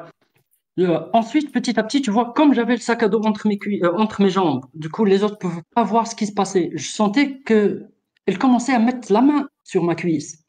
Euh, 0.80 1.00
ensuite, 1.14 1.52
petit 1.52 1.80
à 1.80 1.84
petit, 1.84 2.02
tu 2.02 2.12
vois, 2.12 2.34
comme 2.36 2.54
j'avais 2.54 2.76
le 2.76 2.82
sac 2.82 3.02
à 3.04 3.08
dos 3.10 3.22
entre 3.26 3.48
mes, 3.48 3.58
euh, 3.84 3.94
entre 3.98 4.22
mes 4.22 4.30
jambes, 4.30 4.66
du 4.74 4.90
coup, 4.90 5.06
les 5.06 5.24
autres 5.24 5.36
ne 5.36 5.50
pouvaient 5.50 5.62
pas 5.74 5.84
voir 5.84 6.08
ce 6.08 6.16
qui 6.16 6.28
se 6.28 6.34
passait. 6.34 6.70
Je 6.76 6.88
sentais 6.88 7.40
que 7.40 7.86
elle 8.28 8.38
commençait 8.38 8.74
à 8.74 8.80
mettre 8.80 9.12
la 9.12 9.22
main 9.22 9.48
sur 9.64 9.84
ma 9.84 9.96
cuisse. 9.96 10.44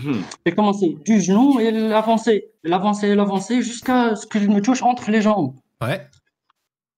Hmm. 0.00 0.20
Elle 0.44 0.54
commençait 0.54 0.96
du 1.04 1.20
genou 1.20 1.58
et 1.60 1.64
elle 1.66 1.92
avançait. 1.92 2.50
Elle 2.64 2.72
avançait, 2.72 3.08
elle 3.08 3.20
avançait 3.20 3.62
jusqu'à 3.62 4.14
ce 4.16 4.26
que 4.26 4.38
je 4.40 4.48
me 4.48 4.60
touche 4.60 4.82
entre 4.82 5.10
les 5.10 5.22
jambes. 5.22 5.54
Ouais. 5.80 6.06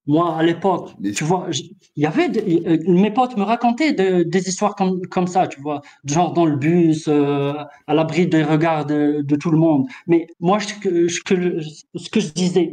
Moi, 0.08 0.36
à 0.38 0.42
l'époque, 0.42 0.90
Mais- 1.00 1.10
tu 1.12 1.24
vois, 1.24 1.48
il 1.96 2.02
y 2.02 2.06
avait 2.06 2.28
des- 2.28 2.62
euh, 2.66 2.78
mes 2.86 3.10
potes 3.10 3.36
me 3.36 3.42
racontaient 3.42 3.92
de- 3.92 4.22
des 4.22 4.48
histoires 4.48 4.74
comme, 4.76 5.00
comme 5.06 5.26
ça, 5.26 5.48
tu 5.48 5.60
vois, 5.60 5.80
genre 6.04 6.32
dans 6.32 6.44
le 6.46 6.56
bus, 6.56 7.06
euh, 7.08 7.52
à 7.88 7.94
l'abri 7.94 8.26
des 8.28 8.44
regards 8.44 8.86
de, 8.86 9.22
de 9.22 9.36
tout 9.36 9.50
le 9.50 9.58
monde. 9.58 9.86
Mais 10.06 10.28
moi, 10.38 10.60
ce 10.60 10.74
que, 10.74 11.08
ce 11.08 11.20
que, 11.20 11.60
ce 11.96 12.08
que 12.08 12.20
je 12.20 12.28
disais, 12.32 12.72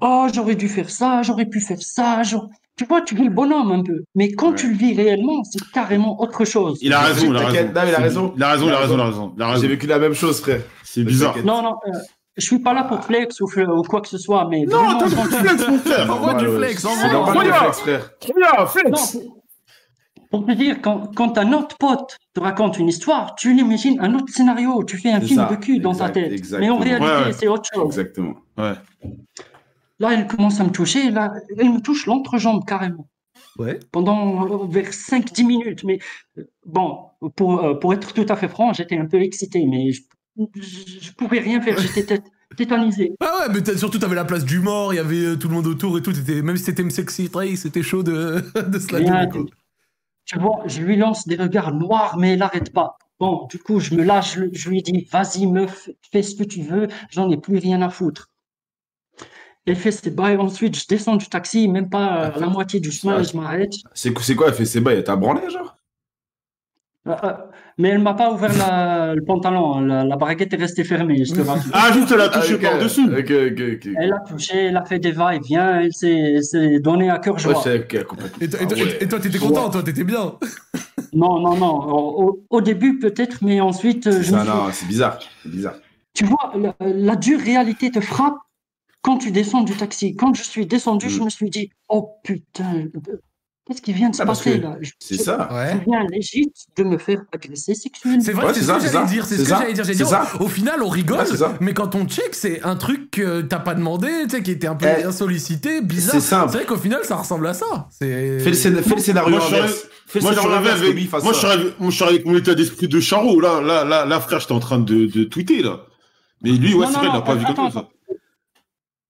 oh, 0.00 0.26
j'aurais 0.32 0.54
dû 0.56 0.68
faire 0.68 0.90
ça, 0.90 1.22
j'aurais 1.22 1.46
pu 1.46 1.60
faire 1.60 1.80
ça, 1.82 2.22
j'aurais- 2.22 2.48
tu 2.76 2.84
vois, 2.84 3.00
tu 3.00 3.14
vis 3.16 3.24
le 3.24 3.30
bonhomme 3.30 3.72
un 3.72 3.82
peu. 3.82 4.04
Mais 4.14 4.30
quand 4.32 4.50
Ouais. 4.50 4.54
tu 4.56 4.68
le 4.68 4.76
vis 4.76 4.94
réellement, 4.94 5.42
c'est 5.44 5.62
carrément 5.72 6.20
autre 6.20 6.44
chose. 6.44 6.78
Il 6.82 6.92
a 6.92 7.00
raison, 7.00 7.30
il 7.32 7.36
a 7.36 7.46
raison. 7.46 7.70
Il 7.72 7.78
a 7.78 7.98
raison. 7.98 8.32
Il 8.36 8.42
a 8.42 8.50
raison, 8.52 8.66
il 8.68 8.72
a 8.74 8.78
raison, 8.80 8.94
il 9.36 9.42
a 9.42 9.46
raison. 9.48 9.60
J'ai 9.62 9.68
vécu 9.68 9.86
la 9.86 9.98
même 9.98 10.12
chose, 10.12 10.40
frère. 10.40 10.60
C'est 10.84 11.02
bizarre. 11.02 11.36
Non, 11.44 11.62
non, 11.62 11.74
euh, 11.86 11.98
je 12.36 12.44
suis 12.44 12.58
pas 12.58 12.72
là 12.74 12.84
pour 12.84 13.02
flex 13.04 13.40
ou, 13.40 13.46
ou 13.46 13.82
quoi 13.82 14.00
que 14.00 14.08
ce 14.08 14.18
soit, 14.18 14.46
mais 14.48 14.64
Non, 14.66 14.98
t'as 14.98 15.08
quand 15.08 15.24
du 15.26 15.34
flex, 15.34 15.68
mon 15.68 15.78
frère. 15.78 16.12
Envoie 16.14 16.34
du 16.34 16.46
flex, 16.46 16.84
envoie. 16.84 17.32
Regarde. 17.32 17.58
flex, 17.74 17.80
frère. 17.80 18.18
Trop 18.18 18.32
bien, 18.34 18.46
Non, 18.58 18.66
flex. 18.66 19.18
pour- 20.30 20.44
te 20.46 20.52
dire, 20.52 20.82
quand, 20.82 21.14
quand 21.14 21.38
un 21.38 21.52
autre 21.54 21.76
pote 21.78 22.16
te 22.34 22.40
raconte 22.40 22.78
une 22.78 22.88
histoire, 22.88 23.34
tu 23.36 23.54
l'imagines 23.54 23.98
un 24.00 24.14
autre 24.14 24.28
scénario, 24.32 24.84
tu 24.84 24.98
fais 24.98 25.10
un 25.10 25.20
film 25.20 25.40
ça, 25.40 25.46
de 25.50 25.56
cul 25.56 25.78
dans 25.78 25.94
ta 25.94 26.08
exact- 26.08 26.12
tête. 26.14 26.32
exactement. 26.32 26.60
Mais 26.60 26.70
en 26.70 26.78
réalité, 26.78 27.06
Ouais, 27.06 27.24
ouais. 27.26 27.32
c'est 27.32 27.48
autre 27.48 27.68
chose. 27.72 27.86
Exactement. 27.86 28.34
Ouais. 28.58 28.72
Là, 29.98 30.10
elle 30.12 30.26
commence 30.26 30.60
à 30.60 30.64
me 30.64 30.70
toucher, 30.70 31.10
là, 31.10 31.32
elle 31.56 31.72
me 31.72 31.80
touche 31.80 32.06
l'entrejambe 32.06 32.64
carrément. 32.66 33.08
Ouais. 33.58 33.78
Pendant 33.90 34.44
euh, 34.64 34.66
vers 34.68 34.90
5-10 34.92 35.46
minutes. 35.46 35.84
Mais 35.84 35.98
euh, 36.36 36.42
bon, 36.66 36.98
pour, 37.36 37.64
euh, 37.64 37.74
pour 37.78 37.94
être 37.94 38.12
tout 38.12 38.26
à 38.28 38.36
fait 38.36 38.48
franc, 38.48 38.74
j'étais 38.74 38.98
un 38.98 39.06
peu 39.06 39.22
excité, 39.22 39.64
mais 39.66 39.92
je, 39.92 40.02
je, 40.56 40.60
je 41.00 41.12
pouvais 41.12 41.40
rien 41.40 41.60
faire, 41.60 41.78
j'étais 41.78 42.02
tét- 42.02 42.22
tétanisé. 42.56 43.14
Ah 43.20 43.32
ouais, 43.48 43.54
mais 43.54 43.62
t'as- 43.62 43.76
surtout, 43.76 43.98
t'avais 43.98 44.14
la 44.14 44.24
place 44.24 44.44
du 44.44 44.60
mort, 44.60 44.92
il 44.92 44.96
y 44.96 45.00
avait 45.00 45.24
euh, 45.24 45.36
tout 45.36 45.48
le 45.48 45.54
monde 45.54 45.66
autour 45.66 45.96
et 45.98 46.02
tout. 46.02 46.12
Même 46.28 46.56
si 46.56 46.64
c'était 46.64 46.88
sexy 46.90 47.28
Trace, 47.30 47.56
c'était 47.60 47.82
chaud 47.82 48.02
de, 48.02 48.42
de 48.68 48.78
se 48.78 48.92
la 48.92 49.26
Tu 50.24 50.38
vois, 50.38 50.62
je 50.66 50.82
lui 50.82 50.96
lance 50.96 51.26
des 51.26 51.36
regards 51.36 51.72
noirs, 51.74 52.16
mais 52.18 52.32
elle 52.32 52.40
n'arrête 52.40 52.72
pas. 52.72 52.96
Bon, 53.18 53.46
du 53.50 53.58
coup, 53.58 53.80
je 53.80 53.94
me 53.94 54.02
lâche, 54.04 54.34
je, 54.34 54.42
je 54.52 54.68
lui 54.68 54.82
dis, 54.82 55.08
vas-y, 55.10 55.46
meuf, 55.46 55.88
fais 56.12 56.22
ce 56.22 56.34
que 56.34 56.44
tu 56.44 56.62
veux, 56.62 56.88
j'en 57.10 57.30
ai 57.30 57.38
plus 57.38 57.58
rien 57.58 57.80
à 57.80 57.88
foutre. 57.88 58.28
Elle 59.64 59.76
fait 59.76 59.90
ses 59.90 60.10
bails, 60.10 60.36
ensuite, 60.36 60.78
je 60.78 60.86
descends 60.86 61.16
du 61.16 61.26
taxi, 61.26 61.66
même 61.66 61.88
pas 61.90 62.26
euh, 62.36 62.38
la 62.40 62.46
moitié 62.48 62.78
du 62.78 62.92
chemin, 62.92 63.16
Ah. 63.18 63.22
je 63.22 63.36
m'arrête. 63.36 63.72
C'est 63.94 64.12
quoi, 64.12 64.48
elle 64.48 64.54
fait 64.54 64.64
ses 64.66 64.80
bails 64.80 64.98
Elle 64.98 65.04
t'a 65.04 65.16
branlé, 65.16 65.48
genre? 65.50 65.76
Euh, 67.08 67.16
euh, 67.24 67.32
mais 67.78 67.88
elle 67.90 67.98
m'a 68.00 68.14
pas 68.14 68.32
ouvert 68.32 68.56
la- 68.56 69.14
le 69.14 69.22
pantalon, 69.22 69.80
la, 69.80 70.04
la 70.04 70.16
braguette 70.16 70.52
est 70.52 70.56
restée 70.56 70.84
fermée, 70.84 71.24
je 71.24 71.34
te. 71.34 71.40
Ah, 71.72 71.92
juste, 71.92 72.10
elle 72.12 72.20
a 72.20 72.28
touché 72.28 72.54
ok, 72.54 72.62
par-dessus. 72.62 73.08
Elle 73.98 74.12
a 74.12 74.20
touché, 74.20 74.56
elle 74.66 74.76
a 74.76 74.84
fait 74.84 74.98
des 74.98 75.12
va-et-vient, 75.12 75.80
elle 75.80 75.92
s'est 75.92 76.32
elle 76.36 76.44
s'est 76.44 76.80
donnée 76.80 77.10
à 77.10 77.18
cœur 77.18 77.38
joie. 77.38 77.62
Et 77.66 77.86
toi, 77.86 78.60
Ah 78.60 78.74
ouais. 78.74 78.98
et 79.02 79.08
toi, 79.08 79.20
t'étais 79.20 79.38
content, 79.38 79.68
toi, 79.70 79.82
t'étais 79.82 80.04
bien. 80.04 80.34
Non, 81.12 81.38
non, 81.40 81.56
non. 81.56 82.36
Au, 82.50 82.60
début, 82.60 82.98
peut-être, 82.98 83.38
mais 83.42 83.58
ensuite, 83.60 84.06
euh, 84.06 84.20
je 84.22 84.30
Ça, 84.32 84.44
non, 84.44 84.66
c'est 84.70 84.86
bizarre. 84.86 85.18
C'est 85.42 85.50
bizarre. 85.50 85.74
Tu 86.12 86.24
vois, 86.26 86.52
la, 86.58 86.74
la 86.80 87.16
dure 87.16 87.40
réalité 87.40 87.90
te 87.90 88.00
frappe 88.00 88.36
quand 89.00 89.16
tu 89.16 89.30
descends 89.30 89.62
du 89.62 89.72
taxi. 89.74 90.14
Quand 90.14 90.34
je 90.34 90.42
suis 90.42 90.66
descendu, 90.66 91.06
Mm. 91.06 91.10
je 91.10 91.22
me 91.22 91.30
suis 91.30 91.48
dit, 91.48 91.70
oh 91.88 92.10
putain, 92.22 92.84
qu'est-ce 93.66 93.82
qui 93.82 93.92
vient 93.92 94.10
de 94.10 94.14
se 94.16 94.22
Ah, 94.22 94.26
passer 94.26 94.58
que 94.58 94.62
là? 94.62 94.76
C'est 94.98 95.16
ça. 95.16 95.48
Ouais. 95.52 95.72
Je 95.84 95.90
viens 95.90 96.04
légit 96.10 96.52
de 96.76 96.84
me 96.84 96.98
faire 96.98 97.22
agresser 97.32 97.74
sexuellement. 97.74 98.20
C'est 98.22 98.32
vrai, 98.32 98.46
Ouais, 98.46 98.54
c'est 98.54 98.60
c'est 98.60 98.66
ce 98.66 98.72
que 98.72 98.80
ça, 98.80 98.86
c'est 98.86 98.92
j'allais 98.92 99.06
ça. 99.06 99.12
dire. 99.12 99.26
C'est 99.26 99.34
ce 99.34 99.38
C'est 99.38 99.42
que 99.44 99.48
ça. 99.48 99.58
j'allais 99.60 99.72
dire. 99.74 99.84
Dire, 99.84 100.06
ça. 100.08 100.26
Au 100.40 100.48
final, 100.48 100.82
on 100.82 100.88
rigole, 100.88 101.18
Ouais, 101.18 101.26
c'est 101.26 101.36
ça. 101.36 101.54
mais 101.60 101.74
quand 101.74 101.94
on 101.94 102.06
check, 102.06 102.34
c'est 102.34 102.62
un 102.62 102.76
truc 102.76 103.10
que 103.10 103.40
t'as 103.42 103.58
pas 103.58 103.74
demandé, 103.74 104.08
tu 104.24 104.30
sais, 104.36 104.42
qui 104.42 104.52
était 104.52 104.66
un 104.68 104.76
peu 104.76 104.86
Eh, 104.86 105.04
insollicité, 105.04 105.80
bizarre. 105.80 106.14
c'est 106.14 106.20
simple. 106.20 106.52
vrai 106.52 106.64
qu'au 106.64 106.76
final, 106.76 107.00
ça 107.04 107.16
ressemble 107.16 107.46
à 107.48 107.54
ça. 107.54 107.88
Fais 107.98 108.38
le, 108.38 108.52
scén- 108.52 108.82
fais 108.82 108.94
le 108.94 109.00
scénario 109.00 109.30
Moi, 109.36 109.46
inverse. 109.46 109.86
Fais 110.06 110.20
Moi, 110.20 110.30
je 110.32 110.36
scénario 110.38 110.42
serais 110.42 110.56
inverse 110.58 110.80
avec, 110.80 110.90
que 110.92 110.96
lui 110.96 111.04
fasse 111.06 111.24
moi, 111.24 111.32
je 111.32 111.38
ça. 111.38 111.42
serais 111.48 111.52
avec, 111.60 111.80
moi, 111.80 111.90
je 111.90 111.96
serais 111.96 112.10
avec 112.10 112.24
mon 112.26 112.36
état 112.36 112.54
d'esprit 112.54 112.86
de 112.88 113.00
Charo. 113.00 113.40
Là, 113.40 113.60
là, 113.60 113.84
là, 113.84 114.04
là, 114.06 114.20
frère, 114.20 114.38
j'étais 114.40 114.52
en 114.52 114.60
train 114.60 114.78
de, 114.78 115.06
de 115.06 115.24
tweeter, 115.24 115.62
là. 115.62 115.80
Mais 116.42 116.50
lui, 116.50 116.74
ouais, 116.74 116.86
c'est 116.86 116.98
vrai, 116.98 117.08
il 117.08 117.12
n'a 117.12 117.22
pas 117.22 117.34
vu 117.34 117.44
comme 117.54 117.70
ça. 117.70 117.88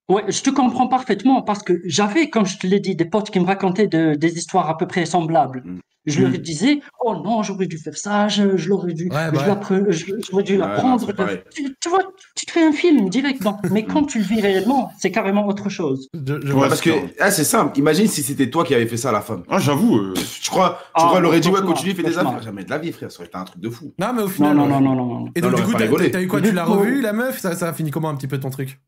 Ouais, 0.09 0.23
je 0.29 0.41
te 0.43 0.51
comprends 0.51 0.87
parfaitement 0.87 1.43
parce 1.43 1.63
que 1.65 1.81
j'avais, 1.85 2.31
comme 2.31 2.47
je 2.47 2.59
te 2.59 2.67
l'ai 2.67 2.79
dit, 2.81 2.95
des 2.95 3.07
potes 3.07 3.31
qui 3.31 3.41
me 3.41 3.45
racontaient 3.47 3.89
de- 3.89 4.15
des 4.15 4.39
histoires 4.39 4.69
à 4.71 4.77
peu 4.77 4.87
près 4.87 5.05
semblables. 5.05 5.63
Mm. 5.65 5.79
Je 6.07 6.21
leur 6.21 6.31
Mm. 6.31 6.37
disais, 6.37 6.81
oh 7.05 7.17
non, 7.25 7.43
j'aurais 7.43 7.67
dû 7.67 7.79
faire 7.79 7.97
ça, 7.99 8.29
je, 8.29 8.57
je 8.57 8.69
l'aurais 8.69 8.93
dû, 8.93 9.09
Ouais, 9.11 9.27
je 9.33 9.37
bah 9.37 9.61
je- 9.89 10.05
j'aurais 10.31 10.45
dû 10.45 10.57
la 10.57 10.67
Ouais, 10.67 10.73
non, 10.75 10.79
prendre. 10.79 11.05
c'est 11.09 11.13
pareil. 11.17 11.41
tu, 11.53 11.75
tu 11.81 11.89
vois, 11.89 11.99
tu 12.37 12.47
te 12.47 12.53
fais 12.53 12.63
un 12.65 12.71
film 12.71 13.09
direct. 13.09 13.43
non. 13.43 13.57
Mais 13.73 13.83
quand 13.85 14.05
tu 14.05 14.19
le 14.19 14.25
vis 14.25 14.41
réellement, 14.41 14.93
c'est 15.01 15.11
carrément 15.11 15.49
autre 15.49 15.69
chose. 15.69 16.09
Je- 16.15 16.41
je. 16.47 16.53
Parce 16.53 16.81
que, 16.81 16.91
c'est 16.91 17.17
ah, 17.19 17.33
c'est 17.33 17.43
simple. 17.43 17.77
Imagine 17.77 18.07
si 18.07 18.23
c'était 18.23 18.49
toi 18.49 18.63
qui 18.63 18.73
avais 18.77 18.87
fait 18.87 18.97
ça 18.97 19.09
à 19.09 19.13
la 19.13 19.21
femme. 19.23 19.43
Ah, 19.49 19.59
j'avoue. 19.59 19.97
euh, 19.97 20.15
Tu 20.41 20.49
crois, 20.49 20.79
tu 20.81 20.91
Ah, 20.95 21.07
crois, 21.07 21.19
elle 21.19 21.25
aurait 21.27 21.41
dit, 21.41 21.49
ouais, 21.49 21.61
continue, 21.63 21.93
fais 21.95 22.05
des 22.05 22.17
affaires. 22.17 22.41
Jamais 22.41 22.63
de 22.63 22.71
la 22.71 22.79
vie, 22.79 22.93
frère. 22.93 23.11
Ça 23.11 23.19
aurait 23.19 23.27
été 23.27 23.37
un 23.39 23.43
truc 23.45 23.61
de 23.61 23.69
fou. 23.69 23.93
Non, 23.99 24.13
mais 24.15 24.23
au 24.23 24.29
final. 24.29 24.57
non, 24.57 24.69
non, 24.69 24.81
non, 24.81 24.95
non. 24.95 25.07
non. 25.07 25.29
Et 25.35 25.41
donc, 25.41 25.51
Non, 25.51 25.57
du 25.59 25.65
coup, 25.65 25.73
t'as 25.75 26.23
eu 26.23 26.29
quoi? 26.29 26.41
Tu 26.41 26.53
l'as 26.53 26.65
revu, 26.65 27.01
la 27.03 27.13
meuf? 27.13 27.41
Ça, 27.41 27.57
ça 27.57 27.69
a 27.71 27.73
fini 27.73 27.91
comment 27.91 28.11
un 28.11 28.15
petit 28.15 28.29
peu 28.29 28.39
ton 28.39 28.51
truc? 28.51 28.79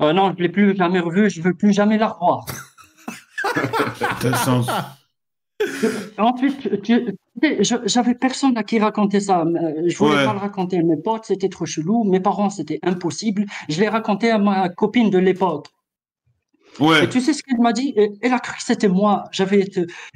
Euh, 0.00 0.12
non, 0.12 0.32
je 0.36 0.42
l'ai 0.42 0.48
plus 0.48 0.74
jamais 0.76 1.00
revu, 1.00 1.28
je 1.30 1.42
veux 1.42 1.54
plus 1.54 1.72
jamais 1.72 1.98
la 1.98 2.08
revoir. 2.08 2.46
sens. 4.44 4.68
Ensuite, 6.18 6.82
tu- 6.82 7.14
j'avais 7.86 8.14
personne 8.14 8.56
à 8.56 8.62
qui 8.62 8.78
raconter 8.78 9.20
ça. 9.20 9.42
Euh, 9.42 9.82
Je 9.86 9.96
voulais 9.98 10.16
Ouais. 10.16 10.24
pas 10.24 10.32
le 10.32 10.38
raconter 10.38 10.78
à 10.78 10.82
mes 10.82 10.96
potes, 10.96 11.24
c'était 11.26 11.48
trop 11.48 11.66
chelou. 11.66 12.04
Mes 12.04 12.20
parents, 12.20 12.50
c'était 12.50 12.78
impossible. 12.82 13.44
Je 13.68 13.80
l'ai 13.80 13.88
raconté 13.88 14.30
à 14.30 14.38
ma 14.38 14.68
copine 14.70 15.10
de 15.10 15.18
l'époque. 15.18 15.66
Ouais. 16.78 17.04
Et 17.04 17.08
tu 17.08 17.20
sais 17.20 17.32
ce 17.32 17.42
qu'elle 17.42 17.60
m'a 17.60 17.72
dit? 17.72 17.94
Elle 18.22 18.32
a 18.32 18.38
cru 18.38 18.56
que 18.56 18.62
c'était 18.62 18.88
moi. 18.88 19.24
J'avais 19.32 19.68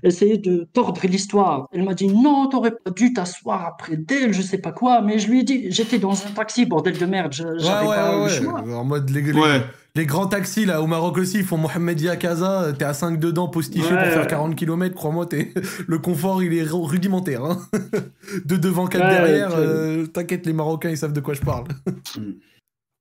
essayé 0.02 0.38
de 0.38 0.66
tordre 0.72 1.00
l'histoire. 1.04 1.66
Elle 1.72 1.82
m'a 1.84 1.94
dit 1.94 2.06
non, 2.08 2.48
t'aurais 2.48 2.70
pas 2.70 2.90
dû 2.90 3.12
t'asseoir 3.12 3.66
après 3.66 3.96
d'elle, 3.96 4.32
je 4.32 4.40
sais 4.42 4.58
pas 4.58 4.72
quoi. 4.72 5.02
Mais 5.02 5.18
je 5.18 5.28
lui 5.30 5.40
ai 5.40 5.42
dit, 5.42 5.66
j'étais 5.70 5.98
dans 5.98 6.12
un 6.12 6.30
taxi, 6.34 6.64
bordel 6.64 6.96
de 6.96 7.06
merde. 7.06 7.32
J'avais 7.32 7.86
ouais, 7.86 7.94
pas 7.96 8.10
ouais, 8.12 8.16
le 8.16 8.22
ouais. 8.22 8.30
choix. 8.30 8.60
En 8.78 8.84
mode 8.84 9.10
les, 9.10 9.20
les- 9.22 9.32
Ouais. 9.32 9.62
les 9.94 10.06
grands 10.06 10.26
taxis, 10.26 10.64
là, 10.64 10.80
au 10.80 10.86
Maroc 10.86 11.18
aussi, 11.18 11.38
ils 11.38 11.44
font 11.44 11.58
Mohamedia 11.58 12.16
Casa, 12.16 12.72
t'es 12.78 12.84
à 12.84 12.94
5 12.94 13.18
dedans, 13.18 13.48
postiché 13.48 13.92
Ouais. 13.92 14.02
pour 14.02 14.12
faire 14.12 14.26
40 14.26 14.56
km, 14.56 14.94
crois-moi, 14.94 15.26
t'es... 15.26 15.52
le 15.86 15.98
confort, 15.98 16.42
il 16.42 16.54
est 16.54 16.62
ru- 16.62 16.84
rudimentaire. 16.86 17.44
Hein. 17.44 17.58
de 18.46 18.56
devant, 18.56 18.86
quatre 18.86 19.04
Ouais, 19.04 19.10
derrière, 19.10 19.48
tu- 19.50 19.54
euh, 19.58 20.06
t'inquiète, 20.06 20.46
les 20.46 20.52
Marocains, 20.52 20.90
ils 20.90 20.96
savent 20.96 21.12
de 21.12 21.20
quoi 21.20 21.34
je 21.34 21.40
parle. 21.42 21.64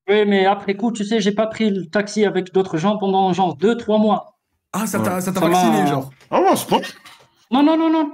Oui, 0.09 0.25
mais 0.27 0.45
après 0.45 0.75
coup, 0.75 0.91
tu 0.91 1.05
sais, 1.05 1.19
j'ai 1.21 1.31
pas 1.31 1.47
pris 1.47 1.69
le 1.69 1.85
taxi 1.85 2.25
avec 2.25 2.53
d'autres 2.53 2.77
gens 2.77 2.97
pendant 2.97 3.31
genre 3.33 3.55
deux, 3.55 3.77
trois 3.77 3.97
mois. 3.97 4.35
Ah, 4.73 4.85
ça 4.87 4.99
t'a, 4.99 5.21
ça 5.21 5.33
Ça 5.33 5.39
vacciné, 5.39 5.87
genre 5.87 6.09
Ah, 6.31 6.41
ouais, 6.41 6.55
c'est 6.55 6.67
pas. 6.67 6.79
Non, 7.51 7.63
non, 7.63 7.77
non, 7.77 7.89
non. 7.89 8.11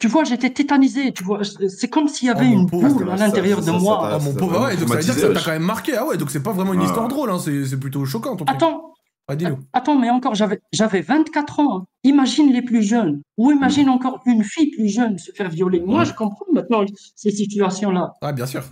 Tu 0.00 0.08
vois, 0.08 0.24
j'étais 0.24 0.50
tétanisé. 0.50 1.12
Tu 1.12 1.22
vois, 1.22 1.40
c'est 1.44 1.88
comme 1.88 2.08
s'il 2.08 2.26
y 2.26 2.30
avait 2.30 2.46
Oh, 2.46 2.54
mon 2.56 2.60
une 2.62 2.70
pauvre, 2.70 2.88
boule 2.94 3.10
à 3.10 3.16
ça- 3.16 3.26
l'intérieur 3.26 3.60
ça- 3.62 3.70
de 3.72 3.76
ça- 3.76 3.82
moi. 3.82 4.00
Ah, 4.12 4.18
mon 4.18 4.32
ça 4.32 4.38
pauvre, 4.38 4.60
ouais, 4.66 4.76
donc 4.76 4.88
ça 4.88 4.96
veut 4.96 5.02
dire 5.02 5.14
que 5.14 5.20
ça 5.20 5.32
t'a 5.32 5.40
quand 5.40 5.50
même 5.52 5.62
marqué. 5.62 5.96
Ah 5.96 6.04
ouais, 6.06 6.16
donc 6.16 6.30
c'est 6.30 6.42
pas 6.42 6.50
vraiment 6.52 6.74
une 6.74 6.80
Ah. 6.80 6.86
histoire 6.86 7.06
drôle, 7.08 7.30
hein, 7.30 7.38
c'est 7.38 7.78
plutôt 7.78 8.04
choquant 8.04 8.34
ton. 8.36 8.44
Attends, 8.46 8.88
Ah, 9.28 9.34
attends, 9.72 9.96
mais 9.96 10.10
encore, 10.10 10.34
j'avais, 10.34 10.60
j'avais 10.72 11.00
24 11.00 11.60
ans. 11.60 11.76
hein. 11.78 11.84
Imagine 12.02 12.52
les 12.52 12.60
plus 12.62 12.82
jeunes. 12.82 13.22
Ou 13.38 13.52
imagine 13.52 13.88
encore 13.88 14.20
une 14.26 14.42
fille 14.42 14.72
plus 14.72 14.88
jeune 14.88 15.16
se 15.18 15.30
faire 15.30 15.48
violer. 15.48 15.80
Moi, 15.80 16.02
je 16.02 16.12
comprends 16.12 16.44
maintenant 16.52 16.84
ces 17.14 17.30
situations-là. 17.30 18.12
Ah, 18.20 18.32
bien 18.32 18.44
sûr. 18.46 18.62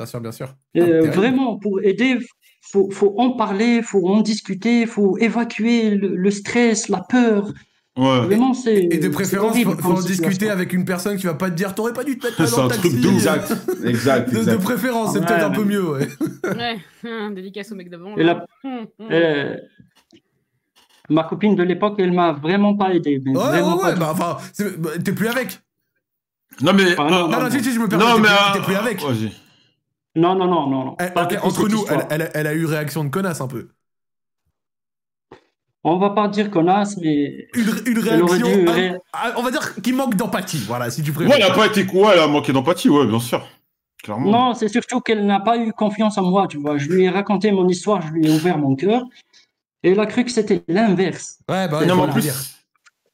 Bien 0.00 0.06
sûr, 0.06 0.20
bien 0.22 0.32
sûr. 0.32 0.54
Euh, 0.78 1.02
Ah, 1.04 1.10
vraiment, 1.10 1.58
pour 1.58 1.82
aider, 1.82 2.18
faut, 2.72 2.90
faut 2.90 3.14
en 3.18 3.32
parler, 3.32 3.82
faut 3.82 4.08
en 4.08 4.22
discuter, 4.22 4.86
faut 4.86 5.18
évacuer 5.18 5.90
le, 5.90 6.16
le 6.16 6.30
stress, 6.30 6.88
la 6.88 7.00
peur. 7.06 7.52
Ouais. 7.98 8.20
Vraiment, 8.22 8.54
c'est. 8.54 8.76
Et 8.90 8.96
de 8.96 9.08
préférence, 9.10 9.58
faut, 9.62 9.76
faut 9.76 9.92
en 9.92 10.00
discuter 10.00 10.48
avec 10.48 10.72
une 10.72 10.86
personne 10.86 11.18
qui 11.18 11.26
va 11.26 11.34
pas 11.34 11.50
te 11.50 11.54
dire 11.54 11.74
T'aurais 11.74 11.92
pas 11.92 12.02
dû 12.04 12.16
te 12.18 12.26
mettre 12.26 12.40
là 12.42 12.48
dans 12.48 12.56
le 12.56 12.62
un 12.64 12.68
truc 12.68 12.82
taxi. 12.92 13.08
Exact, 13.08 13.52
exact, 13.84 14.32
De, 14.32 14.56
préférence, 14.56 15.12
c'est 15.12 15.18
Ouais, 15.20 15.26
peut-être 15.26 15.44
un 15.44 15.50
peu 15.50 15.64
mieux, 15.64 15.86
ouais. 15.86 16.08
Ouais, 16.44 16.78
hum, 17.04 17.34
dédicace 17.34 17.70
au 17.72 17.74
mec 17.74 17.90
d'avant. 17.90 18.16
Et 18.16 18.22
là. 18.22 18.46
la- 18.64 18.70
Hum, 18.70 18.86
hum. 19.00 19.06
Euh, 19.10 19.56
ma 21.10 21.24
copine 21.24 21.56
de 21.56 21.62
l'époque, 21.62 21.96
elle 21.98 22.12
m'a 22.12 22.32
vraiment 22.32 22.74
pas 22.74 22.94
aidé. 22.94 23.20
mais 23.22 23.32
Ouais, 23.36 23.44
vraiment 23.48 23.76
ouais, 23.76 23.82
pas 23.82 23.88
ouais, 23.90 23.96
bah 23.98 24.08
enfin, 24.12 24.36
bah, 24.78 24.90
t'es 25.04 25.12
plus 25.12 25.28
avec. 25.28 25.60
Non, 26.62 26.72
mais. 26.72 26.94
Ah, 26.96 27.04
non, 27.10 27.28
Non, 27.28 27.40
non, 27.42 27.50
si, 27.50 27.62
si, 27.62 27.72
je 27.74 27.80
me 27.80 27.88
permets, 27.88 28.04
non, 28.04 28.14
t'es 28.16 28.20
mais. 28.22 28.28
plus- 28.28 28.60
t'es 28.60 28.64
plus 28.64 28.74
avec. 28.76 29.00
Vas-y. 29.02 29.10
Non, 29.10 29.10
non, 29.10 29.26
non, 29.26 29.28
non. 29.28 29.28
non. 29.28 29.32
Pas 29.32 29.34
ok, 29.34 29.49
depuis 31.34 31.46
entre 31.48 31.62
cette 31.62 31.70
nous, 31.72 31.78
histoire. 31.78 32.06
elle, 32.10 32.22
elle- 32.22 32.30
elle 32.34 32.46
a 32.46 32.54
eu 32.54 32.64
réaction 32.66 33.04
de 33.04 33.10
connasse 33.10 33.40
un 33.40 33.48
peu. 33.48 33.68
On 35.82 35.96
va 35.98 36.10
pas 36.10 36.28
dire 36.28 36.50
connasse, 36.50 36.98
mais 36.98 37.48
Une, 37.54 37.98
réaction, 37.98 38.36
dû 38.36 38.68
un- 38.68 38.72
ré- 38.72 38.98
ah, 39.14 39.32
on 39.38 39.42
va 39.42 39.50
dire, 39.50 39.74
qui 39.82 39.92
manque 39.94 40.14
d'empathie, 40.14 40.62
voilà, 40.66 40.90
si 40.90 41.02
tu 41.02 41.10
préfères. 41.12 41.32
Ouais, 41.34 41.40
elle 41.42 41.50
a 41.50 41.54
pas 41.54 41.66
été 41.66 41.86
quoi, 41.86 42.12
elle 42.12 42.20
a 42.20 42.26
manqué 42.26 42.52
d'empathie, 42.52 42.90
ouais, 42.90 43.06
bien 43.06 43.20
sûr. 43.20 43.46
Clairement. 44.02 44.30
non, 44.30 44.54
c'est 44.54 44.68
surtout 44.68 45.00
qu'elle 45.00 45.26
n'a 45.26 45.40
pas 45.40 45.58
eu 45.58 45.72
confiance 45.72 46.16
en 46.16 46.22
moi, 46.30 46.46
tu 46.48 46.56
vois. 46.58 46.78
Je 46.78 46.88
lui 46.88 47.04
ai 47.04 47.10
raconté 47.10 47.52
mon 47.52 47.68
histoire, 47.68 48.00
je 48.00 48.12
lui 48.12 48.26
ai 48.26 48.30
ouvert 48.30 48.56
mon 48.56 48.74
cœur, 48.74 49.02
et 49.82 49.90
elle 49.90 50.00
a 50.00 50.06
cru 50.06 50.24
que 50.24 50.30
c'était 50.30 50.62
l'inverse. 50.68 51.38
Ouais, 51.50 51.68
bah, 51.68 51.84
Non, 51.86 51.96
mais 51.96 52.02
en 52.02 52.08
plus, 52.12 52.59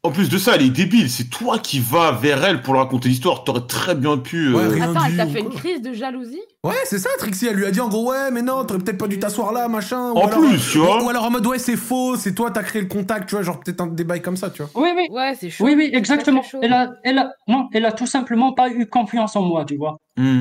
en 0.07 0.11
plus 0.13 0.29
de 0.29 0.39
ça, 0.39 0.55
elle 0.55 0.63
est 0.63 0.71
débile. 0.71 1.11
C'est 1.11 1.29
toi 1.29 1.59
qui 1.59 1.81
vas 1.81 2.13
vers 2.13 2.45
elle 2.45 2.63
pour 2.63 2.75
lui 2.75 2.81
raconter 2.81 3.09
l'histoire. 3.09 3.45
T'aurais 3.45 3.67
très 3.67 3.95
bien 3.95 4.17
pu. 4.19 4.55
Ouais, 4.55 4.63
euh, 4.63 4.69
rien 4.69 4.91
Attends, 4.91 5.05
elle 5.07 5.17
t'a 5.17 5.27
fait 5.27 5.41
une 5.41 5.51
crise 5.51 5.83
de 5.83 5.93
jalousie? 5.93 6.41
Ouais, 6.65 6.75
c'est 6.85 6.99
ça, 6.99 7.11
Trixie. 7.19 7.47
Elle 7.49 7.57
lui 7.57 7.67
a 7.67 7.71
dit 7.71 7.81
en 7.81 7.89
gros, 7.89 8.11
ouais, 8.11 8.31
mais 8.31 8.43
non, 8.43 8.65
t'aurais 8.65 8.81
peut-être 8.81 8.99
pas 8.99 9.09
dû 9.09 9.19
t'asseoir 9.19 9.53
là, 9.53 9.69
machin. 9.69 10.13
ou 10.13 10.17
En 10.19 10.27
alors- 10.29 10.41
plus, 10.41 10.59
tu 10.73 10.79
vois. 10.79 11.03
Ou, 11.03 11.07
ou 11.07 11.09
alors 11.11 11.25
en 11.25 11.31
mode, 11.31 11.47
ouais, 11.47 11.59
c'est 11.59 11.77
faux, 11.77 12.17
c'est 12.17 12.35
toi, 12.35 12.51
t'as 12.51 12.63
créé 12.63 12.81
le 12.83 12.89
contact, 12.89 13.29
tu 13.29 13.35
vois, 13.35 13.43
genre 13.43 13.61
peut-être 13.61 13.81
un 13.81 13.87
débat 13.89 14.19
comme 14.21 14.37
ça, 14.37 14.51
tu 14.51 14.63
vois. 14.63 14.71
Oui, 14.75 14.91
oui. 14.97 15.07
Ouais, 15.11 15.35
c'est 15.39 15.51
chaud. 15.51 15.65
Oui, 15.65 15.75
oui, 15.77 15.91
exactement. 15.93 16.43
Elle 16.63 16.73
a, 16.73 16.93
elle 17.05 17.19
a, 17.19 17.31
non, 17.49 17.69
elle 17.73 17.85
a 17.85 17.93
tout 17.93 18.07
simplement 18.07 18.53
pas 18.53 18.69
eu 18.71 18.87
confiance 18.87 19.37
en 19.37 19.43
moi, 19.43 19.65
tu 19.65 19.77
vois. 19.77 19.99
hmm. 20.17 20.41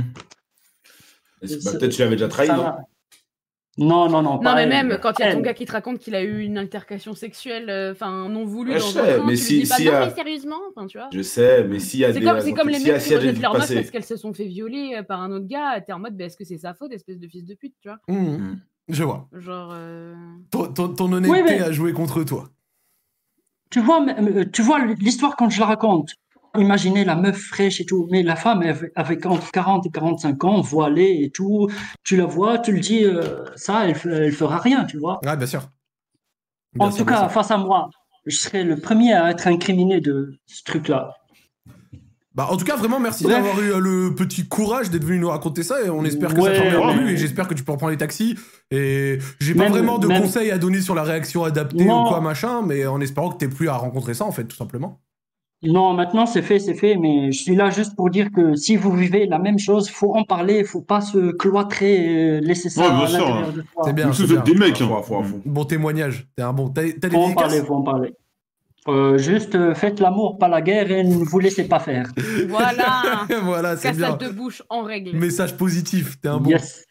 Bah, 1.42 1.72
Peut-être 1.74 1.92
tu 1.92 2.02
l'avais 2.02 2.16
déjà 2.16 2.28
trahi, 2.28 2.48
Ça 2.48 2.56
non 2.56 2.74
Non, 3.78 4.08
non, 4.10 4.22
non. 4.22 4.42
Non, 4.42 4.56
mais 4.56 4.68
même 4.68 4.98
quand 5.02 5.20
il 5.20 5.26
y 5.26 5.28
a 5.28 5.34
ton 5.34 5.42
gars 5.42 5.54
qui 5.54 5.66
te 5.66 5.72
raconte 5.74 6.00
qu'il 6.00 6.16
a 6.16 6.24
eu 6.24 6.40
une 6.44 6.58
altercation 6.58 7.14
sexuelle, 7.14 7.70
euh, 7.70 7.92
enfin 7.92 8.30
non 8.30 8.46
voulue 8.46 8.72
Ouais, 8.72 8.80
dans 8.80 8.86
je 8.86 8.92
sais, 8.94 9.16
train, 9.18 9.26
mais 9.26 9.34
tu 9.34 9.38
si- 9.38 9.54
lui 9.56 9.64
dis 9.64 9.70
pas 9.70 9.76
si, 9.76 9.86
non, 9.86 9.92
mais 10.00 10.10
sérieusement, 10.16 10.60
enfin 10.74 10.88
tu 10.88 10.98
vois. 10.98 11.10
Je 11.12 11.22
sais, 11.22 11.64
mais 11.66 11.80
s'il 11.80 12.00
y 12.00 12.06
a 12.06 12.14
C'est 12.14 12.20
des. 12.22 12.26
comme, 12.26 12.40
c'est 12.40 12.54
comme 12.54 12.70
les 12.70 12.80
mecs 12.80 13.02
qui 13.02 13.16
rejettent 13.16 13.42
leur 13.42 13.54
meuf 13.54 13.74
parce 13.74 13.92
qu'elles 13.92 14.06
se 14.06 14.16
sont 14.16 14.34
fait 14.34 14.46
violer 14.46 14.96
euh, 14.98 15.04
par 15.04 15.22
un 15.22 15.30
autre 15.32 15.48
gars, 15.48 15.82
t'es 15.82 15.92
en 15.92 16.00
mode, 16.00 16.16
bah, 16.16 16.24
est-ce 16.26 16.38
que 16.38 16.46
c'est 16.46 16.58
sa 16.58 16.74
faute, 16.74 16.94
espèce 16.94 17.20
de 17.20 17.28
fils 17.28 17.44
de 17.44 17.54
pute, 17.54 17.74
tu 17.82 17.90
vois 17.90 17.98
Mhm. 18.08 18.62
Je 18.88 19.04
vois. 19.04 19.28
Genre. 19.34 19.72
euh, 19.76 20.14
Ton, 20.52 20.72
ton- 20.72 20.94
ton 20.94 21.12
honnêteté 21.12 21.32
Oui, 21.34 21.44
mais- 21.44 21.60
a 21.62 21.72
joué 21.74 21.92
contre 21.92 22.24
toi. 22.24 22.50
Tu 23.72 23.82
vois, 23.82 24.06
tu 24.54 24.62
vois 24.62 24.86
l'histoire 24.86 25.36
quand 25.36 25.50
je 25.50 25.60
la 25.60 25.66
raconte. 25.66 26.12
Imaginez 26.58 27.04
la 27.06 27.16
meuf 27.16 27.38
fraîche 27.38 27.80
et 27.82 27.86
tout, 27.86 28.08
mais 28.12 28.24
la 28.24 28.36
femme 28.36 28.64
avec, 28.96 29.26
entre 29.26 29.52
40 29.52 29.86
et 29.86 29.90
45 29.92 30.44
ans, 30.44 30.62
voilée 30.62 31.20
et 31.24 31.30
tout, 31.32 31.70
tu 32.04 32.16
la 32.18 32.26
vois, 32.26 32.60
tu 32.60 32.72
le 32.72 32.80
dis, 32.80 33.04
euh, 33.06 33.44
ça, 33.56 33.88
elle, 33.88 33.96
elle 34.12 34.32
fera 34.32 34.58
rien, 34.58 34.86
tu 34.86 34.98
vois. 34.98 35.20
Ouais, 35.26 35.36
bien 35.38 35.48
sûr. 35.48 35.62
En 36.78 36.86
Bien 36.86 36.90
tout 36.90 36.96
sûr, 36.98 37.06
cas, 37.06 37.20
sûr. 37.20 37.32
face 37.32 37.52
à 37.52 37.58
moi, 37.58 37.90
je 38.26 38.36
serais 38.36 38.64
le 38.64 38.76
premier 38.78 39.14
à 39.14 39.30
être 39.32 39.48
incriminé 39.48 40.02
de 40.02 40.34
ce 40.46 40.64
truc-là. 40.64 41.14
Bah, 42.34 42.48
en 42.52 42.58
tout 42.58 42.66
cas, 42.66 42.76
vraiment, 42.76 43.00
merci 43.00 43.24
Bref. 43.24 43.36
d'avoir 43.38 43.62
eu 43.62 43.72
euh, 43.72 43.80
le 43.80 44.14
petit 44.14 44.46
courage 44.46 44.90
d'être 44.90 45.06
venu 45.06 45.20
nous 45.20 45.30
raconter 45.30 45.64
ça 45.64 45.82
et 45.86 45.90
on 45.90 46.04
espère 46.04 46.34
que 46.34 46.42
Ouais, 46.42 46.54
ça 46.70 46.86
ouais. 46.86 46.94
plus 46.98 47.14
et 47.14 47.18
j'espère 47.18 47.48
que 47.48 47.54
tu 47.54 47.64
peux 47.64 47.72
reprendre 47.72 47.92
les 47.92 47.98
taxis. 47.98 48.36
Et 48.72 49.20
j'ai 49.40 49.56
pas 49.56 49.70
vraiment 49.70 50.00
de 50.00 50.08
même- 50.08 50.22
conseils 50.22 50.52
à 50.52 50.58
donner 50.58 50.82
sur 50.82 50.96
la 50.96 51.04
réaction 51.04 51.46
adaptée 51.46 51.86
Non. 51.86 52.04
ou 52.04 52.10
quoi 52.10 52.20
machin, 52.20 52.62
mais 52.62 52.86
en 52.86 53.00
espérant 53.00 53.30
que 53.30 53.38
t'aies 53.38 53.48
plus 53.48 53.70
à 53.70 53.78
rencontrer 53.78 54.14
ça 54.14 54.26
en 54.26 54.34
fait, 54.34 54.44
tout 54.44 54.58
simplement. 54.58 55.00
Non, 55.64 55.94
maintenant 55.94 56.26
c'est 56.26 56.42
fait, 56.42 56.60
c'est 56.60 56.76
fait, 56.76 56.96
mais 56.96 57.32
je 57.32 57.42
suis 57.42 57.56
là 57.56 57.70
juste 57.70 57.96
pour 57.96 58.10
dire 58.10 58.28
que 58.32 58.56
si 58.56 58.76
vous 58.76 58.92
vivez 58.92 59.26
la 59.26 59.40
même 59.40 59.58
chose, 59.58 59.90
faut 59.90 60.16
en 60.16 60.24
parler, 60.24 60.64
faut 60.64 60.82
pas 60.82 61.02
se 61.02 61.32
cloîtrer, 61.32 62.38
euh, 62.38 62.40
laisser 62.42 62.70
ça 62.70 62.82
Ouais, 62.82 62.90
bien 62.90 63.04
à 63.04 63.08
sûr, 63.08 63.20
l'intérieur 63.20 63.54
de 63.54 63.62
soi. 63.74 63.84
C'est 63.86 63.94
bien. 63.94 64.08
Vous 64.08 64.14
c'est 64.14 64.24
êtes 64.24 64.30
bien. 64.30 64.42
des 64.42 64.54
mecs. 64.56 64.82
Hein. 64.82 65.02
Bon 65.46 65.66
témoignage. 65.66 66.28
T'es 66.36 66.44
un 66.44 66.54
bon. 66.54 66.70
T'as 66.70 66.84
t'as 67.00 67.10
des 67.10 67.16
Faut 67.16 67.24
en 67.24 67.34
parler, 67.34 67.62
faut 67.62 67.76
en 67.76 67.82
parler. 67.82 68.14
Euh, 68.88 69.18
juste 69.18 69.56
euh, 69.56 69.74
faites 69.74 70.00
l'amour, 70.00 70.38
pas 70.38 70.48
la 70.48 70.62
guerre, 70.62 70.92
et 70.92 71.04
ne 71.04 71.16
vous 71.16 71.40
laissez 71.40 71.68
pas 71.68 71.80
faire. 71.80 72.12
Voilà 72.48 73.26
Voilà, 73.44 73.78
c'est 73.78 73.94
bien. 73.94 74.16
De 74.18 74.30
bouche 74.30 74.62
en 74.70 74.84
règle. 74.84 75.18
Message 75.18 75.58
positif. 75.58 76.20
T'es 76.22 76.28
un 76.28 76.38
bon. 76.40 76.52
Yes. 76.52 76.86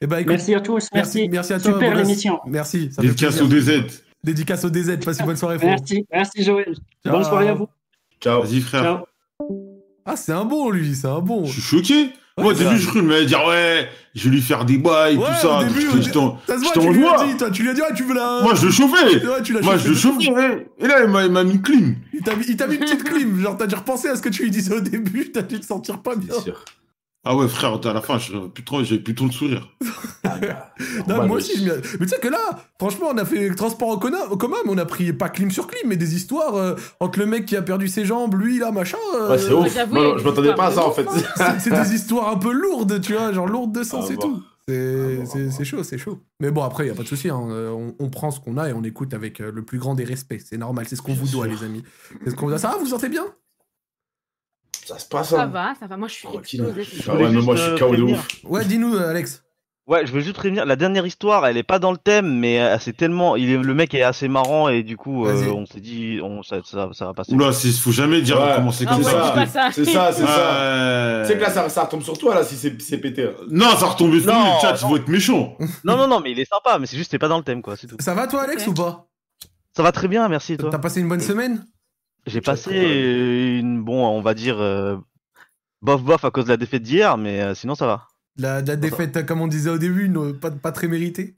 Eh 0.00 0.06
ben, 0.06 0.18
écoute, 0.18 0.32
Merci 0.32 0.54
à 0.54 0.60
tous, 0.60 0.88
merci, 0.92 1.18
merci. 1.18 1.28
merci 1.30 1.52
à 1.54 1.60
toi. 1.60 1.72
Super 1.72 1.94
l'émission. 1.96 2.38
Merci. 2.46 2.92
Ça 2.92 3.02
fait 3.02 3.08
Dédicace 3.08 3.40
au 3.40 3.46
DZ. 3.46 3.70
Dédicace 4.22 4.64
au 4.64 4.70
DZ. 4.70 4.98
Passe 5.04 5.18
une 5.18 5.26
bonne 5.26 5.36
soirée. 5.36 5.56
Merci, 5.62 6.06
merci 6.12 6.44
Joël. 6.44 6.74
Ciao. 7.04 7.14
Bonne 7.14 7.24
soirée 7.24 7.48
à 7.48 7.54
vous. 7.54 7.68
Ciao. 8.24 8.42
Vas-y, 8.42 8.60
frère. 8.60 8.82
Ciao. 8.82 8.98
Ah, 10.06 10.16
c'est 10.16 10.32
un 10.32 10.44
bon, 10.44 10.70
lui. 10.70 10.94
C'est 10.94 11.06
un 11.06 11.20
bon. 11.20 11.44
Je 11.44 11.52
suis 11.60 11.62
choqué. 11.62 12.10
Moi, 12.36 12.52
au 12.52 12.52
début, 12.52 12.76
je 12.78 12.88
crois 12.88 13.00
qu'il 13.00 13.08
m'allait 13.08 13.26
dire, 13.26 13.44
ouais, 13.46 13.88
je 14.16 14.24
vais 14.28 14.34
lui 14.34 14.42
faire 14.42 14.64
des 14.64 14.76
bails, 14.76 15.16
Ouais, 15.16 15.24
tout 15.28 15.34
ça. 15.40 15.60
au 15.60 15.62
début, 15.64 15.80
J'étais- 15.82 15.92
au 15.92 15.96
dé- 15.98 16.02
j'étais 16.02 16.16
en- 16.16 16.38
Ça 16.48 16.58
se 16.58 16.64
j'étais 16.64 16.80
voit, 16.80 16.88
en 16.88 16.92
tu 16.92 16.98
lui 16.98 17.04
as 17.06 17.08
joie. 17.16 17.26
dit, 17.26 17.36
toi. 17.36 17.50
Tu 17.50 17.62
lui 17.62 17.68
as 17.70 17.74
dit, 17.74 17.80
ouais, 17.80 17.94
tu 17.94 18.02
veux 18.02 18.14
la. 18.14 18.40
Moi, 18.42 18.54
je 18.56 18.66
le 18.66 18.72
chauffais. 18.72 19.24
Ouais, 19.26 19.42
tu 19.44 19.52
l'as 19.52 19.60
Moi, 19.60 19.76
je 19.76 19.88
le 19.88 19.94
chauffais. 19.94 20.66
Et 20.80 20.86
là, 20.88 21.04
il 21.04 21.10
m'a- 21.10 21.24
il 21.24 21.30
m'a 21.30 21.44
mis 21.44 21.52
une 21.52 21.62
clim. 21.62 21.94
Il 22.12 22.22
t'a 22.22 22.34
mis, 22.34 22.44
il 22.48 22.56
t'a 22.56 22.66
mis 22.66 22.74
une 22.74 22.80
petite 22.80 23.04
clim. 23.04 23.38
Genre, 23.40 23.56
t'as 23.56 23.66
dû 23.68 23.76
repenser 23.76 24.08
à 24.08 24.16
ce 24.16 24.22
que 24.22 24.30
tu 24.30 24.42
lui 24.42 24.50
disais 24.50 24.74
au 24.74 24.80
début. 24.80 25.30
T'as 25.30 25.42
dû 25.42 25.60
te 25.60 25.64
sentir 25.64 25.98
pas 26.02 26.16
bien. 26.16 26.32
Bien 26.34 26.40
sûr. 26.42 26.64
Ah 27.24 27.34
ouais, 27.36 27.48
frère, 27.48 27.78
à 27.84 27.92
la 27.92 28.00
fin, 28.02 28.18
j'avais 28.18 28.48
plus 28.48 28.64
trop, 28.64 28.82
j'avais 28.84 29.00
plus 29.00 29.14
trop 29.14 29.26
de 29.28 29.32
sourire. 29.32 29.68
Ah, 30.26 30.38
bah, 30.40 30.74
Non, 31.06 31.26
moi 31.26 31.36
aussi, 31.36 31.58
je 31.62 31.70
mais 31.70 32.06
tu 32.06 32.08
sais 32.08 32.18
que 32.18 32.28
là, 32.28 32.38
franchement, 32.80 33.08
on 33.12 33.18
a 33.18 33.24
fait 33.26 33.54
transport 33.54 33.90
en 33.90 33.96
commun, 33.98 34.56
mais 34.64 34.70
on 34.72 34.78
a 34.78 34.86
pris 34.86 35.12
pas 35.12 35.28
clim 35.28 35.50
sur 35.50 35.66
clim, 35.66 35.82
mais 35.86 35.96
des 35.96 36.16
histoires 36.16 36.54
euh, 36.54 36.74
entre 36.98 37.18
le 37.18 37.26
mec 37.26 37.44
qui 37.44 37.56
a 37.56 37.62
perdu 37.62 37.88
ses 37.88 38.06
jambes, 38.06 38.34
lui 38.34 38.58
là, 38.58 38.70
machin. 38.72 38.96
euh, 39.16 39.30
Ouais, 39.30 39.38
c'est 39.38 39.52
ouf. 39.52 39.76
Moi, 39.90 40.14
je 40.16 40.22
des 40.22 40.28
m'attendais 40.30 40.54
pas 40.54 40.66
à 40.68 40.70
ça 40.72 40.86
en 40.86 40.92
histoires 40.94 41.16
fait. 41.18 41.60
c'est 41.60 41.70
des 41.70 41.94
histoires 41.94 42.28
un 42.28 42.36
peu 42.38 42.52
lourdes, 42.52 43.00
tu 43.02 43.12
vois, 43.12 43.32
genre 43.32 43.46
lourdes 43.46 43.72
de 43.72 43.82
sens 43.82 44.06
Ah, 44.08 44.12
et 44.12 44.16
bon. 44.16 44.22
tout. 44.22 44.42
C'est 44.66 44.94
Ah, 44.96 45.16
bon, 45.18 45.26
c'est- 45.26 45.46
ah, 45.46 45.50
c'est 45.50 45.64
chaud, 45.66 45.82
c'est 45.82 45.98
chaud. 45.98 46.20
Mais 46.40 46.50
bon, 46.50 46.62
après, 46.62 46.86
il 46.86 46.90
a 46.90 46.94
pas 46.94 47.02
de 47.02 47.08
souci, 47.08 47.28
hein, 47.28 47.40
euh, 47.50 47.70
on, 47.70 47.94
on 47.98 48.08
prend 48.08 48.30
ce 48.30 48.40
qu'on 48.40 48.56
a 48.56 48.70
et 48.70 48.72
on 48.72 48.82
écoute 48.82 49.12
avec 49.12 49.40
le 49.40 49.62
plus 49.62 49.78
grand 49.78 49.94
des 49.94 50.04
respects. 50.04 50.40
C'est 50.42 50.56
normal, 50.56 50.86
c'est 50.88 50.96
ce 50.96 51.02
qu'on 51.02 51.12
vous 51.12 51.28
doit, 51.28 51.44
sûr. 51.46 51.54
les 51.60 51.64
amis. 51.64 51.82
C'est 52.24 52.30
ce 52.30 52.34
qu'on 52.34 52.46
vous 52.46 52.50
doit. 52.52 52.58
Ça 52.58 52.68
va, 52.68 52.74
vous 52.78 52.84
vous 52.84 52.90
sentez 52.90 53.10
bien? 53.10 53.24
Ça 54.86 54.98
se 54.98 55.06
passe, 55.08 55.30
Ça 55.30 55.42
hein. 55.42 55.46
va, 55.46 55.74
ça 55.78 55.86
va. 55.86 55.96
Moi, 55.96 56.08
je 56.08 56.14
suis 56.14 56.28
Tranquille. 56.28 56.64
Ah 57.08 57.14
ouais, 57.14 57.28
mais 57.30 57.40
moi, 57.40 57.56
je 57.56 57.62
suis 57.62 57.70
KO 57.78 57.86
de 57.90 57.94
prévenir. 57.96 58.16
ouf. 58.18 58.28
Ouais, 58.44 58.64
dis-nous, 58.64 58.94
euh, 58.96 59.10
Alex. 59.10 59.42
Ouais, 59.86 60.06
je 60.06 60.12
veux 60.12 60.20
juste 60.20 60.36
prévenir, 60.36 60.64
la 60.64 60.76
dernière 60.76 61.04
histoire, 61.04 61.46
elle 61.46 61.58
est 61.58 61.62
pas 61.62 61.78
dans 61.78 61.92
le 61.92 61.98
thème, 61.98 62.38
mais 62.38 62.58
euh, 62.58 62.78
c'est 62.78 62.96
tellement, 62.96 63.36
il 63.36 63.50
est, 63.50 63.58
le 63.58 63.74
mec 63.74 63.92
est 63.92 64.02
assez 64.02 64.28
marrant 64.28 64.70
et 64.70 64.82
du 64.82 64.96
coup, 64.96 65.26
euh, 65.26 65.46
on 65.54 65.66
s'est 65.66 65.80
dit, 65.80 66.20
on, 66.22 66.42
ça, 66.42 66.56
ça, 66.64 66.88
ça 66.94 67.04
va 67.04 67.12
passer. 67.12 67.34
Oula, 67.34 67.52
c'est- 67.52 67.70
faut 67.70 67.92
jamais 67.92 68.22
dire 68.22 68.40
Ouais. 68.40 68.52
comment 68.56 68.72
c'est 68.72 68.86
Ah 68.88 68.94
comme 68.94 69.04
ouais, 69.04 69.44
dis 69.44 69.50
ça. 69.52 69.68
C'est 69.72 69.84
ça, 69.84 70.10
c'est 70.10 70.24
ça. 70.24 71.18
Ouais. 71.18 71.22
Tu 71.24 71.28
sais 71.28 71.34
que 71.36 71.42
là, 71.42 71.50
ça, 71.50 71.68
ça 71.68 71.84
retombe 71.84 72.02
sur 72.02 72.16
toi, 72.16 72.34
là, 72.34 72.44
si 72.44 72.56
c'est 72.56 72.96
pété. 72.98 73.28
Non, 73.50 73.76
ça 73.76 73.84
retombe 73.88 74.18
sur 74.18 74.32
le 74.32 74.60
chat, 74.62 74.74
ils 74.78 74.82
non. 74.84 74.88
vont 74.88 74.96
être 74.96 75.08
méchants. 75.08 75.54
Non, 75.84 75.98
non, 75.98 76.08
non, 76.08 76.20
mais 76.20 76.30
il 76.32 76.40
est 76.40 76.48
sympa, 76.50 76.78
mais 76.78 76.86
c'est 76.86 76.96
juste, 76.96 77.10
c'est 77.10 77.18
pas 77.18 77.28
dans 77.28 77.36
le 77.38 77.44
thème, 77.44 77.60
quoi, 77.60 77.76
c'est 77.76 77.86
tout. 77.86 77.96
Ça 78.00 78.14
va, 78.14 78.26
toi, 78.26 78.44
Alex, 78.44 78.66
ou 78.66 78.72
pas? 78.72 79.06
Ça 79.76 79.82
va 79.82 79.92
très 79.92 80.08
bien, 80.08 80.26
merci, 80.28 80.56
toi. 80.56 80.70
T'as 80.70 80.78
passé 80.78 81.00
une 81.00 81.08
bonne 81.10 81.20
semaine? 81.20 81.62
J'ai 82.26 82.40
passé 82.40 83.58
une, 83.60 83.82
bon, 83.82 84.06
on 84.06 84.20
va 84.22 84.34
dire, 84.34 84.58
euh, 84.58 84.96
bof 85.82 86.02
bof 86.02 86.24
à 86.24 86.30
cause 86.30 86.44
de 86.46 86.50
la 86.50 86.56
défaite 86.56 86.82
d'hier, 86.82 87.16
mais 87.18 87.40
euh, 87.40 87.54
sinon 87.54 87.74
ça 87.74 87.86
va. 87.86 88.08
la, 88.36 88.62
la 88.62 88.76
défaite, 88.76 89.16
euh, 89.16 89.22
comme 89.22 89.40
on 89.40 89.46
disait 89.48 89.70
au 89.70 89.78
début, 89.78 90.10
pas, 90.40 90.50
pas 90.50 90.72
très 90.72 90.88
méritée 90.88 91.36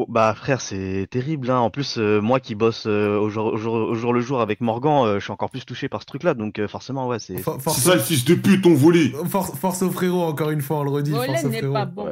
Oh, 0.00 0.06
bah 0.08 0.32
frère, 0.36 0.60
c'est 0.60 1.08
terrible, 1.10 1.50
hein. 1.50 1.58
En 1.58 1.70
plus, 1.70 1.96
euh, 1.98 2.20
moi 2.20 2.38
qui 2.38 2.54
bosse 2.54 2.84
euh, 2.86 3.18
au, 3.18 3.30
jour, 3.30 3.46
au, 3.46 3.56
jour, 3.56 3.74
au 3.74 3.94
jour 3.96 4.12
le 4.12 4.20
jour 4.20 4.40
avec 4.40 4.60
Morgan, 4.60 5.04
euh, 5.04 5.18
je 5.18 5.24
suis 5.24 5.32
encore 5.32 5.50
plus 5.50 5.64
touché 5.66 5.88
par 5.88 6.02
ce 6.02 6.06
truc-là, 6.06 6.34
donc 6.34 6.60
euh, 6.60 6.68
forcément, 6.68 7.08
ouais, 7.08 7.18
c'est. 7.18 7.38
For- 7.38 7.56
C'est 7.58 7.64
Force, 7.64 7.78
ça 7.80 7.94
le 7.96 8.00
fils 8.00 8.24
de 8.24 8.36
pute, 8.36 8.64
on 8.64 8.74
volé. 8.74 9.12
force, 9.28 9.56
force 9.58 9.82
au 9.82 9.90
frérot, 9.90 10.22
encore 10.22 10.50
une 10.50 10.60
fois, 10.60 10.78
on 10.78 10.82
le 10.84 10.90
redit. 10.90 11.10
force 11.10 11.26
Molène 11.26 11.46
au 11.46 11.48
n'est 11.48 11.58
frérot. 11.58 11.72
pas 11.74 11.84
bon. 11.86 12.06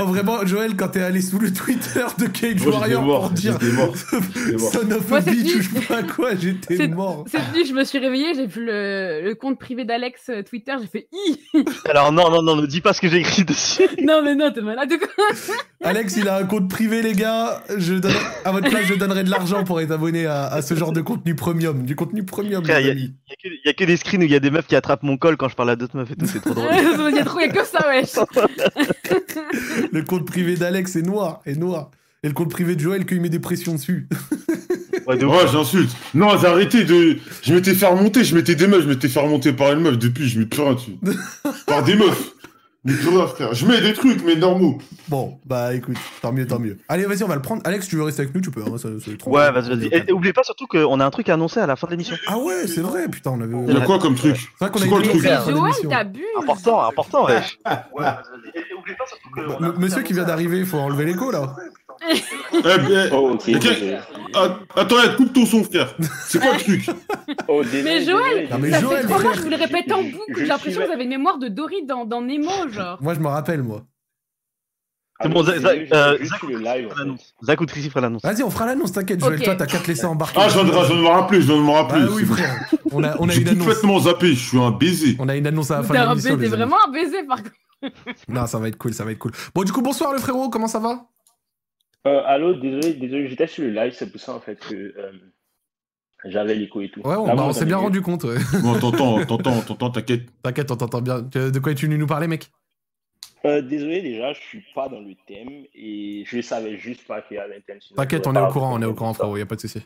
Oh, 0.00 0.04
vraiment, 0.06 0.46
Joël, 0.46 0.76
quand 0.76 0.86
t'es 0.90 1.02
allé 1.02 1.20
sous 1.20 1.40
le 1.40 1.52
Twitter 1.52 2.04
de 2.16 2.26
Cage 2.28 2.64
Moi, 2.64 2.74
Warrior 2.76 3.02
mort. 3.02 3.20
pour 3.22 3.30
dire 3.30 3.58
mort. 3.74 3.96
Son 3.96 4.90
of 4.92 5.12
a 5.12 5.20
bitch 5.20 5.56
ou 5.56 5.62
je 5.62 5.68
sais 5.68 5.80
pas 5.80 6.04
quoi, 6.04 6.36
j'étais 6.36 6.76
C'est- 6.76 6.86
mort. 6.86 7.24
Cette 7.26 7.52
nuit, 7.52 7.66
je 7.66 7.74
me 7.74 7.82
suis 7.82 7.98
réveillée, 7.98 8.34
j'ai 8.36 8.46
vu 8.46 8.64
le, 8.64 9.20
le 9.24 9.34
compte 9.34 9.58
privé 9.58 9.84
d'Alex 9.84 10.30
euh, 10.30 10.44
Twitter, 10.44 10.74
j'ai 10.80 10.86
fait 10.86 11.08
i. 11.12 11.36
Alors 11.86 12.12
non, 12.12 12.30
non, 12.30 12.40
non, 12.40 12.54
ne 12.54 12.66
dis 12.66 12.80
pas 12.80 12.92
ce 12.92 13.00
que 13.00 13.08
j'ai 13.08 13.18
écrit 13.18 13.44
dessus. 13.44 13.82
non 14.04 14.22
mais 14.22 14.36
non, 14.36 14.52
t'es 14.52 14.60
malade 14.60 14.92
quoi? 14.96 15.24
Alex, 15.82 16.16
il 16.16 16.28
a 16.28 16.36
un 16.36 16.44
compte 16.44 16.68
privé 16.70 16.99
les 17.02 17.12
gars. 17.14 17.62
Je 17.76 17.94
donne... 17.94 18.12
À 18.44 18.52
votre 18.52 18.68
place, 18.70 18.84
je 18.86 18.94
donnerai 18.94 19.24
de 19.24 19.30
l'argent 19.30 19.64
pour 19.64 19.80
être 19.80 19.90
abonné 19.90 20.26
à, 20.26 20.46
à 20.46 20.62
ce 20.62 20.74
genre 20.74 20.92
de 20.92 21.00
contenu 21.00 21.34
premium. 21.34 21.84
Du 21.84 21.96
contenu 21.96 22.24
premium, 22.24 22.64
Frère, 22.64 22.78
les 22.80 22.86
y 22.86 22.88
a- 22.88 22.92
amis. 22.92 23.12
Il 23.28 23.30
y, 23.30 23.32
a 23.32 23.36
que- 23.36 23.66
y 23.66 23.68
a 23.70 23.72
que 23.72 23.84
des 23.84 23.96
screens 23.96 24.20
où 24.22 24.24
il 24.24 24.30
y 24.30 24.34
a 24.34 24.40
des 24.40 24.50
meufs 24.50 24.66
qui 24.66 24.76
attrapent 24.76 25.02
mon 25.02 25.16
col 25.16 25.36
quand 25.36 25.48
je 25.48 25.56
parle 25.56 25.70
à 25.70 25.76
d'autres 25.76 25.96
meufs 25.96 26.10
et 26.10 26.16
tout, 26.16 26.26
c'est 26.26 26.40
trop 26.40 26.54
drôle. 26.54 26.68
Il 26.72 27.16
y 27.16 27.18
a 27.18 27.48
que 27.48 27.64
ça, 27.64 27.86
wesh. 27.88 28.14
Le 29.92 30.02
compte 30.02 30.26
privé 30.26 30.56
d'Alex 30.56 30.96
est 30.96 31.02
noir, 31.02 31.40
est 31.46 31.56
noir. 31.56 31.90
Et 32.22 32.28
le 32.28 32.34
compte 32.34 32.50
privé 32.50 32.76
de 32.76 32.80
Joël, 32.80 33.06
qu'il 33.06 33.20
met 33.20 33.30
des 33.30 33.38
pressions 33.38 33.74
dessus. 33.74 34.08
Ouais, 35.06 35.16
de 35.16 35.24
Ouais, 35.24 35.48
j'insulte. 35.50 35.90
Non, 36.14 36.38
j'ai 36.38 36.46
arrêté 36.46 36.84
de. 36.84 37.16
Je 37.42 37.54
m'étais 37.54 37.74
fait 37.74 37.86
remonter, 37.86 38.22
je 38.22 38.34
m'étais 38.36 38.54
des 38.54 38.66
meufs, 38.68 38.82
je 38.82 38.88
m'étais 38.88 39.08
fait 39.08 39.18
remonter 39.18 39.52
par 39.52 39.72
une 39.72 39.80
meuf. 39.80 39.98
Depuis, 39.98 40.28
je 40.28 40.38
mets 40.38 40.44
plus 40.46 40.60
rien 40.62 40.74
dessus. 40.74 40.92
par 41.66 41.82
des 41.82 41.96
meufs. 41.96 42.32
Rien, 42.84 43.26
frère. 43.26 43.52
Je 43.52 43.66
mets 43.66 43.80
des 43.82 43.92
trucs, 43.92 44.24
mais 44.24 44.36
normaux. 44.36 44.78
Bon, 45.08 45.38
bah 45.44 45.74
écoute, 45.74 45.96
tant 46.22 46.32
mieux, 46.32 46.46
tant 46.46 46.58
mieux. 46.58 46.78
Allez, 46.88 47.04
vas-y, 47.04 47.22
on 47.22 47.28
va 47.28 47.34
le 47.34 47.42
prendre. 47.42 47.60
Alex, 47.64 47.86
tu 47.88 47.96
veux 47.96 48.02
rester 48.04 48.22
avec 48.22 48.34
nous, 48.34 48.40
tu 48.40 48.50
peux. 48.50 48.62
hein, 48.62 48.78
ça- 48.78 48.88
ça- 48.98 49.16
tranquille. 49.18 49.18
Ouais, 49.26 49.50
vas-y, 49.52 49.68
vas-y. 49.68 49.86
Et, 49.88 50.04
et 50.08 50.12
oubliez 50.12 50.32
pas 50.32 50.42
surtout 50.44 50.66
qu'on 50.66 50.98
a 50.98 51.04
un 51.04 51.10
truc 51.10 51.28
à 51.28 51.34
annoncer 51.34 51.60
à 51.60 51.66
la 51.66 51.76
fin 51.76 51.86
de 51.88 51.92
l'émission. 51.92 52.16
Ah 52.26 52.38
ouais, 52.38 52.66
c'est 52.66 52.80
vrai, 52.80 53.08
putain, 53.08 53.32
on 53.32 53.40
avait. 53.42 53.54
Il 53.68 53.74
y 53.74 53.76
a 53.76 53.84
quoi 53.84 53.98
comme 53.98 54.14
truc 54.14 54.36
C'est 54.36 54.64
vrai 54.64 54.70
qu'on 54.70 54.78
a 54.78 54.82
C'est 54.84 54.88
quoi 54.88 54.98
une 54.98 55.04
le 55.04 55.10
truc 55.10 55.24
émission 55.24 55.30
à 55.30 55.34
la 55.34 55.40
fin 55.40 55.50
de 55.50 55.56
Joël, 55.56 55.64
l'émission. 55.72 55.90
t'abuses. 55.90 56.24
Important, 56.38 56.88
important, 56.88 57.26
ouais. 57.26 57.40
M- 59.36 59.74
Monsieur 59.78 60.02
qui 60.02 60.12
vient 60.12 60.24
d'arriver, 60.24 60.58
il 60.58 60.66
faut 60.66 60.78
enlever 60.78 61.04
l'écho 61.04 61.30
là. 61.30 61.54
Eh, 62.02 63.12
Oh, 63.12 63.36
désolé. 63.44 63.98
ah, 64.34 64.58
Attends, 64.76 64.96
coupe 65.16 65.32
ton 65.32 65.44
son, 65.46 65.64
frère. 65.64 65.94
C'est 66.26 66.40
quoi 66.40 66.52
le 66.54 66.58
truc 66.60 66.86
Oh, 67.48 67.62
désolé, 67.62 67.82
Mais 67.82 68.04
Joël, 68.04 68.24
désolé, 68.24 68.48
Non, 68.50 68.58
mais 68.58 68.70
ça 68.70 68.80
Joël, 68.80 69.00
fait 69.02 69.06
trois 69.08 69.22
mois 69.22 69.30
que 69.32 69.36
je 69.38 69.42
vous 69.42 69.50
le 69.50 69.56
répète 69.56 69.92
en 69.92 70.02
boucle. 70.02 70.34
J'ai 70.36 70.46
l'impression 70.46 70.70
suis- 70.72 70.80
que 70.82 70.86
vous 70.86 70.92
avez 70.94 71.04
une 71.04 71.10
mémoire 71.10 71.38
de 71.38 71.48
Dory 71.48 71.84
dans, 71.86 72.04
dans 72.04 72.20
Nemo, 72.22 72.50
genre. 72.70 72.98
Moi, 73.02 73.14
je 73.14 73.20
me 73.20 73.28
rappelle, 73.28 73.62
moi. 73.62 73.82
C'est 75.22 75.28
bon, 75.28 75.44
Zach- 75.44 75.62
euh, 75.92 76.16
ou 77.60 77.66
Tracy 77.66 77.90
fera 77.90 78.00
l'annonce. 78.00 78.22
Vas-y, 78.22 78.42
on 78.42 78.48
fera 78.50 78.64
l'annonce, 78.64 78.92
t'inquiète, 78.92 79.20
Joël. 79.20 79.42
Toi, 79.42 79.54
t'as 79.54 79.66
qu'à 79.66 79.78
te 79.78 79.86
laisser 79.88 80.06
embarquer. 80.06 80.40
Ah, 80.42 80.48
je 80.48 80.58
de 80.58 80.64
me 81.02 81.06
rappeler, 81.08 81.42
je 81.42 81.46
viens 81.46 81.56
de 81.58 81.62
me 81.62 81.70
rappeler. 81.70 82.00
Bah 82.06 82.12
oui, 82.14 82.24
frère. 82.24 82.56
On 82.90 83.04
a, 83.04 83.16
on 83.18 83.28
a 83.28 83.34
une 83.34 83.46
annonce. 83.48 83.66
complètement 83.66 83.98
zappé, 84.00 84.28
je 84.28 84.48
suis 84.48 84.58
un 84.58 84.70
baiser. 84.70 85.16
On 85.18 85.28
a 85.28 85.36
une 85.36 85.46
annonce 85.46 85.70
à 85.70 85.76
la 85.78 85.82
fin 85.82 85.92
T'es 85.92 86.00
de 86.00 86.04
un 86.04 86.08
l'émission. 86.10 86.34
amis. 86.34 86.46
vraiment 86.46 86.76
un 86.88 86.90
baiser, 86.90 87.22
par 87.24 87.36
contre. 87.42 87.54
Non, 88.28 88.46
ça 88.46 88.58
va 88.58 88.68
être 88.68 88.78
cool, 88.78 88.94
ça 88.94 89.04
va 89.04 89.12
être 89.12 89.18
cool. 89.18 89.32
Bon, 89.54 89.62
du 89.62 89.72
coup, 89.72 89.82
bonsoir 89.82 90.12
le 90.14 90.18
frérot, 90.18 90.48
comment 90.48 90.66
ça 90.68 90.78
va? 90.78 91.04
Euh, 92.06 92.22
allô, 92.24 92.54
désolé, 92.54 92.94
désolé, 92.94 93.28
j'étais 93.28 93.46
sur 93.46 93.64
le 93.64 93.70
live, 93.70 93.92
c'est 93.92 94.10
pour 94.10 94.20
ça 94.20 94.34
en 94.34 94.40
fait 94.40 94.58
que 94.58 94.74
euh, 94.74 95.12
j'avais 96.24 96.54
l'écho 96.54 96.80
et 96.80 96.88
tout. 96.88 97.00
Ouais, 97.00 97.14
on, 97.16 97.26
bah, 97.26 97.44
on 97.44 97.52
s'est 97.52 97.66
bien 97.66 97.76
rendu 97.76 98.00
compte. 98.00 98.24
ouais. 98.24 98.38
Bon, 98.62 98.78
t'entends, 98.78 99.24
t'entends, 99.26 99.60
t'entends, 99.60 99.90
t'inquiète. 99.90 100.22
T'inquiète, 100.42 100.70
on 100.70 100.76
t'entend 100.76 101.02
bien. 101.02 101.20
De 101.20 101.58
quoi 101.58 101.72
es-tu 101.72 101.86
venu 101.86 101.98
nous 101.98 102.06
parler, 102.06 102.26
mec? 102.26 102.50
Euh, 103.46 103.62
désolé 103.62 104.02
déjà, 104.02 104.32
je 104.34 104.40
suis 104.40 104.64
pas 104.74 104.88
dans 104.88 105.00
le 105.00 105.14
thème 105.26 105.64
et 105.74 106.24
je 106.26 106.40
savais 106.42 106.76
juste 106.76 107.06
pas 107.06 107.22
qu'il 107.22 107.36
y 107.38 107.40
avait 107.40 107.56
un 107.56 107.60
thème. 107.60 107.78
T'inquiète, 107.96 108.26
on 108.26 108.34
est 108.34 108.40
au 108.40 108.48
courant, 108.48 108.74
on 108.78 108.82
est 108.82 108.86
au 108.86 108.94
courant, 108.94 109.14
frérot, 109.14 109.36
y 109.38 109.42
a 109.42 109.46
pas 109.46 109.56
de 109.56 109.60
souci. 109.60 109.80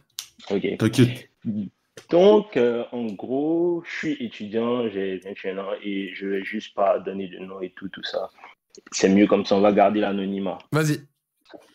Ok. 0.51 0.77
T'inquiète. 0.79 1.31
Donc, 2.11 2.57
euh, 2.57 2.85
en 2.91 3.07
gros, 3.07 3.83
je 3.87 3.97
suis 3.97 4.13
étudiant, 4.25 4.89
j'ai 4.89 5.19
21 5.19 5.59
ans 5.59 5.71
et 5.83 6.13
je 6.15 6.27
vais 6.27 6.45
juste 6.45 6.75
pas 6.75 6.99
donner 6.99 7.29
de 7.29 7.39
nom 7.39 7.61
et 7.61 7.71
tout, 7.71 7.89
tout 7.89 8.03
ça. 8.03 8.29
C'est 8.91 9.09
mieux 9.09 9.29
comme 9.29 9.45
ça, 9.45 9.55
on 9.55 9.61
va 9.61 9.73
garder 9.73 10.01
l'anonymat. 10.01 10.59
Vas-y. 10.73 11.01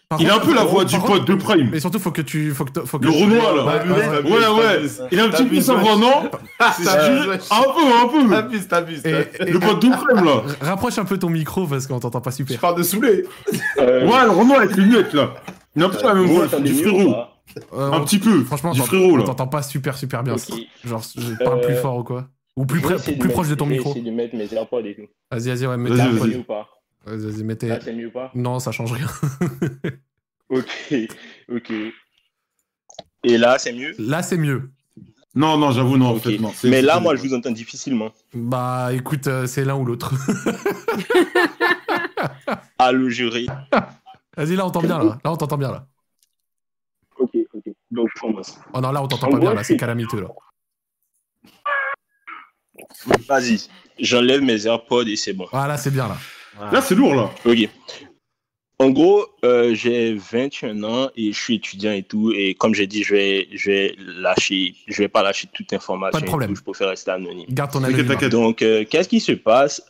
Par 0.10 0.20
Il 0.20 0.28
a 0.28 0.38
un 0.38 0.40
peu 0.40 0.56
la 0.56 0.64
voix 0.64 0.86
du 0.86 0.98
pote 0.98 1.26
de 1.28 1.36
Prime. 1.36 1.70
Mais 1.72 1.80
surtout, 1.80 2.00
faut 2.00 2.10
que 2.10 2.24
tu. 2.24 2.50
Faut 2.52 2.66
que, 2.66 2.82
faut 2.82 2.98
que 2.98 3.06
Le 3.06 3.12
Renoir, 3.12 3.56
là. 3.56 3.64
Ouais, 3.64 3.92
ouais, 3.92 4.08
ouais. 4.24 4.32
Ouais, 4.32 4.48
ouais. 4.82 4.88
Il 5.12 5.20
a 5.20 5.26
un 5.26 5.30
petit 5.30 5.44
peu 5.46 5.62
sa 5.62 5.76
voix, 5.76 5.96
non 5.98 6.32
Un 6.60 6.72
peu, 6.72 7.82
un 7.94 8.08
peu. 8.08 8.30
T'abuses, 8.32 8.68
t'abuses. 8.68 9.04
Le 9.06 9.60
pote 9.60 9.82
de 9.84 9.90
Prime, 9.90 10.26
là. 10.26 10.42
Rapproche 10.62 10.98
un 10.98 11.06
peu 11.06 11.20
ton 11.20 11.30
micro 11.30 11.68
parce 11.68 11.86
qu'on 11.86 12.00
t'entend 12.00 12.22
pas 12.22 12.32
Je 12.32 12.38
super. 12.38 12.60
parle 12.60 12.78
de 12.80 12.84
saouler. 12.84 13.24
Euh, 13.78 14.08
Ouais, 14.08 14.24
le 14.24 14.32
Renoir 14.32 14.62
avec 14.62 14.76
les 14.76 14.84
lunettes, 14.84 15.14
là. 15.14 15.32
Il 15.76 15.84
a 15.84 15.86
un 15.86 15.90
peu 15.90 16.02
la 16.04 16.14
même 16.16 16.26
voix 16.26 16.48
du 16.60 16.74
frérot. 16.74 17.16
Euh, 17.74 17.92
Un 17.92 18.02
petit 18.02 18.18
peu. 18.18 18.44
Franchement, 18.46 18.72
Du 18.72 18.82
frérot, 18.82 19.12
on 19.14 19.18
là. 19.18 19.24
t'entend 19.26 19.48
pas 19.48 19.62
super 19.62 19.96
super 19.96 20.24
bien. 20.24 20.36
Genre, 20.86 21.04
je 21.16 21.44
parle 21.44 21.60
Euh, 21.60 21.68
plus 21.68 21.76
fort 21.76 21.98
ou 21.98 22.04
quoi 22.04 22.26
Ou 22.58 22.66
plus, 22.66 22.80
Je 22.82 23.28
proche 23.28 23.48
de 23.48 23.54
ton 23.56 23.66
je 23.66 23.70
vais 23.70 23.76
micro. 23.78 23.92
essayer 23.92 24.06
de 24.06 24.12
mettre 24.16 24.36
mes 24.36 24.52
AirPods 24.52 24.80
et 24.86 24.96
tout. 24.96 25.02
Vas-y, 25.32 25.50
vas-y, 25.50 25.68
ouais, 25.68 25.78
mets 25.78 25.92
tes 25.92 26.00
AirPods. 26.00 26.44
Vas-y, 27.18 27.58
tes- 27.58 27.68
Là, 27.68 27.80
c'est 27.82 27.94
mieux 27.94 28.08
ou 28.08 28.12
pas 28.12 28.32
Non, 28.36 28.60
ça 28.60 28.72
change 28.72 28.94
rien. 28.94 29.08
Ok, 30.52 30.96
ok. 31.52 31.72
Et 33.24 33.38
là, 33.38 33.60
c'est 33.60 33.72
mieux? 33.72 33.94
Là, 34.00 34.24
c'est 34.24 34.36
mieux. 34.38 34.72
Non, 35.36 35.58
non, 35.58 35.70
j'avoue, 35.72 35.96
non, 35.96 36.08
en 36.08 36.16
Ok. 36.16 36.24
fait, 36.24 36.40
non. 36.40 36.52
C'est- 36.56 36.70
Mais 36.72 36.82
là, 36.82 37.00
moi, 37.00 37.16
je 37.16 37.22
vous 37.22 37.36
entends 37.36 37.52
difficilement. 37.52 38.10
Bah, 38.34 38.90
écoute, 38.94 39.28
euh, 39.28 39.46
c'est 39.46 39.64
l'un 39.64 39.76
ou 39.76 39.86
l'autre. 39.86 40.12
Allô, 42.80 43.10
jury. 43.10 43.48
Vas-y, 44.36 44.56
là, 44.56 44.66
on 44.66 44.72
t'entend 44.72 44.88
bien, 44.88 44.98
là. 44.98 45.20
Là, 45.24 45.32
on 45.32 45.38
t'entend 45.38 45.58
bien, 45.58 45.72
là. 45.72 45.86
Ok, 47.20 47.32
ok. 47.54 47.64
Donc, 47.92 48.10
je 48.16 48.20
commence. 48.22 48.58
Oh 48.74 48.82
non, 48.82 48.92
là, 48.92 49.04
on 49.04 49.08
t'entend 49.08 49.28
En 49.28 49.32
pas 49.34 49.40
bien, 49.40 49.54
là. 49.54 49.64
C'est 49.64 49.78
calamiteux, 49.78 50.22
là. 50.22 50.30
Vas-y. 53.28 53.68
J'enlève 54.00 54.42
mes 54.42 54.66
AirPods 54.66 55.06
et 55.08 55.16
c'est 55.16 55.34
bon. 55.34 55.46
Ah, 55.52 55.68
là, 55.68 55.78
c'est 55.78 55.92
bien, 55.92 56.08
là. 56.08 56.18
Là, 56.60 56.82
c'est 56.82 56.96
lourd, 56.96 57.16
là. 57.16 57.32
Ok. 57.46 57.70
En 58.82 58.92
gros, 58.92 59.26
euh, 59.44 59.74
j'ai 59.74 60.14
21 60.14 60.84
ans 60.84 61.10
et 61.18 61.34
je 61.34 61.38
suis 61.38 61.56
étudiant 61.56 61.92
et 61.92 62.04
tout. 62.04 62.32
Et 62.34 62.54
comme 62.54 62.74
j'ai 62.74 62.88
dit, 62.88 63.04
je 63.04 63.14
vais, 63.14 63.48
je 63.52 63.72
vais 63.72 63.96
lâcher, 63.98 64.74
je 64.88 65.02
vais 65.02 65.10
pas 65.10 65.22
lâcher 65.22 65.50
toute 65.54 65.74
information. 65.74 66.18
Pas 66.18 66.22
de 66.22 66.26
problème. 66.26 66.52
tout, 66.52 66.56
je 66.56 66.64
préfère 66.64 66.88
rester 66.88 67.12
anonyme. 67.12 67.48
Garde 67.50 67.72
ton 67.72 67.82
t'inquiète. 67.82 68.32
Donc, 68.32 68.62
euh, 68.62 68.86
qu'est-ce 68.90 69.10
qui 69.10 69.20
se 69.20 69.34
passe? 69.34 69.82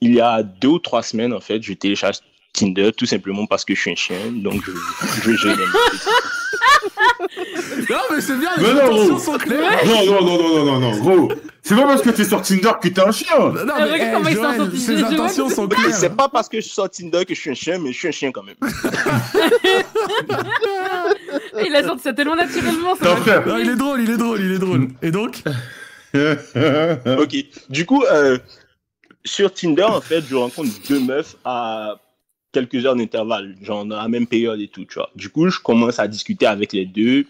Il 0.00 0.14
y 0.14 0.20
a 0.20 0.42
deux 0.42 0.68
ou 0.68 0.78
trois 0.80 1.02
semaines, 1.02 1.32
en 1.32 1.40
fait, 1.40 1.62
je 1.62 1.72
télécharge 1.74 2.16
Tinder 2.52 2.90
tout 2.92 3.06
simplement 3.06 3.46
parce 3.46 3.64
que 3.64 3.74
je 3.74 3.80
suis 3.80 3.92
un 3.92 3.96
chien. 3.96 4.32
Donc, 4.32 4.64
je, 4.64 4.72
je 5.22 5.30
vais 5.30 5.36
gérer 5.36 5.56
les 5.56 5.66
meufs. 5.66 6.08
Non, 7.90 7.96
mais 8.10 8.20
c'est 8.20 8.36
bien, 8.36 8.50
les 8.56 8.62
Mais 8.62 8.72
non, 8.74 8.80
intentions 8.80 9.06
gros. 9.08 9.18
sont 9.18 9.38
claires. 9.38 9.84
Non, 9.86 10.06
non, 10.06 10.24
non, 10.24 10.38
non, 10.38 10.40
non, 10.64 10.64
non, 10.64 10.80
non, 10.80 10.98
gros. 10.98 11.32
C'est 11.62 11.74
pas 11.74 11.82
parce 11.86 12.02
que 12.02 12.10
t'es 12.10 12.24
sur 12.24 12.40
Tinder 12.42 12.70
que 12.80 12.88
t'es 12.88 13.00
un 13.00 13.10
chien. 13.10 13.36
Non, 13.38 13.54
Ah, 13.56 13.64
mais, 13.78 13.84
regarde 13.84 14.00
hey, 14.02 14.12
comment 14.14 14.28
il 14.28 14.36
s'en 14.36 14.54
Joël, 14.56 14.78
ses 14.78 14.98
Joël. 14.98 15.14
intentions 15.14 15.48
sont 15.48 15.66
claires. 15.68 15.94
C'est 15.94 16.14
pas 16.16 16.28
parce 16.28 16.48
que 16.48 16.58
je 16.58 16.62
suis 16.62 16.72
sur 16.74 16.88
Tinder 16.88 17.24
que 17.24 17.34
je 17.34 17.40
suis 17.40 17.50
un 17.50 17.54
chien, 17.54 17.78
mais 17.78 17.92
je 17.92 17.98
suis 17.98 18.08
un 18.08 18.12
chien 18.12 18.30
quand 18.32 18.42
même. 18.44 18.54
Il 21.66 21.74
a 21.74 21.82
sorti 21.82 22.02
ça 22.02 22.12
tellement 22.12 22.36
naturellement. 22.36 22.94
ça. 22.96 23.16
Non, 23.46 23.58
il 23.58 23.70
est 23.70 23.76
drôle, 23.76 24.00
il 24.02 24.10
est 24.10 24.16
drôle, 24.16 24.40
il 24.40 24.52
est 24.52 24.58
drôle. 24.58 24.88
Et 25.02 25.10
donc 25.10 25.42
ok. 26.14 27.36
Du 27.68 27.84
coup, 27.84 28.02
euh, 28.04 28.38
sur 29.24 29.52
Tinder, 29.52 29.82
en 29.84 30.00
fait, 30.00 30.24
je 30.28 30.34
rencontre 30.34 30.70
deux 30.88 31.00
meufs 31.00 31.36
à 31.44 31.96
quelques 32.52 32.86
heures 32.86 32.96
d'intervalle, 32.96 33.54
genre 33.60 33.84
dans 33.84 33.96
la 33.96 34.08
même 34.08 34.26
période 34.26 34.60
et 34.60 34.68
tout, 34.68 34.84
tu 34.86 34.94
vois. 34.94 35.10
Du 35.14 35.28
coup, 35.28 35.48
je 35.50 35.60
commence 35.60 35.98
à 35.98 36.08
discuter 36.08 36.46
avec 36.46 36.72
les 36.72 36.86
deux, 36.86 37.26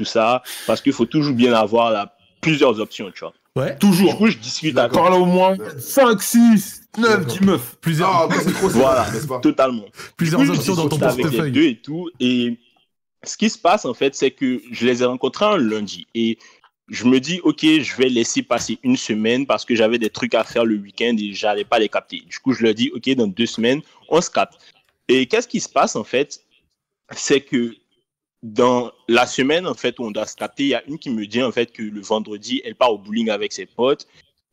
tout 0.00 0.06
ça, 0.06 0.42
parce 0.66 0.80
qu'il 0.80 0.92
faut 0.94 1.04
toujours 1.04 1.34
bien 1.34 1.52
avoir 1.52 1.90
là, 1.90 2.16
plusieurs 2.40 2.80
options, 2.80 3.10
tu 3.12 3.20
vois. 3.20 3.34
Ouais. 3.56 3.72
Du 3.72 3.78
Toujours. 3.80 4.16
coup, 4.16 4.28
je 4.28 4.38
discute 4.38 4.78
avec 4.78 4.94
là 4.94 5.10
au 5.12 5.26
moins 5.26 5.56
5, 5.78 6.22
6, 6.22 6.82
9, 6.98 7.26
10 7.26 7.40
meufs. 7.42 7.76
Plusieurs, 7.80 8.08
Ah, 8.08 8.26
bah, 8.28 8.36
c'est 8.42 8.52
trop 8.52 8.68
Voilà, 8.68 9.06
pas 9.28 9.40
totalement. 9.40 9.84
plusieurs 10.16 10.40
Du 10.40 10.46
coup, 10.48 10.54
options 10.54 10.74
dans 10.76 10.88
ton 10.88 10.96
discute 10.96 11.02
avec 11.04 11.16
les 11.18 11.22
portefeuille. 11.24 11.52
deux 11.52 11.64
et 11.64 11.76
tout. 11.76 12.08
Et 12.20 12.56
ce 13.24 13.36
qui 13.36 13.50
se 13.50 13.58
passe, 13.58 13.84
en 13.84 13.92
fait, 13.92 14.14
c'est 14.14 14.30
que 14.30 14.62
je 14.70 14.86
les 14.86 15.02
ai 15.02 15.04
rencontrés 15.04 15.44
un 15.46 15.56
lundi. 15.58 16.06
Et 16.14 16.38
je 16.88 17.04
me 17.06 17.18
dis, 17.20 17.40
OK, 17.42 17.60
je 17.62 17.96
vais 17.96 18.08
laisser 18.08 18.42
passer 18.42 18.78
une 18.84 18.96
semaine 18.96 19.46
parce 19.46 19.64
que 19.64 19.74
j'avais 19.74 19.98
des 19.98 20.10
trucs 20.10 20.34
à 20.34 20.44
faire 20.44 20.64
le 20.64 20.76
week-end 20.76 21.14
et 21.18 21.34
j'allais 21.34 21.64
pas 21.64 21.78
les 21.80 21.88
capter. 21.88 22.20
Du 22.20 22.38
coup, 22.38 22.52
je 22.52 22.62
leur 22.62 22.72
dis, 22.74 22.90
OK, 22.94 23.10
dans 23.16 23.26
deux 23.26 23.46
semaines, 23.46 23.82
on 24.08 24.20
se 24.20 24.30
capte. 24.30 24.54
Et 25.08 25.26
qu'est-ce 25.26 25.48
qui 25.48 25.58
se 25.60 25.68
passe, 25.68 25.96
en 25.96 26.04
fait 26.04 26.40
C'est 27.16 27.40
que 27.40 27.74
dans 28.42 28.90
la 29.08 29.26
semaine, 29.26 29.66
en 29.66 29.74
fait, 29.74 29.98
où 29.98 30.04
on 30.04 30.10
doit 30.10 30.26
se 30.26 30.36
capter, 30.36 30.62
il 30.64 30.68
y 30.68 30.74
a 30.74 30.82
une 30.86 30.98
qui 30.98 31.10
me 31.10 31.26
dit, 31.26 31.42
en 31.42 31.52
fait, 31.52 31.72
que 31.72 31.82
le 31.82 32.00
vendredi, 32.00 32.62
elle 32.64 32.74
part 32.74 32.92
au 32.92 32.98
bowling 32.98 33.30
avec 33.30 33.52
ses 33.52 33.66
potes 33.66 34.06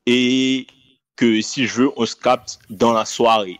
et 0.06 0.68
que 1.16 1.42
si 1.42 1.68
je 1.68 1.82
veux, 1.82 1.92
on 1.96 2.06
se 2.06 2.16
capte 2.16 2.60
dans 2.70 2.94
la 2.94 3.06
soirée 3.06 3.60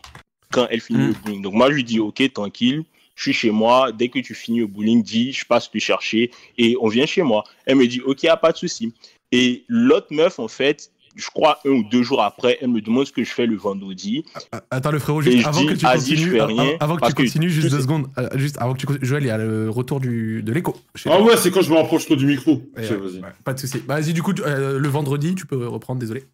quand 0.50 0.66
elle 0.70 0.80
finit 0.80 0.98
Mm. 0.98 1.06
le 1.08 1.12
bowling. 1.14 1.42
Donc 1.42 1.54
moi, 1.54 1.70
je 1.70 1.74
lui 1.76 1.84
dis, 1.84 1.98
ok, 1.98 2.32
tranquille, 2.32 2.84
je 3.16 3.22
suis 3.22 3.32
chez 3.32 3.50
moi. 3.50 3.90
Dès 3.92 4.08
que 4.08 4.18
tu 4.18 4.34
finis 4.34 4.62
au 4.62 4.68
bowling, 4.68 5.02
dis, 5.02 5.32
je 5.32 5.44
passe 5.44 5.70
te 5.70 5.78
chercher 5.78 6.30
et 6.56 6.76
on 6.80 6.88
vient 6.88 7.06
chez 7.06 7.22
moi. 7.22 7.44
Elle 7.66 7.76
me 7.76 7.86
dit, 7.86 8.00
ok, 8.00 8.22
y 8.22 8.28
a 8.28 8.36
pas 8.36 8.52
de 8.52 8.58
souci. 8.58 8.92
Et 9.32 9.64
l'autre 9.68 10.08
meuf, 10.10 10.38
en 10.38 10.48
fait, 10.48 10.90
je 11.18 11.26
crois 11.30 11.58
un 11.66 11.70
ou 11.70 11.82
deux 11.90 12.02
jours 12.02 12.22
après, 12.22 12.56
elle 12.60 12.68
me 12.68 12.80
demande 12.80 13.06
ce 13.06 13.12
que 13.12 13.24
je 13.24 13.30
fais 13.30 13.46
le 13.46 13.56
vendredi. 13.56 14.24
Attends, 14.70 14.92
le 14.92 14.98
frérot, 14.98 15.20
juste 15.20 15.46
avant 15.46 15.60
dis, 15.60 15.66
que 15.66 15.72
tu 15.74 15.80
je 15.80 15.92
continues, 15.92 16.40
rien, 16.40 16.76
avant 16.80 16.96
que 16.96 17.06
tu 17.06 17.12
continues, 17.14 17.50
juste 17.50 17.70
deux 17.70 17.80
secondes. 17.80 18.06
Juste 18.36 18.56
avant 18.58 18.72
que 18.74 18.78
tu 18.78 18.86
continues, 18.86 19.04
Joël, 19.06 19.24
il 19.24 19.26
y 19.26 19.30
a 19.30 19.38
le 19.38 19.68
retour 19.68 20.00
du, 20.00 20.42
de 20.42 20.52
l'écho. 20.52 20.74
Ah 21.06 21.20
ouais, 21.20 21.36
c'est 21.36 21.50
quand 21.50 21.60
je 21.62 21.70
me 21.70 21.76
rapproche 21.76 22.06
trop 22.06 22.16
du 22.16 22.24
micro. 22.26 22.62
Euh, 22.78 23.00
ouais, 23.20 23.28
pas 23.44 23.52
de 23.52 23.58
souci. 23.58 23.82
Bah, 23.86 24.00
Vas-y, 24.00 24.12
du 24.12 24.22
coup, 24.22 24.32
tu- 24.32 24.42
euh, 24.44 24.78
le 24.78 24.88
vendredi, 24.88 25.34
tu 25.34 25.44
peux 25.44 25.66
reprendre, 25.66 25.98
désolé. 26.00 26.24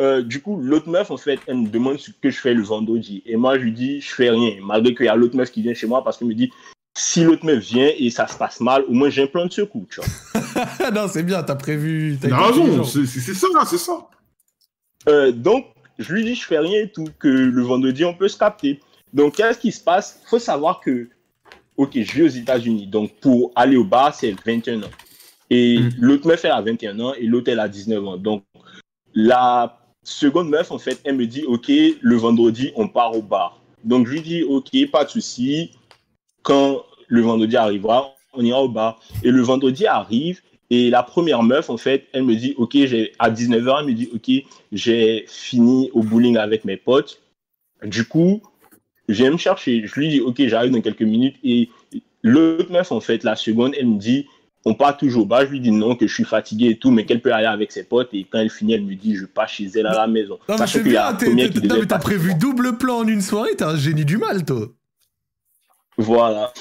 Euh, 0.00 0.22
du 0.22 0.42
coup, 0.42 0.60
l'autre 0.60 0.88
meuf, 0.90 1.10
en 1.10 1.16
fait, 1.16 1.38
elle 1.46 1.56
me 1.58 1.68
demande 1.68 1.98
ce 1.98 2.10
que 2.10 2.28
je 2.30 2.38
fais 2.38 2.52
le 2.52 2.62
vendredi. 2.62 3.22
Et 3.24 3.36
moi, 3.36 3.58
je 3.58 3.62
lui 3.64 3.72
dis, 3.72 4.00
je 4.00 4.12
fais 4.14 4.28
rien. 4.28 4.56
Malgré 4.62 4.94
qu'il 4.94 5.06
y 5.06 5.08
a 5.08 5.16
l'autre 5.16 5.36
meuf 5.36 5.50
qui 5.50 5.62
vient 5.62 5.72
chez 5.72 5.86
moi 5.86 6.04
parce 6.04 6.18
qu'elle 6.18 6.28
me 6.28 6.34
dit, 6.34 6.50
si 6.98 7.22
l'autre 7.24 7.44
meuf 7.44 7.62
vient 7.62 7.90
et 7.98 8.10
ça 8.10 8.26
se 8.26 8.36
passe 8.36 8.60
mal, 8.60 8.82
au 8.88 8.92
moins 8.92 9.10
j'ai 9.10 9.22
un 9.24 9.26
plan 9.26 9.44
de 9.46 9.52
secours, 9.52 9.84
tu 9.90 10.00
vois. 10.00 10.08
Ah 10.80 10.90
non, 10.94 11.06
c'est 11.08 11.22
bien, 11.22 11.42
t'as 11.42 11.54
prévu. 11.54 12.18
T'as 12.20 12.36
raison, 12.46 12.82
c'est 12.84 13.06
ça, 13.06 13.48
c'est 13.66 13.78
ça. 13.78 14.08
Euh, 15.08 15.30
donc, 15.30 15.66
je 15.98 16.12
lui 16.12 16.24
dis, 16.24 16.34
je 16.34 16.44
fais 16.44 16.58
rien 16.58 16.82
et 16.82 16.90
tout, 16.90 17.06
que 17.18 17.28
le 17.28 17.62
vendredi, 17.62 18.04
on 18.04 18.14
peut 18.14 18.28
se 18.28 18.38
capter. 18.38 18.80
Donc, 19.12 19.36
qu'est-ce 19.36 19.58
qui 19.58 19.70
se 19.72 19.80
passe? 19.80 20.20
Faut 20.26 20.38
savoir 20.38 20.80
que 20.80 21.08
ok, 21.76 21.90
je 22.00 22.12
vais 22.16 22.22
aux 22.22 22.28
États-Unis. 22.28 22.86
Donc, 22.86 23.12
pour 23.20 23.52
aller 23.54 23.76
au 23.76 23.84
bar, 23.84 24.14
c'est 24.14 24.34
21 24.46 24.82
ans. 24.82 24.90
Et 25.50 25.78
Mm. 25.80 25.90
l'autre 26.00 26.26
meuf, 26.26 26.44
elle 26.44 26.50
a 26.52 26.60
21 26.62 26.98
ans 27.00 27.12
et 27.14 27.26
l'autre, 27.26 27.50
elle 27.52 27.60
a 27.60 27.68
19 27.68 28.04
ans. 28.06 28.16
Donc, 28.16 28.42
la 29.14 29.78
seconde 30.02 30.48
meuf, 30.48 30.70
en 30.70 30.78
fait, 30.78 30.98
elle 31.04 31.16
me 31.16 31.26
dit, 31.26 31.44
ok, 31.46 31.68
le 32.00 32.16
vendredi, 32.16 32.72
on 32.76 32.88
part 32.88 33.14
au 33.14 33.22
bar. 33.22 33.60
Donc, 33.84 34.06
je 34.06 34.12
lui 34.12 34.22
dis, 34.22 34.42
ok, 34.42 34.70
pas 34.90 35.04
de 35.04 35.10
souci. 35.10 35.70
Quand 36.46 36.84
le 37.08 37.22
vendredi 37.22 37.56
arrivera, 37.56 38.14
on 38.32 38.44
ira 38.44 38.62
au 38.62 38.68
bar. 38.68 39.00
Et 39.24 39.32
le 39.32 39.42
vendredi 39.42 39.84
arrive 39.84 40.40
et 40.70 40.90
la 40.90 41.02
première 41.02 41.42
meuf, 41.42 41.70
en 41.70 41.76
fait, 41.76 42.06
elle 42.12 42.22
me 42.22 42.36
dit, 42.36 42.54
ok, 42.56 42.72
j'ai 42.72 43.12
à 43.18 43.30
19h, 43.30 43.80
elle 43.80 43.86
me 43.86 43.92
dit, 43.92 44.08
ok, 44.14 44.46
j'ai 44.70 45.24
fini 45.26 45.90
au 45.92 46.02
bowling 46.02 46.36
avec 46.36 46.64
mes 46.64 46.76
potes. 46.76 47.20
Du 47.84 48.04
coup, 48.04 48.42
je 49.08 49.14
viens 49.14 49.32
me 49.32 49.38
chercher. 49.38 49.84
Je 49.84 49.94
lui 49.98 50.08
dis, 50.08 50.20
ok, 50.20 50.46
j'arrive 50.46 50.70
dans 50.70 50.80
quelques 50.80 51.02
minutes. 51.02 51.34
Et 51.42 51.68
l'autre 52.22 52.70
meuf, 52.70 52.92
en 52.92 53.00
fait, 53.00 53.24
la 53.24 53.34
seconde, 53.34 53.74
elle 53.76 53.86
me 53.88 53.98
dit, 53.98 54.26
on 54.64 54.74
part 54.74 54.96
toujours 54.96 55.24
au 55.24 55.26
bar. 55.26 55.46
Je 55.46 55.50
lui 55.50 55.60
dis 55.60 55.72
non, 55.72 55.96
que 55.96 56.06
je 56.06 56.14
suis 56.14 56.24
fatigué 56.24 56.70
et 56.70 56.76
tout, 56.76 56.92
mais 56.92 57.06
qu'elle 57.06 57.22
peut 57.22 57.32
aller 57.32 57.46
avec 57.46 57.72
ses 57.72 57.82
potes. 57.82 58.12
Et 58.12 58.24
quand 58.24 58.38
elle 58.38 58.50
finit, 58.50 58.74
elle 58.74 58.84
me 58.84 58.94
dit, 58.94 59.16
je 59.16 59.24
pars 59.24 59.48
chez 59.48 59.68
elle 59.74 59.86
à 59.86 59.94
la 59.94 60.06
maison. 60.06 60.38
Non, 60.48 60.54
mais 60.54 60.58
Sachant 60.58 60.82
bien, 60.84 60.92
la 60.92 61.12
première 61.14 61.50
qui 61.50 61.60
t'as 61.60 61.98
prévu 61.98 62.34
double 62.34 62.76
plan 62.76 62.98
en 62.98 63.06
une 63.08 63.20
soirée, 63.20 63.56
t'es 63.56 63.64
un 63.64 63.76
génie 63.76 64.04
du 64.04 64.16
mal, 64.16 64.44
toi. 64.44 64.68
Voilà. 65.98 66.52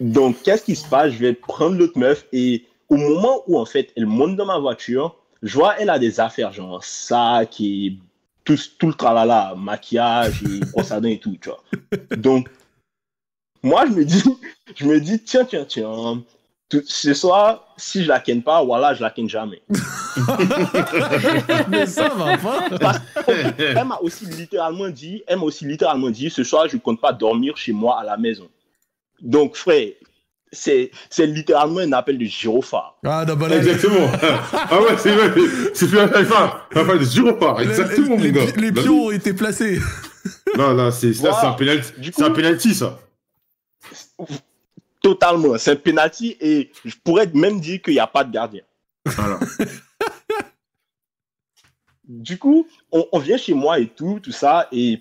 Donc, 0.00 0.42
qu'est-ce 0.42 0.64
qui 0.64 0.76
se 0.76 0.88
passe? 0.88 1.12
Je 1.12 1.18
vais 1.18 1.32
prendre 1.34 1.76
l'autre 1.76 1.98
meuf 1.98 2.24
et 2.32 2.64
au 2.88 2.96
moment 2.96 3.42
où, 3.46 3.58
en 3.58 3.66
fait, 3.66 3.92
elle 3.96 4.06
monte 4.06 4.36
dans 4.36 4.46
ma 4.46 4.58
voiture, 4.58 5.16
je 5.42 5.54
vois, 5.54 5.76
elle 5.78 5.90
a 5.90 5.98
des 5.98 6.20
affaires, 6.20 6.52
genre 6.52 6.82
sac 6.84 7.60
et 7.60 7.94
tout, 8.44 8.56
tout 8.78 8.86
le 8.88 8.94
tralala, 8.94 9.54
maquillage 9.56 10.42
et 10.44 10.60
brosse 10.72 10.90
à 10.92 11.00
dents 11.00 11.08
et 11.08 11.18
tout, 11.18 11.36
tu 11.40 11.48
vois. 11.50 11.62
Donc, 12.16 12.48
moi, 13.62 13.84
je 13.86 13.92
me 13.92 14.04
dis, 14.04 14.22
je 14.76 14.84
me 14.86 15.00
dis, 15.00 15.22
tiens, 15.22 15.44
tiens, 15.44 15.64
tiens, 15.64 16.22
tout- 16.68 16.82
ce 16.86 17.14
soir, 17.14 17.74
si 17.76 18.02
je 18.04 18.08
la 18.08 18.20
ken 18.20 18.42
pas, 18.42 18.62
voilà, 18.64 18.94
je 18.94 19.02
la 19.02 19.10
ken 19.10 19.28
jamais. 19.28 19.60
mais 21.68 21.86
ça 21.86 22.08
va 22.08 22.36
pas. 22.38 22.68
Parce 22.78 23.00
qu'elle 23.56 23.84
m'a 23.84 23.98
aussi 24.00 24.26
littéralement 24.26 24.88
dit, 24.88 25.22
elle 25.26 25.38
m'a 25.38 25.44
aussi 25.44 25.64
littéralement 25.66 26.10
dit, 26.10 26.30
ce 26.30 26.44
soir, 26.44 26.68
je 26.68 26.76
compte 26.76 27.00
pas 27.00 27.12
dormir 27.12 27.56
chez 27.56 27.72
moi 27.72 28.00
à 28.00 28.04
la 28.04 28.16
maison. 28.16 28.48
Donc, 29.20 29.56
frère, 29.56 29.88
c'est, 30.52 30.90
c'est 31.10 31.26
littéralement 31.26 31.80
un 31.80 31.92
appel 31.92 32.16
de 32.18 32.24
gyrophare. 32.24 32.98
Ah, 33.04 33.24
non, 33.26 33.34
bah 33.34 33.48
là, 33.48 33.56
Exactement. 33.58 34.10
ah 34.52 34.80
ouais, 34.80 34.96
c'est 34.96 35.12
vrai. 35.12 35.32
C'est 35.74 35.88
plus 35.88 35.98
un 35.98 36.08
alpha 36.08 36.66
de 36.74 37.04
gyrophare. 37.04 37.60
Exactement, 37.60 38.16
les, 38.16 38.32
mon 38.32 38.44
gars. 38.44 38.52
les 38.56 38.70
Bah 38.72 38.82
pions 38.82 39.06
ont 39.06 39.10
été 39.10 39.32
placés. 39.34 39.78
Non, 40.56 40.72
là, 40.74 40.90
c'est 40.90 41.12
ça, 41.12 41.30
Voilà. 41.30 41.40
c'est 41.40 41.46
un 41.46 41.52
penalty. 41.52 41.92
Du 42.00 42.12
C'est 42.14 42.22
un 42.22 42.30
penalty, 42.30 42.74
ça. 42.74 42.98
Totalement. 45.02 45.58
C'est 45.58 45.72
un 45.72 45.76
penalty 45.76 46.36
et 46.40 46.70
je 46.84 46.94
pourrais 47.04 47.26
même 47.34 47.60
dire 47.60 47.80
qu'il 47.82 47.94
n'y 47.94 48.00
a 48.00 48.06
pas 48.06 48.24
de 48.24 48.32
gardien. 48.32 48.62
Voilà. 49.04 49.38
Du 52.08 52.38
coup, 52.38 52.66
on, 52.90 53.06
on 53.12 53.18
vient 53.18 53.36
chez 53.36 53.52
moi 53.52 53.78
et 53.78 53.86
tout, 53.86 54.18
tout 54.22 54.32
ça, 54.32 54.66
et 54.72 54.98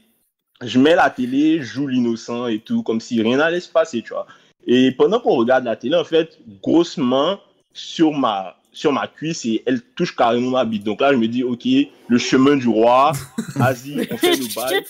je 0.62 0.80
mets 0.80 0.96
la 0.96 1.10
télé, 1.10 1.60
je 1.60 1.66
joue 1.66 1.88
l'innocent 1.88 2.48
et 2.48 2.60
tout, 2.60 2.84
comme 2.84 3.00
si 3.00 3.22
rien 3.22 3.38
n'allait 3.38 3.60
se 3.60 3.70
passer, 3.70 4.02
tu 4.02 4.14
vois. 4.14 4.28
Et 4.66 4.92
pendant 4.92 5.20
qu'on 5.20 5.36
regarde 5.36 5.64
la 5.64 5.76
télé, 5.76 5.96
en 5.96 6.04
fait, 6.04 6.40
grosse 6.62 6.98
main 6.98 7.40
sur 7.74 8.12
ma, 8.12 8.58
sur 8.72 8.92
ma 8.92 9.08
cuisse 9.08 9.46
et 9.46 9.64
elle 9.66 9.82
touche 9.82 10.16
carrément 10.16 10.52
ma 10.52 10.66
bite. 10.66 10.84
Donc 10.84 11.02
là, 11.02 11.14
je 11.14 11.18
me 11.18 11.28
dis, 11.28 11.44
ok, 11.44 11.66
le 12.08 12.18
chemin 12.18 12.58
du 12.58 12.68
roi, 12.68 13.12
vas-y, 13.56 14.08
on 14.12 14.18
fait 14.18 14.38
nos 14.38 14.48
bails. 14.56 14.84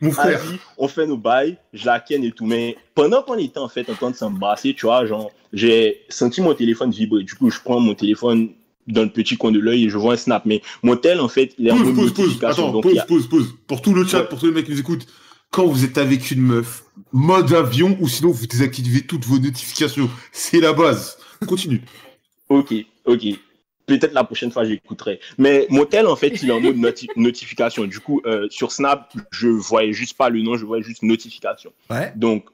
Mon 0.00 0.10
frère. 0.10 0.38
Vas-y, 0.38 0.58
on 0.78 0.88
fait 0.88 1.06
nos 1.06 1.16
bails, 1.16 1.56
je 1.72 1.86
la 1.86 2.00
ken 2.00 2.24
et 2.24 2.32
tout. 2.32 2.46
Mais 2.46 2.76
pendant 2.94 3.22
qu'on 3.22 3.38
était 3.38 3.58
en 3.58 3.68
fait 3.68 3.88
en 3.88 3.94
train 3.94 4.10
de 4.10 4.16
s'embrasser, 4.16 4.74
tu 4.74 4.86
vois, 4.86 5.06
genre, 5.06 5.30
j'ai 5.52 6.02
senti 6.08 6.40
mon 6.40 6.54
téléphone 6.54 6.90
vibrer. 6.90 7.22
Du 7.22 7.34
coup, 7.34 7.50
je 7.50 7.60
prends 7.60 7.80
mon 7.80 7.94
téléphone 7.94 8.50
dans 8.86 9.02
le 9.02 9.10
petit 9.10 9.36
coin 9.36 9.52
de 9.52 9.58
l'œil 9.58 9.84
et 9.84 9.88
je 9.90 9.98
vois 9.98 10.14
un 10.14 10.16
snap. 10.16 10.44
Mais 10.46 10.62
mon 10.82 10.96
tel, 10.96 11.20
en 11.20 11.28
fait, 11.28 11.54
il 11.58 11.66
est 11.68 11.70
en 11.70 11.76
Pause, 11.76 11.86
mode 11.86 11.94
pause, 11.96 12.12
pause. 12.12 12.18
notification. 12.26 12.62
Attends, 12.64 12.72
donc 12.72 12.82
pause, 12.84 12.98
a- 12.98 13.04
pause, 13.04 13.28
pause. 13.28 13.54
Pour 13.66 13.82
tout 13.82 13.94
le 13.94 14.06
chat, 14.06 14.20
Ouais. 14.22 14.28
pour 14.28 14.38
tous 14.38 14.46
les 14.46 14.52
mecs 14.52 14.64
qui 14.66 14.72
nous 14.72 14.80
écoutent, 14.80 15.06
quand 15.50 15.66
vous 15.66 15.84
êtes 15.84 15.98
avec 15.98 16.30
une 16.30 16.42
meuf, 16.42 16.84
mode 17.12 17.52
avion 17.52 17.96
ou 18.00 18.08
sinon 18.08 18.30
vous 18.30 18.46
désactivez 18.46 19.02
toutes 19.02 19.24
vos 19.24 19.38
notifications. 19.38 20.08
C'est 20.32 20.60
la 20.60 20.72
base. 20.72 21.16
Continue. 21.46 21.80
Ok, 22.48 22.72
ok. 23.06 23.22
Peut-être 23.86 24.12
la 24.12 24.22
prochaine 24.22 24.52
fois, 24.52 24.64
j'écouterai. 24.64 25.18
Mais 25.36 25.66
mon 25.68 25.84
tel, 25.84 26.06
en 26.06 26.14
fait, 26.14 26.28
il 26.42 26.48
est 26.48 26.52
en 26.52 26.60
mode 26.60 26.76
noti- 26.76 27.08
notification. 27.16 27.84
Du 27.86 27.98
coup, 27.98 28.20
euh, 28.24 28.46
sur 28.50 28.70
Snap, 28.70 29.12
je 29.32 29.48
voyais 29.48 29.92
juste 29.92 30.16
pas 30.16 30.28
le 30.28 30.40
nom, 30.42 30.56
je 30.56 30.64
voyais 30.64 30.84
juste 30.84 31.02
notification. 31.02 31.72
Ouais. 31.90 32.12
Donc 32.14 32.46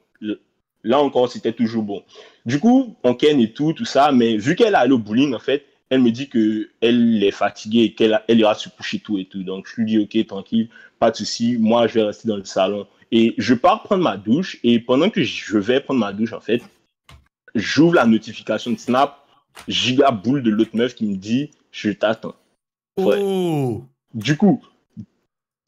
là 0.83 0.99
encore, 0.99 1.31
c'était 1.31 1.53
toujours 1.53 1.83
bon. 1.83 2.03
Du 2.47 2.59
coup, 2.59 2.97
on 3.05 3.15
ken 3.15 3.39
et 3.41 3.53
tout, 3.53 3.73
tout 3.73 3.85
ça, 3.85 4.13
mais 4.13 4.37
vu 4.37 4.57
qu'elle 4.57 4.73
est 4.75 4.77
allée 4.77 4.93
au 4.93 4.99
bowling, 4.99 5.35
en 5.35 5.39
fait, 5.39 5.65
elle 5.93 6.01
me 6.01 6.11
dit 6.11 6.31
que 6.31 6.71
elle 6.81 7.23
est 7.23 7.33
fatiguée 7.33 7.83
et 7.83 7.93
qu'elle 7.93 8.19
elle 8.27 8.41
ira 8.41 8.55
se 8.55 8.71
coucher 8.71 8.99
tout 8.99 9.19
et 9.19 9.27
tout. 9.27 9.43
Donc 9.43 9.69
je 9.69 9.79
lui 9.79 9.85
dis, 9.85 9.99
ok, 9.99 10.27
tranquille, 10.27 10.71
pas 10.99 11.11
de 11.11 11.17
souci, 11.17 11.59
moi 11.59 11.87
je 11.87 11.93
vais 11.93 12.03
rester 12.05 12.29
dans 12.29 12.39
le 12.39 12.47
salon. 12.47 12.87
Et 13.11 13.35
je 13.37 13.53
pars 13.53 13.83
prendre 13.83 14.03
ma 14.03 14.17
douche 14.17 14.59
et 14.65 14.81
pendant 14.81 15.11
que 15.11 15.23
je 15.23 15.59
vais 15.59 15.81
prendre 15.81 16.01
ma 16.01 16.15
douche, 16.15 16.33
en 16.33 16.41
fait, 16.41 16.63
j'ouvre 17.55 17.97
la 17.97 18.07
notification 18.07 18.71
de 18.71 18.79
Snap, 18.79 19.19
giga 19.69 20.11
boule 20.11 20.43
de 20.43 20.49
l'autre 20.49 20.75
meuf 20.75 20.95
qui 20.95 21.05
me 21.05 21.17
dit, 21.17 21.51
je 21.73 21.91
t'attends. 21.91 22.37
Ouais. 22.97 23.19
Oh 23.21 23.85
Du 24.15 24.39
coup, 24.39 24.65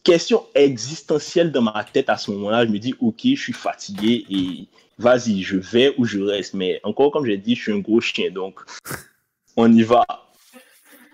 question 0.05 0.46
existentielle 0.55 1.52
dans 1.52 1.60
ma 1.60 1.84
tête 1.84 2.09
à 2.09 2.16
ce 2.16 2.30
moment-là, 2.30 2.64
je 2.64 2.70
me 2.70 2.78
dis, 2.78 2.94
ok, 2.98 3.20
je 3.24 3.42
suis 3.42 3.52
fatigué 3.52 4.24
et 4.30 4.68
vas-y, 4.96 5.42
je 5.42 5.59
vais 5.59 5.94
ou 5.98 6.06
je 6.06 6.18
reste. 6.18 6.55
Mais 6.55 6.80
encore, 6.82 7.10
comme 7.10 7.26
j'ai 7.26 7.36
dit, 7.36 7.55
je 7.55 7.60
suis 7.60 7.72
un 7.72 7.80
gros 7.80 8.01
chien, 8.01 8.30
donc 8.30 8.59
on 9.56 9.72
y 9.72 9.82
va. 9.82 10.05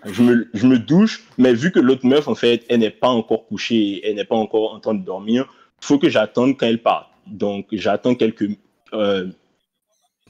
Je 0.05 0.23
me, 0.23 0.77
douche, 0.77 1.23
mais 1.37 1.53
vu 1.53 1.71
que 1.71 1.79
l'autre 1.79 2.07
meuf, 2.07 2.27
en 2.27 2.33
fait, 2.33 2.65
elle 2.69 2.79
n'est 2.79 2.89
pas 2.89 3.09
encore 3.09 3.45
couchée, 3.45 4.01
elle 4.03 4.15
n'est 4.15 4.25
pas 4.25 4.35
encore 4.35 4.73
en 4.73 4.79
train 4.79 4.95
de 4.95 5.05
dormir, 5.05 5.45
il 5.81 5.85
faut 5.85 5.99
que 5.99 6.09
j'attende 6.09 6.57
quand 6.57 6.65
elle 6.65 6.81
part. 6.81 7.11
Donc, 7.27 7.67
j'attends 7.71 8.15
quelques, 8.15 8.49
euh, 8.93 9.27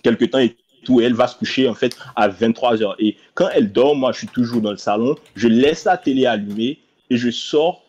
quelques 0.04 0.30
temps 0.30 0.40
et 0.40 0.58
tout, 0.84 1.00
elle 1.00 1.14
va 1.14 1.28
se 1.28 1.38
coucher, 1.38 1.70
en 1.70 1.74
fait, 1.74 1.96
à 2.18 2.28
23h. 2.28 2.96
Et 3.00 3.16
quand 3.34 3.48
elle 3.54 3.72
dort, 3.72 3.96
moi, 3.96 4.12
je 4.12 4.20
suis 4.20 4.28
toujours 4.28 4.62
dans 4.62 4.72
le 4.72 4.78
salon, 4.78 5.16
je 5.36 5.48
laisse 5.48 5.86
la 5.86 5.96
télé 5.96 6.26
allumée 6.26 6.80
et 7.10 7.16
je 7.16 7.32
sors 7.32 7.82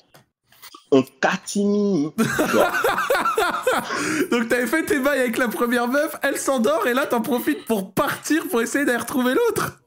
en 0.92 1.02
catimini. 1.20 2.12
Donc 4.30 4.48
t'avais 4.48 4.66
fait 4.66 4.84
tes 4.84 4.98
bails 4.98 5.20
avec 5.20 5.38
la 5.38 5.48
première 5.48 5.88
meuf, 5.88 6.14
elle 6.22 6.36
s'endort 6.36 6.86
et 6.86 6.92
là 6.92 7.06
t'en 7.06 7.22
profites 7.22 7.64
pour 7.64 7.94
partir 7.94 8.46
pour 8.48 8.60
essayer 8.60 8.84
d'aller 8.84 8.98
retrouver 8.98 9.32
l'autre. 9.34 9.81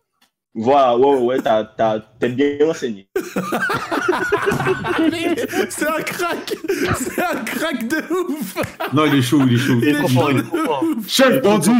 Voilà, 0.57 0.97
ouais, 0.97 1.05
ouais, 1.05 1.19
ouais, 1.21 1.41
t'as- 1.41 1.65
t'as- 1.65 1.99
t'es 2.19 2.29
bien 2.29 2.57
renseigné. 2.65 3.09
C'est 5.69 5.87
un 5.87 6.01
crack 6.01 6.55
C'est 6.95 7.21
un 7.23 7.43
crack 7.43 7.87
de 7.87 8.13
ouf 8.31 8.55
Non, 8.93 9.05
il 9.05 9.15
est 9.15 9.21
chaud, 9.21 9.41
il 9.47 9.53
est 9.53 9.57
chaud. 9.57 9.79
Il 9.81 9.89
est 9.89 9.93
trop 9.95 10.07
fort, 10.07 10.29
chaud 10.29 10.31
il 10.31 10.37
est 10.37 10.41
de 10.41 10.47
trop 10.47 10.57
fort. 10.57 10.83
ouf. 10.83 11.09
Chef 11.09 11.41
bandit 11.41 11.71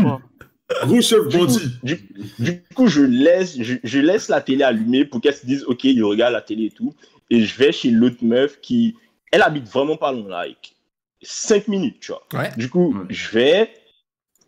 Gros 0.86 1.02
chef 1.02 1.24
bandit 1.30 1.70
Du, 1.84 2.10
du 2.40 2.64
coup, 2.76 2.88
je 2.88 3.02
laisse, 3.02 3.56
je, 3.62 3.76
je 3.84 4.00
laisse 4.00 4.30
la 4.30 4.42
télé 4.42 4.64
allumée 4.64 5.06
pour 5.06 5.22
qu'elle 5.22 5.36
se 5.36 5.46
dise, 5.46 5.64
ok, 5.68 5.84
il 5.86 6.04
regarde 6.04 6.34
la 6.34 6.42
télé 6.42 6.66
et 6.66 6.72
tout. 6.72 6.94
Et 7.30 7.42
je 7.44 7.58
vais 7.58 7.72
chez 7.72 7.92
l'autre 7.92 8.18
meuf 8.24 8.60
qui, 8.62 8.96
elle 9.32 9.42
habite 9.42 9.68
vraiment 9.68 9.96
pas 9.98 10.12
loin, 10.12 10.28
like 10.30 10.76
5 11.22 11.68
minutes, 11.68 12.00
tu 12.02 12.12
vois. 12.12 12.24
Ouais. 12.34 12.52
Du 12.58 12.70
coup, 12.70 12.94
Ouais. 12.94 13.06
je 13.10 13.30
vais 13.32 13.74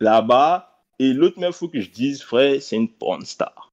là-bas 0.00 0.82
et 0.98 1.12
l'autre 1.12 1.38
meuf, 1.40 1.56
faut 1.56 1.68
que 1.68 1.80
je 1.80 1.90
dise, 1.90 2.22
frère, 2.22 2.60
c'est 2.60 2.76
une 2.76 2.88
porn 2.88 3.24
star. 3.24 3.67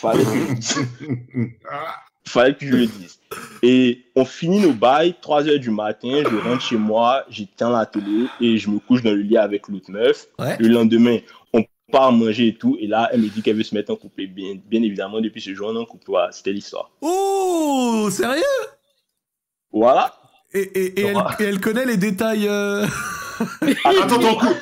Fallait 0.00 0.24
que 0.24 0.30
je 0.30 0.54
dise. 0.54 0.88
Fallait 2.26 2.54
que 2.54 2.66
je 2.66 2.72
le 2.76 2.86
dise. 2.86 3.18
Et 3.62 4.04
on 4.16 4.24
finit 4.24 4.60
nos 4.60 4.72
bails, 4.72 5.14
3 5.20 5.48
heures 5.48 5.58
du 5.58 5.70
matin, 5.70 6.22
je 6.30 6.36
rentre 6.48 6.62
chez 6.62 6.76
moi, 6.76 7.24
j'éteins 7.28 7.70
la 7.70 7.86
télé 7.86 8.26
et 8.40 8.56
je 8.58 8.70
me 8.70 8.78
couche 8.78 9.02
dans 9.02 9.10
le 9.10 9.22
lit 9.22 9.36
avec 9.36 9.68
l'autre 9.68 9.90
meuf. 9.90 10.26
Ouais. 10.38 10.56
Le 10.58 10.68
lendemain, 10.68 11.18
on 11.52 11.64
part 11.92 12.12
manger 12.12 12.48
et 12.48 12.54
tout. 12.54 12.76
Et 12.80 12.86
là, 12.86 13.08
elle 13.12 13.20
me 13.22 13.28
dit 13.28 13.42
qu'elle 13.42 13.56
veut 13.56 13.62
se 13.62 13.74
mettre 13.74 13.92
en 13.92 13.96
couple. 13.96 14.22
Et 14.22 14.26
bien, 14.26 14.54
bien 14.66 14.82
évidemment, 14.82 15.20
depuis 15.20 15.40
ce 15.40 15.54
jour, 15.54 15.68
on 15.70 15.76
est 15.76 15.78
en 15.78 15.84
couple. 15.86 16.04
Voilà, 16.08 16.32
c'était 16.32 16.52
l'histoire. 16.52 16.90
Oh 17.00 18.08
Sérieux? 18.10 18.42
Voilà. 19.72 20.14
et, 20.52 20.60
et, 20.60 21.00
et 21.00 21.04
elle, 21.06 21.16
et 21.38 21.44
elle 21.44 21.60
connaît 21.60 21.86
les 21.86 21.96
détails. 21.96 22.48
euh, 22.48 22.86
Attends, 23.84 24.22
en 24.24 24.34
couple 24.34 24.56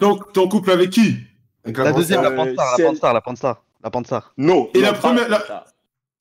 Donc, 0.00 0.36
en 0.36 0.48
couple 0.48 0.70
avec 0.70 0.90
qui? 0.90 1.16
Avec 1.64 1.76
La 1.78 1.92
deuxième, 1.92 2.22
la 2.22 2.30
panstar, 2.30 2.78
la 2.78 2.84
panstar, 2.84 3.14
la 3.14 3.20
panstar. 3.20 3.62
La. 3.90 4.32
Non. 4.36 4.68
Et 4.74 4.80
la 4.80 4.92
première- 4.92 5.28
la-. 5.28 5.64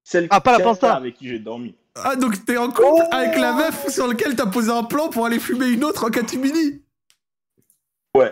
Celle, 0.03 0.27
Ah, 0.29 0.39
pas 0.41 0.51
la 0.57 0.59
panstar. 0.63 0.97
avec 0.97 1.15
qui 1.15 1.27
j'ai 1.27 1.39
dormi. 1.39 1.75
Ah 1.95 2.15
donc 2.15 2.43
t'es 2.45 2.57
en 2.57 2.69
couple 2.69 3.03
avec 3.11 3.37
la 3.37 3.53
meuf 3.53 3.87
sur 3.89 4.05
lequel 4.07 4.35
t'as 4.35 4.45
posé 4.47 4.69
un 4.69 4.83
plan 4.83 5.09
pour 5.09 5.25
aller 5.25 5.39
fumer 5.39 5.67
une 5.69 5.83
autre 5.83 6.05
en 6.05 6.09
catimini 6.09 6.81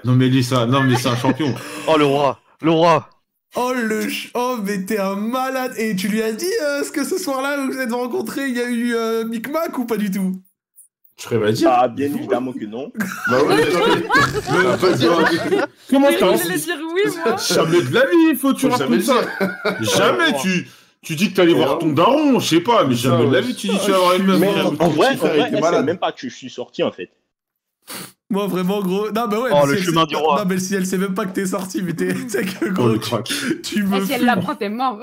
Non, 0.04 0.14
mais 0.16 0.28
lui, 0.28 0.44
ça, 0.44 0.66
non, 0.66 0.82
mais 0.84 0.96
c'est 0.98 1.08
un 1.10 1.16
champion. 1.16 1.54
Oh, 1.88 1.98
le 1.98 2.06
roi 2.06 2.40
Le 2.62 2.72
roi 2.72 3.10
Oh 3.56 3.72
le 3.74 4.02
ch... 4.02 4.32
Oh 4.34 4.58
mais 4.64 4.84
t'es 4.84 4.98
un 4.98 5.16
malade 5.16 5.74
Et 5.78 5.96
tu 5.96 6.08
lui 6.08 6.22
as 6.24 6.32
dit 6.34 6.46
euh, 6.64 6.84
ce 6.84 6.92
que 6.92 7.04
ce 7.04 7.18
soir-là 7.18 7.60
où 7.60 7.72
vous 7.72 7.78
êtes 7.80 7.92
rencontrés, 7.92 8.48
il 8.48 8.56
y 8.58 8.62
a 8.62 8.68
eu 8.70 8.96
euh, 8.96 9.26
Micmac 9.26 9.78
ou 9.78 9.86
pas 9.86 9.98
du 9.98 10.10
tout? 10.12 10.42
Je 11.18 11.24
serais 11.24 11.40
pas 11.40 11.52
dire. 11.52 11.70
Ah, 11.72 11.88
bien 11.88 12.08
évidemment 12.08 12.54
que 12.54 12.66
non. 12.66 12.92
Bah 13.30 13.44
ouais. 13.44 13.56
Mais 14.52 14.78
pas 14.78 14.92
dire. 14.94 15.68
Comment 15.90 16.08
t'as 16.08 16.34
dire 16.58 16.78
oui, 16.94 17.02
moi. 17.26 17.36
Jamais 17.38 17.82
de 17.82 17.94
la 17.94 18.06
vie, 18.06 18.30
il 18.32 18.36
faut 18.36 18.54
que 18.54 18.60
tu 18.60 18.68
racontes 18.68 19.02
ça. 19.02 19.22
Jamais 19.80 20.34
tu. 20.42 20.68
Tu 21.02 21.16
dis 21.16 21.32
que 21.32 21.36
t'allais 21.36 21.54
voir 21.54 21.80
ton 21.80 21.92
daron, 21.92 22.40
je 22.40 22.48
sais 22.48 22.62
pas, 22.62 22.86
mais 22.86 22.96
C'est 22.96 23.02
jamais 23.04 23.24
ça, 23.24 23.30
de 23.30 23.34
la 23.34 23.42
vie 23.42 23.56
tu 23.56 23.68
dis 23.68 23.78
que 23.78 23.84
tu 23.84 23.92
vas 23.92 23.98
avoir 23.98 24.14
une 24.14 24.26
meuf. 24.26 24.66
En 24.80 24.88
vrai, 24.88 25.18
sait 25.18 25.84
même 25.84 25.98
pas 25.98 26.14
que 26.14 26.22
je 26.22 26.30
suis 26.30 26.50
sorti 26.50 26.82
en 26.82 26.92
fait. 26.92 27.10
Moi, 28.30 28.48
vraiment, 28.48 28.82
gros. 28.82 29.12
Non, 29.12 29.28
bah 29.28 29.40
ouais. 29.40 29.52
Oh, 29.54 29.60
mais 29.68 29.74
le 29.74 29.78
si 29.78 29.84
elle 29.84 29.86
chemin 29.86 30.06
du 30.06 30.16
roi. 30.16 30.40
Non, 30.40 30.46
mais 30.50 30.58
si 30.58 30.74
elle 30.74 30.88
sait 30.88 30.98
même 30.98 31.14
pas 31.14 31.26
que 31.26 31.34
t'es 31.34 31.46
sorti, 31.46 31.84
mais 31.84 31.94
t'es. 31.94 32.14
Tu 32.16 32.30
sais 32.30 32.44
que, 32.44 32.66
Oh, 32.66 32.72
gros, 32.72 32.88
le 32.88 33.00
tu, 33.24 33.62
tu 33.62 33.84
me. 33.84 34.02
Et 34.02 34.06
si 34.06 34.14
elle 34.14 34.26
l'apprend, 34.26 34.56
t'es 34.56 34.70
mort. 34.70 35.00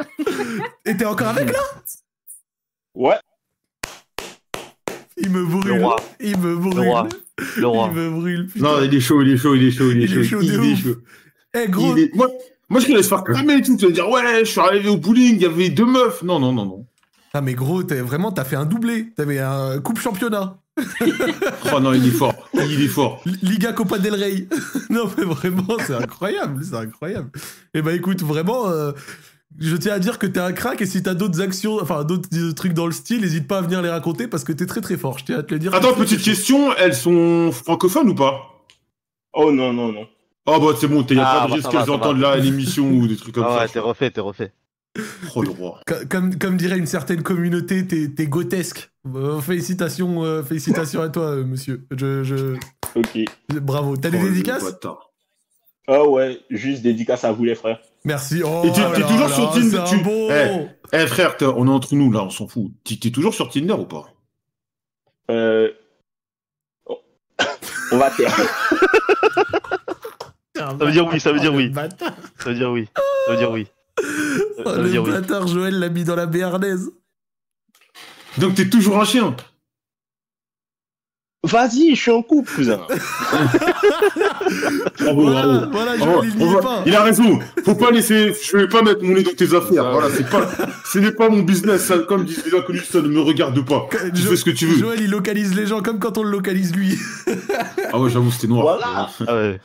Et 0.84 0.96
t'es 0.96 1.04
encore 1.04 1.28
avec 1.28 1.52
là? 1.52 1.60
Ouais. 2.94 3.14
Il 5.22 5.30
me 5.30 5.44
brûle. 5.44 5.74
Le 5.76 5.82
roi. 5.82 5.96
Il 6.20 6.36
me 6.38 6.56
brûle. 6.56 6.74
Le 6.76 6.80
roi. 6.82 7.08
Le 7.56 7.66
roi. 7.66 7.90
Il 7.92 8.00
me 8.00 8.10
brûle. 8.10 8.46
putain. 8.46 8.64
Non, 8.64 8.82
il 8.82 8.94
est 8.94 9.00
chaud, 9.00 9.22
il 9.22 9.30
est 9.32 9.36
chaud, 9.36 9.54
il 9.54 9.64
est 9.66 9.70
chaud, 9.70 9.90
il 9.90 10.02
est 10.02 10.04
Il 10.06 10.18
est 10.18 10.24
chaud. 10.24 10.40
chaud. 10.42 10.96
Eh, 11.54 11.68
gros. 11.68 11.96
Il 11.96 12.04
est- 12.04 12.14
Moi, 12.14 12.28
moi, 12.68 12.80
je 12.80 12.86
te 12.86 12.92
laisse 12.92 13.08
faire 13.08 13.24
cramer 13.24 13.54
et 13.56 13.62
tout. 13.62 13.76
Tu 13.76 13.86
vas 13.86 13.92
dire, 13.92 14.08
ouais, 14.08 14.40
je 14.44 14.50
suis 14.50 14.60
arrivé 14.60 14.88
au 14.88 14.96
bowling, 14.96 15.36
il 15.36 15.42
y 15.42 15.46
avait 15.46 15.68
deux 15.70 15.86
meufs. 15.86 16.22
Non, 16.22 16.38
non, 16.38 16.52
non, 16.52 16.64
non. 16.66 16.86
Ah, 17.32 17.40
mais 17.40 17.54
gros, 17.54 17.82
t'as 17.84 18.02
vraiment, 18.02 18.32
t'as 18.32 18.44
fait 18.44 18.56
un 18.56 18.64
doublé. 18.66 19.12
T'avais 19.16 19.38
un 19.38 19.78
coupe 19.80 20.00
championnat. 20.00 20.56
Oh 21.74 21.78
non, 21.80 21.92
il 21.92 22.06
est 22.06 22.10
fort. 22.10 22.48
Il 22.54 22.82
est 22.82 22.88
fort. 22.88 23.22
Liga 23.42 23.72
Copa 23.72 23.98
del 23.98 24.14
Rey. 24.14 24.46
non, 24.90 25.08
mais 25.16 25.24
vraiment, 25.24 25.76
c'est 25.86 25.94
incroyable. 25.94 26.62
C'est 26.64 26.74
incroyable. 26.76 27.30
Et 27.74 27.82
bah, 27.82 27.92
écoute, 27.92 28.22
vraiment. 28.22 28.68
euh, 28.68 28.92
Je 29.58 29.76
tiens 29.76 29.94
à 29.94 29.98
dire 29.98 30.18
que 30.18 30.26
t'es 30.26 30.40
un 30.40 30.52
crack 30.52 30.80
et 30.80 30.86
si 30.86 31.02
t'as 31.02 31.14
d'autres 31.14 31.40
actions, 31.40 31.78
enfin 31.82 32.04
d'autres 32.04 32.28
trucs 32.52 32.72
dans 32.72 32.86
le 32.86 32.92
style, 32.92 33.20
n'hésite 33.20 33.46
pas 33.48 33.58
à 33.58 33.62
venir 33.62 33.82
les 33.82 33.90
raconter 33.90 34.28
parce 34.28 34.44
que 34.44 34.52
t'es 34.52 34.64
très 34.66 34.80
très 34.80 34.96
fort. 34.96 35.18
Je 35.18 35.24
tiens 35.24 35.38
à 35.38 35.42
te 35.42 35.52
le 35.52 35.58
dire. 35.60 35.74
Attends, 35.74 35.92
petite 35.94 36.22
question, 36.22 36.72
elles 36.76 36.94
sont 36.94 37.50
francophones 37.52 38.08
ou 38.08 38.14
pas? 38.14 38.64
Oh 39.32 39.50
non, 39.52 39.72
non, 39.72 39.92
non. 39.92 40.06
Oh 40.46 40.58
bah 40.58 40.76
c'est 40.80 40.88
bon, 40.88 41.02
il 41.08 41.16
y 41.16 41.20
a 41.20 41.28
Ah, 41.28 41.48
pas 41.48 41.56
de 41.56 41.60
bah, 41.62 41.68
qu'elles 41.70 41.90
entendent 41.90 42.20
là 42.20 42.36
l'émission 42.36 42.88
ou 42.90 43.06
des 43.06 43.16
trucs 43.16 43.34
comme 43.34 43.44
Ah 43.46 43.56
ça. 43.56 43.60
ouais, 43.62 43.68
t'es 43.68 43.78
refait, 43.80 44.10
t'es 44.10 44.20
refait. 44.20 44.52
Oh 45.36 45.42
le 45.42 45.50
roi. 45.50 45.80
Co- 45.86 45.94
Comme, 46.08 46.36
comme 46.38 46.56
dirait 46.56 46.78
une 46.78 46.86
certaine 46.86 47.22
communauté, 47.22 47.86
t'es 47.86 48.08
t'es 48.08 48.26
grotesque. 48.26 48.90
Euh, 49.14 49.40
félicitations, 49.40 50.24
euh, 50.24 50.42
félicitations 50.42 51.02
à 51.02 51.08
toi, 51.08 51.24
euh, 51.24 51.44
monsieur. 51.44 51.86
Je, 51.96 52.24
je... 52.24 52.56
Ok. 52.96 53.18
Bravo. 53.60 53.96
T'as 53.96 54.10
des 54.10 54.18
Oh, 54.20 54.28
dédicaces? 54.28 54.64
Ah 55.86 56.04
ouais, 56.08 56.40
juste 56.50 56.82
dédicace 56.82 57.24
à 57.24 57.32
vous 57.32 57.44
les 57.44 57.54
frères. 57.54 57.80
Merci. 58.04 58.42
Oh, 58.44 58.62
Et 58.64 58.72
t'es- 58.72 59.02
toujours 59.02 59.28
là, 59.28 59.34
sur 59.34 59.50
Tinder, 59.52 59.82
tu- 59.88 59.98
bon. 60.02 60.28
Eh. 60.30 60.66
Eh 60.92 61.06
frère, 61.06 61.36
on 61.42 61.66
est 61.66 61.70
entre 61.70 61.94
nous 61.94 62.10
là, 62.10 62.24
on 62.24 62.30
s'en 62.30 62.48
fout. 62.48 62.70
T'es 62.84 62.96
t'es 62.96 63.10
toujours 63.10 63.34
sur 63.34 63.48
Tinder 63.50 63.74
ou 63.74 63.84
pas? 63.84 64.06
Euh... 65.30 65.70
oh. 66.86 66.98
On 67.92 67.98
va 67.98 68.10
taire. 68.10 68.34
Ça 70.56 70.74
veut 70.78 70.92
dire 70.92 71.06
oui, 71.06 71.18
ça 71.20 71.32
veut 71.32 71.40
dire 71.40 71.54
oui. 71.54 71.68
Bâtard. 71.70 72.12
Ça 72.38 72.50
veut 72.50 72.54
dire 72.54 72.70
oui. 72.70 72.86
Ça 73.26 73.32
veut 73.32 73.38
dire 73.38 73.50
oui. 73.50 73.66
Ça 73.98 74.04
Oh, 74.58 74.62
ça 74.64 74.72
veut 74.74 74.82
le 74.84 74.90
dire 74.90 75.02
oui. 75.02 75.10
bâtard 75.10 75.46
Joël 75.46 75.78
l'a 75.78 75.88
mis 75.88 76.04
dans 76.04 76.16
la 76.16 76.26
béarnaise. 76.26 76.90
Donc 78.38 78.54
t'es 78.56 78.68
toujours 78.68 79.00
un 79.00 79.04
chien? 79.04 79.34
Vas-y, 81.42 81.94
je 81.94 82.00
suis 82.00 82.10
en 82.10 82.22
couple, 82.22 82.52
cousin. 82.54 82.80
Bravo, 85.00 85.22
Voilà, 85.22 85.42
bravo. 85.42 85.70
voilà, 85.72 85.96
Bravo. 85.96 86.12
Joël, 86.22 86.32
il 86.38 86.46
va- 86.46 86.60
pas. 86.60 86.82
Il 86.86 86.94
a 86.94 87.02
raison. 87.02 87.38
Faut 87.64 87.74
pas 87.74 87.90
laisser. 87.90 88.34
Je 88.42 88.56
vais 88.58 88.68
pas 88.68 88.82
mettre 88.82 89.02
mon 89.02 89.14
nez 89.14 89.22
dans 89.22 89.30
tes 89.34 89.54
affaires. 89.54 89.90
Voilà, 89.90 90.08
c'est 90.14 90.28
pas. 90.28 90.46
Ce 90.84 90.98
n'est 90.98 91.12
pas 91.12 91.28
mon 91.30 91.40
business. 91.42 91.82
Ça, 91.86 91.98
comme 92.00 92.24
disent 92.24 92.44
les 92.44 92.58
inconnus, 92.58 92.84
ça 92.90 93.00
ne 93.00 93.08
me 93.08 93.20
regarde 93.20 93.64
pas. 93.64 93.88
Tu 94.14 94.20
Jo- 94.20 94.30
fais 94.30 94.36
ce 94.36 94.44
que 94.44 94.50
tu 94.50 94.66
veux. 94.66 94.78
Joël, 94.78 95.00
il 95.00 95.10
localise 95.10 95.54
les 95.54 95.66
gens 95.66 95.80
comme 95.80 95.98
quand 95.98 96.18
on 96.18 96.22
le 96.22 96.30
localise 96.30 96.74
lui. 96.74 96.98
Ah 97.92 97.98
ouais, 97.98 98.10
j'avoue, 98.10 98.30
c'était 98.30 98.46
noir. 98.48 98.62
Voilà. 98.78 99.08
Ah 99.26 99.34
ouais. 99.34 99.60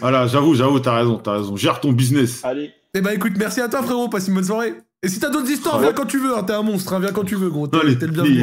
Voilà, 0.00 0.26
j'avoue, 0.26 0.54
j'avoue, 0.54 0.80
t'as 0.80 0.96
raison, 0.96 1.16
t'as 1.18 1.32
raison. 1.38 1.56
Gère 1.56 1.80
ton 1.80 1.92
business. 1.92 2.40
Allez. 2.42 2.70
Eh 2.94 3.00
bah 3.02 3.12
écoute, 3.12 3.32
merci 3.36 3.60
à 3.60 3.68
toi 3.68 3.82
frérot, 3.82 4.08
passe 4.08 4.28
une 4.28 4.34
bonne 4.34 4.44
soirée. 4.44 4.74
Et 5.02 5.08
si 5.08 5.20
t'as 5.20 5.28
d'autres 5.28 5.50
histoires, 5.50 5.76
Ouais. 5.76 5.82
viens 5.82 5.92
quand 5.92 6.06
tu 6.06 6.18
veux, 6.18 6.36
hein, 6.36 6.42
t'es 6.42 6.54
un 6.54 6.62
monstre, 6.62 6.92
hein, 6.94 7.00
viens 7.00 7.12
quand 7.12 7.22
tu 7.24 7.36
veux 7.36 7.50
gros, 7.50 7.66
t'es 7.68 7.76
le 7.84 7.94
bienvenu. 7.94 8.42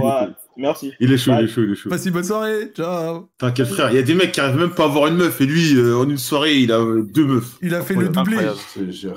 Merci. 0.57 0.91
Il 0.99 1.11
est 1.11 1.17
chaud, 1.17 1.33
il 1.39 1.45
est 1.45 1.47
chaud, 1.47 1.63
il 1.63 1.71
est 1.71 1.75
chaud. 1.75 1.89
Passe 1.89 2.05
une 2.05 2.11
bonne 2.11 2.23
soirée, 2.23 2.71
ciao. 2.75 3.29
T'inquiète, 3.37 3.67
frère. 3.67 3.89
Il 3.91 3.95
y 3.95 3.99
a 3.99 4.03
des 4.03 4.15
mecs 4.15 4.31
qui 4.31 4.39
arrivent 4.39 4.59
même 4.59 4.71
pas 4.71 4.83
à 4.83 4.85
avoir 4.87 5.07
une 5.07 5.15
meuf 5.15 5.39
et 5.41 5.45
lui, 5.45 5.75
euh, 5.75 5.97
en 5.97 6.09
une 6.09 6.17
soirée, 6.17 6.55
il 6.55 6.71
a 6.71 6.79
euh, 6.79 7.03
deux 7.03 7.25
meufs. 7.25 7.57
Il 7.61 7.73
a 7.75 7.81
fait 7.81 7.95
le 7.95 8.09
doublé. 8.09 8.37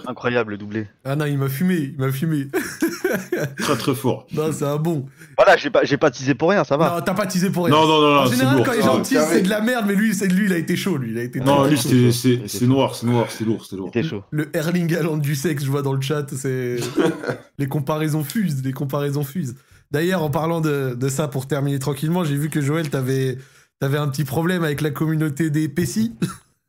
Incroyable. 0.07 0.53
Le 0.53 0.59
doublé. 0.59 0.87
Ah 1.05 1.17
non, 1.17 1.27
il 1.27 1.39
m'a 1.39 1.49
fumé, 1.49 1.93
il 1.95 1.99
m'a 1.99 2.11
fumé. 2.11 2.49
Très 3.59 3.77
très 3.77 3.95
fort. 3.95 4.27
non, 4.33 4.51
c'est 4.53 4.65
un 4.65 4.77
bon. 4.77 5.07
Voilà, 5.37 5.57
j'ai 5.57 5.71
pas, 5.71 5.85
j'ai 5.85 5.97
pas 5.97 6.11
teasé 6.11 6.35
pour 6.35 6.51
rien, 6.51 6.65
ça 6.65 6.77
va. 6.77 6.97
Non, 6.97 7.03
t'as 7.05 7.15
pas 7.15 7.27
teasé 7.27 7.51
pour 7.51 7.67
rien. 7.67 7.75
Non, 7.75 7.87
non, 7.87 8.01
non, 8.01 8.15
non, 8.15 8.21
en 8.21 8.27
c'est 8.27 8.37
général, 8.37 8.57
lourd. 8.57 8.67
quand 8.67 8.73
les 8.73 8.83
gens 8.83 9.01
teasent, 9.01 9.29
c'est 9.31 9.43
de 9.43 9.49
la 9.49 9.61
merde, 9.61 9.85
mais 9.87 9.95
lui, 9.95 10.15
c'est 10.15 10.27
lui, 10.27 10.47
il 10.47 10.53
a 10.53 10.59
été 10.59 10.77
chaud, 10.77 10.97
lui, 10.97 11.13
il 11.13 11.19
a 11.19 11.23
été 11.23 11.41
Non, 11.41 11.65
lui, 11.67 11.79
c'est 11.79 12.67
noir, 12.67 12.95
c'est 12.95 13.07
noir, 13.07 13.27
c'est 13.31 13.45
lourd, 13.45 13.65
c'est 13.69 13.77
lourd. 13.77 13.91
C'était 13.93 14.07
chaud. 14.07 14.23
Le 14.31 14.55
Erling 14.57 14.95
Haaland 14.95 15.19
du 15.19 15.35
sexe, 15.35 15.65
je 15.65 15.71
vois 15.71 15.83
dans 15.83 15.93
le 15.93 16.01
chat, 16.01 16.27
c'est 16.35 16.77
les 17.59 17.67
comparaisons 17.69 18.25
fusent, 18.25 18.63
les 18.65 18.73
comparaisons 18.73 19.25
fusent. 19.25 19.55
D'ailleurs, 19.91 20.23
en 20.23 20.31
parlant 20.31 20.61
de, 20.61 21.09
ça, 21.09 21.29
pour 21.29 21.47
terminer 21.47 21.79
tranquillement, 21.79 22.25
j'ai 22.25 22.37
vu 22.37 22.51
que 22.51 22.61
Joël, 22.61 22.91
t'avais 22.91 23.39
avais 23.81 23.99
un 23.99 24.09
petit 24.09 24.25
problème 24.25 24.65
avec 24.65 24.81
la 24.81 24.91
communauté 24.91 25.51
des 25.51 25.69
Pessis. 25.69 26.13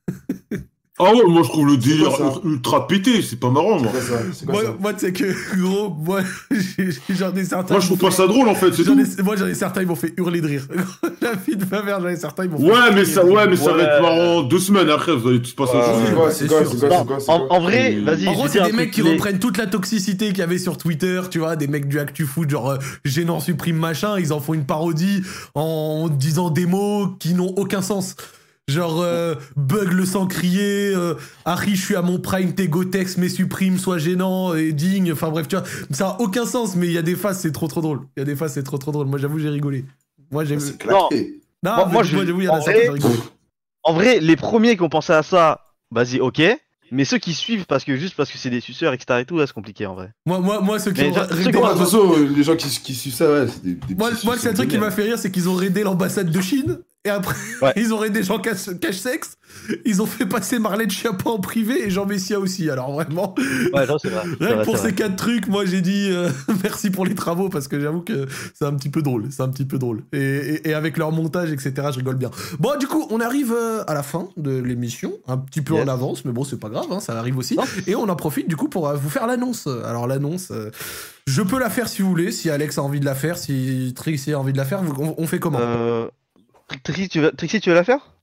Ah 1.02 1.14
ouais, 1.14 1.24
moi 1.30 1.44
je 1.44 1.48
trouve 1.50 1.66
le 1.68 1.78
délire 1.78 2.12
ultra 2.44 2.86
pété, 2.86 3.22
c'est 3.22 3.40
pas 3.40 3.50
marrant, 3.50 3.80
moi. 3.80 3.90
C'est 3.94 4.08
quoi 4.10 4.18
ça 4.18 4.24
C'est 4.34 4.46
quoi 4.46 4.54
Moi, 4.54 4.64
ça 4.64 4.76
moi 4.82 4.94
tu 4.94 5.00
sais 5.00 5.14
que, 5.14 5.58
gros, 5.62 5.90
moi, 5.98 6.20
j'ai- 6.52 6.90
j'en 7.16 7.34
ai 7.36 7.46
certains. 7.46 7.74
Moi 7.76 7.80
je 7.80 7.86
trouve 7.88 8.00
pas 8.00 8.12
ça 8.12 8.28
drôle 8.28 8.50
en 8.50 8.56
fait, 8.56 8.74
c'est 8.74 8.84
J'en 8.84 8.96
tout. 8.96 9.00
ai- 9.20 9.24
moi, 9.24 9.36
j'en 9.38 9.48
ai 9.48 9.54
certains, 9.54 9.82
ils 9.82 9.88
m'ont 9.88 9.96
fait 9.96 10.14
hurler 10.18 10.42
de 10.42 10.48
rire. 10.48 10.68
la 11.22 11.38
fille 11.38 11.56
de 11.56 11.64
ma 11.72 11.82
mère, 11.84 12.02
j'en 12.02 12.10
ai 12.10 12.18
certains, 12.18 12.44
ils 12.44 12.50
m'ont 12.50 12.58
fait 12.58 12.66
Ouais, 12.66 12.94
mais 12.94 13.06
ça, 13.06 13.22
rire. 13.22 13.32
ouais, 13.32 13.48
mais 13.48 13.56
ça 13.56 13.72
va 13.72 13.82
être 13.84 14.02
marrant 14.02 14.42
deux 14.44 14.60
semaines 14.60 14.90
après, 14.90 15.16
vous 15.16 15.30
allez 15.30 15.42
tous 15.42 15.54
passer 15.54 15.78
à 15.78 15.84
C'est 16.06 16.14
quoi 16.14 16.32
C'est 16.32 16.48
quoi 16.48 16.58
c'est 16.66 16.80
quoi 16.80 16.90
C'est 17.00 17.06
quoi 17.08 17.20
c'est 17.20 17.32
En, 17.32 17.40
quoi 17.48 17.56
en 17.58 17.60
vrai, 17.62 17.96
vas-y. 18.04 18.28
En 18.28 18.34
gros, 18.34 18.48
c'est 18.50 18.62
des 18.64 18.74
mecs 18.74 18.92
qui 18.92 19.02
reprennent 19.02 19.40
toute 19.40 19.58
la 19.58 19.68
toxicité 19.68 20.28
qu'il 20.30 20.40
y 20.40 20.42
avait 20.42 20.58
sur 20.58 20.78
Twitter, 20.78 21.22
tu 21.32 21.40
vois, 21.40 21.56
des 21.56 21.68
mecs 21.68 21.88
du 21.88 21.98
Actu 22.00 22.26
Foot, 22.26 22.50
genre 22.50 22.72
euh, 22.72 22.78
gênant, 23.06 23.40
supprime, 23.40 23.78
machin, 23.78 24.20
ils 24.20 24.34
en 24.34 24.42
font 24.42 24.54
une 24.54 24.66
parodie 24.66 25.22
en 25.56 26.10
disant 26.10 26.50
des 26.50 26.66
mots 26.66 27.08
qui 27.20 27.34
n'ont 27.36 27.54
aucun 27.56 27.82
sens. 27.82 28.16
Genre, 28.70 29.02
euh, 29.02 29.34
bug 29.56 29.92
le 29.92 30.06
sang 30.06 30.28
crier, 30.28 30.94
euh, 30.96 31.16
Harry, 31.46 31.76
je 31.76 31.84
suis 31.84 31.96
à 31.96 32.02
mon 32.04 32.20
prime, 32.20 32.54
t'es 32.54 32.68
Gotex, 32.68 33.18
mais 33.18 33.28
supprime, 33.30 33.78
sois 33.80 33.98
gênant 33.98 34.54
et 34.54 34.74
digne. 34.74 35.12
Enfin 35.14 35.30
bref, 35.30 35.48
tu 35.48 35.56
vois, 35.56 35.66
ça 35.92 36.10
a 36.10 36.18
aucun 36.22 36.46
sens, 36.46 36.76
mais 36.76 36.86
il 36.88 36.94
y 36.94 36.98
a 36.98 37.02
des 37.02 37.16
phases, 37.16 37.40
c'est 37.40 37.52
trop 37.52 37.68
trop 37.68 37.82
drôle. 37.82 38.02
Il 38.16 38.20
y 38.20 38.24
a 38.24 38.26
des 38.26 38.36
phases, 38.36 38.54
c'est 38.54 38.64
trop 38.64 38.78
trop 38.78 38.92
drôle. 38.92 39.08
Moi, 39.08 39.18
j'avoue, 39.18 39.40
j'ai 39.40 39.50
rigolé. 39.50 39.86
Moi, 40.32 40.46
j'ai. 40.46 40.60
C'est 40.60 40.78
claqué. 40.78 41.42
Non, 41.64 41.88
Moi- 41.88 42.04
j'avoue, 42.04 42.24
il 42.42 42.46
y 42.46 42.48
en 42.50 42.54
a 42.54 42.58
en 42.58 42.62
vrai- 42.62 42.90
rigolé. 42.90 43.16
En 43.84 43.94
vrai, 43.94 44.20
les 44.20 44.36
premiers 44.36 44.76
qui 44.78 44.84
ont 44.84 44.90
pensé 44.90 45.14
à 45.14 45.24
ça, 45.24 45.62
vas-y, 45.92 46.20
ok. 46.20 46.42
Mais 46.92 47.06
ceux 47.06 47.18
qui 47.20 47.34
suivent 47.34 47.66
parce 47.66 47.84
que 47.84 47.96
juste 47.96 48.16
parce 48.16 48.32
que 48.32 48.38
c'est 48.38 48.50
des 48.50 48.62
suceurs, 48.62 48.94
etc. 48.94 49.20
et 49.22 49.26
tout, 49.26 49.40
c'est 49.40 49.52
compliqué 49.54 49.86
en 49.86 49.94
vrai. 49.96 50.12
Moi, 50.26 50.40
moi, 50.40 50.60
moi, 50.60 50.80
ceux 50.80 50.92
qui 50.92 51.02
Mais 51.02 51.10
ont 51.10 51.22
raidé 51.30 51.52
les 52.36 52.44
gens 52.44 52.56
qui, 52.56 52.68
qui 52.68 52.96
suivent 52.96 53.14
ça, 53.14 53.32
ouais, 53.32 53.48
c'est 53.48 53.64
des, 53.64 53.74
des 53.76 53.96
Moi, 53.96 54.12
c'est 54.38 54.50
un 54.50 54.54
truc 54.54 54.70
qui 54.70 54.78
m'a 54.78 54.92
fait 54.92 55.04
rire, 55.04 55.20
c'est 55.20 55.32
qu'ils 55.32 55.48
ont 55.50 55.54
raidé 55.54 55.84
l'ambassade 55.84 56.32
de 56.32 56.42
Chine. 56.42 56.80
Et 57.06 57.10
après, 57.10 57.36
Ouais. 57.62 57.74
ils 57.78 57.94
ont 57.94 58.02
Jean 58.22 58.40
Cache- 58.40 58.78
Cache-Sexe. 58.80 59.36
Ils 59.86 60.02
ont 60.02 60.06
fait 60.06 60.26
passer 60.26 60.60
Marlène 60.60 60.90
Schiappa 60.92 61.30
en 61.30 61.40
privé 61.40 61.86
et 61.86 61.90
Jean 61.90 62.06
Messia 62.06 62.40
aussi. 62.40 62.70
Alors 62.70 62.92
vraiment, 62.92 63.34
Ouais, 63.74 63.88
non, 63.88 63.98
c'est 63.98 64.10
vrai. 64.10 64.24
rien 64.40 64.56
vrai, 64.56 64.64
pour 64.66 64.76
ces 64.78 64.84
vrai. 64.90 64.94
quatre 64.94 65.16
trucs, 65.16 65.48
moi 65.48 65.66
j'ai 65.66 65.82
dit 65.82 66.10
euh, 66.12 66.30
merci 66.64 66.90
pour 66.92 67.06
les 67.06 67.16
travaux 67.16 67.50
parce 67.50 67.68
que 67.68 67.80
j'avoue 67.80 68.02
que 68.02 68.28
c'est 68.54 68.66
un 68.66 68.74
petit 68.74 68.90
peu 68.90 69.02
drôle. 69.02 69.26
C'est 69.32 69.42
un 69.42 69.50
petit 69.50 69.66
peu 69.66 69.80
drôle. 69.80 70.04
Et, 70.14 70.20
et- 70.20 70.70
et 70.70 70.74
avec 70.74 70.98
leur 70.98 71.12
montage, 71.12 71.52
etc., 71.52 71.74
je 71.92 71.98
rigole 71.98 72.16
bien. 72.18 72.30
Bon, 72.60 72.78
du 72.78 72.86
coup, 72.88 73.08
on 73.10 73.20
arrive 73.22 73.54
euh, 73.54 73.84
à 73.88 73.94
la 73.94 74.04
fin 74.04 74.28
de 74.38 74.52
l'émission. 74.60 75.14
Un 75.28 75.38
petit 75.38 75.62
peu 75.62 75.76
Yes. 75.76 75.86
en 75.86 75.88
avance, 75.88 76.26
mais 76.26 76.32
bon, 76.32 76.44
c'est 76.44 76.60
pas 76.60 76.70
grave, 76.70 76.88
hein, 76.92 77.00
ça 77.00 77.18
arrive 77.18 77.38
aussi. 77.38 77.56
Non. 77.56 77.64
Et 77.88 77.96
on 77.96 78.08
en 78.10 78.16
profite 78.16 78.48
du 78.50 78.56
coup 78.58 78.68
pour 78.70 78.88
euh, 78.90 78.96
vous 78.96 79.10
faire 79.10 79.26
l'annonce. 79.26 79.68
Alors 79.86 80.06
l'annonce, 80.06 80.52
je 81.28 81.42
peux 81.42 81.60
la 81.60 81.70
faire 81.70 81.88
si 81.88 82.02
vous 82.02 82.10
voulez, 82.10 82.32
si 82.32 82.50
Alex 82.50 82.78
a 82.78 82.84
envie 82.84 83.00
de 83.00 83.06
la 83.06 83.16
faire, 83.16 83.38
si 83.38 83.94
Trixie 83.96 84.34
a 84.34 84.40
envie 84.40 84.54
de 84.54 84.58
la 84.58 84.66
faire, 84.66 84.82
on, 85.00 85.16
on 85.18 85.28
fait 85.28 85.40
comment? 85.40 85.60
Trixie, 86.84 87.10
tu 87.10 87.20
veux... 87.22 87.32
Trixie, 87.32 87.60
tu 87.62 87.70
veux 87.70 87.76
la 87.76 87.84
faire? 87.84 88.14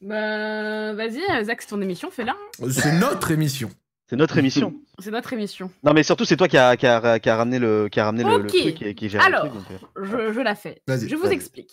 Bah, 0.00 0.92
vas-y, 0.94 1.20
Zach, 1.44 1.62
c'est 1.62 1.68
ton 1.68 1.80
émission, 1.80 2.10
fais-la. 2.10 2.36
C'est 2.70 2.92
notre 2.98 3.30
émission. 3.30 3.70
C'est 4.08 4.16
notre 4.16 4.38
émission. 4.38 4.74
C'est 4.98 5.10
notre 5.10 5.32
émission. 5.34 5.70
non, 5.82 5.92
mais 5.92 6.02
surtout, 6.02 6.24
c'est 6.24 6.36
toi 6.38 6.48
qui 6.48 6.56
a, 6.56 6.74
qui 6.78 6.86
a, 6.86 7.18
qui 7.18 7.28
a 7.28 7.36
ramené 7.36 7.58
le, 7.58 7.88
qui 7.90 8.00
a 8.00 8.06
ramené 8.06 8.24
le- 8.24 8.46
truc 8.46 8.80
et 8.80 8.94
qui 8.94 9.10
gère 9.10 9.22
Alors, 9.22 9.44
le 9.44 9.50
truc. 9.50 9.62
donc, 9.62 9.80
euh. 9.98 10.04
je, 10.28 10.32
je 10.32 10.40
la 10.40 10.54
fais. 10.54 10.80
Vas-y, 10.86 11.06
Je 11.08 11.16
vous 11.16 11.26
explique. 11.26 11.70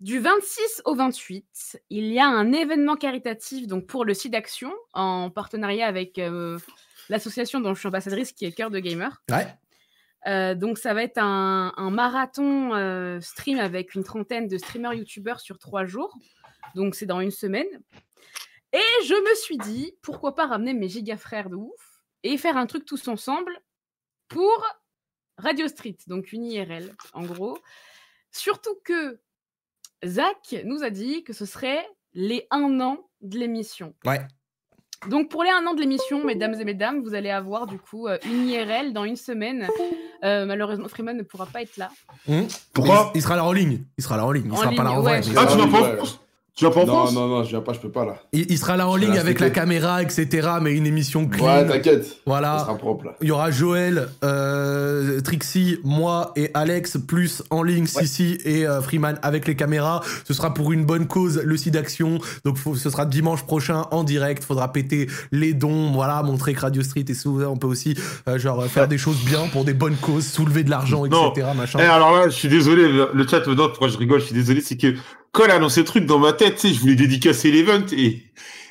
Du 0.00 0.18
26 0.18 0.82
au 0.84 0.94
28, 0.94 1.78
il 1.88 2.06
y 2.12 2.18
a 2.18 2.26
un 2.26 2.52
événement 2.52 2.96
caritatif 2.96 3.66
donc 3.66 3.86
pour 3.86 4.04
le 4.04 4.12
site 4.12 4.32
d'action 4.32 4.70
en 4.92 5.30
partenariat 5.30 5.86
avec 5.86 6.18
euh, 6.18 6.58
l'association 7.08 7.60
dont 7.60 7.72
je 7.72 7.78
suis 7.78 7.88
ambassadrice 7.88 8.32
qui 8.32 8.44
est 8.44 8.52
Cœur 8.52 8.70
de 8.70 8.78
Gamer. 8.78 9.22
Ouais. 9.30 9.46
Euh, 10.26 10.54
donc 10.54 10.78
ça 10.78 10.92
va 10.92 11.02
être 11.02 11.18
un, 11.18 11.72
un 11.76 11.90
marathon 11.90 12.74
euh, 12.74 13.20
stream 13.20 13.58
avec 13.58 13.94
une 13.94 14.02
trentaine 14.02 14.48
de 14.48 14.58
streamers 14.58 14.94
youtubeurs 14.94 15.40
sur 15.40 15.58
trois 15.58 15.84
jours. 15.84 16.16
Donc 16.74 16.94
c'est 16.94 17.06
dans 17.06 17.20
une 17.20 17.30
semaine. 17.30 17.68
Et 18.72 19.04
je 19.04 19.14
me 19.14 19.34
suis 19.36 19.56
dit, 19.58 19.96
pourquoi 20.02 20.34
pas 20.34 20.46
ramener 20.46 20.74
mes 20.74 20.88
giga 20.88 21.16
frères 21.16 21.48
de 21.48 21.56
ouf 21.56 22.02
et 22.22 22.36
faire 22.36 22.56
un 22.56 22.66
truc 22.66 22.84
tous 22.84 23.06
ensemble 23.08 23.52
pour 24.28 24.66
Radio 25.38 25.68
Street, 25.68 25.96
donc 26.06 26.32
une 26.32 26.44
IRL 26.44 26.94
en 27.12 27.22
gros. 27.22 27.58
Surtout 28.32 28.74
que 28.84 29.20
Zach 30.04 30.56
nous 30.64 30.82
a 30.82 30.90
dit 30.90 31.24
que 31.24 31.32
ce 31.32 31.46
serait 31.46 31.86
les 32.14 32.46
un 32.50 32.80
an 32.80 33.08
de 33.20 33.38
l'émission. 33.38 33.94
Ouais. 34.04 34.26
Donc 35.08 35.30
pour 35.30 35.44
les 35.44 35.50
un 35.50 35.66
an 35.66 35.74
de 35.74 35.80
l'émission, 35.80 36.24
mesdames 36.24 36.54
et 36.54 36.64
mesdames, 36.64 37.02
vous 37.02 37.14
allez 37.14 37.30
avoir 37.30 37.66
du 37.66 37.78
coup 37.78 38.08
euh, 38.08 38.18
une 38.24 38.48
IRL 38.48 38.92
dans 38.92 39.04
une 39.04 39.16
semaine. 39.16 39.68
Euh, 40.24 40.46
malheureusement, 40.46 40.88
Freeman 40.88 41.16
ne 41.16 41.22
pourra 41.22 41.46
pas 41.46 41.62
être 41.62 41.76
là. 41.76 41.90
Hum 42.28 42.46
Pourquoi 42.72 43.10
il, 43.14 43.18
il 43.18 43.22
sera 43.22 43.36
là 43.36 43.44
en 43.44 43.52
ligne. 43.52 43.82
Il 43.98 44.04
sera 44.04 44.16
là 44.16 44.24
en 44.26 44.32
ligne. 44.32 44.46
Il 44.46 44.52
En 44.52 44.56
sera 44.56 44.70
pas 44.72 44.82
là 44.84 44.92
en 44.92 45.00
vrai. 45.02 45.20
ouais. 45.26 45.34
Ah, 45.36 45.46
tu 45.46 45.58
vas 45.58 45.66
pas 45.66 45.96
Tu 46.56 46.64
vas 46.64 46.70
pas 46.70 46.80
en 46.84 46.86
Non, 46.86 46.92
France? 46.94 47.12
non, 47.12 47.28
non, 47.28 47.44
je 47.44 47.50
viens 47.50 47.60
pas, 47.60 47.74
je 47.74 47.80
peux 47.80 47.90
pas 47.90 48.06
là. 48.06 48.16
Il, 48.32 48.46
il 48.50 48.56
sera 48.56 48.78
là 48.78 48.88
en 48.88 48.96
Je 48.96 49.02
ligne 49.02 49.18
avec 49.18 49.40
la 49.40 49.50
caméra, 49.50 50.02
etc. 50.02 50.48
Mais 50.62 50.72
une 50.72 50.86
émission 50.86 51.26
clean. 51.28 51.44
Ouais, 51.44 51.66
t'inquiète. 51.66 52.04
Ça 52.06 52.14
Voilà. 52.24 52.58
sera 52.60 52.76
propre 52.78 53.04
là. 53.04 53.12
Il 53.20 53.28
y 53.28 53.30
aura 53.30 53.50
Joël, 53.50 54.08
euh, 54.24 55.20
Trixie, 55.20 55.78
moi 55.84 56.32
et 56.34 56.50
Alex, 56.54 56.96
plus 57.06 57.42
en 57.50 57.62
ligne 57.62 57.84
Sissi 57.86 58.38
et 58.46 58.66
euh, 58.66 58.80
Freeman 58.80 59.18
avec 59.22 59.46
les 59.46 59.54
caméras. 59.54 60.00
Ce 60.26 60.32
sera 60.32 60.54
pour 60.54 60.72
une 60.72 60.86
bonne 60.86 61.06
cause, 61.06 61.42
le 61.44 61.56
site 61.58 61.74
d'action. 61.74 62.20
Donc 62.46 62.56
faut- 62.56 62.74
ce 62.74 62.88
sera 62.88 63.04
dimanche 63.04 63.42
prochain 63.42 63.84
en 63.90 64.02
direct. 64.02 64.42
Faudra 64.42 64.72
péter 64.72 65.08
les 65.32 65.52
dons, 65.52 65.92
voilà, 65.92 66.22
montrer 66.22 66.54
que 66.54 66.60
Radio 66.60 66.82
Street 66.82 67.04
est 67.06 67.12
souverain. 67.14 67.48
On 67.50 67.58
peut 67.58 67.66
aussi 67.66 67.94
euh, 68.28 68.38
genre 68.38 68.64
faire 68.64 68.88
des 68.88 68.96
choses 68.96 69.18
bien 69.26 69.46
pour 69.52 69.64
des 69.66 69.74
bonnes 69.74 69.96
causes, 69.96 70.26
soulever 70.26 70.64
de 70.64 70.70
l'argent, 70.70 71.04
Non. 71.06 71.32
etc. 71.32 71.48
Machin. 71.54 71.80
Eh, 71.82 71.84
alors 71.86 72.12
là, 72.16 72.30
je 72.30 72.34
suis 72.34 72.48
désolé, 72.48 72.88
le, 72.90 73.10
le 73.12 73.26
chat 73.28 73.40
me 73.46 73.54
demande 73.54 73.70
pourquoi 73.72 73.88
je 73.88 73.98
rigole, 73.98 74.20
je 74.20 74.26
suis 74.26 74.34
désolé, 74.34 74.62
c'est 74.62 74.78
que 74.78 74.94
quand 75.36 75.44
elle 75.44 75.50
a 75.50 75.54
annoncé 75.56 75.80
le 75.80 75.86
truc 75.86 76.06
dans 76.06 76.18
ma 76.18 76.32
tête, 76.32 76.54
tu 76.56 76.68
sais, 76.68 76.74
je 76.74 76.80
voulais 76.80 76.94
dédicacer 76.94 77.50
l'event 77.50 77.84
et, 77.92 78.22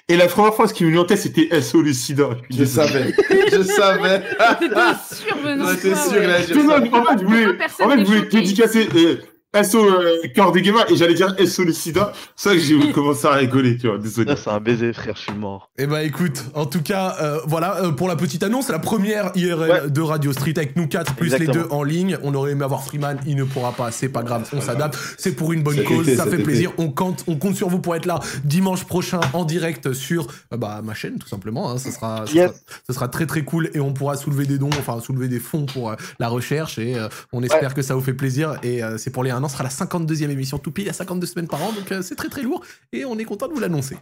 et 0.10 0.18
la 0.18 0.26
première 0.26 0.56
phrase 0.56 0.74
qui 0.74 0.84
me 0.84 0.90
venait 0.90 1.00
en 1.00 1.06
tête, 1.06 1.20
c'était 1.20 1.62
SO 1.62 1.84
le 1.84 1.94
sida. 1.94 2.30
suis 2.50 2.60
Je 2.60 2.66
savais. 2.66 3.14
je 3.52 3.62
savais. 3.62 4.20
T'étais 4.60 4.76
sûr, 5.16 5.38
Benoît 5.44 5.74
J'étais 5.76 5.92
toi, 5.92 6.04
sûr, 6.04 6.22
Non, 6.22 6.72
ça. 6.72 6.80
non, 6.80 6.98
en 6.98 7.06
fait, 7.06 7.20
je 7.20 7.26
voulais, 7.26 7.46
en 7.46 7.90
fait, 7.90 8.00
je 8.00 8.04
voulais 8.06 8.22
dédicacer 8.24 8.90
euh, 8.96 9.18
SO 9.64 9.86
euh, 9.86 10.22
Cœur 10.34 10.52
de 10.52 10.60
et 10.60 10.96
j'allais 10.96 11.14
dire 11.14 11.34
SO 11.48 11.64
le 11.64 11.72
sida. 11.72 12.12
C'est 12.36 12.50
ça 12.50 12.56
que 12.56 12.62
j'ai 12.62 12.92
commencé 12.94 13.26
à 13.28 13.32
rigoler, 13.32 13.78
tu 13.78 13.88
vois. 13.88 13.98
Désolé. 13.98 14.36
C'est 14.36 14.50
un 14.50 14.60
baiser, 14.60 14.92
frère, 14.94 15.16
je 15.16 15.22
suis 15.22 15.34
mort. 15.34 15.70
Eh 15.78 15.86
bah 15.86 16.04
écoute, 16.04 16.44
en 16.54 16.66
tout 16.66 16.82
cas, 16.82 17.16
euh, 17.22 17.40
voilà 17.46 17.84
euh, 17.84 17.92
pour 17.92 18.08
la 18.08 18.16
petite 18.16 18.44
annonce, 18.44 18.70
la 18.70 18.80
première 18.80 19.32
IRL 19.36 19.92
de 19.92 20.02
Radio 20.02 20.34
Street 20.34 20.54
avec 20.58 20.76
nous 20.76 20.88
quatre 20.88 21.16
plus 21.16 21.38
les 21.38 21.48
deux 21.48 21.68
en 21.70 21.84
ligne. 21.84 22.18
On 22.24 22.34
aurait 22.34 22.52
aimé 22.52 22.66
avoir 22.66 22.84
Freeman, 22.84 23.20
il 23.26 23.36
ne 23.36 23.44
pourra 23.44 23.72
pas, 23.72 23.92
c'est 23.92 24.10
pas 24.10 24.24
grave, 24.24 24.50
on 24.54 24.62
s'adapte. 24.62 24.98
C'est 25.18 25.34
pour 25.34 25.54
une 25.54 25.64
bonne 25.64 25.84
cause, 25.84 26.14
ça 26.16 26.26
fait 26.26 26.40
plaisir. 26.40 26.72
On 26.78 26.90
compte, 26.90 27.24
on 27.28 27.38
compte 27.38 27.56
sur 27.56 27.70
vous 27.70 27.80
pour 27.80 27.96
être 27.96 28.06
là 28.06 28.20
dimanche 28.44 28.84
prochain 28.86 29.22
en 29.34 29.46
direct 29.46 29.94
sur 29.94 30.28
euh, 30.54 30.58
bah, 30.58 30.82
ma 30.84 30.94
chaîne, 30.94 31.18
tout 31.18 31.28
simplement. 31.28 31.72
Hein. 31.72 31.78
Ça, 31.78 31.92
sera, 31.92 32.26
ça, 32.28 32.94
sera, 32.94 33.08
très 33.08 33.26
très 33.26 33.44
cool 33.44 33.70
et 33.74 33.80
on 33.80 33.94
pourra 33.94 34.18
soulever 34.18 34.46
des 34.46 34.58
dons, 34.58 34.70
enfin 34.70 35.00
soulever 35.00 35.28
des 35.28 35.40
fonds 35.40 35.66
pour 35.66 35.96
la 36.20 36.28
recherche 36.28 36.80
et 36.80 36.96
on 37.32 37.44
espère 37.44 37.74
que 37.74 37.82
ça 37.82 37.96
vous 37.96 38.02
fait 38.02 38.14
plaisir 38.14 38.58
et 38.64 38.82
c'est 38.98 39.12
pour 39.12 39.24
les 39.24 39.32
1 39.32 39.45
sera 39.50 39.64
la 39.64 39.70
52e 39.70 40.30
émission 40.30 40.58
tout 40.58 40.72
pile, 40.72 40.90
à 40.90 40.94
52 40.94 41.28
semaines 41.28 41.48
par 41.48 41.62
an, 41.64 41.72
donc 41.72 41.92
euh, 41.92 42.02
c'est 42.02 42.16
très 42.16 42.30
très 42.30 42.42
lourd, 42.42 42.64
et 42.92 43.06
on 43.06 43.18
est 43.18 43.26
content 43.26 43.48
de 43.48 43.54
vous 43.54 43.60
l'annoncer. 43.60 43.98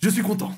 Je 0.00 0.08
suis 0.08 0.22
content. 0.22 0.52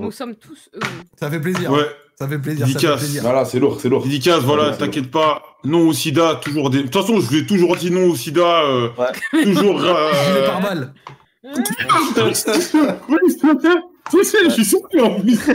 Nous 0.00 0.12
sommes 0.12 0.36
tous. 0.36 0.70
Ça 1.18 1.30
fait 1.30 1.40
plaisir. 1.40 1.70
Ouais. 1.70 1.84
Ça 2.18 2.28
fait 2.28 2.38
plaisir. 2.38 2.66
Dédicace. 2.66 3.16
Voilà, 3.20 3.44
c'est 3.44 3.58
lourd, 3.58 3.80
c'est 3.80 3.88
lourd. 3.88 4.06
Voilà, 4.42 4.76
t'inquiète 4.76 5.10
pas. 5.10 5.42
Non 5.64 5.88
au 5.88 5.92
sida, 5.92 6.36
toujours 6.36 6.70
des. 6.70 6.78
De 6.78 6.82
toute 6.84 6.94
façon, 6.94 7.20
je 7.20 7.30
lui 7.30 7.38
ai 7.40 7.46
toujours 7.46 7.76
dit 7.76 7.90
non 7.90 8.10
au 8.10 8.16
sida. 8.16 8.62
Euh, 8.62 8.90
ouais. 8.96 9.44
Toujours. 9.44 9.82
Euh... 9.92 10.46
par 10.46 10.60
balle. 10.60 10.94
Oui, 14.12 14.20
tu 14.20 14.24
sais, 14.26 14.38
je 14.44 14.50
suis 14.50 14.64
surpris 14.64 15.00
en 15.00 15.20
plus. 15.20 15.38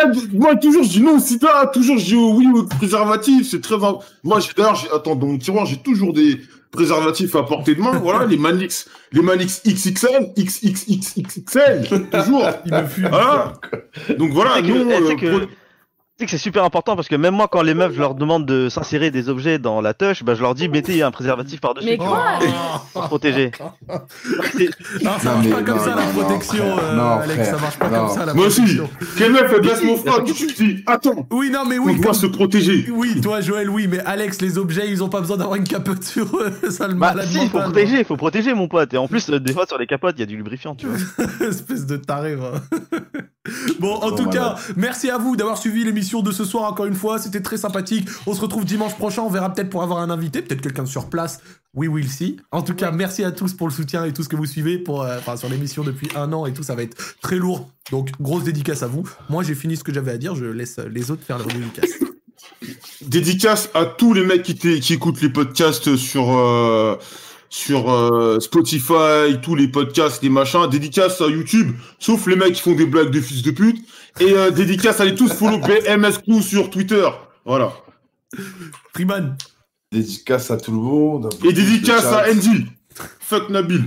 Ah, 0.00 0.04
Moi, 0.32 0.56
toujours, 0.56 0.82
je 0.84 0.88
dis 0.88 1.00
non 1.02 1.16
au 1.16 1.20
sida, 1.20 1.70
toujours, 1.72 1.98
je 1.98 2.04
dis 2.04 2.14
oui 2.14 2.46
au 2.54 2.62
préservatif, 2.64 3.48
c'est 3.50 3.60
très. 3.60 3.76
Moi, 3.76 4.40
j'ai- 4.40 4.52
d'ailleurs, 4.56 4.76
j'ai- 4.76 4.90
attends, 4.90 5.16
dans 5.16 5.26
mon 5.26 5.38
tiroir, 5.38 5.66
j'ai 5.66 5.76
toujours 5.76 6.12
des 6.12 6.40
préservatifs 6.70 7.34
à 7.36 7.42
portée 7.42 7.74
de 7.74 7.80
main, 7.80 7.98
voilà, 7.98 8.26
les 8.26 8.36
Manix, 8.36 8.88
les 9.12 9.22
Manix 9.22 9.62
XXL, 9.66 10.32
XXXXL, 10.38 12.08
toujours. 12.10 12.44
Il 12.66 12.72
me 12.74 12.86
fume. 12.86 13.08
Voilà. 13.08 13.52
Donc 14.18 14.32
voilà, 14.32 14.62
Tu 14.62 14.72
sais 16.18 16.24
que- 16.26 16.30
tu 16.30 16.36
Tu 16.36 16.38
c'est 16.38 16.38
super 16.42 16.64
important 16.64 16.96
parce 16.96 17.08
que 17.08 17.16
même 17.16 17.34
moi, 17.34 17.48
quand 17.48 17.62
les 17.62 17.74
meufs, 17.74 17.92
je 17.94 18.00
leur 18.00 18.14
demande 18.14 18.44
de 18.46 18.68
s'insérer 18.68 19.10
des 19.10 19.28
objets 19.28 19.58
dans 19.58 19.80
la 19.80 19.94
touche, 19.94 20.22
bah, 20.24 20.34
je 20.34 20.42
leur 20.42 20.54
dis 20.54 20.68
mettez 20.68 21.02
un 21.02 21.10
préservatif 21.10 21.60
par-dessus 21.60 21.86
Mais 21.86 21.96
pour, 21.96 22.08
quoi 22.08 22.38
pour 22.92 23.02
se 23.02 23.08
protéger. 23.08 23.50
Non, 23.88 25.12
ça 25.18 25.34
Non, 25.34 25.36
marche 25.38 25.50
pas 25.50 25.62
comme 25.62 25.78
ça 25.78 25.94
la 25.94 26.02
protection, 26.02 26.76
Alex. 27.22 27.50
Ça 27.50 27.58
marche 27.58 27.78
pas 27.78 27.88
comme 27.88 28.08
ça 28.08 28.26
la 28.26 28.34
Moi 28.34 28.46
aussi. 28.46 28.60
protection. 28.62 28.90
quelle 29.16 29.32
meuf 29.32 29.52
elle 29.54 29.60
blesse 29.60 29.82
mon 29.84 29.96
je 29.96 30.54
dis, 30.54 30.82
attends, 30.86 31.26
Oui, 31.30 31.50
non, 31.50 31.64
mais 31.66 31.78
on 31.78 31.84
oui. 31.84 31.96
doit 31.96 32.06
comme- 32.06 32.14
se 32.14 32.26
protéger. 32.26 32.86
Oui, 32.90 33.20
toi, 33.20 33.40
Joël, 33.40 33.70
oui, 33.70 33.86
mais 33.88 34.00
Alex, 34.00 34.40
les 34.40 34.58
objets, 34.58 34.90
ils 34.90 35.02
ont 35.04 35.08
pas 35.08 35.20
besoin 35.20 35.36
d'avoir 35.36 35.56
une 35.56 35.64
capote 35.64 36.02
sur 36.04 36.26
eux. 36.36 36.52
Ça 36.70 36.88
le 36.88 36.94
Bah, 36.94 37.14
si, 37.24 37.38
il 37.42 37.48
faut 37.48 37.58
protéger, 37.60 37.98
il 38.00 38.04
faut 38.04 38.16
protéger, 38.16 38.54
mon 38.54 38.68
pote. 38.68 38.92
Et 38.94 38.96
en 38.98 39.08
plus, 39.08 39.28
euh, 39.30 39.40
des 39.40 39.52
fois, 39.52 39.66
sur 39.66 39.78
les 39.78 39.86
capotes, 39.86 40.14
il 40.16 40.20
y 40.20 40.22
a 40.22 40.26
du 40.26 40.36
lubrifiant, 40.36 40.74
tu 40.74 40.86
vois. 40.86 41.26
Espèce 41.48 41.86
de 41.86 41.96
taré, 41.96 42.34
va. 42.34 42.52
Bon, 43.80 43.94
en 43.94 44.12
tout 44.12 44.28
cas, 44.28 44.56
merci 44.76 45.10
à 45.10 45.18
vous 45.18 45.36
d'avoir 45.36 45.58
suivi 45.58 45.84
l'émission 45.84 46.22
de 46.22 46.32
ce 46.32 46.44
soir 46.44 46.64
encore 46.64 46.86
une 46.86 46.94
fois. 46.94 47.18
C'était 47.18 47.40
très 47.40 47.56
sympathique. 47.56 48.08
On 48.26 48.34
se 48.34 48.40
retrouve 48.40 48.64
dimanche 48.64 48.94
prochain. 48.96 49.22
On 49.22 49.30
verra 49.30 49.52
peut-être 49.52 49.70
pour 49.70 49.82
avoir 49.82 50.00
un 50.00 50.10
invité, 50.10 50.42
peut-être 50.42 50.60
quelqu'un 50.60 50.86
sur 50.86 51.08
place. 51.08 51.40
Oui, 51.74 51.86
will 51.86 52.08
see. 52.08 52.38
En 52.50 52.62
tout 52.62 52.74
cas, 52.74 52.90
merci 52.90 53.24
à 53.24 53.30
tous 53.30 53.52
pour 53.52 53.68
le 53.68 53.72
soutien 53.72 54.04
et 54.04 54.12
tout 54.12 54.22
ce 54.22 54.28
que 54.28 54.36
vous 54.36 54.46
suivez 54.46 54.78
pour, 54.78 55.02
euh, 55.02 55.18
enfin, 55.18 55.36
sur 55.36 55.48
l'émission 55.48 55.84
depuis 55.84 56.08
un 56.16 56.32
an 56.32 56.46
et 56.46 56.52
tout. 56.52 56.62
Ça 56.62 56.74
va 56.74 56.82
être 56.82 56.96
très 57.20 57.36
lourd. 57.36 57.68
Donc, 57.90 58.10
grosse 58.20 58.44
dédicace 58.44 58.82
à 58.82 58.86
vous. 58.86 59.08
Moi, 59.28 59.42
j'ai 59.42 59.54
fini 59.54 59.76
ce 59.76 59.84
que 59.84 59.92
j'avais 59.92 60.12
à 60.12 60.18
dire. 60.18 60.34
Je 60.34 60.46
laisse 60.46 60.78
les 60.78 61.10
autres 61.10 61.22
faire 61.24 61.38
leur 61.38 61.48
dédicace. 61.48 61.90
Dédicace 63.02 63.70
à 63.74 63.86
tous 63.86 64.12
les 64.12 64.24
mecs 64.24 64.42
qui 64.42 64.92
écoutent 64.92 65.22
les 65.22 65.28
podcasts 65.28 65.96
sur, 65.96 66.36
euh, 66.36 66.96
sur 67.50 67.90
euh, 67.90 68.40
Spotify, 68.40 69.40
tous 69.42 69.54
les 69.54 69.68
podcasts, 69.68 70.22
les 70.22 70.28
machins. 70.28 70.68
Dédicace 70.68 71.20
à 71.20 71.28
YouTube, 71.28 71.76
sauf 71.98 72.26
les 72.26 72.36
mecs 72.36 72.54
qui 72.54 72.62
font 72.62 72.74
des 72.74 72.86
blagues 72.86 73.10
de 73.10 73.20
fils 73.20 73.42
de 73.42 73.50
pute. 73.50 73.84
Et 74.20 74.32
euh, 74.32 74.50
dédicace, 74.50 75.00
allez 75.00 75.14
tous 75.14 75.32
follow 75.32 75.58
BMS 75.58 76.22
Crew 76.26 76.42
sur 76.42 76.70
Twitter. 76.70 77.08
Voilà. 77.44 77.72
Freeman, 78.92 79.36
Dédicace 79.90 80.50
à 80.50 80.58
tout 80.58 80.72
le 80.72 80.78
monde. 80.78 81.30
Et 81.44 81.52
dédicace 81.52 82.04
à 82.04 82.30
Andy. 82.30 82.66
Fuck 83.20 83.48
Nabil. 83.48 83.84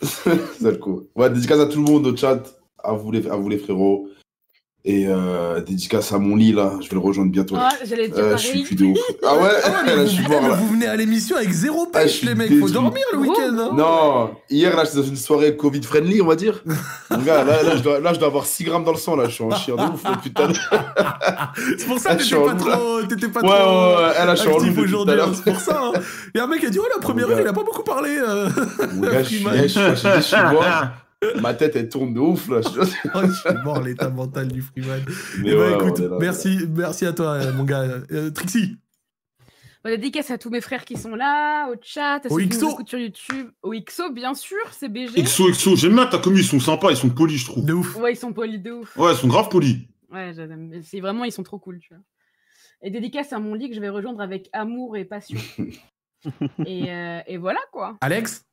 C'est 0.00 0.70
le 0.70 0.76
coup. 0.76 1.08
Ouais, 1.16 1.30
dédicace 1.30 1.58
à 1.58 1.66
tout 1.66 1.82
le 1.82 1.90
monde 1.90 2.06
au 2.06 2.16
chat, 2.16 2.42
à 2.82 2.92
vous 2.92 3.10
les, 3.10 3.26
à 3.26 3.36
vous 3.36 3.48
les 3.48 3.58
frérots. 3.58 4.08
Et 4.88 5.04
euh, 5.08 5.60
dédicace 5.62 6.12
à 6.12 6.18
mon 6.18 6.36
lit 6.36 6.52
là, 6.52 6.74
je 6.80 6.88
vais 6.88 6.94
le 6.94 7.00
rejoindre 7.00 7.32
bientôt. 7.32 7.56
Ah, 7.58 7.70
j'allais 7.84 8.06
dire 8.06 8.22
Euh, 8.22 8.36
je 8.36 8.46
suis 8.46 8.62
plus 8.62 8.76
de 8.76 8.84
ouf. 8.84 8.98
Ah 9.24 9.34
ouais, 9.36 9.48
Ah 9.64 9.68
ouais, 9.84 9.86
là, 9.96 9.96
vous, 9.96 10.00
je 10.02 10.06
suis 10.14 10.28
mort 10.28 10.40
là. 10.48 10.54
vous 10.54 10.68
venez 10.68 10.86
à 10.86 10.94
l'émission 10.94 11.36
avec 11.36 11.50
zéro 11.50 11.88
Ah, 11.92 11.98
pêche, 11.98 12.22
les 12.22 12.36
mecs. 12.36 12.56
Faut 12.60 12.68
dormir 12.68 13.02
le 13.12 13.18
week-end. 13.18 13.56
hein. 13.58 13.70
Non, 13.74 14.30
hier 14.48 14.76
là, 14.76 14.84
j'étais 14.84 14.98
dans 14.98 15.02
une 15.02 15.16
soirée 15.16 15.56
Covid 15.56 15.82
friendly, 15.82 16.22
on 16.22 16.26
va 16.26 16.36
dire. 16.36 16.62
Mon 17.10 17.18
gars, 17.18 17.42
là, 17.42 17.64
là, 17.64 17.74
je 17.76 17.82
dois, 17.82 17.98
là, 17.98 18.12
je 18.12 18.20
dois 18.20 18.28
avoir 18.28 18.46
6 18.46 18.62
grammes 18.62 18.84
dans 18.84 18.92
le 18.92 18.96
sang 18.98 19.16
là, 19.16 19.24
je 19.28 19.34
suis 19.34 19.42
en 19.42 19.50
chien 19.56 19.74
de 19.74 19.82
ouf, 19.82 20.04
là, 20.04 20.20
putain. 20.22 20.48
C'est 21.78 21.86
pour 21.88 21.98
ça 21.98 22.14
que 22.14 22.20
je 22.22 22.26
suis 22.26 22.36
t'étais 22.36 22.46
pas 22.48 22.54
trop, 22.54 23.02
t'étais 23.02 23.28
pas 23.28 23.40
Ouais, 23.40 23.48
ouais, 23.48 23.56
trop 23.56 23.96
ouais, 24.20 24.24
là, 24.26 24.34
je 24.36 24.40
suis 24.40 24.48
en 24.50 24.54
aujourd'hui. 24.54 25.20
hein, 25.20 25.32
C'est 25.34 25.50
pour 25.52 25.60
ça. 25.60 25.80
hein. 25.96 26.00
Et 26.32 26.38
un 26.38 26.46
mec 26.46 26.62
a 26.62 26.70
dit 26.70 26.78
oh 26.80 26.86
la 26.94 27.00
première 27.00 27.28
heure, 27.28 27.40
il 27.40 27.46
a 27.48 27.52
pas 27.52 27.64
beaucoup 27.64 27.82
parlé. 27.82 28.16
euh. 28.24 28.48
Mon 28.94 29.00
gars, 29.02 29.24
je 29.24 29.34
suis. 29.34 29.44
Ma 31.40 31.54
tête, 31.54 31.76
elle 31.76 31.88
tourne 31.88 32.12
de 32.14 32.20
ouf 32.20 32.48
là. 32.48 32.60
Je- 32.60 32.68
Oh, 33.14 33.20
je 33.26 33.32
suis 33.32 33.62
mort 33.64 33.80
l'état 33.82 34.10
mental 34.10 34.48
du 34.48 34.60
Freeman. 34.62 35.02
Mais 35.42 35.50
Eh 35.50 35.54
ben, 35.54 35.58
ouais, 35.58 35.74
écoute, 35.74 35.98
là, 36.00 36.16
merci, 36.20 36.58
merci 36.68 37.06
à 37.06 37.12
toi, 37.12 37.32
euh, 37.34 37.52
mon 37.54 37.64
gars. 37.64 37.82
Euh, 38.12 38.30
Trixie, 38.30 38.76
Bon, 39.84 39.90
dédicace 39.90 40.30
à 40.32 40.36
tous 40.38 40.50
mes 40.50 40.60
frères 40.60 40.84
qui 40.84 40.96
sont 40.96 41.14
là, 41.14 41.70
au 41.70 41.76
chat, 41.80 42.16
à 42.16 42.26
Au 42.28 42.38
ceux 42.38 42.44
qui 42.44 42.48
XO. 42.48 42.76
nous 42.80 42.86
sur 42.86 42.98
YouTube, 42.98 43.50
au 43.62 43.72
XO, 43.72 44.10
bien 44.10 44.34
sûr, 44.34 44.58
c'est 44.72 44.88
BG. 44.88 45.22
XO, 45.22 45.50
XO, 45.52 45.76
j'aime 45.76 45.94
bien 45.94 46.06
ta 46.06 46.18
commu, 46.18 46.40
ils 46.40 46.44
sont 46.44 46.58
sympas, 46.60 46.90
ils 46.90 46.96
sont 46.96 47.08
polis, 47.08 47.38
je 47.40 47.46
trouve. 47.46 47.64
de 47.64 47.72
ouf. 47.72 47.96
Ouais, 47.96 48.12
ils 48.12 48.16
sont 48.16 48.32
polis 48.32 48.60
de 48.60 48.72
ouf. 48.72 48.96
Ouais, 48.96 49.12
ils 49.12 49.16
sont 49.16 49.28
grave 49.28 49.48
polis. 49.48 49.76
Ouais, 50.12 50.32
j'aime- 50.34 50.80
c'est 50.82 51.00
vraiment, 51.00 51.24
ils 51.24 51.32
sont 51.32 51.44
trop 51.44 51.58
cool, 51.58 51.78
tu 51.78 51.94
vois. 51.94 52.02
Et 52.82 52.90
dédicace 52.90 53.32
à 53.32 53.38
mon 53.38 53.54
lit 53.54 53.68
que 53.70 53.74
je 53.76 53.80
vais 53.80 53.88
rejoindre 53.88 54.20
avec 54.20 54.48
amour 54.52 54.96
et 54.96 55.04
passion. 55.04 55.38
et, 56.66 56.90
euh, 56.92 57.20
et 57.26 57.36
voilà, 57.38 57.60
quoi. 57.72 57.96
Alex, 58.00 58.44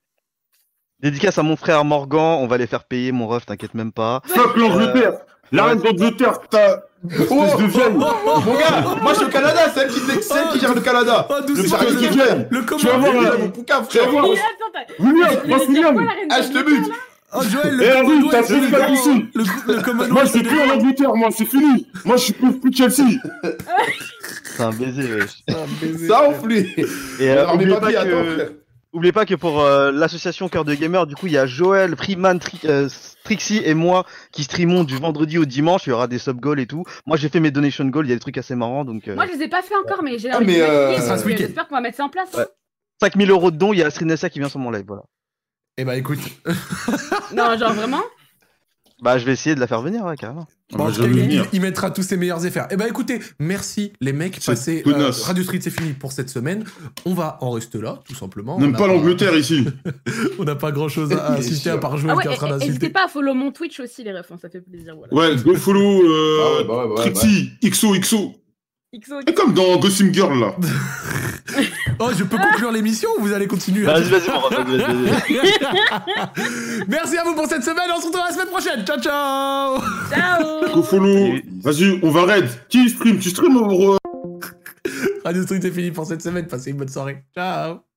Dédicace 1.02 1.38
à 1.38 1.44
mon 1.44 1.56
frère 1.58 1.84
Morgan, 1.84 2.38
on 2.42 2.48
va 2.48 2.58
les 2.58 2.68
faire 2.68 2.86
payer, 2.86 3.12
mon 3.12 3.28
ref, 3.28 3.46
t'inquiète 3.46 3.74
même 3.74 3.92
pas. 3.92 4.22
Fuck 4.26 4.56
l'Angleterre. 4.56 5.14
La 5.52 5.66
reine 5.66 5.80
d'Angleterre, 5.80 6.40
t'as. 6.50 6.78
Espèce 7.10 7.58
de 7.58 7.66
vieille. 7.66 7.92
Mon 7.92 8.54
gars, 8.58 8.96
moi 9.02 9.12
je 9.12 9.18
suis 9.18 9.26
au 9.26 9.30
Canada, 9.30 9.60
c'est 9.74 9.82
elle 9.82 9.90
qui, 9.90 10.00
c'est 10.00 10.36
elle 10.38 10.48
qui 10.54 10.60
gère 10.62 10.74
le 10.74 10.80
Canada. 10.80 11.28
oh, 11.30 11.34
Le 11.46 11.68
Charlie 11.68 11.92
le, 11.92 11.98
qui 12.00 12.08
vient. 12.08 12.46
le 12.50 12.66
Tu 12.78 12.88
vas 12.88 12.98
voir, 12.98 13.22
là. 13.22 13.32
mon 13.38 13.50
poucave, 13.50 13.88
Tu 13.90 13.98
vas 13.98 14.06
frère. 14.08 14.24
William, 15.00 15.30
moi, 15.46 15.58
William. 15.68 16.10
Ah, 16.30 16.42
je 16.42 16.48
te 16.48 16.64
bute. 16.64 16.90
Oh, 17.36 17.42
Joël, 17.44 17.76
le 17.76 17.84
Eh, 17.84 17.92
commando 18.02 18.22
oui, 18.26 18.30
t'as 18.32 18.42
dedans. 18.44 18.70
blague 18.70 18.92
ici. 18.92 19.26
Le, 19.34 19.44
le 19.74 20.08
Moi, 20.14 20.24
je 20.24 20.30
suis 20.30 20.44
plus 20.44 20.62
en. 20.62 20.70
Angleterre, 20.76 21.16
moi, 21.16 21.30
c'est 21.36 21.46
fini. 21.46 21.88
Moi, 22.06 22.16
je 22.16 22.22
suis 22.22 22.34
plus, 22.34 22.60
plus 22.60 22.72
Chelsea. 22.74 23.04
C'est 24.56 24.64
un 24.64 24.70
baiser, 24.70 25.14
wesh. 25.16 25.44
Ah, 25.50 25.54
baiser, 25.82 26.08
Ça 26.08 26.30
ouf 26.30 26.44
lui. 26.46 26.74
Et 27.20 27.30
euh, 27.32 27.52
oubliez, 27.54 27.76
pas 27.76 27.92
que, 27.92 28.34
frère. 28.36 28.50
Oubliez 28.94 29.12
pas 29.12 29.26
que 29.26 29.36
pour 29.36 29.62
euh, 29.62 29.92
l'association 29.92 30.48
Cœur 30.50 30.64
de 30.66 30.74
Gamer, 30.74 31.06
du 31.08 31.16
coup, 31.16 31.28
il 31.28 31.34
y 31.34 31.38
a 31.38 31.46
Joël, 31.46 31.96
Freeman, 31.96 32.40
Tri- 32.40 32.60
euh, 32.66 32.88
Trixie 33.24 33.62
et 33.66 33.74
moi 33.74 34.06
qui 34.32 34.44
streamons 34.44 34.84
du 34.84 34.96
vendredi 34.98 35.38
au 35.38 35.46
dimanche. 35.46 35.88
Il 35.88 35.90
y 35.90 35.94
aura 35.94 36.08
des 36.08 36.20
sub 36.20 36.40
goals 36.40 36.60
et 36.60 36.68
tout. 36.68 36.84
Moi, 37.06 37.18
j'ai 37.18 37.30
fait 37.30 37.40
mes 37.40 37.52
donation 37.52 37.84
goals. 37.86 38.06
Il 38.06 38.10
y 38.10 38.14
a 38.14 38.16
des 38.16 38.22
trucs 38.22 38.38
assez 38.38 38.56
marrants. 38.56 38.86
Donc, 38.86 39.08
euh, 39.08 39.16
Moi, 39.16 39.26
je 39.28 39.34
les 39.38 39.44
ai 39.44 39.48
pas 39.48 39.62
fait 39.62 39.76
encore, 39.76 40.04
mais 40.04 40.18
j'ai 40.20 40.30
Ah, 40.32 40.40
mais, 40.40 40.62
euh. 40.62 40.96
J'espère 41.38 41.68
qu'on 41.68 41.76
va 41.76 41.82
mettre 41.82 41.98
ça 41.98 42.06
en 42.06 42.10
place. 42.10 42.32
Ouais. 42.34 42.46
5000 43.02 43.30
euros 43.32 43.52
de 43.52 43.58
dons, 43.58 43.74
il 43.74 43.80
y 43.80 43.84
a 43.84 43.88
Astrid 43.88 44.08
Nessa 44.08 44.30
qui 44.30 44.40
vient 44.40 44.50
sur 44.50 44.60
mon 44.60 44.72
live, 44.72 44.86
voilà. 44.88 45.04
Eh 45.78 45.84
bah 45.86 45.96
écoute. 45.98 46.20
Non, 47.36 47.58
genre 47.58 47.74
vraiment? 47.74 48.02
Bah, 49.02 49.18
je 49.18 49.26
vais 49.26 49.34
essayer 49.34 49.54
de 49.56 49.60
la 49.60 49.68
faire 49.68 49.82
venir, 49.82 50.06
ouais, 50.06 50.16
carrément. 50.16 50.48
Bon, 50.72 50.86
en 50.86 50.92
tout 50.92 51.02
cas, 51.02 51.08
il, 51.08 51.44
il 51.52 51.62
mettra 51.62 51.92
tous 51.92 52.04
ses 52.04 52.16
meilleurs 52.18 52.46
effets. 52.46 52.62
Eh 52.72 52.78
ben 52.78 52.88
écoutez, 52.88 53.20
merci 53.38 53.94
les 54.02 54.14
mecs. 54.14 54.40
Passez, 54.44 54.82
euh. 54.88 55.12
Radio 55.24 55.44
Street, 55.44 55.60
c'est 55.62 55.70
fini 55.70 55.92
pour 55.94 56.12
cette 56.14 56.30
semaine. 56.30 56.64
On 57.06 57.14
va 57.14 57.38
en 57.42 57.52
rester 57.52 57.80
là, 57.80 58.00
tout 58.08 58.16
simplement. 58.16 58.56
On 58.56 58.60
n'aime 58.60 58.72
n'a 58.72 58.78
pas 58.78 58.88
l'Angleterre 58.88 59.36
ici. 59.38 59.66
On 60.40 60.46
n'a 60.46 60.56
pas 60.56 60.72
grand 60.72 60.88
chose 60.90 61.12
à 61.12 61.26
assister 61.34 61.70
à 61.70 61.78
part 61.78 61.98
jouer 61.98 62.12
Ah 62.12 62.16
ouais, 62.16 62.24
qui 62.24 62.30
est 62.30 62.32
en 62.32 62.36
train 62.36 62.48
et- 62.48 62.52
n'hésitez 62.52 62.68
d'insulter. 62.68 62.90
pas 62.90 63.06
à 63.06 63.08
follow 63.08 63.34
mon 63.34 63.52
Twitch 63.52 63.80
aussi, 63.82 64.04
les 64.04 64.12
références, 64.14 64.42
ça 64.42 64.50
fait 64.50 64.62
plaisir. 64.62 64.96
Voilà. 64.96 65.14
Ouais, 65.36 65.42
go 65.44 65.54
follow 65.56 66.02
euh, 66.04 66.40
Ah 66.42 66.58
ouais, 66.62 66.64
bah 66.68 66.78
ouais, 66.88 66.88
bah 66.96 67.04
ouais, 67.04 67.12
Trixie, 67.12 67.52
XO, 69.00 69.20
Et 69.28 69.34
comme 69.34 69.54
dans 69.54 69.78
Gossip 69.78 70.14
Girl 70.14 70.40
là. 70.40 70.56
Oh, 72.00 72.10
je 72.18 72.24
peux 72.24 72.38
conclure 72.38 72.72
l'émission 72.72 73.10
ou 73.18 73.22
vous 73.22 73.34
allez 73.34 73.48
continuer 73.48 73.84
Vas-y, 73.84 74.10
vas-y, 74.10 74.28
mon 74.30 74.40
ref, 74.40 74.56
vas-y, 74.56 74.78
vas-y, 74.78 75.36
vas-y. 75.36 76.84
Merci 76.88 77.18
à 77.18 77.24
vous 77.24 77.36
pour 77.36 77.46
cette 77.48 77.64
semaine. 77.64 77.90
On 77.96 78.02
se 78.02 78.08
retrouve 78.08 78.24
la 78.28 78.34
semaine 78.34 78.48
prochaine. 78.48 78.86
Ciao, 78.86 79.00
ciao. 79.00 79.80
Ciao 80.10 80.74
Go 80.74 80.84
follow. 80.84 81.36
Vas-y, 81.62 82.00
on 82.02 82.10
va 82.10 82.26
raid. 82.26 82.50
Qui 82.70 82.90
stream 82.90 83.20
Tu 83.20 83.30
stream 83.30 83.56
ou 83.58 83.98
Radio 85.24 85.44
Street, 85.44 85.60
c'est 85.62 85.72
fini 85.72 85.92
pour 85.92 86.06
cette 86.06 86.22
semaine. 86.22 86.48
Passez 86.48 86.72
une 86.72 86.78
bonne 86.78 86.90
soirée. 86.90 87.24
Ciao. 87.34 87.93